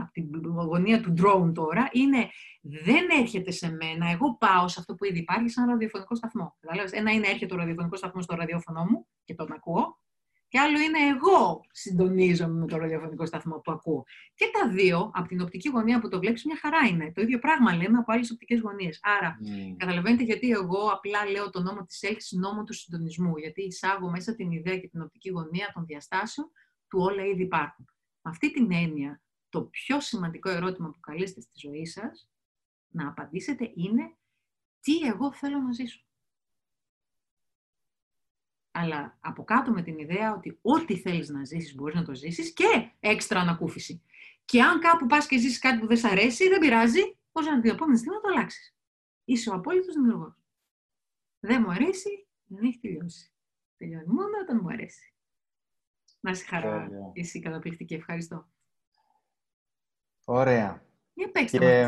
γωνία 0.53 1.01
του 1.01 1.13
drone 1.17 1.51
τώρα, 1.53 1.89
είναι 1.91 2.29
δεν 2.61 3.07
έρχεται 3.19 3.51
σε 3.51 3.71
μένα, 3.71 4.11
εγώ 4.11 4.37
πάω 4.37 4.67
σε 4.67 4.79
αυτό 4.79 4.95
που 4.95 5.05
ήδη 5.05 5.19
υπάρχει 5.19 5.49
σαν 5.49 5.69
ραδιοφωνικό 5.69 6.15
σταθμό. 6.15 6.57
Ένα 6.91 7.11
είναι 7.11 7.27
έρχεται 7.27 7.53
ο 7.53 7.57
ραδιοφωνικό 7.57 7.95
σταθμό 7.95 8.21
στο 8.21 8.35
ραδιόφωνο 8.35 8.83
μου 8.83 9.07
και 9.23 9.35
τον 9.35 9.51
ακούω, 9.51 9.99
και 10.51 10.59
άλλο 10.59 10.79
είναι 10.79 10.99
εγώ 10.99 11.65
συντονίζομαι 11.71 12.59
με 12.59 12.67
το 12.67 12.77
ραδιοφωνικό 12.77 13.25
σταθμό 13.25 13.59
που 13.59 13.71
ακούω. 13.71 14.03
Και 14.33 14.45
τα 14.53 14.69
δύο, 14.69 15.11
από 15.13 15.27
την 15.27 15.41
οπτική 15.41 15.69
γωνία 15.69 15.99
που 15.99 16.09
το 16.09 16.19
βλέπεις, 16.19 16.45
μια 16.45 16.57
χαρά 16.61 16.87
είναι. 16.87 17.11
Το 17.11 17.21
ίδιο 17.21 17.39
πράγμα 17.39 17.75
λέμε 17.75 17.97
από 17.97 18.11
άλλες 18.11 18.31
οπτικές 18.31 18.59
γωνίες. 18.59 18.99
Άρα, 19.01 19.37
mm. 19.41 19.75
καταλαβαίνετε 19.77 20.23
γιατί 20.23 20.49
εγώ 20.49 20.87
απλά 20.87 21.29
λέω 21.29 21.49
το 21.49 21.61
νόμο 21.61 21.85
της 21.85 22.01
έλξης 22.01 22.37
νόμο 22.37 22.63
του 22.63 22.73
συντονισμού. 22.73 23.37
Γιατί 23.37 23.61
εισάγω 23.61 24.09
μέσα 24.09 24.35
την 24.35 24.51
ιδέα 24.51 24.77
και 24.77 24.87
την 24.87 25.01
οπτική 25.01 25.29
γωνία 25.29 25.71
των 25.73 25.85
διαστάσεων 25.85 26.51
του 26.87 26.99
όλα 26.99 27.25
ήδη 27.25 27.43
υπάρχουν. 27.43 27.85
Με 28.21 28.31
αυτή 28.31 28.51
την 28.51 28.71
έννοια, 28.71 29.21
το 29.51 29.61
πιο 29.61 29.99
σημαντικό 29.99 30.49
ερώτημα 30.49 30.89
που 30.89 30.99
καλείστε 30.99 31.41
στη 31.41 31.67
ζωή 31.67 31.85
σας 31.85 32.29
να 32.87 33.07
απαντήσετε 33.07 33.71
είναι 33.75 34.15
τι 34.79 34.99
εγώ 34.99 35.33
θέλω 35.33 35.59
να 35.59 35.71
ζήσω; 35.71 36.05
Αλλά 38.71 39.17
από 39.19 39.43
κάτω 39.43 39.71
με 39.71 39.81
την 39.81 39.97
ιδέα 39.97 40.33
ότι 40.33 40.59
ό,τι 40.61 40.97
θέλεις 40.97 41.29
να 41.29 41.43
ζήσεις 41.45 41.75
μπορείς 41.75 41.95
να 41.95 42.03
το 42.03 42.15
ζήσεις 42.15 42.53
και 42.53 42.91
έξτρα 42.99 43.39
ανακούφιση. 43.39 44.03
Και 44.45 44.61
αν 44.61 44.79
κάπου 44.79 45.05
πας 45.05 45.27
και 45.27 45.37
ζήσεις 45.39 45.59
κάτι 45.59 45.79
που 45.79 45.87
δεν 45.87 45.97
σ' 45.97 46.03
αρέσει, 46.03 46.47
δεν 46.47 46.59
πειράζει, 46.59 47.17
πώς 47.31 47.45
να 47.45 47.61
την 47.61 47.71
επόμενη 47.71 47.97
στιγμή 47.97 48.15
να 48.15 48.21
το 48.21 48.27
αλλάξεις. 48.27 48.75
Είσαι 49.23 49.49
ο 49.49 49.53
απόλυτος 49.53 49.95
δημιουργός. 49.95 50.35
Δεν 51.39 51.61
μου 51.65 51.71
αρέσει, 51.71 52.27
δεν 52.45 52.63
έχει 52.63 52.79
τελειώσει. 52.79 53.31
Τελειώνει 53.77 54.07
μόνο 54.07 54.37
όταν 54.41 54.59
μου 54.61 54.69
αρέσει. 54.69 55.13
Να 56.19 56.31
είσαι 56.31 56.45
χαρά. 56.45 56.89
Εσύ 57.13 57.39
καταπληκτική. 57.39 57.93
Ευχαριστώ. 57.93 58.49
Ωραία. 60.25 60.81
Για 61.13 61.31
παίξτε 61.31 61.57
και, 61.57 61.87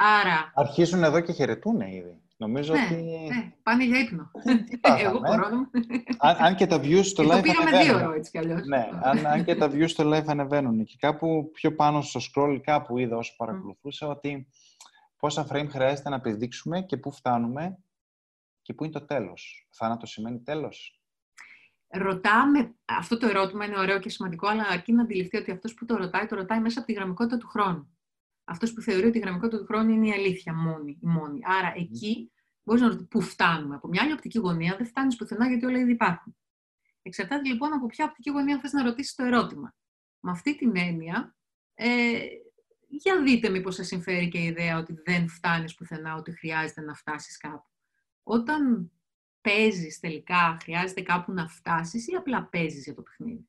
Άρα... 0.00 0.52
Αρχίζουν 0.54 1.04
εδώ 1.04 1.20
και 1.20 1.32
χαιρετούν 1.32 1.80
ήδη. 1.80 2.22
Νομίζω 2.36 2.72
ναι, 2.72 2.84
ότι... 2.84 2.94
Ναι, 3.34 3.52
πάνε 3.62 3.84
για 3.84 3.98
ύπνο. 3.98 4.30
Εγώ 4.98 5.18
μπορώ 5.18 5.48
να... 5.48 5.70
αν, 6.18 6.36
αν 6.38 6.54
και 6.54 6.66
τα 6.66 6.80
views 6.80 7.04
στο 7.04 7.24
live 7.24 7.30
το 7.30 7.40
πήγαμε 7.40 7.82
δύο 7.82 7.94
ώρα 7.94 8.14
έτσι 8.14 8.30
κι 8.30 8.38
αλλιώς. 8.38 8.66
Ναι, 8.66 8.88
αν, 9.02 9.26
αν 9.26 9.44
και 9.44 9.56
τα 9.56 9.70
views 9.70 9.88
στο 9.88 10.10
live 10.10 10.26
ανεβαίνουν. 10.26 10.84
Και 10.84 10.96
κάπου 10.98 11.50
πιο 11.52 11.74
πάνω 11.74 12.00
στο 12.00 12.20
scroll 12.20 12.60
κάπου 12.62 12.98
είδα 12.98 13.16
όσο 13.16 13.34
παρακολουθούσα 13.36 14.06
ότι 14.06 14.48
πόσα 15.16 15.46
frame 15.50 15.68
χρειάζεται 15.68 16.08
να 16.08 16.16
επιδείξουμε 16.16 16.82
και 16.82 16.96
πού 16.96 17.12
φτάνουμε 17.12 17.78
και 18.62 18.74
πού 18.74 18.84
είναι 18.84 18.92
το 18.92 19.04
τέλος. 19.04 19.68
Θάνατος 19.70 20.10
σημαίνει 20.10 20.40
τέλος 20.40 20.97
ρωτάμε, 21.88 22.74
αυτό 22.84 23.18
το 23.18 23.26
ερώτημα 23.26 23.64
είναι 23.64 23.78
ωραίο 23.78 23.98
και 23.98 24.08
σημαντικό, 24.08 24.48
αλλά 24.48 24.66
αρκεί 24.68 24.92
να 24.92 25.02
αντιληφθεί 25.02 25.36
ότι 25.36 25.50
αυτός 25.50 25.74
που 25.74 25.84
το 25.84 25.96
ρωτάει, 25.96 26.26
το 26.26 26.36
ρωτάει 26.36 26.60
μέσα 26.60 26.78
από 26.78 26.86
τη 26.88 26.92
γραμμικότητα 26.92 27.36
του 27.36 27.46
χρόνου. 27.46 27.98
Αυτός 28.44 28.72
που 28.72 28.80
θεωρεί 28.80 29.06
ότι 29.06 29.18
η 29.18 29.20
γραμμικότητα 29.20 29.58
του 29.58 29.66
χρόνου 29.66 29.90
είναι 29.90 30.08
η 30.08 30.12
αλήθεια 30.12 30.54
μόνη. 30.54 30.98
Η 31.02 31.06
μόνη. 31.06 31.40
Άρα 31.44 31.72
εκεί 31.76 32.32
μπορείς 32.62 32.82
να 32.82 32.88
ρωτήσει 32.88 33.08
πού 33.08 33.20
φτάνουμε. 33.20 33.74
Από 33.74 33.88
μια 33.88 34.02
άλλη 34.02 34.12
οπτική 34.12 34.38
γωνία 34.38 34.76
δεν 34.76 34.86
φτάνεις 34.86 35.16
πουθενά 35.16 35.48
γιατί 35.48 35.66
όλα 35.66 35.78
ήδη 35.78 35.92
υπάρχουν. 35.92 36.36
Εξαρτάται 37.02 37.48
λοιπόν 37.48 37.72
από 37.72 37.86
ποια 37.86 38.04
οπτική 38.04 38.30
γωνία 38.30 38.58
θες 38.58 38.72
να 38.72 38.82
ρωτήσεις 38.82 39.14
το 39.14 39.24
ερώτημα. 39.24 39.74
Με 40.20 40.30
αυτή 40.30 40.56
την 40.56 40.76
έννοια, 40.76 41.36
ε, 41.74 42.18
για 42.88 43.22
δείτε 43.22 43.48
μήπως 43.48 43.74
σας 43.74 43.86
συμφέρει 43.86 44.28
και 44.28 44.38
η 44.38 44.44
ιδέα 44.44 44.78
ότι 44.78 45.02
δεν 45.04 45.28
φτάνεις 45.28 45.74
πουθενά, 45.74 46.14
ότι 46.14 46.32
χρειάζεται 46.32 46.80
να 46.80 46.94
φτάσεις 46.94 47.36
κάπου. 47.36 47.68
Όταν 48.22 48.90
παίζεις 49.48 50.00
τελικά, 50.00 50.58
χρειάζεται 50.62 51.02
κάπου 51.02 51.32
να 51.32 51.48
φτάσεις 51.48 52.06
ή 52.06 52.14
απλά 52.14 52.44
παίζεις 52.44 52.84
για 52.84 52.94
το 52.94 53.02
παιχνίδι; 53.02 53.48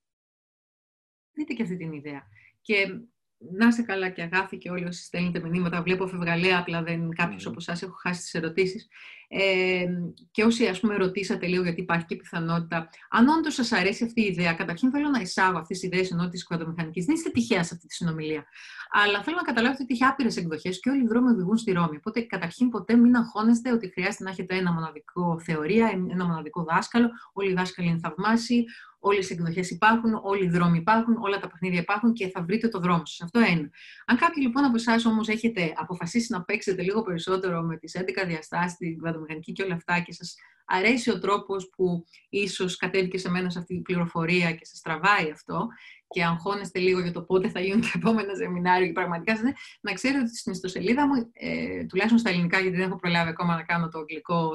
Δείτε 1.32 1.54
και 1.54 1.64
αυτή 1.64 1.78
την 1.78 1.92
ιδέα. 1.92 2.28
Και 2.62 3.00
να 3.38 3.68
είσαι 3.68 3.82
καλά 3.82 4.10
και 4.10 4.22
αγάπη 4.22 4.58
και 4.58 4.70
όλοι 4.70 4.86
όσοι 4.86 5.04
στέλνετε 5.04 5.40
μηνύματα. 5.40 5.82
Βλέπω 5.82 6.08
φευγαλέα, 6.08 6.60
απλά 6.60 6.84
δεν 6.84 7.10
κάποιος 7.10 7.44
mm. 7.48 7.50
από 7.50 7.58
εσά 7.60 7.86
έχω 7.86 7.96
χάσει 7.96 8.22
τις 8.22 8.34
ερωτήσεις. 8.34 8.88
Ε, 9.32 9.86
και 10.32 10.44
όσοι 10.44 10.66
ας 10.68 10.80
πούμε 10.80 10.96
ρωτήσατε 10.96 11.48
λίγο 11.48 11.64
γιατί 11.64 11.82
υπάρχει 11.82 12.06
και 12.06 12.16
πιθανότητα, 12.16 12.90
αν 13.10 13.28
όντως 13.28 13.54
σας 13.54 13.72
αρέσει 13.72 14.04
αυτή 14.04 14.22
η 14.22 14.26
ιδέα, 14.26 14.54
καταρχήν 14.54 14.92
θέλω 14.92 15.10
να 15.10 15.20
εισάγω 15.20 15.58
αυτές 15.58 15.80
τις 15.80 15.88
ιδέες 15.88 16.12
ενώ 16.12 16.30
της 16.30 16.48
κβαντομηχανικής. 16.48 17.06
Δεν 17.06 17.16
είστε 17.16 17.30
τυχαία 17.30 17.64
σε 17.64 17.74
αυτή 17.74 17.88
τη 17.88 17.94
συνομιλία. 17.94 18.46
Αλλά 18.92 19.24
θέλω 19.24 19.36
να 19.36 19.42
καταλάβετε 19.42 19.84
ότι 19.84 19.94
έχει 19.94 20.04
άπειρες 20.04 20.38
εκδοχές 20.38 20.80
και 20.80 20.90
όλοι 20.90 21.04
οι 21.04 21.08
δρόμοι 21.08 21.30
οδηγούν 21.30 21.58
στη 21.58 21.72
Ρώμη. 21.72 21.96
Οπότε 21.96 22.22
καταρχήν 22.22 22.70
ποτέ 22.70 22.96
μην 22.96 23.16
αγχώνεστε 23.16 23.72
ότι 23.72 23.92
χρειάζεται 23.92 24.24
να 24.24 24.30
έχετε 24.30 24.56
ένα 24.56 24.72
μοναδικό 24.72 25.40
θεωρία, 25.40 25.88
ένα 26.12 26.26
μοναδικό 26.26 26.64
δάσκαλο. 26.64 27.10
Όλοι 27.34 27.50
οι 27.50 27.54
δάσκαλοι 27.54 27.88
είναι 27.88 28.00
θαυμάσιοι, 28.00 28.66
Όλες 29.00 29.30
οι 29.30 29.34
εκδοχές 29.34 29.70
υπάρχουν, 29.70 30.20
όλοι 30.24 30.44
οι 30.44 30.50
δρόμοι 30.50 30.78
υπάρχουν, 30.78 31.18
όλα 31.22 31.40
τα 31.40 31.48
παιχνίδια 31.48 31.80
υπάρχουν 31.80 32.14
και 32.14 32.30
θα 32.30 32.42
βρείτε 32.42 32.68
το 32.68 32.80
δρόμο 32.80 33.06
σας. 33.06 33.22
Αυτό 33.22 33.40
είναι. 33.40 33.70
Αν 34.06 34.18
κάποιοι 34.18 34.44
λοιπόν 34.46 34.64
από 34.64 34.76
εσάς 34.76 35.06
όμως 35.06 35.28
έχετε 35.28 35.74
αποφασίσει 35.76 36.32
να 36.32 36.44
παίξετε 36.44 36.82
λίγο 36.82 37.02
περισσότερο 37.02 37.62
με 37.62 37.78
τις 37.78 37.96
11 37.98 38.26
διαστάσεις, 38.28 38.78
την 39.20 39.28
κβαντομηχανική 39.28 39.52
και 39.52 39.64
όλα 39.64 39.74
αυτά 39.74 40.00
και 40.00 40.14
σας 40.14 40.36
αρέσει 40.70 41.10
ο 41.12 41.20
τρόπος 41.20 41.70
που 41.76 42.06
ίσως 42.30 42.76
κατέβηκε 42.76 43.18
σε 43.18 43.30
μένα 43.30 43.50
σε 43.50 43.60
αυτή 43.60 43.74
την 43.74 43.84
πληροφορία 43.84 44.52
και 44.52 44.66
σας 44.66 44.82
τραβάει 44.82 45.32
αυτό 45.32 45.68
και 46.08 46.24
αγχώνεστε 46.24 46.80
λίγο 46.80 47.00
για 47.00 47.12
το 47.12 47.22
πότε 47.22 47.50
θα 47.50 47.60
γίνουν 47.60 47.82
τα 47.82 47.92
επόμενα 47.96 48.36
σεμινάρια 48.36 48.88
και 48.88 48.94
πραγματικά 48.94 49.36
σας, 49.36 49.52
να 49.82 49.94
ξέρετε 49.94 50.20
ότι 50.20 50.38
στην 50.38 50.52
ιστοσελίδα 50.52 51.08
μου, 51.08 51.30
ε, 51.34 51.86
τουλάχιστον 51.86 52.20
στα 52.20 52.30
ελληνικά, 52.30 52.60
γιατί 52.60 52.78
δεν 52.78 52.88
έχω 52.90 53.00
προλάβει 53.00 53.30
ακόμα 53.30 53.56
να 53.56 53.64
κάνω 53.64 53.90
το 53.90 54.00
αγγλικό, 54.00 54.52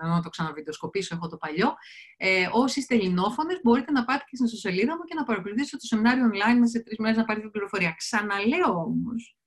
ε, 0.00 0.06
να 0.06 0.22
το 0.22 0.28
ξαναβιντεοσκοπήσω, 0.28 1.14
έχω 1.14 1.28
το 1.28 1.36
παλιό. 1.36 1.74
Ε, 2.16 2.48
όσοι 2.52 2.80
είστε 2.80 2.94
ελληνόφωνες, 2.94 3.60
μπορείτε 3.62 3.92
να 3.92 4.04
πάτε 4.04 4.24
και 4.28 4.36
στην 4.36 4.46
ιστοσελίδα 4.46 4.96
μου 4.96 5.04
και 5.04 5.14
να 5.14 5.24
παρακολουθήσετε 5.24 5.76
το 5.76 5.86
σεμινάριο 5.86 6.24
online 6.26 6.58
μέσα 6.58 6.66
σε 6.66 6.82
τρεις 6.82 6.98
μέρες 6.98 7.16
να 7.16 7.24
πάρετε 7.24 7.44
την 7.44 7.52
πληροφορία. 7.52 7.94
Ξαναλέω 7.96 8.70
όμως 8.70 9.37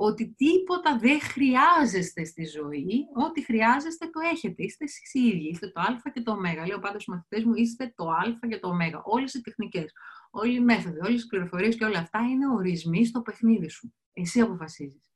ότι 0.00 0.34
τίποτα 0.36 0.98
δεν 0.98 1.20
χρειάζεστε 1.20 2.24
στη 2.24 2.44
ζωή, 2.44 3.06
ό,τι 3.26 3.44
χρειάζεστε 3.44 4.06
το 4.06 4.20
έχετε. 4.32 4.62
Είστε 4.62 4.84
εσείς 4.84 5.14
οι 5.14 5.20
ίδιοι, 5.20 5.48
είστε 5.48 5.68
το 5.68 5.80
α 5.80 6.10
και 6.12 6.20
το 6.20 6.32
ω. 6.32 6.66
Λέω 6.66 6.78
πάντα 6.78 7.00
στους 7.00 7.06
μαθητές 7.06 7.44
μου, 7.44 7.54
είστε 7.54 7.92
το 7.96 8.10
α 8.10 8.48
και 8.48 8.58
το 8.58 8.68
ω. 8.68 8.76
Όλες 9.04 9.34
οι 9.34 9.40
τεχνικές, 9.40 9.92
όλοι 10.30 10.54
οι 10.54 10.60
μέθοδοι, 10.60 10.98
όλες 11.00 11.22
οι 11.22 11.26
πληροφορίες 11.26 11.76
και 11.76 11.84
όλα 11.84 11.98
αυτά 11.98 12.18
είναι 12.18 12.48
ορισμοί 12.48 13.06
στο 13.06 13.22
παιχνίδι 13.22 13.68
σου. 13.68 13.94
Εσύ 14.12 14.40
αποφασίζεις. 14.40 15.10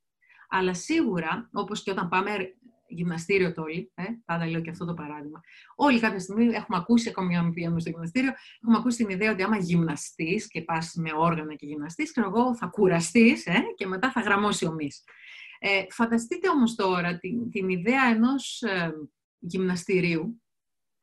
Αλλά 0.49 0.75
σίγουρα, 0.75 1.49
όπως 1.53 1.83
και 1.83 1.91
όταν 1.91 2.09
πάμε 2.09 2.31
γυμναστήριο 2.95 3.53
το 3.53 3.63
όλοι, 3.63 3.93
ε, 3.95 4.05
πάντα 4.25 4.47
λέω 4.47 4.61
και 4.61 4.71
αυτό 4.71 4.85
το 4.85 4.95
παράδειγμα. 4.95 5.41
Όλοι 5.75 6.01
κάποια 6.01 6.19
στιγμή 6.19 6.45
έχουμε 6.45 6.79
ακούσει, 6.79 7.09
ακόμη 7.09 7.29
για 7.29 7.39
να 7.39 7.45
μην 7.45 7.55
πηγαίνουμε 7.55 7.81
στο 7.81 7.91
γυμναστήριο, 7.91 8.33
έχουμε 8.63 8.77
ακούσει 8.79 8.97
την 8.97 9.09
ιδέα 9.09 9.33
ότι 9.33 9.43
άμα 9.43 9.57
γυμναστείς 9.57 10.47
και 10.47 10.63
πας 10.63 10.95
με 10.95 11.11
όργανα 11.17 11.55
και 11.55 11.67
γυμναστείς, 11.67 12.11
ξέρω 12.11 12.29
εγώ, 12.29 12.57
θα 12.57 12.67
κουραστείς 12.67 13.47
ε, 13.47 13.63
και 13.77 13.87
μετά 13.87 14.11
θα 14.11 14.21
γραμμώσει 14.21 14.67
ο 14.67 14.77
Ε, 15.59 15.85
φανταστείτε 15.89 16.49
όμως 16.49 16.75
τώρα 16.75 17.19
την, 17.19 17.51
την 17.51 17.69
ιδέα 17.69 18.05
ενός 18.05 18.63
ε, 18.63 18.93
γυμναστηρίου 19.39 20.43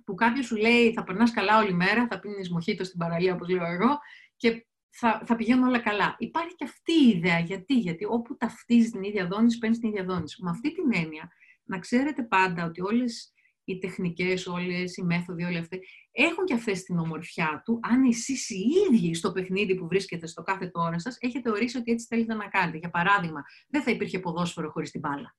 που 0.09 0.15
κάποιος 0.15 0.45
σου 0.45 0.55
λέει 0.55 0.93
θα 0.93 1.03
περνάς 1.03 1.31
καλά 1.31 1.57
όλη 1.57 1.73
μέρα, 1.73 2.07
θα 2.07 2.19
πίνεις 2.19 2.49
μοχίτο 2.51 2.83
στην 2.83 2.99
παραλία, 2.99 3.33
όπως 3.33 3.49
λέω 3.49 3.65
εγώ, 3.65 3.97
και 4.35 4.67
θα, 4.89 5.21
θα 5.25 5.35
πηγαίνουν 5.35 5.67
όλα 5.67 5.79
καλά. 5.79 6.15
Υπάρχει 6.17 6.55
και 6.55 6.63
αυτή 6.63 6.93
η 6.93 7.09
ιδέα. 7.09 7.39
Γιατί, 7.39 7.73
Γιατί 7.73 8.05
όπου 8.05 8.37
ταυτίζεις 8.37 8.91
την 8.91 9.03
ίδια 9.03 9.27
δόνηση, 9.27 9.57
παίρνεις 9.57 9.79
την 9.79 9.89
ίδια 9.89 10.03
δόνηση. 10.03 10.43
Με 10.43 10.49
αυτή 10.49 10.73
την 10.73 10.83
έννοια, 10.93 11.31
να 11.69 11.79
ξέρετε 11.79 12.23
πάντα 12.23 12.65
ότι 12.65 12.81
όλες 12.81 13.33
οι 13.63 13.77
τεχνικές, 13.77 14.47
όλες 14.47 14.97
οι 14.97 15.03
μέθοδοι, 15.03 15.43
όλοι 15.43 15.57
αυτοί, 15.57 15.79
έχουν 16.11 16.45
και 16.45 16.53
αυτές 16.53 16.83
την 16.83 16.99
ομορφιά 16.99 17.61
του, 17.65 17.79
αν 17.81 18.03
εσείς 18.03 18.49
οι 18.49 18.65
ίδιοι 18.89 19.13
στο 19.13 19.31
παιχνίδι 19.31 19.75
που 19.75 19.87
βρίσκεται 19.87 20.27
στο 20.27 20.43
κάθε 20.43 20.67
τώρα 20.67 20.99
σας, 20.99 21.17
έχετε 21.19 21.49
ορίσει 21.49 21.77
ότι 21.77 21.91
έτσι 21.91 22.05
θέλετε 22.05 22.33
να 22.33 22.47
κάνετε. 22.47 22.77
Για 22.77 22.89
παράδειγμα, 22.89 23.43
δεν 23.67 23.81
θα 23.81 23.91
υπήρχε 23.91 24.19
ποδόσφαιρο 24.19 24.69
χωρίς 24.69 24.91
την 24.91 24.99
μπάλα. 24.99 25.35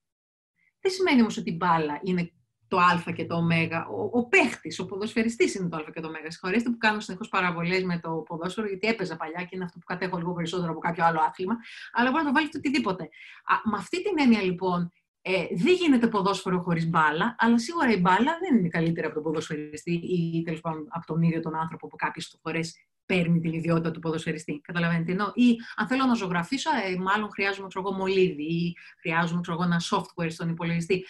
Δεν 0.80 0.92
σημαίνει 0.92 1.20
όμως 1.20 1.36
ότι 1.36 1.50
η 1.50 1.56
μπάλα 1.58 2.00
είναι 2.02 2.32
το 2.68 2.78
Α 2.78 3.12
και 3.14 3.26
το 3.26 3.36
Ω. 3.36 3.46
Ο, 3.90 4.18
ο 4.18 4.28
παίχτης, 4.28 4.78
ο 4.78 4.86
ποδοσφαιριστής 4.86 5.54
είναι 5.54 5.68
το 5.68 5.76
Α 5.76 5.84
και 5.94 6.00
το 6.00 6.08
Ω. 6.08 6.30
Συγχωρέστε 6.30 6.70
που 6.70 6.76
κάνω 6.76 7.00
συνεχώς 7.00 7.28
παραβολές 7.28 7.84
με 7.84 7.98
το 7.98 8.10
ποδόσφαιρο, 8.10 8.66
γιατί 8.66 8.88
έπαιζα 8.88 9.16
παλιά 9.16 9.42
και 9.42 9.48
είναι 9.50 9.64
αυτό 9.64 9.78
που 9.78 9.84
κατέχω 9.84 10.18
λίγο 10.18 10.32
περισσότερο 10.32 10.70
από 10.70 10.80
κάποιο 10.80 11.04
άλλο 11.04 11.20
άθλημα. 11.20 11.56
Αλλά 11.92 12.10
μπορεί 12.10 12.22
να 12.22 12.28
το 12.28 12.34
βάλετε 12.34 12.58
οτιδήποτε. 12.58 13.02
Α, 13.44 13.54
με 13.70 13.76
αυτή 13.76 14.02
την 14.02 14.14
έννοια 14.18 14.42
λοιπόν, 14.42 14.92
ε, 15.22 15.46
δεν 15.56 15.74
γίνεται 15.74 16.08
ποδόσφαιρο 16.08 16.60
χωρίς 16.60 16.88
μπάλα, 16.88 17.34
αλλά 17.38 17.58
σίγουρα 17.58 17.90
η 17.90 18.00
μπάλα 18.00 18.38
δεν 18.40 18.58
είναι 18.58 18.68
καλύτερη 18.68 19.06
από 19.06 19.14
τον 19.14 19.22
ποδοσφαιριστή 19.22 19.92
ή 19.92 20.42
τέλος 20.42 20.60
πάντων 20.60 20.86
από 20.90 21.06
τον 21.06 21.22
ίδιο 21.22 21.40
τον 21.40 21.54
άνθρωπο 21.54 21.86
που 21.86 21.96
κάποιες 21.96 22.38
φορές 22.42 22.74
παίρνει 23.06 23.40
την 23.40 23.52
ιδιότητα 23.52 23.90
του 23.90 24.00
ποδοσφαιριστή. 24.00 24.60
Καταλαβαίνετε. 24.60 25.12
Ενώ, 25.12 25.32
ή 25.34 25.56
αν 25.76 25.86
θέλω 25.86 26.04
να 26.04 26.14
ζωγραφίσω, 26.14 26.70
ε, 26.84 26.96
μάλλον 26.96 27.30
χρειάζομαι 27.30 27.68
ξέρω, 27.68 27.92
μολύβι 27.92 28.42
ή 28.42 28.76
χρειάζομαι 29.00 29.40
ξέρω, 29.40 29.62
ένα 29.62 29.80
software 29.90 30.30
στον 30.30 30.48
υπολογιστή. 30.48 31.04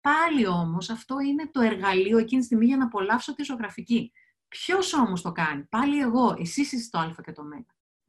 Πάλι 0.00 0.46
όμως 0.46 0.90
αυτό 0.90 1.20
είναι 1.20 1.48
το 1.52 1.60
εργαλείο 1.60 2.18
εκείνη 2.18 2.40
τη 2.40 2.46
στιγμή 2.46 2.66
για 2.66 2.76
να 2.76 2.84
απολαύσω 2.84 3.34
τη 3.34 3.42
ζωγραφική. 3.42 4.12
Ποιος 4.48 4.92
όμως 4.92 5.22
το 5.22 5.32
κάνει, 5.32 5.62
πάλι 5.62 6.00
εγώ, 6.00 6.36
εσείς 6.38 6.72
είστε 6.72 6.98
το 6.98 7.04
Α 7.04 7.14
και 7.22 7.32
το 7.32 7.42
Μ. 7.42 7.50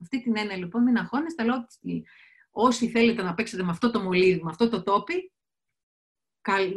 Αυτή 0.01 0.21
την 0.21 0.37
έννοια 0.37 0.57
λοιπόν, 0.57 0.83
μην 0.83 0.97
αγχώνεστε, 0.97 1.43
λέω 1.43 1.55
ότι 1.55 2.07
όσοι 2.51 2.89
θέλετε 2.89 3.21
να 3.21 3.33
παίξετε 3.33 3.63
με 3.63 3.69
αυτό 3.69 3.91
το 3.91 3.99
μολύβι, 3.99 4.43
με 4.43 4.49
αυτό 4.49 4.69
το 4.69 4.83
τόπι, 4.83 5.31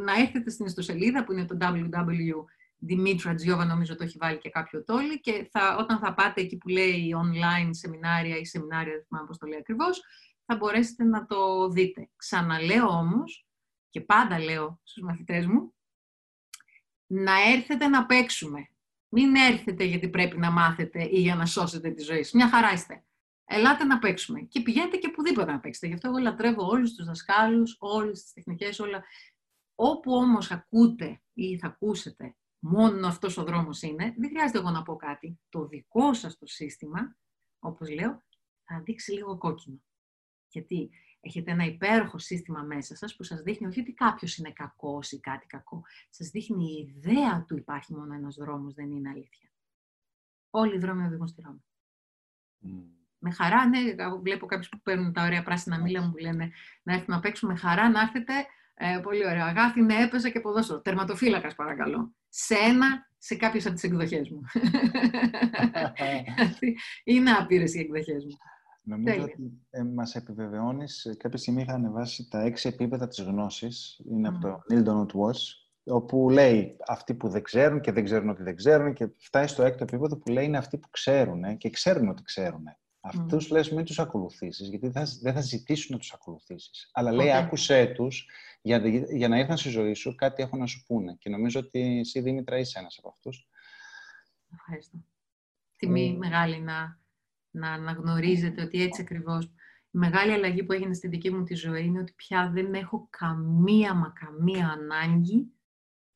να 0.04 0.12
έρθετε 0.20 0.50
στην 0.50 0.66
ιστοσελίδα 0.66 1.24
που 1.24 1.32
είναι 1.32 1.44
το 1.44 1.56
www. 1.60 2.44
Δημήτρα 2.82 3.34
Τζιόβα 3.34 3.64
νομίζω 3.64 3.96
το 3.96 4.04
έχει 4.04 4.16
βάλει 4.20 4.38
και 4.38 4.50
κάποιο 4.50 4.84
τόλι 4.84 5.20
και 5.20 5.48
θα, 5.50 5.76
όταν 5.78 5.98
θα 5.98 6.14
πάτε 6.14 6.40
εκεί 6.40 6.56
που 6.56 6.68
λέει 6.68 7.14
online 7.24 7.68
σεμινάρια 7.70 8.36
ή 8.36 8.44
σεμινάρια, 8.44 8.92
δεν 8.92 9.04
θυμάμαι 9.04 9.26
πώς 9.26 9.38
το 9.38 9.46
λέει 9.46 9.58
ακριβώς, 9.58 10.02
θα 10.44 10.56
μπορέσετε 10.56 11.04
να 11.04 11.26
το 11.26 11.68
δείτε. 11.68 12.08
Ξαναλέω 12.16 12.86
όμως, 12.86 13.46
και 13.90 14.00
πάντα 14.00 14.38
λέω 14.38 14.80
στους 14.82 15.02
μαθητές 15.02 15.46
μου, 15.46 15.74
να 17.06 17.32
έρθετε 17.52 17.88
να 17.88 18.06
παίξουμε. 18.06 18.68
Μην 19.08 19.34
έρθετε 19.34 19.84
γιατί 19.84 20.08
πρέπει 20.08 20.38
να 20.38 20.50
μάθετε 20.50 21.08
ή 21.10 21.20
για 21.20 21.34
να 21.34 21.46
σώσετε 21.46 21.90
τη 21.90 22.02
ζωή 22.02 22.22
σας. 22.22 22.32
Μια 22.32 22.48
χαρά 22.48 22.72
είστε. 22.72 23.04
Ελάτε 23.44 23.84
να 23.84 23.98
παίξουμε. 23.98 24.40
Και 24.40 24.60
πηγαίνετε 24.60 24.96
και 24.96 25.08
πουδήποτε 25.08 25.52
να 25.52 25.60
παίξετε. 25.60 25.86
Γι' 25.86 25.94
αυτό 25.94 26.08
εγώ 26.08 26.18
λατρεύω 26.18 26.66
όλους 26.66 26.94
τους 26.94 27.06
δασκάλους, 27.06 27.76
όλες 27.78 28.22
τις 28.22 28.32
τεχνικές, 28.32 28.78
όλα. 28.78 29.04
Όπου 29.82 30.12
όμως 30.12 30.50
ακούτε 30.50 31.22
ή 31.32 31.58
θα 31.58 31.66
ακούσετε 31.66 32.36
μόνο 32.58 33.06
αυτός 33.06 33.36
ο 33.36 33.44
δρόμος 33.44 33.82
είναι, 33.82 34.14
δεν 34.18 34.28
χρειάζεται 34.28 34.58
εγώ 34.58 34.70
να 34.70 34.82
πω 34.82 34.96
κάτι. 34.96 35.40
Το 35.48 35.66
δικό 35.66 36.14
σας 36.14 36.38
το 36.38 36.46
σύστημα, 36.46 37.16
όπως 37.58 37.90
λέω, 37.90 38.22
θα 38.64 38.80
δείξει 38.80 39.12
λίγο 39.12 39.38
κόκκινο. 39.38 39.82
Γιατί 40.48 40.90
έχετε 41.20 41.50
ένα 41.50 41.64
υπέροχο 41.64 42.18
σύστημα 42.18 42.62
μέσα 42.62 42.96
σας 42.96 43.16
που 43.16 43.22
σας 43.22 43.42
δείχνει 43.42 43.66
όχι 43.66 43.80
ότι 43.80 43.92
κάποιος 43.92 44.36
είναι 44.36 44.52
κακός 44.52 45.12
ή 45.12 45.20
κάτι 45.20 45.46
κακό. 45.46 45.82
Σας 46.10 46.28
δείχνει 46.28 46.64
η 46.64 46.94
ιδέα 46.96 47.44
του 47.44 47.56
υπάρχει 47.56 47.94
μόνο 47.94 48.14
ένας 48.14 48.36
δρόμος, 48.36 48.74
δεν 48.74 48.90
είναι 48.90 49.08
αλήθεια. 49.08 49.50
Όλοι 50.50 50.74
οι 50.74 50.78
δρόμοι 50.78 51.06
οδηγούν 51.06 51.26
στη 51.26 51.42
Ρώμη. 51.42 51.64
Με 53.18 53.30
χαρά, 53.30 53.68
ναι, 53.68 53.80
βλέπω 54.22 54.46
κάποιους 54.46 54.68
που 54.68 54.80
παίρνουν 54.80 55.12
τα 55.12 55.22
ωραία 55.24 55.42
πράσινα 55.42 55.80
μήλα 55.80 56.02
μου 56.02 56.10
που 56.10 56.18
λένε 56.18 56.50
να 56.82 56.92
έρθουν 56.92 57.14
να 57.14 57.20
παίξουμε. 57.20 57.52
Με 57.52 57.58
χαρά 57.58 57.90
να 57.90 58.00
έρθετε. 58.00 58.32
Ε, 58.82 58.98
πολύ 59.02 59.26
ωραία. 59.26 59.44
Αγάπη, 59.44 59.82
ναι, 59.82 59.94
έπαιζα 59.94 60.28
και 60.28 60.40
ποδόσφαιρο. 60.40 60.80
Τερματοφύλακας, 60.80 61.54
παρακαλώ. 61.54 62.14
Σε 62.28 62.54
ένα, 62.54 62.86
σε 63.18 63.34
κάποιες 63.36 63.66
από 63.66 63.74
τις 63.74 63.84
εκδοχές 63.84 64.30
μου. 64.30 64.40
είναι 67.04 67.30
άπειρε 67.30 67.64
οι 67.64 67.78
εκδοχές 67.78 68.24
μου. 68.24 68.36
Νομίζω 68.82 69.22
ότι 69.22 69.62
ε, 69.70 69.82
μας 69.82 70.14
επιβεβαιώνεις, 70.14 71.04
ε, 71.04 71.16
κάποια 71.16 71.38
στιγμή 71.38 71.62
είχα 71.62 71.72
ανεβάσει 71.72 72.28
τα 72.30 72.40
έξι 72.40 72.68
επίπεδα 72.68 73.08
της 73.08 73.20
γνώσης, 73.20 74.00
είναι 74.10 74.28
από 74.28 74.38
το 74.38 74.60
Neil 74.70 74.88
Donald 74.88 75.20
Watch, 75.20 75.40
όπου 75.84 76.30
λέει 76.30 76.76
αυτοί 76.86 77.14
που 77.14 77.28
δεν 77.28 77.42
ξέρουν 77.42 77.80
και 77.80 77.92
δεν 77.92 78.04
ξέρουν 78.04 78.28
ότι 78.28 78.42
δεν 78.42 78.56
ξέρουν 78.56 78.92
και 78.92 79.08
φτάσει 79.18 79.54
στο 79.54 79.62
έκτο 79.62 79.82
επίπεδο 79.82 80.16
που 80.16 80.30
λέει 80.30 80.44
είναι 80.44 80.58
αυτοί 80.58 80.78
που 80.78 80.88
ξέρουν 80.90 81.56
και 81.56 81.70
ξέρουν 81.70 82.08
ότι 82.08 82.22
ξέρουν. 82.22 82.64
Αυτούς 83.00 83.46
mm. 83.46 83.50
λες 83.50 83.70
μην 83.70 83.84
τους 83.84 83.98
ακολουθήσεις, 83.98 84.68
γιατί 84.68 84.88
δεν 85.22 85.32
θα 85.34 85.40
ζητήσουν 85.40 85.92
να 85.92 85.98
τους 85.98 86.12
ακολουθήσεις. 86.12 86.90
Αλλά 86.92 87.12
λέει 87.12 87.32
άκουσέ 87.32 87.86
τους, 87.86 88.28
για, 88.62 88.78
για 89.10 89.28
να 89.28 89.38
ήρθαν 89.38 89.56
στη 89.56 89.68
ζωή 89.68 89.94
σου, 89.94 90.14
κάτι 90.14 90.42
έχουν 90.42 90.58
να 90.58 90.66
σου 90.66 90.84
πούνε. 90.86 91.16
Και 91.18 91.30
νομίζω 91.30 91.60
ότι 91.60 91.98
εσύ, 91.98 92.20
Δήμητρα, 92.20 92.58
είσαι 92.58 92.78
ένας 92.78 92.98
από 92.98 93.08
αυτούς. 93.08 93.48
Ευχαριστώ. 94.52 95.04
Τιμή 95.76 96.16
μεγάλη 96.16 96.60
να, 96.60 97.00
να 97.50 97.72
αναγνωρίζετε 97.72 98.62
ότι 98.62 98.82
έτσι 98.82 99.00
ακριβώς 99.00 99.44
η 99.92 99.98
μεγάλη 99.98 100.32
αλλαγή 100.32 100.62
που 100.64 100.72
έγινε 100.72 100.94
στη 100.94 101.08
δική 101.08 101.30
μου 101.30 101.44
τη 101.44 101.54
ζωή 101.54 101.84
είναι 101.84 101.98
ότι 101.98 102.12
πια 102.12 102.50
δεν 102.50 102.74
έχω 102.74 103.06
καμία 103.10 103.94
μα 103.94 104.12
καμία 104.20 104.68
ανάγκη 104.68 105.52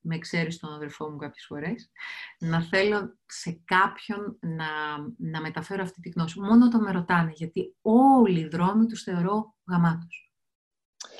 με 0.07 0.15
εξαίρεση 0.15 0.61
τον 0.61 0.73
αδερφό 0.73 1.11
μου 1.11 1.17
κάποιες 1.17 1.45
φορές, 1.47 1.91
να 2.39 2.63
θέλω 2.63 3.19
σε 3.27 3.63
κάποιον 3.65 4.39
να, 4.41 4.67
να 5.17 5.41
μεταφέρω 5.41 5.83
αυτή 5.83 6.01
τη 6.01 6.09
γνώση. 6.09 6.41
Μόνο 6.41 6.69
το 6.69 6.79
με 6.79 6.93
ρωτάνε, 6.93 7.33
γιατί 7.35 7.77
όλοι 7.83 8.41
οι 8.41 8.49
δρόμοι 8.49 8.87
τους 8.87 9.03
θεωρώ 9.03 9.55
γαμάτους. 9.67 10.34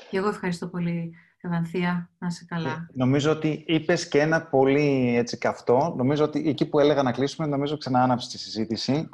Και 0.09 0.17
εγώ 0.17 0.27
ευχαριστώ 0.27 0.67
πολύ, 0.67 1.15
Ευανθία, 1.41 2.09
να 2.17 2.27
είσαι 2.27 2.45
καλά. 2.47 2.69
Ε, 2.69 2.87
νομίζω 2.93 3.31
ότι 3.31 3.63
είπες 3.67 4.07
και 4.07 4.19
ένα 4.19 4.45
πολύ 4.45 5.15
έτσι 5.17 5.37
καυτό. 5.37 5.93
Νομίζω 5.97 6.23
ότι 6.23 6.49
εκεί 6.49 6.65
που 6.65 6.79
έλεγα 6.79 7.03
να 7.03 7.11
κλείσουμε, 7.11 7.47
νομίζω 7.47 7.77
ξανά 7.77 8.17
τη 8.17 8.37
συζήτηση. 8.37 9.09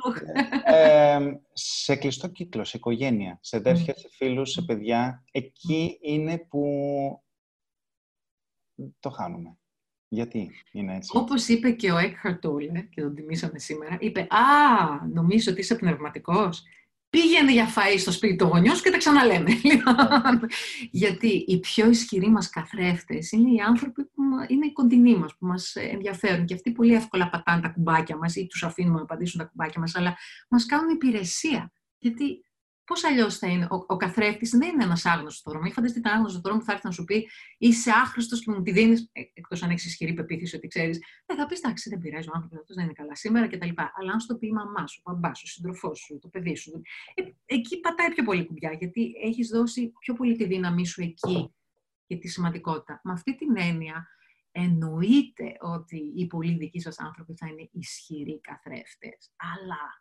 ε, 0.64 1.20
σε 1.54 1.96
κλειστό 1.96 2.28
κύκλο, 2.28 2.64
σε 2.64 2.78
οικογένεια, 2.78 3.38
σε 3.42 3.58
αδέρφια, 3.58 3.98
σε 3.98 4.08
φίλους, 4.12 4.52
σε 4.52 4.62
παιδιά, 4.62 5.24
εκεί 5.32 6.00
είναι 6.02 6.38
που 6.38 6.64
το 9.00 9.10
χάνουμε. 9.10 9.56
Γιατί 10.08 10.52
είναι 10.72 10.96
έτσι; 10.96 11.12
Όπως 11.18 11.48
είπε 11.48 11.72
και 11.72 11.92
ο 11.92 11.98
Έκχαρτ 11.98 12.46
και 12.90 13.02
τον 13.02 13.16
τιμήσαμε 13.16 13.60
σήμερα, 13.60 13.98
είπε 14.00 14.20
«Α, 14.22 15.08
νομίζω 15.14 15.52
ότι 15.52 15.60
είσαι 15.62 15.76
πνευματικός; 15.76 16.64
Πήγαινε 17.12 17.52
για 17.52 17.68
φαΐ 17.76 18.00
στο 18.00 18.12
σπίτι 18.12 18.36
του 18.36 18.46
γονιού 18.46 18.74
και 18.84 18.90
τα 18.90 18.98
ξαναλέμε». 18.98 19.50
Λοιπόν, 19.64 19.96
γιατί 20.92 21.28
οι 21.28 21.60
πιο 21.60 21.90
ισχυροί 21.90 22.30
μας 22.30 22.50
καθρέφτες 22.50 23.32
είναι 23.32 23.52
οι 23.52 23.60
άνθρωποι 23.60 24.06
που 24.06 24.22
είναι 24.48 24.66
οι 24.66 24.72
κοντινοί 24.72 25.16
μας, 25.16 25.36
που 25.38 25.46
μας 25.46 25.76
ενδιαφέρουν. 25.76 26.46
Και 26.46 26.54
αυτοί 26.54 26.72
πολύ 26.72 26.94
εύκολα 26.94 27.30
πατάνε 27.30 27.62
τα 27.62 27.70
κουμπάκια 27.70 28.18
μας 28.18 28.36
ή 28.36 28.48
τους 28.48 28.64
αφήνουμε 28.64 29.00
να 29.00 29.06
πατήσουν 29.06 29.40
τα 29.40 29.46
κουμπάκια 29.46 29.82
μας, 29.82 29.96
αλλά 29.96 30.18
μας 30.50 30.66
κάνουν 30.66 30.90
υπηρεσία. 30.90 31.72
Γιατί 31.98 32.46
Πώς 32.86 33.04
αλλιώς 33.04 33.38
θα 33.38 33.48
είναι, 33.48 33.66
ο, 33.66 33.86
ο 33.88 33.98
καθρέφτης 33.98 34.50
δεν 34.50 34.70
είναι 34.74 34.84
ένας 34.84 35.06
άγνωστος 35.06 35.38
στο 35.38 35.52
δρόμο. 35.52 35.66
Ή 35.70 35.72
φανταστείτε 35.72 36.10
ένα 36.10 36.18
άγνωστος 36.18 36.42
δρόμο 36.42 36.60
που 36.60 36.66
θα 36.66 36.72
έρθει 36.72 36.86
να 36.86 36.92
σου 36.92 37.04
πει 37.04 37.30
Είσαι 37.58 37.92
άχρηστος 37.92 38.44
και 38.44 38.52
μου 38.52 38.62
τη 38.62 38.72
δίνεις, 38.72 39.10
ε, 39.12 39.22
εκτός 39.34 39.64
αν 39.64 39.70
έχεις 39.70 39.86
ισχυρή 39.86 40.14
πεποίθηση 40.14 40.56
ότι 40.56 40.68
ξέρεις. 40.68 41.00
Δεν 41.26 41.38
θα 41.38 41.46
πεις 41.46 41.60
Εντάξει, 41.60 41.90
δεν 41.90 42.00
πειράζει, 42.00 42.28
ο 42.28 42.32
άνθρωπος 42.36 42.60
αυτός 42.60 42.76
δεν 42.76 42.86
είναι 42.86 42.94
καλά 42.94 43.16
σήμερα 43.16 43.48
κτλ. 43.48 43.70
Αλλά 43.94 44.12
αν 44.12 44.20
στο 44.20 44.38
πει 44.38 44.48
η 44.48 44.52
μαμά 44.52 44.88
σου, 44.88 45.02
ο 45.04 45.12
μπαμπάς 45.12 45.38
σου, 45.38 45.44
ο 45.48 45.52
σύντροφός 45.52 46.00
σου, 46.00 46.20
το 46.20 46.28
παιδί 46.28 46.56
σου. 46.56 46.82
Ε, 47.14 47.22
εκεί 47.46 47.80
πατάει 47.80 48.12
πιο 48.14 48.24
πολύ 48.24 48.46
κουμπιά, 48.46 48.72
γιατί 48.72 49.14
έχεις 49.24 49.48
δώσει 49.48 49.92
πιο 50.00 50.14
πολύ 50.14 50.36
τη 50.36 50.46
δύναμή 50.46 50.86
σου 50.86 51.02
εκεί 51.02 51.54
και 52.08 52.18
τη 52.18 52.28
σημαντικότητα. 52.28 53.02
Με 53.04 53.12
αυτή 53.12 53.36
την 53.36 53.58
έννοια, 53.58 54.08
εννοείται 54.52 55.56
ότι 55.60 56.14
οι 56.16 56.28
πολύ 56.28 56.58
δικοί 56.58 56.80
σας 56.80 57.00
άνθρωποι 57.00 57.34
θα 57.34 57.48
είναι 57.48 57.70
ισχυροί 57.72 58.42
καθρέφτες. 58.42 59.32
Αλλά 59.38 60.01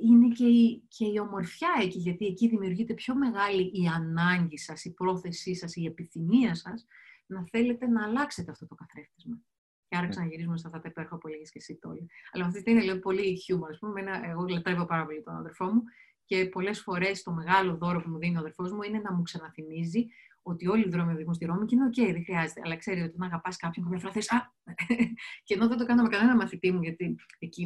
είναι 0.00 0.28
και 0.28 0.46
η, 0.46 0.82
και 0.88 1.06
η 1.06 1.18
ομορφιά 1.18 1.68
εκεί, 1.82 1.98
γιατί 1.98 2.26
εκεί 2.26 2.48
δημιουργείται 2.48 2.94
πιο 2.94 3.14
μεγάλη 3.14 3.62
η 3.62 3.86
ανάγκη 3.94 4.58
σας, 4.58 4.84
η 4.84 4.92
πρόθεσή 4.92 5.54
σας, 5.54 5.76
η 5.76 5.84
επιθυμία 5.84 6.54
σας 6.54 6.86
να 7.26 7.44
θέλετε 7.50 7.86
να 7.86 8.04
αλλάξετε 8.04 8.50
αυτό 8.50 8.66
το 8.66 8.74
καθρέφτισμα. 8.74 9.40
Και 9.88 9.96
άρα 9.96 10.06
ναι. 10.06 10.10
ξαναγυρίζουμε 10.10 10.58
σε 10.58 10.66
αυτά 10.66 10.80
τα 10.80 10.88
υπέροχα 10.88 11.18
που 11.18 11.28
έλεγες 11.28 11.50
και 11.50 11.58
εσύ 11.58 11.78
τώρα. 11.80 12.06
Αλλά 12.32 12.44
αυτή 12.44 12.70
είναι 12.70 12.84
λέει, 12.84 12.98
πολύ 12.98 13.36
χιούμορ. 13.36 13.70
Ας 13.70 13.78
πούμε, 13.78 14.02
εγώ 14.22 14.46
λατρεύω 14.48 14.84
πάρα 14.84 15.04
πολύ 15.04 15.22
τον 15.22 15.34
αδερφό 15.34 15.66
μου 15.66 15.82
και 16.24 16.46
πολλές 16.46 16.80
φορές 16.80 17.22
το 17.22 17.32
μεγάλο 17.32 17.76
δώρο 17.76 18.02
που 18.02 18.10
μου 18.10 18.18
δίνει 18.18 18.36
ο 18.36 18.38
αδερφός 18.38 18.72
μου 18.72 18.82
είναι 18.82 18.98
να 18.98 19.12
μου 19.12 19.22
ξαναθυμίζει 19.22 20.06
ότι 20.42 20.68
όλοι 20.68 20.86
οι 20.86 20.90
δρόμοι 20.90 21.12
οδηγούν 21.12 21.34
στη 21.34 21.44
Ρώμη 21.44 21.66
και 21.66 21.74
είναι 21.74 21.88
OK, 21.88 22.12
δεν 22.12 22.24
χρειάζεται. 22.24 22.60
Αλλά 22.64 22.76
ξέρει 22.76 23.00
ότι 23.00 23.08
όταν 23.08 23.22
αγαπάς 23.22 23.56
κάποιον, 23.56 23.84
κάποια 23.84 24.00
φορά 24.00 24.12
θες. 24.12 24.32
Α! 24.32 24.38
και 25.44 25.54
ενώ 25.54 25.68
δεν 25.68 25.78
το 25.78 25.86
κάνω 25.86 26.02
με 26.02 26.08
κανένα 26.08 26.36
μαθητή 26.36 26.72
μου, 26.72 26.82
γιατί 26.82 27.16
εκεί 27.38 27.62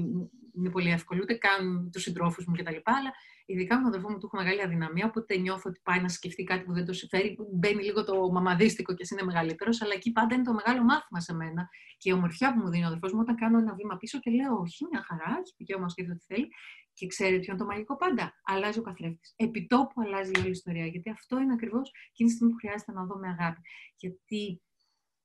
είναι 0.56 0.70
πολύ 0.70 0.90
εύκολο, 0.90 1.20
ούτε 1.22 1.34
καν 1.34 1.90
τους 1.92 2.02
συντρόφους 2.02 2.44
μου 2.46 2.54
κτλ. 2.54 2.76
Αλλά 2.84 3.12
Ειδικά 3.48 3.76
με 3.76 3.82
τον 3.82 3.88
αδερφό 3.88 4.10
μου 4.10 4.18
του 4.18 4.26
έχω 4.32 4.42
μεγάλη 4.42 4.62
αδυναμία, 4.62 5.06
οπότε 5.06 5.36
νιώθω 5.36 5.70
ότι 5.70 5.80
πάει 5.82 6.00
να 6.00 6.08
σκεφτεί 6.08 6.44
κάτι 6.44 6.64
που 6.64 6.72
δεν 6.72 6.84
το 6.86 6.92
συμφέρει. 6.92 7.36
Μπαίνει 7.52 7.82
λίγο 7.82 8.04
το 8.04 8.30
μαμαδίστικο 8.30 8.94
και 8.94 9.06
είναι 9.12 9.22
μεγαλύτερος, 9.22 9.82
αλλά 9.82 9.94
εκεί 9.94 10.12
πάντα 10.12 10.34
είναι 10.34 10.44
το 10.44 10.52
μεγάλο 10.52 10.82
μάθημα 10.82 11.20
σε 11.20 11.34
μένα. 11.34 11.68
Και 11.98 12.10
η 12.10 12.12
ομορφιά 12.12 12.54
που 12.54 12.60
μου 12.60 12.70
δίνει 12.70 12.84
ο 12.84 12.86
αδερφός 12.86 13.12
μου 13.12 13.20
όταν 13.20 13.36
κάνω 13.36 13.58
ένα 13.58 13.74
βήμα 13.74 13.96
πίσω 13.96 14.18
και 14.18 14.30
λέω: 14.30 14.54
Όχι, 14.54 14.86
μια 14.90 15.02
χαρά, 15.08 15.38
έχει 15.40 15.54
δικαίωμα 15.56 15.82
να 15.82 15.88
σκέφτεται 15.88 16.18
ό,τι 16.18 16.34
θέλει. 16.34 16.48
Και 16.92 17.06
ξέρει 17.06 17.38
ποιο 17.38 17.52
είναι 17.52 17.62
το 17.62 17.66
μαγικό 17.66 17.96
πάντα. 17.96 18.34
Αλλάζει 18.44 18.78
ο 18.78 18.82
καθρέφτης. 18.82 19.32
Επιτόπου 19.36 20.00
αλλάζει 20.04 20.30
η 20.34 20.40
όλη 20.40 20.50
ιστορία. 20.50 20.86
Γιατί 20.86 21.10
αυτό 21.10 21.38
είναι 21.40 21.52
ακριβώς 21.52 21.92
εκείνη 22.10 22.28
τη 22.28 22.34
στιγμή 22.34 22.52
που 22.52 22.58
χρειάζεται 22.58 22.92
να 22.92 23.04
δω 23.04 23.16
με 23.16 23.28
αγάπη. 23.28 23.60
Γιατί 23.96 24.62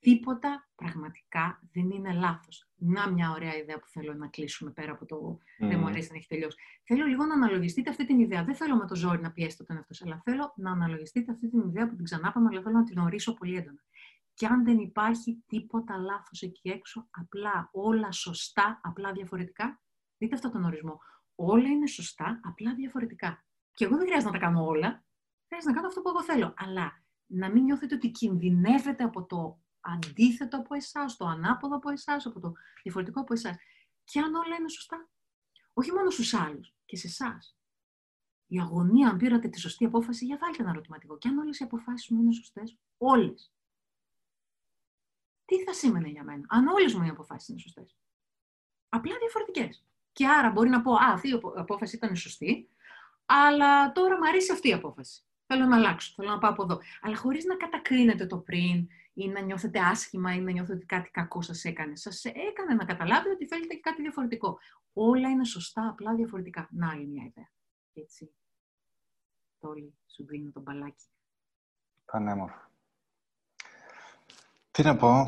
τίποτα 0.02 0.70
πραγματικά 0.76 1.60
δεν 1.74 1.90
είναι 1.90 2.14
λάθος. 2.14 2.70
Να 2.76 3.12
μια 3.12 3.32
ωραία 3.32 3.56
ιδέα 3.58 3.80
που 3.80 3.88
θέλω 3.88 4.14
να 4.14 4.28
κλείσουμε 4.28 4.72
πέρα 4.72 4.92
από 4.92 5.06
το 5.06 5.38
mm. 5.38 5.68
δεν 5.68 5.80
μου 5.80 5.86
αρέσει 5.86 6.08
να 6.12 6.18
έχει 6.18 6.28
τελειώσει. 6.28 6.58
Θέλω 6.84 7.06
λίγο 7.06 7.26
να 7.26 7.34
αναλογιστείτε 7.34 7.90
αυτή 7.90 8.06
την 8.06 8.20
ιδέα. 8.20 8.44
Δεν 8.44 8.56
θέλω 8.56 8.76
με 8.76 8.88
το 8.88 8.96
ζόρι 8.96 9.22
να 9.22 9.32
πιέσετε 9.32 9.64
τον 9.64 9.76
εαυτό 9.76 10.06
αλλά 10.06 10.22
θέλω 10.24 10.54
να 10.56 10.72
αναλογιστείτε 10.72 11.32
αυτή 11.32 11.50
την 11.50 11.60
ιδέα 11.60 11.88
που 11.90 11.96
την 11.96 12.04
ξανάπαμε, 12.04 12.48
αλλά 12.52 12.62
θέλω 12.62 12.78
να 12.78 12.84
την 12.84 12.98
ορίσω 12.98 13.34
πολύ 13.34 13.56
έντονα. 13.56 13.84
Και 14.34 14.46
αν 14.46 14.64
δεν 14.64 14.78
υπάρχει 14.78 15.44
τίποτα 15.48 15.98
λάθος 15.98 16.42
εκεί 16.42 16.70
έξω, 16.70 17.08
απλά 17.12 17.70
όλα 17.72 18.12
σωστά, 18.12 18.80
απλά 18.84 19.12
διαφορετικά, 19.12 19.82
δείτε 20.18 20.36
αυτό 20.36 20.50
τον 20.50 20.64
ορισμό. 20.64 21.00
Όλα 21.36 21.68
είναι 21.68 21.88
σωστά, 21.88 22.40
απλά 22.44 22.76
διαφορετικά. 22.76 23.46
Και 23.74 23.86
εγώ 23.86 23.98
δεν 23.98 24.06
χρειάζεται 24.06 24.32
να 24.32 24.40
τα 24.40 24.46
κάνω 24.46 24.66
όλα. 24.66 25.06
Χρειάζεται 25.48 25.72
να 25.72 25.76
κάνω 25.76 25.88
αυτό 25.88 26.02
που 26.02 26.10
εγώ 26.10 26.24
θέλω. 26.24 26.54
Αλλά 26.58 27.04
να 27.26 27.50
μην 27.50 27.64
νιώθετε 27.64 27.96
ότι 27.96 28.10
κινδυνεύετε 28.12 29.04
από 29.04 29.26
το 29.26 29.60
αντίθετο 29.82 30.58
από 30.58 30.76
εσάς, 30.76 31.18
το 31.18 31.26
ανάποδο 31.26 31.76
από 31.76 31.92
εσάς, 31.92 32.26
από 32.26 32.40
το 32.40 32.54
διαφορετικό 32.84 33.20
από 33.20 33.34
εσάς. 33.34 33.56
Και 34.04 34.20
αν 34.20 34.36
όλα 34.36 34.56
είναι 34.60 34.70
σωστά. 34.70 35.10
Όχι 35.74 35.92
μόνο 35.92 36.10
στους 36.10 36.34
άλλους, 36.34 36.74
και 36.86 36.96
σε 36.98 37.08
εσάς. 37.08 37.56
Η 38.48 38.60
αγωνία, 38.60 39.10
αν 39.10 39.18
πήρατε 39.18 39.48
τη 39.48 39.60
σωστή 39.60 39.86
απόφαση, 39.86 40.26
για 40.26 40.38
βάλτε 40.38 40.62
ένα 40.62 40.72
ερωτηματικό. 40.72 41.18
Και 41.18 41.28
αν 41.28 41.38
όλες 41.38 41.60
οι 41.60 41.64
αποφάσεις 41.64 42.10
μου 42.10 42.22
είναι 42.22 42.34
σωστές, 42.34 42.78
όλες. 42.98 43.52
Τι 45.46 45.64
θα 45.64 45.74
σήμαινε 45.74 46.08
για 46.08 46.24
μένα, 46.24 46.46
αν 46.50 46.68
όλες 46.68 46.94
μου 46.94 47.04
οι 47.04 47.10
αποφάσεις 47.10 47.50
είναι 47.50 47.60
σωστές; 47.60 47.96
Απλά 48.90 49.18
διαφορετικές. 49.18 49.86
Και 50.12 50.28
άρα 50.28 50.52
μπορεί 50.52 50.70
να 50.70 50.82
πω, 50.82 50.94
Α, 50.94 51.12
αυτή 51.14 51.30
η 51.30 51.40
απόφαση 51.56 51.96
ήταν 51.96 52.16
σωστή, 52.16 52.70
αλλά 53.26 53.92
τώρα 53.92 54.18
μου 54.18 54.28
αρέσει 54.28 54.52
αυτή 54.52 54.70
η 54.70 54.74
απόφαση. 54.74 55.24
Θέλω 55.46 55.66
να 55.66 55.76
αλλάξω, 55.76 56.14
θέλω 56.16 56.30
να 56.30 56.38
πάω 56.38 56.52
από 56.52 56.64
εδώ. 56.64 56.80
Αλλά 57.02 57.18
χωρίς 57.18 57.46
να 57.46 57.56
κατακρίνετε 57.56 58.26
το 58.26 58.38
πριν 58.38 58.88
ή 59.14 59.28
να 59.28 59.42
νιώθετε 59.42 59.80
άσχημα 59.80 60.34
ή 60.34 60.40
να 60.40 60.52
νιώθετε 60.52 60.78
ότι 60.78 60.86
κάτι 60.86 61.10
κακό 61.10 61.42
σας 61.42 61.64
έκανε. 61.64 61.96
Σας 61.96 62.26
έκανε 62.26 62.74
να 62.74 62.86
καταλάβετε 62.86 63.30
ότι 63.30 63.48
θέλετε 63.48 63.74
και 63.74 63.80
κάτι 63.80 64.02
διαφορετικό. 64.02 64.60
Όλα 64.94 65.30
είναι 65.30 65.46
σωστά, 65.46 65.88
απλά 65.88 66.16
διαφορετικά. 66.16 66.68
Να 66.72 66.90
άλλη 66.90 67.08
μια 67.08 67.24
ιδέα. 67.24 67.52
Έτσι. 67.94 68.32
Τόλι, 69.60 69.94
σου 70.06 70.26
δίνω 70.26 70.52
τον 70.52 70.62
μπαλάκι. 70.62 71.06
Πανέμορφο. 72.06 72.70
Τι 74.72 74.84
να 74.84 74.96
πω. 74.96 75.26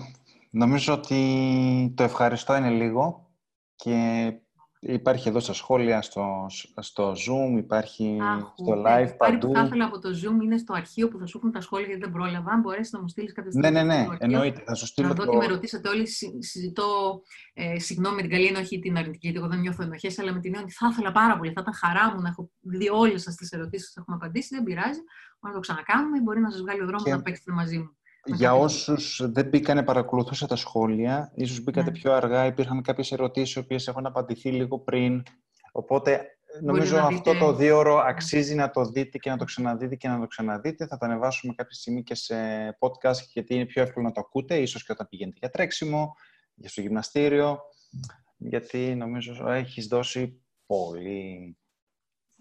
Νομίζω 0.49 0.93
ότι 0.93 1.93
το 1.95 2.03
ευχαριστώ 2.03 2.55
είναι 2.55 2.69
λίγο 2.69 3.31
και 3.76 4.38
Υπάρχει 4.85 5.30
εδώ 5.30 5.39
στα 5.39 5.53
σχόλια, 5.53 6.01
στο, 6.01 6.45
στο 6.80 7.11
Zoom, 7.11 7.57
υπάρχει 7.57 8.18
στο 8.55 8.84
live 8.85 9.05
ναι. 9.05 9.11
παντού. 9.11 9.47
που 9.47 9.53
θα 9.53 9.64
ήθελα 9.64 9.85
από 9.85 9.99
το 9.99 10.10
Zoom 10.10 10.43
είναι 10.43 10.57
στο 10.57 10.73
αρχείο 10.73 11.07
που 11.07 11.18
θα 11.19 11.26
σου 11.26 11.38
έχουν 11.38 11.51
τα 11.51 11.61
σχόλια 11.61 11.88
γιατί 11.88 12.01
δεν 12.01 12.11
πρόλαβα. 12.11 12.51
Αν 12.51 12.60
μπορέσεις 12.60 12.91
να 12.91 13.01
μου 13.01 13.07
στείλεις 13.07 13.34
κάποια 13.34 13.51
στιγμή. 13.51 13.72
Ναι, 13.72 13.84
ναι, 13.84 13.93
ναι, 13.93 14.07
εννοείται. 14.18 14.64
Θα 14.65 14.76
σου 14.76 14.85
στείλω. 14.85 15.07
Να 15.07 15.14
δω 15.14 15.30
τι 15.30 15.38
με 15.38 15.45
ρωτήσατε 15.45 15.89
όλοι. 15.89 16.07
Συζητώ, 16.39 17.22
ε, 17.53 17.80
συγγνώμη 17.80 18.15
με 18.15 18.22
την 18.22 18.31
καλή 18.31 18.45
ενοχή 18.45 18.80
την 18.80 18.97
αρνητική, 18.97 19.27
γιατί 19.27 19.38
εγώ 19.38 19.47
δεν 19.47 19.60
νιώθω 19.60 19.84
ενοχές, 19.84 20.19
αλλά 20.19 20.34
με 20.34 20.39
την 20.39 20.51
έννοια 20.53 20.64
ότι 20.64 20.73
θα 20.73 20.88
ήθελα 20.91 21.11
πάρα 21.11 21.38
πολύ. 21.38 21.51
Θα 21.51 21.61
ήταν 21.61 21.73
χαρά 21.73 22.14
μου 22.14 22.22
να 22.22 22.30
έχω 22.30 22.49
δει 22.61 22.89
όλες 22.89 23.22
σας 23.22 23.35
τις 23.35 23.51
ερωτήσεις 23.51 23.93
που 23.93 23.99
έχουμε 23.99 24.15
απαντήσει. 24.15 24.55
Δεν 24.55 24.64
πειράζει. 24.64 24.99
Μπορεί 25.39 25.53
να 25.53 25.53
το 25.53 25.60
ξανακάνουμε 25.60 26.18
ή 26.18 26.22
μπορεί 26.22 26.39
να 26.39 26.51
σας 26.51 26.61
βγάλει 26.61 26.81
ο 26.81 26.85
δρόμος 26.85 27.03
και... 27.03 27.11
να 27.11 27.22
παίξετε 27.22 27.51
μαζί 27.51 27.77
μου. 27.77 27.97
Για 28.26 28.54
όσους 28.56 29.22
δεν 29.32 29.48
μπήκανε, 29.48 29.84
παρακολουθούσα 29.84 30.48
τα 30.48 30.56
σχόλια, 30.56 31.32
ίσως 31.36 31.64
μπήκατε 31.64 31.90
ναι. 31.90 31.98
πιο 31.98 32.14
αργά, 32.14 32.45
υπήρχαν 32.45 32.82
κάποιες 32.82 33.12
ερωτήσεις, 33.12 33.56
οι 33.56 33.60
οποίες 33.60 33.88
έχουν 33.88 34.06
απαντηθεί 34.06 34.52
λίγο 34.52 34.80
πριν. 34.80 35.24
Οπότε 35.72 36.38
νομίζω 36.62 36.98
αυτό 36.98 37.38
το 37.38 37.54
δύο 37.54 37.78
ώρο 37.78 37.98
αξίζει 37.98 38.56
να 38.56 38.70
το 38.70 38.86
δείτε 38.86 39.18
και 39.18 39.30
να 39.30 39.38
το 39.38 39.44
ξαναδείτε 39.44 39.95
και 39.95 40.08
να 40.08 40.20
το 40.20 40.28
ξαναδείτε. 40.28 40.88
Θα 40.88 40.98
το 40.98 41.06
ανεβάσουμε 41.06 41.54
κάποια 41.54 41.76
στιγμή 41.76 42.04
και 42.04 42.16
σε 42.16 42.36
podcast, 42.80 43.20
γιατί 43.34 43.56
είναι 43.56 43.66
πιο 43.66 43.82
εύκολο 43.82 44.06
να 44.06 44.12
το 44.12 44.20
ακούτε, 44.20 44.58
ίσως 44.58 44.86
και 44.86 44.91
όταν 44.91 45.08
πηγαίνετε 45.10 45.38
για 45.40 45.50
τρέξιμο, 45.50 46.16
για 46.56 46.70
στο 46.70 46.82
γυμναστήριο, 46.82 47.60
γιατί 48.38 48.95
νομίζω 48.95 49.50
έχεις 49.50 49.88
δώσει 49.88 50.41
πολύ. 50.66 51.58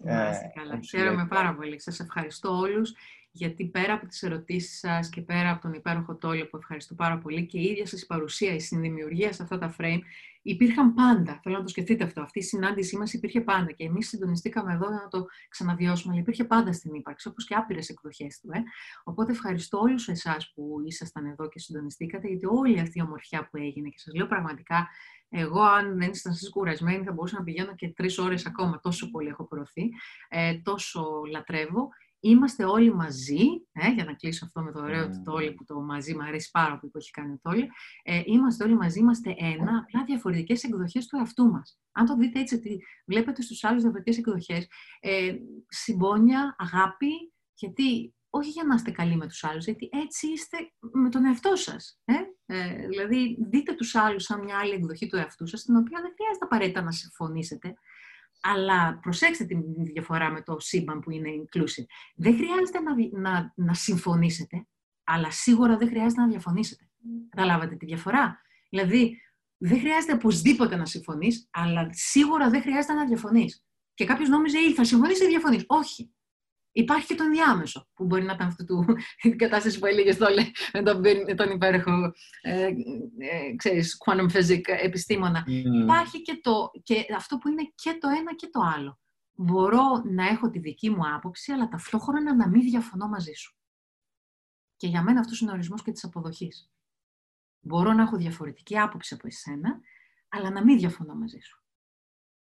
Ε, 0.05 0.31
καλά. 0.53 0.79
Χαίρομαι 0.89 1.27
πάρα 1.27 1.55
πολύ. 1.55 1.79
Σας 1.79 1.99
ευχαριστώ 1.99 2.57
όλους 2.57 2.93
γιατί 3.35 3.65
πέρα 3.65 3.93
από 3.93 4.07
τις 4.07 4.23
ερωτήσεις 4.23 4.79
σας 4.79 5.09
και 5.09 5.21
πέρα 5.21 5.49
από 5.51 5.61
τον 5.61 5.73
υπέροχο 5.73 6.15
τόλιο 6.15 6.47
που 6.47 6.57
ευχαριστώ 6.57 6.95
πάρα 6.95 7.17
πολύ 7.17 7.45
και 7.45 7.59
η 7.59 7.63
ίδια 7.63 7.85
σας 7.85 8.01
η 8.01 8.05
παρουσία, 8.05 8.53
η 8.53 8.59
συνδημιουργία 8.59 9.33
σε 9.33 9.43
αυτά 9.43 9.57
τα 9.57 9.75
frame 9.79 9.99
υπήρχαν 10.41 10.93
πάντα. 10.93 11.39
Θέλω 11.43 11.57
να 11.57 11.61
το 11.63 11.67
σκεφτείτε 11.67 12.03
αυτό. 12.03 12.21
Αυτή 12.21 12.39
η 12.39 12.41
συνάντησή 12.41 12.97
μας 12.97 13.13
υπήρχε 13.13 13.41
πάντα 13.41 13.71
και 13.71 13.83
εμείς 13.83 14.07
συντονιστήκαμε 14.07 14.73
εδώ 14.73 14.89
να 14.89 15.07
το 15.07 15.25
ξαναβιώσουμε, 15.49 16.13
αλλά 16.13 16.21
υπήρχε 16.21 16.43
πάντα 16.43 16.73
στην 16.73 16.93
ύπαρξη, 16.93 17.27
όπως 17.27 17.45
και 17.45 17.55
άπειρες 17.55 17.89
εκδοχές 17.89 18.39
του. 18.39 18.49
Ε. 18.51 18.63
Οπότε 19.03 19.31
ευχαριστώ 19.31 19.79
όλους 19.79 20.07
εσάς 20.07 20.51
που 20.55 20.75
ήσασταν 20.85 21.25
εδώ 21.25 21.49
και 21.49 21.59
συντονιστήκατε, 21.59 22.27
γιατί 22.27 22.45
όλη 22.45 22.79
αυτή 22.79 22.99
η 22.99 23.01
ομορφιά 23.01 23.47
που 23.51 23.57
έγινε 23.57 23.89
και 23.89 23.99
σας 23.99 24.13
λέω 24.15 24.27
πραγματικά 24.27 24.87
εγώ, 25.29 25.61
αν 25.61 25.97
δεν 25.97 26.09
ήσασταν 26.09 26.31
εσείς 26.31 26.49
κουρασμένοι, 26.49 27.03
θα 27.03 27.11
μπορούσα 27.11 27.37
να 27.37 27.43
πηγαίνω 27.43 27.75
και 27.75 27.89
τρεις 27.89 28.17
ώρες 28.17 28.45
ακόμα. 28.45 28.79
Τόσο 28.79 29.09
πολύ 29.09 29.27
έχω 29.27 29.47
προωθεί, 29.47 29.89
ε, 30.29 30.53
τόσο 30.53 31.21
λατρεύω. 31.31 31.89
Είμαστε 32.25 32.65
όλοι 32.65 32.93
μαζί, 32.93 33.45
ε, 33.71 33.91
για 33.91 34.03
να 34.03 34.13
κλείσω 34.13 34.45
αυτό 34.45 34.61
με 34.61 34.71
το 34.71 34.79
ωραίο 34.79 35.09
του 35.09 35.21
Τόλι 35.23 35.53
που 35.53 35.63
το 35.63 35.81
μαζί 35.81 36.13
μου 36.13 36.23
αρέσει 36.23 36.49
πάρα 36.51 36.79
πολύ 36.79 36.91
που 36.91 36.97
έχει 36.97 37.11
κάνει 37.11 37.31
ο 37.33 37.39
Τόλι. 37.41 37.67
Ε, 38.03 38.21
είμαστε 38.25 38.63
όλοι 38.63 38.75
μαζί, 38.75 38.99
είμαστε 38.99 39.35
ένα, 39.37 39.77
απλά 39.77 40.03
διαφορετικές 40.05 40.63
εκδοχές 40.63 41.07
του 41.07 41.17
εαυτού 41.17 41.45
μας. 41.45 41.79
Αν 41.91 42.05
το 42.05 42.15
δείτε 42.15 42.39
έτσι, 42.39 42.55
ότι 42.55 42.83
βλέπετε 43.05 43.41
στους 43.41 43.63
άλλους 43.63 43.81
διαφορετικές 43.81 44.17
εκδοχές, 44.17 44.67
ε, 44.99 45.35
συμπόνια, 45.67 46.55
αγάπη, 46.57 47.33
γιατί 47.53 48.15
όχι 48.29 48.49
για 48.49 48.63
να 48.63 48.75
είστε 48.75 48.91
καλοί 48.91 49.15
με 49.15 49.27
τους 49.27 49.43
άλλους, 49.43 49.63
γιατί 49.65 49.89
έτσι 49.91 50.27
είστε 50.27 50.57
με 50.91 51.09
τον 51.09 51.25
εαυτό 51.25 51.55
σας. 51.55 51.99
Ε; 52.05 52.13
Ε, 52.45 52.87
δηλαδή, 52.87 53.37
δείτε 53.49 53.73
τους 53.73 53.95
άλλους 53.95 54.23
σαν 54.23 54.43
μια 54.43 54.57
άλλη 54.57 54.73
εκδοχή 54.73 55.07
του 55.07 55.15
εαυτού 55.15 55.47
σας, 55.47 55.63
την 55.63 55.75
οποία 55.75 56.01
δεν 56.01 56.13
χρειάζεται 56.15 56.45
απαραίτητα 56.45 56.81
να 56.81 56.91
συμφωνήσετε. 56.91 57.73
Αλλά 58.45 58.99
προσέξτε 59.01 59.45
τη 59.45 59.55
διαφορά 59.93 60.31
με 60.31 60.41
το 60.41 60.59
σύμπαν 60.59 60.99
που 60.99 61.11
είναι 61.11 61.29
inclusive. 61.29 61.85
Δεν 62.15 62.35
χρειάζεται 62.35 62.79
να, 62.79 63.19
να, 63.19 63.53
να 63.55 63.73
συμφωνήσετε, 63.73 64.67
αλλά 65.03 65.31
σίγουρα 65.31 65.77
δεν 65.77 65.87
χρειάζεται 65.87 66.21
να 66.21 66.27
διαφωνήσετε. 66.27 66.89
Καταλάβατε 67.29 67.75
τη 67.75 67.85
διαφορά; 67.85 68.41
Δηλαδή, 68.69 69.21
δεν 69.57 69.79
χρειάζεται 69.79 70.13
οπωσδήποτε 70.13 70.75
να 70.75 70.85
συμφωνείς, 70.85 71.47
αλλά 71.51 71.89
σίγουρα 71.91 72.49
δεν 72.49 72.61
χρειάζεται 72.61 72.93
να 72.93 73.05
διαφωνείς. 73.05 73.65
Και 73.93 74.05
κάποιος 74.05 74.29
νόμιζε, 74.29 74.59
ή 74.59 74.73
θα 74.73 74.83
συμφωνήσει 74.83 75.23
ή 75.23 75.27
διαφωνείς. 75.27 75.63
Όχι. 75.67 76.13
Υπάρχει 76.75 77.07
και 77.07 77.15
το 77.15 77.23
ενδιάμεσο, 77.23 77.87
που 77.93 78.05
μπορεί 78.05 78.23
να 78.23 78.33
ήταν 78.33 78.47
αυτή 78.47 78.65
του, 78.65 78.85
η 79.21 79.35
κατάσταση 79.35 79.79
που 79.79 79.85
έλεγες 79.85 80.17
τώρα 80.17 80.33
με 80.73 80.83
τον, 80.83 81.01
τον 81.35 81.49
υπέροχο, 81.51 82.13
ε, 82.41 82.65
ε, 83.17 83.55
ξέρεις, 83.55 83.97
quantum 84.05 84.29
physics 84.31 84.67
επιστήμονα. 84.81 85.43
Mm. 85.47 85.83
Υπάρχει 85.83 86.21
και, 86.21 86.39
το, 86.41 86.71
και 86.83 87.05
αυτό 87.15 87.37
που 87.37 87.47
είναι 87.47 87.71
και 87.75 87.97
το 87.99 88.07
ένα 88.07 88.35
και 88.35 88.47
το 88.47 88.59
άλλο. 88.75 88.99
Μπορώ 89.35 90.01
να 90.03 90.27
έχω 90.27 90.49
τη 90.49 90.59
δική 90.59 90.89
μου 90.89 91.13
άποψη, 91.15 91.51
αλλά 91.51 91.67
ταυτόχρονα 91.67 92.35
να 92.35 92.49
μην 92.49 92.61
διαφωνώ 92.61 93.07
μαζί 93.07 93.33
σου. 93.33 93.57
Και 94.75 94.87
για 94.87 95.03
μένα 95.03 95.19
αυτός 95.19 95.39
είναι 95.39 95.51
ο 95.51 95.53
ορισμός 95.53 95.83
και 95.83 95.91
της 95.91 96.03
αποδοχής. 96.03 96.71
Μπορώ 97.59 97.93
να 97.93 98.01
έχω 98.01 98.17
διαφορετική 98.17 98.79
άποψη 98.79 99.13
από 99.13 99.27
εσένα, 99.27 99.79
αλλά 100.29 100.51
να 100.51 100.63
μην 100.63 100.77
διαφωνώ 100.77 101.15
μαζί 101.15 101.39
σου. 101.39 101.63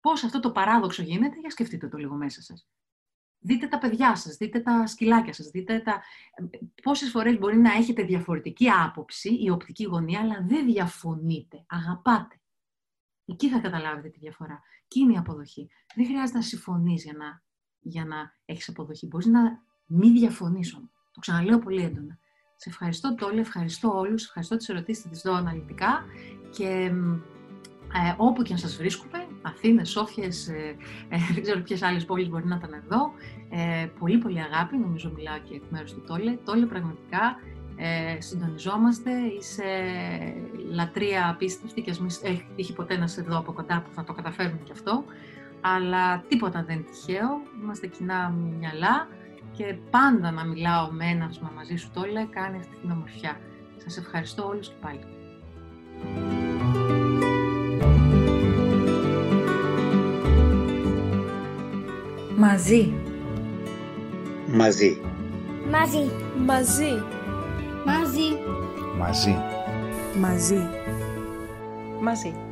Πώς 0.01 0.25
αυτό 0.25 0.41
το 0.41 0.51
παράδοξο 0.53 1.03
γίνεται, 1.03 1.41
για 1.41 1.51
σκεφτείτε 1.51 1.89
το 1.89 1.99
λίγο 1.99 2.15
μέσα 2.15 2.43
σας 2.43 2.69
δείτε 3.41 3.67
τα 3.67 3.79
παιδιά 3.79 4.17
σας, 4.17 4.37
δείτε 4.37 4.61
τα 4.61 4.87
σκυλάκια 4.87 5.33
σας, 5.33 5.47
δείτε 5.47 5.79
τα... 5.79 6.03
πόσες 6.83 7.11
φορές 7.11 7.39
μπορεί 7.39 7.57
να 7.57 7.73
έχετε 7.73 8.03
διαφορετική 8.03 8.71
άποψη 8.71 9.35
ή 9.35 9.51
οπτική 9.51 9.85
γωνία, 9.85 10.21
αλλά 10.21 10.45
δεν 10.49 10.67
διαφωνείτε, 10.67 11.65
αγαπάτε. 11.69 12.41
Εκεί 13.25 13.49
θα 13.49 13.59
καταλάβετε 13.59 14.09
τη 14.09 14.19
διαφορά. 14.19 14.63
Και 14.89 15.01
είναι 15.01 15.13
η 15.13 15.17
αποδοχή. 15.17 15.71
Δεν 15.95 16.07
χρειάζεται 16.07 16.39
να 16.39 16.45
συμφωνείς 16.45 17.05
για 17.05 17.13
να, 17.17 17.43
για 17.81 18.05
να 18.05 18.37
έχεις 18.45 18.69
αποδοχή. 18.69 19.07
Μπορείς 19.07 19.27
να 19.27 19.63
μην 19.87 20.13
διαφωνήσω. 20.13 20.91
Το 21.13 21.21
ξαναλέω 21.21 21.59
πολύ 21.59 21.83
έντονα. 21.83 22.19
Σε 22.57 22.69
ευχαριστώ 22.69 23.15
Τόλι, 23.15 23.39
ευχαριστώ 23.41 23.99
όλους, 23.99 24.25
ευχαριστώ 24.25 24.57
τις 24.57 24.69
ερωτήσεις, 24.69 25.03
θα 25.03 25.09
τις 25.09 25.23
δω 25.23 25.35
αναλυτικά 25.35 26.05
και 26.51 26.91
ε, 27.93 28.15
όπου 28.17 28.43
και 28.43 28.53
αν 28.53 28.59
σας 28.59 28.77
βρίσκουμε, 28.77 29.27
Αθήνες, 29.43 29.91
Σόφιες, 29.91 30.49
ε, 30.49 30.77
ε, 31.09 31.17
δεν 31.33 31.43
ξέρω 31.43 31.61
ποιες 31.61 31.83
άλλες 31.83 32.05
πόλεις 32.05 32.29
μπορεί 32.29 32.47
να 32.47 32.57
ήταν 32.57 32.73
εδώ. 32.73 33.13
Ε, 33.51 33.87
πολύ 33.99 34.19
πολύ 34.19 34.41
αγάπη, 34.41 34.77
νομίζω 34.77 35.13
μιλάω 35.17 35.39
και 35.39 35.55
εκ 35.55 35.63
μέρους 35.71 35.93
του 35.93 36.03
Τόλε. 36.07 36.39
Τόλε 36.45 36.67
πραγματικά 36.67 37.37
ε, 37.77 38.21
συντονιζόμαστε, 38.21 39.11
είσαι 39.39 39.65
λατρεία 40.71 41.29
απίστευτη 41.29 41.83
και 41.83 41.91
ας 41.91 42.01
μην 42.01 42.11
έχει 42.23 42.47
τύχει 42.57 42.73
ποτέ 42.73 42.97
να 42.97 43.07
σε 43.07 43.23
δω 43.23 43.39
από 43.39 43.53
κοντά 43.53 43.83
που 43.83 43.91
θα 43.95 44.05
το 44.05 44.13
καταφέρουμε 44.13 44.61
κι 44.65 44.73
αυτό. 44.73 45.05
αλλά 45.61 46.21
τίποτα 46.29 46.65
δεν 46.65 46.77
είναι 46.77 46.85
τυχαίο, 46.91 47.43
είμαστε 47.63 47.87
κοινά 47.87 48.29
μυαλά 48.59 49.09
και 49.53 49.77
πάντα 49.91 50.31
να 50.31 50.45
μιλάω 50.45 50.91
με 50.91 51.07
ένα 51.07 51.31
μαζί 51.55 51.77
σου 51.77 51.91
το 51.95 52.05
λέει, 52.13 52.27
κάνει 52.27 52.59
αυτή 52.59 52.77
την 52.77 52.91
ομορφιά. 52.91 53.41
Σας 53.77 53.97
ευχαριστώ 53.97 54.47
όλους 54.47 54.69
και 54.69 54.75
πάλι. 54.81 55.20
Μαζί. 62.41 62.93
Μαζί. 64.47 64.99
Μαζί. 65.71 66.11
Μαζί. 66.47 66.93
Μαζί. 67.85 68.29
Μαζί. 68.99 69.35
Μαζί. 70.21 70.61
Μαζί. 72.01 72.50